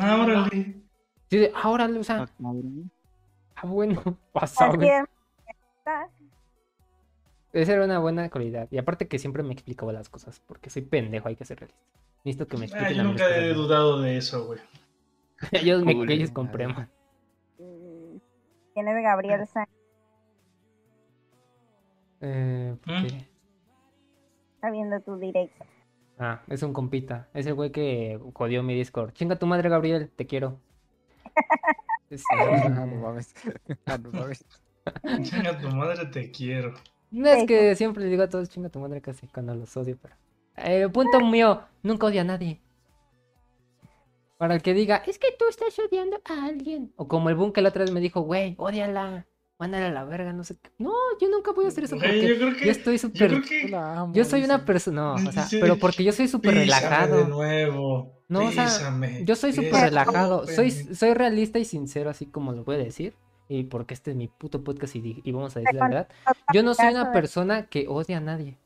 ah, 0.00 0.16
órale. 0.22 0.80
Sí, 1.28 1.38
de, 1.38 1.52
ah, 1.54 1.70
órale, 1.70 1.98
o 1.98 2.04
sea, 2.04 2.22
Ah, 2.22 2.28
ah, 3.56 3.66
bueno, 3.66 4.00
Así. 4.34 4.62
Está. 4.62 6.08
Esa 7.52 7.72
era 7.72 7.84
una 7.84 7.98
buena 7.98 8.30
cualidad. 8.30 8.68
Y 8.70 8.78
aparte 8.78 9.08
que 9.08 9.18
siempre 9.18 9.42
me 9.42 9.52
explicaba 9.52 9.92
las 9.92 10.08
cosas, 10.08 10.40
porque 10.46 10.70
soy 10.70 10.82
pendejo, 10.82 11.28
hay 11.28 11.36
que 11.36 11.44
ser 11.44 11.58
realista. 11.58 11.90
Necesito 12.24 12.46
que 12.46 12.56
me 12.56 12.64
Ah, 12.64 12.66
expliquen 12.66 12.96
yo 12.96 13.04
nunca 13.04 13.36
he 13.36 13.52
dudado 13.54 14.00
de 14.00 14.16
eso, 14.16 14.46
güey. 14.46 14.60
ellos 15.52 15.84
me 15.84 15.94
Cool, 15.94 16.10
ellos 16.10 16.30
comprendan. 16.30 16.90
Mm, 17.58 18.18
Tienes 18.74 19.02
Gabriel 19.02 19.46
Sánchez. 19.46 19.74
Eh, 22.20 22.76
¿por 22.84 22.94
¿Mm? 22.94 23.06
qué? 23.06 23.26
Está 24.54 24.70
viendo 24.70 25.00
tu 25.00 25.16
directo. 25.16 25.64
Ah, 26.18 26.42
es 26.48 26.62
un 26.62 26.72
compita. 26.74 27.28
Es 27.32 27.46
el 27.46 27.54
güey 27.54 27.72
que 27.72 28.20
jodió 28.34 28.62
mi 28.62 28.74
Discord. 28.74 29.12
Chinga 29.14 29.36
tu 29.36 29.46
madre, 29.46 29.68
Gabriel, 29.70 30.10
te 30.14 30.26
quiero. 30.26 30.58
Es- 32.10 32.24
Ah, 32.32 32.84
no 32.86 32.96
mames. 32.96 33.32
Ah, 33.86 33.96
no 33.96 34.10
mames. 34.12 34.44
Chinga 35.22 35.58
tu 35.58 35.68
madre, 35.68 36.06
te 36.06 36.30
quiero. 36.30 36.74
No 37.10 37.28
es 37.28 37.46
que 37.46 37.74
siempre 37.76 38.04
le 38.04 38.10
digo 38.10 38.22
a 38.24 38.28
todos 38.28 38.48
chinga 38.50 38.68
tu 38.68 38.78
madre 38.80 39.00
casi 39.00 39.26
cuando 39.28 39.54
los 39.54 39.76
odio, 39.76 39.96
pero 40.00 40.14
Eh, 40.56 40.88
punto 40.92 41.20
mío, 41.20 41.62
nunca 41.82 42.06
odia 42.06 42.22
a 42.22 42.24
nadie. 42.24 42.60
Para 44.38 44.54
el 44.54 44.62
que 44.62 44.72
diga, 44.72 45.02
es 45.06 45.18
que 45.18 45.28
tú 45.38 45.44
estás 45.50 45.78
odiando 45.78 46.20
a 46.24 46.46
alguien. 46.46 46.92
O 46.96 47.06
como 47.06 47.28
el 47.28 47.34
Boom 47.34 47.52
que 47.52 47.60
la 47.60 47.68
otra 47.68 47.84
vez 47.84 47.92
me 47.92 48.00
dijo, 48.00 48.22
güey, 48.22 48.54
odiala, 48.56 49.26
mándala 49.58 49.88
a 49.88 49.90
la 49.90 50.04
verga, 50.04 50.32
no 50.32 50.44
sé 50.44 50.56
qué. 50.56 50.70
No, 50.78 50.92
yo 51.20 51.28
nunca 51.28 51.52
voy 51.52 51.66
a 51.66 51.68
hacer 51.68 51.84
eso 51.84 51.96
porque 51.96 52.26
yo 52.26 52.36
creo 52.36 52.56
que. 52.56 52.64
yo 52.64 52.70
estoy 52.70 52.96
súper... 52.96 53.32
Yo 53.32 53.42
que. 54.12 54.24
soy 54.24 54.42
una 54.42 54.64
persona, 54.64 55.14
no, 55.16 55.28
o 55.28 55.32
sea, 55.32 55.46
pero 55.50 55.76
porque 55.76 56.04
yo 56.04 56.12
soy 56.12 56.26
súper 56.26 56.54
relajado. 56.54 57.18
de 57.18 57.24
nuevo. 57.26 58.24
No, 58.28 58.46
o 58.46 58.50
sea, 58.50 58.64
písame, 58.64 59.24
Yo 59.26 59.36
soy 59.36 59.52
súper 59.52 59.74
relajado, 59.74 60.46
soy, 60.46 60.70
soy 60.70 61.12
realista 61.12 61.58
y 61.58 61.66
sincero, 61.66 62.08
así 62.08 62.24
como 62.24 62.52
lo 62.52 62.64
voy 62.64 62.76
a 62.76 62.78
decir. 62.78 63.14
Y 63.46 63.64
porque 63.64 63.92
este 63.92 64.12
es 64.12 64.16
mi 64.16 64.28
puto 64.28 64.64
podcast 64.64 64.96
y, 64.96 65.20
y 65.22 65.32
vamos 65.32 65.54
a 65.56 65.60
decir 65.60 65.74
la 65.74 65.88
verdad. 65.88 66.08
Yo 66.54 66.62
no 66.62 66.72
soy 66.72 66.88
una 66.88 67.12
persona 67.12 67.66
que 67.66 67.88
odia 67.88 68.18
a 68.18 68.20
nadie. 68.20 68.56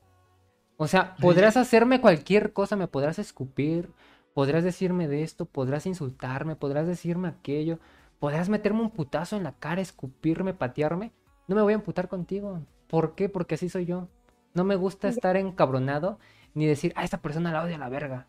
O 0.77 0.87
sea, 0.87 1.15
podrás 1.21 1.57
hacerme 1.57 2.01
cualquier 2.01 2.51
cosa, 2.53 2.75
me 2.75 2.87
podrás 2.87 3.17
escupir, 3.19 3.89
podrás 4.33 4.63
decirme 4.63 5.07
de 5.07 5.23
esto, 5.23 5.45
podrás 5.45 5.85
insultarme, 5.85 6.55
podrás 6.55 6.85
decirme 6.87 7.29
aquello, 7.29 7.79
podrás 8.19 8.49
meterme 8.49 8.81
un 8.81 8.91
putazo 8.91 9.37
en 9.37 9.43
la 9.43 9.53
cara, 9.53 9.81
escupirme, 9.81 10.53
patearme. 10.53 11.11
No 11.47 11.55
me 11.55 11.61
voy 11.61 11.73
a 11.73 11.75
emputar 11.77 12.07
contigo. 12.09 12.59
¿Por 12.87 13.15
qué? 13.15 13.29
Porque 13.29 13.55
así 13.55 13.69
soy 13.69 13.85
yo. 13.85 14.07
No 14.53 14.63
me 14.63 14.75
gusta 14.75 15.07
estar 15.07 15.37
encabronado 15.37 16.19
ni 16.53 16.65
decir, 16.65 16.93
a 16.95 17.03
esta 17.03 17.17
persona 17.21 17.51
la 17.51 17.63
odio 17.63 17.75
a 17.75 17.79
la 17.79 17.89
verga. 17.89 18.27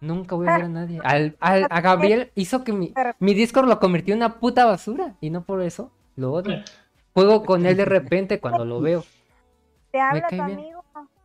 Nunca 0.00 0.34
voy 0.34 0.48
a 0.48 0.52
ver 0.56 0.64
a 0.64 0.68
nadie. 0.68 1.00
Al, 1.04 1.36
al- 1.40 1.66
a 1.70 1.80
Gabriel 1.80 2.32
hizo 2.34 2.64
que 2.64 2.72
mi, 2.72 2.92
mi 3.18 3.34
Discord 3.34 3.68
lo 3.68 3.78
convirtió 3.80 4.14
en 4.14 4.18
una 4.20 4.38
puta 4.40 4.64
basura 4.64 5.16
y 5.20 5.30
no 5.30 5.42
por 5.44 5.60
eso 5.62 5.92
lo 6.16 6.32
odio. 6.32 6.62
Juego 7.14 7.44
con 7.44 7.66
él 7.66 7.76
de 7.76 7.84
repente 7.84 8.40
cuando 8.40 8.64
lo 8.64 8.80
veo. 8.80 9.04
Te 9.90 10.00
habla 10.00 10.28
tu 10.28 10.34
amigo, 10.54 10.79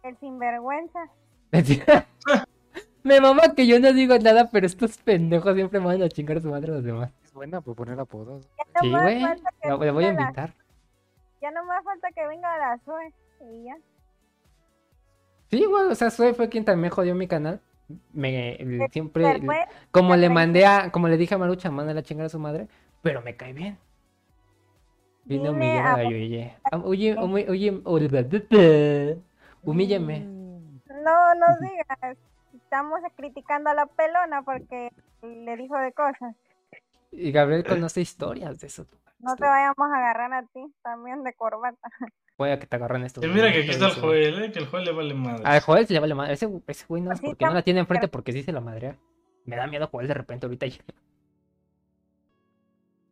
el 0.06 0.18
sinvergüenza. 0.20 1.10
Me 3.04 3.22
mama 3.22 3.54
que 3.56 3.68
yo 3.68 3.80
no 3.80 3.94
digo 3.94 4.18
nada, 4.18 4.50
pero 4.52 4.66
estos 4.66 4.98
pendejos 4.98 5.56
siempre 5.56 5.80
mandan 5.80 6.04
a 6.08 6.10
chingar 6.10 6.38
a 6.38 6.42
su 6.42 6.50
madre 6.50 6.72
a 6.72 6.76
los 6.76 6.84
demás. 6.84 7.12
Es 7.24 7.34
buena 7.34 7.62
por 7.62 7.76
poner 7.76 8.00
apodos. 8.00 8.48
Ya 8.58 8.82
Sí, 8.82 8.90
güey. 8.92 9.22
la 9.64 9.76
voy 9.76 10.04
a 10.06 10.14
la- 10.14 10.22
invitar. 10.22 10.54
Ya 11.42 11.52
no 11.52 11.64
más 11.66 11.84
falta 11.84 12.08
que 12.14 12.26
venga 12.28 12.58
la 12.58 12.80
Zoe. 12.84 13.14
Y 13.42 13.66
ya. 13.66 13.78
Sí, 15.52 15.58
igual, 15.62 15.92
o 15.92 15.96
sea, 15.96 16.10
Sue 16.10 16.34
fue 16.34 16.50
quien 16.50 16.66
también 16.66 16.92
jodió 16.92 17.14
mi 17.14 17.28
canal. 17.28 17.62
Me 18.14 18.56
el- 18.56 18.88
siempre, 18.92 19.40
como 19.92 20.16
le 20.16 20.30
mandé 20.30 20.66
a, 20.66 20.92
como 20.92 21.08
le 21.08 21.18
dije 21.18 21.36
a 21.36 21.38
Marucha, 21.38 21.70
mándale 21.70 22.00
a 22.00 22.04
chingar 22.04 22.26
a 22.26 22.30
su 22.30 22.40
madre, 22.40 22.68
pero 23.04 23.22
me 23.22 23.36
cae 23.36 23.54
bien. 23.54 23.78
A 25.30 26.04
Yoye. 26.04 26.56
Ah, 26.72 26.78
Oye, 26.84 27.16
oye, 27.18 27.46
oye, 27.50 27.82
oye, 27.86 29.18
humíllame. 29.66 30.20
No, 30.20 31.36
no 31.36 31.46
digas. 31.62 32.18
Estamos 32.54 33.00
criticando 33.16 33.70
a 33.70 33.74
la 33.74 33.86
pelona 33.86 34.42
porque 34.44 34.92
le 35.22 35.58
dijo 35.58 35.78
de 35.78 35.92
cosas. 35.92 36.36
Y 37.12 37.32
Gabriel 37.32 37.66
conoce 37.66 38.02
historias 38.02 38.60
de 38.60 38.68
eso. 38.68 38.86
No 39.20 39.36
te 39.36 39.46
vayamos 39.46 39.78
a 39.78 39.98
agarrar 39.98 40.34
a 40.34 40.44
ti 40.44 40.74
también 40.84 41.24
de 41.24 41.34
corbata. 41.34 41.90
Voy 42.38 42.50
a 42.50 42.60
que 42.60 42.68
te 42.68 42.76
agarran 42.76 43.04
esto. 43.04 43.22
Mira 43.22 43.52
que 43.52 43.60
aquí 43.60 43.70
está 43.70 43.88
el 43.88 43.94
Joel, 43.94 44.44
eh, 44.44 44.52
que 44.52 44.60
el 44.60 44.68
Joel 44.68 44.86
le 44.86 44.92
vale 44.92 45.14
madre. 45.14 45.44
A 45.46 45.62
Joel 45.62 45.88
se 45.88 45.94
le 45.94 46.00
vale 46.00 46.16
madre. 46.16 46.34
Ese, 46.34 46.50
ese 46.68 46.86
güey 46.88 47.02
no 47.02 47.14
es 47.14 47.22
porque 47.22 47.46
no 47.46 47.54
la 47.54 47.62
tiene 47.62 47.80
enfrente 47.80 48.08
porque 48.08 48.34
sí 48.34 48.44
se 48.44 48.52
la 48.52 48.60
madrea. 48.60 48.98
Me 49.46 49.56
da 49.56 49.68
miedo 49.68 49.88
Joel 49.88 50.08
de 50.08 50.14
repente 50.14 50.46
ahorita. 50.46 50.68
ya. 50.68 50.82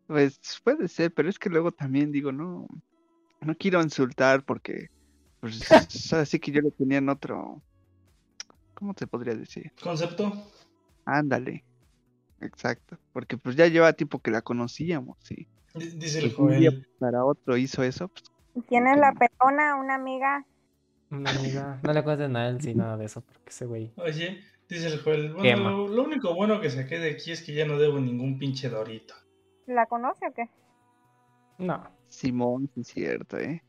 Pues 0.08 0.40
puede 0.64 0.88
ser, 0.90 1.14
pero 1.14 1.30
es 1.30 1.40
que 1.40 1.50
luego 1.50 1.72
también 1.72 2.12
digo, 2.12 2.32
no, 2.32 2.68
no 3.42 3.56
quiero 3.56 3.82
insultar 3.82 4.44
porque, 4.44 4.90
pues, 5.44 6.14
así 6.14 6.40
que 6.40 6.52
yo 6.53 6.61
lo 6.61 6.72
tenía 6.72 6.99
en 6.99 7.10
otro, 7.10 7.61
¿cómo 8.74 8.94
te 8.94 9.07
podría 9.07 9.36
decir? 9.36 9.74
¿Concepto? 9.82 10.32
Ándale, 11.03 11.65
exacto, 12.40 12.98
porque 13.11 13.38
pues 13.38 13.57
ya 13.57 13.68
lleva 13.68 13.91
tiempo 13.91 14.20
que 14.20 14.32
la 14.32 14.41
conocíamos, 14.41 15.18
sí. 15.22 15.48
D- 15.74 15.91
Dice 15.98 16.20
el 16.20 16.32
Pues, 16.34 16.38
un 16.56 16.60
día 16.61 16.72
Joel. 16.72 16.88
para 16.98 17.26
otro 17.26 17.57
hizo 17.57 17.84
eso, 17.84 18.07
pues, 18.07 18.24
Tienes 18.70 18.98
la 18.98 19.11
pelona, 19.14 19.76
una 19.76 19.95
amiga. 19.95 20.45
Una 21.10 21.32
amiga. 21.32 21.80
No 21.84 21.91
le 21.91 22.03
cuentes 22.03 22.30
nada 22.30 22.57
sí, 22.60 22.74
nada 22.74 22.95
de 22.95 23.06
eso, 23.06 23.20
porque 23.22 23.49
ese 23.49 23.65
güey. 23.65 23.91
Oye, 23.98 24.41
dice 24.70 24.88
el 24.88 25.02
Joel. 25.02 25.34
Bueno, 25.34 25.72
lo, 25.72 25.88
lo 25.90 26.03
único 26.03 26.34
bueno 26.36 26.61
que 26.61 26.70
saqué 26.70 26.99
de 26.99 27.11
aquí 27.11 27.32
es 27.32 27.41
que 27.44 27.53
ya 27.53 27.65
no 27.65 27.78
debo 27.78 27.99
ningún 27.99 28.40
pinche 28.40 28.70
dorito. 28.70 29.14
¿La 29.65 29.88
conoce 29.88 30.26
o 30.28 30.34
qué? 30.34 30.49
No. 31.57 31.84
Simón, 32.07 32.70
sí 32.76 32.82
es 32.82 32.88
cierto, 32.88 33.38
¿eh? 33.40 33.61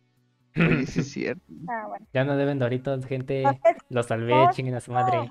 Oye, 0.57 0.87
sí 0.87 1.01
es 1.01 1.09
cierto. 1.13 1.43
Ah, 1.69 1.87
bueno. 1.89 2.07
Ya 2.13 2.25
no 2.25 2.37
deben 2.37 2.59
doritos, 2.59 3.05
gente. 3.07 3.43
Entonces, 3.43 3.77
Lo 3.89 4.03
salvé, 4.03 4.35
no, 4.47 4.53
chinguen 4.53 4.75
a 4.75 4.81
su 4.81 4.93
madre. 4.93 5.31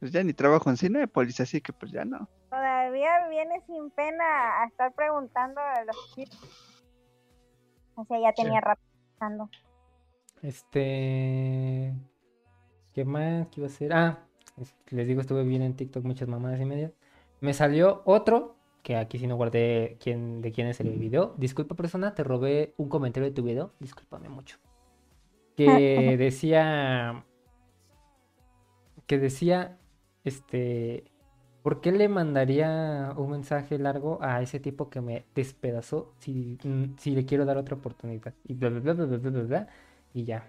Pues 0.00 0.12
ya 0.12 0.22
ni 0.22 0.32
trabajo 0.32 0.70
en 0.70 0.76
Cinépolis, 0.76 1.40
así 1.40 1.60
que 1.60 1.72
pues 1.72 1.90
ya 1.92 2.04
no. 2.04 2.28
todavía 2.50 3.26
viene 3.28 3.60
sin 3.66 3.90
pena 3.90 4.62
a 4.62 4.66
estar 4.68 4.92
preguntando 4.94 5.60
a 5.60 5.84
los 5.84 6.14
chicos. 6.14 6.38
O 7.96 8.04
sea, 8.04 8.20
ya 8.20 8.32
tenía 8.32 8.60
Sí. 8.60 8.64
rato 8.64 8.80
pensando. 9.10 9.50
Este. 10.42 11.94
¿Qué 12.94 13.04
más? 13.04 13.48
¿Qué 13.48 13.60
iba 13.60 13.66
a 13.66 13.70
hacer? 13.70 13.92
Ah, 13.92 14.18
es- 14.56 14.74
les 14.90 15.06
digo, 15.06 15.20
estuve 15.20 15.42
bien 15.44 15.62
en 15.62 15.74
TikTok 15.76 16.04
muchas 16.04 16.28
mamadas 16.28 16.60
y 16.60 16.64
medias. 16.64 16.92
Me 17.40 17.52
salió 17.54 18.02
otro, 18.04 18.56
que 18.82 18.96
aquí 18.96 19.18
si 19.18 19.26
no 19.26 19.36
guardé 19.36 19.96
quién, 20.00 20.40
de 20.40 20.52
quién 20.52 20.66
es 20.66 20.80
el 20.80 20.90
video. 20.98 21.34
Disculpa 21.36 21.74
persona, 21.74 22.14
te 22.14 22.24
robé 22.24 22.74
un 22.76 22.88
comentario 22.88 23.28
de 23.28 23.34
tu 23.34 23.42
video. 23.42 23.72
Discúlpame 23.80 24.28
mucho. 24.28 24.58
Ah, 24.62 25.54
que 25.56 26.16
decía... 26.18 27.24
Que 29.06 29.18
decía... 29.18 29.78
Este... 30.24 31.04
¿Por 31.62 31.80
qué 31.82 31.92
le 31.92 32.08
mandaría 32.08 33.12
un 33.16 33.30
mensaje 33.30 33.78
largo 33.78 34.20
a 34.22 34.40
ese 34.40 34.58
tipo 34.58 34.88
que 34.88 35.02
me 35.02 35.26
despedazó 35.34 36.14
si, 36.18 36.56
si 36.96 37.10
le 37.10 37.26
quiero 37.26 37.44
dar 37.44 37.58
otra 37.58 37.76
oportunidad? 37.76 38.32
Y 38.44 38.54
bla, 38.54 38.70
bla, 38.70 38.80
bla, 38.80 39.04
bla, 39.04 39.18
bla, 39.18 39.42
bla, 39.42 39.68
y 40.14 40.24
ya. 40.24 40.48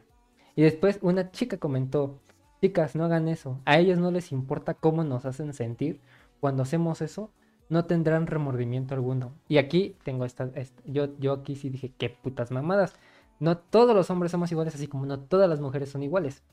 Y 0.56 0.62
después 0.62 1.00
una 1.02 1.32
chica 1.32 1.58
comentó, 1.58 2.20
chicas, 2.62 2.96
no 2.96 3.04
hagan 3.04 3.28
eso. 3.28 3.60
A 3.66 3.80
ellos 3.80 3.98
no 4.00 4.12
les 4.12 4.32
importa 4.32 4.76
cómo 4.76 5.04
nos 5.04 5.26
hacen 5.26 5.54
sentir. 5.54 6.00
Cuando 6.40 6.64
hacemos 6.64 7.02
eso, 7.02 7.32
no 7.70 7.86
tendrán 7.86 8.28
remordimiento 8.28 8.94
alguno. 8.96 9.34
Y 9.48 9.58
aquí 9.58 9.96
tengo 10.04 10.26
esta, 10.26 10.50
esta- 10.56 10.82
yo, 10.86 11.18
yo 11.20 11.34
aquí 11.34 11.56
sí 11.56 11.70
dije, 11.70 11.94
qué 11.98 12.10
putas 12.10 12.52
mamadas. 12.52 12.96
No 13.40 13.58
todos 13.58 13.96
los 13.96 14.10
hombres 14.10 14.32
somos 14.32 14.52
iguales, 14.52 14.76
así 14.76 14.88
como 14.88 15.06
no 15.06 15.20
todas 15.20 15.50
las 15.50 15.62
mujeres 15.62 15.90
son 15.90 16.04
iguales. 16.04 16.44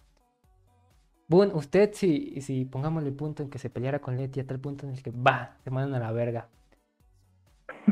Boon, 1.28 1.50
usted 1.54 1.92
si, 1.94 2.40
si 2.40 2.64
pongámosle 2.64 3.08
el 3.08 3.14
punto 3.16 3.42
en 3.42 3.50
que 3.50 3.58
se 3.58 3.70
peleara 3.70 4.00
con 4.00 4.16
Leti 4.16 4.40
a 4.40 4.46
tal 4.46 4.60
punto 4.60 4.86
en 4.86 4.92
el 4.92 5.02
que 5.02 5.10
va, 5.10 5.56
se 5.64 5.70
mandan 5.70 6.00
a 6.02 6.06
la 6.06 6.12
verga. 6.12 6.48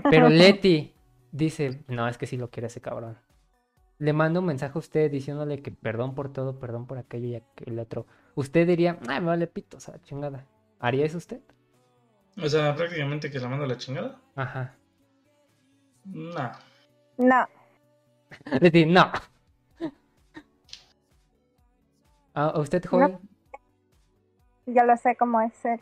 Pero 0.09 0.29
Leti 0.39 0.95
dice, 1.33 1.83
no, 1.89 2.07
es 2.09 2.19
que 2.19 2.27
sí 2.27 2.37
lo 2.37 2.51
quiere 2.51 2.69
ese 2.69 2.81
cabrón. 2.81 3.17
Le 3.99 4.13
mando 4.13 4.41
un 4.41 4.47
mensaje 4.47 4.73
a 4.77 4.79
usted 4.79 5.11
diciéndole 5.11 5.63
que 5.63 5.71
perdón 5.71 6.15
por 6.15 6.33
todo, 6.33 6.59
perdón 6.61 6.87
por 6.87 6.99
aquello 6.99 7.29
y 7.29 7.35
aquel 7.37 7.79
otro. 7.79 8.07
Usted 8.35 8.67
diría, 8.67 8.99
ay, 9.09 9.21
me 9.21 9.27
vale 9.29 9.47
pito, 9.47 9.77
o 9.79 9.81
sea, 9.81 10.01
chingada. 10.03 10.47
¿Haría 10.79 11.07
eso 11.07 11.19
usted? 11.19 11.41
O 12.37 12.49
sea, 12.49 12.75
prácticamente 12.75 13.31
que 13.31 13.39
la 13.39 13.49
mando 13.49 13.65
a 13.65 13.69
la 13.69 13.77
chingada. 13.79 14.21
Ajá. 14.35 14.77
Nah. 16.05 16.53
No, 17.17 17.47
Leti, 18.61 18.87
no. 18.87 19.11
¿A 22.35 22.59
usted, 22.59 22.85
joven? 22.85 23.19
yo 24.67 24.85
lo 24.85 24.97
sé 24.97 25.15
cómo 25.17 25.41
es 25.41 25.55
ser. 25.55 25.81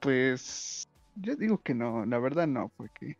Pues 0.00 0.88
yo 1.14 1.36
digo 1.36 1.62
que 1.62 1.74
no, 1.74 2.04
la 2.04 2.18
verdad 2.18 2.48
no, 2.48 2.72
porque 2.76 3.16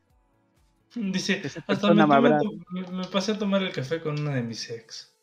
Dice, 0.95 1.41
hasta 1.69 1.95
me, 1.95 2.05
me 2.05 2.89
me- 2.91 3.07
pasé 3.07 3.33
a 3.33 3.39
tomar 3.39 3.63
el 3.63 3.73
café 3.73 4.01
con 4.03 4.21
una 4.21 4.35
de 4.35 4.43
mis 4.43 4.69
ex. 4.69 5.15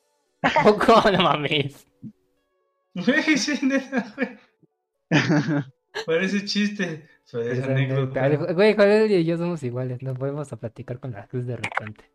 Tampoco, 0.41 0.93
no 1.11 1.23
mames. 1.23 1.85
Sí, 3.37 3.59
neta. 3.65 4.13
Parece 6.05 6.45
chiste. 6.45 7.07
Parece 7.31 7.51
Esa 7.61 7.65
anécdota. 7.71 8.53
Güey, 8.53 8.75
Joel 8.75 9.11
y 9.11 9.23
yo 9.25 9.37
somos 9.37 9.61
iguales, 9.63 10.01
nos 10.01 10.17
podemos 10.17 10.51
a 10.51 10.55
platicar 10.57 10.99
con 10.99 11.11
la 11.11 11.27
cruz 11.27 11.45
de 11.45 11.55
repente. 11.57 12.05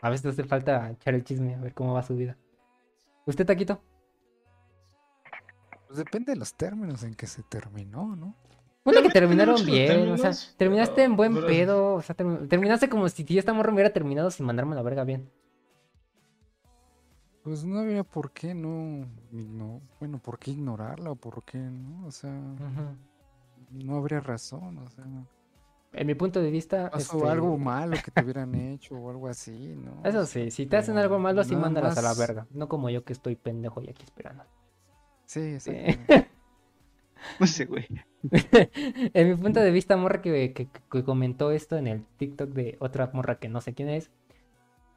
A 0.00 0.10
veces 0.10 0.26
hace 0.26 0.44
falta 0.44 0.90
echar 0.90 1.14
el 1.14 1.24
chisme, 1.24 1.54
a 1.54 1.60
ver 1.60 1.74
cómo 1.74 1.94
va 1.94 2.02
su 2.02 2.16
vida. 2.16 2.36
¿Usted, 3.26 3.44
Taquito? 3.46 3.82
Pues 5.86 5.98
depende 5.98 6.32
de 6.32 6.38
los 6.38 6.54
términos 6.54 7.02
en 7.02 7.14
que 7.14 7.26
se 7.26 7.42
terminó, 7.42 8.14
¿no? 8.14 8.36
Bueno, 8.84 9.02
que 9.02 9.10
terminaron 9.10 9.64
bien, 9.66 10.08
o 10.10 10.16
sea, 10.16 10.30
terminaste 10.56 10.94
pero- 10.96 11.06
en 11.10 11.16
buen 11.16 11.34
pero- 11.34 11.46
pedo, 11.46 11.94
o 11.94 12.02
sea, 12.02 12.16
termi- 12.16 12.48
terminaste 12.48 12.88
como 12.88 13.08
si 13.08 13.24
ya 13.24 13.40
esta 13.40 13.52
morra 13.52 13.70
me 13.70 13.76
hubiera 13.76 13.92
terminado 13.92 14.30
sin 14.30 14.46
mandarme 14.46 14.74
la 14.76 14.82
verga 14.82 15.04
bien. 15.04 15.30
Pues 17.48 17.64
no 17.64 17.78
había 17.78 18.04
por 18.04 18.30
qué 18.32 18.52
no, 18.52 19.06
no, 19.32 19.80
bueno, 19.98 20.18
por 20.18 20.38
qué 20.38 20.50
ignorarla 20.50 21.12
o 21.12 21.16
por 21.16 21.42
qué 21.44 21.56
no, 21.56 22.06
o 22.06 22.10
sea, 22.10 22.30
no 23.70 23.96
habría 23.96 24.20
razón, 24.20 24.76
o 24.76 24.90
sea, 24.90 25.06
En 25.94 26.06
mi 26.06 26.14
punto 26.14 26.42
de 26.42 26.50
vista, 26.50 26.90
pasó 26.90 27.16
este, 27.16 27.28
algo 27.30 27.56
malo 27.56 27.96
que 28.04 28.10
te 28.10 28.22
hubieran 28.22 28.54
hecho 28.54 28.96
o 28.96 29.08
algo 29.08 29.28
así, 29.28 29.74
¿no? 29.76 30.02
Eso 30.04 30.26
sí, 30.26 30.50
si 30.50 30.66
te 30.66 30.76
hacen 30.76 30.98
algo 30.98 31.18
malo, 31.18 31.42
sí 31.42 31.56
mándalas 31.56 31.96
a 31.96 32.02
la 32.02 32.12
verga. 32.12 32.46
No 32.50 32.68
como 32.68 32.90
yo 32.90 33.02
que 33.02 33.14
estoy 33.14 33.34
pendejo 33.34 33.80
y 33.80 33.88
aquí 33.88 34.04
esperando. 34.04 34.44
Sí, 35.24 35.40
exactamente. 35.40 36.28
No 37.40 37.46
sé, 37.46 37.64
güey. 37.64 37.86
en 39.14 39.28
mi 39.28 39.34
punto 39.36 39.60
de 39.60 39.70
vista, 39.70 39.96
morra 39.96 40.20
que, 40.20 40.52
que- 40.52 40.68
que 40.90 41.02
comentó 41.04 41.50
esto 41.50 41.76
en 41.78 41.86
el 41.86 42.04
TikTok 42.18 42.50
de 42.50 42.76
otra 42.80 43.10
morra 43.14 43.38
que 43.38 43.48
no 43.48 43.62
sé 43.62 43.72
quién 43.74 43.88
es. 43.88 44.10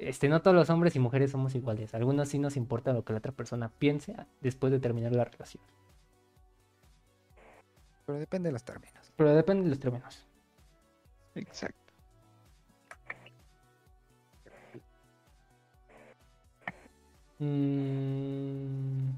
Este, 0.01 0.29
no 0.29 0.41
todos 0.41 0.55
los 0.55 0.69
hombres 0.71 0.95
y 0.95 0.99
mujeres 0.99 1.29
somos 1.29 1.53
iguales. 1.53 1.93
Algunos 1.93 2.27
sí 2.29 2.39
nos 2.39 2.57
importa 2.57 2.91
lo 2.91 3.05
que 3.05 3.13
la 3.13 3.19
otra 3.19 3.31
persona 3.31 3.69
piense 3.69 4.15
después 4.41 4.71
de 4.71 4.79
terminar 4.79 5.11
la 5.11 5.25
relación. 5.25 5.63
Pero 8.07 8.17
depende 8.17 8.49
de 8.49 8.53
los 8.53 8.63
términos. 8.63 9.13
Pero 9.15 9.35
depende 9.35 9.63
de 9.63 9.69
los 9.69 9.79
términos. 9.79 10.25
Exacto. 11.35 11.93
Mm. 17.37 19.11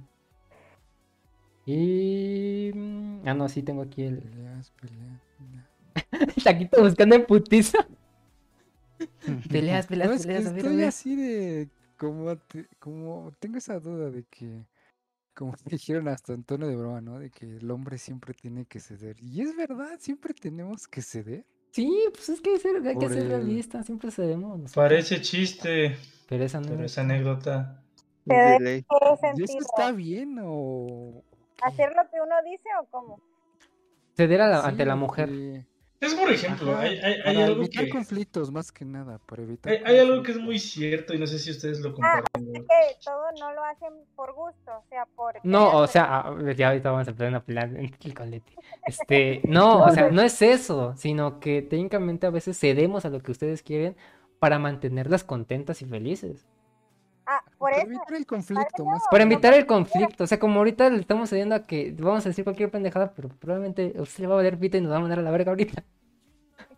Y. 1.65 2.71
mm, 2.75 3.21
Ah, 3.25 3.33
no, 3.33 3.47
sí 3.47 3.63
tengo 3.63 3.83
aquí 3.83 4.03
el. 4.03 4.17
Peleas, 4.17 4.71
peleas, 4.81 5.21
peleas. 5.37 6.35
El 6.35 6.43
taquito 6.43 6.81
buscando 6.81 7.15
en 7.15 7.25
putiza. 7.25 7.87
Peleas, 9.51 9.87
peleas, 9.87 10.09
No, 10.09 10.15
es 10.15 10.21
que 10.21 10.27
peleas. 10.27 10.45
A 10.47 10.49
ver, 10.51 10.55
a 10.55 10.57
estoy 10.59 10.77
ver. 10.77 10.87
así 10.87 11.15
de 11.15 11.69
como, 11.97 12.35
te- 12.37 12.67
como 12.79 13.31
tengo 13.39 13.57
esa 13.57 13.79
duda 13.79 14.09
de 14.09 14.23
que 14.25 14.65
como 15.35 15.53
dijeron 15.65 16.07
hasta 16.07 16.33
en 16.33 16.43
tono 16.43 16.67
de 16.67 16.75
broma, 16.75 17.01
¿no? 17.01 17.19
De 17.19 17.29
que 17.29 17.57
el 17.57 17.69
hombre 17.71 17.97
siempre 17.97 18.33
tiene 18.33 18.65
que 18.65 18.79
ceder. 18.79 19.15
Y 19.21 19.41
es 19.41 19.55
verdad, 19.55 19.97
siempre 19.99 20.33
tenemos 20.33 20.87
que 20.87 21.01
ceder. 21.01 21.45
Sí, 21.71 21.91
pues 22.13 22.29
es 22.29 22.39
que 22.41 22.51
hay, 22.51 22.59
ser- 22.59 22.87
hay 22.87 22.97
que 22.97 23.09
ser 23.09 23.17
el- 23.19 23.29
realistas. 23.29 23.85
Siempre 23.87 24.11
cedemos. 24.11 24.71
Parece 24.73 25.21
chiste, 25.21 25.97
Pero 26.27 26.43
esa 26.43 26.61
pero 26.61 26.85
anécdota. 26.97 27.79
Te 28.25 28.33
De 28.33 28.39
debe 28.41 28.59
ley. 28.59 28.81
¿Qué 28.83 29.31
¿Y 29.37 29.43
eso 29.43 29.57
está 29.59 29.91
bien 29.91 30.37
o 30.41 31.23
¿Hacer 31.61 31.89
lo 31.95 32.03
que 32.09 32.17
uno 32.21 32.35
dice 32.49 32.69
o 32.81 32.85
cómo? 32.91 33.19
Ceder 34.15 34.41
a 34.41 34.47
la- 34.47 34.61
Sí, 34.61 34.67
ante 34.69 34.85
la 34.85 34.95
mujer. 34.95 35.27
porque- 35.29 35.65
Es 36.05 36.13
por 36.15 36.29
ejemplo, 36.31 36.71
Ajá, 36.71 36.81
hay, 36.81 36.97
hay, 36.97 37.13
hay 37.13 37.23
para 37.23 37.45
algo 37.45 37.61
evitar 37.63 37.85
que 37.85 37.89
conflictos 37.91 38.51
más 38.51 38.71
que 38.71 38.85
nada, 38.85 39.19
para 39.25 39.43
evitar 39.43 39.71
hay, 39.71 39.79
hay 39.85 39.99
algo 39.99 40.21
que 40.23 40.31
es 40.31 40.37
muy 40.37 40.59
cierto 40.59 41.13
y 41.13 41.19
no 41.19 41.27
sé 41.27 41.39
si 41.39 41.51
ustedes 41.51 41.79
lo 41.79 41.89
Ah, 41.89 41.93
comparten. 41.93 42.45
güey. 42.45 42.61
que 42.61 42.95
todo 43.05 43.23
no 43.39 43.53
lo 43.53 43.63
hacen 43.63 43.93
por 44.15 44.33
gusto, 44.33 44.71
o 44.71 44.83
sea, 44.89 45.05
por... 45.15 45.35
No, 45.43 45.77
o 45.77 45.87
sea, 45.87 46.05
ah, 46.27 46.51
ya 46.55 46.69
ahorita 46.69 46.91
vamos 46.91 47.07
a 47.07 47.11
empezar 47.11 47.29
una 47.29 47.43
pelea 47.43 47.63
en 47.63 47.77
el 48.03 48.13
colete. 48.13 48.53
Este, 48.85 49.41
no, 49.45 49.83
o 49.85 49.91
sea, 49.91 50.09
no 50.11 50.21
es 50.21 50.41
eso, 50.41 50.93
sino 50.97 51.39
que 51.39 51.61
técnicamente 51.61 52.27
a 52.27 52.31
veces 52.31 52.59
cedemos 52.59 53.05
a 53.05 53.09
lo 53.09 53.21
que 53.21 53.31
ustedes 53.31 53.63
quieren 53.63 53.95
para 54.39 54.59
mantenerlas 54.59 55.23
contentas 55.23 55.81
y 55.81 55.85
felices. 55.85 56.45
Ah, 57.25 57.41
por 57.57 57.71
eso, 57.71 57.85
evitar 57.85 58.13
el 58.13 58.25
conflicto 58.25 58.85
más 58.85 59.01
evitar 59.11 59.53
el 59.53 59.65
conflicto. 59.65 60.25
O 60.25 60.27
sea, 60.27 60.39
como 60.39 60.59
ahorita 60.59 60.89
le 60.89 60.99
estamos 60.99 61.29
cediendo 61.29 61.55
a 61.55 61.63
que 61.63 61.95
vamos 61.97 62.25
a 62.25 62.29
decir 62.29 62.43
cualquier 62.43 62.69
pendejada, 62.69 63.13
pero 63.15 63.29
probablemente 63.29 63.93
usted 63.97 64.23
le 64.23 64.27
va 64.27 64.33
a 64.33 64.37
valer 64.37 64.59
pito 64.59 64.77
y 64.77 64.81
nos 64.81 64.91
va 64.91 64.97
a 64.97 64.99
mandar 64.99 65.19
a 65.19 65.21
la 65.21 65.31
verga 65.31 65.51
ahorita. 65.51 65.83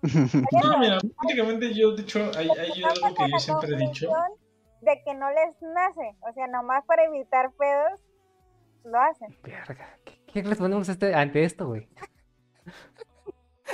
No, 0.64 0.78
mira, 0.78 1.00
prácticamente 1.00 1.74
yo, 1.74 1.96
de 1.96 2.04
hecho, 2.04 2.20
hay, 2.38 2.48
hay 2.50 2.84
algo 2.84 3.16
que 3.16 3.32
yo 3.32 3.40
siempre 3.40 3.70
he 3.74 3.78
dicho. 3.78 4.12
De 4.82 5.02
que 5.04 5.16
no 5.16 5.30
les 5.32 5.60
nace, 5.62 6.16
o 6.30 6.34
sea, 6.34 6.46
nomás 6.48 6.86
para 6.86 7.06
evitar 7.06 7.52
pedos, 7.54 8.02
lo 8.84 9.00
hacen. 9.00 9.36
Verga, 9.42 9.98
¿qué, 10.04 10.22
qué 10.28 10.44
respondemos 10.44 10.88
este- 10.90 11.16
ante 11.16 11.44
esto, 11.44 11.68
güey? 11.68 11.88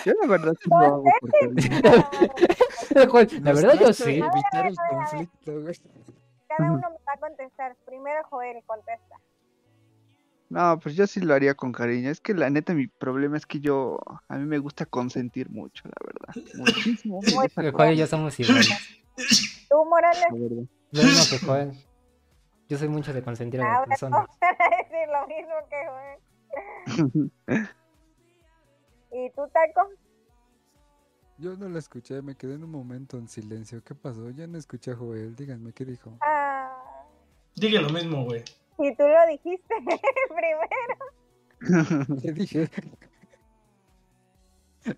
Yo 0.06 0.14
la 0.22 0.28
verdad 0.28 0.54
sí 0.62 0.70
lo 0.70 0.78
hago 0.78 1.04
porque 3.12 3.40
La 3.42 3.54
verdad 3.54 3.74
yo 3.80 3.94
sí. 3.94 4.20
Evitar 4.20 4.68
el 4.68 4.76
conflicto, 4.90 5.62
güey. 5.62 5.76
Cada 6.58 6.72
uno 6.72 6.90
me 6.90 6.98
va 7.06 7.14
a 7.14 7.18
contestar. 7.18 7.76
Primero 7.86 8.24
Joel 8.30 8.64
contesta. 8.66 9.16
No, 10.50 10.78
pues 10.80 10.96
yo 10.96 11.08
sí 11.08 11.22
lo 11.22 11.34
haría 11.34 11.56
con 11.56 11.72
cariño. 11.72 12.10
Es 12.10 12.20
que 12.20 12.34
la 12.34 12.50
neta 12.50 12.74
mi 12.74 12.88
problema 12.88 13.38
es 13.38 13.46
que 13.46 13.62
yo 13.62 14.00
a 14.28 14.36
mí 14.36 14.46
me 14.46 14.58
gusta 14.58 14.86
consentir 14.86 15.50
mucho, 15.50 15.84
la 15.86 15.96
verdad. 16.06 16.52
Muchísimo. 16.58 17.22
Que 17.56 17.72
Joel 17.72 17.94
y 17.94 17.98
yo 17.98 18.08
somos 18.08 18.38
iguales. 18.40 18.70
Tú, 19.70 19.86
Morales, 19.86 20.26
la. 20.30 20.68
Lo 20.92 21.04
mismo 21.04 21.24
que 21.30 21.46
Joel. 21.46 21.72
Yo 22.68 22.78
soy 22.78 22.90
mucho 22.90 23.14
de 23.14 23.24
consentir 23.24 23.62
a 23.62 23.66
las 23.66 23.78
ahora 23.78 23.88
personas. 23.90 24.20
no 24.20 24.28
van 24.42 24.56
a 24.60 24.78
decir 24.78 25.08
lo 25.08 25.28
mismo 25.28 25.54
que 25.70 25.78
Joel. 27.08 27.32
¿Y 29.14 29.30
tú, 29.32 29.42
Taco? 29.54 29.90
Yo 31.38 31.56
no 31.56 31.70
lo 31.70 31.80
escuché, 31.80 32.22
me 32.22 32.36
quedé 32.36 32.56
en 32.56 32.64
un 32.64 32.72
momento 32.72 33.18
en 33.18 33.28
silencio. 33.28 33.84
¿Qué 33.84 33.96
pasó? 33.96 34.30
Ya 34.30 34.48
no 34.48 34.58
escuché 34.58 34.92
a 34.92 34.96
Joel. 34.96 35.36
Díganme, 35.36 35.74
¿qué 35.74 35.86
dijo? 35.86 36.18
Ah, 36.22 36.41
Dije 37.56 37.80
lo 37.80 37.90
mismo, 37.90 38.24
güey. 38.26 38.44
y 38.80 38.96
tú 38.96 39.04
lo 39.04 39.28
dijiste 39.30 39.76
primero. 41.60 42.18
¿Qué 42.22 42.32
dije? 42.32 42.70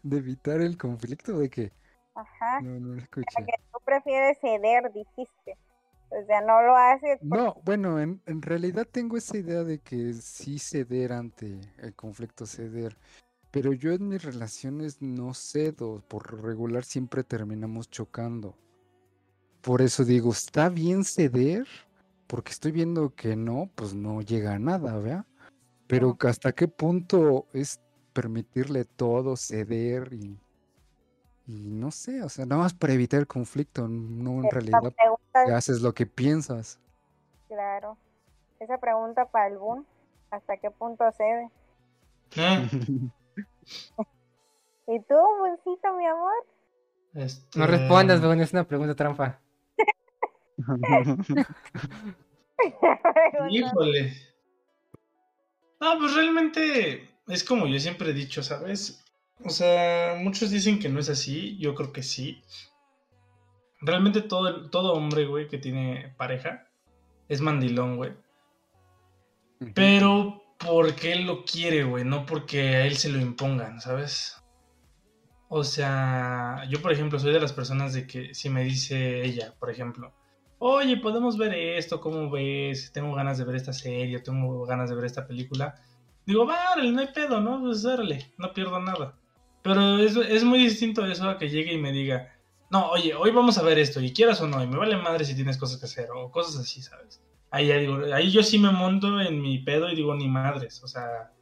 ¿De 0.02 0.18
evitar 0.18 0.62
el 0.62 0.78
conflicto 0.78 1.38
de 1.38 1.50
qué? 1.50 1.72
Ajá. 2.16 2.62
No, 2.62 2.80
no 2.80 2.94
lo 2.96 3.02
escuché. 3.02 3.26
Que 3.46 3.54
tú 3.72 3.80
prefieres 3.84 4.38
ceder, 4.40 4.92
dijiste. 4.94 5.58
O 6.10 6.26
sea, 6.26 6.42
no 6.42 6.62
lo 6.62 6.76
haces 6.76 7.20
por- 7.28 7.38
No, 7.38 7.56
bueno, 7.66 8.00
en, 8.00 8.22
en 8.28 8.42
realidad 8.42 8.88
tengo 8.90 9.18
esa 9.18 9.36
idea 9.38 9.64
de 9.64 9.80
que 9.80 10.14
sí 10.14 10.60
ceder 10.60 11.12
ante 11.12 11.60
el 11.80 11.94
conflicto, 11.96 12.46
ceder. 12.46 12.96
Pero 13.52 13.74
yo 13.74 13.92
en 13.92 14.08
mis 14.08 14.24
relaciones 14.24 15.02
no 15.02 15.34
cedo, 15.34 16.02
por 16.08 16.42
regular 16.44 16.84
siempre 16.86 17.24
terminamos 17.24 17.90
chocando. 17.90 18.56
Por 19.62 19.82
eso 19.82 20.06
digo, 20.06 20.32
¿está 20.32 20.70
bien 20.70 21.04
ceder? 21.04 21.68
Porque 22.34 22.52
estoy 22.52 22.72
viendo 22.72 23.14
que 23.14 23.36
no, 23.36 23.70
pues 23.76 23.94
no 23.94 24.20
llega 24.24 24.56
a 24.56 24.58
nada, 24.58 24.98
¿verdad? 24.98 25.24
Pero 25.86 26.18
¿hasta 26.22 26.52
qué 26.52 26.68
punto 26.68 27.46
es 27.54 27.80
permitirle 28.12 28.86
todo, 28.86 29.38
ceder 29.38 30.12
y, 30.14 30.40
y 31.46 31.70
no 31.70 31.92
sé, 31.92 32.24
o 32.24 32.30
sea, 32.30 32.48
nada 32.48 32.64
más 32.64 32.74
para 32.74 32.94
evitar 32.94 33.20
el 33.20 33.28
conflicto, 33.28 33.88
no 33.88 34.40
en 34.40 34.46
esa 34.46 34.50
realidad 34.50 34.82
pregunta. 34.82 35.56
haces 35.56 35.84
lo 35.84 35.94
que 35.94 36.08
piensas. 36.08 36.80
Claro. 37.50 37.98
Esa 38.60 38.80
pregunta 38.80 39.26
para 39.26 39.50
el 39.50 39.60
Boom. 39.60 39.86
¿Hasta 40.32 40.58
qué 40.58 40.72
punto 40.72 41.04
cede? 41.12 41.52
¿Y 44.88 45.00
tú, 45.02 45.16
Buncito, 45.38 45.94
mi 45.96 46.08
amor? 46.08 46.34
Este, 47.14 47.60
No 47.60 47.68
respondas, 47.68 48.22
weón, 48.22 48.42
es 48.42 48.54
una 48.54 48.64
pregunta 48.64 48.96
trampa. 48.96 49.40
Híjole. 53.50 54.14
No, 55.80 56.00
pues 56.00 56.14
realmente 56.16 57.10
es 57.28 57.44
como 57.44 57.68
yo 57.68 57.80
siempre 57.80 58.10
he 58.12 58.14
dicho, 58.14 58.42
¿sabes? 58.44 59.04
O 59.44 59.50
sea, 59.50 60.16
muchos 60.20 60.50
dicen 60.52 60.80
que 60.80 60.90
no 60.90 61.00
es 61.00 61.10
así, 61.10 61.58
yo 61.60 61.76
creo 61.76 61.92
que 61.92 62.04
sí. 62.04 62.42
Realmente 63.82 64.22
todo, 64.22 64.48
el- 64.48 64.70
todo 64.70 64.94
hombre, 64.94 65.26
güey, 65.26 65.48
que 65.48 65.58
tiene 65.58 66.14
pareja 66.18 66.68
es 67.28 67.42
mandilón, 67.42 67.98
güey. 67.98 68.14
Pero 69.74 70.42
porque 70.58 71.12
él 71.14 71.26
lo 71.26 71.44
quiere, 71.44 71.84
güey, 71.84 72.06
no 72.06 72.26
porque 72.26 72.62
a 72.78 72.86
él 72.86 72.96
se 72.98 73.10
lo 73.10 73.20
impongan, 73.20 73.82
¿sabes? 73.82 74.38
O 75.50 75.64
sea, 75.64 76.64
yo 76.70 76.82
por 76.82 76.92
ejemplo 76.92 77.20
soy 77.20 77.34
de 77.34 77.40
las 77.40 77.54
personas 77.54 77.94
de 77.94 78.08
que 78.08 78.34
si 78.34 78.50
me 78.50 78.64
dice 78.64 79.24
ella, 79.24 79.54
por 79.60 79.70
ejemplo, 79.70 80.14
oye, 80.64 80.96
podemos 80.98 81.38
ver 81.38 81.54
esto, 81.54 82.00
¿cómo 82.00 82.30
ves? 82.30 82.92
Tengo 82.94 83.14
ganas 83.16 83.38
de 83.38 83.44
ver 83.44 83.58
esta 83.58 83.74
serie, 83.74 84.20
tengo 84.20 84.66
ganas 84.66 84.90
de 84.90 84.96
ver 84.96 85.06
esta 85.06 85.28
película. 85.28 85.76
Digo, 86.26 86.46
vale, 86.46 86.90
no 86.90 87.02
hay 87.02 87.08
pedo, 87.08 87.42
¿no? 87.42 87.60
Pues 87.62 87.84
órale, 87.84 88.32
no 88.38 88.54
pierdo 88.54 88.80
nada. 88.80 89.18
Pero 89.62 90.00
es, 90.00 90.16
es 90.16 90.44
muy 90.46 90.60
distinto 90.60 91.06
eso 91.06 91.30
a 91.30 91.38
que 91.38 91.50
llegue 91.50 91.74
y 91.74 91.78
me 91.78 91.92
diga, 91.92 92.34
no, 92.70 92.90
oye, 92.92 93.14
hoy 93.14 93.32
vamos 93.32 93.58
a 93.58 93.62
ver 93.64 93.78
esto, 93.78 94.00
y 94.00 94.14
quieras 94.14 94.40
o 94.40 94.48
no, 94.48 94.64
y 94.64 94.68
me 94.68 94.78
vale 94.78 94.96
madre 94.96 95.26
si 95.26 95.36
tienes 95.36 95.58
cosas 95.58 95.80
que 95.80 95.86
hacer, 95.86 96.10
o 96.16 96.32
cosas 96.32 96.62
así, 96.62 96.82
¿sabes? 96.82 97.22
Ahí 97.52 97.68
ya 97.68 97.78
digo, 97.78 97.98
ahí 98.14 98.32
yo 98.32 98.42
sí 98.42 98.58
me 98.58 98.72
monto 98.72 99.20
en 99.20 99.42
mi 99.42 99.60
pedo 99.60 99.90
y 99.90 99.96
digo, 99.96 100.16
ni 100.16 100.30
madres, 100.30 100.82
o 100.82 100.88
sea, 100.88 101.34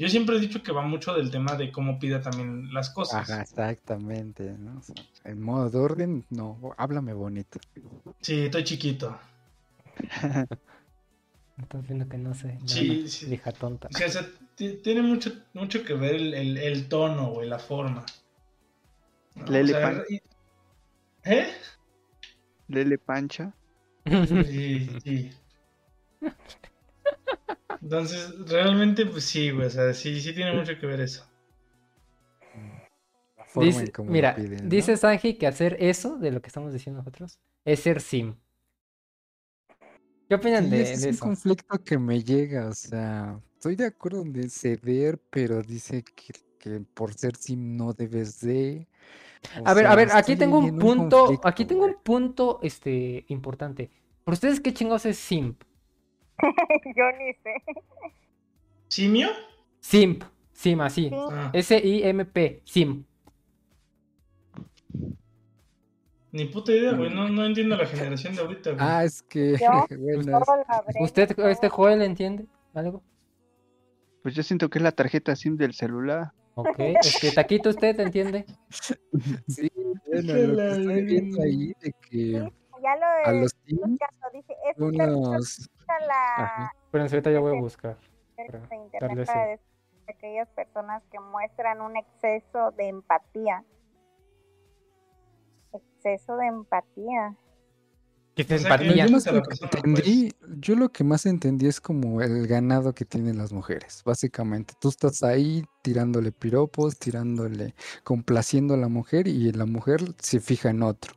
yo 0.00 0.08
siempre 0.08 0.36
he 0.36 0.40
dicho 0.40 0.62
que 0.62 0.72
va 0.72 0.82
mucho 0.82 1.14
del 1.14 1.30
tema 1.30 1.54
de 1.56 1.70
cómo 1.70 1.98
pida 1.98 2.20
también 2.20 2.72
las 2.72 2.90
cosas. 2.90 3.28
Ajá, 3.30 3.42
exactamente, 3.42 4.56
¿no? 4.58 4.78
O 4.78 4.82
sea, 4.82 4.94
en 5.24 5.40
modo 5.42 5.68
de 5.70 5.78
orden, 5.78 6.24
no, 6.30 6.58
háblame 6.78 7.12
bonito. 7.12 7.60
Sí, 8.20 8.46
estoy 8.46 8.64
chiquito. 8.64 9.18
Estás 11.58 11.86
viendo 11.86 12.08
que 12.08 12.16
no 12.16 12.32
sé. 12.34 12.58
Sí, 12.64 13.06
sí. 13.08 13.26
Vieja 13.26 13.52
tonta. 13.52 13.88
O 13.92 13.96
sea, 13.96 14.06
o 14.06 14.10
sea, 14.10 14.26
ti- 14.54 14.78
tiene 14.82 15.02
mucho, 15.02 15.30
mucho 15.52 15.84
que 15.84 15.92
ver 15.92 16.14
el, 16.14 16.32
el- 16.34 16.56
el 16.56 16.88
tono, 16.88 17.32
güey, 17.32 17.48
la 17.48 17.58
forma. 17.58 18.06
¿no? 19.34 19.46
Lele 19.46 19.72
O 19.74 19.78
sea, 19.78 19.82
Pan. 19.90 20.02
y- 20.08 20.20
¿Eh? 21.24 21.48
Lele 22.68 22.96
Pancha. 22.98 23.52
Sí, 24.06 24.88
sí. 25.04 25.30
Entonces, 27.82 28.34
realmente, 28.46 29.06
pues 29.06 29.24
sí, 29.24 29.50
güey, 29.50 29.66
o 29.66 29.70
sea, 29.70 29.92
sí, 29.94 30.20
sí 30.20 30.34
tiene 30.34 30.52
mucho 30.52 30.78
que 30.78 30.86
ver 30.86 31.00
eso. 31.00 31.24
Dice- 33.54 33.92
mira, 34.06 34.34
piden, 34.36 34.64
¿no? 34.64 34.70
dice 34.70 34.96
Sanji 34.96 35.34
que 35.34 35.46
hacer 35.46 35.76
eso 35.80 36.16
de 36.16 36.30
lo 36.30 36.40
que 36.40 36.48
estamos 36.48 36.72
diciendo 36.72 36.98
nosotros 37.00 37.38
es 37.64 37.80
ser 37.80 38.00
sim. 38.00 38.34
¿Qué 40.28 40.34
opinan 40.36 40.64
Sí, 40.64 40.70
de, 40.70 40.82
ese 40.82 40.94
es 40.94 41.00
de 41.02 41.08
un 41.08 41.14
eso? 41.16 41.24
conflicto 41.26 41.84
que 41.84 41.98
me 41.98 42.22
llega, 42.22 42.68
o 42.68 42.74
sea, 42.74 43.40
estoy 43.56 43.74
de 43.76 43.86
acuerdo 43.86 44.22
en 44.22 44.32
de 44.32 44.48
ceder, 44.48 45.18
pero 45.30 45.62
dice 45.62 46.04
que, 46.04 46.32
que 46.58 46.80
por 46.94 47.12
ser 47.14 47.34
sim 47.36 47.76
no 47.76 47.92
debes 47.92 48.40
de. 48.40 48.86
o 49.60 49.66
A 49.66 49.74
ver, 49.74 49.86
a 49.86 49.94
ver, 49.96 50.08
aquí 50.12 50.36
tengo 50.36 50.58
un 50.58 50.78
punto, 50.78 51.40
aquí 51.44 51.64
tengo 51.64 51.84
un 51.86 51.96
punto, 52.02 52.60
este, 52.62 53.24
importante. 53.28 53.90
¿Por 54.24 54.34
ustedes 54.34 54.60
qué 54.60 54.72
chingados 54.72 55.06
es 55.06 55.18
simp? 55.18 55.62
Yo 56.96 57.04
ni 57.18 57.32
sé. 57.34 57.54
¿Simio? 58.88 59.28
Simp, 59.80 60.24
sim, 60.52 60.80
así. 60.80 61.08
Sí. 61.08 61.14
Ah, 61.16 61.50
S-I-M-P, 61.54 62.62
simp. 62.64 63.06
ni 66.32 66.44
puta 66.46 66.72
idea, 66.72 66.92
güey. 66.92 67.12
No, 67.12 67.28
no 67.28 67.44
entiendo 67.44 67.76
la 67.76 67.86
generación 67.86 68.34
de 68.34 68.40
ahorita, 68.42 68.70
güey. 68.70 68.82
Ah, 68.82 69.04
es 69.04 69.22
que. 69.22 69.56
Yo, 69.58 69.86
bueno, 69.98 70.38
es- 70.88 70.96
¿Usted, 71.00 71.36
este 71.48 71.68
Joel, 71.68 72.02
entiende 72.02 72.46
algo? 72.74 73.02
Pues 74.22 74.34
yo 74.34 74.42
siento 74.42 74.68
que 74.68 74.78
es 74.78 74.82
la 74.82 74.92
tarjeta 74.92 75.34
SIM 75.34 75.56
del 75.56 75.72
celular. 75.74 76.32
Ok, 76.54 76.76
este, 77.02 77.32
Taquito, 77.32 77.70
¿usted 77.70 77.98
entiende? 78.00 78.44
sí, 79.48 79.70
bueno, 79.74 80.32
Que 80.34 80.46
lo 80.46 80.54
la 80.54 80.64
que 80.66 80.72
estoy 80.80 81.02
viendo 81.04 81.42
ahí 81.42 81.72
de 81.80 81.92
que 82.08 82.32
Ya 82.32 82.96
lo 82.96 83.06
a 83.24 83.32
los 83.32 83.54
escuchado, 83.66 84.30
dice, 84.32 84.54
es 84.70 84.78
unos. 84.78 85.70
Usa 85.98 86.06
la 86.06 86.44
Ajá. 86.44 86.72
Pero 86.90 87.04
ahorita 87.04 87.30
ya 87.30 87.40
voy 87.40 87.56
a 87.56 87.60
buscar. 87.60 87.96
para 88.36 88.58
de 88.68 88.76
internet 88.76 89.00
para 89.00 89.22
ese- 89.22 89.50
decir 89.50 89.66
que 90.06 90.12
aquellas 90.12 90.48
personas 90.48 91.02
que 91.10 91.18
muestran 91.20 91.80
un 91.80 91.96
exceso 91.96 92.70
de 92.72 92.88
empatía. 92.88 93.64
Exceso 95.72 96.36
de 96.36 96.46
empatía. 96.46 97.36
¿Qué 98.34 98.42
O 98.42 98.46
sea, 98.46 98.56
empatía? 98.56 99.06
Yo, 99.06 99.32
lo 99.32 99.42
que 99.42 99.56
entendí, 99.64 100.32
yo 100.58 100.74
lo 100.76 100.88
que 100.88 101.04
más 101.04 101.26
entendí 101.26 101.66
es 101.66 101.80
como 101.80 102.22
el 102.22 102.46
ganado 102.46 102.92
que 102.94 103.04
tienen 103.04 103.36
las 103.38 103.52
mujeres, 103.52 104.02
básicamente. 104.04 104.74
Tú 104.80 104.88
estás 104.88 105.22
ahí 105.22 105.64
tirándole 105.82 106.32
piropos, 106.32 106.98
tirándole, 106.98 107.74
complaciendo 108.04 108.74
a 108.74 108.76
la 108.78 108.88
mujer 108.88 109.26
y 109.28 109.52
la 109.52 109.66
mujer 109.66 110.00
se 110.18 110.40
fija 110.40 110.70
en 110.70 110.82
otro. 110.82 111.14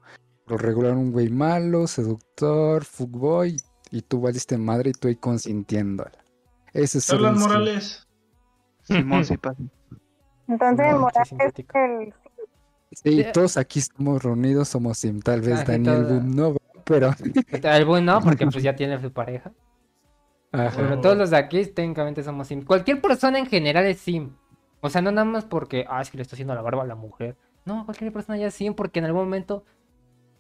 Lo 0.48 0.58
regular 0.58 0.94
un 0.94 1.12
güey 1.12 1.30
malo, 1.30 1.88
seductor, 1.88 2.84
fuckboy 2.84 3.56
y 3.94 4.02
tú 4.02 4.22
valiste 4.22 4.58
madre 4.58 4.90
y 4.90 4.94
tú 4.94 5.08
ahí 5.08 5.16
consintiéndola. 5.16 6.12
Ese 6.74 6.98
es 6.98 7.08
instinto. 7.10 7.40
Morales. 7.40 8.08
Simón 8.82 9.24
sí 9.26 9.38
pasa. 9.38 9.62
Entonces, 10.48 10.88
No, 10.92 11.00
Morales 11.00 11.32
es 11.32 11.56
el 11.76 12.14
Sí, 12.92 13.24
Sí. 13.24 13.26
todos 13.34 13.58
aquí 13.58 13.80
estamos 13.80 14.22
reunidos, 14.24 14.68
somos 14.70 14.98
sim. 14.98 15.20
Tal 15.20 15.42
vez 15.42 15.60
Ah, 15.62 15.64
Daniel 15.66 16.04
todo- 16.04 16.14
Boom 16.16 16.36
no, 16.36 16.56
pero 16.84 17.12
El 17.64 17.86
buen 17.86 18.06
no, 18.06 18.20
porque 18.22 18.46
pues 18.48 18.64
ya 18.64 18.76
tiene 18.76 19.00
su 19.00 19.12
pareja. 19.14 19.52
Ajá. 20.52 20.74
Pero 20.76 21.02
todos 21.02 21.18
los 21.18 21.30
de 21.30 21.38
aquí 21.38 21.66
técnicamente 21.68 22.24
somos 22.24 22.48
sim. 22.48 22.64
Cualquier 22.64 23.00
persona 23.02 23.38
en 23.40 23.46
general 23.48 23.86
es 23.86 24.00
sim. 24.00 24.36
O 24.82 24.90
sea, 24.90 25.02
no 25.02 25.12
nada 25.12 25.26
más 25.26 25.46
porque, 25.46 25.86
ah, 25.90 26.02
es 26.02 26.10
que 26.12 26.18
le 26.18 26.24
está 26.24 26.36
haciendo 26.36 26.54
la 26.56 26.62
barba 26.62 26.84
a 26.84 26.88
la 26.88 26.96
mujer. 26.96 27.38
No, 27.66 27.86
cualquier 27.86 28.12
persona 28.12 28.38
ya 28.38 28.48
es 28.48 28.54
sim 28.56 28.74
porque 28.74 29.00
en 29.00 29.06
algún 29.06 29.24
momento 29.24 29.66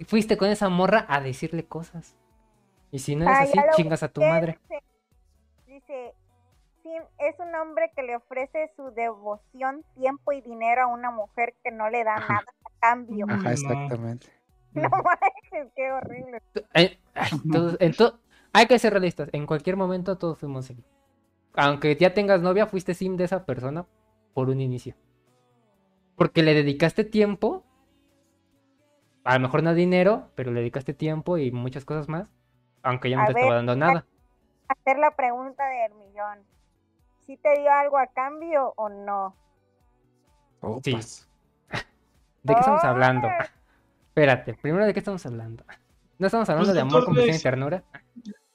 fuiste 0.08 0.38
con 0.38 0.50
esa 0.50 0.70
morra 0.70 1.06
a 1.08 1.22
decirle 1.22 1.66
cosas. 1.66 2.16
Y 2.94 3.00
si 3.00 3.16
no 3.16 3.24
es 3.26 3.32
Ah, 3.36 3.42
así, 3.42 3.60
chingas 3.76 4.04
a 4.04 4.08
tu 4.08 4.22
madre. 4.22 4.60
Dice, 5.66 6.14
Sim 6.84 7.02
es 7.18 7.40
un 7.40 7.56
hombre 7.56 7.92
que 7.96 8.04
le 8.04 8.16
ofrece 8.16 8.72
su 8.76 8.92
devoción, 8.92 9.84
tiempo 9.96 10.32
y 10.32 10.42
dinero 10.42 10.84
a 10.84 10.88
una 10.88 11.10
mujer 11.10 11.56
que 11.64 11.72
no 11.72 11.90
le 11.90 12.04
da 12.04 12.18
Ajá. 12.18 12.34
nada 12.34 12.46
a 12.66 12.70
cambio. 12.80 13.26
Ajá, 13.28 13.42
no. 13.44 13.50
exactamente. 13.50 14.28
No 14.76 14.90
manches, 14.90 15.72
qué 15.76 15.92
horrible. 15.92 16.42
Eh, 16.76 17.00
ay, 17.16 17.30
todos- 17.52 17.78
en 17.80 17.94
to- 17.94 18.20
hay 18.54 18.68
que 18.68 18.78
ser 18.80 18.92
realistas. 18.94 19.30
En 19.32 19.46
cualquier 19.48 19.76
momento 19.76 20.18
todos 20.20 20.38
fuimos 20.40 20.66
sim. 20.66 20.78
Aunque 21.56 21.96
ya 21.96 22.14
tengas 22.14 22.42
novia, 22.42 22.68
fuiste 22.68 22.94
sim 22.96 23.16
de 23.18 23.24
esa 23.26 23.44
persona 23.46 23.86
por 24.36 24.50
un 24.50 24.62
inicio. 24.62 24.96
Porque 26.16 26.42
le 26.44 26.54
dedicaste 26.54 27.04
tiempo. 27.04 27.64
A 29.24 29.34
lo 29.36 29.40
mejor 29.42 29.64
no 29.64 29.74
dinero, 29.76 30.30
pero 30.36 30.52
le 30.52 30.60
dedicaste 30.62 30.94
tiempo 30.96 31.38
y 31.40 31.52
muchas 31.52 31.86
cosas 31.86 32.08
más. 32.10 32.32
Aunque 32.84 33.10
ya 33.10 33.18
no 33.18 33.24
A 33.24 33.28
te 33.28 33.34
ver, 33.34 33.44
estaba 33.44 33.56
dando 33.56 33.76
nada. 33.76 34.06
Hacer 34.68 35.00
la 35.00 35.16
pregunta 35.16 35.64
del 35.68 35.94
millón. 35.96 36.40
¿Sí 37.26 37.38
te 37.38 37.60
dio 37.60 37.72
algo 37.72 37.98
a 37.98 38.08
cambio 38.08 38.74
o 38.76 38.90
no? 38.90 39.36
Sí. 40.84 40.94
¿De 42.44 42.54
qué 42.54 42.60
estamos 42.60 42.84
hablando? 42.84 43.30
Espérate, 44.08 44.54
primero 44.56 44.86
de 44.86 44.94
qué 44.94 45.00
estamos 45.00 45.26
hablando. 45.26 45.64
No 46.20 46.28
estamos 46.28 46.48
hablando 46.50 46.68
Pues 46.68 46.76
de 46.76 46.82
amor, 46.82 47.06
comprensión 47.06 47.38
y 47.38 47.42
ternura. 47.42 47.84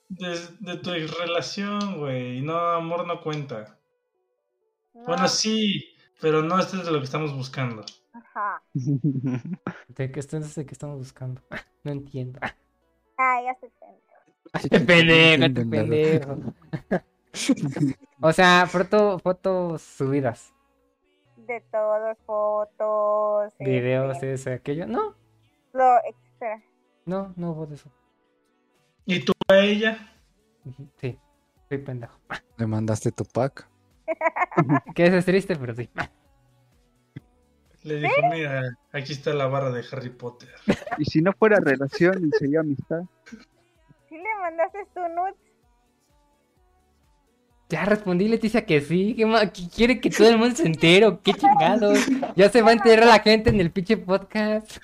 De, 0.09 0.39
de 0.61 0.77
tu 0.77 0.91
relación, 0.91 1.99
güey. 1.99 2.41
No, 2.43 2.57
amor 2.57 3.07
no 3.07 3.21
cuenta. 3.21 3.79
No. 4.95 5.05
Bueno, 5.05 5.29
sí, 5.29 5.97
pero 6.21 6.43
no 6.43 6.59
este 6.59 6.77
es 6.77 6.87
de 6.87 6.93
lo 6.93 6.99
que 6.99 7.05
estamos 7.05 7.35
buscando. 7.35 7.85
Ajá. 8.13 8.63
¿De 8.75 10.13
qué, 10.13 10.21
entonces, 10.21 10.55
¿de 10.55 10.67
qué 10.67 10.73
estamos 10.73 10.99
buscando? 10.99 11.43
No 11.85 11.93
entiendo. 11.93 12.41
Ah, 13.17 13.41
ya 13.43 13.51
entiende. 13.53 13.78
Este 14.63 14.81
pendejo, 14.81 15.45
este 15.45 15.67
pendejo. 15.67 16.37
O 18.21 18.33
sea, 18.33 18.67
foto, 18.67 19.19
fotos 19.21 19.83
subidas, 19.83 20.53
De 21.37 21.61
todos, 21.71 22.17
fotos. 22.27 23.53
videos, 23.61 24.15
este, 24.17 24.33
ese, 24.33 24.53
aquello. 24.55 24.87
No, 24.87 25.15
Lo, 25.73 25.99
espera. 26.05 26.61
no, 27.05 27.33
no 27.37 27.53
hubo 27.53 27.67
de 27.67 27.77
eso. 27.77 27.91
¿Y 29.07 29.25
tú 29.25 29.33
a 29.49 29.59
ella? 29.59 30.11
Sí, 31.01 31.17
soy 31.69 31.79
pendejo. 31.79 32.19
Le 32.57 32.67
mandaste 32.67 33.13
tu 33.13 33.25
pack. 33.25 33.69
Que 34.95 35.07
eso 35.07 35.17
es 35.17 35.25
triste, 35.25 35.55
pero 35.55 35.75
sí. 35.75 35.89
Le 37.85 37.97
dijo, 38.01 38.15
mira, 38.33 38.77
aquí 38.93 39.13
está 39.13 39.33
la 39.33 39.47
barra 39.47 39.71
de 39.71 39.85
Harry 39.93 40.11
Potter. 40.11 40.49
Y 40.99 41.05
si 41.05 41.23
no 41.23 41.33
fuera 41.35 41.61
relación 41.61 42.27
y 42.27 42.31
sería 42.37 42.61
amistad. 42.61 43.03
¿Sí 44.49 44.55
mandaste 44.55 44.87
tu 44.95 45.01
nudes? 45.01 45.35
Ya 47.69 47.85
respondí, 47.85 48.29
Leticia, 48.29 48.65
que 48.65 48.81
sí. 48.81 49.15
¿Qué, 49.15 49.51
qué 49.53 49.69
quiere 49.69 50.01
que 50.01 50.09
todo 50.09 50.29
el 50.29 50.39
mundo 50.39 50.57
se 50.57 50.67
entere? 50.67 51.07
¿o 51.07 51.21
¿Qué 51.21 51.35
chingados? 51.35 51.99
Ya 52.35 52.49
se 52.49 52.63
va 52.63 52.71
a 52.71 52.73
enterar 52.73 53.07
la 53.07 53.19
gente 53.19 53.51
en 53.51 53.61
el 53.61 53.71
pinche 53.71 53.99
podcast. 53.99 54.79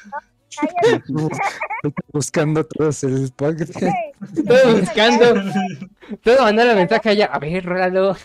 Buscando 2.13 2.65
todos 2.65 3.03
el 3.05 3.33
pack. 3.35 3.57
güey. 3.81 4.45
Todo 4.47 4.81
buscando. 4.81 5.35
Todo 6.23 6.43
mandando 6.43 6.75
mensaje 6.75 7.09
allá. 7.09 7.27
A 7.27 7.39
ver, 7.39 7.65
rólalo. 7.65 8.17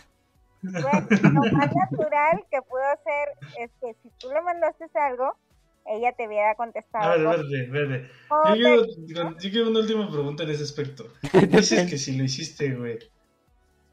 Güey, 0.61 0.83
lo 0.83 1.41
más 1.53 1.73
natural 1.73 2.45
que 2.51 2.61
pudo 2.63 2.83
hacer 2.91 3.29
es 3.59 3.71
que 3.79 3.95
si 4.03 4.09
tú 4.19 4.27
le 4.29 4.41
mandaste 4.41 4.85
algo, 4.99 5.37
ella 5.89 6.13
te 6.15 6.27
hubiera 6.27 6.55
A 6.55 6.55
contestado. 6.55 7.09
ver, 7.09 7.27
algo. 7.27 7.29
verde, 7.29 7.67
verde. 7.69 8.09
¿Cómo 8.27 8.55
Yo 8.55 8.85
quiero, 9.07 9.37
yo 9.39 9.49
quiero 9.51 9.69
una 9.69 9.79
última 9.79 10.09
pregunta 10.09 10.43
en 10.43 10.49
ese 10.51 10.63
aspecto. 10.63 11.05
Dices 11.49 11.89
que 11.89 11.97
si 11.97 12.17
lo 12.17 12.23
hiciste, 12.23 12.73
güey. 12.75 12.99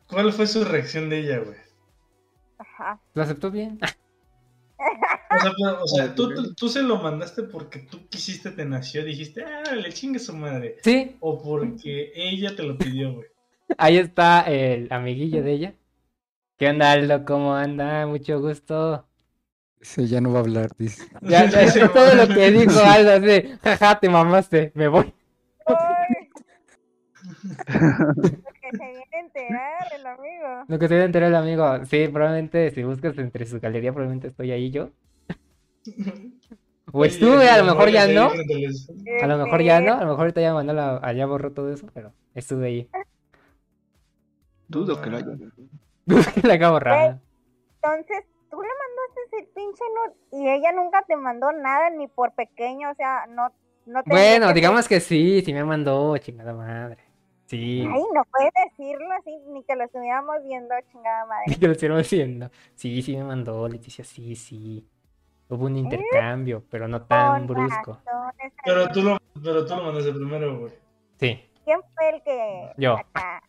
¿Cuál 0.08 0.32
fue 0.32 0.46
su 0.46 0.64
reacción 0.64 1.08
de 1.10 1.18
ella, 1.20 1.38
güey? 1.40 1.58
Ajá. 2.58 3.00
¿Lo 3.14 3.22
aceptó 3.22 3.50
bien? 3.50 3.78
O 5.28 5.38
sea, 5.38 5.52
pero, 5.58 5.82
o 5.82 5.86
sea 5.88 6.14
tú, 6.14 6.34
tú, 6.34 6.54
tú 6.54 6.68
se 6.68 6.82
lo 6.82 6.98
mandaste 6.98 7.42
porque 7.44 7.80
tú 7.80 8.06
quisiste, 8.08 8.50
te 8.52 8.64
nació, 8.64 9.04
dijiste, 9.04 9.44
ah, 9.44 9.74
le 9.74 9.92
chingue 9.92 10.18
su 10.18 10.34
madre. 10.36 10.76
Sí, 10.82 11.16
O 11.20 11.42
porque 11.42 12.12
ella 12.14 12.54
te 12.54 12.62
lo 12.62 12.78
pidió, 12.78 13.12
güey. 13.14 13.26
ahí 13.78 13.98
está 13.98 14.42
el 14.42 14.88
amiguillo 14.92 15.42
de 15.42 15.52
ella. 15.52 15.74
¿Qué 16.58 16.68
onda, 16.68 16.92
Aldo? 16.92 17.24
¿Cómo 17.24 17.54
anda? 17.54 18.06
Mucho 18.06 18.40
gusto. 18.40 19.05
Dice, 19.86 20.08
ya 20.08 20.20
no 20.20 20.32
va 20.32 20.40
a 20.40 20.42
hablar, 20.42 20.70
dice. 20.76 21.04
Ya, 21.22 21.44
ya, 21.48 21.68
Sí, 21.70 21.78
es 21.78 21.92
todo 21.92 22.12
lo 22.16 22.26
que 22.26 22.50
dijo 22.50 22.80
Aldo, 22.80 23.12
así, 23.12 23.56
jaja, 23.62 24.00
te 24.00 24.08
mamaste, 24.08 24.72
me 24.74 24.88
voy. 24.88 25.14
Ay. 25.64 26.28
Porque 27.64 28.70
se 28.72 28.84
viene 28.84 29.04
a 29.12 29.20
enterar 29.20 29.86
el 29.94 30.06
amigo. 30.06 30.64
Lo 30.66 30.78
que 30.80 30.88
se 30.88 30.94
debe 30.94 31.06
enterar 31.06 31.28
el 31.28 31.36
amigo, 31.36 31.84
sí, 31.84 32.08
probablemente 32.08 32.72
si 32.72 32.82
buscas 32.82 33.16
entre 33.18 33.46
su 33.46 33.60
galería, 33.60 33.92
probablemente 33.92 34.26
estoy 34.28 34.50
ahí 34.50 34.72
yo. 34.72 34.90
O 36.92 37.04
estuve, 37.04 37.48
a 37.48 37.58
lo 37.58 37.64
mejor 37.66 37.90
ya 37.90 38.08
no. 38.08 38.30
frente 38.30 38.54
al 38.54 38.64
es- 38.64 38.88
A 39.22 39.26
lo 39.28 39.38
mejor 39.38 39.62
ya 39.62 39.80
no, 39.80 39.92
a 39.94 40.00
lo 40.00 40.06
mejor 40.06 40.20
ahorita 40.22 40.40
ya 40.40 40.52
mandó 40.52 40.72
la, 40.72 40.96
allá 40.96 41.26
borró 41.26 41.52
todo 41.52 41.72
eso, 41.72 41.86
pero 41.94 42.12
estuve 42.34 42.66
ahí. 42.66 42.90
Dudo 44.66 45.00
que 45.00 45.10
lo 45.10 45.16
haya. 45.18 45.28
la 46.42 46.54
acabo 46.54 46.72
borrada. 46.74 47.20
Entonces, 47.82 48.24
tú 48.50 48.60
le 48.60 48.68
pinche 49.54 49.84
nude 49.94 50.16
y 50.32 50.48
ella 50.48 50.72
nunca 50.72 51.02
te 51.06 51.16
mandó 51.16 51.52
nada, 51.52 51.90
ni 51.90 52.08
por 52.08 52.32
pequeño, 52.34 52.90
o 52.90 52.94
sea, 52.94 53.26
no, 53.28 53.52
no 53.86 54.02
te. 54.02 54.10
Bueno, 54.10 54.52
digamos 54.52 54.88
que 54.88 55.00
sí, 55.00 55.42
sí 55.42 55.52
me 55.52 55.64
mandó, 55.64 56.16
chingada 56.18 56.52
madre. 56.54 56.98
Sí, 57.46 57.86
Ay, 57.88 58.02
no 58.12 58.24
puedes 58.24 58.52
decirlo 58.64 59.06
así, 59.12 59.38
ni 59.48 59.62
que 59.62 59.76
lo 59.76 59.84
estuviéramos 59.84 60.36
viendo, 60.42 60.74
chingada 60.90 61.26
madre. 61.26 61.44
que 61.60 61.66
lo 61.66 61.72
estuvieron 61.72 62.00
haciendo. 62.00 62.50
Sí, 62.74 63.02
sí 63.02 63.16
me 63.16 63.24
mandó, 63.24 63.68
Leticia, 63.68 64.04
sí, 64.04 64.34
sí. 64.34 64.88
Hubo 65.48 65.66
un 65.66 65.76
intercambio, 65.76 66.64
pero 66.68 66.88
no 66.88 67.02
tan 67.06 67.46
brusco. 67.46 68.00
Pero 68.64 68.88
tú 68.88 69.02
lo, 69.02 69.16
pero 69.42 69.64
tú 69.64 69.76
lo 69.76 69.84
mandaste 69.84 70.12
primero, 70.12 70.58
güey. 70.58 70.72
Sí, 71.20 71.40
¿Quién 71.66 71.80
fue 71.94 72.10
el 72.10 72.22
que 72.22 72.72
Yo. 72.76 72.96
acá? 72.96 73.42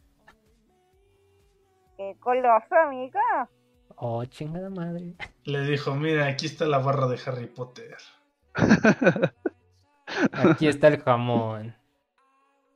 Qué 1.97 2.15
coloso, 2.19 2.75
amigo. 2.75 3.19
Oh, 3.99 4.23
chingada 4.25 4.69
madre. 4.69 5.15
Le 5.43 5.61
dijo, 5.61 5.95
mira, 5.95 6.27
aquí 6.27 6.45
está 6.45 6.65
la 6.65 6.77
barra 6.77 7.07
de 7.07 7.19
Harry 7.25 7.47
Potter. 7.47 7.95
Aquí 10.31 10.67
está 10.67 10.87
el 10.87 11.01
jamón. 11.01 11.75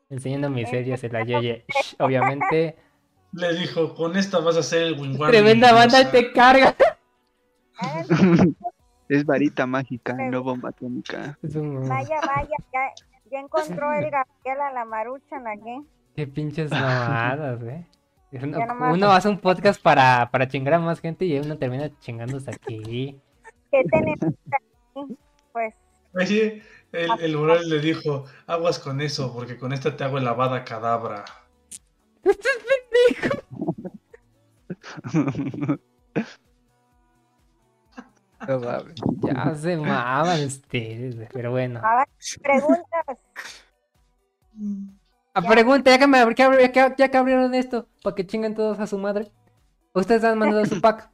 Enseñando 0.09 0.49
mis 0.49 0.69
series 0.69 1.03
en 1.03 1.13
la 1.13 1.23
Yeye. 1.23 1.65
Shh, 1.69 1.95
Obviamente, 1.99 2.75
Le 3.31 3.53
dijo, 3.57 3.95
con 3.95 4.17
esta 4.17 4.39
vas 4.39 4.57
a 4.57 4.59
hacer 4.59 4.81
el 4.83 4.99
wingwan. 4.99 5.31
tremenda 5.31 5.71
banda 5.73 6.09
te 6.11 6.31
carga. 6.33 6.75
Es 9.07 9.25
varita 9.25 9.65
mágica, 9.67 10.13
no 10.13 10.41
bomba 10.41 10.69
atómica. 10.69 11.37
Un- 11.43 11.87
Vaya, 11.89 12.21
vaya, 12.25 12.55
ya, 12.71 12.79
ya 13.29 13.39
encontró 13.39 13.91
el 13.91 14.03
Gabriel 14.11 14.61
a 14.61 14.71
la 14.71 14.85
maruchan 14.85 15.45
aquí. 15.47 15.85
Qué 16.15 16.27
pinches 16.27 16.71
mamadas, 16.71 17.61
güey. 17.61 17.85
Uno, 18.31 19.11
hace 19.11 19.27
un 19.29 19.39
podcast 19.39 19.81
para, 19.81 20.29
para 20.31 20.47
chingar 20.47 20.75
a 20.75 20.79
más 20.79 20.99
gente 21.01 21.25
y 21.25 21.37
uno 21.37 21.57
termina 21.57 21.89
chingándose 21.99 22.51
aquí. 22.51 23.19
¿Qué 23.71 23.83
tenemos 23.91 24.35
aquí? 24.51 25.17
Pues, 25.51 25.75
Oye, 26.13 26.61
el, 26.91 27.09
el 27.19 27.37
mural 27.37 27.69
le 27.69 27.79
dijo, 27.79 28.25
aguas 28.47 28.79
con 28.79 29.01
eso, 29.01 29.33
porque 29.33 29.57
con 29.57 29.73
esta 29.73 29.95
te 29.95 30.03
hago 30.03 30.17
el 30.17 30.25
lavada 30.25 30.63
cadabra. 30.63 31.25
No 38.47 38.59
mames. 38.59 38.95
Ya 39.21 39.55
se 39.55 39.77
maman 39.77 40.45
ustedes, 40.45 41.15
pero 41.31 41.51
bueno. 41.51 41.79
a 41.83 41.97
ver, 41.97 42.07
preguntas. 42.41 43.17
A 45.33 45.41
pregunta, 45.41 45.91
ya 45.91 45.97
que, 45.99 46.07
me, 46.07 46.17
ya 46.35 46.71
que- 46.71 46.95
ya 46.97 47.07
que 47.09 47.17
abrieron 47.17 47.53
esto, 47.55 47.87
para 48.03 48.15
que 48.15 48.25
chinguen 48.25 48.53
todos 48.55 48.79
a 48.79 48.87
su 48.87 48.97
madre. 48.97 49.31
¿Ustedes 49.93 50.23
han 50.23 50.37
mandado 50.37 50.65
su 50.65 50.79
pack? 50.81 51.09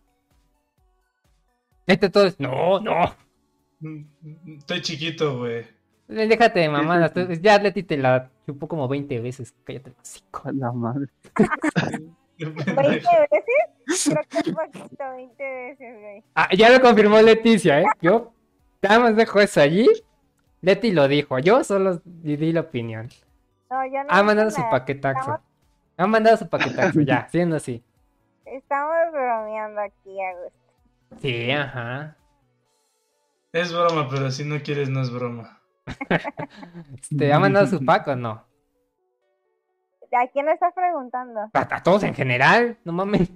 Este 1.86 2.10
todo 2.10 2.26
es. 2.26 2.40
No, 2.40 2.80
no. 2.80 3.16
Estoy 4.58 4.82
chiquito, 4.82 5.38
güey. 5.40 5.66
Déjate 6.08 6.62
de 6.62 6.70
mamadas. 6.70 7.12
Ya 7.42 7.58
Leti 7.60 7.84
te 7.84 7.98
la 7.98 8.30
chupó 8.46 8.68
como 8.68 8.88
20 8.88 9.20
veces. 9.20 9.54
Cállate 9.64 9.90
el 9.92 9.96
hocico. 10.02 10.42
A 10.46 10.52
la 10.52 10.72
madre. 10.72 11.08
¿20 12.38 12.66
veces? 12.76 13.06
Creo 14.06 14.24
que 14.30 14.38
es 14.40 14.52
poquito, 14.56 15.04
20 15.16 15.44
veces, 15.44 16.00
güey. 16.02 16.24
Ah, 16.36 16.50
ya 16.56 16.70
lo 16.70 16.82
confirmó 16.82 17.22
Leticia, 17.22 17.82
¿eh? 17.82 17.86
Yo 18.02 18.34
nada 18.82 19.00
más 19.00 19.16
dejo 19.16 19.40
eso 19.42 19.62
allí. 19.62 19.88
Leti 20.62 20.92
lo 20.92 21.08
dijo. 21.08 21.40
Yo 21.40 21.64
solo 21.64 22.02
di 22.06 22.36
di 22.38 22.52
la 22.52 22.62
opinión. 22.62 23.10
No, 23.70 23.86
yo 23.86 24.04
no 24.04 24.10
Ha 24.10 24.24
mandado 24.24 24.52
su 24.52 24.62
paquetaxo. 24.70 25.20
Estamos, 25.22 25.42
Ha 25.98 26.08
mandado 26.08 26.38
su 26.38 26.50
paquetaxo, 26.50 27.02
ya, 27.02 27.28
siendo 27.32 27.56
así. 27.58 27.84
estamos 28.46 28.96
bromeando 29.12 29.82
aquí, 29.82 30.18
Augusto. 30.24 30.60
Sí, 31.22 31.52
ajá. 31.52 32.16
Es 33.54 33.74
broma, 33.74 34.08
pero 34.10 34.30
si 34.32 34.44
no 34.44 34.62
quieres, 34.62 34.90
no 34.90 35.02
es 35.02 35.12
broma. 35.12 35.60
Este, 37.02 37.32
¿Ha 37.34 37.40
mandado 37.40 37.66
su 37.68 37.80
pack 37.86 38.08
o 38.10 38.16
no? 38.16 38.46
¿A 40.14 40.28
quién 40.32 40.46
le 40.46 40.54
estás 40.54 40.74
preguntando? 40.74 41.42
A, 41.54 41.60
a 41.76 41.84
todos 41.84 42.04
en 42.04 42.14
general, 42.14 42.78
no 42.86 42.94
mames. 42.94 43.30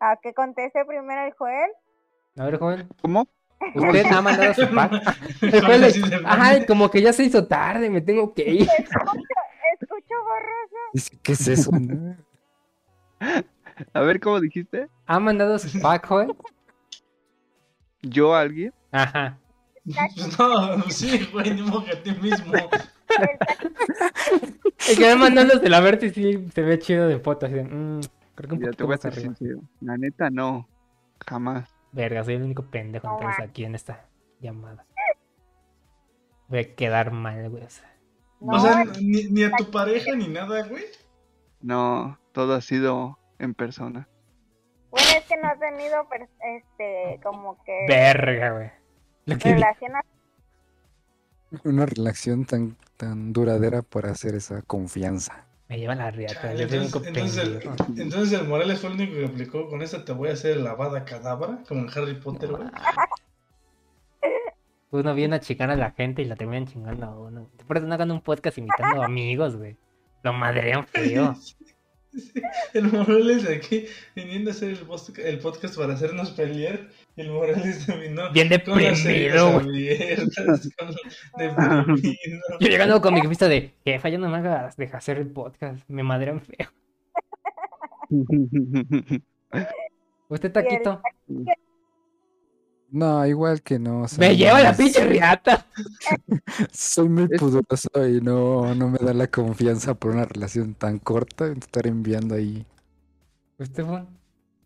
¿A 0.00 0.16
que 0.16 0.32
conteste 0.34 0.84
primero 0.84 1.22
el 1.26 1.32
Joel? 1.34 1.70
A 2.38 2.44
ver, 2.44 2.58
joven. 2.58 2.88
¿Cómo? 3.02 3.26
¿Usted 3.74 4.06
ha 4.06 4.20
mandado 4.22 4.54
su 4.54 4.68
pack? 4.74 4.92
El 5.42 5.80
de- 5.82 6.22
Ay, 6.26 6.66
como 6.66 6.90
que 6.90 7.00
ya 7.02 7.12
se 7.12 7.24
hizo 7.24 7.46
tarde, 7.46 7.88
me 7.90 8.00
tengo 8.00 8.32
que 8.34 8.42
ir. 8.50 8.68
Borroso. 10.24 11.16
¿Qué 11.22 11.32
es 11.32 11.48
eso? 11.48 11.70
A 13.94 14.00
ver, 14.00 14.20
¿cómo 14.20 14.40
dijiste? 14.40 14.88
¿Ha 15.06 15.18
mandado 15.18 15.58
su 15.58 15.80
pack, 15.80 16.06
joven? 16.06 16.36
¿Yo 18.02 18.34
a 18.34 18.40
alguien? 18.40 18.72
Ajá. 18.90 19.38
Pues 19.84 19.96
no, 20.38 20.82
sí, 20.90 21.28
güey, 21.32 21.54
ni 21.54 21.62
modo 21.62 21.84
que 21.84 21.92
a 21.92 22.02
ti 22.02 22.12
mismo. 22.12 22.52
El 24.88 24.96
que 24.96 25.08
va 25.08 25.16
mandándosela 25.16 25.78
a 25.78 25.80
ver 25.80 26.00
si 26.00 26.10
sí 26.10 26.48
se 26.54 26.62
ve 26.62 26.78
chido 26.78 27.08
de 27.08 27.18
foto. 27.18 27.46
Así 27.46 27.54
de, 27.54 27.64
mm, 27.64 28.00
creo 28.34 28.48
que 28.48 28.54
un 28.54 28.60
Ya 28.60 28.70
te 28.72 28.84
poquito 28.84 28.86
voy 28.86 28.94
a 28.94 29.08
arriba. 29.08 29.22
sincero. 29.36 29.60
La 29.80 29.96
neta, 29.96 30.30
no. 30.30 30.68
Jamás. 31.26 31.72
Verga, 31.92 32.24
soy 32.24 32.34
el 32.34 32.42
único 32.42 32.64
pendejo 32.64 33.08
entonces 33.12 33.44
aquí 33.44 33.64
en 33.64 33.74
esta 33.74 34.06
llamada. 34.40 34.86
Voy 36.48 36.58
a 36.60 36.74
quedar 36.74 37.12
mal, 37.12 37.48
güey. 37.50 37.64
o 37.64 37.70
sea. 37.70 37.91
No, 38.44 38.56
O 38.56 38.60
sea, 38.60 38.84
ni, 39.00 39.24
ni 39.30 39.44
a 39.44 39.52
tu 39.52 39.70
pareja 39.70 40.14
ni 40.16 40.28
nada, 40.28 40.66
güey. 40.66 40.84
No, 41.60 42.18
todo 42.32 42.54
ha 42.54 42.60
sido 42.60 43.18
en 43.38 43.54
persona. 43.54 44.08
bueno, 44.90 45.06
es 45.16 45.24
que 45.26 45.36
no 45.36 45.48
has 45.48 45.58
tenido, 45.60 46.08
per- 46.08 46.28
este, 46.56 47.20
como 47.22 47.62
que 47.64 47.84
Verga, 47.88 48.50
güey. 48.50 48.70
Lo 49.26 49.38
que 49.38 49.48
di- 49.50 49.54
relación 49.54 49.96
a- 49.96 50.04
Una 51.64 51.86
relación 51.86 52.44
tan, 52.46 52.76
tan 52.96 53.32
duradera 53.32 53.82
para 53.82 54.10
hacer 54.10 54.34
esa 54.34 54.62
confianza. 54.62 55.44
Me 55.68 55.78
lleva 55.78 55.94
la 55.94 56.10
riata. 56.10 56.52
Yo 56.54 56.62
entonces, 56.64 57.06
entonces, 57.06 57.38
el, 57.38 58.00
entonces 58.00 58.40
el 58.40 58.48
Morales 58.48 58.80
fue 58.80 58.90
el 58.90 58.96
único 58.96 59.14
que 59.14 59.24
aplicó 59.26 59.68
con 59.68 59.80
esta 59.82 60.04
te 60.04 60.12
voy 60.12 60.28
a 60.30 60.32
hacer 60.32 60.56
lavada 60.58 61.04
cadabra, 61.04 61.62
como 61.68 61.82
en 61.82 61.90
Harry 61.96 62.14
Potter, 62.20 62.50
güey. 62.50 62.68
Uno 64.92 65.14
viene 65.14 65.36
a 65.36 65.40
chingar 65.40 65.70
a 65.70 65.76
la 65.76 65.90
gente 65.90 66.22
y 66.22 66.26
la 66.26 66.36
terminan 66.36 66.66
chingando 66.66 67.06
a 67.06 67.18
uno. 67.18 67.48
Por 67.66 67.78
eso 67.78 67.86
no 67.86 67.94
hagan 67.94 68.10
un 68.10 68.20
podcast 68.20 68.58
imitando 68.58 69.02
amigos, 69.02 69.56
güey. 69.56 69.76
Lo 70.22 70.32
madrean 70.34 70.86
feo. 70.86 71.34
El 72.74 72.92
Morales 72.92 73.48
aquí 73.48 73.86
viniendo 74.14 74.50
a 74.50 74.52
hacer 74.52 74.68
el, 74.68 74.76
post- 74.80 75.18
el 75.18 75.38
podcast 75.38 75.78
para 75.78 75.94
hacernos 75.94 76.30
pelear. 76.32 76.88
Y 77.16 77.22
el 77.22 77.30
Morales 77.30 77.86
terminó 77.86 78.30
Bien 78.32 78.50
deprimido, 78.50 79.46
abiertas, 79.56 80.68
deprimido. 81.38 82.40
Yo 82.60 82.68
llegando 82.68 83.00
con 83.00 83.14
mi 83.14 83.22
vista 83.26 83.48
de 83.48 83.72
jefa, 83.82 84.10
ya 84.10 84.18
no 84.18 84.28
me 84.28 84.36
hagas 84.36 84.76
dejar 84.76 84.96
hacer 84.98 85.16
el 85.16 85.28
podcast. 85.28 85.88
Me 85.88 86.02
madrean 86.02 86.42
feo. 86.42 86.68
¿Usted, 90.28 90.52
Taquito? 90.52 91.00
No, 92.92 93.26
igual 93.26 93.62
que 93.62 93.78
no. 93.78 94.02
o 94.02 94.08
sea, 94.08 94.18
Me 94.18 94.28
no 94.28 94.34
lleva 94.34 94.60
la 94.60 94.70
es- 94.70 94.76
pinche 94.76 95.04
riata. 95.06 95.66
Soy 96.72 97.08
muy 97.08 97.26
pudoroso 97.26 97.88
y 98.06 98.20
no, 98.20 98.74
no 98.74 98.88
me 98.90 98.98
da 98.98 99.14
la 99.14 99.28
confianza 99.28 99.94
por 99.94 100.12
una 100.12 100.26
relación 100.26 100.74
tan 100.74 100.98
corta 100.98 101.46
estar 101.48 101.86
enviando 101.86 102.34
ahí. 102.34 102.66
¿Usted 103.58 103.84
fue? 103.84 104.04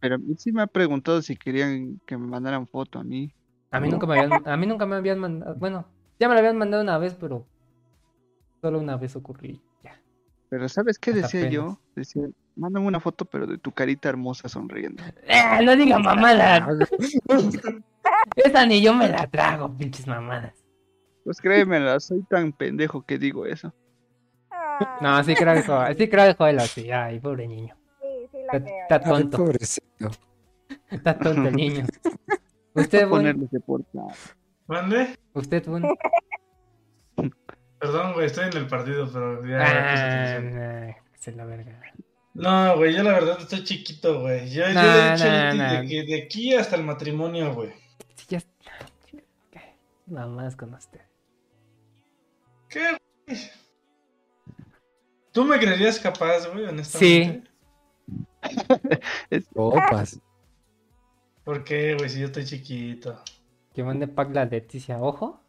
Pero 0.01 0.17
a 0.17 0.19
mí 0.19 0.35
sí 0.37 0.51
me 0.53 0.63
ha 0.63 0.67
preguntado 0.67 1.23
si 1.23 1.37
querían 1.37 2.01
que 2.05 2.17
me 2.19 2.27
mandaran 2.27 2.67
foto 2.67 2.99
a 2.99 3.05
mí. 3.05 3.33
A 3.71 3.79
mí 3.81 3.89
nunca 3.91 4.07
me 4.07 4.19
habían, 4.21 4.47
a 4.49 4.57
mí 4.57 4.67
nunca 4.67 4.87
me 4.87 4.97
habían 4.97 5.19
mandado, 5.19 5.55
bueno, 5.57 5.87
ya 6.19 6.29
me 6.29 6.35
la 6.35 6.41
habían 6.41 6.57
mandado 6.59 6.83
una 6.83 6.99
vez, 6.99 7.15
pero 7.15 7.47
solo 8.61 8.79
una 8.81 8.97
vez 8.97 9.15
ocurrió. 9.17 9.61
Ya. 9.85 10.01
Pero 10.49 10.69
¿sabes 10.69 10.99
qué 10.99 11.11
Hasta 11.11 11.23
decía 11.23 11.41
apenas. 11.41 11.55
yo? 11.55 11.81
Decía, 11.95 12.29
mándame 12.57 12.87
una 12.87 13.01
foto, 13.01 13.25
pero 13.25 13.47
de 13.47 13.59
tu 13.59 13.71
carita 13.73 14.09
hermosa 14.09 14.49
sonriendo. 14.49 15.03
¡Ah, 15.29 15.61
no 15.63 15.77
diga 15.77 15.99
mamada! 15.99 16.67
Esa 18.37 18.67
ni 18.67 18.81
yo 18.83 18.95
me 18.95 19.09
la 19.09 19.27
trago, 19.27 19.73
pinches 19.77 20.07
mamadas. 20.07 20.55
Pues 21.25 21.41
créemela, 21.41 21.99
soy 22.01 22.23
tan 22.23 22.53
pendejo 22.53 23.03
que 23.05 23.19
digo 23.19 23.47
eso. 23.47 23.73
Ah, 24.51 24.99
No, 25.01 25.25
sí 25.25 25.35
creo 25.35 25.55
que 25.55 25.63
sí 25.97 26.09
creo 26.09 26.37
que 26.37 26.45
así, 26.61 26.91
ay, 26.91 27.19
pobre 27.21 27.47
niño. 27.49 27.75
sí, 28.01 28.29
sí 28.31 28.39
la 28.47 28.59
Está, 28.59 28.65
creo. 28.65 28.83
está 28.83 28.95
Ay, 28.97 29.03
tonto, 29.05 29.37
pobrecito. 29.39 30.11
está 30.91 31.19
tonto 31.19 31.49
el 31.49 31.57
niño. 31.57 31.85
¿Usted, 32.75 33.09
portada. 33.61 34.13
¿Mande? 34.67 35.17
¿Usted, 35.33 35.65
Bun? 35.67 35.83
Perdón, 37.79 38.15
güey, 38.15 38.27
estoy 38.27 38.49
en 38.49 38.57
el 38.57 38.67
partido, 38.67 39.09
pero 39.13 39.45
ya. 39.47 39.59
Ah, 39.61 40.95
se 41.15 41.33
la 41.33 41.45
verga. 41.45 41.81
No, 42.37 42.77
güey, 42.77 42.95
yo 42.95 43.03
la 43.03 43.13
verdad 43.13 43.39
estoy 43.41 43.65
chiquito, 43.65 44.21
güey. 44.21 44.51
Yo, 44.51 44.67
yo 44.69 44.75
Nah, 44.75 44.83
le 44.83 44.89
he 45.09 45.13
dicho 45.13 45.25
a 45.25 45.29
nah, 45.29 45.45
Leti 45.53 45.59
nah. 45.59 45.81
de, 45.81 45.89
que 45.89 46.03
de 46.03 46.23
aquí 46.23 46.55
hasta 46.55 46.77
el 46.77 46.85
matrimonio, 46.85 47.55
güey. 47.55 47.73
Sí, 48.15 48.27
ya 48.29 48.39
está. 48.39 48.73
Mamás 50.07 50.55
con 50.55 50.75
usted. 50.75 51.01
¿Qué, 52.69 52.97
güey? 53.27 53.39
¿Tú 55.33 55.45
me 55.45 55.59
creerías 55.59 55.99
capaz, 55.99 56.47
güey, 56.53 56.67
honestamente? 56.67 57.49
Opas. 59.55 60.21
¿Por 61.45 61.65
qué, 61.65 61.95
güey, 61.95 62.11
si 62.11 62.21
yo 62.21 62.27
estoy 62.27 62.45
chiquito? 62.45 63.19
Que 63.73 63.83
mande 63.83 64.09
pack 64.09 64.35
la 64.35 64.45
Leticia, 64.45 64.99
ojo. 64.99 65.41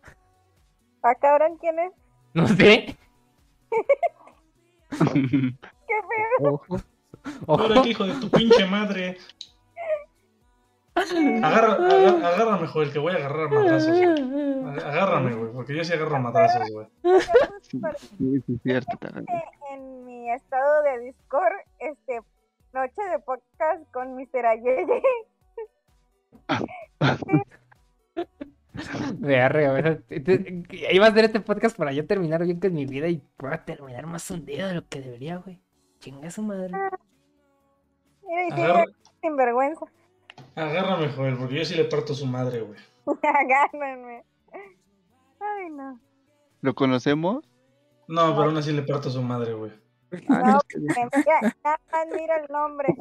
¿Ah, 1.04 1.16
cabrón, 1.16 1.58
quién 1.60 1.80
es? 1.80 1.92
No 2.34 2.48
sé. 2.48 2.96
¿Qué 5.88 5.94
pedo? 6.40 6.54
Ojo. 6.54 6.78
Ahora 7.48 7.74
Ojo. 7.76 7.82
que 7.84 7.90
hijo 7.90 8.04
de 8.06 8.14
tu 8.16 8.30
pinche 8.30 8.66
madre. 8.66 9.18
Agarra, 11.44 11.74
agarra- 11.74 12.28
agárrame, 12.28 12.68
Joel, 12.68 12.92
que 12.92 12.98
voy 13.00 13.14
a 13.14 13.18
agarrar 13.18 13.50
güey. 13.50 13.68
Agárrame, 14.84 15.36
güey, 15.36 15.52
porque 15.54 15.76
yo 15.76 15.84
sí 15.84 15.94
agarro 15.94 16.16
a 16.16 16.20
madrazos, 16.20 16.70
güey. 16.72 16.88
Sí, 17.62 18.42
sí, 18.48 18.60
cierto. 18.64 18.98
En 19.72 20.06
mi 20.06 20.32
estado 20.32 20.82
de 20.84 21.00
Discord, 21.06 21.54
este, 21.80 22.20
Noche 22.74 23.02
de 23.12 23.20
podcast 23.20 23.92
con 23.94 24.16
Mr. 24.16 24.46
Ayeye. 24.46 25.02
Verga, 29.20 30.00
te- 30.08 30.64
Iba 30.92 31.06
a 31.06 31.10
hacer 31.10 31.26
este 31.26 31.40
podcast 31.40 31.78
para 31.78 31.92
yo 31.94 32.06
terminar 32.06 32.44
bien 32.44 32.60
con 32.60 32.74
mi 32.74 32.86
vida 32.86 33.08
y 33.08 33.18
pueda 33.38 33.64
terminar 33.66 34.06
más 34.06 34.30
hundido 34.30 34.68
de 34.68 34.76
lo 34.76 34.88
que 34.88 35.02
debería, 35.02 35.38
güey. 35.38 35.62
Chinga 36.08 36.32
su 36.32 36.42
madre. 36.42 36.72
Mira, 38.26 38.48
y 38.48 38.52
Agarra- 38.54 38.86
sinvergüenza. 39.22 39.86
Agárrame, 40.56 41.10
joder, 41.10 41.38
porque 41.38 41.56
yo 41.56 41.66
sí 41.66 41.76
le 41.76 41.84
parto 41.84 42.14
su 42.14 42.26
madre, 42.26 42.62
güey. 42.62 42.80
Agárrenme. 43.24 44.24
Ay, 45.42 45.70
no. 45.70 46.00
¿Lo 46.62 46.74
conocemos? 46.76 47.44
No, 48.08 48.34
pero 48.38 48.44
aún 48.44 48.56
así 48.58 48.72
le 48.72 48.84
parto 48.84 49.10
su 49.10 49.22
madre, 49.22 49.54
güey. 49.54 49.74
Ah, 50.30 50.54
No, 50.54 50.60
que- 50.70 50.80
mira, 50.80 51.10
nada 51.66 51.80
más 51.92 52.08
mira 52.16 52.38
el 52.38 52.48
nombre. 52.54 52.96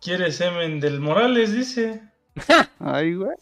¿Quiere 0.00 0.32
semen 0.32 0.80
del 0.80 0.98
Morales? 1.00 1.52
Dice. 1.52 2.02
Ay, 2.80 3.14
güey. 3.14 3.36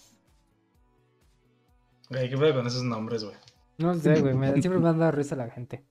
Güey, 2.11 2.29
¿qué 2.29 2.37
pedo 2.37 2.55
con 2.55 2.67
esos 2.67 2.83
nombres, 2.83 3.25
güey? 3.25 3.37
No 3.79 3.95
sé, 3.95 4.21
güey, 4.21 4.35
me- 4.35 4.61
siempre 4.61 4.81
me 4.81 4.89
ha 4.89 4.93
dado 4.93 5.13
risa 5.13 5.37
la 5.37 5.51
gente. 5.51 5.85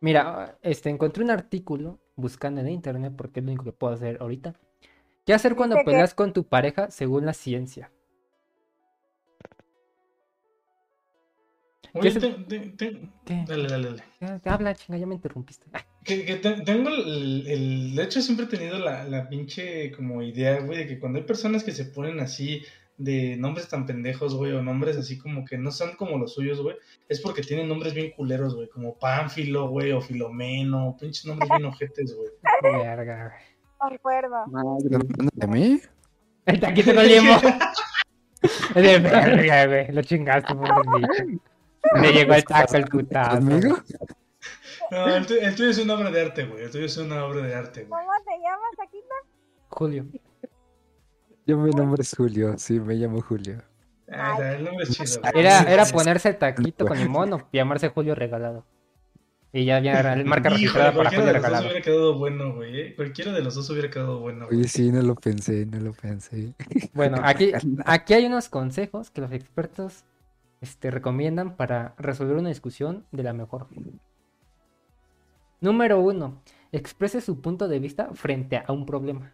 Mira, 0.00 0.58
este, 0.62 0.90
encontré 0.90 1.24
un 1.24 1.30
artículo 1.30 1.98
buscando 2.16 2.60
en 2.60 2.68
internet 2.68 3.12
porque 3.16 3.40
es 3.40 3.46
lo 3.46 3.50
único 3.52 3.64
que 3.64 3.72
puedo 3.72 3.92
hacer 3.94 4.18
ahorita. 4.20 4.54
¿Qué 5.24 5.34
hacer 5.34 5.56
cuando 5.56 5.76
peleas 5.84 6.14
con 6.14 6.32
tu 6.32 6.44
pareja 6.44 6.90
según 6.90 7.26
la 7.26 7.32
ciencia? 7.32 7.90
Oye, 11.94 12.10
se- 12.10 12.20
te- 12.20 12.28
te- 12.44 12.58
te- 12.70 13.10
¿Qué? 13.24 13.44
Dale, 13.46 13.68
dale, 13.68 13.88
dale. 14.20 14.40
Habla, 14.44 14.74
chinga, 14.74 14.98
ya 14.98 15.06
me 15.06 15.14
interrumpiste. 15.14 15.66
Ah, 15.72 15.80
Que, 16.04 16.24
que 16.24 16.36
te- 16.36 16.60
tengo 16.60 16.90
el, 16.90 17.46
el- 17.46 17.96
De 17.96 18.02
hecho, 18.04 18.20
siempre 18.20 18.44
he 18.46 18.48
tenido 18.48 18.78
la, 18.78 19.04
la 19.04 19.28
pinche 19.28 19.90
como 19.92 20.22
idea, 20.22 20.60
güey, 20.60 20.78
de 20.80 20.86
que 20.86 21.00
cuando 21.00 21.18
hay 21.18 21.24
personas 21.24 21.64
que 21.64 21.72
se 21.72 21.86
ponen 21.86 22.20
así 22.20 22.62
de 22.98 23.36
nombres 23.36 23.68
tan 23.68 23.84
pendejos, 23.86 24.34
güey, 24.34 24.52
o 24.52 24.62
nombres 24.62 24.96
así 24.96 25.18
como 25.18 25.44
que 25.44 25.58
no 25.58 25.70
son 25.70 25.96
como 25.96 26.16
los 26.18 26.34
suyos, 26.34 26.60
güey, 26.62 26.76
es 27.08 27.20
porque 27.20 27.42
tienen 27.42 27.68
nombres 27.68 27.92
bien 27.94 28.10
culeros, 28.12 28.54
güey, 28.54 28.68
como 28.68 28.98
Pánfilo, 28.98 29.68
güey, 29.68 29.92
o 29.92 30.00
Filomeno, 30.00 30.96
pinches 30.98 31.26
nombres 31.26 31.48
bien 31.50 31.64
ojetes, 31.66 32.14
güey. 32.16 32.30
Verga. 32.62 33.36
¿Están 34.46 34.56
hablando 34.56 35.30
de 35.34 35.46
mí? 35.46 35.68
güey. 35.68 35.82
El 36.46 36.60
taquito 36.60 36.92
no 36.94 37.02
llevo. 37.02 37.36
De 38.74 38.98
verga, 38.98 39.66
güey. 39.66 39.92
Lo 39.92 40.02
chingaste 40.02 40.54
por 40.54 40.66
el 40.68 41.00
bicho. 41.02 41.40
Le 42.00 42.12
llegó 42.12 42.34
el 42.34 42.44
taco 42.44 42.76
el 42.76 42.84
putazo. 42.86 43.36
¿Conmigo? 43.38 43.76
No, 44.90 45.16
el, 45.16 45.26
tu- 45.26 45.34
el 45.34 45.54
tuyo 45.56 45.70
es 45.70 45.78
una 45.78 45.94
obra 45.94 46.10
de 46.10 46.20
arte, 46.22 46.44
güey, 46.44 46.62
el 46.64 46.70
tuyo 46.70 46.86
es 46.86 46.96
una 46.96 47.24
obra 47.24 47.40
de 47.42 47.54
arte, 47.54 47.84
güey. 47.84 48.00
¿Cómo 48.00 48.12
te 48.24 48.38
llamas, 48.40 48.70
Taquito? 48.76 49.14
Julio. 49.70 50.06
Yo 51.46 51.56
mi 51.58 51.70
nombre 51.70 52.02
es 52.02 52.14
Julio, 52.16 52.54
sí, 52.58 52.80
me 52.80 52.94
llamo 52.94 53.20
Julio. 53.22 53.62
Ah, 54.10 54.34
o 54.34 54.38
sea, 54.38 54.52
el 54.54 54.64
nombre 54.64 54.84
es 54.84 54.90
chido, 54.90 55.20
güey. 55.20 55.40
Era, 55.40 55.62
era 55.62 55.84
ponerse 55.86 56.28
el 56.30 56.38
taquito 56.38 56.86
con 56.86 56.98
limón 56.98 57.32
o 57.32 57.48
llamarse 57.52 57.88
Julio 57.88 58.14
Regalado. 58.14 58.64
Y 59.52 59.64
ya 59.64 59.76
había 59.76 60.02
la 60.02 60.16
marca 60.24 60.48
Híjole, 60.50 60.54
registrada 60.58 60.92
para 60.94 61.10
cualquiera 61.10 61.24
Julio 61.24 61.26
de 61.26 61.32
los 61.32 61.42
dos 61.50 61.62
Regalado. 61.62 61.64
hubiera 61.66 61.80
quedado 61.84 62.18
bueno, 62.18 62.54
güey. 62.54 62.80
eh. 62.80 62.94
Cualquiera 62.96 63.32
de 63.32 63.42
los 63.42 63.54
dos 63.54 63.70
hubiera 63.70 63.88
quedado 63.90 64.20
bueno. 64.20 64.46
güey. 64.46 64.58
Oye, 64.60 64.68
sí, 64.68 64.90
no 64.92 65.00
lo 65.02 65.14
pensé, 65.14 65.66
no 65.66 65.80
lo 65.80 65.92
pensé. 65.92 66.54
Bueno, 66.94 67.18
aquí, 67.22 67.52
aquí 67.84 68.14
hay 68.14 68.26
unos 68.26 68.48
consejos 68.48 69.10
que 69.10 69.20
los 69.20 69.32
expertos 69.32 70.04
este, 70.60 70.90
recomiendan 70.90 71.56
para 71.56 71.94
resolver 71.98 72.36
una 72.36 72.48
discusión 72.50 73.06
de 73.12 73.22
la 73.22 73.32
mejor 73.32 73.66
forma. 73.68 73.92
Número 75.60 76.00
uno, 76.00 76.42
exprese 76.72 77.20
su 77.20 77.40
punto 77.40 77.66
de 77.68 77.78
vista 77.78 78.10
frente 78.14 78.62
a 78.66 78.72
un 78.72 78.84
problema. 78.84 79.32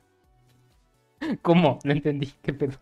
¿Cómo? 1.43 1.79
No 1.85 1.93
entendí. 1.93 2.33
¿Qué 2.43 2.53
pedo? 2.53 2.75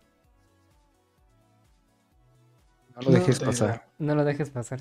No 2.95 3.01
lo 3.03 3.11
dejes 3.11 3.39
No, 3.39 3.47
pasar. 3.47 3.87
No 3.99 4.15
lo 4.15 4.23
dejes 4.23 4.49
pasar. 4.49 4.79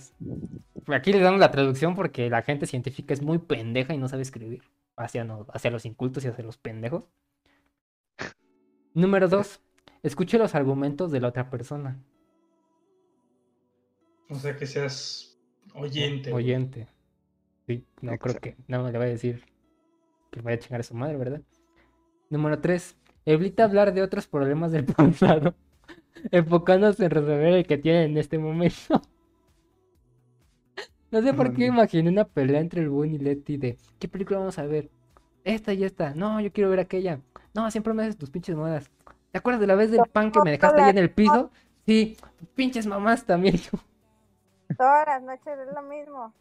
Aquí 0.88 1.12
les 1.12 1.22
damos 1.22 1.40
la 1.40 1.50
traducción 1.50 1.94
porque 1.94 2.28
la 2.28 2.42
gente 2.42 2.66
científica 2.66 3.14
es 3.14 3.22
muy 3.22 3.38
pendeja 3.38 3.94
y 3.94 3.98
no 3.98 4.08
sabe 4.08 4.22
escribir. 4.22 4.62
Hacia, 4.96 5.24
no- 5.24 5.46
hacia 5.52 5.70
los 5.70 5.86
incultos 5.86 6.24
y 6.24 6.28
hacia 6.28 6.44
los 6.44 6.58
pendejos. 6.58 7.04
Número 8.92 9.28
dos, 9.28 9.60
escuche 10.02 10.36
los 10.36 10.54
argumentos 10.54 11.12
de 11.12 11.20
la 11.20 11.28
otra 11.28 11.48
persona. 11.48 11.96
O 14.28 14.34
sea, 14.34 14.56
que 14.56 14.66
seas 14.66 15.38
oyente. 15.74 16.32
Oyente. 16.32 16.88
Sí, 17.66 17.84
no 18.00 18.18
creo 18.18 18.40
que. 18.40 18.56
No 18.66 18.90
le 18.90 18.98
voy 18.98 19.06
a 19.06 19.10
decir 19.10 19.44
que 20.30 20.40
vaya 20.42 20.56
a 20.56 20.58
chingar 20.58 20.80
a 20.80 20.84
su 20.84 20.94
madre, 20.94 21.16
¿verdad? 21.16 21.40
Número 22.28 22.60
3. 22.60 22.96
Evita 23.24 23.64
hablar 23.64 23.92
de 23.92 24.02
otros 24.02 24.26
problemas 24.26 24.72
del 24.72 24.84
pasado, 24.86 25.54
enfocándose 26.30 27.04
en 27.04 27.10
resolver 27.10 27.54
el 27.54 27.66
que 27.66 27.78
tiene 27.78 28.04
en 28.04 28.18
este 28.18 28.38
momento. 28.38 29.02
No 31.10 31.22
sé 31.22 31.34
por 31.34 31.52
qué 31.54 31.66
imaginé 31.66 32.08
una 32.08 32.24
pelea 32.24 32.60
entre 32.60 32.82
el 32.82 32.88
Boone 32.88 33.14
y 33.14 33.18
Letty 33.18 33.56
de 33.56 33.76
¿qué 33.98 34.06
película 34.06 34.38
vamos 34.38 34.58
a 34.58 34.66
ver? 34.66 34.90
Esta 35.42 35.72
y 35.72 35.82
esta. 35.82 36.14
No, 36.14 36.40
yo 36.40 36.52
quiero 36.52 36.70
ver 36.70 36.80
aquella. 36.80 37.20
No, 37.52 37.68
siempre 37.70 37.92
me 37.94 38.02
haces 38.02 38.16
tus 38.16 38.30
pinches 38.30 38.54
modas. 38.54 38.88
¿Te 39.32 39.38
acuerdas 39.38 39.60
de 39.60 39.66
la 39.66 39.74
vez 39.74 39.90
del 39.90 40.02
pan 40.12 40.30
que 40.30 40.40
me 40.44 40.52
dejaste 40.52 40.80
ahí 40.80 40.90
en 40.90 40.98
el 40.98 41.10
piso? 41.10 41.50
Sí, 41.86 42.16
pinches 42.54 42.86
mamás 42.86 43.24
también. 43.24 43.56
Todas 44.78 45.06
las 45.06 45.22
noches 45.22 45.58
es 45.58 45.74
lo 45.74 45.82
mismo. 45.82 46.32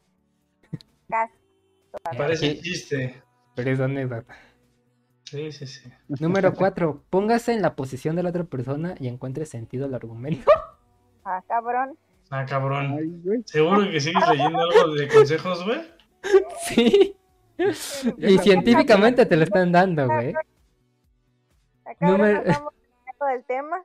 Casi. 1.10 1.34
Parece 2.18 2.60
chiste. 2.60 3.24
Pero 3.56 3.72
es 3.72 3.80
anécdota. 3.80 4.36
Sí, 5.30 5.52
sí, 5.52 5.68
sí. 5.68 5.88
Número 6.20 6.56
4. 6.56 7.04
Póngase 7.12 7.54
en 7.54 7.62
la 7.62 7.76
posición 7.76 8.16
de 8.16 8.24
la 8.24 8.30
otra 8.30 8.46
persona 8.46 8.96
y 9.00 9.08
encuentre 9.08 9.46
sentido 9.46 9.86
al 9.86 9.94
argumento. 9.94 10.50
Ah, 11.24 11.44
cabrón. 11.48 11.96
Ah, 12.32 12.48
cabrón. 12.48 12.98
Ay. 12.98 13.44
¿Seguro 13.46 13.84
que 13.92 14.00
sigues 14.00 14.28
leyendo 14.28 14.60
algo 14.60 14.96
de 14.96 15.08
consejos, 15.08 15.64
güey? 15.66 15.82
Sí. 16.64 17.16
Y 18.18 18.38
científicamente 18.40 19.26
te 19.28 19.38
lo 19.38 19.44
están 19.44 19.72
dando, 19.72 20.08
güey. 20.08 20.34
Acá 21.86 22.08
Número- 22.08 22.42
del 22.42 23.44
tema. 23.46 23.84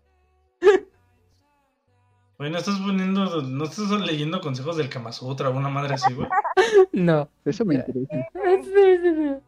Güey, 2.38 2.50
no 2.50 2.58
estás 2.58 2.78
poniendo, 2.78 3.42
no 3.42 3.64
estás 3.64 3.90
leyendo 3.90 4.40
consejos 4.40 4.76
del 4.78 4.88
Kama 4.88 5.12
Sutra 5.12 5.50
o 5.50 5.56
una 5.56 5.68
madre 5.68 5.94
así, 5.94 6.14
güey. 6.14 6.28
No. 6.92 7.28
Eso 7.44 7.66
me 7.66 7.74
interesa. 7.74 8.28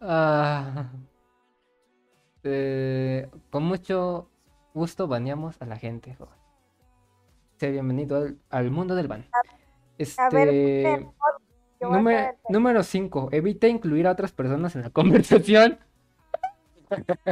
Ah. 0.00 0.90
Eh, 2.50 3.28
con 3.50 3.64
mucho 3.64 4.28
gusto 4.74 5.06
baneamos 5.06 5.60
a 5.60 5.66
la 5.66 5.76
gente. 5.76 6.14
joven. 6.14 6.34
Sea 7.58 7.70
bienvenido 7.70 8.16
al, 8.16 8.38
al 8.50 8.70
mundo 8.70 8.94
del 8.94 9.08
ban. 9.08 9.24
A 10.18 10.30
ver, 10.30 10.48
Este. 10.48 11.06
Número, 11.80 12.34
número 12.48 12.82
5. 12.82 13.28
Evita 13.32 13.68
incluir 13.68 14.06
a 14.06 14.12
otras 14.12 14.32
personas 14.32 14.74
en 14.76 14.82
la 14.82 14.90
conversación. 14.90 15.78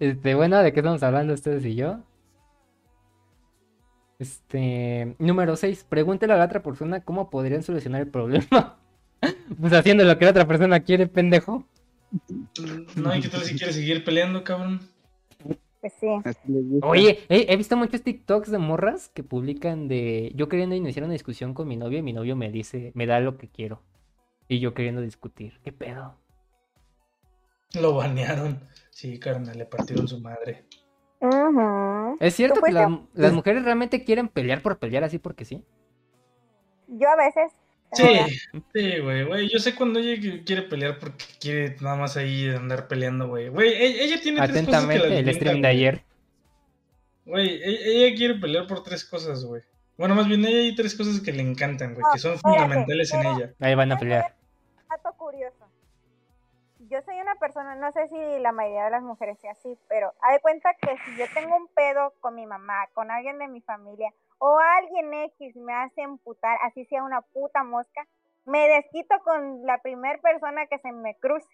Este, 0.00 0.34
bueno, 0.34 0.58
¿de 0.58 0.72
qué 0.72 0.80
estamos 0.80 1.02
hablando 1.02 1.34
ustedes 1.34 1.64
y 1.64 1.74
yo? 1.74 2.00
Este, 4.18 5.16
número 5.18 5.56
6. 5.56 5.84
Pregúntele 5.88 6.32
a 6.32 6.36
la 6.36 6.44
otra 6.44 6.62
persona 6.62 7.00
cómo 7.00 7.30
podrían 7.30 7.62
solucionar 7.62 8.02
el 8.02 8.08
problema. 8.08 8.78
Pues 9.60 9.72
haciendo 9.72 10.02
lo 10.02 10.18
que 10.18 10.24
la 10.24 10.32
otra 10.32 10.48
persona 10.48 10.80
quiere, 10.80 11.06
pendejo. 11.06 11.64
No, 12.96 13.14
¿y 13.16 13.20
qué 13.20 13.28
tal 13.28 13.42
si 13.44 13.56
quieres 13.56 13.74
seguir 13.76 14.04
peleando, 14.04 14.44
cabrón? 14.44 14.80
Pues 15.80 15.92
sí. 15.98 16.06
Oye, 16.82 17.18
he, 17.28 17.52
he 17.52 17.56
visto 17.56 17.76
muchos 17.76 18.02
TikToks 18.02 18.50
de 18.50 18.58
morras 18.58 19.08
que 19.08 19.24
publican 19.24 19.88
de 19.88 20.30
yo 20.36 20.48
queriendo 20.48 20.76
iniciar 20.76 21.04
una 21.04 21.14
discusión 21.14 21.54
con 21.54 21.66
mi 21.66 21.76
novio 21.76 21.98
y 21.98 22.02
mi 22.02 22.12
novio 22.12 22.36
me 22.36 22.50
dice, 22.52 22.92
me 22.94 23.06
da 23.06 23.18
lo 23.18 23.36
que 23.36 23.48
quiero. 23.48 23.82
Y 24.46 24.60
yo 24.60 24.74
queriendo 24.74 25.00
discutir. 25.00 25.58
¿Qué 25.64 25.72
pedo? 25.72 26.16
Lo 27.74 27.94
banearon. 27.94 28.60
Sí, 28.90 29.18
carnal, 29.18 29.56
le 29.58 29.64
partieron 29.66 30.06
su 30.06 30.20
madre. 30.20 30.66
Ujú. 31.20 32.16
¿Es 32.20 32.34
cierto 32.34 32.60
que 32.60 32.72
la- 32.72 33.06
las 33.14 33.32
mujeres 33.32 33.64
realmente 33.64 34.04
quieren 34.04 34.28
pelear 34.28 34.60
por 34.62 34.78
pelear 34.78 35.02
así 35.04 35.18
porque 35.18 35.44
sí? 35.44 35.64
Yo 36.86 37.08
a 37.08 37.16
veces. 37.16 37.52
Sí, 37.92 38.04
sí, 38.74 38.98
güey, 39.00 39.24
güey. 39.24 39.48
Yo 39.50 39.58
sé 39.58 39.74
cuando 39.74 39.98
ella 40.00 40.20
quiere 40.44 40.62
pelear 40.62 40.98
porque 40.98 41.24
quiere 41.40 41.76
nada 41.80 41.96
más 41.96 42.16
ahí 42.16 42.48
andar 42.48 42.88
peleando, 42.88 43.28
güey. 43.28 43.48
Güey, 43.48 43.70
e- 43.70 44.04
ella 44.04 44.20
tiene 44.20 44.38
tres 44.38 44.50
cosas 44.64 44.64
que 44.64 44.76
Atentamente, 44.76 45.08
la 45.08 45.30
el 45.30 45.34
stream 45.34 45.62
de 45.62 45.68
ayer. 45.68 46.02
Güey, 47.26 47.48
e- 47.62 48.06
ella 48.06 48.16
quiere 48.16 48.34
pelear 48.36 48.66
por 48.66 48.82
tres 48.82 49.04
cosas, 49.04 49.44
güey. 49.44 49.62
Bueno, 49.98 50.14
más 50.14 50.26
bien, 50.26 50.44
ella 50.44 50.58
hay 50.58 50.74
tres 50.74 50.94
cosas 50.94 51.20
que 51.20 51.32
le 51.32 51.42
encantan, 51.42 51.94
güey, 51.94 52.04
que 52.12 52.18
son 52.18 52.38
fundamentales 52.38 53.12
en 53.12 53.20
ella. 53.20 53.52
Ahí 53.60 53.74
van 53.74 53.92
a 53.92 53.98
pelear. 53.98 54.34
Yo 56.92 57.00
soy 57.06 57.18
una 57.22 57.34
persona, 57.36 57.74
no 57.74 57.90
sé 57.92 58.06
si 58.08 58.38
la 58.40 58.52
mayoría 58.52 58.84
de 58.84 58.90
las 58.90 59.02
mujeres 59.02 59.38
sea 59.40 59.52
así, 59.52 59.78
pero 59.88 60.12
haz 60.20 60.34
de 60.34 60.40
cuenta 60.40 60.74
que 60.74 60.94
si 60.98 61.16
yo 61.16 61.24
tengo 61.32 61.56
un 61.56 61.66
pedo 61.68 62.12
con 62.20 62.34
mi 62.34 62.44
mamá, 62.44 62.86
con 62.92 63.10
alguien 63.10 63.38
de 63.38 63.48
mi 63.48 63.62
familia, 63.62 64.12
o 64.36 64.58
alguien 64.58 65.14
X 65.14 65.56
me 65.56 65.72
hace 65.72 66.02
emputar, 66.02 66.58
así 66.62 66.84
sea 66.84 67.02
una 67.02 67.22
puta 67.22 67.64
mosca, 67.64 68.06
me 68.44 68.68
desquito 68.68 69.14
con 69.24 69.64
la 69.64 69.78
primera 69.78 70.20
persona 70.20 70.66
que 70.66 70.78
se 70.80 70.92
me 70.92 71.14
cruce. 71.14 71.48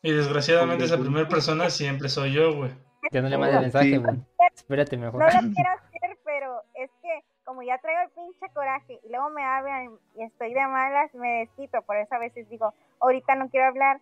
Y 0.00 0.10
desgraciadamente 0.10 0.84
esa 0.84 0.96
primera 0.96 1.28
persona 1.28 1.68
siempre 1.68 2.08
soy 2.08 2.32
yo, 2.32 2.56
güey. 2.56 2.70
Ya 3.10 3.20
no 3.20 3.28
le 3.28 3.36
mandes 3.36 3.60
mensaje, 3.60 3.98
güey. 3.98 4.24
Espérate 4.54 4.96
mejor. 4.96 5.20
No 5.20 5.26
lo 5.26 5.54
quiero 5.54 5.70
hacer, 5.70 6.18
pero 6.24 6.62
es 6.76 6.90
que 7.02 7.22
como 7.44 7.62
ya 7.62 7.76
traigo 7.76 8.00
el 8.04 8.10
pinche 8.12 8.48
coraje 8.54 9.00
y 9.04 9.08
luego 9.10 9.28
me 9.28 9.44
hablan 9.44 9.98
y 10.16 10.22
estoy 10.22 10.54
de 10.54 10.66
malas, 10.66 11.12
me 11.14 11.40
desquito. 11.40 11.82
Por 11.82 11.98
eso 11.98 12.14
a 12.14 12.18
veces 12.18 12.48
digo, 12.48 12.72
ahorita 13.00 13.34
no 13.34 13.50
quiero 13.50 13.66
hablar, 13.66 14.00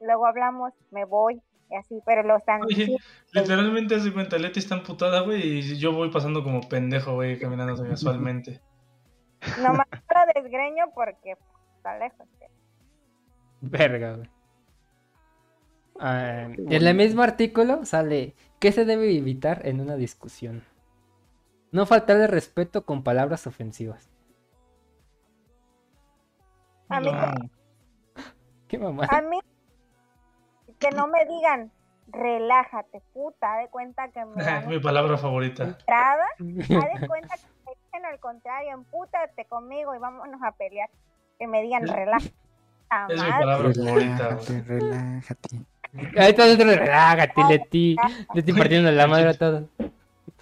luego 0.00 0.26
hablamos, 0.26 0.72
me 0.90 1.04
voy 1.04 1.42
y 1.70 1.76
así, 1.76 2.00
pero 2.04 2.22
lo 2.22 2.36
están 2.36 2.62
Oye, 2.62 2.96
literalmente 3.32 3.94
hace 3.94 4.12
cuenta, 4.12 4.38
Leti 4.38 4.60
está 4.60 4.76
amputada, 4.76 5.20
güey, 5.20 5.58
y 5.58 5.78
yo 5.78 5.92
voy 5.92 6.10
pasando 6.10 6.42
como 6.42 6.60
pendejo, 6.68 7.14
güey, 7.14 7.38
caminando 7.38 7.82
casualmente. 7.82 8.60
nomás 9.62 9.86
lo 9.90 10.42
desgreño 10.42 10.84
porque 10.94 11.34
está 11.76 11.98
lejos. 11.98 12.26
Verga, 13.60 14.16
güey. 14.16 14.30
Ah, 16.00 16.48
en 16.56 16.72
el 16.72 16.94
mismo 16.94 17.22
artículo 17.22 17.84
sale, 17.84 18.34
¿qué 18.58 18.72
se 18.72 18.84
debe 18.84 19.16
evitar 19.16 19.66
en 19.66 19.80
una 19.80 19.96
discusión? 19.96 20.64
No 21.70 21.86
faltarle 21.86 22.26
respeto 22.26 22.84
con 22.84 23.04
palabras 23.04 23.46
ofensivas. 23.46 24.10
A 26.88 27.00
mí, 27.00 27.10
No. 27.10 27.34
¿Qué 28.68 28.78
mamá? 28.78 29.06
a 29.08 29.22
mí 29.22 29.38
que 30.88 30.96
no 30.96 31.06
me 31.06 31.24
digan, 31.26 31.70
relájate, 32.08 33.00
puta, 33.12 33.56
de 33.58 33.68
cuenta 33.68 34.08
que 34.08 34.24
me 34.24 34.34
Mi 34.68 34.78
palabra 34.78 35.16
favorita. 35.18 35.64
entrada, 35.64 36.24
de 36.38 37.06
cuenta 37.06 37.34
que 37.36 37.46
me 37.66 37.72
dicen 37.84 38.04
al 38.04 38.18
contrario, 38.20 38.72
empútate 38.74 39.44
conmigo 39.46 39.94
y 39.94 39.98
vámonos 39.98 40.40
a 40.42 40.52
pelear. 40.52 40.88
Que 41.38 41.46
me 41.46 41.62
digan, 41.62 41.86
relájate. 41.86 42.32
Es 43.08 43.20
mi 43.22 43.28
madre". 43.28 43.44
palabra 43.44 43.72
favorita, 43.74 44.28
Relájate, 44.28 44.52
güey. 44.52 44.62
relájate. 44.80 45.60
Ahí 46.18 46.30
está 46.30 46.46
dentro 46.46 46.66
de 46.68 46.76
relájate, 46.76 47.44
Leti. 47.48 47.96
Leti 48.34 48.52
partiendo 48.52 48.90
la 48.90 49.06
madre 49.06 49.28
a 49.30 49.34
todo. 49.34 49.68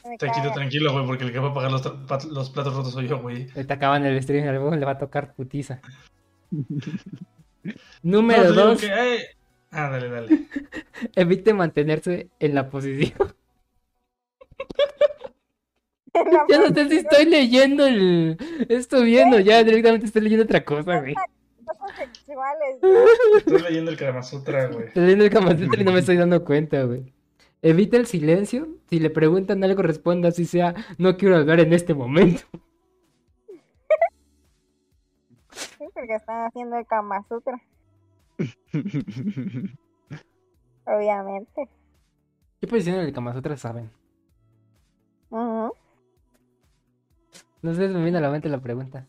Me 0.05 0.19
Tranquilo, 0.19 0.51
tranquilo, 0.53 0.93
güey, 0.93 1.07
porque 1.07 1.25
el 1.25 1.33
que 1.33 1.39
va 1.39 1.51
a 1.51 1.55
pagar 1.55 1.71
los, 1.71 1.85
los 2.27 2.51
platos 2.51 2.75
rotos 2.75 2.93
soy 2.93 3.07
yo, 3.07 3.21
güey. 3.21 3.49
Ahorita 3.55 3.75
acaban 3.75 4.05
el 4.05 4.21
stream, 4.23 4.49
al 4.49 4.81
le 4.81 4.85
va 4.87 4.93
a 4.93 4.99
tocar 4.99 5.33
putiza. 5.35 5.81
No, 7.65 7.73
Número 8.03 8.43
te 8.43 8.49
digo 8.51 8.63
2. 8.65 8.81
que, 8.81 8.87
eh, 9.15 9.27
Ah, 9.73 9.89
dale, 9.89 10.09
dale. 10.09 10.47
Evite 11.17 11.55
mantenerse 11.55 12.29
en 12.39 12.55
la 12.55 12.69
posición. 12.69 13.35
La 16.15 16.47
Ya 16.49 16.59
no 16.59 16.75
sé 16.75 16.89
si 16.89 16.97
estoy 16.99 17.25
leyendo 17.25 17.87
el. 17.87 18.37
Estoy 18.69 19.05
viendo, 19.07 19.41
ya 19.41 19.65
directamente 19.65 20.07
estoy 20.07 20.23
leyendo 20.23 20.45
otra 20.45 20.63
cosa, 20.63 21.01
güey. 21.01 21.15
Estoy 23.39 23.63
leyendo 23.63 23.91
el 23.91 23.97
Kama 23.97 24.23
Sutra, 24.23 24.67
güey. 24.73 24.87
Estoy 24.89 25.03
leyendo 25.03 25.25
el 25.25 25.31
Kama 25.31 25.57
Sutra 25.57 25.81
y 25.81 25.85
no 25.85 25.93
me 25.93 26.01
estoy 26.01 26.17
dando 26.17 26.45
cuenta, 26.45 26.83
güey. 26.85 27.13
Evita 27.63 27.97
el 27.97 28.07
silencio. 28.07 28.69
Si 28.91 29.01
le 29.01 29.09
preguntan 29.09 29.65
algo, 29.65 29.83
responda 29.83 30.29
así 30.29 30.45
sea, 30.45 30.75
no 30.99 31.17
quiero 31.17 31.37
hablar 31.37 31.61
en 31.61 31.73
este 31.73 31.95
momento. 31.95 32.43
Sí, 35.53 35.85
porque 35.93 36.15
están 36.15 36.47
haciendo 36.47 36.77
el 36.79 36.87
Kama 36.87 37.27
Sutra, 37.29 37.61
obviamente. 40.87 41.69
¿Qué 42.61 42.67
posición 42.67 42.97
en 42.97 43.07
el 43.07 43.13
Kama 43.13 43.33
Sutra 43.35 43.57
saben? 43.57 43.91
Ujú. 45.31 45.75
No 47.63 47.75
sé, 47.75 47.89
me 47.89 48.03
viene 48.03 48.19
a 48.19 48.21
la 48.21 48.31
mente 48.31 48.49
la 48.49 48.61
pregunta. 48.61 49.07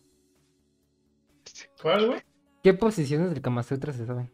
¿Cuál, 1.81 2.07
güey? 2.07 2.21
¿Qué 2.63 2.73
posiciones 2.73 3.29
del 3.31 3.41
Kama 3.41 3.63
Sutra 3.63 3.93
se 3.93 4.05
saben? 4.05 4.31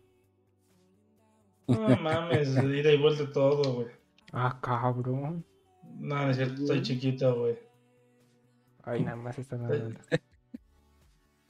No 1.67 1.95
mames, 1.98 2.56
de 2.56 2.80
ida 2.80 2.91
y 2.91 2.98
vuelta 2.98 3.32
todo, 3.32 3.74
güey. 3.75 3.88
Ah, 4.32 4.59
cabrón. 4.61 5.45
No, 5.83 6.16
no 6.16 6.30
es 6.30 6.38
cierto, 6.38 6.61
estoy 6.61 6.82
chiquito, 6.82 7.40
güey. 7.40 7.59
Ay, 8.83 9.03
nada 9.03 9.17
más 9.17 9.38
están 9.38 9.66
hablando. 9.66 9.99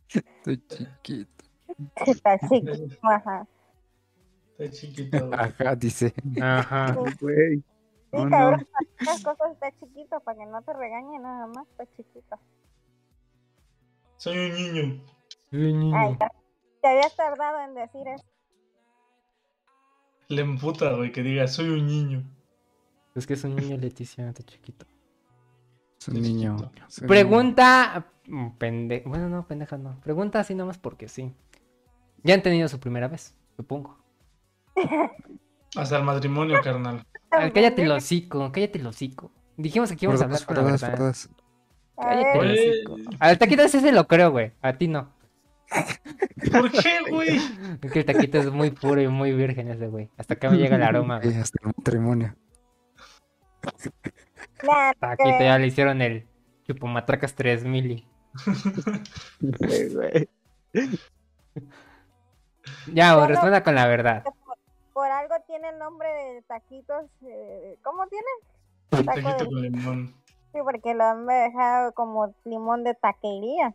Estoy 0.09 0.57
chiquito. 0.67 1.45
Está 2.05 2.37
chiquito, 2.39 2.97
ajá. 3.03 3.47
Estoy 4.59 4.69
chiquito, 4.71 5.27
güey. 5.27 5.39
Ajá, 5.39 5.75
dice. 5.75 6.13
Ajá. 6.41 6.93
Güey. 7.19 7.57
Sí, 7.59 7.63
Oh, 8.11 8.25
no. 8.25 8.31
cabrón, 8.31 8.67
para 8.97 9.11
las 9.13 9.23
cosas 9.23 9.51
está 9.53 9.71
chiquito, 9.79 10.19
para 10.21 10.39
que 10.39 10.45
no 10.47 10.61
te 10.63 10.73
regañe 10.73 11.19
nada 11.19 11.45
más, 11.47 11.67
está 11.69 11.85
chiquito. 11.95 12.39
Soy 14.17 14.37
un 14.49 14.55
niño. 14.55 15.03
Ay, 15.51 15.73
niño. 15.73 15.95
Ay, 15.95 16.17
te 16.81 16.87
habías 16.87 17.15
tardado 17.15 17.59
en 17.61 17.75
decir 17.75 18.07
eso. 18.07 18.25
Le 20.27 20.41
emputa, 20.41 20.93
güey, 20.95 21.11
que 21.11 21.21
diga, 21.21 21.47
soy 21.47 21.69
un 21.69 21.85
niño. 21.85 22.23
Es 23.15 23.27
que 23.27 23.33
es 23.33 23.43
un 23.43 23.55
niño 23.55 23.77
Leticia, 23.77 24.27
está 24.29 24.43
chiquito. 24.43 24.85
Es 25.99 26.07
un 26.07 26.21
niño. 26.21 26.55
un 26.57 27.07
Pregunta. 27.07 28.11
mm, 28.27 28.49
Pende... 28.57 29.03
Bueno, 29.05 29.29
no, 29.29 29.47
pendeja 29.47 29.77
no. 29.77 29.99
Pregunta 30.01 30.39
así 30.39 30.55
nomás 30.55 30.77
porque 30.79 31.07
sí. 31.07 31.33
Ya 32.23 32.33
han 32.33 32.41
tenido 32.41 32.67
su 32.67 32.79
primera 32.79 33.07
vez, 33.07 33.35
supongo. 33.55 33.97
Hasta 35.75 35.97
el 35.97 36.03
matrimonio, 36.03 36.59
carnal. 36.63 37.05
Cállate 37.29 37.83
el 37.83 37.91
hocico, 37.91 38.51
cállate 38.51 38.79
el 38.79 38.87
hocico. 38.87 39.31
Dijimos 39.57 39.89
que 39.89 39.95
aquí 39.95 40.05
íbamos 40.05 40.21
a 40.21 40.25
hablar 40.25 40.45
con 40.45 40.55
la 40.55 40.63
verdad. 40.63 41.15
Cállate 41.95 42.39
el 42.39 42.51
hocico. 42.51 42.97
Al 43.19 43.37
taquito 43.37 43.63
ese 43.63 43.79
se 43.81 43.91
lo 43.91 44.07
creo, 44.07 44.31
güey. 44.31 44.53
A 44.61 44.73
ti 44.73 44.87
no. 44.87 45.13
¿Por 46.51 46.71
qué, 46.71 46.99
güey? 47.09 47.37
Es 47.81 47.91
que 47.91 47.99
el 47.99 48.05
taquito 48.05 48.39
es 48.39 48.51
muy 48.51 48.71
puro 48.71 49.01
y 49.01 49.07
muy 49.07 49.33
virgen 49.33 49.69
ese, 49.69 49.87
güey. 49.87 50.09
Hasta 50.17 50.33
acá 50.33 50.49
me 50.49 50.57
llega 50.57 50.75
el 50.75 50.83
aroma, 50.83 51.19
güey. 51.23 51.35
Hasta 51.35 51.59
el 51.61 51.73
matrimonio. 51.77 52.35
Taquito 54.99 55.39
ya 55.39 55.57
le 55.57 55.67
hicieron 55.67 56.01
el 56.01 56.27
chupomatracas 56.65 57.35
3000 57.35 57.91
y... 57.91 58.07
Güey, 59.39 59.93
güey. 59.93 60.29
Ya, 62.93 63.15
güey, 63.15 63.27
responda 63.27 63.63
con 63.63 63.75
la 63.75 63.87
verdad. 63.87 64.23
Por 64.99 65.09
algo 65.09 65.33
tiene 65.47 65.69
el 65.69 65.79
nombre 65.79 66.09
de 66.09 66.41
taquitos. 66.41 67.05
eh, 67.21 67.77
¿Cómo 67.85 68.05
tiene? 68.07 69.05
Taquito 69.05 69.29
de- 69.29 69.45
con 69.45 69.61
limón. 69.61 70.13
Sí, 70.51 70.59
porque 70.61 70.93
lo 70.93 71.05
han 71.05 71.25
dejado 71.25 71.93
como 71.93 72.35
limón 72.43 72.83
de 72.83 72.95
taquería. 72.95 73.73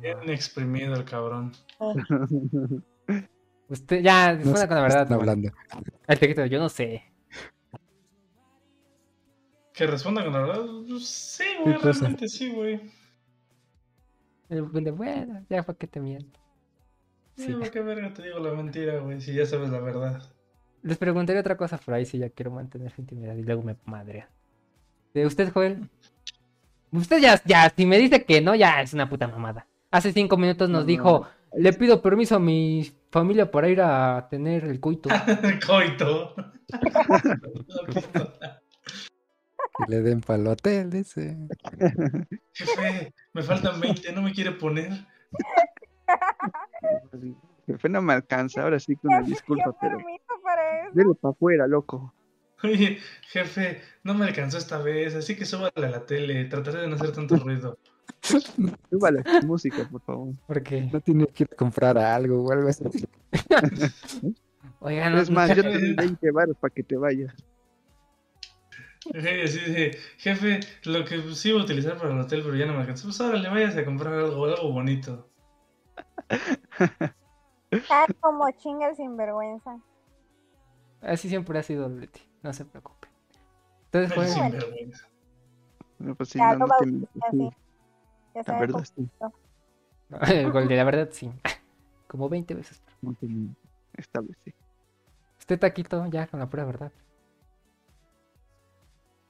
Bien 0.00 0.30
exprimido 0.30 0.94
el 0.94 1.04
cabrón. 1.04 1.52
Usted, 3.68 4.00
ya, 4.02 4.32
No 4.32 4.56
sé 4.56 4.66
con 4.66 4.76
la 4.76 4.82
verdad. 4.82 5.12
hablando. 5.12 5.50
Al 6.06 6.18
taquito, 6.18 6.46
yo 6.46 6.58
no 6.58 6.70
sé. 6.70 7.02
Que 9.74 9.86
responda 9.86 10.24
con 10.24 10.32
la 10.32 10.38
verdad. 10.40 10.64
Pues, 10.88 11.06
Sí, 11.06 11.44
güey, 11.62 11.76
realmente 11.76 12.28
sí, 12.28 12.50
güey. 12.50 12.80
El 14.48 14.72
de, 14.72 14.90
bueno, 14.90 15.44
ya 15.50 15.62
fue 15.62 15.76
que 15.76 15.86
te 15.86 16.00
miento. 16.00 16.40
Sí, 17.36 17.52
güey, 17.52 17.70
qué 17.70 17.80
verga 17.80 18.12
te 18.12 18.22
digo 18.22 18.38
la 18.38 18.52
mentira, 18.52 18.98
güey, 18.98 19.20
si 19.20 19.32
ya 19.34 19.46
sabes 19.46 19.70
la 19.70 19.80
verdad. 19.80 20.22
Les 20.82 20.98
preguntaré 20.98 21.38
otra 21.38 21.56
cosa 21.56 21.78
por 21.78 21.94
ahí 21.94 22.04
si 22.04 22.18
ya 22.18 22.28
quiero 22.30 22.50
mantener 22.50 22.90
su 22.90 23.00
intimidad 23.00 23.34
y 23.36 23.42
luego 23.42 23.62
me 23.62 23.76
madrea. 23.84 24.28
¿De 25.14 25.26
usted, 25.26 25.52
Joel? 25.52 25.88
Usted 26.90 27.20
ya, 27.20 27.40
ya, 27.44 27.72
si 27.74 27.86
me 27.86 27.98
dice 27.98 28.24
que 28.24 28.40
no, 28.40 28.54
ya 28.54 28.82
es 28.82 28.92
una 28.92 29.08
puta 29.08 29.28
mamada. 29.28 29.66
Hace 29.90 30.12
cinco 30.12 30.36
minutos 30.36 30.68
nos 30.68 30.82
No, 30.82 30.86
dijo, 30.86 31.26
le 31.54 31.72
pido 31.72 32.02
permiso 32.02 32.36
a 32.36 32.38
mi 32.38 32.92
familia 33.10 33.50
para 33.50 33.68
ir 33.68 33.80
a 33.80 34.26
tener 34.30 34.64
el 34.64 34.80
coito. 34.80 35.08
Coito. 35.66 36.34
La 36.68 37.82
puta. 37.86 38.62
Que 39.78 39.84
le 39.88 40.02
den 40.02 40.20
palo 40.20 40.50
hotel, 40.50 40.90
dice. 40.90 41.36
Jefe, 42.52 43.14
me 43.32 43.42
faltan 43.42 43.80
20, 43.80 44.12
no 44.12 44.22
me 44.22 44.32
quiere 44.32 44.52
poner. 44.52 44.92
Jefe, 47.66 47.88
no 47.88 48.02
me 48.02 48.12
alcanza, 48.12 48.62
ahora 48.62 48.80
sí 48.80 48.96
con 48.96 49.12
el 49.12 49.24
disculpa, 49.24 49.72
¿Qué 49.72 49.78
pero 49.80 49.98
permiso 49.98 51.16
para 51.20 51.32
afuera, 51.32 51.66
loco. 51.66 52.12
Oye, 52.62 52.98
jefe, 53.22 53.80
no 54.04 54.14
me 54.14 54.24
alcanzó 54.24 54.58
esta 54.58 54.78
vez, 54.78 55.14
así 55.14 55.34
que 55.34 55.44
súbale 55.44 55.72
a 55.74 55.90
la 55.90 56.06
tele, 56.06 56.44
trataré 56.44 56.82
de 56.82 56.88
no 56.88 56.94
hacer 56.94 57.12
tanto 57.12 57.36
ruido. 57.36 57.76
Súbale 58.90 59.20
a 59.20 59.40
tu 59.40 59.46
música, 59.46 59.84
por 59.90 60.00
favor. 60.02 60.34
Porque, 60.46 60.82
No 60.92 61.00
tiene 61.00 61.26
que 61.26 61.44
ir 61.44 61.48
a 61.52 61.56
comprar 61.56 61.98
algo 61.98 62.44
o 62.44 62.52
algo 62.52 62.68
así. 62.68 62.84
oigan, 64.80 65.12
no, 65.12 65.20
Es 65.20 65.30
más, 65.30 65.54
yo 65.56 65.62
te 65.62 65.72
doy 65.72 65.94
20 65.94 66.30
baros 66.30 66.56
para 66.58 66.72
que 66.72 66.82
te 66.84 66.96
vayas. 66.96 67.34
Jefe, 69.12 69.42
así 69.42 69.58
de, 69.58 69.98
jefe, 70.18 70.60
lo 70.84 71.04
que 71.04 71.20
sí 71.34 71.48
iba 71.48 71.60
a 71.60 71.64
utilizar 71.64 71.96
para 71.96 72.12
el 72.12 72.20
hotel, 72.20 72.42
pero 72.44 72.54
ya 72.54 72.66
no 72.66 72.74
me 72.74 72.80
alcanzó. 72.80 73.08
Pues 73.08 73.20
ahora 73.20 73.38
le 73.38 73.48
vayas 73.48 73.76
a 73.76 73.84
comprar 73.84 74.14
algo, 74.14 74.44
algo 74.46 74.72
bonito. 74.72 75.31
Ah, 77.90 78.06
como 78.20 78.50
chinga 78.52 78.88
el 78.88 78.96
sinvergüenza. 78.96 79.78
así 81.00 81.28
siempre 81.28 81.58
ha 81.58 81.62
sido 81.62 81.88
Leti, 81.88 82.20
no 82.42 82.52
se 82.52 82.64
preocupe. 82.64 83.08
Entonces, 83.86 84.12
Joel, 84.14 84.28
sinvergüenza. 84.28 85.08
No, 85.98 86.14
pues 86.14 86.28
sí, 86.30 86.38
Ya 86.38 86.52
no, 86.52 86.58
lo 86.58 86.66
no 86.66 86.74
tiene- 86.78 86.98
bauticé 86.98 87.20
así. 87.28 87.38
sí, 87.38 87.50
Ya 88.34 88.42
la 88.52 88.58
verdad, 88.60 88.84
sí. 88.84 89.10
El 90.34 90.52
gol 90.52 90.68
de 90.68 90.76
la 90.76 90.84
verdad, 90.84 91.08
sí. 91.12 91.32
Como 92.08 92.28
20 92.28 92.54
veces. 92.54 92.82
Esta 93.94 94.20
vez 94.20 94.36
sí. 94.44 94.52
Este 95.38 95.56
taquito 95.56 96.06
ya 96.06 96.26
con 96.26 96.40
la 96.40 96.48
pura 96.48 96.64
verdad. 96.64 96.92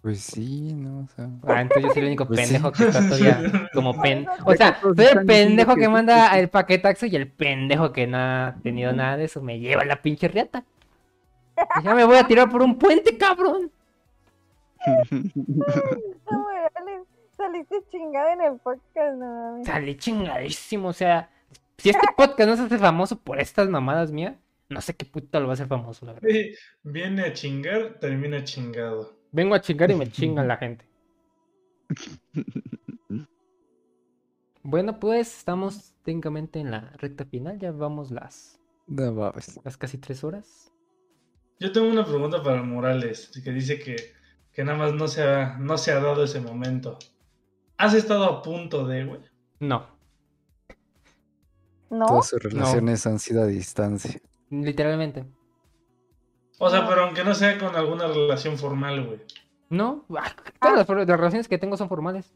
Pues 0.03 0.21
sí, 0.21 0.75
no, 0.75 1.05
o 1.05 1.07
sea. 1.15 1.29
Ah, 1.47 1.61
entonces 1.63 1.85
yo 1.85 1.93
soy 1.93 2.03
el 2.03 2.09
único 2.09 2.27
Pues 2.27 2.41
sí. 2.41 2.47
pendejo 2.47 2.73
que 2.73 2.85
está 2.85 3.01
todavía 3.09 3.71
como 3.73 4.01
pen. 4.03 4.27
O 4.45 4.55
sea, 4.55 4.81
soy 4.81 5.07
el 5.07 5.25
pendejo 5.25 5.77
que 5.77 5.89
manda 5.89 6.37
el 6.39 6.49
paquetaxo 6.49 7.07
y 7.07 7.15
el 7.15 7.29
pendejo 7.31 7.93
que 7.93 8.09
no 8.09 8.19
ha 8.19 8.57
tenido 8.63 8.93
nada 8.93 9.17
de 9.17 9.25
eso 9.25 9.41
me 9.41 9.61
lleva 9.61 9.85
la 9.85 10.03
pinche 10.03 10.27
riata. 10.29 10.65
Ya 11.85 11.95
me 11.95 12.05
voy 12.05 12.17
a 12.17 12.27
tirar 12.27 12.51
por 12.51 12.63
un 12.63 12.77
puente, 12.79 13.17
cabrón. 13.17 13.71
No, 16.25 16.47
saliste 17.37 17.77
chingado 17.91 18.29
en 18.31 18.41
el 18.41 18.59
podcast, 18.59 19.17
no 19.17 19.27
mames. 19.27 19.67
Sale 19.67 19.97
chingadísimo, 19.97 20.89
o 20.89 20.93
sea, 20.93 21.31
si 21.79 21.91
este 21.91 22.07
podcast 22.17 22.49
no 22.51 22.57
se 22.57 22.63
hace 22.63 22.79
famoso 22.79 23.17
por 23.19 23.41
estas 23.41 23.69
mamadas 23.69 24.11
mías, 24.13 24.35
no 24.69 24.81
sé 24.81 24.95
qué 24.95 25.05
puta 25.05 25.39
lo 25.41 25.47
va 25.47 25.53
a 25.53 25.55
hacer 25.55 25.67
famoso, 25.69 26.07
la 26.07 26.15
verdad. 26.15 26.29
Viene 26.83 27.23
a 27.23 27.33
chingar, 27.33 27.95
termina 28.01 28.43
chingado. 28.45 29.13
Vengo 29.33 29.55
a 29.55 29.61
chingar 29.61 29.91
y 29.91 29.95
me 29.95 30.07
chingan 30.11 30.47
la 30.47 30.57
gente. 30.57 30.87
Bueno, 34.63 35.01
pues 35.01 35.39
estamos 35.39 35.95
técnicamente 36.05 36.61
en 36.61 36.71
la 36.71 36.93
recta 36.99 37.25
final, 37.25 37.59
ya 37.59 37.73
vamos 37.73 38.11
las, 38.11 38.61
No 38.87 39.33
las 39.65 39.77
casi 39.77 39.99
tres 39.99 40.23
horas. 40.23 40.73
Yo 41.59 41.73
tengo 41.73 41.89
una 41.89 42.05
pregunta 42.05 42.43
para 42.43 42.63
Morales, 42.63 43.31
que 43.43 43.51
dice 43.51 43.79
que, 43.79 43.97
que 44.53 44.65
nada 44.65 44.79
más 44.79 44.95
no 44.95 45.09
se, 45.09 45.23
ha, 45.23 45.59
no 45.59 45.77
se 45.79 45.93
ha 45.93 46.01
dado 46.01 46.25
ese 46.25 46.41
momento. 46.41 46.99
¿Has 47.77 47.95
estado 47.95 48.25
a 48.25 48.43
punto 48.43 48.87
de, 48.87 49.05
güey? 49.05 49.21
No, 49.59 49.87
¿No? 51.93 52.07
Todas 52.07 52.29
sus 52.29 52.43
relaciones 52.43 53.07
han 53.07 53.19
sido 53.19 53.43
a 53.43 53.47
distancia. 53.47 54.19
literalmente. 54.49 55.27
O 56.59 56.71
sea, 56.71 56.83
No. 56.83 56.89
pero 56.89 57.05
aunque 57.05 57.25
no 57.25 57.35
sea 57.35 57.59
con 57.59 57.75
alguna 57.77 58.07
relación 58.07 58.57
formal, 58.59 59.05
güey. 59.07 59.21
No, 59.71 60.05
ah, 60.17 60.31
todas 60.61 60.77
las, 60.77 60.87
relaciones 60.87 61.49
que 61.49 61.59
tengo 61.59 61.77
son 61.77 61.89
formales. 61.89 62.33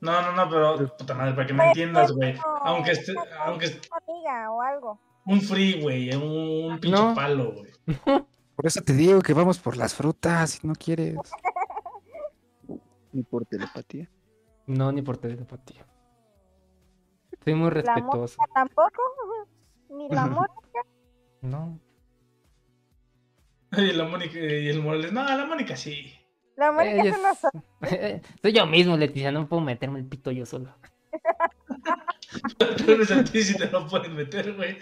No, 0.00 0.20
no, 0.20 0.32
no, 0.32 0.48
pero 0.50 0.96
puta 0.96 1.14
madre, 1.14 1.32
para 1.34 1.46
que 1.46 1.54
me 1.54 1.66
entiendas, 1.68 2.12
güey. 2.12 2.34
Aunque 2.62 2.90
esté, 2.92 3.14
aunque 3.46 3.66
esté 3.66 3.88
una 3.90 4.00
amiga 4.06 4.50
o 4.52 4.60
algo. 4.62 5.00
un 5.26 5.40
free, 5.40 5.80
güey, 5.80 6.14
un, 6.14 6.72
un 6.72 6.78
pinche 6.80 7.00
No. 7.00 7.14
palo, 7.14 7.52
güey. 7.52 7.72
Por 8.56 8.66
eso 8.66 8.82
te 8.82 8.92
digo 8.92 9.20
que 9.22 9.32
vamos 9.32 9.58
por 9.58 9.76
las 9.78 9.94
frutas, 9.94 10.50
si 10.50 10.66
no 10.66 10.74
quieres. 10.74 11.16
Ni 13.12 13.22
por 13.22 13.44
telepatía. 13.46 14.08
No, 14.66 14.92
ni 14.92 15.02
por 15.02 15.16
telepatía. 15.16 15.84
Soy 17.42 17.54
muy 17.54 17.68
La 17.70 17.74
respetuoso. 17.74 18.36
Mónica 18.38 18.52
tampoco. 18.54 19.02
Ni 19.90 20.08
la 20.10 20.26
Mónica. 20.26 20.80
No. 21.40 21.78
Y 23.76 23.92
la 23.92 24.04
Mónica 24.04 24.38
y 24.38 24.68
el 24.68 24.82
Morales, 24.82 25.12
no, 25.12 25.24
la 25.24 25.46
Mónica 25.46 25.76
sí. 25.76 26.12
La 26.56 26.70
Mónica 26.72 27.02
es 27.04 27.16
una 27.16 27.30
es- 27.90 28.22
Soy 28.42 28.52
yo 28.52 28.66
mismo, 28.66 28.96
Leticia, 28.96 29.32
no 29.32 29.48
puedo 29.48 29.62
meterme 29.62 29.98
el 29.98 30.06
pito 30.06 30.30
yo 30.30 30.44
solo. 30.46 30.74
Tal 32.58 32.96
vez 32.98 33.10
a 33.10 33.24
ti 33.24 33.42
sí 33.42 33.56
te 33.56 33.66
lo 33.70 33.86
pueden 33.86 34.14
meter, 34.14 34.54
güey. 34.54 34.76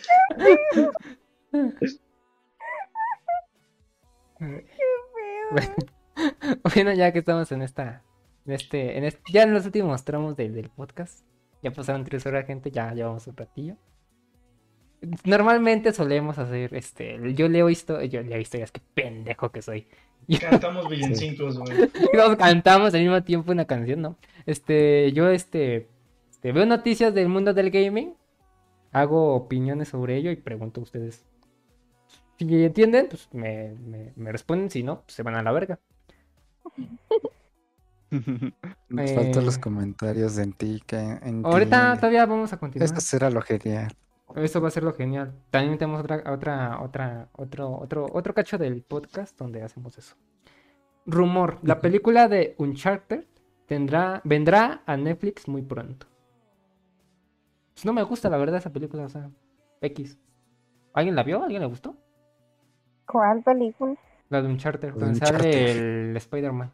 Bueno, 5.50 5.74
bueno, 6.74 6.92
ya 6.94 7.12
que 7.12 7.18
estamos 7.20 7.50
en 7.52 7.62
esta, 7.62 8.02
en 8.46 8.52
este, 8.52 8.98
en 8.98 9.04
este, 9.04 9.20
ya 9.32 9.42
en 9.42 9.52
los 9.54 9.66
últimos 9.66 10.04
tramos 10.04 10.36
del, 10.36 10.54
del 10.54 10.70
podcast, 10.70 11.24
ya 11.62 11.70
pasaron 11.70 12.04
tres 12.04 12.24
horas, 12.26 12.46
gente, 12.46 12.70
ya 12.70 12.92
llevamos 12.94 13.26
un 13.26 13.36
ratillo. 13.36 13.76
Normalmente 15.24 15.92
solemos 15.92 16.38
hacer, 16.38 16.74
este, 16.74 17.18
yo 17.34 17.48
leo 17.48 17.70
historias, 17.70 18.10
yo 18.12 18.22
leo 18.22 18.38
historias, 18.38 18.70
qué 18.70 18.80
pendejo 18.94 19.50
que 19.50 19.62
soy. 19.62 19.86
Cantamos 20.40 20.88
villancicos, 20.88 21.58
güey. 21.58 21.88
Todos 22.12 22.36
cantamos 22.36 22.92
al 22.94 23.00
mismo 23.00 23.22
tiempo 23.22 23.50
una 23.52 23.64
canción, 23.64 24.02
¿no? 24.02 24.16
Este, 24.46 25.10
yo, 25.12 25.28
este, 25.30 25.88
este, 26.30 26.52
veo 26.52 26.66
noticias 26.66 27.14
del 27.14 27.28
mundo 27.28 27.54
del 27.54 27.70
gaming, 27.70 28.14
hago 28.92 29.34
opiniones 29.34 29.88
sobre 29.88 30.16
ello 30.16 30.30
y 30.30 30.36
pregunto 30.36 30.80
a 30.80 30.84
ustedes. 30.84 31.24
Si 32.38 32.64
entienden, 32.64 33.06
pues 33.08 33.28
me, 33.32 33.74
me, 33.86 34.12
me 34.16 34.32
responden, 34.32 34.70
si 34.70 34.82
no, 34.82 35.02
pues 35.02 35.14
se 35.14 35.22
van 35.22 35.34
a 35.34 35.42
la 35.42 35.52
verga. 35.52 35.78
Nos 38.88 39.12
faltan 39.12 39.44
los 39.44 39.56
Eh. 39.56 39.60
comentarios 39.60 40.36
en 40.38 40.52
ti. 40.52 40.82
Que 40.86 40.96
en 40.96 41.42
ti, 41.42 41.48
Ahorita 41.48 41.96
todavía 41.96 42.26
vamos 42.26 42.52
a 42.52 42.56
continuar. 42.58 42.84
Esto 42.86 43.00
será 43.00 43.30
lo 43.30 43.40
genial. 43.40 43.92
Eso 44.36 44.60
va 44.60 44.68
a 44.68 44.70
ser 44.70 44.82
lo 44.84 44.92
genial. 44.94 45.34
También 45.50 45.78
tenemos 45.78 46.00
otra, 46.00 46.22
otra, 46.32 46.80
otra, 46.82 47.28
otro, 47.32 47.78
otro, 47.78 48.06
otro 48.12 48.34
cacho 48.34 48.58
del 48.58 48.82
podcast 48.82 49.36
donde 49.38 49.62
hacemos 49.62 49.96
eso. 49.98 50.16
Rumor, 51.06 51.58
la 51.62 51.80
película 51.80 52.28
de 52.28 52.54
Uncharted 52.58 53.24
tendrá, 53.66 54.20
vendrá 54.24 54.82
a 54.86 54.96
Netflix 54.96 55.48
muy 55.48 55.62
pronto. 55.62 56.06
Pues 57.74 57.84
no 57.84 57.92
me 57.92 58.02
gusta 58.02 58.28
la 58.28 58.36
verdad 58.36 58.56
esa 58.58 58.72
película, 58.72 59.04
o 59.04 59.08
sea, 59.08 59.30
X. 59.80 60.18
¿Alguien 60.92 61.16
la 61.16 61.22
vio? 61.22 61.42
¿Alguien 61.42 61.62
le 61.62 61.68
gustó? 61.68 61.96
¿Cuál 63.06 63.42
película? 63.42 63.96
La 64.28 64.42
de 64.42 64.48
Uncharted, 64.48 64.90
donde 64.90 65.14
Uncharted. 65.14 65.38
sale 65.38 66.08
el 66.10 66.16
Spider-Man, 66.16 66.72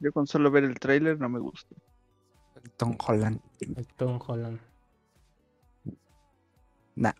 Yo 0.00 0.12
con 0.12 0.26
solo 0.26 0.50
ver 0.50 0.64
el 0.64 0.78
tráiler 0.78 1.18
no 1.18 1.28
me 1.28 1.38
gusta. 1.38 1.74
Tom 2.76 2.96
Holland. 3.06 3.40
el 3.60 3.86
Tom 3.96 4.18
Holland. 4.26 4.60
Nah, 6.94 7.14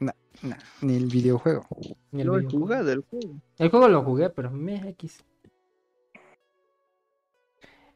nah, 0.00 0.14
nah, 0.42 0.56
Ni 0.82 0.96
el 0.96 1.06
videojuego. 1.06 1.66
Ni 2.12 2.22
el 2.22 2.26
No 2.26 2.34
he 2.36 2.38
videojuego. 2.38 2.66
jugado 2.66 2.92
el 2.92 3.00
juego. 3.02 3.40
El 3.58 3.68
juego 3.70 3.88
lo 3.88 4.02
jugué, 4.04 4.30
pero 4.30 4.50
me 4.50 4.88
X. 4.90 5.24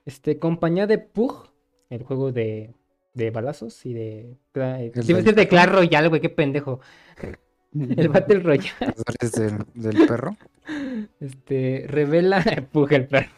Este, 0.07 0.39
compañía 0.39 0.87
de 0.87 0.99
Pug, 0.99 1.49
el 1.91 2.03
juego 2.05 2.33
de, 2.33 2.75
de 3.15 3.31
balazos 3.31 3.85
y 3.87 3.93
de. 3.95 4.37
eh, 4.55 4.93
del 4.95 5.07
decir 5.07 5.35
de 5.35 5.49
Clash 5.49 5.69
Royale, 5.69 6.09
güey, 6.09 6.21
qué 6.21 6.31
pendejo. 6.31 6.81
El 7.73 8.09
Battle 8.09 8.41
Royale. 8.41 8.95
¿Eres 9.21 9.33
del, 9.33 9.59
del 9.75 10.07
perro? 10.09 10.37
Este, 11.21 11.85
revela. 11.87 12.43
Pug 12.73 12.93
el 12.93 13.07
perro. 13.07 13.31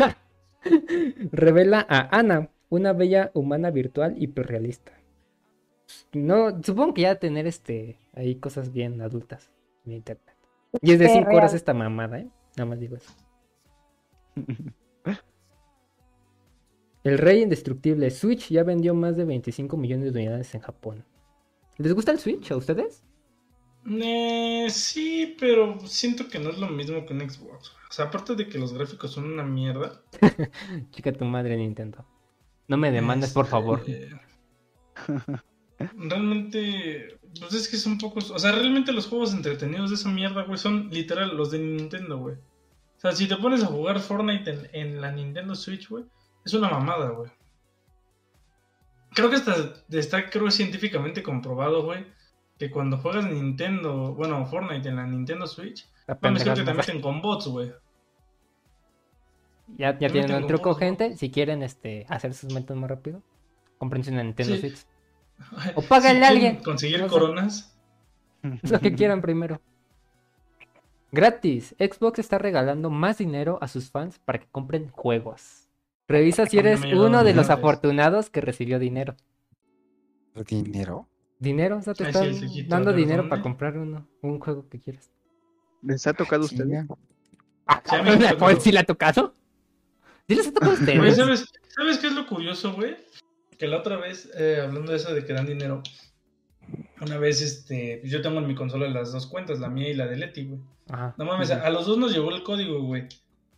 revela 1.32 1.84
a 1.86 2.18
Ana, 2.18 2.48
una 2.70 2.94
bella 2.94 3.30
humana 3.34 3.70
virtual 3.70 4.14
hiperrealista. 4.16 4.92
No, 6.12 6.62
supongo 6.62 6.94
que 6.94 7.02
ya 7.02 7.16
tener 7.16 7.46
este 7.46 7.98
ahí 8.14 8.36
cosas 8.36 8.72
bien 8.72 9.00
adultas 9.00 9.50
en 9.84 9.92
internet. 9.92 10.36
Y 10.80 10.92
es 10.92 10.98
de 10.98 11.08
5 11.08 11.30
horas 11.30 11.54
esta 11.54 11.74
mamada, 11.74 12.18
¿eh? 12.18 12.28
Nada 12.56 12.70
más 12.70 12.80
digo 12.80 12.96
eso. 12.96 13.12
El 17.04 17.18
Rey 17.18 17.42
Indestructible 17.42 18.10
Switch 18.10 18.48
ya 18.48 18.62
vendió 18.62 18.94
más 18.94 19.16
de 19.16 19.24
25 19.24 19.76
millones 19.76 20.12
de 20.12 20.20
unidades 20.20 20.54
en 20.54 20.60
Japón. 20.60 21.04
¿Les 21.78 21.92
gusta 21.92 22.12
el 22.12 22.20
Switch 22.20 22.52
a 22.52 22.56
ustedes? 22.56 23.02
Eh, 23.90 24.68
sí, 24.70 25.34
pero 25.40 25.80
siento 25.80 26.28
que 26.28 26.38
no 26.38 26.50
es 26.50 26.58
lo 26.58 26.68
mismo 26.68 27.04
que 27.04 27.12
un 27.12 27.28
Xbox. 27.28 27.70
O 27.70 27.92
sea, 27.92 28.04
aparte 28.06 28.36
de 28.36 28.48
que 28.48 28.58
los 28.58 28.72
gráficos 28.72 29.10
son 29.10 29.24
una 29.24 29.42
mierda. 29.42 30.00
Chica 30.90 31.12
tu 31.12 31.24
madre 31.24 31.56
Nintendo. 31.56 32.06
No 32.68 32.76
me 32.76 32.92
demandes, 32.92 33.32
por 33.32 33.46
favor. 33.46 33.82
Realmente, 35.96 37.18
pues 37.38 37.54
es 37.54 37.68
que 37.68 37.76
son 37.76 37.98
pocos. 37.98 38.30
O 38.30 38.38
sea, 38.38 38.52
realmente 38.52 38.92
los 38.92 39.06
juegos 39.06 39.32
entretenidos 39.32 39.90
de 39.90 39.96
esa 39.96 40.08
mierda, 40.08 40.42
güey, 40.44 40.58
son 40.58 40.88
literal 40.90 41.36
los 41.36 41.50
de 41.50 41.58
Nintendo, 41.58 42.18
güey. 42.18 42.36
O 42.36 43.00
sea, 43.02 43.12
si 43.12 43.26
te 43.26 43.36
pones 43.36 43.62
a 43.62 43.66
jugar 43.66 44.00
Fortnite 44.00 44.50
en, 44.50 44.68
en 44.72 45.00
la 45.00 45.10
Nintendo 45.10 45.54
Switch, 45.54 45.88
güey, 45.88 46.04
es 46.44 46.54
una 46.54 46.68
mamada, 46.68 47.10
güey. 47.10 47.30
Creo 49.14 49.28
que 49.28 49.36
hasta 49.36 49.74
está, 49.90 50.30
creo, 50.30 50.50
científicamente 50.50 51.22
comprobado, 51.22 51.84
güey, 51.84 52.06
que 52.58 52.70
cuando 52.70 52.98
juegas 52.98 53.26
Nintendo, 53.26 54.14
bueno, 54.14 54.46
Fortnite 54.46 54.88
en 54.88 54.96
la 54.96 55.06
Nintendo 55.06 55.46
Switch, 55.46 55.86
La 56.06 56.18
mames, 56.20 56.42
creo 56.42 56.54
que 56.54 56.62
te 56.62 56.74
meten 56.74 57.00
con 57.00 57.20
bots, 57.20 57.46
güey. 57.48 57.72
Ya, 59.76 59.98
ya 59.98 60.08
tienen 60.08 60.34
un 60.34 60.46
truco, 60.46 60.74
gente. 60.74 61.16
Si 61.16 61.30
quieren 61.30 61.62
este, 61.62 62.04
hacer 62.08 62.34
sus 62.34 62.52
métodos 62.52 62.80
más 62.80 62.90
rápido, 62.90 63.22
cómprense 63.78 64.10
una 64.10 64.22
Nintendo 64.22 64.54
Sí. 64.54 64.60
Switch. 64.60 64.86
O 65.74 65.82
págale 65.82 66.24
a 66.24 66.28
alguien. 66.28 66.56
Conseguir 66.56 67.06
coronas. 67.06 67.74
Lo 68.62 68.80
que 68.80 68.94
quieran 68.94 69.20
primero. 69.20 69.60
Gratis. 71.10 71.74
Xbox 71.78 72.18
está 72.18 72.38
regalando 72.38 72.90
más 72.90 73.18
dinero 73.18 73.58
a 73.60 73.68
sus 73.68 73.90
fans 73.90 74.18
para 74.18 74.40
que 74.40 74.46
compren 74.50 74.88
juegos. 74.90 75.68
Revisa 76.08 76.46
si 76.46 76.58
eres 76.58 76.80
uno 76.84 77.22
de 77.24 77.34
los 77.34 77.50
afortunados 77.50 78.28
que 78.30 78.40
recibió 78.40 78.78
dinero. 78.78 79.14
¿Dinero? 80.34 81.08
Dinero, 81.38 81.78
o 81.78 81.82
sea, 81.82 81.94
te 81.94 82.04
sí, 82.12 82.60
están 82.60 82.68
dando 82.68 82.92
dinero 82.92 83.28
para 83.28 83.42
comprar 83.42 83.76
uno, 83.76 84.06
un 84.20 84.38
juego 84.38 84.68
que 84.68 84.80
quieras. 84.80 85.10
¿Les 85.82 86.06
ha 86.06 86.12
tocado 86.12 86.42
a 86.42 86.44
ustedes? 86.46 86.68
Chinga. 86.68 86.86
Ah, 87.66 87.82
Sí, 87.84 87.96
a 87.96 87.98
mí 88.02 88.04
me 88.04 88.10
cabrón, 88.10 88.28
tocó. 88.30 88.40
¿Paul 88.40 88.60
sí 88.60 88.72
le 88.72 88.78
ha 88.78 88.84
tocado? 88.84 89.34
¿Sí 90.28 90.34
les 90.34 90.46
ha 90.48 90.52
tocado 90.52 90.72
a 90.72 90.76
Güey, 90.76 90.96
ustedes? 90.96 91.16
¿sabes, 91.16 91.52
¿sabes 91.68 91.98
qué 91.98 92.06
es 92.08 92.12
lo 92.14 92.26
curioso, 92.26 92.72
güey? 92.74 92.96
Que 93.62 93.68
la 93.68 93.76
otra 93.78 93.96
vez, 93.96 94.28
eh, 94.36 94.58
hablando 94.60 94.90
de 94.90 94.96
eso 94.96 95.14
de 95.14 95.24
que 95.24 95.32
dan 95.32 95.46
dinero, 95.46 95.84
una 97.00 97.16
vez, 97.16 97.40
este, 97.40 97.98
pues 98.00 98.10
yo 98.10 98.20
tengo 98.20 98.40
en 98.40 98.48
mi 98.48 98.56
consola 98.56 98.88
las 98.88 99.12
dos 99.12 99.28
cuentas, 99.28 99.60
la 99.60 99.68
mía 99.68 99.88
y 99.88 99.94
la 99.94 100.08
de 100.08 100.16
Leti, 100.16 100.46
güey. 100.46 100.60
Ajá. 100.88 101.14
No 101.16 101.24
mames, 101.26 101.52
a 101.52 101.70
los 101.70 101.86
dos 101.86 101.96
nos 101.96 102.12
llegó 102.12 102.34
el 102.34 102.42
código, 102.42 102.82
güey. 102.82 103.06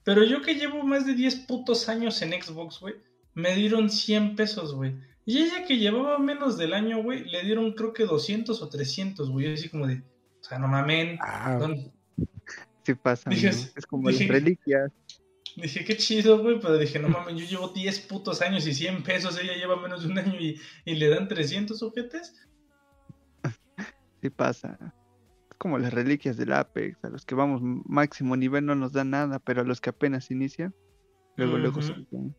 Pero 0.03 0.23
yo 0.23 0.43
que 0.43 0.57
llevo 0.57 0.83
más 0.83 1.07
de 1.07 1.15
10 1.15 1.37
putos 1.47 1.89
años 1.89 2.21
en 2.21 2.33
Xbox, 2.33 2.81
güey, 2.81 2.97
me 3.33 3.55
dieron 3.55 3.89
100 3.89 4.37
pesos, 4.37 4.75
güey. 4.75 4.95
Y 5.25 5.39
ella 5.39 5.65
que 5.67 5.79
llevaba 5.79 6.19
menos 6.19 6.59
del 6.59 6.75
año, 6.75 7.03
güey, 7.03 7.25
le 7.25 7.43
dieron 7.45 7.73
creo 7.73 7.95
que 7.95 8.05
200 8.05 8.61
o 8.61 8.69
300, 8.69 9.31
güey. 9.31 9.55
Así 9.55 9.71
como 9.71 9.87
de, 9.87 9.95
o 9.95 10.45
sea, 10.45 10.59
no 10.59 10.69
mamen. 10.69 11.17
Ah, 11.23 11.57
¿dónde? 11.59 11.91
Sí 12.83 12.93
pasa, 12.93 13.31
Dije- 13.31 13.53
¿no? 13.53 13.57
Es 13.75 13.87
como 13.87 14.11
dije- 14.11 14.25
las 14.25 14.35
reliquias. 14.35 14.93
Dije, 15.57 15.85
qué 15.85 15.97
chido, 15.97 16.39
güey, 16.39 16.59
pero 16.59 16.77
dije, 16.77 16.99
no 16.99 17.09
mames, 17.09 17.37
yo 17.37 17.47
llevo 17.47 17.69
10 17.69 18.01
putos 18.01 18.43
años 18.43 18.67
y 18.67 18.75
100 18.75 19.03
pesos, 19.05 19.39
ella 19.41 19.55
lleva 19.55 19.77
menos 19.81 20.03
de 20.03 20.09
un 20.09 20.19
año 20.19 20.35
y, 20.41 20.61
y 20.85 20.95
le 20.97 21.09
dan 21.09 21.29
300 21.29 21.81
ojetes. 21.83 22.35
Sí 24.21 24.31
pasa. 24.31 24.79
Es 25.51 25.59
como 25.59 25.79
las 25.79 25.93
reliquias 25.93 26.37
del 26.37 26.53
Apex. 26.53 27.05
A 27.05 27.11
los 27.11 27.25
que 27.25 27.35
vamos 27.35 27.61
máximo 27.63 28.37
nivel 28.37 28.65
no 28.65 28.75
nos 28.75 28.93
dan 28.93 29.11
nada, 29.11 29.39
pero 29.39 29.61
a 29.61 29.65
los 29.65 29.81
que 29.81 29.91
apenas 29.91 30.31
inician, 30.31 30.75
luego, 31.37 31.59
luego 31.59 31.79
Ujú. 31.79 31.87
se 31.87 31.95
los 31.95 32.11
dan. 32.11 32.35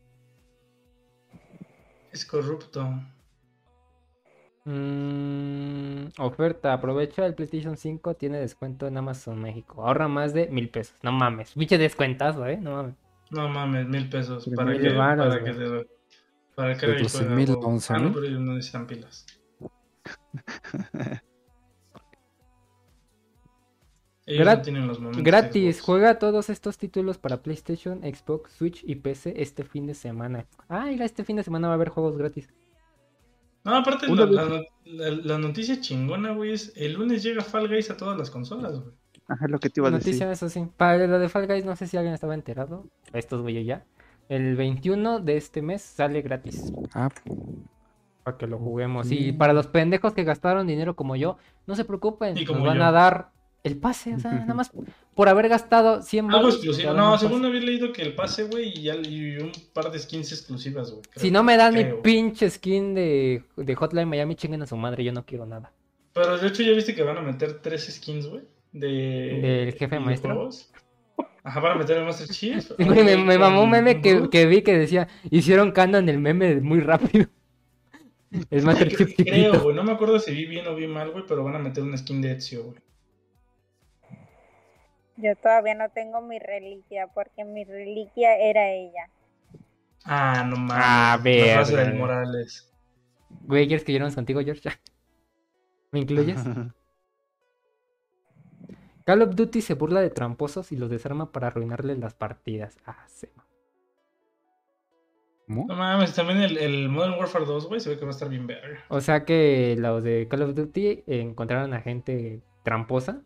Es 2.12 2.26
corrupto. 2.26 2.92
Mm, 4.64 6.08
oferta, 6.18 6.72
aprovecha 6.72 7.24
el 7.24 7.34
PlayStation 7.34 7.76
5, 7.76 8.14
tiene 8.14 8.40
descuento 8.40 8.88
en 8.88 8.96
Amazon 8.98 9.40
México. 9.40 9.86
Ahorra 9.86 10.08
más 10.08 10.34
de 10.34 10.48
mil 10.48 10.68
pesos. 10.68 10.98
No 11.02 11.12
mames, 11.12 11.54
pinche 11.54 11.78
descuentazo, 11.78 12.46
eh. 12.46 12.56
No 12.56 12.72
mames. 12.72 13.05
No 13.30 13.48
mames, 13.48 13.86
mil 13.88 14.08
pesos. 14.08 14.44
Pero 14.44 14.56
¿Para 14.56 14.78
qué? 14.78 14.88
varos, 14.90 15.26
para 15.28 15.44
que 15.44 15.52
le- 15.52 15.86
para 16.54 16.74
12 16.74 17.18
juegue 17.18 17.34
mil. 17.34 17.50
11 17.60 17.92
Ah, 17.94 17.98
no, 17.98 18.12
pero 18.12 18.26
ellos 18.26 18.40
no 18.40 18.54
necesitan 18.54 18.86
pilas. 18.86 19.26
Ellos 24.28 24.44
Grat- 24.44 24.66
no 24.72 24.86
los 24.86 25.22
Gratis, 25.22 25.76
Xbox. 25.76 25.86
juega 25.86 26.18
todos 26.18 26.50
estos 26.50 26.78
títulos 26.78 27.16
para 27.16 27.42
PlayStation, 27.44 28.00
Xbox, 28.02 28.52
Switch 28.54 28.82
y 28.84 28.96
PC 28.96 29.34
este 29.40 29.62
fin 29.62 29.86
de 29.86 29.94
semana. 29.94 30.46
Ah, 30.68 30.86
mira, 30.86 31.04
este 31.04 31.22
fin 31.22 31.36
de 31.36 31.44
semana 31.44 31.68
va 31.68 31.74
a 31.74 31.76
haber 31.76 31.90
juegos 31.90 32.18
gratis. 32.18 32.48
No, 33.62 33.76
aparte, 33.76 34.08
la, 34.08 34.26
la- 34.26 34.62
la- 34.84 35.10
la 35.10 35.38
noticia 35.38 35.80
chingona, 35.80 36.32
güey, 36.32 36.52
es 36.52 36.72
el 36.76 36.94
lunes 36.94 37.22
llega 37.22 37.42
Fall 37.42 37.68
Guys 37.68 37.88
a 37.90 37.96
todas 37.96 38.18
las 38.18 38.30
consolas, 38.30 38.80
güey. 38.80 38.94
Ajá, 39.28 39.44
es 39.46 39.50
lo 39.50 39.58
que 39.58 39.70
te 39.70 39.80
iba 39.80 39.88
a 39.88 39.90
decir. 39.90 40.06
Noticia, 40.12 40.30
eso 40.30 40.48
sí. 40.48 40.66
Para 40.76 41.06
lo 41.06 41.18
de 41.18 41.28
Fall 41.28 41.46
Guys, 41.46 41.64
no 41.64 41.74
sé 41.76 41.86
si 41.86 41.96
alguien 41.96 42.14
estaba 42.14 42.34
enterado. 42.34 42.84
Estos 43.12 43.42
güeyes 43.42 43.66
ya. 43.66 43.84
El 44.28 44.56
21 44.56 45.20
de 45.20 45.36
este 45.36 45.62
mes 45.62 45.82
sale 45.82 46.22
gratis. 46.22 46.72
ah, 46.94 47.08
Para 48.24 48.36
que 48.38 48.46
lo 48.46 48.58
juguemos. 48.58 49.10
Y 49.10 49.32
Mm. 49.32 49.38
para 49.38 49.52
los 49.52 49.66
pendejos 49.68 50.12
que 50.12 50.24
gastaron 50.24 50.66
dinero 50.66 50.96
como 50.96 51.14
yo, 51.16 51.38
no 51.66 51.76
se 51.76 51.84
preocupen. 51.84 52.36
Y 52.36 52.40
Nos 52.44 52.50
como 52.52 52.64
van 52.64 52.78
yo. 52.78 52.84
a 52.84 52.90
dar 52.90 53.30
el 53.62 53.76
pase. 53.78 54.14
O 54.14 54.18
sea, 54.20 54.32
nada 54.32 54.54
más 54.54 54.70
por 55.14 55.28
haber 55.28 55.48
gastado 55.48 56.02
100 56.02 56.30
Algo 56.32 56.48
exclusivo. 56.48 56.92
No, 56.92 57.16
según 57.18 57.42
pase. 57.42 57.48
había 57.48 57.60
leído 57.62 57.92
que 57.92 58.02
el 58.02 58.14
pase, 58.14 58.44
güey, 58.44 58.68
y, 58.78 58.82
ya- 58.82 58.96
y 58.96 59.38
un 59.38 59.52
par 59.72 59.90
de 59.92 59.98
skins 59.98 60.30
exclusivas, 60.32 60.90
güey. 60.90 61.02
Si 61.16 61.30
no 61.30 61.42
me 61.44 61.56
dan 61.56 61.74
mi 61.74 61.82
creo. 61.84 62.02
pinche 62.02 62.50
skin 62.50 62.94
de, 62.94 63.44
de 63.56 63.74
Hotline 63.76 64.08
Miami, 64.08 64.34
chinguen 64.36 64.62
a 64.62 64.66
su 64.66 64.76
madre. 64.76 65.04
Yo 65.04 65.12
no 65.12 65.24
quiero 65.24 65.46
nada. 65.46 65.72
Pero 66.12 66.38
de 66.38 66.48
hecho 66.48 66.62
ya 66.64 66.72
viste 66.72 66.94
que 66.94 67.02
van 67.02 67.18
a 67.18 67.22
meter 67.22 67.60
tres 67.60 67.86
skins, 67.94 68.26
güey. 68.28 68.42
De... 68.80 69.40
¿Del 69.42 69.72
jefe 69.74 69.98
maestro? 69.98 70.50
Ajá, 71.42 71.60
van 71.60 71.72
a 71.72 71.74
meter 71.76 71.98
el 71.98 72.04
Master 72.04 72.28
Chief. 72.28 72.72
Sí, 72.76 72.84
me, 72.84 73.16
me 73.16 73.38
mamó 73.38 73.62
un 73.62 73.70
meme 73.70 74.00
que, 74.00 74.46
vi 74.46 74.62
que 74.62 74.76
decía: 74.76 75.06
Hicieron 75.30 75.70
canon 75.70 76.08
el 76.08 76.18
meme 76.18 76.56
muy 76.56 76.80
rápido. 76.80 77.28
El 78.50 78.64
Master 78.64 78.94
Chief 78.94 79.14
Creo, 79.16 79.62
güey. 79.62 79.74
No 79.74 79.84
me 79.84 79.92
acuerdo 79.92 80.18
si 80.18 80.32
vi 80.32 80.46
bien 80.46 80.66
o 80.66 80.74
vi 80.74 80.88
mal, 80.88 81.12
güey, 81.12 81.24
pero 81.26 81.44
van 81.44 81.54
a 81.54 81.58
meter 81.60 81.84
un 81.84 81.96
skin 81.96 82.20
de 82.20 82.32
Ezio, 82.32 82.64
güey. 82.64 82.80
Yo 85.16 85.34
todavía 85.36 85.74
no 85.74 85.88
tengo 85.90 86.20
mi 86.20 86.38
reliquia 86.38 87.06
porque 87.14 87.44
mi 87.44 87.64
reliquia 87.64 88.36
era 88.36 88.68
ella. 88.72 89.08
Ah, 90.04 90.44
no 90.46 90.56
mames. 90.56 90.76
Ah, 90.76 91.20
verga. 91.22 91.84
del 91.84 91.94
Morales. 91.94 92.70
Güey, 93.44 93.68
¿quieres 93.68 93.84
que 93.84 93.92
lloremos 93.92 94.16
contigo, 94.16 94.40
George? 94.42 94.68
¿Me 95.92 96.00
incluyes? 96.00 96.40
Call 99.06 99.22
of 99.22 99.34
Duty 99.36 99.62
se 99.62 99.74
burla 99.74 100.00
de 100.00 100.10
tramposos 100.10 100.72
y 100.72 100.76
los 100.76 100.90
desarma 100.90 101.30
para 101.32 101.46
arruinarles 101.46 101.98
las 101.98 102.12
partidas. 102.14 102.76
Ah, 102.84 103.04
sí. 103.06 103.28
¿cómo? 105.46 105.64
No 105.68 105.76
mames, 105.76 106.12
también 106.14 106.40
el, 106.40 106.58
el 106.58 106.88
Modern 106.88 107.14
Warfare 107.18 107.44
2, 107.46 107.68
güey, 107.68 107.80
se 107.80 107.90
ve 107.90 107.96
que 107.98 108.04
va 108.04 108.10
a 108.10 108.14
estar 108.14 108.28
bien 108.28 108.46
verga. 108.48 108.80
O 108.88 109.00
sea 109.00 109.24
que 109.24 109.76
los 109.78 110.02
de 110.02 110.26
Call 110.28 110.42
of 110.42 110.54
Duty 110.56 111.04
encontraron 111.06 111.72
a 111.72 111.80
gente 111.80 112.42
tramposa 112.64 113.22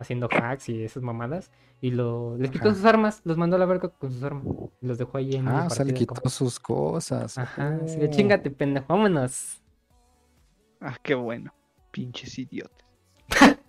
haciendo 0.00 0.28
hacks 0.32 0.68
y 0.68 0.82
esas 0.82 1.02
mamadas 1.04 1.52
y 1.80 1.92
lo, 1.92 2.36
les 2.38 2.50
quitó 2.50 2.68
Ajá. 2.70 2.74
sus 2.74 2.84
armas, 2.84 3.20
los 3.24 3.36
mandó 3.36 3.54
a 3.56 3.58
la 3.60 3.66
verga 3.66 3.88
con 3.88 4.10
sus 4.10 4.22
armas. 4.24 4.44
y 4.82 4.86
Los 4.86 4.98
dejó 4.98 5.16
ahí 5.18 5.34
en 5.36 5.46
Ah, 5.46 5.52
medio 5.52 5.66
o 5.66 5.70
sea, 5.70 5.84
le 5.84 5.94
quitó 5.94 6.14
como- 6.14 6.28
sus 6.30 6.58
cosas. 6.58 7.38
Ajá, 7.38 7.78
Oh. 7.80 8.06
chingate, 8.10 8.50
pendejo, 8.50 8.86
vámonos. 8.88 9.62
Ah, 10.80 10.96
qué 11.02 11.14
bueno. 11.14 11.54
Pinches 11.92 12.36
idiotas. 12.38 12.84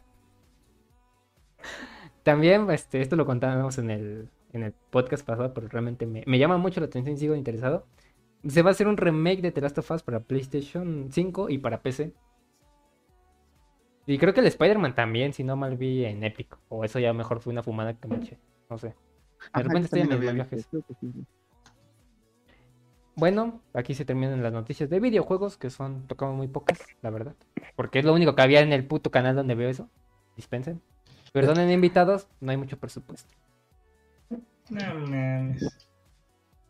También, 2.24 2.70
este, 2.70 3.02
esto 3.02 3.16
lo 3.16 3.26
contábamos 3.26 3.78
en 3.78 3.90
el, 3.90 4.30
en 4.54 4.64
el 4.64 4.74
podcast 4.92 5.26
pasado, 5.26 5.54
pero 5.54 5.68
realmente 5.68 6.06
me, 6.06 6.24
me 6.28 6.38
llama 6.38 6.58
mucho 6.58 6.80
la 6.80 6.88
atención 6.88 7.16
y 7.16 7.20
sigo 7.20 7.36
interesado. 7.36 7.86
Se 8.48 8.62
va 8.62 8.70
a 8.70 8.72
hacer 8.72 8.88
un 8.88 8.98
remake 8.98 9.42
de 9.42 9.52
The 9.52 9.62
Last 9.62 9.78
of 9.78 9.92
Us 9.92 10.04
para 10.04 10.20
PlayStation 10.20 11.10
5 11.12 11.50
y 11.50 11.58
para 11.58 11.82
PC. 11.82 12.14
Y 14.08 14.18
creo 14.18 14.34
que 14.34 14.40
el 14.40 14.48
Spider-Man 14.48 14.96
también, 14.96 15.34
si 15.34 15.44
no 15.44 15.56
mal 15.56 15.78
vi 15.78 16.06
en 16.06 16.24
Epic. 16.24 16.58
O 16.70 16.84
eso 16.84 17.00
ya 17.00 17.14
mejor 17.14 17.40
fue 17.40 17.54
una 17.54 17.64
fumada 17.64 17.94
que 17.94 18.08
me 18.08 18.18
eché. 18.18 18.40
No 18.70 18.78
sé. 18.78 18.96
De 19.56 19.64
repente 19.64 19.86
estoy 19.86 20.02
en 20.02 20.10
mis 20.10 20.20
viajes. 20.20 20.70
Bueno, 23.16 23.62
aquí 23.74 23.94
se 23.94 24.06
terminan 24.06 24.42
las 24.42 24.54
noticias 24.54 24.90
de 24.90 25.00
videojuegos, 25.00 25.58
que 25.58 25.70
son, 25.70 26.08
tocamos 26.08 26.36
muy 26.36 26.48
pocas, 26.48 26.80
la 27.02 27.10
verdad. 27.10 27.36
Porque 27.76 28.00
es 28.00 28.06
lo 28.06 28.14
único 28.14 28.36
que 28.36 28.42
había 28.42 28.62
en 28.62 28.74
el 28.74 28.86
puto 28.86 29.12
canal 29.12 29.36
donde 29.36 29.56
veo 29.56 29.70
eso. 29.70 29.90
Dispensen. 30.36 30.82
Perdonen 31.32 31.72
invitados, 31.72 32.28
no 32.40 32.52
hay 32.52 32.58
mucho 32.58 32.78
presupuesto. 32.78 33.34
No 34.30 34.40
mames. 34.70 35.64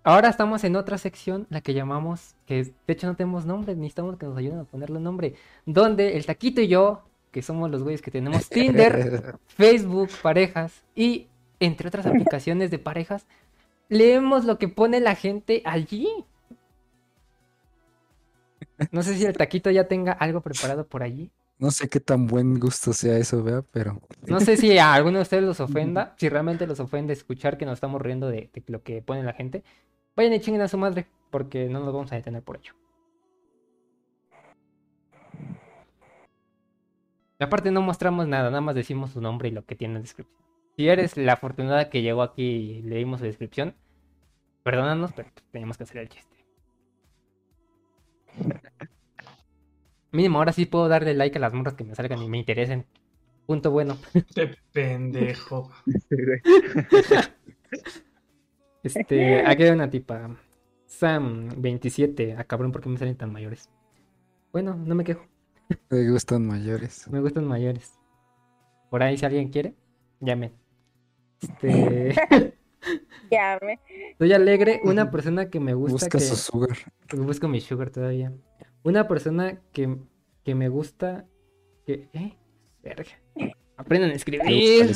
Ahora 0.04 0.30
estamos 0.30 0.64
en 0.64 0.76
otra 0.76 0.98
sección, 0.98 1.46
la 1.50 1.62
que 1.62 1.76
llamamos, 1.76 2.36
que 2.48 2.64
de 2.64 2.94
hecho 2.94 3.06
no 3.06 3.16
tenemos 3.16 3.46
nombre, 3.46 3.76
necesitamos 3.76 4.18
que 4.18 4.26
nos 4.26 4.38
ayuden 4.38 4.60
a 4.60 4.64
ponerle 4.64 5.00
nombre. 5.00 5.36
Donde 5.66 6.18
el 6.18 6.26
Taquito 6.26 6.62
y 6.62 6.68
yo, 6.68 7.04
que 7.32 7.44
somos 7.44 7.70
los 7.70 7.84
güeyes 7.84 8.02
que 8.02 8.10
tenemos 8.10 8.50
Tinder, 8.50 9.38
Facebook, 9.48 10.10
parejas 10.24 10.84
y 10.96 11.28
entre 11.60 11.88
otras 11.88 12.08
aplicaciones 12.08 12.72
de 12.72 12.80
parejas, 12.80 13.28
leemos 13.90 14.46
lo 14.46 14.58
que 14.58 14.68
pone 14.68 15.00
la 15.00 15.14
gente 15.14 15.62
allí. 15.66 16.08
No 18.92 19.04
sé 19.04 19.16
si 19.16 19.26
el 19.26 19.38
Taquito 19.38 19.70
ya 19.70 19.88
tenga 19.88 20.14
algo 20.14 20.42
preparado 20.42 20.88
por 20.88 21.04
allí. 21.04 21.30
No 21.62 21.70
sé 21.70 21.88
qué 21.90 22.00
tan 22.00 22.26
buen 22.26 22.60
gusto 22.60 22.92
sea 22.92 23.20
eso, 23.20 23.44
vea, 23.44 23.62
pero 23.62 24.02
No 24.26 24.40
sé 24.40 24.58
si 24.58 24.80
a 24.80 24.96
alguno 24.96 25.20
de 25.20 25.22
ustedes 25.22 25.44
los 25.44 25.60
ofenda, 25.60 26.16
si 26.18 26.28
realmente 26.28 26.66
los 26.66 26.80
ofende 26.80 27.14
escuchar 27.14 27.60
que 27.60 27.66
nos 27.66 27.76
estamos 27.76 28.02
riendo 28.02 28.30
de, 28.30 28.50
de 28.52 28.64
lo 28.66 28.82
que 28.82 29.04
pone 29.04 29.22
la 29.22 29.34
gente. 29.34 29.64
Vayan 30.16 30.34
y 30.34 30.40
chinguen 30.40 30.64
a 30.64 30.68
su 30.68 30.80
madre, 30.80 31.06
porque 31.30 31.70
no 31.70 31.80
nos 31.80 31.94
vamos 31.94 32.12
a 32.12 32.16
detener 32.16 32.42
por 32.42 32.58
ello. 32.58 32.74
Y 37.40 37.44
aparte 37.44 37.70
no 37.70 37.84
mostramos 37.84 38.28
nada, 38.28 38.50
nada 38.50 38.62
más 38.62 38.74
decimos 38.74 39.12
su 39.12 39.22
nombre 39.22 39.50
y 39.50 39.52
lo 39.52 39.64
que 39.64 39.76
tiene 39.76 39.98
en 39.98 40.02
descripción. 40.02 40.42
Si 40.76 40.90
eres 40.90 41.16
la 41.16 41.34
afortunada 41.34 41.92
que 41.92 42.02
llegó 42.02 42.24
aquí 42.24 42.42
y 42.42 42.82
leímos 42.82 43.20
su 43.20 43.28
descripción, 43.28 43.76
perdónanos, 44.64 45.12
pero 45.14 45.30
teníamos 45.52 45.78
que 45.78 45.84
hacer 45.84 45.98
el 45.98 46.10
chiste. 46.10 46.38
Mínimo, 50.12 50.40
ahora 50.40 50.52
sí 50.52 50.66
puedo 50.66 50.88
darle 50.88 51.14
like 51.14 51.38
a 51.38 51.42
las 51.42 51.54
morras 51.54 51.76
que 51.76 51.84
me 51.84 51.96
salgan 51.96 52.22
y 52.22 52.30
me 52.30 52.38
interesen. 52.38 52.86
Punto 53.46 53.72
bueno. 53.72 53.98
Este 54.14 54.58
pendejo. 54.72 55.72
Este, 58.84 59.46
aquí 59.46 59.62
hay 59.62 59.70
una 59.70 59.92
tipa. 59.92 60.36
Sam, 60.88 61.50
27. 61.56 62.36
Ah, 62.36 62.46
cabrón, 62.46 62.72
¿por 62.72 62.82
qué 62.82 62.90
me 62.90 62.98
salen 62.98 63.16
tan 63.16 63.32
mayores? 63.32 63.70
Bueno, 64.52 64.76
no 64.76 64.96
me 64.96 65.04
quejo. 65.04 65.24
me 65.92 66.10
gustan 66.10 66.48
mayores. 66.48 67.08
Me 67.12 67.20
gustan 67.20 67.46
mayores. 67.46 68.00
Por 68.90 69.04
ahí, 69.04 69.18
si 69.18 69.26
alguien 69.28 69.50
quiere, 69.50 69.76
llamen. 70.20 70.52
Este, 71.42 72.16
Llame. 73.32 73.80
soy 74.18 74.34
alegre, 74.34 74.82
una 74.84 75.12
persona 75.12 75.50
que 75.50 75.60
me 75.60 75.74
gusta 75.74 75.94
Busca 75.94 76.18
que... 76.18 76.24
su 76.24 76.36
sugar. 76.36 76.78
Busco 77.14 77.48
mi 77.48 77.62
sugar 77.62 77.90
todavía. 77.90 78.34
Una 78.84 79.08
persona 79.08 79.62
que, 79.72 79.98
que 80.44 80.56
me 80.56 80.70
gusta 80.70 81.26
que... 81.86 82.10
¿Eh? 82.14 82.34
Verga. 82.84 83.12
Aprendan 83.78 84.12
a 84.12 84.14
escribir. 84.14 84.92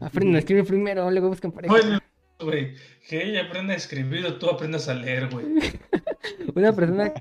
Aprendan 0.00 0.36
a 0.36 0.38
escribir 0.38 0.64
primero, 0.64 1.10
luego 1.10 1.28
busquen 1.28 1.52
pareja. 1.52 1.74
Bueno, 1.74 1.98
güey, 2.40 2.74
que 3.08 3.24
ella 3.24 3.46
aprenda 3.46 3.74
a 3.74 3.76
escribir 3.76 4.24
o 4.26 4.38
tú 4.38 4.48
aprendas 4.48 4.88
a 4.88 4.94
leer, 4.94 5.28
güey. 5.30 5.46
Una 6.54 6.72
persona 6.72 7.12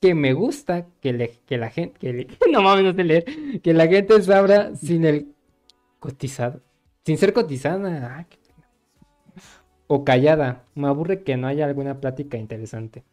que 0.00 0.14
me 0.14 0.32
gusta 0.32 0.86
que, 1.00 1.12
le, 1.12 1.30
que 1.46 1.58
la 1.58 1.70
gente, 1.70 1.98
que 1.98 2.12
le- 2.12 2.28
no 2.52 2.62
mames, 2.62 2.84
no 2.84 2.92
sé 2.94 3.04
leer, 3.04 3.24
que 3.62 3.74
la 3.74 3.86
gente 3.86 4.20
sabrá 4.22 4.74
sin 4.76 5.04
el 5.04 5.34
cotizado, 5.98 6.62
sin 7.04 7.18
ser 7.18 7.32
cotizada, 7.32 8.18
ah, 8.18 8.26
o 9.86 10.04
callada. 10.04 10.64
Me 10.74 10.88
aburre 10.88 11.22
que 11.22 11.36
no 11.36 11.46
haya 11.48 11.64
alguna 11.64 12.00
plática 12.00 12.36
interesante. 12.36 13.04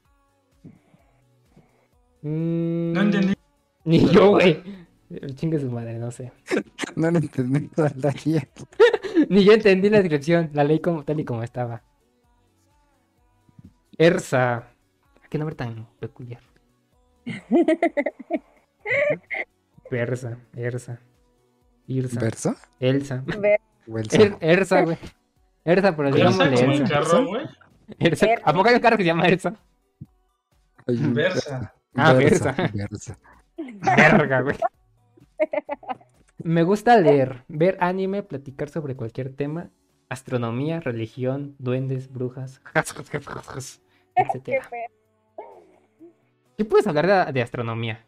Mm, 2.28 2.94
No 2.94 3.02
entendí. 3.02 3.34
Ni 3.84 4.10
yo, 4.10 4.32
güey. 4.32 4.64
Chingue 5.36 5.60
su 5.60 5.70
madre, 5.70 6.00
no 6.00 6.10
sé. 6.12 6.32
No 6.96 7.12
lo 7.12 7.20
entendí 7.20 7.68
toda 7.68 7.92
la 7.98 8.10
día. 8.12 8.48
Ni 9.30 9.44
yo 9.44 9.52
entendí 9.54 9.90
la 9.90 10.00
descripción, 10.00 10.50
la 10.54 10.64
ley 10.64 10.80
como 10.80 11.04
tal 11.04 11.20
y 11.20 11.26
como 11.26 11.44
estaba. 11.44 11.84
Ersa. 13.98 14.70
Qué 15.30 15.38
nombre 15.38 15.56
tan 15.56 15.88
peculiar. 16.00 16.42
Persa, 19.90 20.38
Ersa. 20.56 21.00
Irsa. 21.88 22.20
¿Verso? 22.20 22.56
Elsa. 22.80 23.24
Ver- 23.26 23.60
¿O 23.88 24.00
Elsa? 24.00 24.18
Er- 24.18 24.38
Ersa, 24.42 24.82
güey. 24.82 24.98
Ersa, 25.64 25.96
pero 25.96 26.12
Versa 26.12 26.18
digámosle 26.32 26.64
el 26.64 26.82
Elsa. 26.82 26.94
carro, 26.94 27.26
güey. 27.28 27.46
Ersa. 28.00 28.28
¿A 28.44 28.54
poco 28.54 28.70
hay 28.70 28.76
un 28.76 28.82
carro 28.82 28.98
que 28.98 29.04
se 29.04 29.08
llama 29.08 29.28
Ersa? 29.28 29.54
Oye, 30.88 31.00
Versa. 31.10 31.75
Ah, 31.96 32.14
Versa. 32.14 32.56
Verga, 33.58 34.42
güey. 34.42 34.58
Me 36.44 36.64
gusta 36.64 36.98
leer, 36.98 37.44
ver 37.48 37.78
anime, 37.80 38.22
platicar 38.24 38.70
sobre 38.70 38.96
cualquier 38.96 39.34
tema, 39.34 39.72
astronomía, 40.10 40.80
religión, 40.80 41.56
duendes, 41.60 42.12
brujas, 42.12 42.62
etc. 44.16 44.64
¿Qué 46.58 46.66
puedes 46.66 46.88
hablar 46.88 47.28
de, 47.28 47.34
de 47.34 47.42
astronomía? 47.42 48.06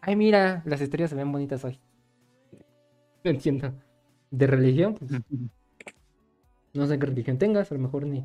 Ay, 0.00 0.16
mira, 0.16 0.62
las 0.64 0.80
estrellas 0.80 1.10
se 1.10 1.16
ven 1.16 1.30
bonitas 1.30 1.64
hoy. 1.64 1.78
No 3.24 3.30
entiendo. 3.30 3.72
¿De 4.30 4.46
religión? 4.46 4.94
Pues, 4.94 5.10
no 6.74 6.86
sé 6.86 6.98
qué 6.98 7.06
religión 7.06 7.38
tengas, 7.38 7.70
a 7.70 7.74
lo 7.74 7.80
mejor 7.80 8.06
ni, 8.06 8.24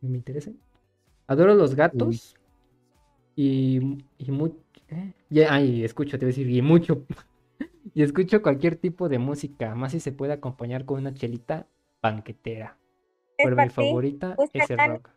ni 0.00 0.08
me 0.08 0.18
interesa. 0.18 0.50
Adoro 1.26 1.54
los 1.54 1.74
gatos. 1.74 2.36
Y, 3.36 4.04
y 4.18 4.30
mucho. 4.30 4.56
ay, 5.48 5.84
escucho, 5.84 6.18
te 6.18 6.24
voy 6.24 6.32
a 6.32 6.36
decir, 6.36 6.50
y 6.50 6.62
mucho. 6.62 7.04
y 7.94 8.02
escucho 8.02 8.42
cualquier 8.42 8.76
tipo 8.76 9.08
de 9.08 9.18
música, 9.18 9.74
más 9.74 9.92
si 9.92 10.00
se 10.00 10.12
puede 10.12 10.32
acompañar 10.32 10.84
con 10.84 10.98
una 11.00 11.14
chelita 11.14 11.66
banquetera. 12.02 12.78
Es 13.36 13.44
Pero 13.44 13.56
mi 13.56 13.68
favorita 13.68 14.36
es 14.52 14.70
el 14.70 14.78
rock. 14.78 15.10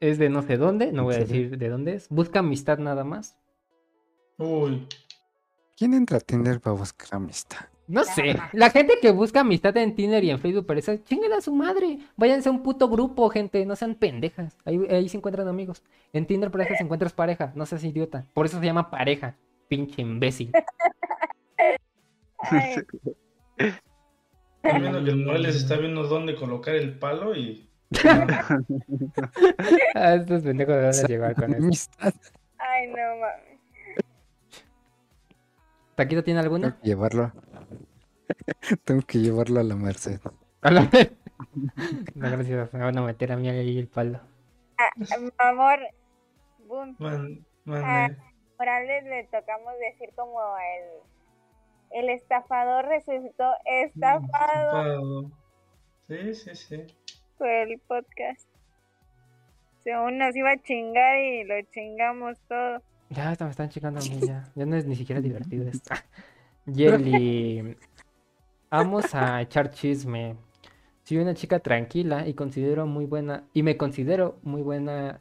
Es 0.00 0.18
de 0.18 0.30
no 0.30 0.42
sé 0.42 0.56
dónde, 0.56 0.92
no 0.92 1.04
voy 1.04 1.16
a 1.16 1.18
decir 1.18 1.58
de 1.58 1.68
dónde 1.68 1.94
es. 1.94 2.08
Busca 2.08 2.38
amistad 2.38 2.78
nada 2.78 3.04
más. 3.04 3.36
Uy. 4.38 4.86
¿Quién 5.76 5.94
entra 5.94 6.18
a 6.18 6.20
Tinder 6.20 6.60
para 6.60 6.76
buscar 6.76 7.16
amistad? 7.16 7.66
No 7.88 8.04
sé. 8.04 8.36
La 8.52 8.68
gente 8.70 8.94
que 9.00 9.10
busca 9.10 9.40
amistad 9.40 9.74
en 9.78 9.94
Tinder 9.94 10.22
y 10.22 10.30
en 10.30 10.38
Facebook, 10.38 10.66
pero 10.66 10.78
esa, 10.78 11.02
chinguen 11.02 11.32
a 11.32 11.40
su 11.40 11.54
madre. 11.54 11.98
Váyanse 12.16 12.50
a 12.50 12.52
un 12.52 12.62
puto 12.62 12.88
grupo, 12.88 13.30
gente. 13.30 13.64
No 13.64 13.74
sean 13.76 13.94
pendejas. 13.94 14.58
Ahí, 14.66 14.78
ahí 14.90 15.08
se 15.08 15.16
encuentran 15.16 15.48
amigos. 15.48 15.82
En 16.12 16.26
Tinder, 16.26 16.50
por 16.50 16.60
ejemplo, 16.60 16.76
se 16.76 16.84
encuentras 16.84 17.14
pareja. 17.14 17.50
No 17.54 17.64
seas 17.64 17.82
idiota. 17.82 18.26
Por 18.34 18.44
eso 18.44 18.60
se 18.60 18.66
llama 18.66 18.90
pareja. 18.90 19.36
Pinche 19.68 20.02
imbécil. 20.02 20.52
Viendo 24.62 25.04
que 25.04 25.10
el 25.10 25.24
Morales 25.24 25.56
está 25.56 25.76
viendo 25.76 26.02
dónde 26.04 26.36
colocar 26.36 26.74
el 26.74 26.98
palo 26.98 27.34
y. 27.34 27.64
Ah, 29.94 30.14
estos 30.14 30.42
pendejos 30.42 30.74
de 30.74 30.82
dónde 30.82 31.08
llegar 31.08 31.34
con. 31.34 31.54
Amistad. 31.54 32.12
ay, 32.58 32.86
no 32.88 32.96
mames. 33.20 33.58
¿Taquito 35.94 36.22
tiene 36.22 36.38
alguna? 36.38 36.78
Llevarlo. 36.82 37.32
Tengo 38.84 39.02
que 39.02 39.18
llevarlo 39.18 39.60
a 39.60 39.64
la 39.64 39.74
Merced. 39.74 40.20
A 40.62 40.70
la 40.70 40.82
vez. 40.82 41.12
No, 42.16 42.28
gracias. 42.30 42.74
Me 42.74 42.80
van 42.80 42.98
a 42.98 43.02
meter 43.02 43.30
a 43.30 43.36
mí 43.36 43.48
ahí 43.48 43.78
el 43.78 43.86
palo. 43.86 44.20
Ah, 44.76 44.90
mi 44.98 45.30
amor, 45.38 45.78
boom. 46.66 46.96
Man, 46.98 47.46
mande. 47.64 48.16
Morales 48.58 49.04
le 49.04 49.24
tocamos 49.24 49.72
decir 49.78 50.12
como 50.16 50.40
el, 50.58 52.02
el 52.02 52.08
estafador 52.10 52.86
resultó 52.86 53.52
estafado 53.64 54.26
Estafado. 54.26 55.30
Sí, 56.08 56.34
sí, 56.34 56.54
sí. 56.54 56.86
por 57.38 57.48
el 57.48 57.78
podcast. 57.86 58.48
Según 59.84 60.18
nos 60.18 60.34
iba 60.34 60.50
a 60.50 60.62
chingar 60.62 61.18
y 61.20 61.44
lo 61.44 61.54
chingamos 61.72 62.36
todo. 62.48 62.82
Ya 63.10 63.30
hasta 63.30 63.44
me 63.44 63.52
están 63.52 63.68
checando 63.68 64.00
a 64.00 64.02
mí 64.02 64.20
ya. 64.26 64.44
Ya 64.54 64.66
no 64.66 64.76
es 64.76 64.86
ni 64.86 64.96
siquiera 64.96 65.20
divertido 65.22 65.68
esto. 65.68 65.94
Jelly. 66.66 67.76
Vamos 68.70 69.14
a 69.14 69.40
echar 69.40 69.70
chisme. 69.70 70.36
Soy 71.02 71.18
una 71.18 71.34
chica 71.34 71.60
tranquila 71.60 72.26
y 72.28 72.34
considero 72.34 72.86
muy 72.86 73.06
buena. 73.06 73.44
Y 73.54 73.62
me 73.62 73.78
considero 73.78 74.38
muy 74.42 74.60
buena 74.60 75.20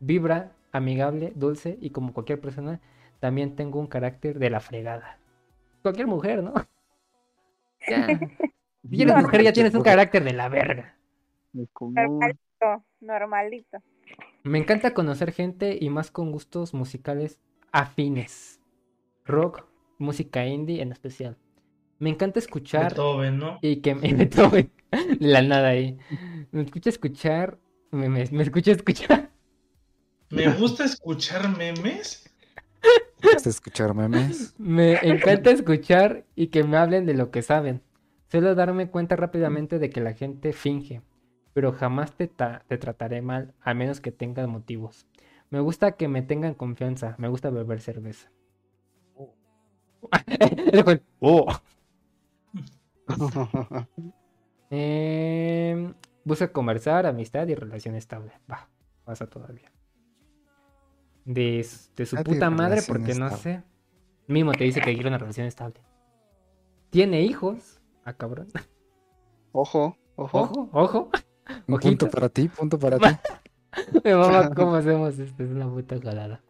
vibra, 0.00 0.52
amigable, 0.72 1.32
dulce 1.36 1.78
y 1.80 1.90
como 1.90 2.12
cualquier 2.12 2.40
persona, 2.40 2.80
también 3.20 3.54
tengo 3.54 3.78
un 3.78 3.86
carácter 3.86 4.38
de 4.38 4.50
la 4.50 4.60
fregada. 4.60 5.18
Cualquier 5.82 6.08
mujer, 6.08 6.42
¿no? 6.42 6.54
Ya. 7.88 8.06
Si 8.88 9.02
eres 9.02 9.16
mujer 9.16 9.42
ya 9.42 9.52
tienes 9.52 9.74
un 9.74 9.82
carácter 9.82 10.22
de 10.22 10.32
la 10.32 10.48
verga. 10.48 10.96
Normalito, 11.52 12.84
normalito. 13.00 13.78
Me 14.44 14.58
encanta 14.58 14.94
conocer 14.94 15.32
gente 15.32 15.76
y 15.80 15.90
más 15.90 16.12
con 16.12 16.30
gustos 16.30 16.72
musicales 16.72 17.40
afines. 17.72 18.60
Rock, 19.24 19.66
música 19.98 20.46
indie 20.46 20.82
en 20.82 20.92
especial. 20.92 21.36
Me 21.98 22.10
encanta 22.10 22.38
escuchar 22.38 22.90
Beethoven, 22.90 23.38
¿no? 23.38 23.58
y 23.62 23.76
que 23.76 23.94
me 23.94 24.12
Beethoven, 24.14 24.70
de 24.90 25.26
la 25.26 25.42
nada 25.42 25.68
ahí. 25.68 25.98
Me 26.52 26.62
escucha 26.62 26.90
escuchar, 26.90 27.58
me, 27.90 28.08
me, 28.08 28.24
me 28.30 28.42
escucha 28.42 28.72
escuchar. 28.72 29.30
Me 30.30 30.48
gusta 30.48 30.84
escuchar 30.84 31.56
memes. 31.56 32.24
¿Vas 33.22 33.46
a 33.46 33.50
escuchar 33.50 33.94
memes? 33.94 34.54
Me 34.58 34.98
encanta 35.02 35.50
escuchar 35.50 36.24
y 36.34 36.48
que 36.48 36.64
me 36.64 36.76
hablen 36.76 37.06
de 37.06 37.14
lo 37.14 37.30
que 37.30 37.42
saben. 37.42 37.82
Suelo 38.28 38.54
darme 38.54 38.90
cuenta 38.90 39.16
rápidamente 39.16 39.78
de 39.78 39.90
que 39.90 40.00
la 40.00 40.12
gente 40.14 40.52
finge, 40.52 41.00
pero 41.54 41.72
jamás 41.72 42.12
te, 42.12 42.26
ta- 42.26 42.64
te 42.68 42.76
trataré 42.78 43.22
mal, 43.22 43.54
a 43.62 43.72
menos 43.74 44.00
que 44.00 44.12
tengas 44.12 44.48
motivos. 44.48 45.06
Me 45.50 45.60
gusta 45.60 45.92
que 45.92 46.08
me 46.08 46.22
tengan 46.22 46.54
confianza, 46.54 47.14
me 47.18 47.28
gusta 47.28 47.50
beber 47.50 47.80
cerveza. 47.80 48.30
El, 50.72 51.02
"Oh". 51.20 51.46
Em, 54.68 55.94
busca 56.24 56.50
conversar, 56.52 57.06
amistad 57.06 57.46
y 57.46 57.54
relación 57.54 57.94
estable. 57.94 58.32
Va, 58.50 58.68
pasa 59.04 59.26
todavía. 59.26 59.70
De, 61.24 61.62
su 61.62 62.16
puta 62.24 62.50
madre, 62.50 62.82
porque 62.86 63.14
no 63.14 63.30
sé. 63.30 63.62
Mismo 64.26 64.52
te 64.52 64.64
dice 64.64 64.80
que 64.80 64.92
quiere 64.92 65.08
una 65.08 65.18
relación 65.18 65.46
estable. 65.46 65.80
Tiene 66.90 67.22
hijos. 67.22 67.80
Ah, 68.04 68.12
cabrón. 68.12 68.48
Ojo, 69.52 69.96
ojo. 70.16 70.40
Ojo, 70.40 70.68
ojo. 70.72 71.10
Un 71.68 71.78
punto 71.78 72.10
para 72.10 72.28
ti, 72.28 72.48
punto 72.48 72.78
para 72.78 72.98
ti. 72.98 73.06
Me 74.02 74.14
mama 74.14 74.50
cómo 74.54 74.74
hacemos 74.74 75.18
esto, 75.18 75.42
es 75.44 75.50
una 75.50 75.68
puta 75.68 76.00
jalada. 76.00 76.42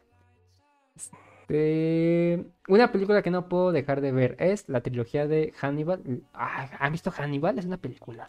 Este, 1.47 2.45
una 2.67 2.91
película 2.91 3.23
que 3.23 3.31
no 3.31 3.49
puedo 3.49 3.71
dejar 3.71 4.01
de 4.01 4.11
ver 4.11 4.37
es 4.41 4.69
la 4.69 4.81
trilogía 4.81 5.29
de 5.29 5.53
Hannibal. 5.57 6.03
Ah, 6.35 6.69
¿Han 6.81 6.91
visto 6.91 7.13
Hannibal? 7.13 7.59
Es 7.59 7.67
una 7.67 7.77
película. 7.77 8.27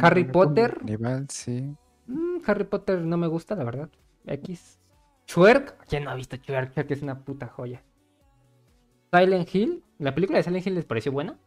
Harry 0.00 0.24
Potter. 0.24 0.80
Sí. 1.28 1.76
Mm, 2.06 2.38
Harry 2.46 2.64
Potter 2.64 3.00
no 3.02 3.18
me 3.18 3.26
gusta, 3.26 3.54
la 3.56 3.64
verdad. 3.64 3.90
X. 4.26 4.80
Shrek. 5.26 5.86
¿Quién 5.86 6.04
no 6.04 6.10
ha 6.10 6.14
visto 6.14 6.36
Shrek? 6.36 6.72
Shrek 6.72 6.90
es 6.90 7.02
una 7.02 7.24
puta 7.24 7.46
joya. 7.46 7.82
Silent 9.12 9.54
Hill. 9.54 9.84
¿La 9.98 10.14
película 10.14 10.38
de 10.38 10.44
Silent 10.44 10.66
Hill 10.66 10.76
les 10.76 10.86
pareció 10.86 11.12
buena? 11.12 11.38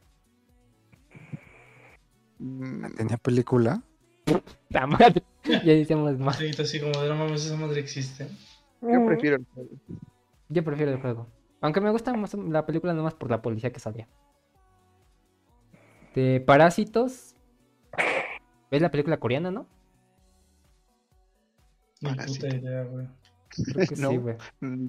Mm, 2.38 2.94
¿Tenía 2.98 3.18
película? 3.18 3.82
La 4.70 4.86
madre. 4.86 5.24
Ya 5.44 5.74
decíamos 5.74 6.20
más. 6.20 6.40
Así 6.60 6.80
como 6.80 7.02
de 7.02 7.10
no 7.10 7.16
mames, 7.16 7.46
esa 7.46 7.58
madre 7.58 7.80
existe. 7.80 8.28
Yo 8.92 9.06
prefiero 9.06 9.38
el 9.38 9.46
juego. 9.54 9.70
Yo 10.50 10.64
prefiero 10.64 10.92
el 10.92 11.02
juego. 11.02 11.28
Aunque 11.62 11.82
me 11.82 11.92
gusta 11.92 12.14
más 12.14 12.34
la 12.34 12.66
película 12.66 12.94
nomás 12.94 13.14
por 13.14 13.30
la 13.32 13.42
policía 13.42 13.72
que 13.72 13.80
salía. 13.80 14.08
De 16.16 16.42
Parásitos. 16.46 17.36
¿Ves 18.70 18.82
la 18.82 18.92
película 18.92 19.18
coreana, 19.20 19.52
no? 19.52 19.68
Ni 22.02 22.10
Parásito. 22.10 22.46
puta 22.48 22.56
idea, 22.58 22.84
güey. 22.84 23.08
Creo 23.50 23.88
que 23.88 23.96
No. 24.02 24.10
sí, 24.10 24.18
güey. 24.18 24.36
Mm, 24.60 24.88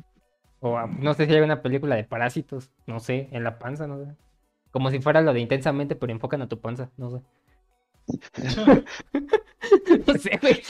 O 0.61 0.77
ah, 0.77 0.87
no 0.87 1.15
sé 1.15 1.27
si 1.27 1.33
hay 1.35 1.41
una 1.43 1.63
película 1.63 1.95
de 1.97 2.05
parásitos. 2.05 2.71
No 2.87 2.99
sé, 3.01 3.29
en 3.33 3.45
la 3.45 3.59
panza, 3.59 3.87
no 3.87 4.05
sé. 4.05 4.15
Como 4.71 4.91
si 4.91 5.01
fuera 5.01 5.21
lo 5.21 5.33
de 5.33 5.41
intensamente, 5.41 5.95
pero 5.95 6.13
enfocan 6.13 6.43
a 6.43 6.49
tu 6.49 6.61
panza, 6.61 6.91
no 6.97 7.11
sé. 7.11 7.23
No 10.07 10.15
sé, 10.15 10.39
güey. 10.41 10.63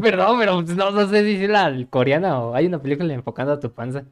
Perdón, 0.00 0.38
pero 0.38 0.62
pues, 0.62 0.76
no, 0.76 0.90
no 0.90 1.08
sé 1.08 1.24
si 1.24 1.44
es 1.44 1.50
la 1.50 1.74
coreana 1.88 2.40
o 2.40 2.54
hay 2.54 2.66
una 2.66 2.82
película 2.82 3.12
enfocada 3.12 3.54
a 3.54 3.60
tu 3.60 3.72
panza. 3.72 4.04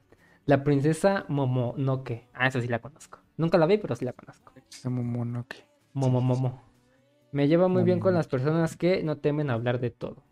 La 0.47 0.65
princesa 0.65 1.25
Momonoke. 1.29 2.29
Ah, 2.33 2.47
esa 2.47 2.61
sí 2.61 2.69
la 2.69 2.81
conozco. 2.81 3.19
Nunca 3.37 3.59
la 3.59 3.67
vi, 3.67 3.79
pero 3.79 3.95
sí 3.95 4.05
la 4.05 4.13
conozco. 4.13 4.53
Se 4.69 4.89
Momonoke. 4.89 5.57
Momo 5.93 6.21
Momo. 6.21 6.63
Me 7.33 7.49
lleva 7.49 7.69
muy 7.69 7.83
bien 7.83 8.01
con 8.01 8.15
las 8.15 8.29
personas 8.29 8.77
que 8.77 9.03
no 9.03 9.19
temen 9.19 9.51
hablar 9.51 9.81
de 9.81 9.91
todo. 9.91 10.25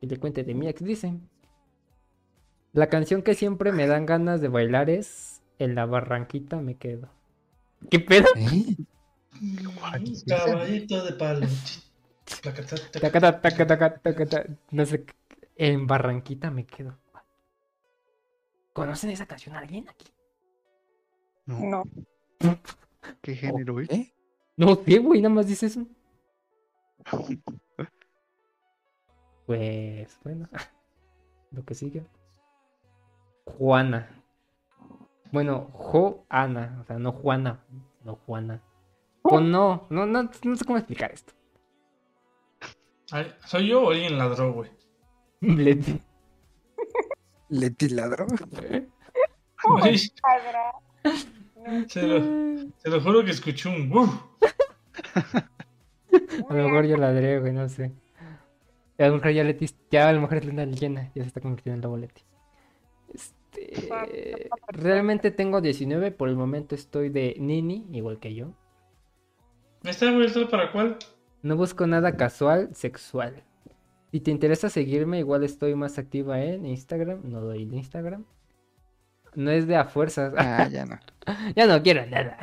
Y 0.00 0.08
le 0.08 0.18
cuente 0.18 0.42
de 0.42 0.54
mi 0.54 0.68
ex 0.68 0.82
dice. 0.82 1.14
La 2.72 2.88
canción 2.88 3.22
que 3.22 3.34
siempre 3.34 3.70
me 3.70 3.86
dan 3.86 4.06
ganas 4.06 4.40
de 4.40 4.48
bailar 4.48 4.90
es 4.90 5.42
En 5.58 5.76
la 5.76 5.86
barranquita 5.86 6.60
me 6.60 6.76
quedo. 6.76 7.08
¿Qué 7.90 8.00
pedo? 8.00 8.26
¿Eh? 8.36 8.76
Caballito 10.26 11.04
de 11.04 11.12
palo. 11.12 11.46
Tacata, 13.00 13.40
No 14.70 14.86
sé. 14.86 15.04
En 15.56 15.86
barranquita 15.86 16.50
me 16.50 16.66
quedo. 16.66 16.98
¿Conocen 18.72 19.10
esa 19.10 19.26
canción 19.26 19.54
alguien 19.54 19.88
aquí? 19.88 20.06
No, 21.46 21.84
No. 22.40 22.58
¿qué 23.20 23.36
género 23.36 23.80
es? 23.80 23.90
¿Eh? 23.90 24.12
No 24.56 24.74
sé, 24.76 24.98
güey, 24.98 25.20
nada 25.20 25.34
más 25.34 25.46
dice 25.46 25.66
eso. 25.66 25.86
Pues, 29.46 30.18
bueno. 30.24 30.48
Lo 31.50 31.62
que 31.66 31.74
sigue. 31.74 32.06
Juana. 33.44 34.08
Bueno, 35.30 35.68
Joana. 35.74 36.78
O 36.80 36.84
sea, 36.84 36.98
no 36.98 37.12
Juana. 37.12 37.62
No 38.04 38.16
Juana. 38.24 38.62
O 39.20 39.40
no, 39.40 39.86
no, 39.90 40.06
no, 40.06 40.22
no 40.22 40.56
sé 40.56 40.64
cómo 40.64 40.78
explicar 40.78 41.12
esto. 41.12 41.34
¿Soy 43.44 43.68
yo 43.68 43.82
o 43.82 43.90
alguien 43.90 44.18
ladró, 44.18 44.52
güey? 44.52 44.70
Leti. 45.40 46.00
Leti 47.48 47.88
ladró. 47.90 48.26
Güey. 49.64 50.10
No. 51.66 51.88
Se 51.88 52.02
lo, 52.02 52.20
se 52.76 52.90
lo 52.90 53.00
juro 53.00 53.24
que 53.24 53.30
escuché 53.30 53.68
un 53.68 53.90
"Uf". 53.96 54.10
A 56.48 56.54
lo 56.54 56.64
mejor 56.68 56.86
yo 56.86 56.96
ladré, 56.96 57.40
güey, 57.40 57.52
no 57.52 57.68
sé. 57.68 57.92
A 58.98 59.06
lo 59.08 59.14
mejor 59.14 59.32
ya 59.32 59.44
Leti, 59.44 59.66
ya 59.90 60.08
a 60.08 60.12
lo 60.12 60.20
mejor 60.20 60.38
es 60.38 60.44
luna 60.44 60.64
llena, 60.66 61.10
ya 61.14 61.22
se 61.22 61.28
está 61.28 61.40
convirtiendo 61.40 61.76
en 61.76 61.82
lobo 61.82 61.96
Leti. 61.96 62.22
Este, 63.12 64.48
realmente 64.68 65.30
tengo 65.30 65.60
19, 65.60 66.10
por 66.12 66.28
el 66.28 66.36
momento 66.36 66.74
estoy 66.74 67.08
de 67.08 67.36
Nini, 67.38 67.86
igual 67.92 68.18
que 68.18 68.34
yo. 68.34 68.52
¿Está 69.82 70.10
güey? 70.12 70.26
¿Esto 70.26 70.48
para 70.48 70.70
cuál? 70.72 70.98
No 71.44 71.56
busco 71.56 71.86
nada 71.86 72.16
casual, 72.16 72.74
sexual. 72.74 73.42
Si 74.10 74.20
te 74.20 74.30
interesa 74.30 74.70
seguirme, 74.70 75.18
igual 75.18 75.44
estoy 75.44 75.74
más 75.74 75.98
activa 75.98 76.40
en 76.40 76.64
Instagram, 76.64 77.20
no 77.24 77.42
doy 77.42 77.64
el 77.64 77.74
Instagram. 77.74 78.24
No 79.34 79.50
es 79.50 79.66
de 79.66 79.76
a 79.76 79.84
fuerzas. 79.84 80.32
Ah, 80.38 80.66
ya 80.72 80.86
no. 80.86 80.98
Ya 81.54 81.66
no 81.66 81.82
quiero 81.82 82.06
nada. 82.06 82.38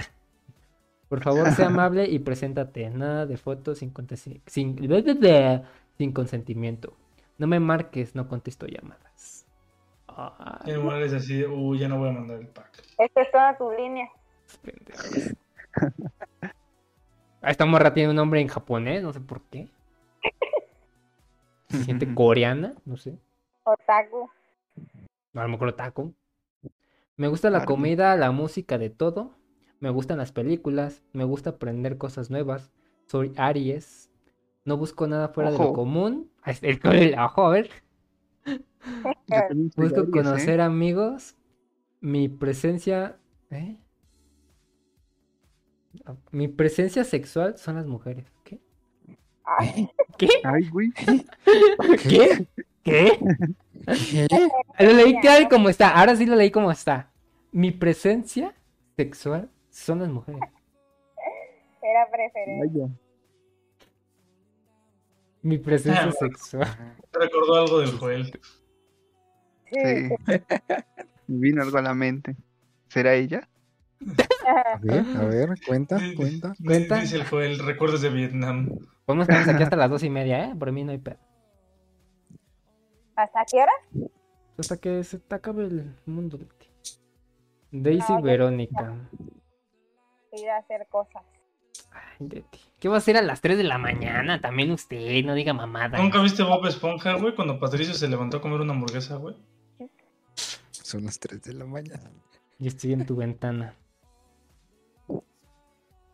Por 1.09 1.23
favor, 1.23 1.49
sea 1.51 1.65
amable 1.73 2.07
y 2.07 2.19
preséntate. 2.19 2.87
Nada 2.91 3.25
de 3.25 3.37
fotos 3.37 3.79
sin, 3.79 3.91
sin, 4.45 4.77
sin 5.97 6.11
consentimiento. 6.11 6.93
No 7.39 7.47
me 7.47 7.59
marques, 7.59 8.13
no 8.13 8.27
contesto 8.27 8.67
llamadas. 8.67 9.47
Ay, 10.07 10.73
El 10.73 10.79
Morales 10.79 11.11
así, 11.13 11.39
de, 11.39 11.47
uh, 11.47 11.73
ya 11.73 11.87
no 11.87 11.97
voy 11.97 12.09
a 12.09 12.11
mandar 12.11 12.39
el 12.39 12.47
pack. 12.49 12.83
Esta 12.99 13.21
es 13.23 13.31
toda 13.31 13.57
tu 13.57 13.71
línea. 13.71 14.07
Esta 17.41 17.65
morra 17.65 17.93
tiene 17.93 18.09
un 18.09 18.15
nombre 18.15 18.39
en 18.39 18.47
japonés, 18.47 19.01
no 19.01 19.13
sé 19.13 19.19
por 19.19 19.41
qué. 19.43 19.67
Se 21.69 21.83
siente 21.83 22.13
coreana, 22.15 22.75
no 22.85 22.97
sé. 22.97 23.17
Otaku. 23.63 24.29
A 25.33 25.43
lo 25.43 25.49
mejor 25.49 25.69
otaku. 25.69 26.13
Me 27.17 27.27
gusta 27.27 27.49
la 27.49 27.65
comida, 27.65 28.15
la 28.15 28.31
música, 28.31 28.77
de 28.77 28.89
todo. 28.89 29.31
Me 29.79 29.89
gustan 29.89 30.17
las 30.17 30.31
películas. 30.31 31.01
Me 31.13 31.23
gusta 31.23 31.51
aprender 31.51 31.97
cosas 31.97 32.29
nuevas. 32.29 32.71
Soy 33.07 33.33
Aries. 33.37 34.09
No 34.65 34.77
busco 34.77 35.07
nada 35.07 35.29
fuera 35.29 35.51
de 35.51 35.57
lo 35.57 35.65
Ojo. 35.65 35.73
común. 35.73 36.31
El, 36.45 36.79
el 36.83 37.19
ojo, 37.19 37.45
a 37.45 37.49
ver. 37.49 37.69
Busco 39.75 40.01
¿eh? 40.01 40.11
conocer 40.11 40.61
amigos. 40.61 41.35
Mi 41.99 42.29
presencia. 42.29 43.17
¿eh? 43.49 43.77
Mi 46.31 46.47
presencia 46.47 47.03
sexual 47.03 47.57
son 47.57 47.75
las 47.75 47.85
mujeres. 47.85 48.25
¿Qué? 48.43 48.59
Ay, 49.43 49.89
¿Qué? 50.17 50.29
Ay, 50.43 50.69
güey. 50.69 50.91
¿Qué? 52.07 52.47
¿Qué? 52.83 53.19
Lo 54.79 54.93
leí 54.93 55.19
tal 55.21 55.49
como 55.49 55.69
está. 55.69 55.89
Ahora 55.97 56.15
sí 56.15 56.25
lo 56.25 56.35
leí 56.35 56.51
como 56.51 56.71
está. 56.71 57.11
Mi 57.51 57.71
presencia 57.71 58.53
sexual 58.95 59.49
son 59.69 59.99
las 59.99 60.09
mujeres. 60.09 60.41
era 61.81 62.09
preferente. 62.11 62.67
Vaya. 62.79 62.89
Mi 65.43 65.57
presencia 65.57 66.03
Ah, 66.07 66.11
sexual. 66.11 66.95
Recordó 67.11 67.55
algo 67.55 67.79
del 67.79 67.97
Joel. 67.97 68.39
Sí. 69.71 70.09
Vino 71.27 71.63
algo 71.63 71.77
a 71.79 71.81
la 71.81 71.93
mente. 71.95 72.35
¿Será 72.89 73.15
ella? 73.15 73.47
A 74.47 74.77
ver, 74.81 75.05
a 75.17 75.25
ver, 75.25 75.49
cuenta, 75.65 75.99
cuenta. 76.15 76.53
¿Cuenta? 76.63 76.99
Dice 76.99 77.17
el 77.17 77.25
Joel, 77.25 77.59
recuerdos 77.59 78.01
de 78.01 78.09
Vietnam. 78.09 78.69
Podemos 79.05 79.27
quedarnos 79.27 79.53
aquí 79.53 79.63
hasta 79.63 79.75
las 79.75 79.89
dos 79.89 80.03
y 80.03 80.09
media, 80.09 80.45
¿eh? 80.45 80.55
Por 80.57 80.71
mí 80.71 80.83
no 80.83 80.91
hay 80.91 80.97
pedo. 80.97 81.17
¿Hasta 83.15 83.45
qué 83.45 83.57
hora? 83.57 84.09
Hasta 84.57 84.77
que 84.77 85.03
se 85.03 85.19
te 85.19 85.35
acabe 85.35 85.65
el 85.65 85.95
mundo. 86.05 86.39
Daisy 87.71 88.13
No, 88.13 88.21
Verónica. 88.21 88.93
Ir 90.33 90.49
a 90.49 90.57
hacer 90.57 90.87
cosas. 90.89 91.23
Ay. 91.91 92.43
¿Qué 92.79 92.89
va 92.89 92.95
a 92.95 92.97
hacer 92.97 93.17
a 93.17 93.21
las 93.21 93.41
3 93.41 93.57
de 93.57 93.63
la 93.63 93.77
mañana? 93.77 94.41
También 94.41 94.71
usted, 94.71 95.23
no 95.23 95.33
diga 95.33 95.53
mamada. 95.53 95.97
¿Nunca 95.97 96.21
viste 96.21 96.43
Bob 96.43 96.65
Esponja, 96.65 97.13
güey? 97.15 97.35
Cuando 97.35 97.59
Patricio 97.59 97.93
se 97.93 98.07
levantó 98.07 98.37
a 98.37 98.41
comer 98.41 98.61
una 98.61 98.73
hamburguesa, 98.73 99.17
güey. 99.17 99.35
Son 100.71 101.03
las 101.03 101.19
3 101.19 101.41
de 101.43 101.53
la 101.53 101.65
mañana. 101.65 102.11
Yo 102.59 102.67
estoy 102.67 102.93
en 102.93 103.05
tu 103.05 103.15
ventana. 103.15 103.75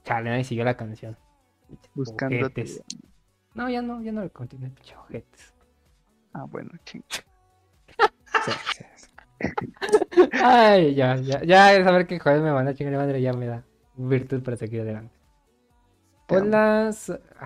Chale, 0.08 0.30
nadie 0.30 0.44
siguió 0.46 0.64
la 0.64 0.78
canción. 0.78 1.18
Buscando. 1.94 2.50
No, 3.56 3.70
ya 3.70 3.82
no, 3.82 4.02
ya 4.02 4.12
no 4.14 4.22
le 4.22 4.30
continué, 4.30 4.70
pinche 4.70 4.96
ojetes. 4.96 5.54
Ah, 6.34 6.46
bueno, 6.46 6.70
ching. 6.86 7.04
Sí, 7.10 8.52
sí, 8.74 8.84
sí. 8.96 9.10
Ay, 10.42 10.96
ya, 10.96 11.16
ya, 11.18 11.44
ya, 11.44 11.84
saber 11.84 12.08
que 12.08 12.20
joder 12.20 12.42
me 12.42 12.52
van 12.52 12.68
a 12.70 12.74
chingar 12.74 12.92
de 12.94 12.98
madre 13.00 13.22
ya 13.22 13.34
me 13.34 13.48
da 13.48 13.64
virtud 13.96 14.42
para 14.44 14.56
seguir 14.56 14.82
adelante. 14.82 15.14
Hola, 16.30 16.92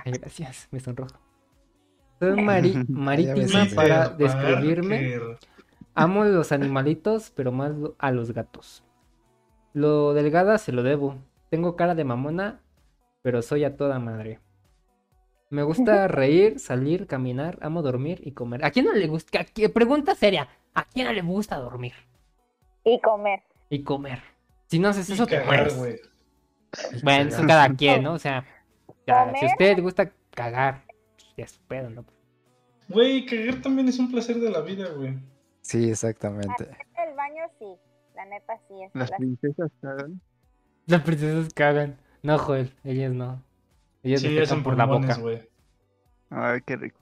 ay, 0.05 0.11
gracias, 0.13 0.67
me 0.71 0.79
sonrojo. 0.79 1.19
Soy 2.19 2.39
mari- 2.41 2.73
Ya 2.87 2.95
marítima 2.95 3.65
para 3.75 4.09
describirme. 4.09 4.99
Amo 5.95 6.23
los 6.25 6.51
animalitos, 6.51 7.31
pero 7.31 7.51
más 7.51 7.71
a 7.97 8.11
los 8.11 8.31
gatos. 8.33 8.83
Lo 9.73 10.13
delgada 10.13 10.57
se 10.59 10.71
lo 10.71 10.83
debo. 10.83 11.15
Tengo 11.51 11.75
cara 11.75 11.93
de 11.93 12.03
mamona, 12.05 12.61
pero 13.21 13.41
soy 13.43 13.63
a 13.65 13.75
toda 13.77 13.99
madre. 13.99 14.39
Me 15.49 15.61
gusta 15.63 16.07
reír, 16.07 16.59
salir, 16.59 17.05
caminar, 17.05 17.59
amo 17.61 17.81
dormir 17.83 18.21
y 18.23 18.31
comer. 18.31 18.65
¿A 18.65 18.71
quién 18.71 18.85
no 18.85 18.93
le 18.93 19.05
gusta? 19.07 19.45
Pregunta 19.73 20.15
seria. 20.15 20.47
¿A 20.73 20.85
quién 20.85 21.05
no 21.07 21.13
le 21.13 21.21
gusta 21.21 21.57
dormir 21.57 21.93
Y 22.85 22.99
comer. 23.01 23.43
y 23.69 23.83
comer? 23.83 24.21
Si 24.67 24.79
no 24.79 24.87
haces 24.87 25.09
Y 25.09 25.13
eso, 25.13 25.27
te 25.27 25.35
cagar, 25.43 25.73
mueres. 25.75 26.01
Bueno, 27.03 27.27
eso 27.29 27.43
cada 27.45 27.69
quien, 27.75 28.01
¿no? 28.03 28.13
O 28.13 28.19
sea, 28.19 28.45
ya, 29.05 29.33
si 29.37 29.45
usted 29.47 29.75
le 29.75 29.81
gusta 29.81 30.09
cagar, 30.33 30.85
pues, 30.87 31.33
ya 31.35 31.43
es 31.43 31.51
su 31.51 31.61
pedo, 31.67 31.89
¿no? 31.89 32.05
Güey, 32.87 33.25
cagar 33.25 33.61
también 33.61 33.89
es 33.89 33.99
un 33.99 34.09
placer 34.09 34.37
de 34.39 34.49
la 34.49 34.61
vida, 34.61 34.87
güey. 34.95 35.19
Sí, 35.59 35.89
exactamente. 35.89 36.69
El 36.97 37.13
baño 37.15 37.43
sí. 37.59 37.65
La 38.15 38.25
neta 38.25 38.57
sí. 38.69 38.75
Es 38.83 38.91
Las 38.95 39.09
la- 39.11 39.17
princesas 39.17 39.69
cagan. 39.81 40.21
Las 40.87 41.01
princesas 41.03 41.53
cagan. 41.53 41.97
No, 42.23 42.37
Joel, 42.37 42.73
ellas 42.83 43.13
no. 43.13 43.41
Ellas 44.03 44.21
Sí, 44.21 44.27
defecan 44.27 44.43
hacen 44.43 44.63
por 44.63 44.77
la 44.77 44.85
boca. 44.85 45.15
güey. 45.15 45.47
Ay, 46.29 46.59
qué 46.65 46.75
rico. 46.75 46.99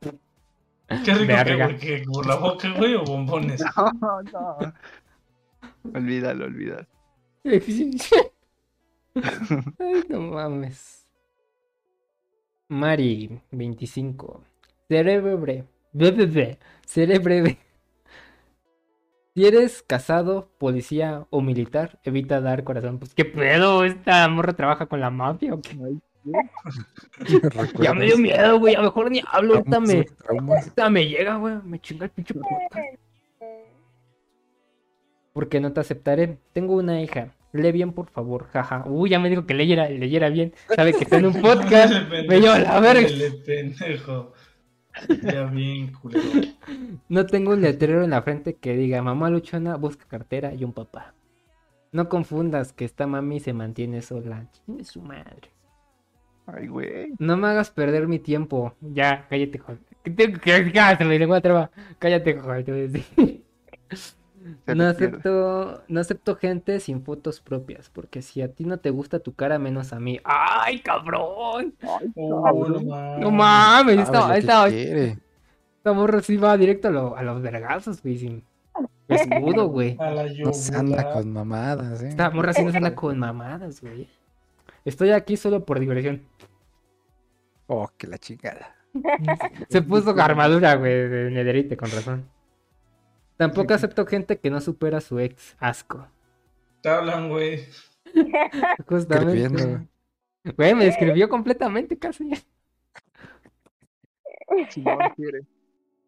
Qué 0.00 1.14
rico 1.14 1.26
Verga. 1.26 1.76
que 1.76 2.02
por 2.06 2.26
la 2.26 2.36
boca, 2.36 2.72
güey, 2.76 2.94
o 2.94 3.04
bombones. 3.04 3.62
No, 4.00 4.22
no. 4.22 4.56
Olvídalo, 5.94 6.46
olvídalo. 6.46 6.86
Ay, 7.44 7.60
no 10.08 10.20
mames. 10.20 11.06
Mari, 12.68 13.40
25. 13.50 14.44
Seré 14.88 15.20
breve. 15.20 15.64
Breve. 15.92 16.58
Seré 16.86 17.18
breve. 17.18 17.58
Si 19.38 19.46
eres 19.46 19.84
casado, 19.84 20.50
policía 20.58 21.28
o 21.30 21.40
militar, 21.40 22.00
evita 22.02 22.40
dar 22.40 22.64
corazón. 22.64 22.98
Pues 22.98 23.14
qué 23.14 23.24
pedo, 23.24 23.84
esta 23.84 24.26
morra 24.26 24.54
trabaja 24.54 24.86
con 24.86 24.98
la 24.98 25.10
mafia 25.10 25.54
o 25.54 25.62
qué. 25.62 25.78
Ay, 25.80 26.00
Ya 27.80 27.94
me 27.94 28.06
dio 28.06 28.16
¿Recuerdas 28.16 28.18
miedo, 28.18 28.58
güey. 28.58 28.74
A 28.74 28.78
lo 28.78 28.86
mejor 28.86 29.12
ni 29.12 29.22
hablo. 29.30 29.54
Ahorita 29.58 29.78
me, 29.78 30.06
ahorita 30.28 30.90
llega, 30.90 31.36
güey. 31.36 31.54
Me 31.62 31.78
chinga 31.78 32.06
el 32.06 32.10
pinche 32.10 32.34
podcast. 32.34 32.98
Porque 35.34 35.60
no 35.60 35.72
te 35.72 35.78
aceptaré. 35.78 36.40
Tengo 36.52 36.74
una 36.74 37.00
hija. 37.00 37.32
Lee 37.52 37.70
bien, 37.70 37.92
por 37.92 38.10
favor. 38.10 38.48
Jaja. 38.48 38.82
Uy, 38.88 39.10
ya 39.10 39.20
me 39.20 39.30
dijo 39.30 39.46
que 39.46 39.54
leyera, 39.54 39.88
leyera 39.88 40.30
bien. 40.30 40.52
Sabe 40.74 40.94
que 40.94 41.04
está 41.04 41.18
en 41.18 41.26
un 41.26 41.34
podcast. 41.40 41.94
Me 42.10 42.40
lleva 42.40 42.56
a 42.56 42.58
la 42.58 42.80
verga. 42.80 43.06
Dale, 44.98 45.20
pendejo. 45.20 45.32
Ya 45.32 45.44
bien, 45.44 45.92
culero. 45.92 46.34
No 47.08 47.26
tengo 47.26 47.52
un 47.52 47.60
letrero 47.62 48.04
en 48.04 48.10
la 48.10 48.22
frente 48.22 48.56
que 48.56 48.76
diga 48.76 49.02
mamá 49.02 49.30
luchona 49.30 49.76
busca 49.76 50.06
cartera 50.06 50.54
y 50.54 50.64
un 50.64 50.72
papá. 50.72 51.14
No 51.92 52.08
confundas 52.08 52.72
que 52.72 52.84
esta 52.84 53.06
mami 53.06 53.40
se 53.40 53.52
mantiene 53.52 54.02
sola. 54.02 54.46
Chingue 54.52 54.84
su 54.84 55.00
madre. 55.00 55.50
Ay, 56.46 56.66
güey. 56.66 57.12
No 57.18 57.36
me 57.36 57.48
hagas 57.48 57.70
perder 57.70 58.08
mi 58.08 58.18
tiempo. 58.18 58.74
Ya, 58.80 59.26
cállate, 59.28 59.58
joder. 59.58 59.80
¿Qué 60.02 60.10
tengo 60.10 60.38
que 60.40 60.72
cállate, 60.72 61.40
traba. 61.40 61.70
Cállate, 61.98 62.38
joder. 62.38 63.04
No 64.66 64.84
acepto, 64.86 65.82
no 65.88 66.00
acepto 66.00 66.36
gente 66.36 66.80
sin 66.80 67.02
fotos 67.02 67.40
propias, 67.40 67.90
porque 67.90 68.22
si 68.22 68.42
a 68.42 68.52
ti 68.52 68.64
no 68.64 68.78
te 68.78 68.90
gusta 68.90 69.18
tu 69.20 69.34
cara, 69.34 69.58
menos 69.58 69.92
a 69.92 70.00
mí. 70.00 70.18
¡Ay, 70.24 70.80
cabrón! 70.80 71.74
Oh, 72.14 72.68
no 72.68 72.80
mames. 72.80 73.18
No 73.20 73.30
mames, 73.30 73.98
Ah, 74.12 74.36
esta, 74.38 74.68
esta, 74.68 75.92
morra 75.94 76.20
sí 76.20 76.36
va 76.36 76.56
directo 76.56 76.88
a, 76.88 76.90
lo- 76.90 77.16
a 77.16 77.22
los 77.22 77.40
vergazos, 77.40 78.02
güey, 78.02 78.18
sin 78.18 78.44
escudo, 79.08 79.66
güey. 79.68 79.96
A 79.98 80.10
la 80.10 80.26
No 80.44 80.52
se 80.52 80.76
anda 80.76 81.12
con 81.12 81.32
mamadas, 81.32 82.02
¿eh? 82.02 82.08
Esta 82.08 82.30
morra 82.30 82.52
sí 82.52 82.62
no 82.64 82.70
se 82.70 82.76
anda 82.76 82.94
con 82.94 83.18
mamadas, 83.18 83.80
güey. 83.80 84.08
Estoy 84.84 85.10
aquí 85.10 85.36
solo 85.36 85.64
por 85.64 85.80
diversión. 85.80 86.22
Oh, 87.66 87.88
que 87.98 88.06
la 88.06 88.18
chingada. 88.18 88.74
Se 89.68 89.82
puso 89.82 90.10
armadura, 90.20 90.74
güey, 90.76 91.08
de 91.08 91.30
nederite, 91.30 91.76
con 91.76 91.90
razón. 91.90 92.24
Tampoco 93.38 93.72
acepto 93.72 94.04
gente 94.04 94.38
que 94.38 94.50
no 94.50 94.60
supera 94.60 94.98
a 94.98 95.00
su 95.00 95.18
ex. 95.20 95.56
Asco. 95.60 96.06
Te 96.82 96.88
hablan, 96.90 97.28
güey. 97.30 97.64
Justamente. 98.88 99.86
Güey, 100.56 100.74
me 100.74 100.84
describió 100.86 101.28
completamente 101.28 101.96
casi. 101.98 102.30
Si 104.70 104.80
no 104.82 104.98
quiere. 105.14 105.40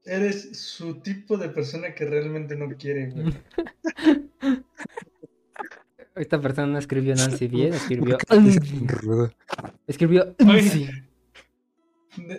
Eres 0.05 0.59
su 0.59 1.01
tipo 1.01 1.37
de 1.37 1.51
persona 1.51 1.95
que 1.95 2.05
realmente 2.05 2.57
no 2.57 2.69
quiere, 2.77 3.11
güey. 3.11 3.35
Esta 6.17 6.41
persona 6.41 6.67
no 6.67 6.79
escribió 6.79 7.15
Nancy 7.15 7.47
bien, 7.49 7.75
escribió. 7.75 8.19
Escribió. 9.87 10.35
De- 10.37 11.05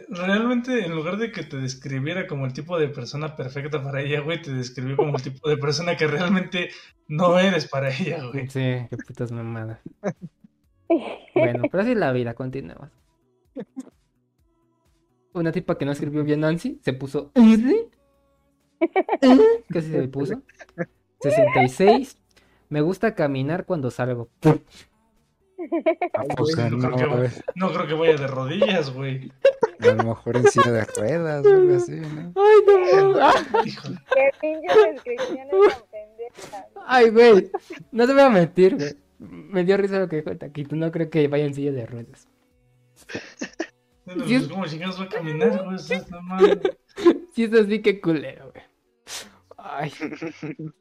realmente, 0.10 0.85
en 0.85 0.95
lugar 0.95 1.18
de 1.18 1.32
que 1.32 1.43
te 1.43 1.58
describiera 1.58 2.27
como 2.27 2.45
el 2.45 2.53
tipo 2.53 2.77
de 2.80 2.88
persona 2.88 3.35
perfecta 3.35 3.84
para 3.84 4.01
ella, 4.01 4.22
güey, 4.22 4.42
te 4.42 4.53
describió 4.53 4.98
como 4.98 5.18
el 5.18 5.24
tipo 5.24 5.50
de 5.50 5.58
persona 5.58 5.98
que 5.98 6.08
realmente 6.08 6.69
no 7.08 7.38
eres 7.40 7.68
para 7.68 7.90
ella, 7.90 8.24
güey. 8.26 8.48
Sí, 8.50 8.88
qué 8.90 8.98
putas 9.06 9.32
mamadas. 9.32 9.80
Bueno, 11.34 11.64
pero 11.72 11.84
así 11.84 11.92
es 11.92 11.98
la 11.98 12.11
vida, 12.11 12.34
continuemos. 12.34 12.90
Una 15.32 15.53
tipa 15.53 15.77
que 15.77 15.85
no 15.85 15.93
escribió 15.93 16.26
bien 16.26 16.42
Nancy 16.42 16.82
se 16.84 16.92
puso. 16.92 17.32
Casi 19.69 19.90
se 19.90 20.08
puso. 20.10 20.42
66. 21.22 22.18
Me 22.68 22.82
gusta 22.82 23.16
caminar 23.16 23.66
cuando 23.66 23.90
salgo. 23.92 24.30
¿A 26.14 26.23
poco 26.23 26.43
güey, 26.43 26.69
no 26.69 26.77
no? 26.77 26.95
creo 26.95 27.09
que- 27.09 27.14
A 27.14 27.17
ver, 27.17 27.31
No 27.56 27.72
creo 27.73 27.88
que 27.88 27.93
vaya 27.93 28.17
de 28.17 28.27
rodillas, 28.27 28.93
güey. 28.93 29.31
a 29.80 29.85
lo 29.93 30.03
mejor 30.03 30.38
en 30.38 30.48
silla 30.49 30.72
de 30.72 30.85
ruedas 30.85 31.45
o 31.45 31.49
algo 31.53 31.75
así, 31.75 31.93
¿no? 31.95 32.33
Ay, 32.35 32.57
no. 32.67 33.19
Qué 33.64 34.31
pinche 34.40 34.67
pendejas. 35.91 36.65
Ay, 36.85 37.09
güey. 37.09 37.51
No 37.91 38.07
te 38.07 38.14
voy 38.14 38.22
a 38.22 38.30
mentir, 38.30 38.75
güey. 38.77 38.95
Me 39.19 39.64
dio 39.64 39.77
risa 39.77 39.99
lo 39.99 40.07
que 40.09 40.17
dijo 40.17 40.30
el 40.31 40.38
taquito. 40.40 40.75
No 40.75 40.91
creo 40.91 41.09
que 41.09 41.27
vaya 41.27 41.45
en 41.45 41.53
silla 41.53 41.72
de 41.72 41.85
ruedas. 41.85 42.27
Bueno, 44.06 44.25
Sí, 44.25 44.38
pues, 44.38 44.48
¿Cómo 44.49 44.65
chingados 44.65 44.99
va 44.99 45.03
a 45.06 45.09
caminar, 45.09 45.64
güey? 45.64 45.75
Eso 45.75 45.93
está 45.93 46.22
mal. 46.22 46.61
Si 47.33 47.43
es 47.45 47.53
así, 47.53 47.81
qué 47.81 48.01
culero, 48.01 48.51
güey. 48.51 48.64
Ay. 49.57 49.91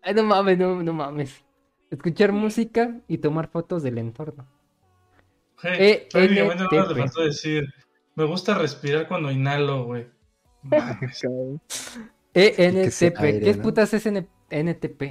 Ay, 0.02 0.14
no 0.14 0.22
mames, 0.24 0.58
no, 0.58 0.82
no 0.82 0.92
mames. 0.92 1.44
Escuchar 1.90 2.32
música 2.32 2.98
y 3.08 3.18
tomar 3.18 3.48
fotos 3.48 3.82
del 3.82 3.98
entorno. 3.98 4.46
E 5.62 6.08
prácticamente 6.10 6.64
nada 6.64 6.68
más 6.70 6.86
NTP. 6.88 6.96
le 6.96 7.02
faltó 7.02 7.24
decir, 7.24 7.64
me 8.14 8.24
gusta 8.24 8.54
respirar 8.56 9.06
cuando 9.08 9.30
inhalo, 9.30 9.84
güey. 9.84 10.06
ENTP. 12.34 13.18
aire, 13.18 13.40
¿Qué 13.40 13.54
putas 13.54 13.92
es 13.94 14.06
N- 14.06 14.28
NTP? 14.50 15.02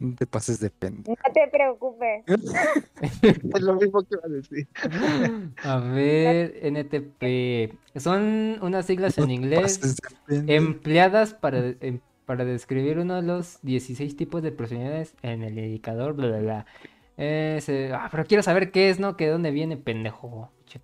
No 0.00 0.14
te 0.16 0.26
pases 0.26 0.58
de 0.60 0.70
pen. 0.70 1.04
No 1.06 1.14
te 1.34 1.48
preocupes. 1.48 2.24
Es 3.54 3.60
lo 3.62 3.74
mismo 3.74 4.02
que 4.02 4.14
iba 4.14 4.22
a 4.24 4.28
decir. 4.28 4.66
A 5.64 5.78
ver, 5.80 6.58
NTP. 6.62 7.74
Son 7.98 8.58
unas 8.62 8.86
siglas 8.86 9.18
en 9.18 9.26
No 9.26 9.32
inglés 9.32 9.96
empleadas 10.28 11.34
para, 11.34 11.74
em- 11.80 12.00
para 12.24 12.44
describir 12.44 12.98
uno 13.00 13.16
de 13.16 13.22
los 13.22 13.58
16 13.62 14.16
tipos 14.16 14.42
de 14.42 14.52
personalidades 14.52 15.14
en 15.22 15.42
el 15.42 15.58
indicador, 15.58 16.14
bla, 16.14 16.28
bla, 16.28 16.38
bla. 16.38 16.66
Eh, 17.16 17.58
se- 17.62 17.92
ah, 17.92 18.08
pero 18.10 18.24
quiero 18.24 18.42
saber 18.42 18.70
qué 18.72 18.90
es, 18.90 18.98
¿no? 19.00 19.16
Que 19.16 19.26
de 19.26 19.32
dónde 19.32 19.50
viene, 19.50 19.76
pendejo. 19.76 20.50
Che, 20.66 20.80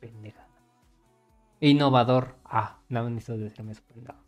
pendeja. 0.00 0.46
Innovador. 1.60 2.34
Ah, 2.44 2.80
no 2.88 3.08
necesito 3.10 3.38
decirme 3.38 3.72
eso, 3.72 3.82
pendejo. 3.86 4.18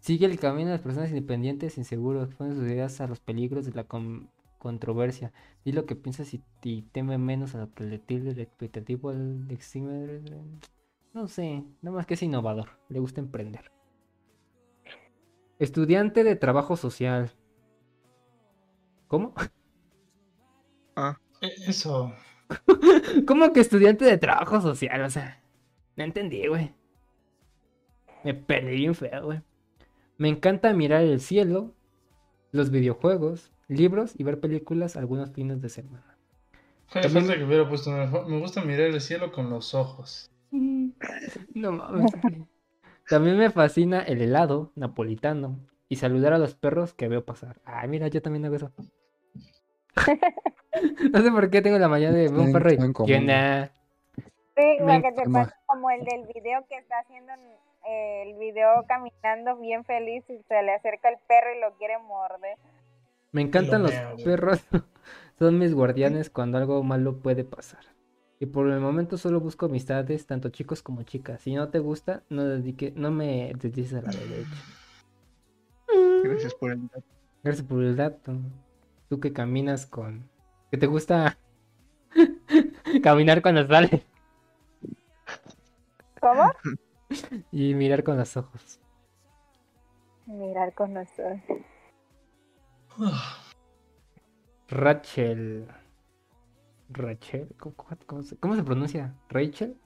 Sigue 0.00 0.26
el 0.26 0.38
camino 0.38 0.68
de 0.68 0.74
las 0.76 0.80
personas 0.82 1.10
independientes, 1.10 1.78
inseguros, 1.78 2.28
expone 2.28 2.54
sus 2.54 2.64
ideas 2.64 3.00
a 3.00 3.06
los 3.08 3.20
peligros 3.20 3.66
de 3.66 3.72
la 3.72 3.84
con- 3.84 4.30
controversia. 4.58 5.32
Di 5.64 5.72
lo 5.72 5.84
que 5.84 5.96
piensas 5.96 6.32
y, 6.32 6.42
y 6.62 6.82
teme 6.82 7.18
menos 7.18 7.54
a 7.54 7.58
lo 7.58 7.74
que 7.74 7.84
le 7.84 8.02
el 8.08 8.38
expectativo 8.38 9.10
al 9.10 9.46
No 11.12 11.26
sé, 11.26 11.64
nada 11.82 11.96
más 11.96 12.06
que 12.06 12.14
es 12.14 12.22
innovador, 12.22 12.68
le 12.88 13.00
gusta 13.00 13.20
emprender. 13.20 13.72
Estudiante 15.58 16.24
de 16.24 16.34
trabajo 16.36 16.76
social. 16.76 17.32
¿Cómo? 19.08 19.34
E- 21.40 21.54
Eso. 21.68 22.12
¿Cómo 23.26 23.52
que 23.52 23.60
estudiante 23.60 24.04
de 24.04 24.18
trabajo 24.18 24.60
social? 24.60 25.02
O 25.02 25.10
sea, 25.10 25.42
no 25.96 26.04
entendí, 26.04 26.46
güey. 26.46 26.72
Me 28.24 28.34
perdí 28.34 28.76
bien 28.76 28.94
feo, 28.94 29.24
güey. 29.26 29.40
Me 30.18 30.28
encanta 30.28 30.72
mirar 30.72 31.02
el 31.02 31.20
cielo, 31.20 31.74
los 32.52 32.70
videojuegos, 32.70 33.52
libros 33.68 34.14
y 34.18 34.24
ver 34.24 34.40
películas 34.40 34.96
algunos 34.96 35.30
fines 35.32 35.60
de 35.60 35.68
semana. 35.68 36.16
Güey, 36.92 37.02
También- 37.02 37.26
falta 37.26 37.38
que 37.38 37.44
hubiera 37.44 37.68
puesto, 37.68 37.90
me 37.90 38.06
me 38.06 38.38
gusta 38.40 38.62
mirar 38.62 38.86
el 38.88 39.00
cielo 39.00 39.32
con 39.32 39.50
los 39.50 39.74
ojos. 39.74 40.30
No 41.54 41.72
mames. 41.72 42.10
También 43.08 43.36
me 43.38 43.50
fascina 43.50 44.00
el 44.02 44.20
helado 44.20 44.72
napolitano 44.74 45.58
y 45.88 45.96
saludar 45.96 46.32
a 46.32 46.38
los 46.38 46.54
perros 46.54 46.94
que 46.94 47.08
veo 47.08 47.24
pasar. 47.24 47.60
Ay, 47.64 47.88
mira, 47.88 48.08
yo 48.08 48.22
también 48.22 48.44
hago 48.44 48.56
eso. 48.56 48.72
No 51.10 51.22
sé 51.22 51.30
por 51.30 51.48
qué 51.48 51.62
tengo 51.62 51.78
la 51.78 51.88
mañana 51.88 52.14
de 52.14 52.28
ver 52.28 52.38
un 52.38 52.52
perro 52.52 52.70
y. 52.70 52.76
Sí, 52.76 52.82
Me 54.80 54.96
lo 54.96 55.02
que 55.02 55.12
te 55.12 55.30
pasa 55.30 55.58
como 55.66 55.90
el 55.90 56.04
del 56.04 56.26
video 56.34 56.66
que 56.68 56.76
está 56.76 56.98
haciendo 56.98 57.32
eh, 57.86 58.22
el 58.26 58.38
video 58.38 58.84
caminando 58.88 59.56
bien 59.56 59.84
feliz 59.84 60.24
y 60.28 60.38
se 60.48 60.62
le 60.62 60.74
acerca 60.74 61.08
el 61.08 61.16
perro 61.26 61.54
y 61.56 61.60
lo 61.60 61.76
quiere 61.76 61.98
morder. 61.98 62.56
Me 63.32 63.42
encantan 63.42 63.82
los 63.82 63.92
mea, 63.92 64.14
perros. 64.24 64.64
Son 65.38 65.58
mis 65.58 65.74
guardianes 65.74 66.30
cuando 66.30 66.58
algo 66.58 66.82
malo 66.82 67.18
puede 67.20 67.44
pasar. 67.44 67.84
Y 68.40 68.46
por 68.46 68.68
el 68.68 68.80
momento 68.80 69.18
solo 69.18 69.40
busco 69.40 69.66
amistades, 69.66 70.26
tanto 70.26 70.48
chicos 70.48 70.82
como 70.82 71.02
chicas. 71.02 71.42
Si 71.42 71.54
no 71.54 71.68
te 71.68 71.78
gusta, 71.78 72.22
no 72.28 72.44
dedique, 72.44 72.92
no 72.96 73.10
me 73.10 73.52
deslices 73.54 73.94
a 73.94 74.02
la 74.02 74.10
derecha. 74.10 74.56
Gracias 76.30 76.54
por 76.54 76.72
el 76.72 76.88
dato. 76.88 77.04
Gracias 77.42 77.66
por 77.66 77.82
el 77.82 77.96
dato. 77.96 78.32
Tú 79.08 79.20
que 79.20 79.32
caminas 79.32 79.86
con... 79.86 80.28
que 80.70 80.78
te 80.78 80.86
gusta 80.86 81.38
caminar 83.02 83.42
cuando 83.42 83.66
sales 83.66 84.02
¿Cómo? 86.20 86.50
y 87.52 87.74
mirar 87.74 88.02
con 88.02 88.16
los 88.16 88.36
ojos. 88.36 88.80
Mirar 90.26 90.74
con 90.74 90.94
nosotros. 90.94 91.40
Ah, 92.98 93.38
Rachel. 94.68 95.68
Rachel. 96.88 97.48
¿Cómo, 97.58 97.76
cómo- 97.76 97.96
cómo 98.06 98.22
se, 98.22 98.36
cómo 98.38 98.56
se 98.56 98.64
pronuncia? 98.64 99.14
¿Rachel? 99.28 99.76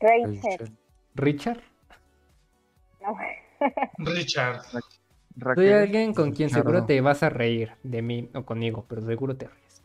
Rachel. 0.00 0.76
¿Richard? 1.14 1.60
No. 3.02 3.16
Richard. 3.98 4.62
Soy 5.34 5.42
Raquel. 5.42 5.72
alguien 5.74 6.14
con 6.14 6.32
quien 6.32 6.50
seguro 6.50 6.86
te 6.86 7.00
vas 7.00 7.22
a 7.22 7.30
reír 7.30 7.70
de 7.82 8.02
mí 8.02 8.30
o 8.34 8.44
conmigo, 8.44 8.84
pero 8.88 9.02
seguro 9.02 9.36
te 9.36 9.46
ríes. 9.46 9.82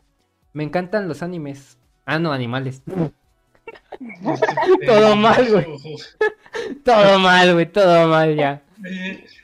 Me 0.52 0.64
encantan 0.64 1.08
los 1.08 1.22
animes. 1.22 1.78
Ah, 2.04 2.18
no, 2.18 2.32
animales. 2.32 2.82
Todo 4.86 5.16
mal, 5.16 5.50
güey. 5.50 5.66
todo 6.84 7.18
mal, 7.18 7.52
güey, 7.52 7.66
todo 7.66 8.08
mal 8.08 8.36
ya. 8.36 8.62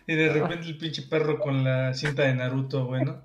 Y 0.06 0.14
de 0.14 0.32
repente 0.32 0.66
el 0.66 0.78
pinche 0.78 1.02
perro 1.02 1.38
con 1.38 1.64
la 1.64 1.92
cinta 1.94 2.22
de 2.22 2.34
Naruto, 2.34 2.86
güey, 2.86 3.04
¿no? 3.04 3.20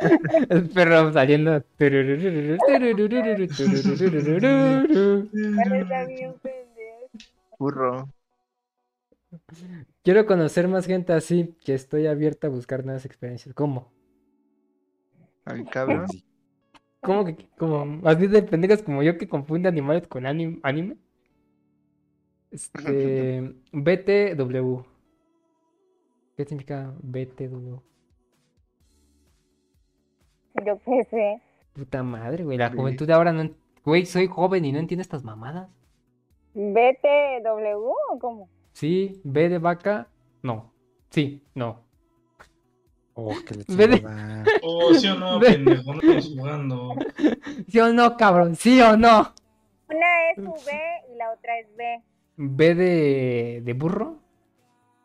El 0.48 0.68
perro 0.70 1.12
saliendo. 1.12 1.62
Burro. 7.58 8.08
Quiero 10.08 10.24
conocer 10.24 10.68
más 10.68 10.86
gente 10.86 11.12
así, 11.12 11.54
que 11.62 11.74
estoy 11.74 12.06
abierta 12.06 12.46
a 12.46 12.50
buscar 12.50 12.82
nuevas 12.82 13.04
experiencias. 13.04 13.54
¿Cómo? 13.54 13.92
Ay, 15.44 15.66
cabrón. 15.66 16.06
¿Cómo 17.02 17.26
que, 17.26 17.36
como, 17.58 18.08
así 18.08 18.26
de 18.26 18.42
pendejas 18.42 18.82
como 18.82 19.02
yo 19.02 19.18
que 19.18 19.28
confunde 19.28 19.68
animales 19.68 20.08
con 20.08 20.24
anim- 20.24 20.60
anime? 20.62 20.96
Este, 22.50 23.54
BTW. 23.70 24.80
¿Qué 26.38 26.44
significa 26.46 26.94
BTW? 27.02 27.76
Yo 30.64 30.78
qué 30.86 31.04
sé. 31.10 31.42
Puta 31.74 32.02
madre, 32.02 32.44
güey, 32.44 32.56
la 32.56 32.70
Sí. 32.70 32.76
juventud 32.78 33.06
de 33.06 33.12
ahora 33.12 33.34
no... 33.34 33.50
Güey, 33.84 34.06
soy 34.06 34.26
joven 34.26 34.64
y 34.64 34.72
no 34.72 34.78
entiendo 34.78 35.02
estas 35.02 35.22
mamadas. 35.22 35.68
¿BTW 36.54 37.92
o 38.12 38.18
cómo? 38.18 38.48
Sí, 38.78 39.20
B 39.24 39.48
de 39.48 39.58
vaca, 39.58 40.06
no. 40.42 40.72
Sí, 41.10 41.42
no. 41.56 41.84
Oh, 43.14 43.34
que 43.44 43.54
le 43.56 43.64
Ve 43.74 43.88
de-. 43.88 44.04
Oh, 44.62 44.94
sí 44.94 45.08
o 45.08 45.16
no, 45.16 45.40
pendejo, 45.40 45.94
no 45.94 46.00
estamos 46.00 46.28
jugando. 46.28 46.94
¿Sí 47.68 47.80
o 47.80 47.92
no, 47.92 48.16
cabrón? 48.16 48.54
¿Sí 48.54 48.80
o 48.80 48.96
no? 48.96 49.34
Una 49.88 50.30
es 50.30 50.38
V 50.38 50.72
y 51.12 51.16
la 51.16 51.32
otra 51.32 51.58
es 51.58 51.66
B. 51.76 52.02
B 52.36 52.74
de, 52.76 53.62
de 53.64 53.72
burro. 53.72 54.20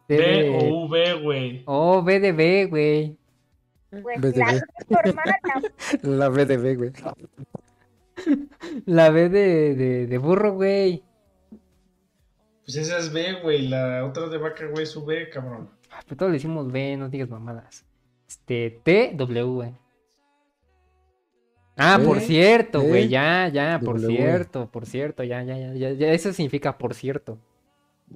B 0.07 0.17
de- 0.17 0.49
o 0.71 0.85
V, 0.85 1.13
güey. 1.23 1.63
Oh, 1.65 2.03
B 2.03 2.19
de 2.19 2.31
B, 2.31 2.65
güey. 2.67 3.17
Pues 3.89 4.21
B 4.21 4.31
de 4.33 4.37
la 4.39 4.53
B. 4.53 4.61
transformada 4.87 5.39
tampoco. 5.41 5.73
La 6.03 6.29
BDB, 6.29 6.77
güey. 6.77 6.91
La 8.85 9.09
B 9.09 9.29
de, 9.29 9.73
de, 9.73 10.05
de 10.05 10.17
burro, 10.19 10.53
güey. 10.53 11.03
Pues 12.66 12.77
esa 12.77 12.98
es 12.98 13.11
B, 13.11 13.42
güey. 13.42 13.67
La 13.67 14.06
otra 14.06 14.27
de 14.27 14.38
vaca, 14.38 14.66
güey, 14.67 14.83
es 14.83 14.95
V, 14.95 15.30
cabrón. 15.30 15.69
Ah, 15.92 16.01
Pero 16.06 16.17
todos 16.17 16.32
le 16.32 16.38
hicimos 16.38 16.72
B, 16.72 16.95
no 16.98 17.09
digas 17.09 17.30
mamadas. 17.30 17.85
Este, 18.27 18.80
T, 18.83 19.11
W, 19.16 19.43
güey. 19.43 19.74
Ah, 21.75 22.00
por 22.03 22.19
cierto, 22.19 22.82
güey, 22.82 23.06
¿Eh? 23.06 23.09
ya, 23.09 23.48
ya, 23.48 23.80
por 23.83 24.00
W. 24.00 24.16
cierto, 24.16 24.69
por 24.69 24.85
cierto, 24.85 25.24
ya, 25.24 25.42
ya, 25.43 25.58
ya, 25.74 25.92
ya, 25.92 26.11
eso 26.11 26.32
significa 26.32 26.77
por 26.77 26.93
cierto. 26.93 27.40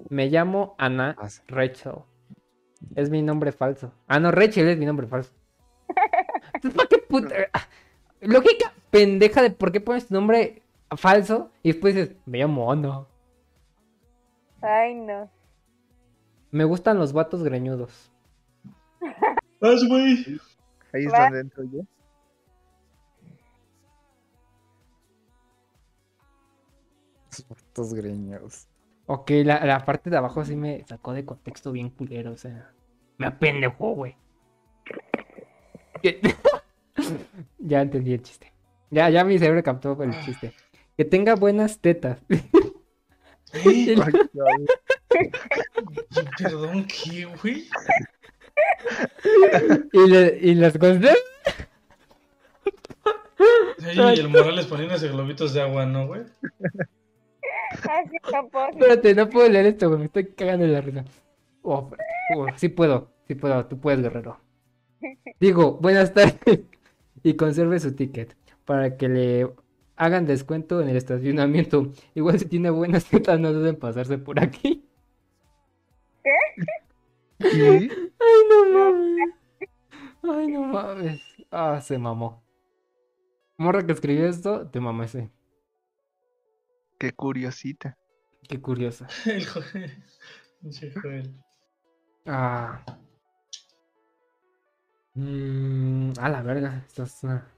Me 0.09 0.27
llamo 0.29 0.75
Ana 0.77 1.15
Ah. 1.19 1.27
Rachel. 1.47 1.93
Es 2.95 3.09
mi 3.09 3.23
nombre 3.23 3.51
falso. 3.51 3.91
Ah, 4.07 4.19
no, 4.19 4.31
Rachel 4.31 4.67
es 4.67 4.77
mi 4.77 4.85
nombre 4.85 5.07
falso. 5.07 5.31
Entonces, 6.53 6.77
¿Para 6.77 6.87
qué 6.87 6.97
puta? 6.99 7.35
ah, 7.53 7.67
Lógica 8.21 8.73
pendeja 8.91 9.41
de 9.41 9.49
por 9.49 9.71
qué 9.71 9.81
pones 9.81 10.07
tu 10.07 10.13
nombre 10.13 10.61
falso 10.95 11.49
y 11.63 11.71
después 11.71 11.95
dices, 11.95 12.15
me 12.27 12.37
llamo 12.39 12.71
Ana. 12.71 13.05
Ay, 14.61 14.95
no. 14.95 15.29
Me 16.51 16.63
gustan 16.63 16.97
los 16.97 17.13
vatos 17.13 17.43
greñudos. 17.43 18.11
Vas, 19.59 19.87
güey. 19.87 20.39
Ahí 20.93 21.05
es 21.05 21.11
donde 21.11 21.39
entro 21.41 21.63
yo. 21.65 21.81
Estos 27.29 27.93
greños. 27.93 28.67
Ok, 29.05 29.29
la, 29.45 29.63
la 29.65 29.85
parte 29.85 30.09
de 30.09 30.17
abajo 30.17 30.43
sí 30.43 30.55
me 30.55 30.83
sacó 30.85 31.13
de 31.13 31.25
contexto 31.25 31.71
bien 31.71 31.89
culero, 31.89 32.31
o 32.31 32.37
sea. 32.37 32.71
Me 33.17 33.27
apendejó, 33.27 33.93
güey. 33.93 34.15
Ya 37.59 37.81
entendí 37.81 38.13
el 38.13 38.21
chiste. 38.21 38.51
Ya, 38.89 39.09
ya 39.09 39.23
mi 39.23 39.37
cerebro 39.37 39.61
captó 39.63 40.01
el 40.01 40.19
chiste. 40.21 40.53
Que 40.97 41.05
tenga 41.05 41.35
buenas 41.35 41.79
tetas. 41.79 42.19
¿Eh? 43.53 43.95
Perdón, 46.37 46.85
¿qué, 46.87 47.25
güey? 47.41 47.67
y, 49.93 50.07
le- 50.09 50.37
y 50.41 50.55
las 50.55 50.77
cosas. 50.77 51.15
Y 53.79 53.99
el 54.19 54.29
Morales 54.29 54.65
poniéndose 54.65 55.07
globitos 55.09 55.53
de 55.53 55.61
agua, 55.61 55.85
¿no, 55.85 56.07
güey? 56.07 56.23
Así 57.71 58.17
tampoco. 58.29 58.69
Espérate, 58.71 59.13
no 59.15 59.29
puedo 59.29 59.47
leer 59.49 59.67
esto, 59.67 59.87
güey. 59.87 59.99
Me 59.99 60.05
estoy 60.05 60.27
cagando 60.33 60.65
en 60.65 60.73
la 60.73 60.81
risa. 60.81 61.05
Oh, 61.61 61.89
oh, 62.35 62.47
sí 62.55 62.69
puedo, 62.69 63.11
sí 63.27 63.35
puedo. 63.35 63.65
Tú 63.67 63.79
puedes, 63.79 64.01
guerrero. 64.01 64.39
Digo, 65.39 65.73
buenas 65.77 66.13
tardes. 66.13 66.37
Y 67.23 67.33
conserve 67.35 67.79
su 67.79 67.93
ticket 67.95 68.37
para 68.63 68.95
que 68.95 69.09
le 69.09 69.49
hagan 69.97 70.25
descuento 70.25 70.79
en 70.79 70.89
el 70.89 70.95
estacionamiento. 70.95 71.91
Igual 72.15 72.39
si 72.39 72.45
tiene 72.45 72.69
buenas 72.69 73.05
tetas, 73.05 73.39
no 73.39 73.51
deben 73.51 73.75
pasarse 73.75 74.17
por 74.17 74.39
aquí. 74.39 74.87
¿Qué? 76.23 76.31
Ay, 78.19 78.43
no 78.49 78.71
mames. 78.71 79.35
Ay, 80.23 80.47
no 80.47 80.61
mames. 80.63 81.21
Ah, 81.51 81.81
se 81.81 81.97
mamó. 81.97 82.43
Morra 83.57 83.85
que 83.85 83.91
escribió 83.91 84.27
esto, 84.27 84.69
te 84.69 84.79
mamé 84.79 85.07
Qué 86.99 87.11
curiosita. 87.13 87.97
Qué 88.47 88.61
curiosa. 88.61 89.07
El 89.25 89.45
Joel. 89.45 90.03
Pinche 90.61 90.91
Joel. 90.91 91.35
Ah. 92.25 92.83
Mm, 95.15 96.11
a 96.19 96.29
la 96.29 96.41
verga, 96.43 96.83
esto 96.85 97.03
es 97.03 97.23
una, 97.23 97.51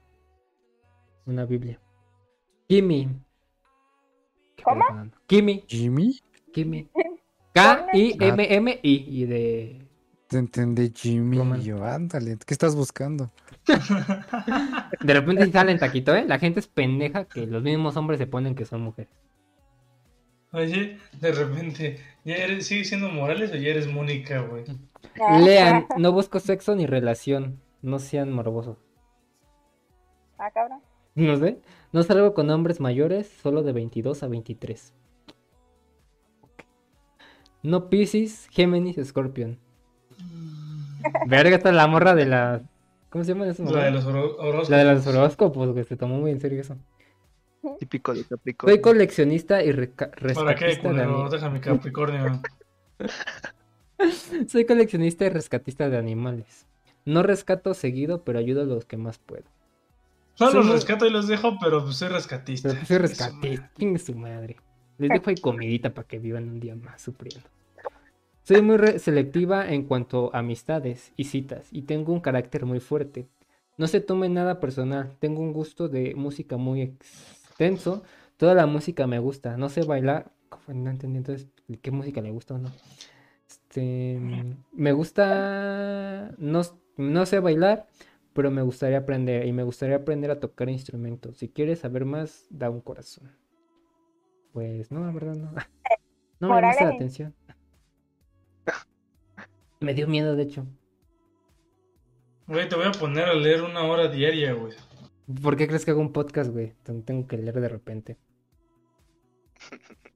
una 1.26 1.44
Biblia. 1.44 1.80
Kimi. 2.70 3.08
¿Qué 4.54 4.62
¿Cómo? 4.62 4.84
Kimi, 5.26 5.64
¿Jimmy? 5.66 6.20
Kimi. 6.52 6.88
K-I-M-M-I. 7.52 8.78
Y 9.08 9.26
de. 9.26 9.88
Te 10.28 10.38
entendí, 10.38 10.92
Jimmy. 10.94 11.38
Roman. 11.38 11.60
Y 11.60 11.64
yo, 11.64 11.84
ándale, 11.84 12.38
¿qué 12.46 12.54
estás 12.54 12.76
buscando? 12.76 13.28
De 15.00 15.14
repente 15.14 15.46
sí 15.46 15.50
salen 15.50 15.80
taquito, 15.80 16.14
¿eh? 16.14 16.24
La 16.28 16.38
gente 16.38 16.60
es 16.60 16.68
pendeja 16.68 17.24
que 17.24 17.44
los 17.44 17.60
mismos 17.60 17.96
hombres 17.96 18.20
se 18.20 18.28
ponen 18.28 18.54
que 18.54 18.64
son 18.64 18.82
mujeres. 18.82 19.12
Oye, 20.52 20.98
de 21.20 21.32
repente, 21.32 21.98
¿ya 22.24 22.36
eres, 22.36 22.68
sigues 22.68 22.88
siendo 22.88 23.08
Morales 23.08 23.50
o 23.50 23.56
ya 23.56 23.70
eres 23.70 23.88
Mónica, 23.88 24.42
güey? 24.42 24.62
Lean, 25.44 25.86
no 25.98 26.12
busco 26.12 26.38
sexo 26.38 26.76
ni 26.76 26.86
relación. 26.86 27.60
No 27.82 27.98
sean 27.98 28.30
morbosos. 28.30 28.78
Ah, 30.38 30.52
cabrón. 30.52 30.80
No 31.16 31.36
sé. 31.36 31.58
No 31.92 32.02
salgo 32.02 32.34
con 32.34 32.48
hombres 32.50 32.80
mayores, 32.80 33.28
solo 33.42 33.62
de 33.62 33.72
22 33.72 34.22
a 34.22 34.28
23. 34.28 34.94
No 37.62 37.90
Pisces, 37.90 38.48
Géminis, 38.50 38.96
Scorpion. 39.06 39.58
Verga, 41.26 41.56
esta 41.56 41.70
es 41.70 41.74
la 41.74 41.86
morra 41.86 42.14
de 42.14 42.26
la. 42.26 42.62
¿Cómo 43.10 43.24
se 43.24 43.32
llama 43.32 43.48
eso? 43.48 43.64
La 43.64 43.84
de 43.84 43.90
los 43.90 44.04
horóscopos. 44.06 44.70
La 44.70 44.76
de 44.78 44.84
los 44.94 45.06
horóscopos, 45.06 45.74
que 45.74 45.84
se 45.84 45.96
tomó 45.96 46.18
muy 46.18 46.30
en 46.30 46.40
serio 46.40 46.60
eso. 46.60 46.76
Típico 47.78 48.14
de 48.14 48.24
Capricornio. 48.24 48.74
Soy 48.76 48.80
coleccionista 48.80 49.62
y 49.62 49.72
reca- 49.72 50.10
¿Para 50.10 50.54
qué, 50.54 50.66
rescatista 50.66 50.88
de 50.88 50.94
culero? 50.94 51.20
ani- 51.22 51.30
Deja 51.30 51.50
mi 51.50 51.60
Capricornio. 51.60 52.40
Soy 54.48 54.64
coleccionista 54.64 55.26
y 55.26 55.28
rescatista 55.28 55.90
de 55.90 55.98
animales. 55.98 56.66
No 57.04 57.22
rescato 57.22 57.74
seguido, 57.74 58.22
pero 58.24 58.38
ayudo 58.38 58.62
a 58.62 58.64
los 58.64 58.86
que 58.86 58.96
más 58.96 59.18
puedo. 59.18 59.44
No 60.40 60.50
Soy 60.50 60.64
los 60.64 60.70
rescato 60.70 61.06
y 61.06 61.10
los 61.10 61.28
dejo, 61.28 61.58
pero 61.60 61.84
pues 61.84 61.96
soy 61.96 62.08
rescatista. 62.08 62.70
Pero 62.70 62.80
pues 62.80 62.88
soy 62.88 62.98
rescatista, 62.98 63.70
su 63.98 64.14
madre. 64.14 64.56
Les 64.96 65.10
dejo 65.10 65.30
ahí 65.30 65.36
comidita 65.36 65.92
para 65.92 66.08
que 66.08 66.18
vivan 66.18 66.48
un 66.48 66.60
día 66.60 66.74
más 66.74 67.02
sufriendo. 67.02 67.46
Soy 68.42 68.62
muy 68.62 68.78
selectiva 68.98 69.70
en 69.70 69.84
cuanto 69.84 70.34
a 70.34 70.38
amistades 70.38 71.12
y 71.16 71.24
citas 71.24 71.68
y 71.70 71.82
tengo 71.82 72.12
un 72.12 72.20
carácter 72.20 72.64
muy 72.64 72.80
fuerte. 72.80 73.28
No 73.76 73.86
se 73.86 74.00
tome 74.00 74.28
nada 74.28 74.60
personal, 74.60 75.14
tengo 75.20 75.40
un 75.40 75.52
gusto 75.52 75.88
de 75.88 76.14
música 76.14 76.56
muy 76.56 76.82
extenso. 76.82 78.02
Toda 78.36 78.54
la 78.54 78.66
música 78.66 79.06
me 79.06 79.18
gusta, 79.18 79.56
no 79.56 79.68
sé 79.68 79.82
bailar. 79.82 80.32
No 80.66 80.90
entendí 80.90 81.18
entonces 81.18 81.48
qué 81.80 81.90
música 81.90 82.20
le 82.20 82.30
gusta 82.30 82.54
o 82.54 82.58
no. 82.58 82.70
Este, 83.46 84.18
me 84.72 84.92
gusta, 84.92 86.32
no, 86.38 86.62
no 86.96 87.26
sé 87.26 87.38
bailar, 87.38 87.86
pero 88.32 88.50
me 88.50 88.62
gustaría 88.62 88.98
aprender 88.98 89.46
y 89.46 89.52
me 89.52 89.62
gustaría 89.62 89.96
aprender 89.96 90.30
a 90.30 90.40
tocar 90.40 90.68
instrumentos. 90.68 91.36
Si 91.38 91.48
quieres 91.48 91.80
saber 91.80 92.04
más, 92.04 92.46
da 92.50 92.70
un 92.70 92.80
corazón. 92.80 93.30
Pues 94.52 94.90
no, 94.90 95.04
la 95.04 95.12
verdad 95.12 95.34
no. 95.34 95.52
No 96.40 96.48
me 96.48 96.54
llama 96.54 96.68
Morales. 96.72 96.80
la 96.80 96.94
atención. 96.94 97.34
Me 99.80 99.92
dio 99.92 100.08
miedo, 100.08 100.36
de 100.36 100.44
hecho. 100.44 100.66
Güey, 102.46 102.66
te 102.66 102.76
voy 102.76 102.86
a 102.86 102.92
poner 102.92 103.28
a 103.28 103.34
leer 103.34 103.62
una 103.62 103.82
hora 103.84 104.08
diaria, 104.08 104.54
güey. 104.54 104.72
¿Por 105.42 105.56
qué 105.56 105.68
crees 105.68 105.84
que 105.84 105.90
hago 105.90 106.00
un 106.00 106.14
podcast, 106.14 106.50
güey? 106.50 106.74
Tengo 106.82 107.26
que 107.26 107.36
leer 107.36 107.60
de 107.60 107.68
repente. 107.68 108.18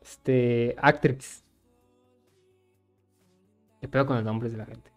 Este. 0.00 0.76
Actrix. 0.78 1.44
¿Qué 3.80 3.88
pedo 3.88 4.06
con 4.06 4.14
los 4.14 4.24
nombres 4.24 4.52
de 4.52 4.58
la 4.58 4.66
gente? 4.66 4.95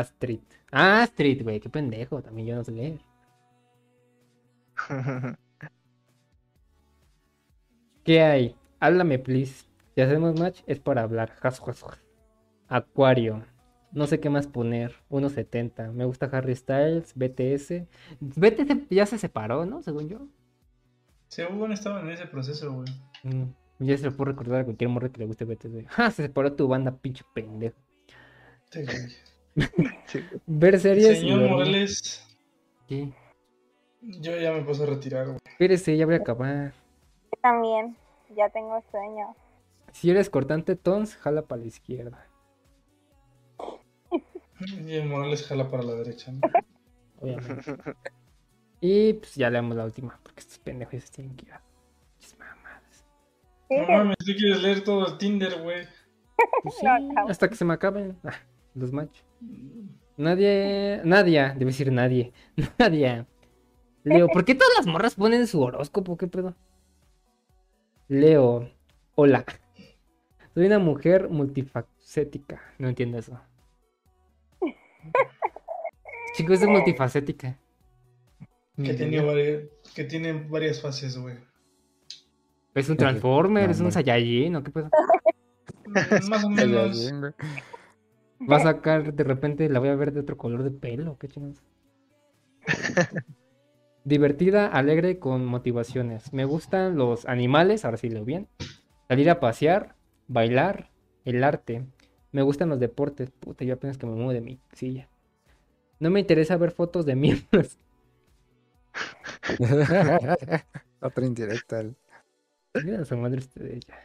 Astrid. 0.00 0.40
Ah, 0.70 1.02
Astrid, 1.02 1.42
güey, 1.42 1.60
qué 1.60 1.68
pendejo. 1.68 2.22
También 2.22 2.48
yo 2.48 2.54
no 2.56 2.64
sé 2.64 2.72
leer. 2.72 3.00
¿Qué 8.04 8.22
hay? 8.22 8.56
Háblame, 8.80 9.18
please. 9.18 9.66
Si 9.94 10.00
hacemos 10.00 10.38
match 10.38 10.60
es 10.66 10.78
para 10.78 11.02
hablar. 11.02 11.32
Acuario. 12.68 13.44
No 13.92 14.06
sé 14.06 14.20
qué 14.20 14.28
más 14.28 14.46
poner. 14.46 14.94
1.70. 15.08 15.92
Me 15.92 16.04
gusta 16.04 16.26
Harry 16.26 16.54
Styles, 16.54 17.14
BTS. 17.14 17.86
BTS 18.20 18.88
ya 18.90 19.06
se 19.06 19.18
separó, 19.18 19.64
¿no? 19.64 19.82
Según 19.82 20.08
yo. 20.08 20.28
Según 21.28 21.72
estaba 21.72 22.00
en 22.00 22.10
ese 22.10 22.26
proceso, 22.26 22.72
güey. 22.72 22.88
Mm, 23.24 23.44
Ya 23.78 23.96
se 23.96 24.04
lo 24.04 24.16
puedo 24.16 24.30
recordar 24.32 24.60
a 24.60 24.64
cualquier 24.64 24.90
morro 24.90 25.10
que 25.10 25.20
le 25.20 25.26
guste 25.26 25.44
BTS. 25.44 25.86
¡Ja! 25.88 26.10
Se 26.10 26.22
separó 26.24 26.52
tu 26.54 26.68
banda, 26.68 26.96
pinche 26.96 27.24
pendejo. 27.34 27.76
Sí. 28.70 28.84
Sí. 30.06 30.20
Ver 30.46 30.78
series. 30.78 31.18
Señor. 31.18 31.50
Morales, 31.50 32.24
¿Qué? 32.86 33.12
yo 34.02 34.36
ya 34.36 34.52
me 34.52 34.62
puse 34.62 34.84
a 34.84 34.86
retirar, 34.86 35.26
güey. 35.26 35.38
Espérese, 35.44 35.96
ya 35.96 36.06
voy 36.06 36.14
a 36.14 36.18
acabar. 36.18 36.72
Yo 37.24 37.40
también, 37.40 37.96
ya 38.36 38.48
tengo 38.50 38.82
sueño. 38.90 39.34
Si 39.92 40.10
eres 40.10 40.30
cortante, 40.30 40.76
tons, 40.76 41.16
jala 41.16 41.42
para 41.42 41.62
la 41.62 41.68
izquierda. 41.68 42.26
Y 44.60 44.94
el 44.94 45.08
Morales 45.08 45.46
jala 45.46 45.68
para 45.68 45.82
la 45.82 45.94
derecha, 45.94 46.32
¿no? 46.32 46.40
Obviamente. 47.20 47.76
Y 48.80 49.14
pues 49.14 49.34
ya 49.34 49.50
leemos 49.50 49.76
la 49.76 49.84
última, 49.84 50.20
porque 50.22 50.40
estos 50.40 50.58
pendejos 50.58 51.02
se 51.02 51.12
tienen 51.12 51.36
que 51.36 51.46
ir 51.46 51.52
a. 51.52 51.62
Mamadas. 52.38 53.06
No 53.70 53.86
mames, 53.88 54.16
tú 54.18 54.32
quieres 54.36 54.62
leer 54.62 54.84
todo 54.84 55.06
el 55.06 55.18
Tinder, 55.18 55.62
güey. 55.62 55.86
Pues 56.62 56.74
sí, 56.76 56.86
hasta 57.28 57.48
que 57.48 57.56
se 57.56 57.64
me 57.64 57.74
acaben 57.74 58.18
ah, 58.24 58.34
los 58.76 58.92
match. 58.92 59.20
Nadie. 60.16 61.00
Nadia, 61.04 61.54
debe 61.54 61.66
decir 61.66 61.92
nadie. 61.92 62.32
Nadia. 62.78 63.26
Leo, 64.04 64.28
¿por 64.28 64.44
qué 64.44 64.54
todas 64.54 64.72
las 64.76 64.86
morras 64.86 65.16
ponen 65.16 65.46
su 65.46 65.60
horóscopo? 65.60 66.16
¿Qué 66.16 66.28
pedo? 66.28 66.54
Leo, 68.08 68.70
hola. 69.16 69.44
Soy 70.54 70.66
una 70.66 70.78
mujer 70.78 71.28
multifacética. 71.28 72.62
No 72.78 72.88
entiendo 72.88 73.18
eso. 73.18 73.38
Chicos, 76.36 76.62
es 76.62 76.68
multifacética. 76.68 77.58
Que, 78.76 78.94
tenía 78.94 79.22
varias, 79.22 79.64
que 79.94 80.04
tiene 80.04 80.32
varias 80.32 80.80
fases, 80.80 81.18
güey. 81.18 81.36
Es 82.74 82.88
un 82.90 82.96
Transformer, 82.96 83.64
No, 83.64 83.70
es 83.72 83.80
un. 83.80 83.90
Saiyajin, 83.90 84.56
¿o 84.56 84.62
qué 84.62 84.70
pedo? 84.70 84.90
Más 86.28 86.44
o 86.44 86.50
menos. 86.50 87.12
Va 88.40 88.56
a 88.56 88.60
sacar, 88.62 89.14
de 89.14 89.24
repente 89.24 89.68
la 89.68 89.78
voy 89.78 89.88
a 89.88 89.94
ver 89.94 90.12
de 90.12 90.20
otro 90.20 90.36
color 90.36 90.62
de 90.62 90.70
pelo, 90.70 91.18
qué 91.18 91.28
chingados. 91.28 91.62
Divertida, 94.04 94.68
alegre, 94.68 95.18
con 95.18 95.44
motivaciones. 95.44 96.32
Me 96.32 96.44
gustan 96.44 96.96
los 96.96 97.26
animales, 97.26 97.84
ahora 97.84 97.96
sí 97.96 98.08
leo 98.08 98.24
bien. 98.24 98.48
Salir 99.08 99.30
a 99.30 99.40
pasear, 99.40 99.96
bailar, 100.28 100.90
el 101.24 101.42
arte. 101.42 101.84
Me 102.30 102.42
gustan 102.42 102.68
los 102.68 102.78
deportes. 102.78 103.30
Puta, 103.30 103.64
yo 103.64 103.74
apenas 103.74 103.98
que 103.98 104.06
me 104.06 104.12
muevo 104.14 104.32
de 104.32 104.40
mi 104.40 104.60
silla. 104.72 105.08
No 105.98 106.10
me 106.10 106.20
interesa 106.20 106.56
ver 106.56 106.70
fotos 106.70 107.06
de 107.06 107.16
miembros. 107.16 107.78
Otra 111.00 111.26
indirecta. 111.26 111.84
Mira 112.84 113.00
a 113.00 113.04
su 113.04 113.16
madre 113.16 113.38
usted 113.38 113.62
de 113.62 113.76
ella. 113.76 113.98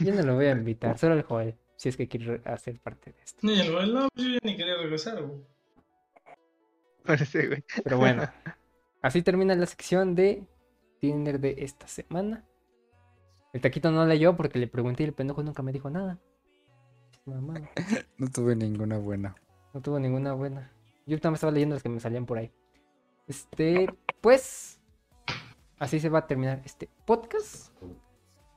Yo 0.00 0.14
no 0.14 0.22
lo 0.22 0.34
voy 0.34 0.46
a 0.46 0.52
invitar, 0.52 0.98
solo 0.98 1.14
el 1.14 1.22
Joel, 1.22 1.54
si 1.82 1.88
es 1.88 1.96
que 1.96 2.06
quiere 2.06 2.40
hacer 2.44 2.78
parte 2.78 3.10
de 3.12 3.20
esto. 3.24 3.40
Ni 3.42 3.58
el 3.58 3.72
pues 3.72 3.88
yo 3.88 4.08
ya 4.28 4.38
ni 4.44 4.56
quería 4.56 4.76
regresar, 4.76 5.20
güey. 5.20 5.40
Parece, 7.04 7.48
güey. 7.48 7.64
Pero 7.82 7.98
bueno, 7.98 8.22
así 9.02 9.20
termina 9.22 9.56
la 9.56 9.66
sección 9.66 10.14
de 10.14 10.46
Tinder 11.00 11.40
de 11.40 11.56
esta 11.58 11.88
semana. 11.88 12.44
El 13.52 13.60
taquito 13.62 13.90
no 13.90 14.06
leyó 14.06 14.36
porque 14.36 14.60
le 14.60 14.68
pregunté 14.68 15.02
y 15.02 15.06
el 15.06 15.12
pendejo 15.12 15.42
nunca 15.42 15.64
me 15.64 15.72
dijo 15.72 15.90
nada. 15.90 16.20
Mamá, 17.24 17.54
No 18.16 18.28
tuve 18.28 18.54
ninguna 18.54 18.98
buena. 18.98 19.34
no 19.74 19.80
tuvo 19.82 19.98
ninguna 19.98 20.34
buena. 20.34 20.70
Yo 21.06 21.18
también 21.18 21.34
estaba 21.34 21.50
leyendo 21.50 21.74
las 21.74 21.82
que 21.82 21.88
me 21.88 21.98
salían 21.98 22.26
por 22.26 22.38
ahí. 22.38 22.52
Este, 23.26 23.92
pues, 24.20 24.78
así 25.80 25.98
se 25.98 26.10
va 26.10 26.20
a 26.20 26.26
terminar 26.28 26.62
este 26.64 26.88
podcast. 27.04 27.72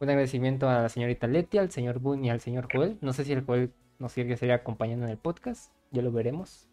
Un 0.06 0.12
agradecimiento 0.12 0.70
a 0.70 0.84
la 0.84 0.90
señorita 0.90 1.26
Leti, 1.26 1.58
al 1.58 1.72
señor 1.72 1.98
Boone 1.98 2.28
y 2.28 2.30
al 2.30 2.40
señor 2.40 2.68
Joel. 2.72 3.00
No 3.02 3.12
sé 3.12 3.26
si 3.26 3.34
el 3.34 3.44
Joel 3.44 3.74
nos 3.98 4.14
quiere 4.14 4.38
seguir 4.38 4.54
acompañando 4.54 5.06
en 5.06 5.12
el 5.12 5.18
podcast. 5.18 5.74
Ya 5.90 6.04
lo 6.04 6.12
veremos. 6.12 6.70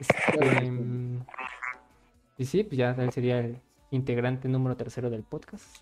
Este, 0.00 0.70
mm, 0.70 1.26
y 2.38 2.44
sí, 2.46 2.64
pues 2.64 2.78
ya 2.78 2.92
él 2.92 3.12
sería 3.12 3.38
el 3.38 3.60
integrante 3.90 4.48
número 4.48 4.78
tercero 4.78 5.10
del 5.10 5.24
podcast. 5.24 5.76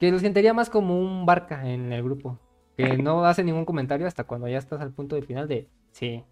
Que 0.00 0.10
lo 0.10 0.18
sentiría 0.18 0.52
más 0.52 0.68
como 0.68 0.98
un 0.98 1.24
barca 1.24 1.64
en 1.70 1.92
el 1.92 2.02
grupo. 2.02 2.40
Que 2.76 2.96
no 2.96 3.24
hace 3.24 3.44
ningún 3.44 3.66
comentario 3.66 4.08
hasta 4.08 4.24
cuando 4.24 4.48
ya 4.48 4.58
estás 4.58 4.80
al 4.80 4.90
punto 4.90 5.14
de 5.14 5.22
final 5.22 5.46
de 5.46 5.68
sí, 5.92 6.24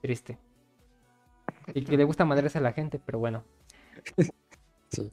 triste. 0.00 0.38
Y 1.74 1.84
que 1.84 1.98
le 1.98 2.04
gusta 2.04 2.24
madres 2.24 2.56
a 2.56 2.60
la 2.60 2.72
gente, 2.72 2.98
pero 3.04 3.18
bueno. 3.18 3.44
Sí. 4.90 5.10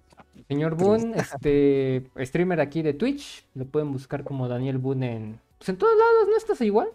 Señor 0.48 0.76
Boone, 0.76 1.16
este 1.18 2.04
streamer 2.26 2.60
aquí 2.62 2.82
de 2.82 2.94
Twitch, 2.94 3.46
lo 3.56 3.66
pueden 3.66 3.92
buscar 3.92 4.24
como 4.24 4.48
Daniel 4.48 4.78
Boone 4.78 5.16
en. 5.16 5.40
Pues 5.58 5.70
en 5.70 5.78
todos 5.78 5.94
lados, 5.98 6.28
¿no 6.30 6.38
estás 6.38 6.62
igual? 6.62 6.90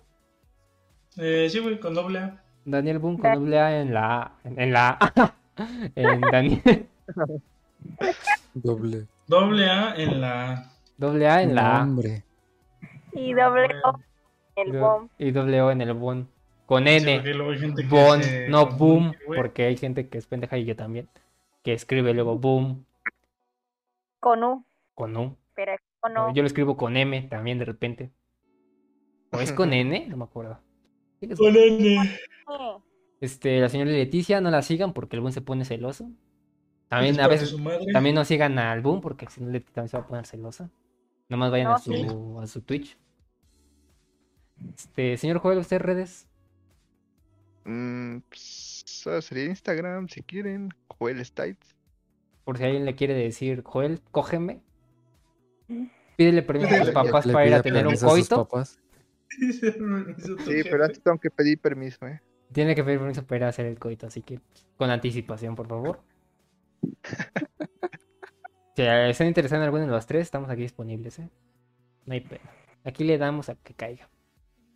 Eh, 1.16 1.48
sí, 1.50 1.60
güey, 1.60 1.78
con 1.81 1.94
doble 1.94 2.18
A. 2.18 2.42
Daniel 2.65 2.98
Boone 2.98 3.18
con 3.18 3.32
doble 3.32 3.58
A 3.60 3.81
en 3.81 3.94
la 3.94 4.23
A. 4.23 4.32
En, 4.44 4.60
en 4.60 4.73
la 4.73 4.98
A. 5.00 5.34
en 5.94 6.20
Daniel. 6.20 6.86
Doble. 8.55 9.06
Doble 9.26 9.66
A 9.70 9.94
en 9.97 10.20
la. 10.20 10.73
Doble 10.97 11.28
A 11.28 11.42
en 11.42 11.55
la 11.55 11.78
A. 11.78 11.82
Hombre. 11.82 12.24
Y 13.12 13.32
doble 13.34 13.68
O, 13.84 13.98
el 14.56 14.73
Do- 14.73 14.81
bomb. 14.81 15.08
Y 15.18 15.31
doble 15.31 15.62
O 15.62 15.70
en 15.70 15.81
el 15.81 15.92
Boone. 15.94 16.26
Con 16.66 16.84
Sí, 16.84 16.97
N. 16.97 17.23
Bon, 17.89 18.23
se 18.23 18.48
no 18.48 18.66
boom, 18.66 19.15
porque 19.36 19.66
hay 19.66 19.76
gente 19.76 20.08
que 20.08 20.18
es 20.18 20.26
pendeja 20.26 20.58
y 20.58 20.65
yo 20.65 20.74
también, 20.74 21.08
que 21.62 21.73
escribe 21.73 22.12
luego 22.12 22.36
boom 22.39 22.84
Con 24.26 24.42
U, 24.42 24.64
con 24.96 25.16
U. 25.16 25.36
pero 25.55 25.72
es 25.72 25.80
con 26.00 26.16
O. 26.16 26.34
Yo 26.34 26.42
lo 26.42 26.48
escribo 26.48 26.76
con 26.76 26.96
M 26.96 27.22
también 27.28 27.60
de 27.60 27.64
repente. 27.64 28.10
¿O 29.30 29.38
es 29.38 29.52
con 29.52 29.72
N? 29.72 30.08
No 30.08 30.16
me 30.16 30.24
acuerdo. 30.24 30.58
Es- 31.20 31.38
Con 31.38 31.55
N. 31.55 31.96
Este, 33.20 33.60
la 33.60 33.68
señora 33.68 33.92
Leticia, 33.92 34.40
no 34.40 34.50
la 34.50 34.62
sigan 34.62 34.92
porque 34.94 35.14
el 35.14 35.22
boom 35.22 35.30
se 35.30 35.42
pone 35.42 35.64
celoso. 35.64 36.10
También 36.88 37.20
a 37.20 37.28
veces, 37.28 37.55
también 37.92 38.16
no 38.16 38.24
sigan 38.24 38.58
al 38.58 38.80
boom 38.80 39.00
porque 39.00 39.28
si 39.30 39.40
no 39.40 39.48
Leti 39.50 39.72
también 39.72 39.90
se 39.90 39.96
va 39.96 40.02
a 40.02 40.08
poner 40.08 40.26
celosa. 40.26 40.70
Nomás 41.28 41.52
vayan 41.52 41.68
a 41.68 41.78
su, 41.78 41.92
sí. 41.92 42.06
a 42.42 42.46
su 42.48 42.62
Twitch. 42.62 42.98
Este, 44.76 45.16
señor 45.18 45.38
Joel, 45.38 45.58
¿usted 45.58 45.78
redes? 45.78 46.26
Mm, 47.64 48.18
pues, 48.28 48.84
sería 49.20 49.44
Instagram, 49.44 50.08
si 50.08 50.24
quieren. 50.24 50.70
Joel 50.88 51.24
Stites. 51.24 51.75
Por 52.47 52.58
si 52.58 52.65
alguien 52.65 52.84
le 52.84 52.94
quiere 52.94 53.12
decir, 53.12 53.62
Joel, 53.65 54.00
cógeme. 54.12 54.62
Pídele 56.16 56.42
permiso 56.42 56.75
a 56.75 56.78
tus 56.78 56.91
papás 56.91 57.26
Le 57.26 57.33
para 57.33 57.47
ir 57.47 57.55
a 57.55 57.62
tener 57.62 57.86
un 57.86 57.97
coito. 57.97 58.36
papás. 58.47 58.78
Dice, 59.39 59.73
"Permiso, 59.73 60.36
tu 60.36 60.44
Sí, 60.44 60.52
jefe". 60.52 60.70
pero 60.70 60.84
antes 60.84 61.02
tengo 61.02 61.18
que 61.18 61.31
pedir 61.31 61.60
permiso, 61.60 62.07
¿eh? 62.07 62.23
Tiene 62.52 62.76
que 62.76 62.84
pedir 62.84 63.00
permiso 63.00 63.26
para 63.26 63.36
ir 63.39 63.44
a 63.44 63.49
hacer 63.49 63.66
el 63.66 63.78
coito, 63.81 64.07
así 64.07 64.23
que 64.23 64.39
con 64.76 64.89
anticipación, 64.91 65.55
por 65.57 65.66
favor. 65.66 66.00
Si 68.76 68.83
están 68.83 69.26
interesados 69.28 69.62
en 69.62 69.65
alguno 69.65 69.86
de 69.86 69.91
los 69.91 70.05
tres, 70.07 70.20
estamos 70.23 70.50
aquí 70.50 70.60
disponibles, 70.60 71.18
¿eh? 71.18 71.31
No 72.05 72.12
hay 72.12 72.20
pena. 72.20 72.44
Aquí 72.84 73.05
le 73.05 73.16
damos 73.16 73.49
a 73.49 73.55
que 73.55 73.73
caiga. 73.73 74.08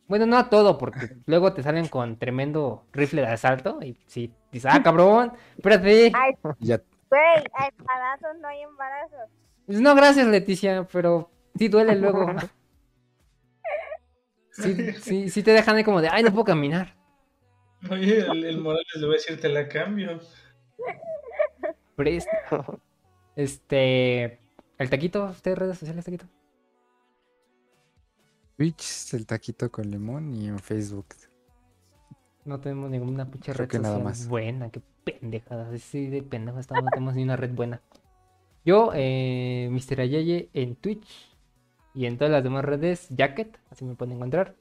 Bueno, 0.09 0.25
no 0.25 0.39
a 0.39 0.49
todo, 0.49 0.79
porque 0.79 0.99
luego 1.27 1.53
te 1.53 1.63
salen 1.63 1.87
con 1.87 2.17
tremendo 2.19 2.87
rifle 2.93 3.21
de 3.21 3.29
asalto 3.29 3.79
y 3.83 3.99
si 4.07 4.33
dices, 4.51 4.73
ah, 4.75 4.83
cabrón, 4.83 5.33
espérate. 5.55 6.13
Ay, 6.15 6.33
Ya, 6.61 6.81
güey, 7.11 7.45
a 7.55 7.69
embarazos 7.69 8.39
no 8.41 8.49
hay 8.49 8.63
embarazos. 8.63 9.31
Pues 9.67 9.81
no, 9.81 9.95
gracias, 9.95 10.27
Leticia, 10.27 10.87
pero 10.91 11.31
sí 11.57 11.69
duele 11.69 11.97
luego. 11.97 12.27
Sí, 14.53 14.93
sí, 14.95 15.31
sí 15.31 15.43
te 15.43 15.53
dejan 15.53 15.77
ahí 15.77 15.85
como 15.85 16.03
de, 16.03 16.09
ay, 16.11 16.23
no 16.23 16.33
puedo 16.33 16.45
caminar. 16.45 16.95
Oye, 17.89 18.19
el, 18.19 18.45
el 18.45 18.59
Morales 18.59 18.85
le 18.97 19.07
va 19.07 19.13
a 19.13 19.17
decir, 19.17 19.41
te 19.41 19.49
la 19.49 19.69
cambio. 19.69 20.21
Presta. 21.97 22.67
Este. 23.37 24.39
El 24.77 24.91
taquito, 24.91 25.25
¿usted 25.25 25.55
redes 25.55 25.79
sociales, 25.79 26.05
taquito? 26.05 26.27
Twitch, 28.57 29.15
el 29.15 29.25
taquito 29.25 29.71
con 29.71 29.91
limón 29.91 30.35
y 30.35 30.49
en 30.49 30.59
Facebook. 30.59 31.07
No 32.45 32.61
tenemos 32.61 32.91
ninguna 32.91 33.29
Creo 33.31 33.55
red 33.55 33.69
que 33.69 33.79
nada 33.79 33.95
social 33.97 34.05
más. 34.05 34.29
buena, 34.29 34.71
qué 34.71 34.81
pendejada. 35.05 35.77
Sí, 35.79 36.09
de 36.09 36.23
pendejo 36.23 36.59
estamos, 36.59 36.85
no 36.85 36.91
tenemos 36.91 37.15
ni 37.15 37.23
una 37.23 37.37
red 37.37 37.53
buena. 37.53 37.83
Yo, 38.65 38.91
eh, 38.95 39.69
Mr. 39.71 40.01
Ayeye 40.01 40.51
en 40.53 40.77
Twitch 40.77 41.37
y 41.95 42.07
en 42.07 42.19
todas 42.19 42.33
las 42.33 42.43
demás 42.43 42.65
redes, 42.65 43.09
Jacket, 43.11 43.59
así 43.71 43.85
me 43.85 43.95
pueden 43.95 44.17
encontrar. 44.17 44.55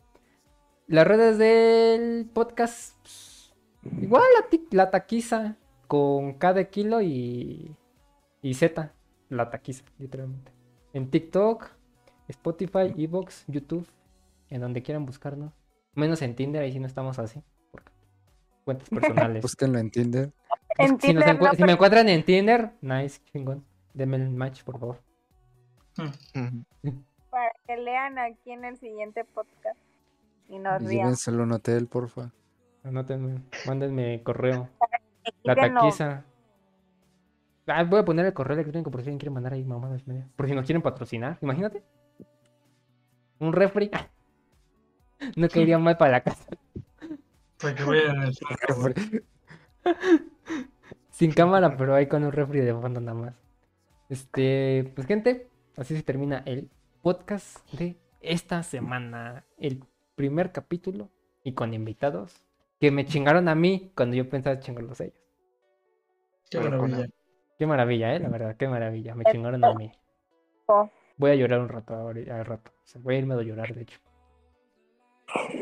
Las 0.88 1.08
redes 1.08 1.38
del 1.38 2.25
podcast, 2.33 2.98
pues, 3.01 3.53
igual 4.01 4.24
la, 4.38 4.59
la 4.72 4.91
taquiza, 4.91 5.58
con 5.88 6.33
K 6.33 6.53
de 6.53 6.69
kilo 6.69 7.01
y, 7.01 7.75
y 8.41 8.53
Z, 8.53 8.93
la 9.30 9.49
taquiza, 9.49 9.83
literalmente. 9.99 10.51
En 10.93 11.09
TikTok, 11.09 11.69
Spotify, 12.27 12.93
Evox, 12.98 13.45
YouTube, 13.48 13.88
en 14.49 14.61
donde 14.61 14.82
quieran 14.82 15.06
buscarnos. 15.06 15.53
Menos 15.93 16.22
en 16.22 16.35
Tinder, 16.35 16.61
ahí 16.64 16.72
sí 16.72 16.80
no 16.80 16.88
estamos 16.88 17.19
así. 17.19 17.41
Cuentas 18.70 18.90
personales. 18.90 19.42
Búsquenlo 19.42 19.80
en 19.80 19.90
Tinder. 19.90 20.32
En 20.78 21.02
si, 21.02 21.08
Tinder 21.08 21.42
no, 21.42 21.54
si 21.56 21.64
me 21.64 21.72
encuentran 21.72 22.08
en 22.08 22.24
Tinder, 22.24 22.70
nice, 22.82 23.20
chingón. 23.26 23.66
Denme 23.96 24.18
el 24.18 24.30
match, 24.30 24.62
por 24.62 24.80
favor. 24.80 25.02
Para 27.32 27.52
que 27.66 27.78
lean 27.78 28.20
aquí 28.20 28.52
en 28.52 28.66
el 28.66 28.78
siguiente 28.78 29.26
podcast 29.26 29.80
y 30.50 30.60
nos 30.60 30.84
llévenselo 30.84 31.42
a 31.42 31.46
un 31.46 31.54
hotel, 31.54 31.88
porfa. 31.88 32.30
Anótenme, 32.84 33.42
mándenme 33.66 34.22
correo. 34.22 34.70
La 35.42 35.56
taquiza. 35.56 36.26
Ah, 37.66 37.84
voy 37.86 38.02
a 38.02 38.06
poner 38.06 38.28
el 38.28 38.34
correo 38.34 38.54
electrónico 38.54 38.92
por 38.92 39.02
si 39.02 39.08
alguien 39.08 39.18
quiere 39.18 39.32
mandar 39.32 39.54
ahí 39.54 39.64
mamadas 39.64 40.06
media. 40.06 40.28
Por 40.36 40.48
si 40.48 40.54
nos 40.54 40.64
quieren 40.64 40.84
patrocinar, 40.84 41.40
imagínate. 41.42 41.82
Un 43.40 43.52
refri. 43.52 43.90
No 45.36 45.50
caería 45.50 45.78
mal 45.78 45.98
para 45.98 46.12
la 46.12 46.22
casa. 46.22 46.46
Sin 51.12 51.32
cámara, 51.32 51.76
pero 51.76 51.94
ahí 51.94 52.08
con 52.08 52.24
un 52.24 52.32
refri 52.32 52.62
de 52.62 52.74
fondo 52.74 53.02
nada 53.02 53.18
más. 53.18 53.34
Este, 54.10 54.92
pues 54.96 55.06
gente, 55.08 55.50
así 55.78 55.96
se 55.96 56.04
termina 56.04 56.42
el 56.46 56.70
podcast 57.02 57.70
de 57.74 57.98
esta 58.22 58.64
semana. 58.64 59.46
El 59.58 59.84
primer 60.16 60.52
capítulo 60.52 61.10
y 61.44 61.54
con 61.54 61.74
invitados 61.74 62.42
que 62.80 62.92
me 62.92 63.06
chingaron 63.06 63.50
a 63.50 63.56
mí 63.56 63.92
cuando 63.96 64.16
yo 64.16 64.30
pensaba 64.30 64.60
chingarlos 64.60 65.02
a 65.02 65.06
ellos. 65.06 65.20
Qué 66.50 66.60
maravilla. 66.60 67.10
Qué 67.58 67.68
maravilla, 67.68 68.16
eh, 68.16 68.20
la 68.20 68.30
verdad, 68.30 68.56
qué 68.56 68.68
maravilla. 68.70 69.16
Me 69.16 69.26
chingaron 69.26 69.64
a 69.66 69.74
mí. 69.74 69.92
Voy 71.18 71.32
a 71.32 71.36
llorar 71.36 71.60
un 71.60 71.68
rato 71.68 71.94
ahora, 71.94 72.40
al 72.40 72.46
rato. 72.46 72.72
O 72.72 72.88
sea, 72.88 73.02
voy 73.02 73.16
a 73.16 73.18
irme 73.18 73.34
a 73.36 73.42
llorar, 73.42 73.76
de 73.76 73.82
hecho. 73.82 74.00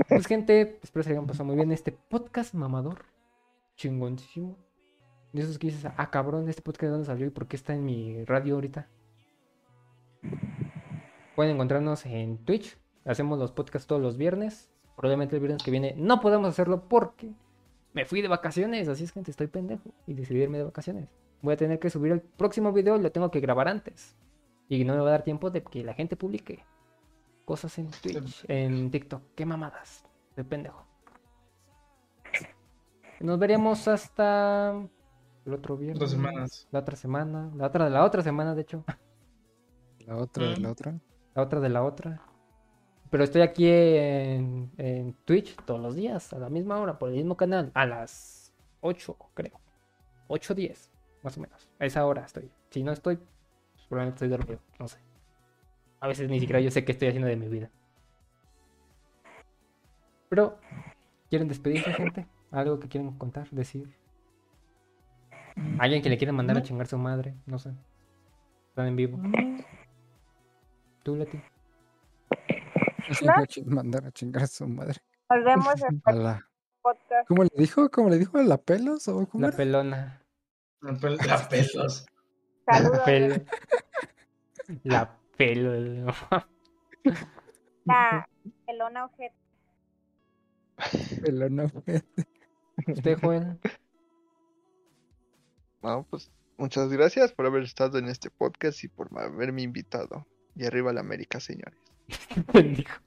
Pues 0.08 0.26
gente, 0.26 0.80
espero 0.82 1.04
se 1.04 1.12
hayan 1.12 1.28
pasado 1.28 1.46
muy 1.46 1.56
bien 1.56 1.72
este 1.72 1.92
podcast 1.92 2.54
mamador. 2.54 3.06
Chingoncísimo. 3.76 4.58
De 5.34 5.42
esos 5.42 5.60
que 5.60 5.68
dices, 5.68 5.92
ah, 5.98 6.10
cabrón, 6.10 6.48
este 6.50 6.62
podcast 6.62 6.84
de 6.84 6.90
dónde 6.90 7.06
salió 7.06 7.28
y 7.28 7.30
por 7.30 7.48
qué 7.48 7.58
está 7.58 7.74
en 7.74 7.86
mi 7.86 8.24
radio 8.26 8.56
ahorita. 8.56 8.88
Pueden 11.36 11.56
encontrarnos 11.56 12.06
en 12.06 12.38
Twitch. 12.40 12.78
Hacemos 13.06 13.38
los 13.38 13.52
podcasts 13.52 13.88
todos 13.88 14.02
los 14.02 14.18
viernes. 14.18 14.72
Probablemente 14.96 15.36
el 15.36 15.42
viernes 15.42 15.62
que 15.64 15.72
viene 15.72 15.94
no 15.98 16.22
podemos 16.22 16.50
hacerlo 16.50 16.88
porque 16.88 17.34
me 17.94 18.06
fui 18.06 18.22
de 18.22 18.28
vacaciones. 18.28 18.88
Así 18.88 19.04
es, 19.04 19.12
gente, 19.12 19.32
estoy 19.32 19.48
pendejo. 19.48 19.92
Y 20.08 20.14
decidí 20.14 20.42
irme 20.42 20.58
de 20.58 20.64
vacaciones. 20.64 21.10
Voy 21.42 21.54
a 21.54 21.58
tener 21.58 21.80
que 21.80 21.90
subir 21.90 22.14
el 22.14 22.22
próximo 22.22 22.72
video 22.72 22.96
y 22.96 23.02
lo 23.02 23.12
tengo 23.12 23.30
que 23.30 23.40
grabar 23.40 23.68
antes. 23.68 24.16
Y 24.70 24.84
no 24.86 24.96
me 24.96 25.02
va 25.02 25.10
a 25.10 25.12
dar 25.12 25.24
tiempo 25.24 25.52
de 25.52 25.64
que 25.64 25.84
la 25.84 25.94
gente 25.94 26.16
publique 26.16 26.64
cosas 27.48 27.78
en 27.80 27.90
Twitch, 27.90 28.44
en 28.50 28.92
TikTok. 28.92 29.24
Qué 29.34 29.46
mamadas. 29.46 30.04
De 30.36 30.44
pendejo. 30.44 30.86
Nos 33.22 33.40
veríamos 33.40 33.88
hasta 33.88 34.72
el 35.46 35.54
otro 35.54 35.78
viernes. 35.78 36.00
Dos 36.00 36.12
semanas. 36.12 36.68
La 36.72 36.80
otra 36.80 36.96
semana. 36.98 37.50
La 37.56 37.68
otra 37.68 37.86
de 37.86 37.92
la 37.92 38.04
otra 38.04 38.22
semana, 38.22 38.54
de 38.54 38.62
hecho. 38.62 38.84
La 40.06 40.18
otra 40.18 40.46
de 40.50 40.58
la 40.58 40.68
Mm. 40.68 40.72
otra. 40.72 41.00
La 41.36 41.42
otra 41.42 41.60
de 41.62 41.70
la 41.70 41.84
otra. 41.84 42.22
Pero 43.10 43.24
estoy 43.24 43.42
aquí 43.42 43.66
en, 43.70 44.70
en 44.78 45.14
Twitch 45.24 45.56
todos 45.66 45.80
los 45.80 45.96
días, 45.96 46.34
a 46.34 46.40
la 46.40 46.50
misma 46.50 46.78
hora, 46.80 47.00
por 47.00 47.08
el 47.10 47.16
mismo 47.16 47.38
canal, 47.38 47.72
a 47.74 47.86
las 47.86 48.54
8, 48.82 49.16
creo. 49.34 49.58
8 50.28 50.54
10, 50.54 50.92
más 51.24 51.38
o 51.38 51.42
menos. 51.42 51.70
A 51.80 51.86
esa 51.86 52.06
hora 52.06 52.26
estoy. 52.26 52.52
Si 52.70 52.84
no 52.84 52.92
estoy, 52.92 53.16
pues, 53.16 53.88
probablemente 53.88 54.26
estoy 54.26 54.28
dormido, 54.38 54.60
no 54.78 54.90
sé. 54.90 55.00
A 56.00 56.08
veces 56.08 56.30
ni 56.30 56.40
siquiera 56.40 56.60
yo 56.60 56.72
sé 56.72 56.86
qué 56.86 56.92
estoy 56.92 57.08
haciendo 57.08 57.28
de 57.28 57.36
mi 57.36 57.48
vida. 57.48 57.70
Pero, 60.30 60.60
¿quieren 61.30 61.48
despedirse, 61.48 61.94
gente? 61.94 62.28
¿Algo 62.52 62.80
que 62.80 62.88
quieren 62.88 63.18
contar, 63.18 63.50
decir? 63.52 63.96
¿Alguien 65.80 66.02
que 66.02 66.10
le 66.10 66.18
quiera 66.18 66.34
mandar 66.34 66.58
a 66.58 66.62
chingar 66.62 66.88
su 66.88 66.98
madre? 66.98 67.34
No 67.46 67.58
sé. 67.58 67.72
Están 68.70 68.88
en 68.88 68.96
vivo. 68.96 69.20
¿Tú, 71.04 71.16
Leti? 71.16 71.42
No 73.66 73.76
mandar 73.76 74.06
a 74.06 74.12
chingar 74.12 74.44
a 74.44 74.48
su 74.48 74.68
madre. 74.68 75.00
Nos 75.30 75.44
vemos 75.44 75.76
en 75.90 76.02
A 76.06 76.12
el 76.12 76.24
la... 76.24 76.48
podcast. 76.82 77.28
¿Cómo 77.28 77.44
le 77.44 77.50
dijo? 77.56 77.90
¿Cómo 77.90 78.10
le 78.10 78.18
dijo? 78.18 78.38
¿A 78.38 78.44
la 78.44 78.58
pelos? 78.58 79.08
¿O 79.08 79.26
cómo 79.28 79.42
La 79.44 79.48
era? 79.48 79.58
pelona. 79.58 80.22
La 80.82 80.92
pel- 80.94 81.26
La 81.26 81.50
pelos. 81.50 82.06
Saludos. 82.66 82.98
La 82.98 83.06
pelo. 83.06 83.36
La 84.84 85.18
pelo. 85.38 85.74
La 87.86 88.28
pelona 88.66 89.06
ojete. 89.06 89.36
Pelona, 91.22 91.66
güey. 91.68 92.02
¿Usted, 92.88 93.18
Joel? 93.20 93.60
No, 95.82 96.06
pues 96.10 96.32
muchas 96.58 96.90
gracias 96.90 97.32
por 97.32 97.46
haber 97.46 97.64
estado 97.64 97.98
en 97.98 98.08
este 98.08 98.30
podcast 98.30 98.84
y 98.84 98.88
por 98.88 99.10
haberme 99.18 99.62
invitado. 99.62 100.28
Y 100.56 100.66
arriba 100.66 100.94
la 100.94 101.02
América, 101.02 101.40
señores. 101.40 101.80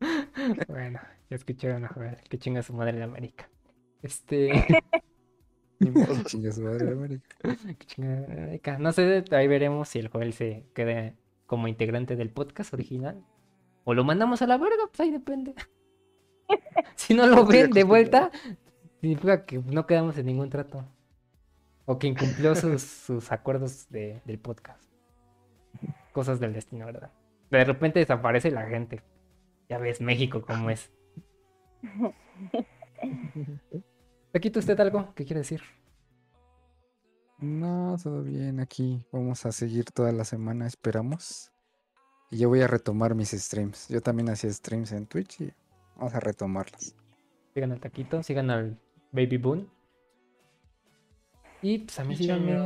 Bueno, 0.68 0.98
ya 1.28 1.36
escucharon 1.36 1.84
a 1.84 1.88
Joel. 1.88 2.16
Que 2.28 2.38
chinga 2.38 2.62
su 2.62 2.72
madre 2.72 2.96
en 2.96 3.02
América. 3.02 3.50
Este. 4.02 4.50
No 8.78 8.92
sé, 8.92 9.24
ahí 9.32 9.48
veremos 9.48 9.88
si 9.88 9.98
el 9.98 10.08
Joel 10.08 10.32
se 10.32 10.64
queda 10.74 11.14
como 11.46 11.68
integrante 11.68 12.16
del 12.16 12.30
podcast 12.30 12.72
original. 12.74 13.24
O 13.84 13.94
lo 13.94 14.04
mandamos 14.04 14.42
a 14.42 14.46
la 14.46 14.58
verga, 14.58 14.84
pues 14.88 15.00
ahí 15.00 15.10
depende. 15.10 15.54
Si 16.96 17.14
no 17.14 17.26
lo 17.26 17.46
ven 17.46 17.70
de 17.70 17.84
vuelta, 17.84 18.30
significa 19.00 19.44
que 19.46 19.58
no 19.58 19.86
quedamos 19.86 20.18
en 20.18 20.26
ningún 20.26 20.50
trato. 20.50 20.84
O 21.86 21.98
que 21.98 22.06
incumplió 22.08 22.54
sus, 22.54 22.82
sus 23.06 23.32
acuerdos 23.32 23.88
de- 23.90 24.20
del 24.24 24.38
podcast. 24.38 24.82
Cosas 26.12 26.40
del 26.40 26.52
destino, 26.52 26.86
¿verdad? 26.86 27.10
De 27.50 27.64
repente 27.64 28.00
desaparece 28.00 28.50
la 28.50 28.66
gente. 28.66 29.00
Ya 29.68 29.78
ves 29.78 30.00
México 30.00 30.42
como 30.42 30.70
es. 30.70 30.90
¿Le 34.32 34.40
quita 34.40 34.58
usted 34.60 34.78
algo? 34.80 35.12
¿Qué 35.14 35.24
quiere 35.24 35.40
decir? 35.40 35.62
No, 37.38 37.96
todo 38.02 38.22
bien 38.22 38.60
aquí. 38.60 39.04
Vamos 39.12 39.46
a 39.46 39.52
seguir 39.52 39.86
toda 39.86 40.12
la 40.12 40.24
semana, 40.24 40.66
esperamos. 40.66 41.52
Y 42.30 42.38
yo 42.38 42.48
voy 42.48 42.60
a 42.60 42.66
retomar 42.68 43.14
mis 43.14 43.30
streams. 43.30 43.88
Yo 43.88 44.00
también 44.02 44.28
hacía 44.30 44.52
streams 44.52 44.92
en 44.92 45.06
Twitch 45.06 45.40
y 45.40 45.52
vamos 45.96 46.14
a 46.14 46.20
retomarlas. 46.20 46.94
Sigan 47.54 47.72
al 47.72 47.80
Taquito, 47.80 48.22
sigan 48.22 48.50
al 48.50 48.78
Baby 49.12 49.36
Boon. 49.38 49.70
Y 51.62 51.78
pues 51.80 51.98
a 52.00 52.04
mí 52.04 52.16
Sí, 52.16 52.24
síganme, 52.24 52.56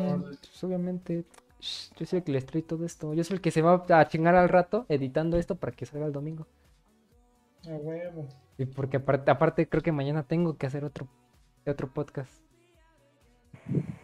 pues, 0.41 0.65
obviamente. 0.65 1.25
shh, 1.61 1.93
Yo 1.97 2.07
soy 2.07 2.19
el 2.19 2.25
que 2.25 2.33
les 2.33 2.47
trae 2.47 2.63
todo 2.63 2.85
esto. 2.85 3.15
Yo 3.15 3.25
soy 3.25 3.37
el 3.37 3.41
que 3.41 3.51
se 3.51 3.63
va 3.63 3.85
a 3.89 4.09
chingar 4.09 4.35
al 4.37 4.49
rato 4.49 4.87
editando 4.89 5.37
esto 5.39 5.57
para 5.57 5.73
que 5.73 5.87
salga 5.87 6.07
el 6.07 6.13
domingo. 6.13 6.47
A 7.67 7.77
huevo. 7.77 8.29
Y 8.59 8.67
porque 8.67 8.99
aparte, 8.99 9.31
aparte 9.31 9.69
creo 9.69 9.83
que 9.83 9.93
mañana 9.93 10.23
tengo 10.27 10.57
que 10.57 10.67
hacer 10.67 10.85
otro, 10.85 11.09
otro 11.71 11.93
podcast. 11.93 12.33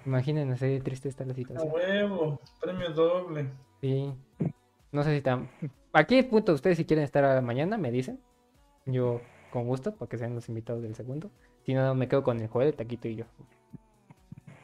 Imagínense, 0.07 0.53
así 0.55 0.81
triste 0.83 1.09
está 1.09 1.25
la 1.25 1.33
A 1.33 1.37
situación. 1.37 1.71
huevo. 1.73 2.41
Premio 2.61 2.91
doble. 2.91 3.51
Sí. 3.81 4.13
No 4.93 5.03
sé 5.03 5.11
si 5.11 5.17
están. 5.19 5.49
Aquí, 5.93 6.23
punto, 6.23 6.53
ustedes 6.55 6.77
si 6.77 6.85
quieren 6.85 7.05
estar 7.05 7.25
a 7.25 7.41
mañana, 7.41 7.77
me 7.77 7.91
dicen. 7.91 8.21
Yo 8.87 9.21
con 9.53 9.67
gusto, 9.67 9.95
para 9.95 10.09
que 10.09 10.17
sean 10.19 10.35
los 10.35 10.49
invitados 10.49 10.83
del 10.83 10.95
segundo. 10.95 11.31
Si 11.67 11.75
no, 11.75 11.95
me 11.95 12.09
quedo 12.09 12.23
con 12.23 12.41
el 12.41 12.49
Joel, 12.49 12.69
el 12.69 12.75
Taquito 12.75 13.09
y 13.09 13.17
yo. 13.17 13.25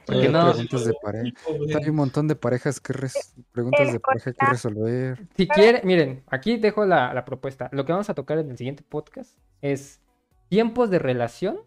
Porque 0.07 0.21
Oye, 0.21 0.29
no- 0.31 0.51
preguntas 0.53 0.85
de 0.85 0.95
pareja. 1.03 1.27
Hijo, 1.29 1.55
güey. 1.59 1.75
Hay 1.75 1.89
un 1.91 1.97
montón 1.97 2.29
de 2.29 2.37
parejas 2.37 2.81
que 2.81 2.93
res- 2.93 3.35
preguntas 3.53 3.93
de 3.93 4.01
pareja 4.01 4.33
que 4.33 4.47
resolver. 4.47 5.27
Si 5.37 5.47
quieren, 5.49 5.81
miren, 5.85 6.23
aquí 6.29 6.57
dejo 6.57 6.87
la, 6.87 7.13
la 7.13 7.25
propuesta. 7.25 7.69
Lo 7.73 7.85
que 7.85 7.93
vamos 7.93 8.09
a 8.09 8.15
tocar 8.15 8.39
en 8.39 8.51
el 8.51 8.57
siguiente 8.57 8.85
podcast 8.89 9.37
es 9.61 10.01
tiempos 10.49 10.91
de 10.91 11.01
relación 11.01 11.59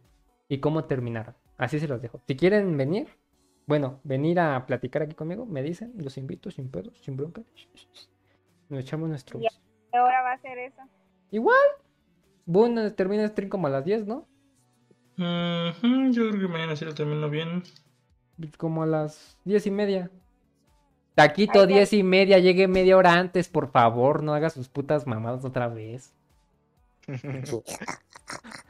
y 0.50 0.60
cómo 0.60 0.84
terminar. 0.86 1.36
Así 1.58 1.80
se 1.80 1.88
los 1.88 2.02
dejo. 2.02 2.20
Si 2.28 2.36
quieren 2.36 2.76
venir, 2.76 3.08
bueno, 3.68 4.02
venir 4.04 4.40
a 4.40 4.66
platicar 4.66 5.04
aquí 5.04 5.14
conmigo, 5.16 5.46
me 5.46 5.62
dicen, 5.64 5.94
los 5.98 6.18
invito 6.18 6.52
sin 6.52 6.70
pedos, 6.70 6.98
sin 7.02 7.16
bronca. 7.16 7.44
Nos 8.68 8.82
echamos 8.82 9.08
nuestros, 9.10 9.42
Ya. 9.42 9.50
¿Qué 9.92 10.00
hora 10.00 10.22
va 10.22 10.34
a 10.34 10.42
ser 10.42 10.58
eso? 10.58 10.82
Igual. 11.32 11.56
Bueno, 12.46 12.92
termina 12.94 13.24
el 13.24 13.30
stream 13.30 13.50
como 13.50 13.68
a 13.68 13.70
las 13.70 13.86
10, 13.86 14.08
¿no? 14.08 14.28
Yo 15.18 16.30
creo 16.30 16.40
que 16.40 16.48
mañana 16.48 16.76
sí 16.76 16.86
lo 16.86 16.94
termino 16.96 17.30
bien. 17.30 17.64
Como 18.58 18.84
a 18.84 18.86
las 18.86 19.38
diez 19.44 19.68
y 19.68 19.72
media. 19.72 20.10
Taquito, 21.14 21.62
Ay, 21.64 21.68
ya. 21.68 21.76
diez 21.76 21.92
y 21.94 22.04
media, 22.04 22.40
llegue 22.40 22.70
media 22.70 22.96
hora 22.96 23.14
antes, 23.14 23.50
por 23.50 23.70
favor, 23.72 24.24
no 24.24 24.34
haga 24.34 24.50
sus 24.50 24.70
putas 24.70 25.06
mamadas 25.06 25.44
otra 25.44 25.68
vez. 25.68 26.16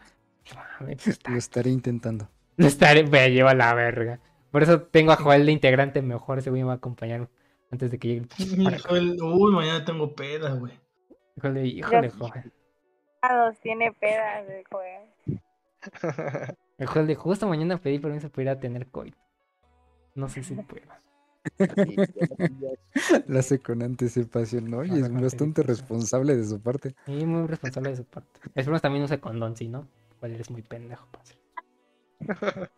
Está- 0.87 1.31
Lo 1.31 1.37
estaré 1.37 1.69
intentando. 1.69 2.29
Lo 2.57 2.67
estaré, 2.67 3.05
me 3.05 3.31
lleva 3.31 3.53
la 3.53 3.73
verga. 3.73 4.19
Por 4.51 4.63
eso 4.63 4.81
tengo 4.81 5.11
a 5.11 5.15
Joel 5.15 5.45
de 5.45 5.51
integrante 5.51 6.01
mejor, 6.01 6.39
ese 6.39 6.49
güey 6.49 6.61
me 6.63 6.67
va 6.67 6.73
a 6.73 6.77
acompañar 6.77 7.29
antes 7.71 7.91
de 7.91 7.99
que 7.99 8.07
llegue. 8.07 8.27
el- 8.75 8.81
Joel, 8.81 9.17
uy, 9.21 9.53
mañana 9.53 9.85
tengo 9.85 10.13
peda, 10.13 10.53
güey. 10.53 10.73
Híjole, 11.37 11.65
híjole, 11.67 12.09
Yo- 12.09 12.17
Joel. 12.27 12.51
A 13.21 13.35
dos 13.35 13.59
tiene 13.59 13.91
pedas 13.93 14.47
de 14.47 14.63
joder. 14.71 16.55
El 16.77 16.87
Joel 16.87 17.07
de 17.07 17.15
justo 17.15 17.47
mañana 17.47 17.77
pedí 17.77 17.99
permiso 17.99 18.29
para 18.29 18.43
ir 18.43 18.49
a 18.49 18.59
tener 18.59 18.87
COVID. 18.87 19.13
No 20.15 20.27
sé 20.29 20.43
si 20.43 20.55
pueda. 20.55 21.01
Lo 23.27 23.39
hace 23.39 23.59
con 23.59 23.81
anticipación, 23.81 24.69
¿no? 24.69 24.83
Y 24.83 24.91
es 24.91 25.11
bastante 25.11 25.63
responsable 25.63 26.35
de 26.35 26.43
su 26.43 26.61
parte. 26.61 26.95
Y 27.07 27.25
muy 27.25 27.47
responsable 27.47 27.91
de 27.91 27.95
su 27.97 28.03
parte. 28.05 28.39
Esperemos 28.55 28.81
también 28.81 29.03
use 29.03 29.19
condón, 29.19 29.55
sí, 29.55 29.67
¿no? 29.67 29.87
Igual 30.19 30.33
eres 30.33 30.51
muy 30.51 30.61
pendejo. 30.61 31.07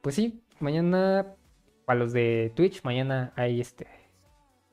Pues 0.00 0.16
sí, 0.16 0.42
mañana, 0.60 1.34
para 1.86 1.98
los 1.98 2.12
de 2.12 2.52
Twitch, 2.54 2.84
mañana 2.84 3.32
hay 3.36 3.58
este 3.58 3.86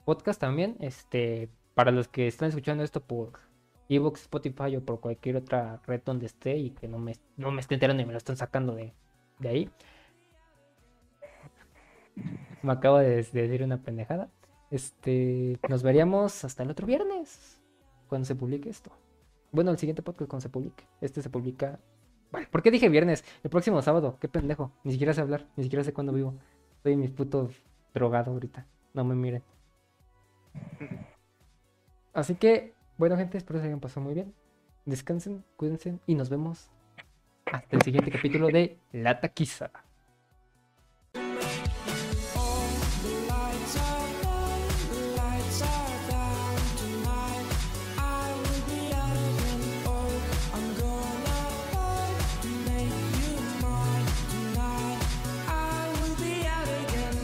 podcast 0.04 0.42
también. 0.42 0.76
Este, 0.82 1.48
para 1.74 1.92
los 1.92 2.10
que 2.10 2.28
están 2.28 2.50
escuchando 2.50 2.84
esto 2.84 3.00
por 3.00 3.40
Evox, 3.88 4.24
Spotify 4.24 4.76
o 4.76 4.84
por 4.84 5.00
cualquier 5.00 5.38
otra 5.38 5.82
red 5.88 6.02
donde 6.04 6.26
esté 6.26 6.58
y 6.58 6.72
que 6.72 6.90
no 6.90 6.98
me, 6.98 7.16
no 7.38 7.50
me 7.50 7.62
esté 7.62 7.76
enterando 7.76 8.04
y 8.04 8.06
me 8.06 8.12
lo 8.12 8.18
están 8.18 8.36
sacando 8.36 8.76
de, 8.76 8.94
de 9.40 9.48
ahí. 9.48 9.70
Me 12.62 12.74
acabo 12.74 12.98
de, 12.98 13.24
de 13.24 13.48
decir 13.48 13.64
una 13.64 13.82
pendejada. 13.82 14.30
Este, 14.70 15.58
nos 15.70 15.82
veríamos 15.82 16.44
hasta 16.44 16.64
el 16.64 16.72
otro 16.72 16.86
viernes 16.88 17.62
cuando 18.10 18.26
se 18.26 18.36
publique 18.36 18.70
esto. 18.70 18.92
Bueno, 19.52 19.72
el 19.72 19.78
siguiente 19.78 20.02
podcast 20.02 20.30
cuando 20.30 20.42
se 20.42 20.50
publique. 20.50 20.86
Este 21.02 21.22
se 21.22 21.30
publica. 21.30 21.80
Bueno, 22.32 22.48
¿por 22.50 22.62
qué 22.62 22.72
dije 22.72 22.88
viernes? 22.88 23.26
El 23.44 23.50
próximo 23.50 23.82
sábado. 23.82 24.18
Qué 24.20 24.30
pendejo. 24.30 24.72
Ni 24.84 24.94
siquiera 24.94 25.14
sé 25.14 25.22
hablar. 25.22 25.48
Ni 25.58 25.64
siquiera 25.64 25.84
sé 25.84 25.92
cuándo 25.92 26.14
vivo. 26.14 26.36
Estoy 26.78 26.96
mis 26.96 27.12
putos 27.12 27.62
drogado 27.94 28.32
ahorita. 28.32 28.66
No 28.94 29.04
me 29.04 29.16
miren. 29.16 29.44
Así 32.14 32.36
que, 32.36 32.74
bueno, 32.98 33.18
gente, 33.18 33.38
espero 33.38 33.60
que 33.60 33.64
se 33.64 33.68
hayan 33.68 33.82
pasado 33.82 34.02
muy 34.06 34.14
bien. 34.14 34.34
Descansen, 34.86 35.44
cuídense 35.58 36.00
y 36.08 36.16
nos 36.16 36.30
vemos 36.30 36.72
hasta 37.46 37.76
el 37.76 37.82
siguiente 37.82 38.10
capítulo 38.10 38.48
de 38.48 38.80
La 38.92 39.20
Taquiza. 39.20 39.72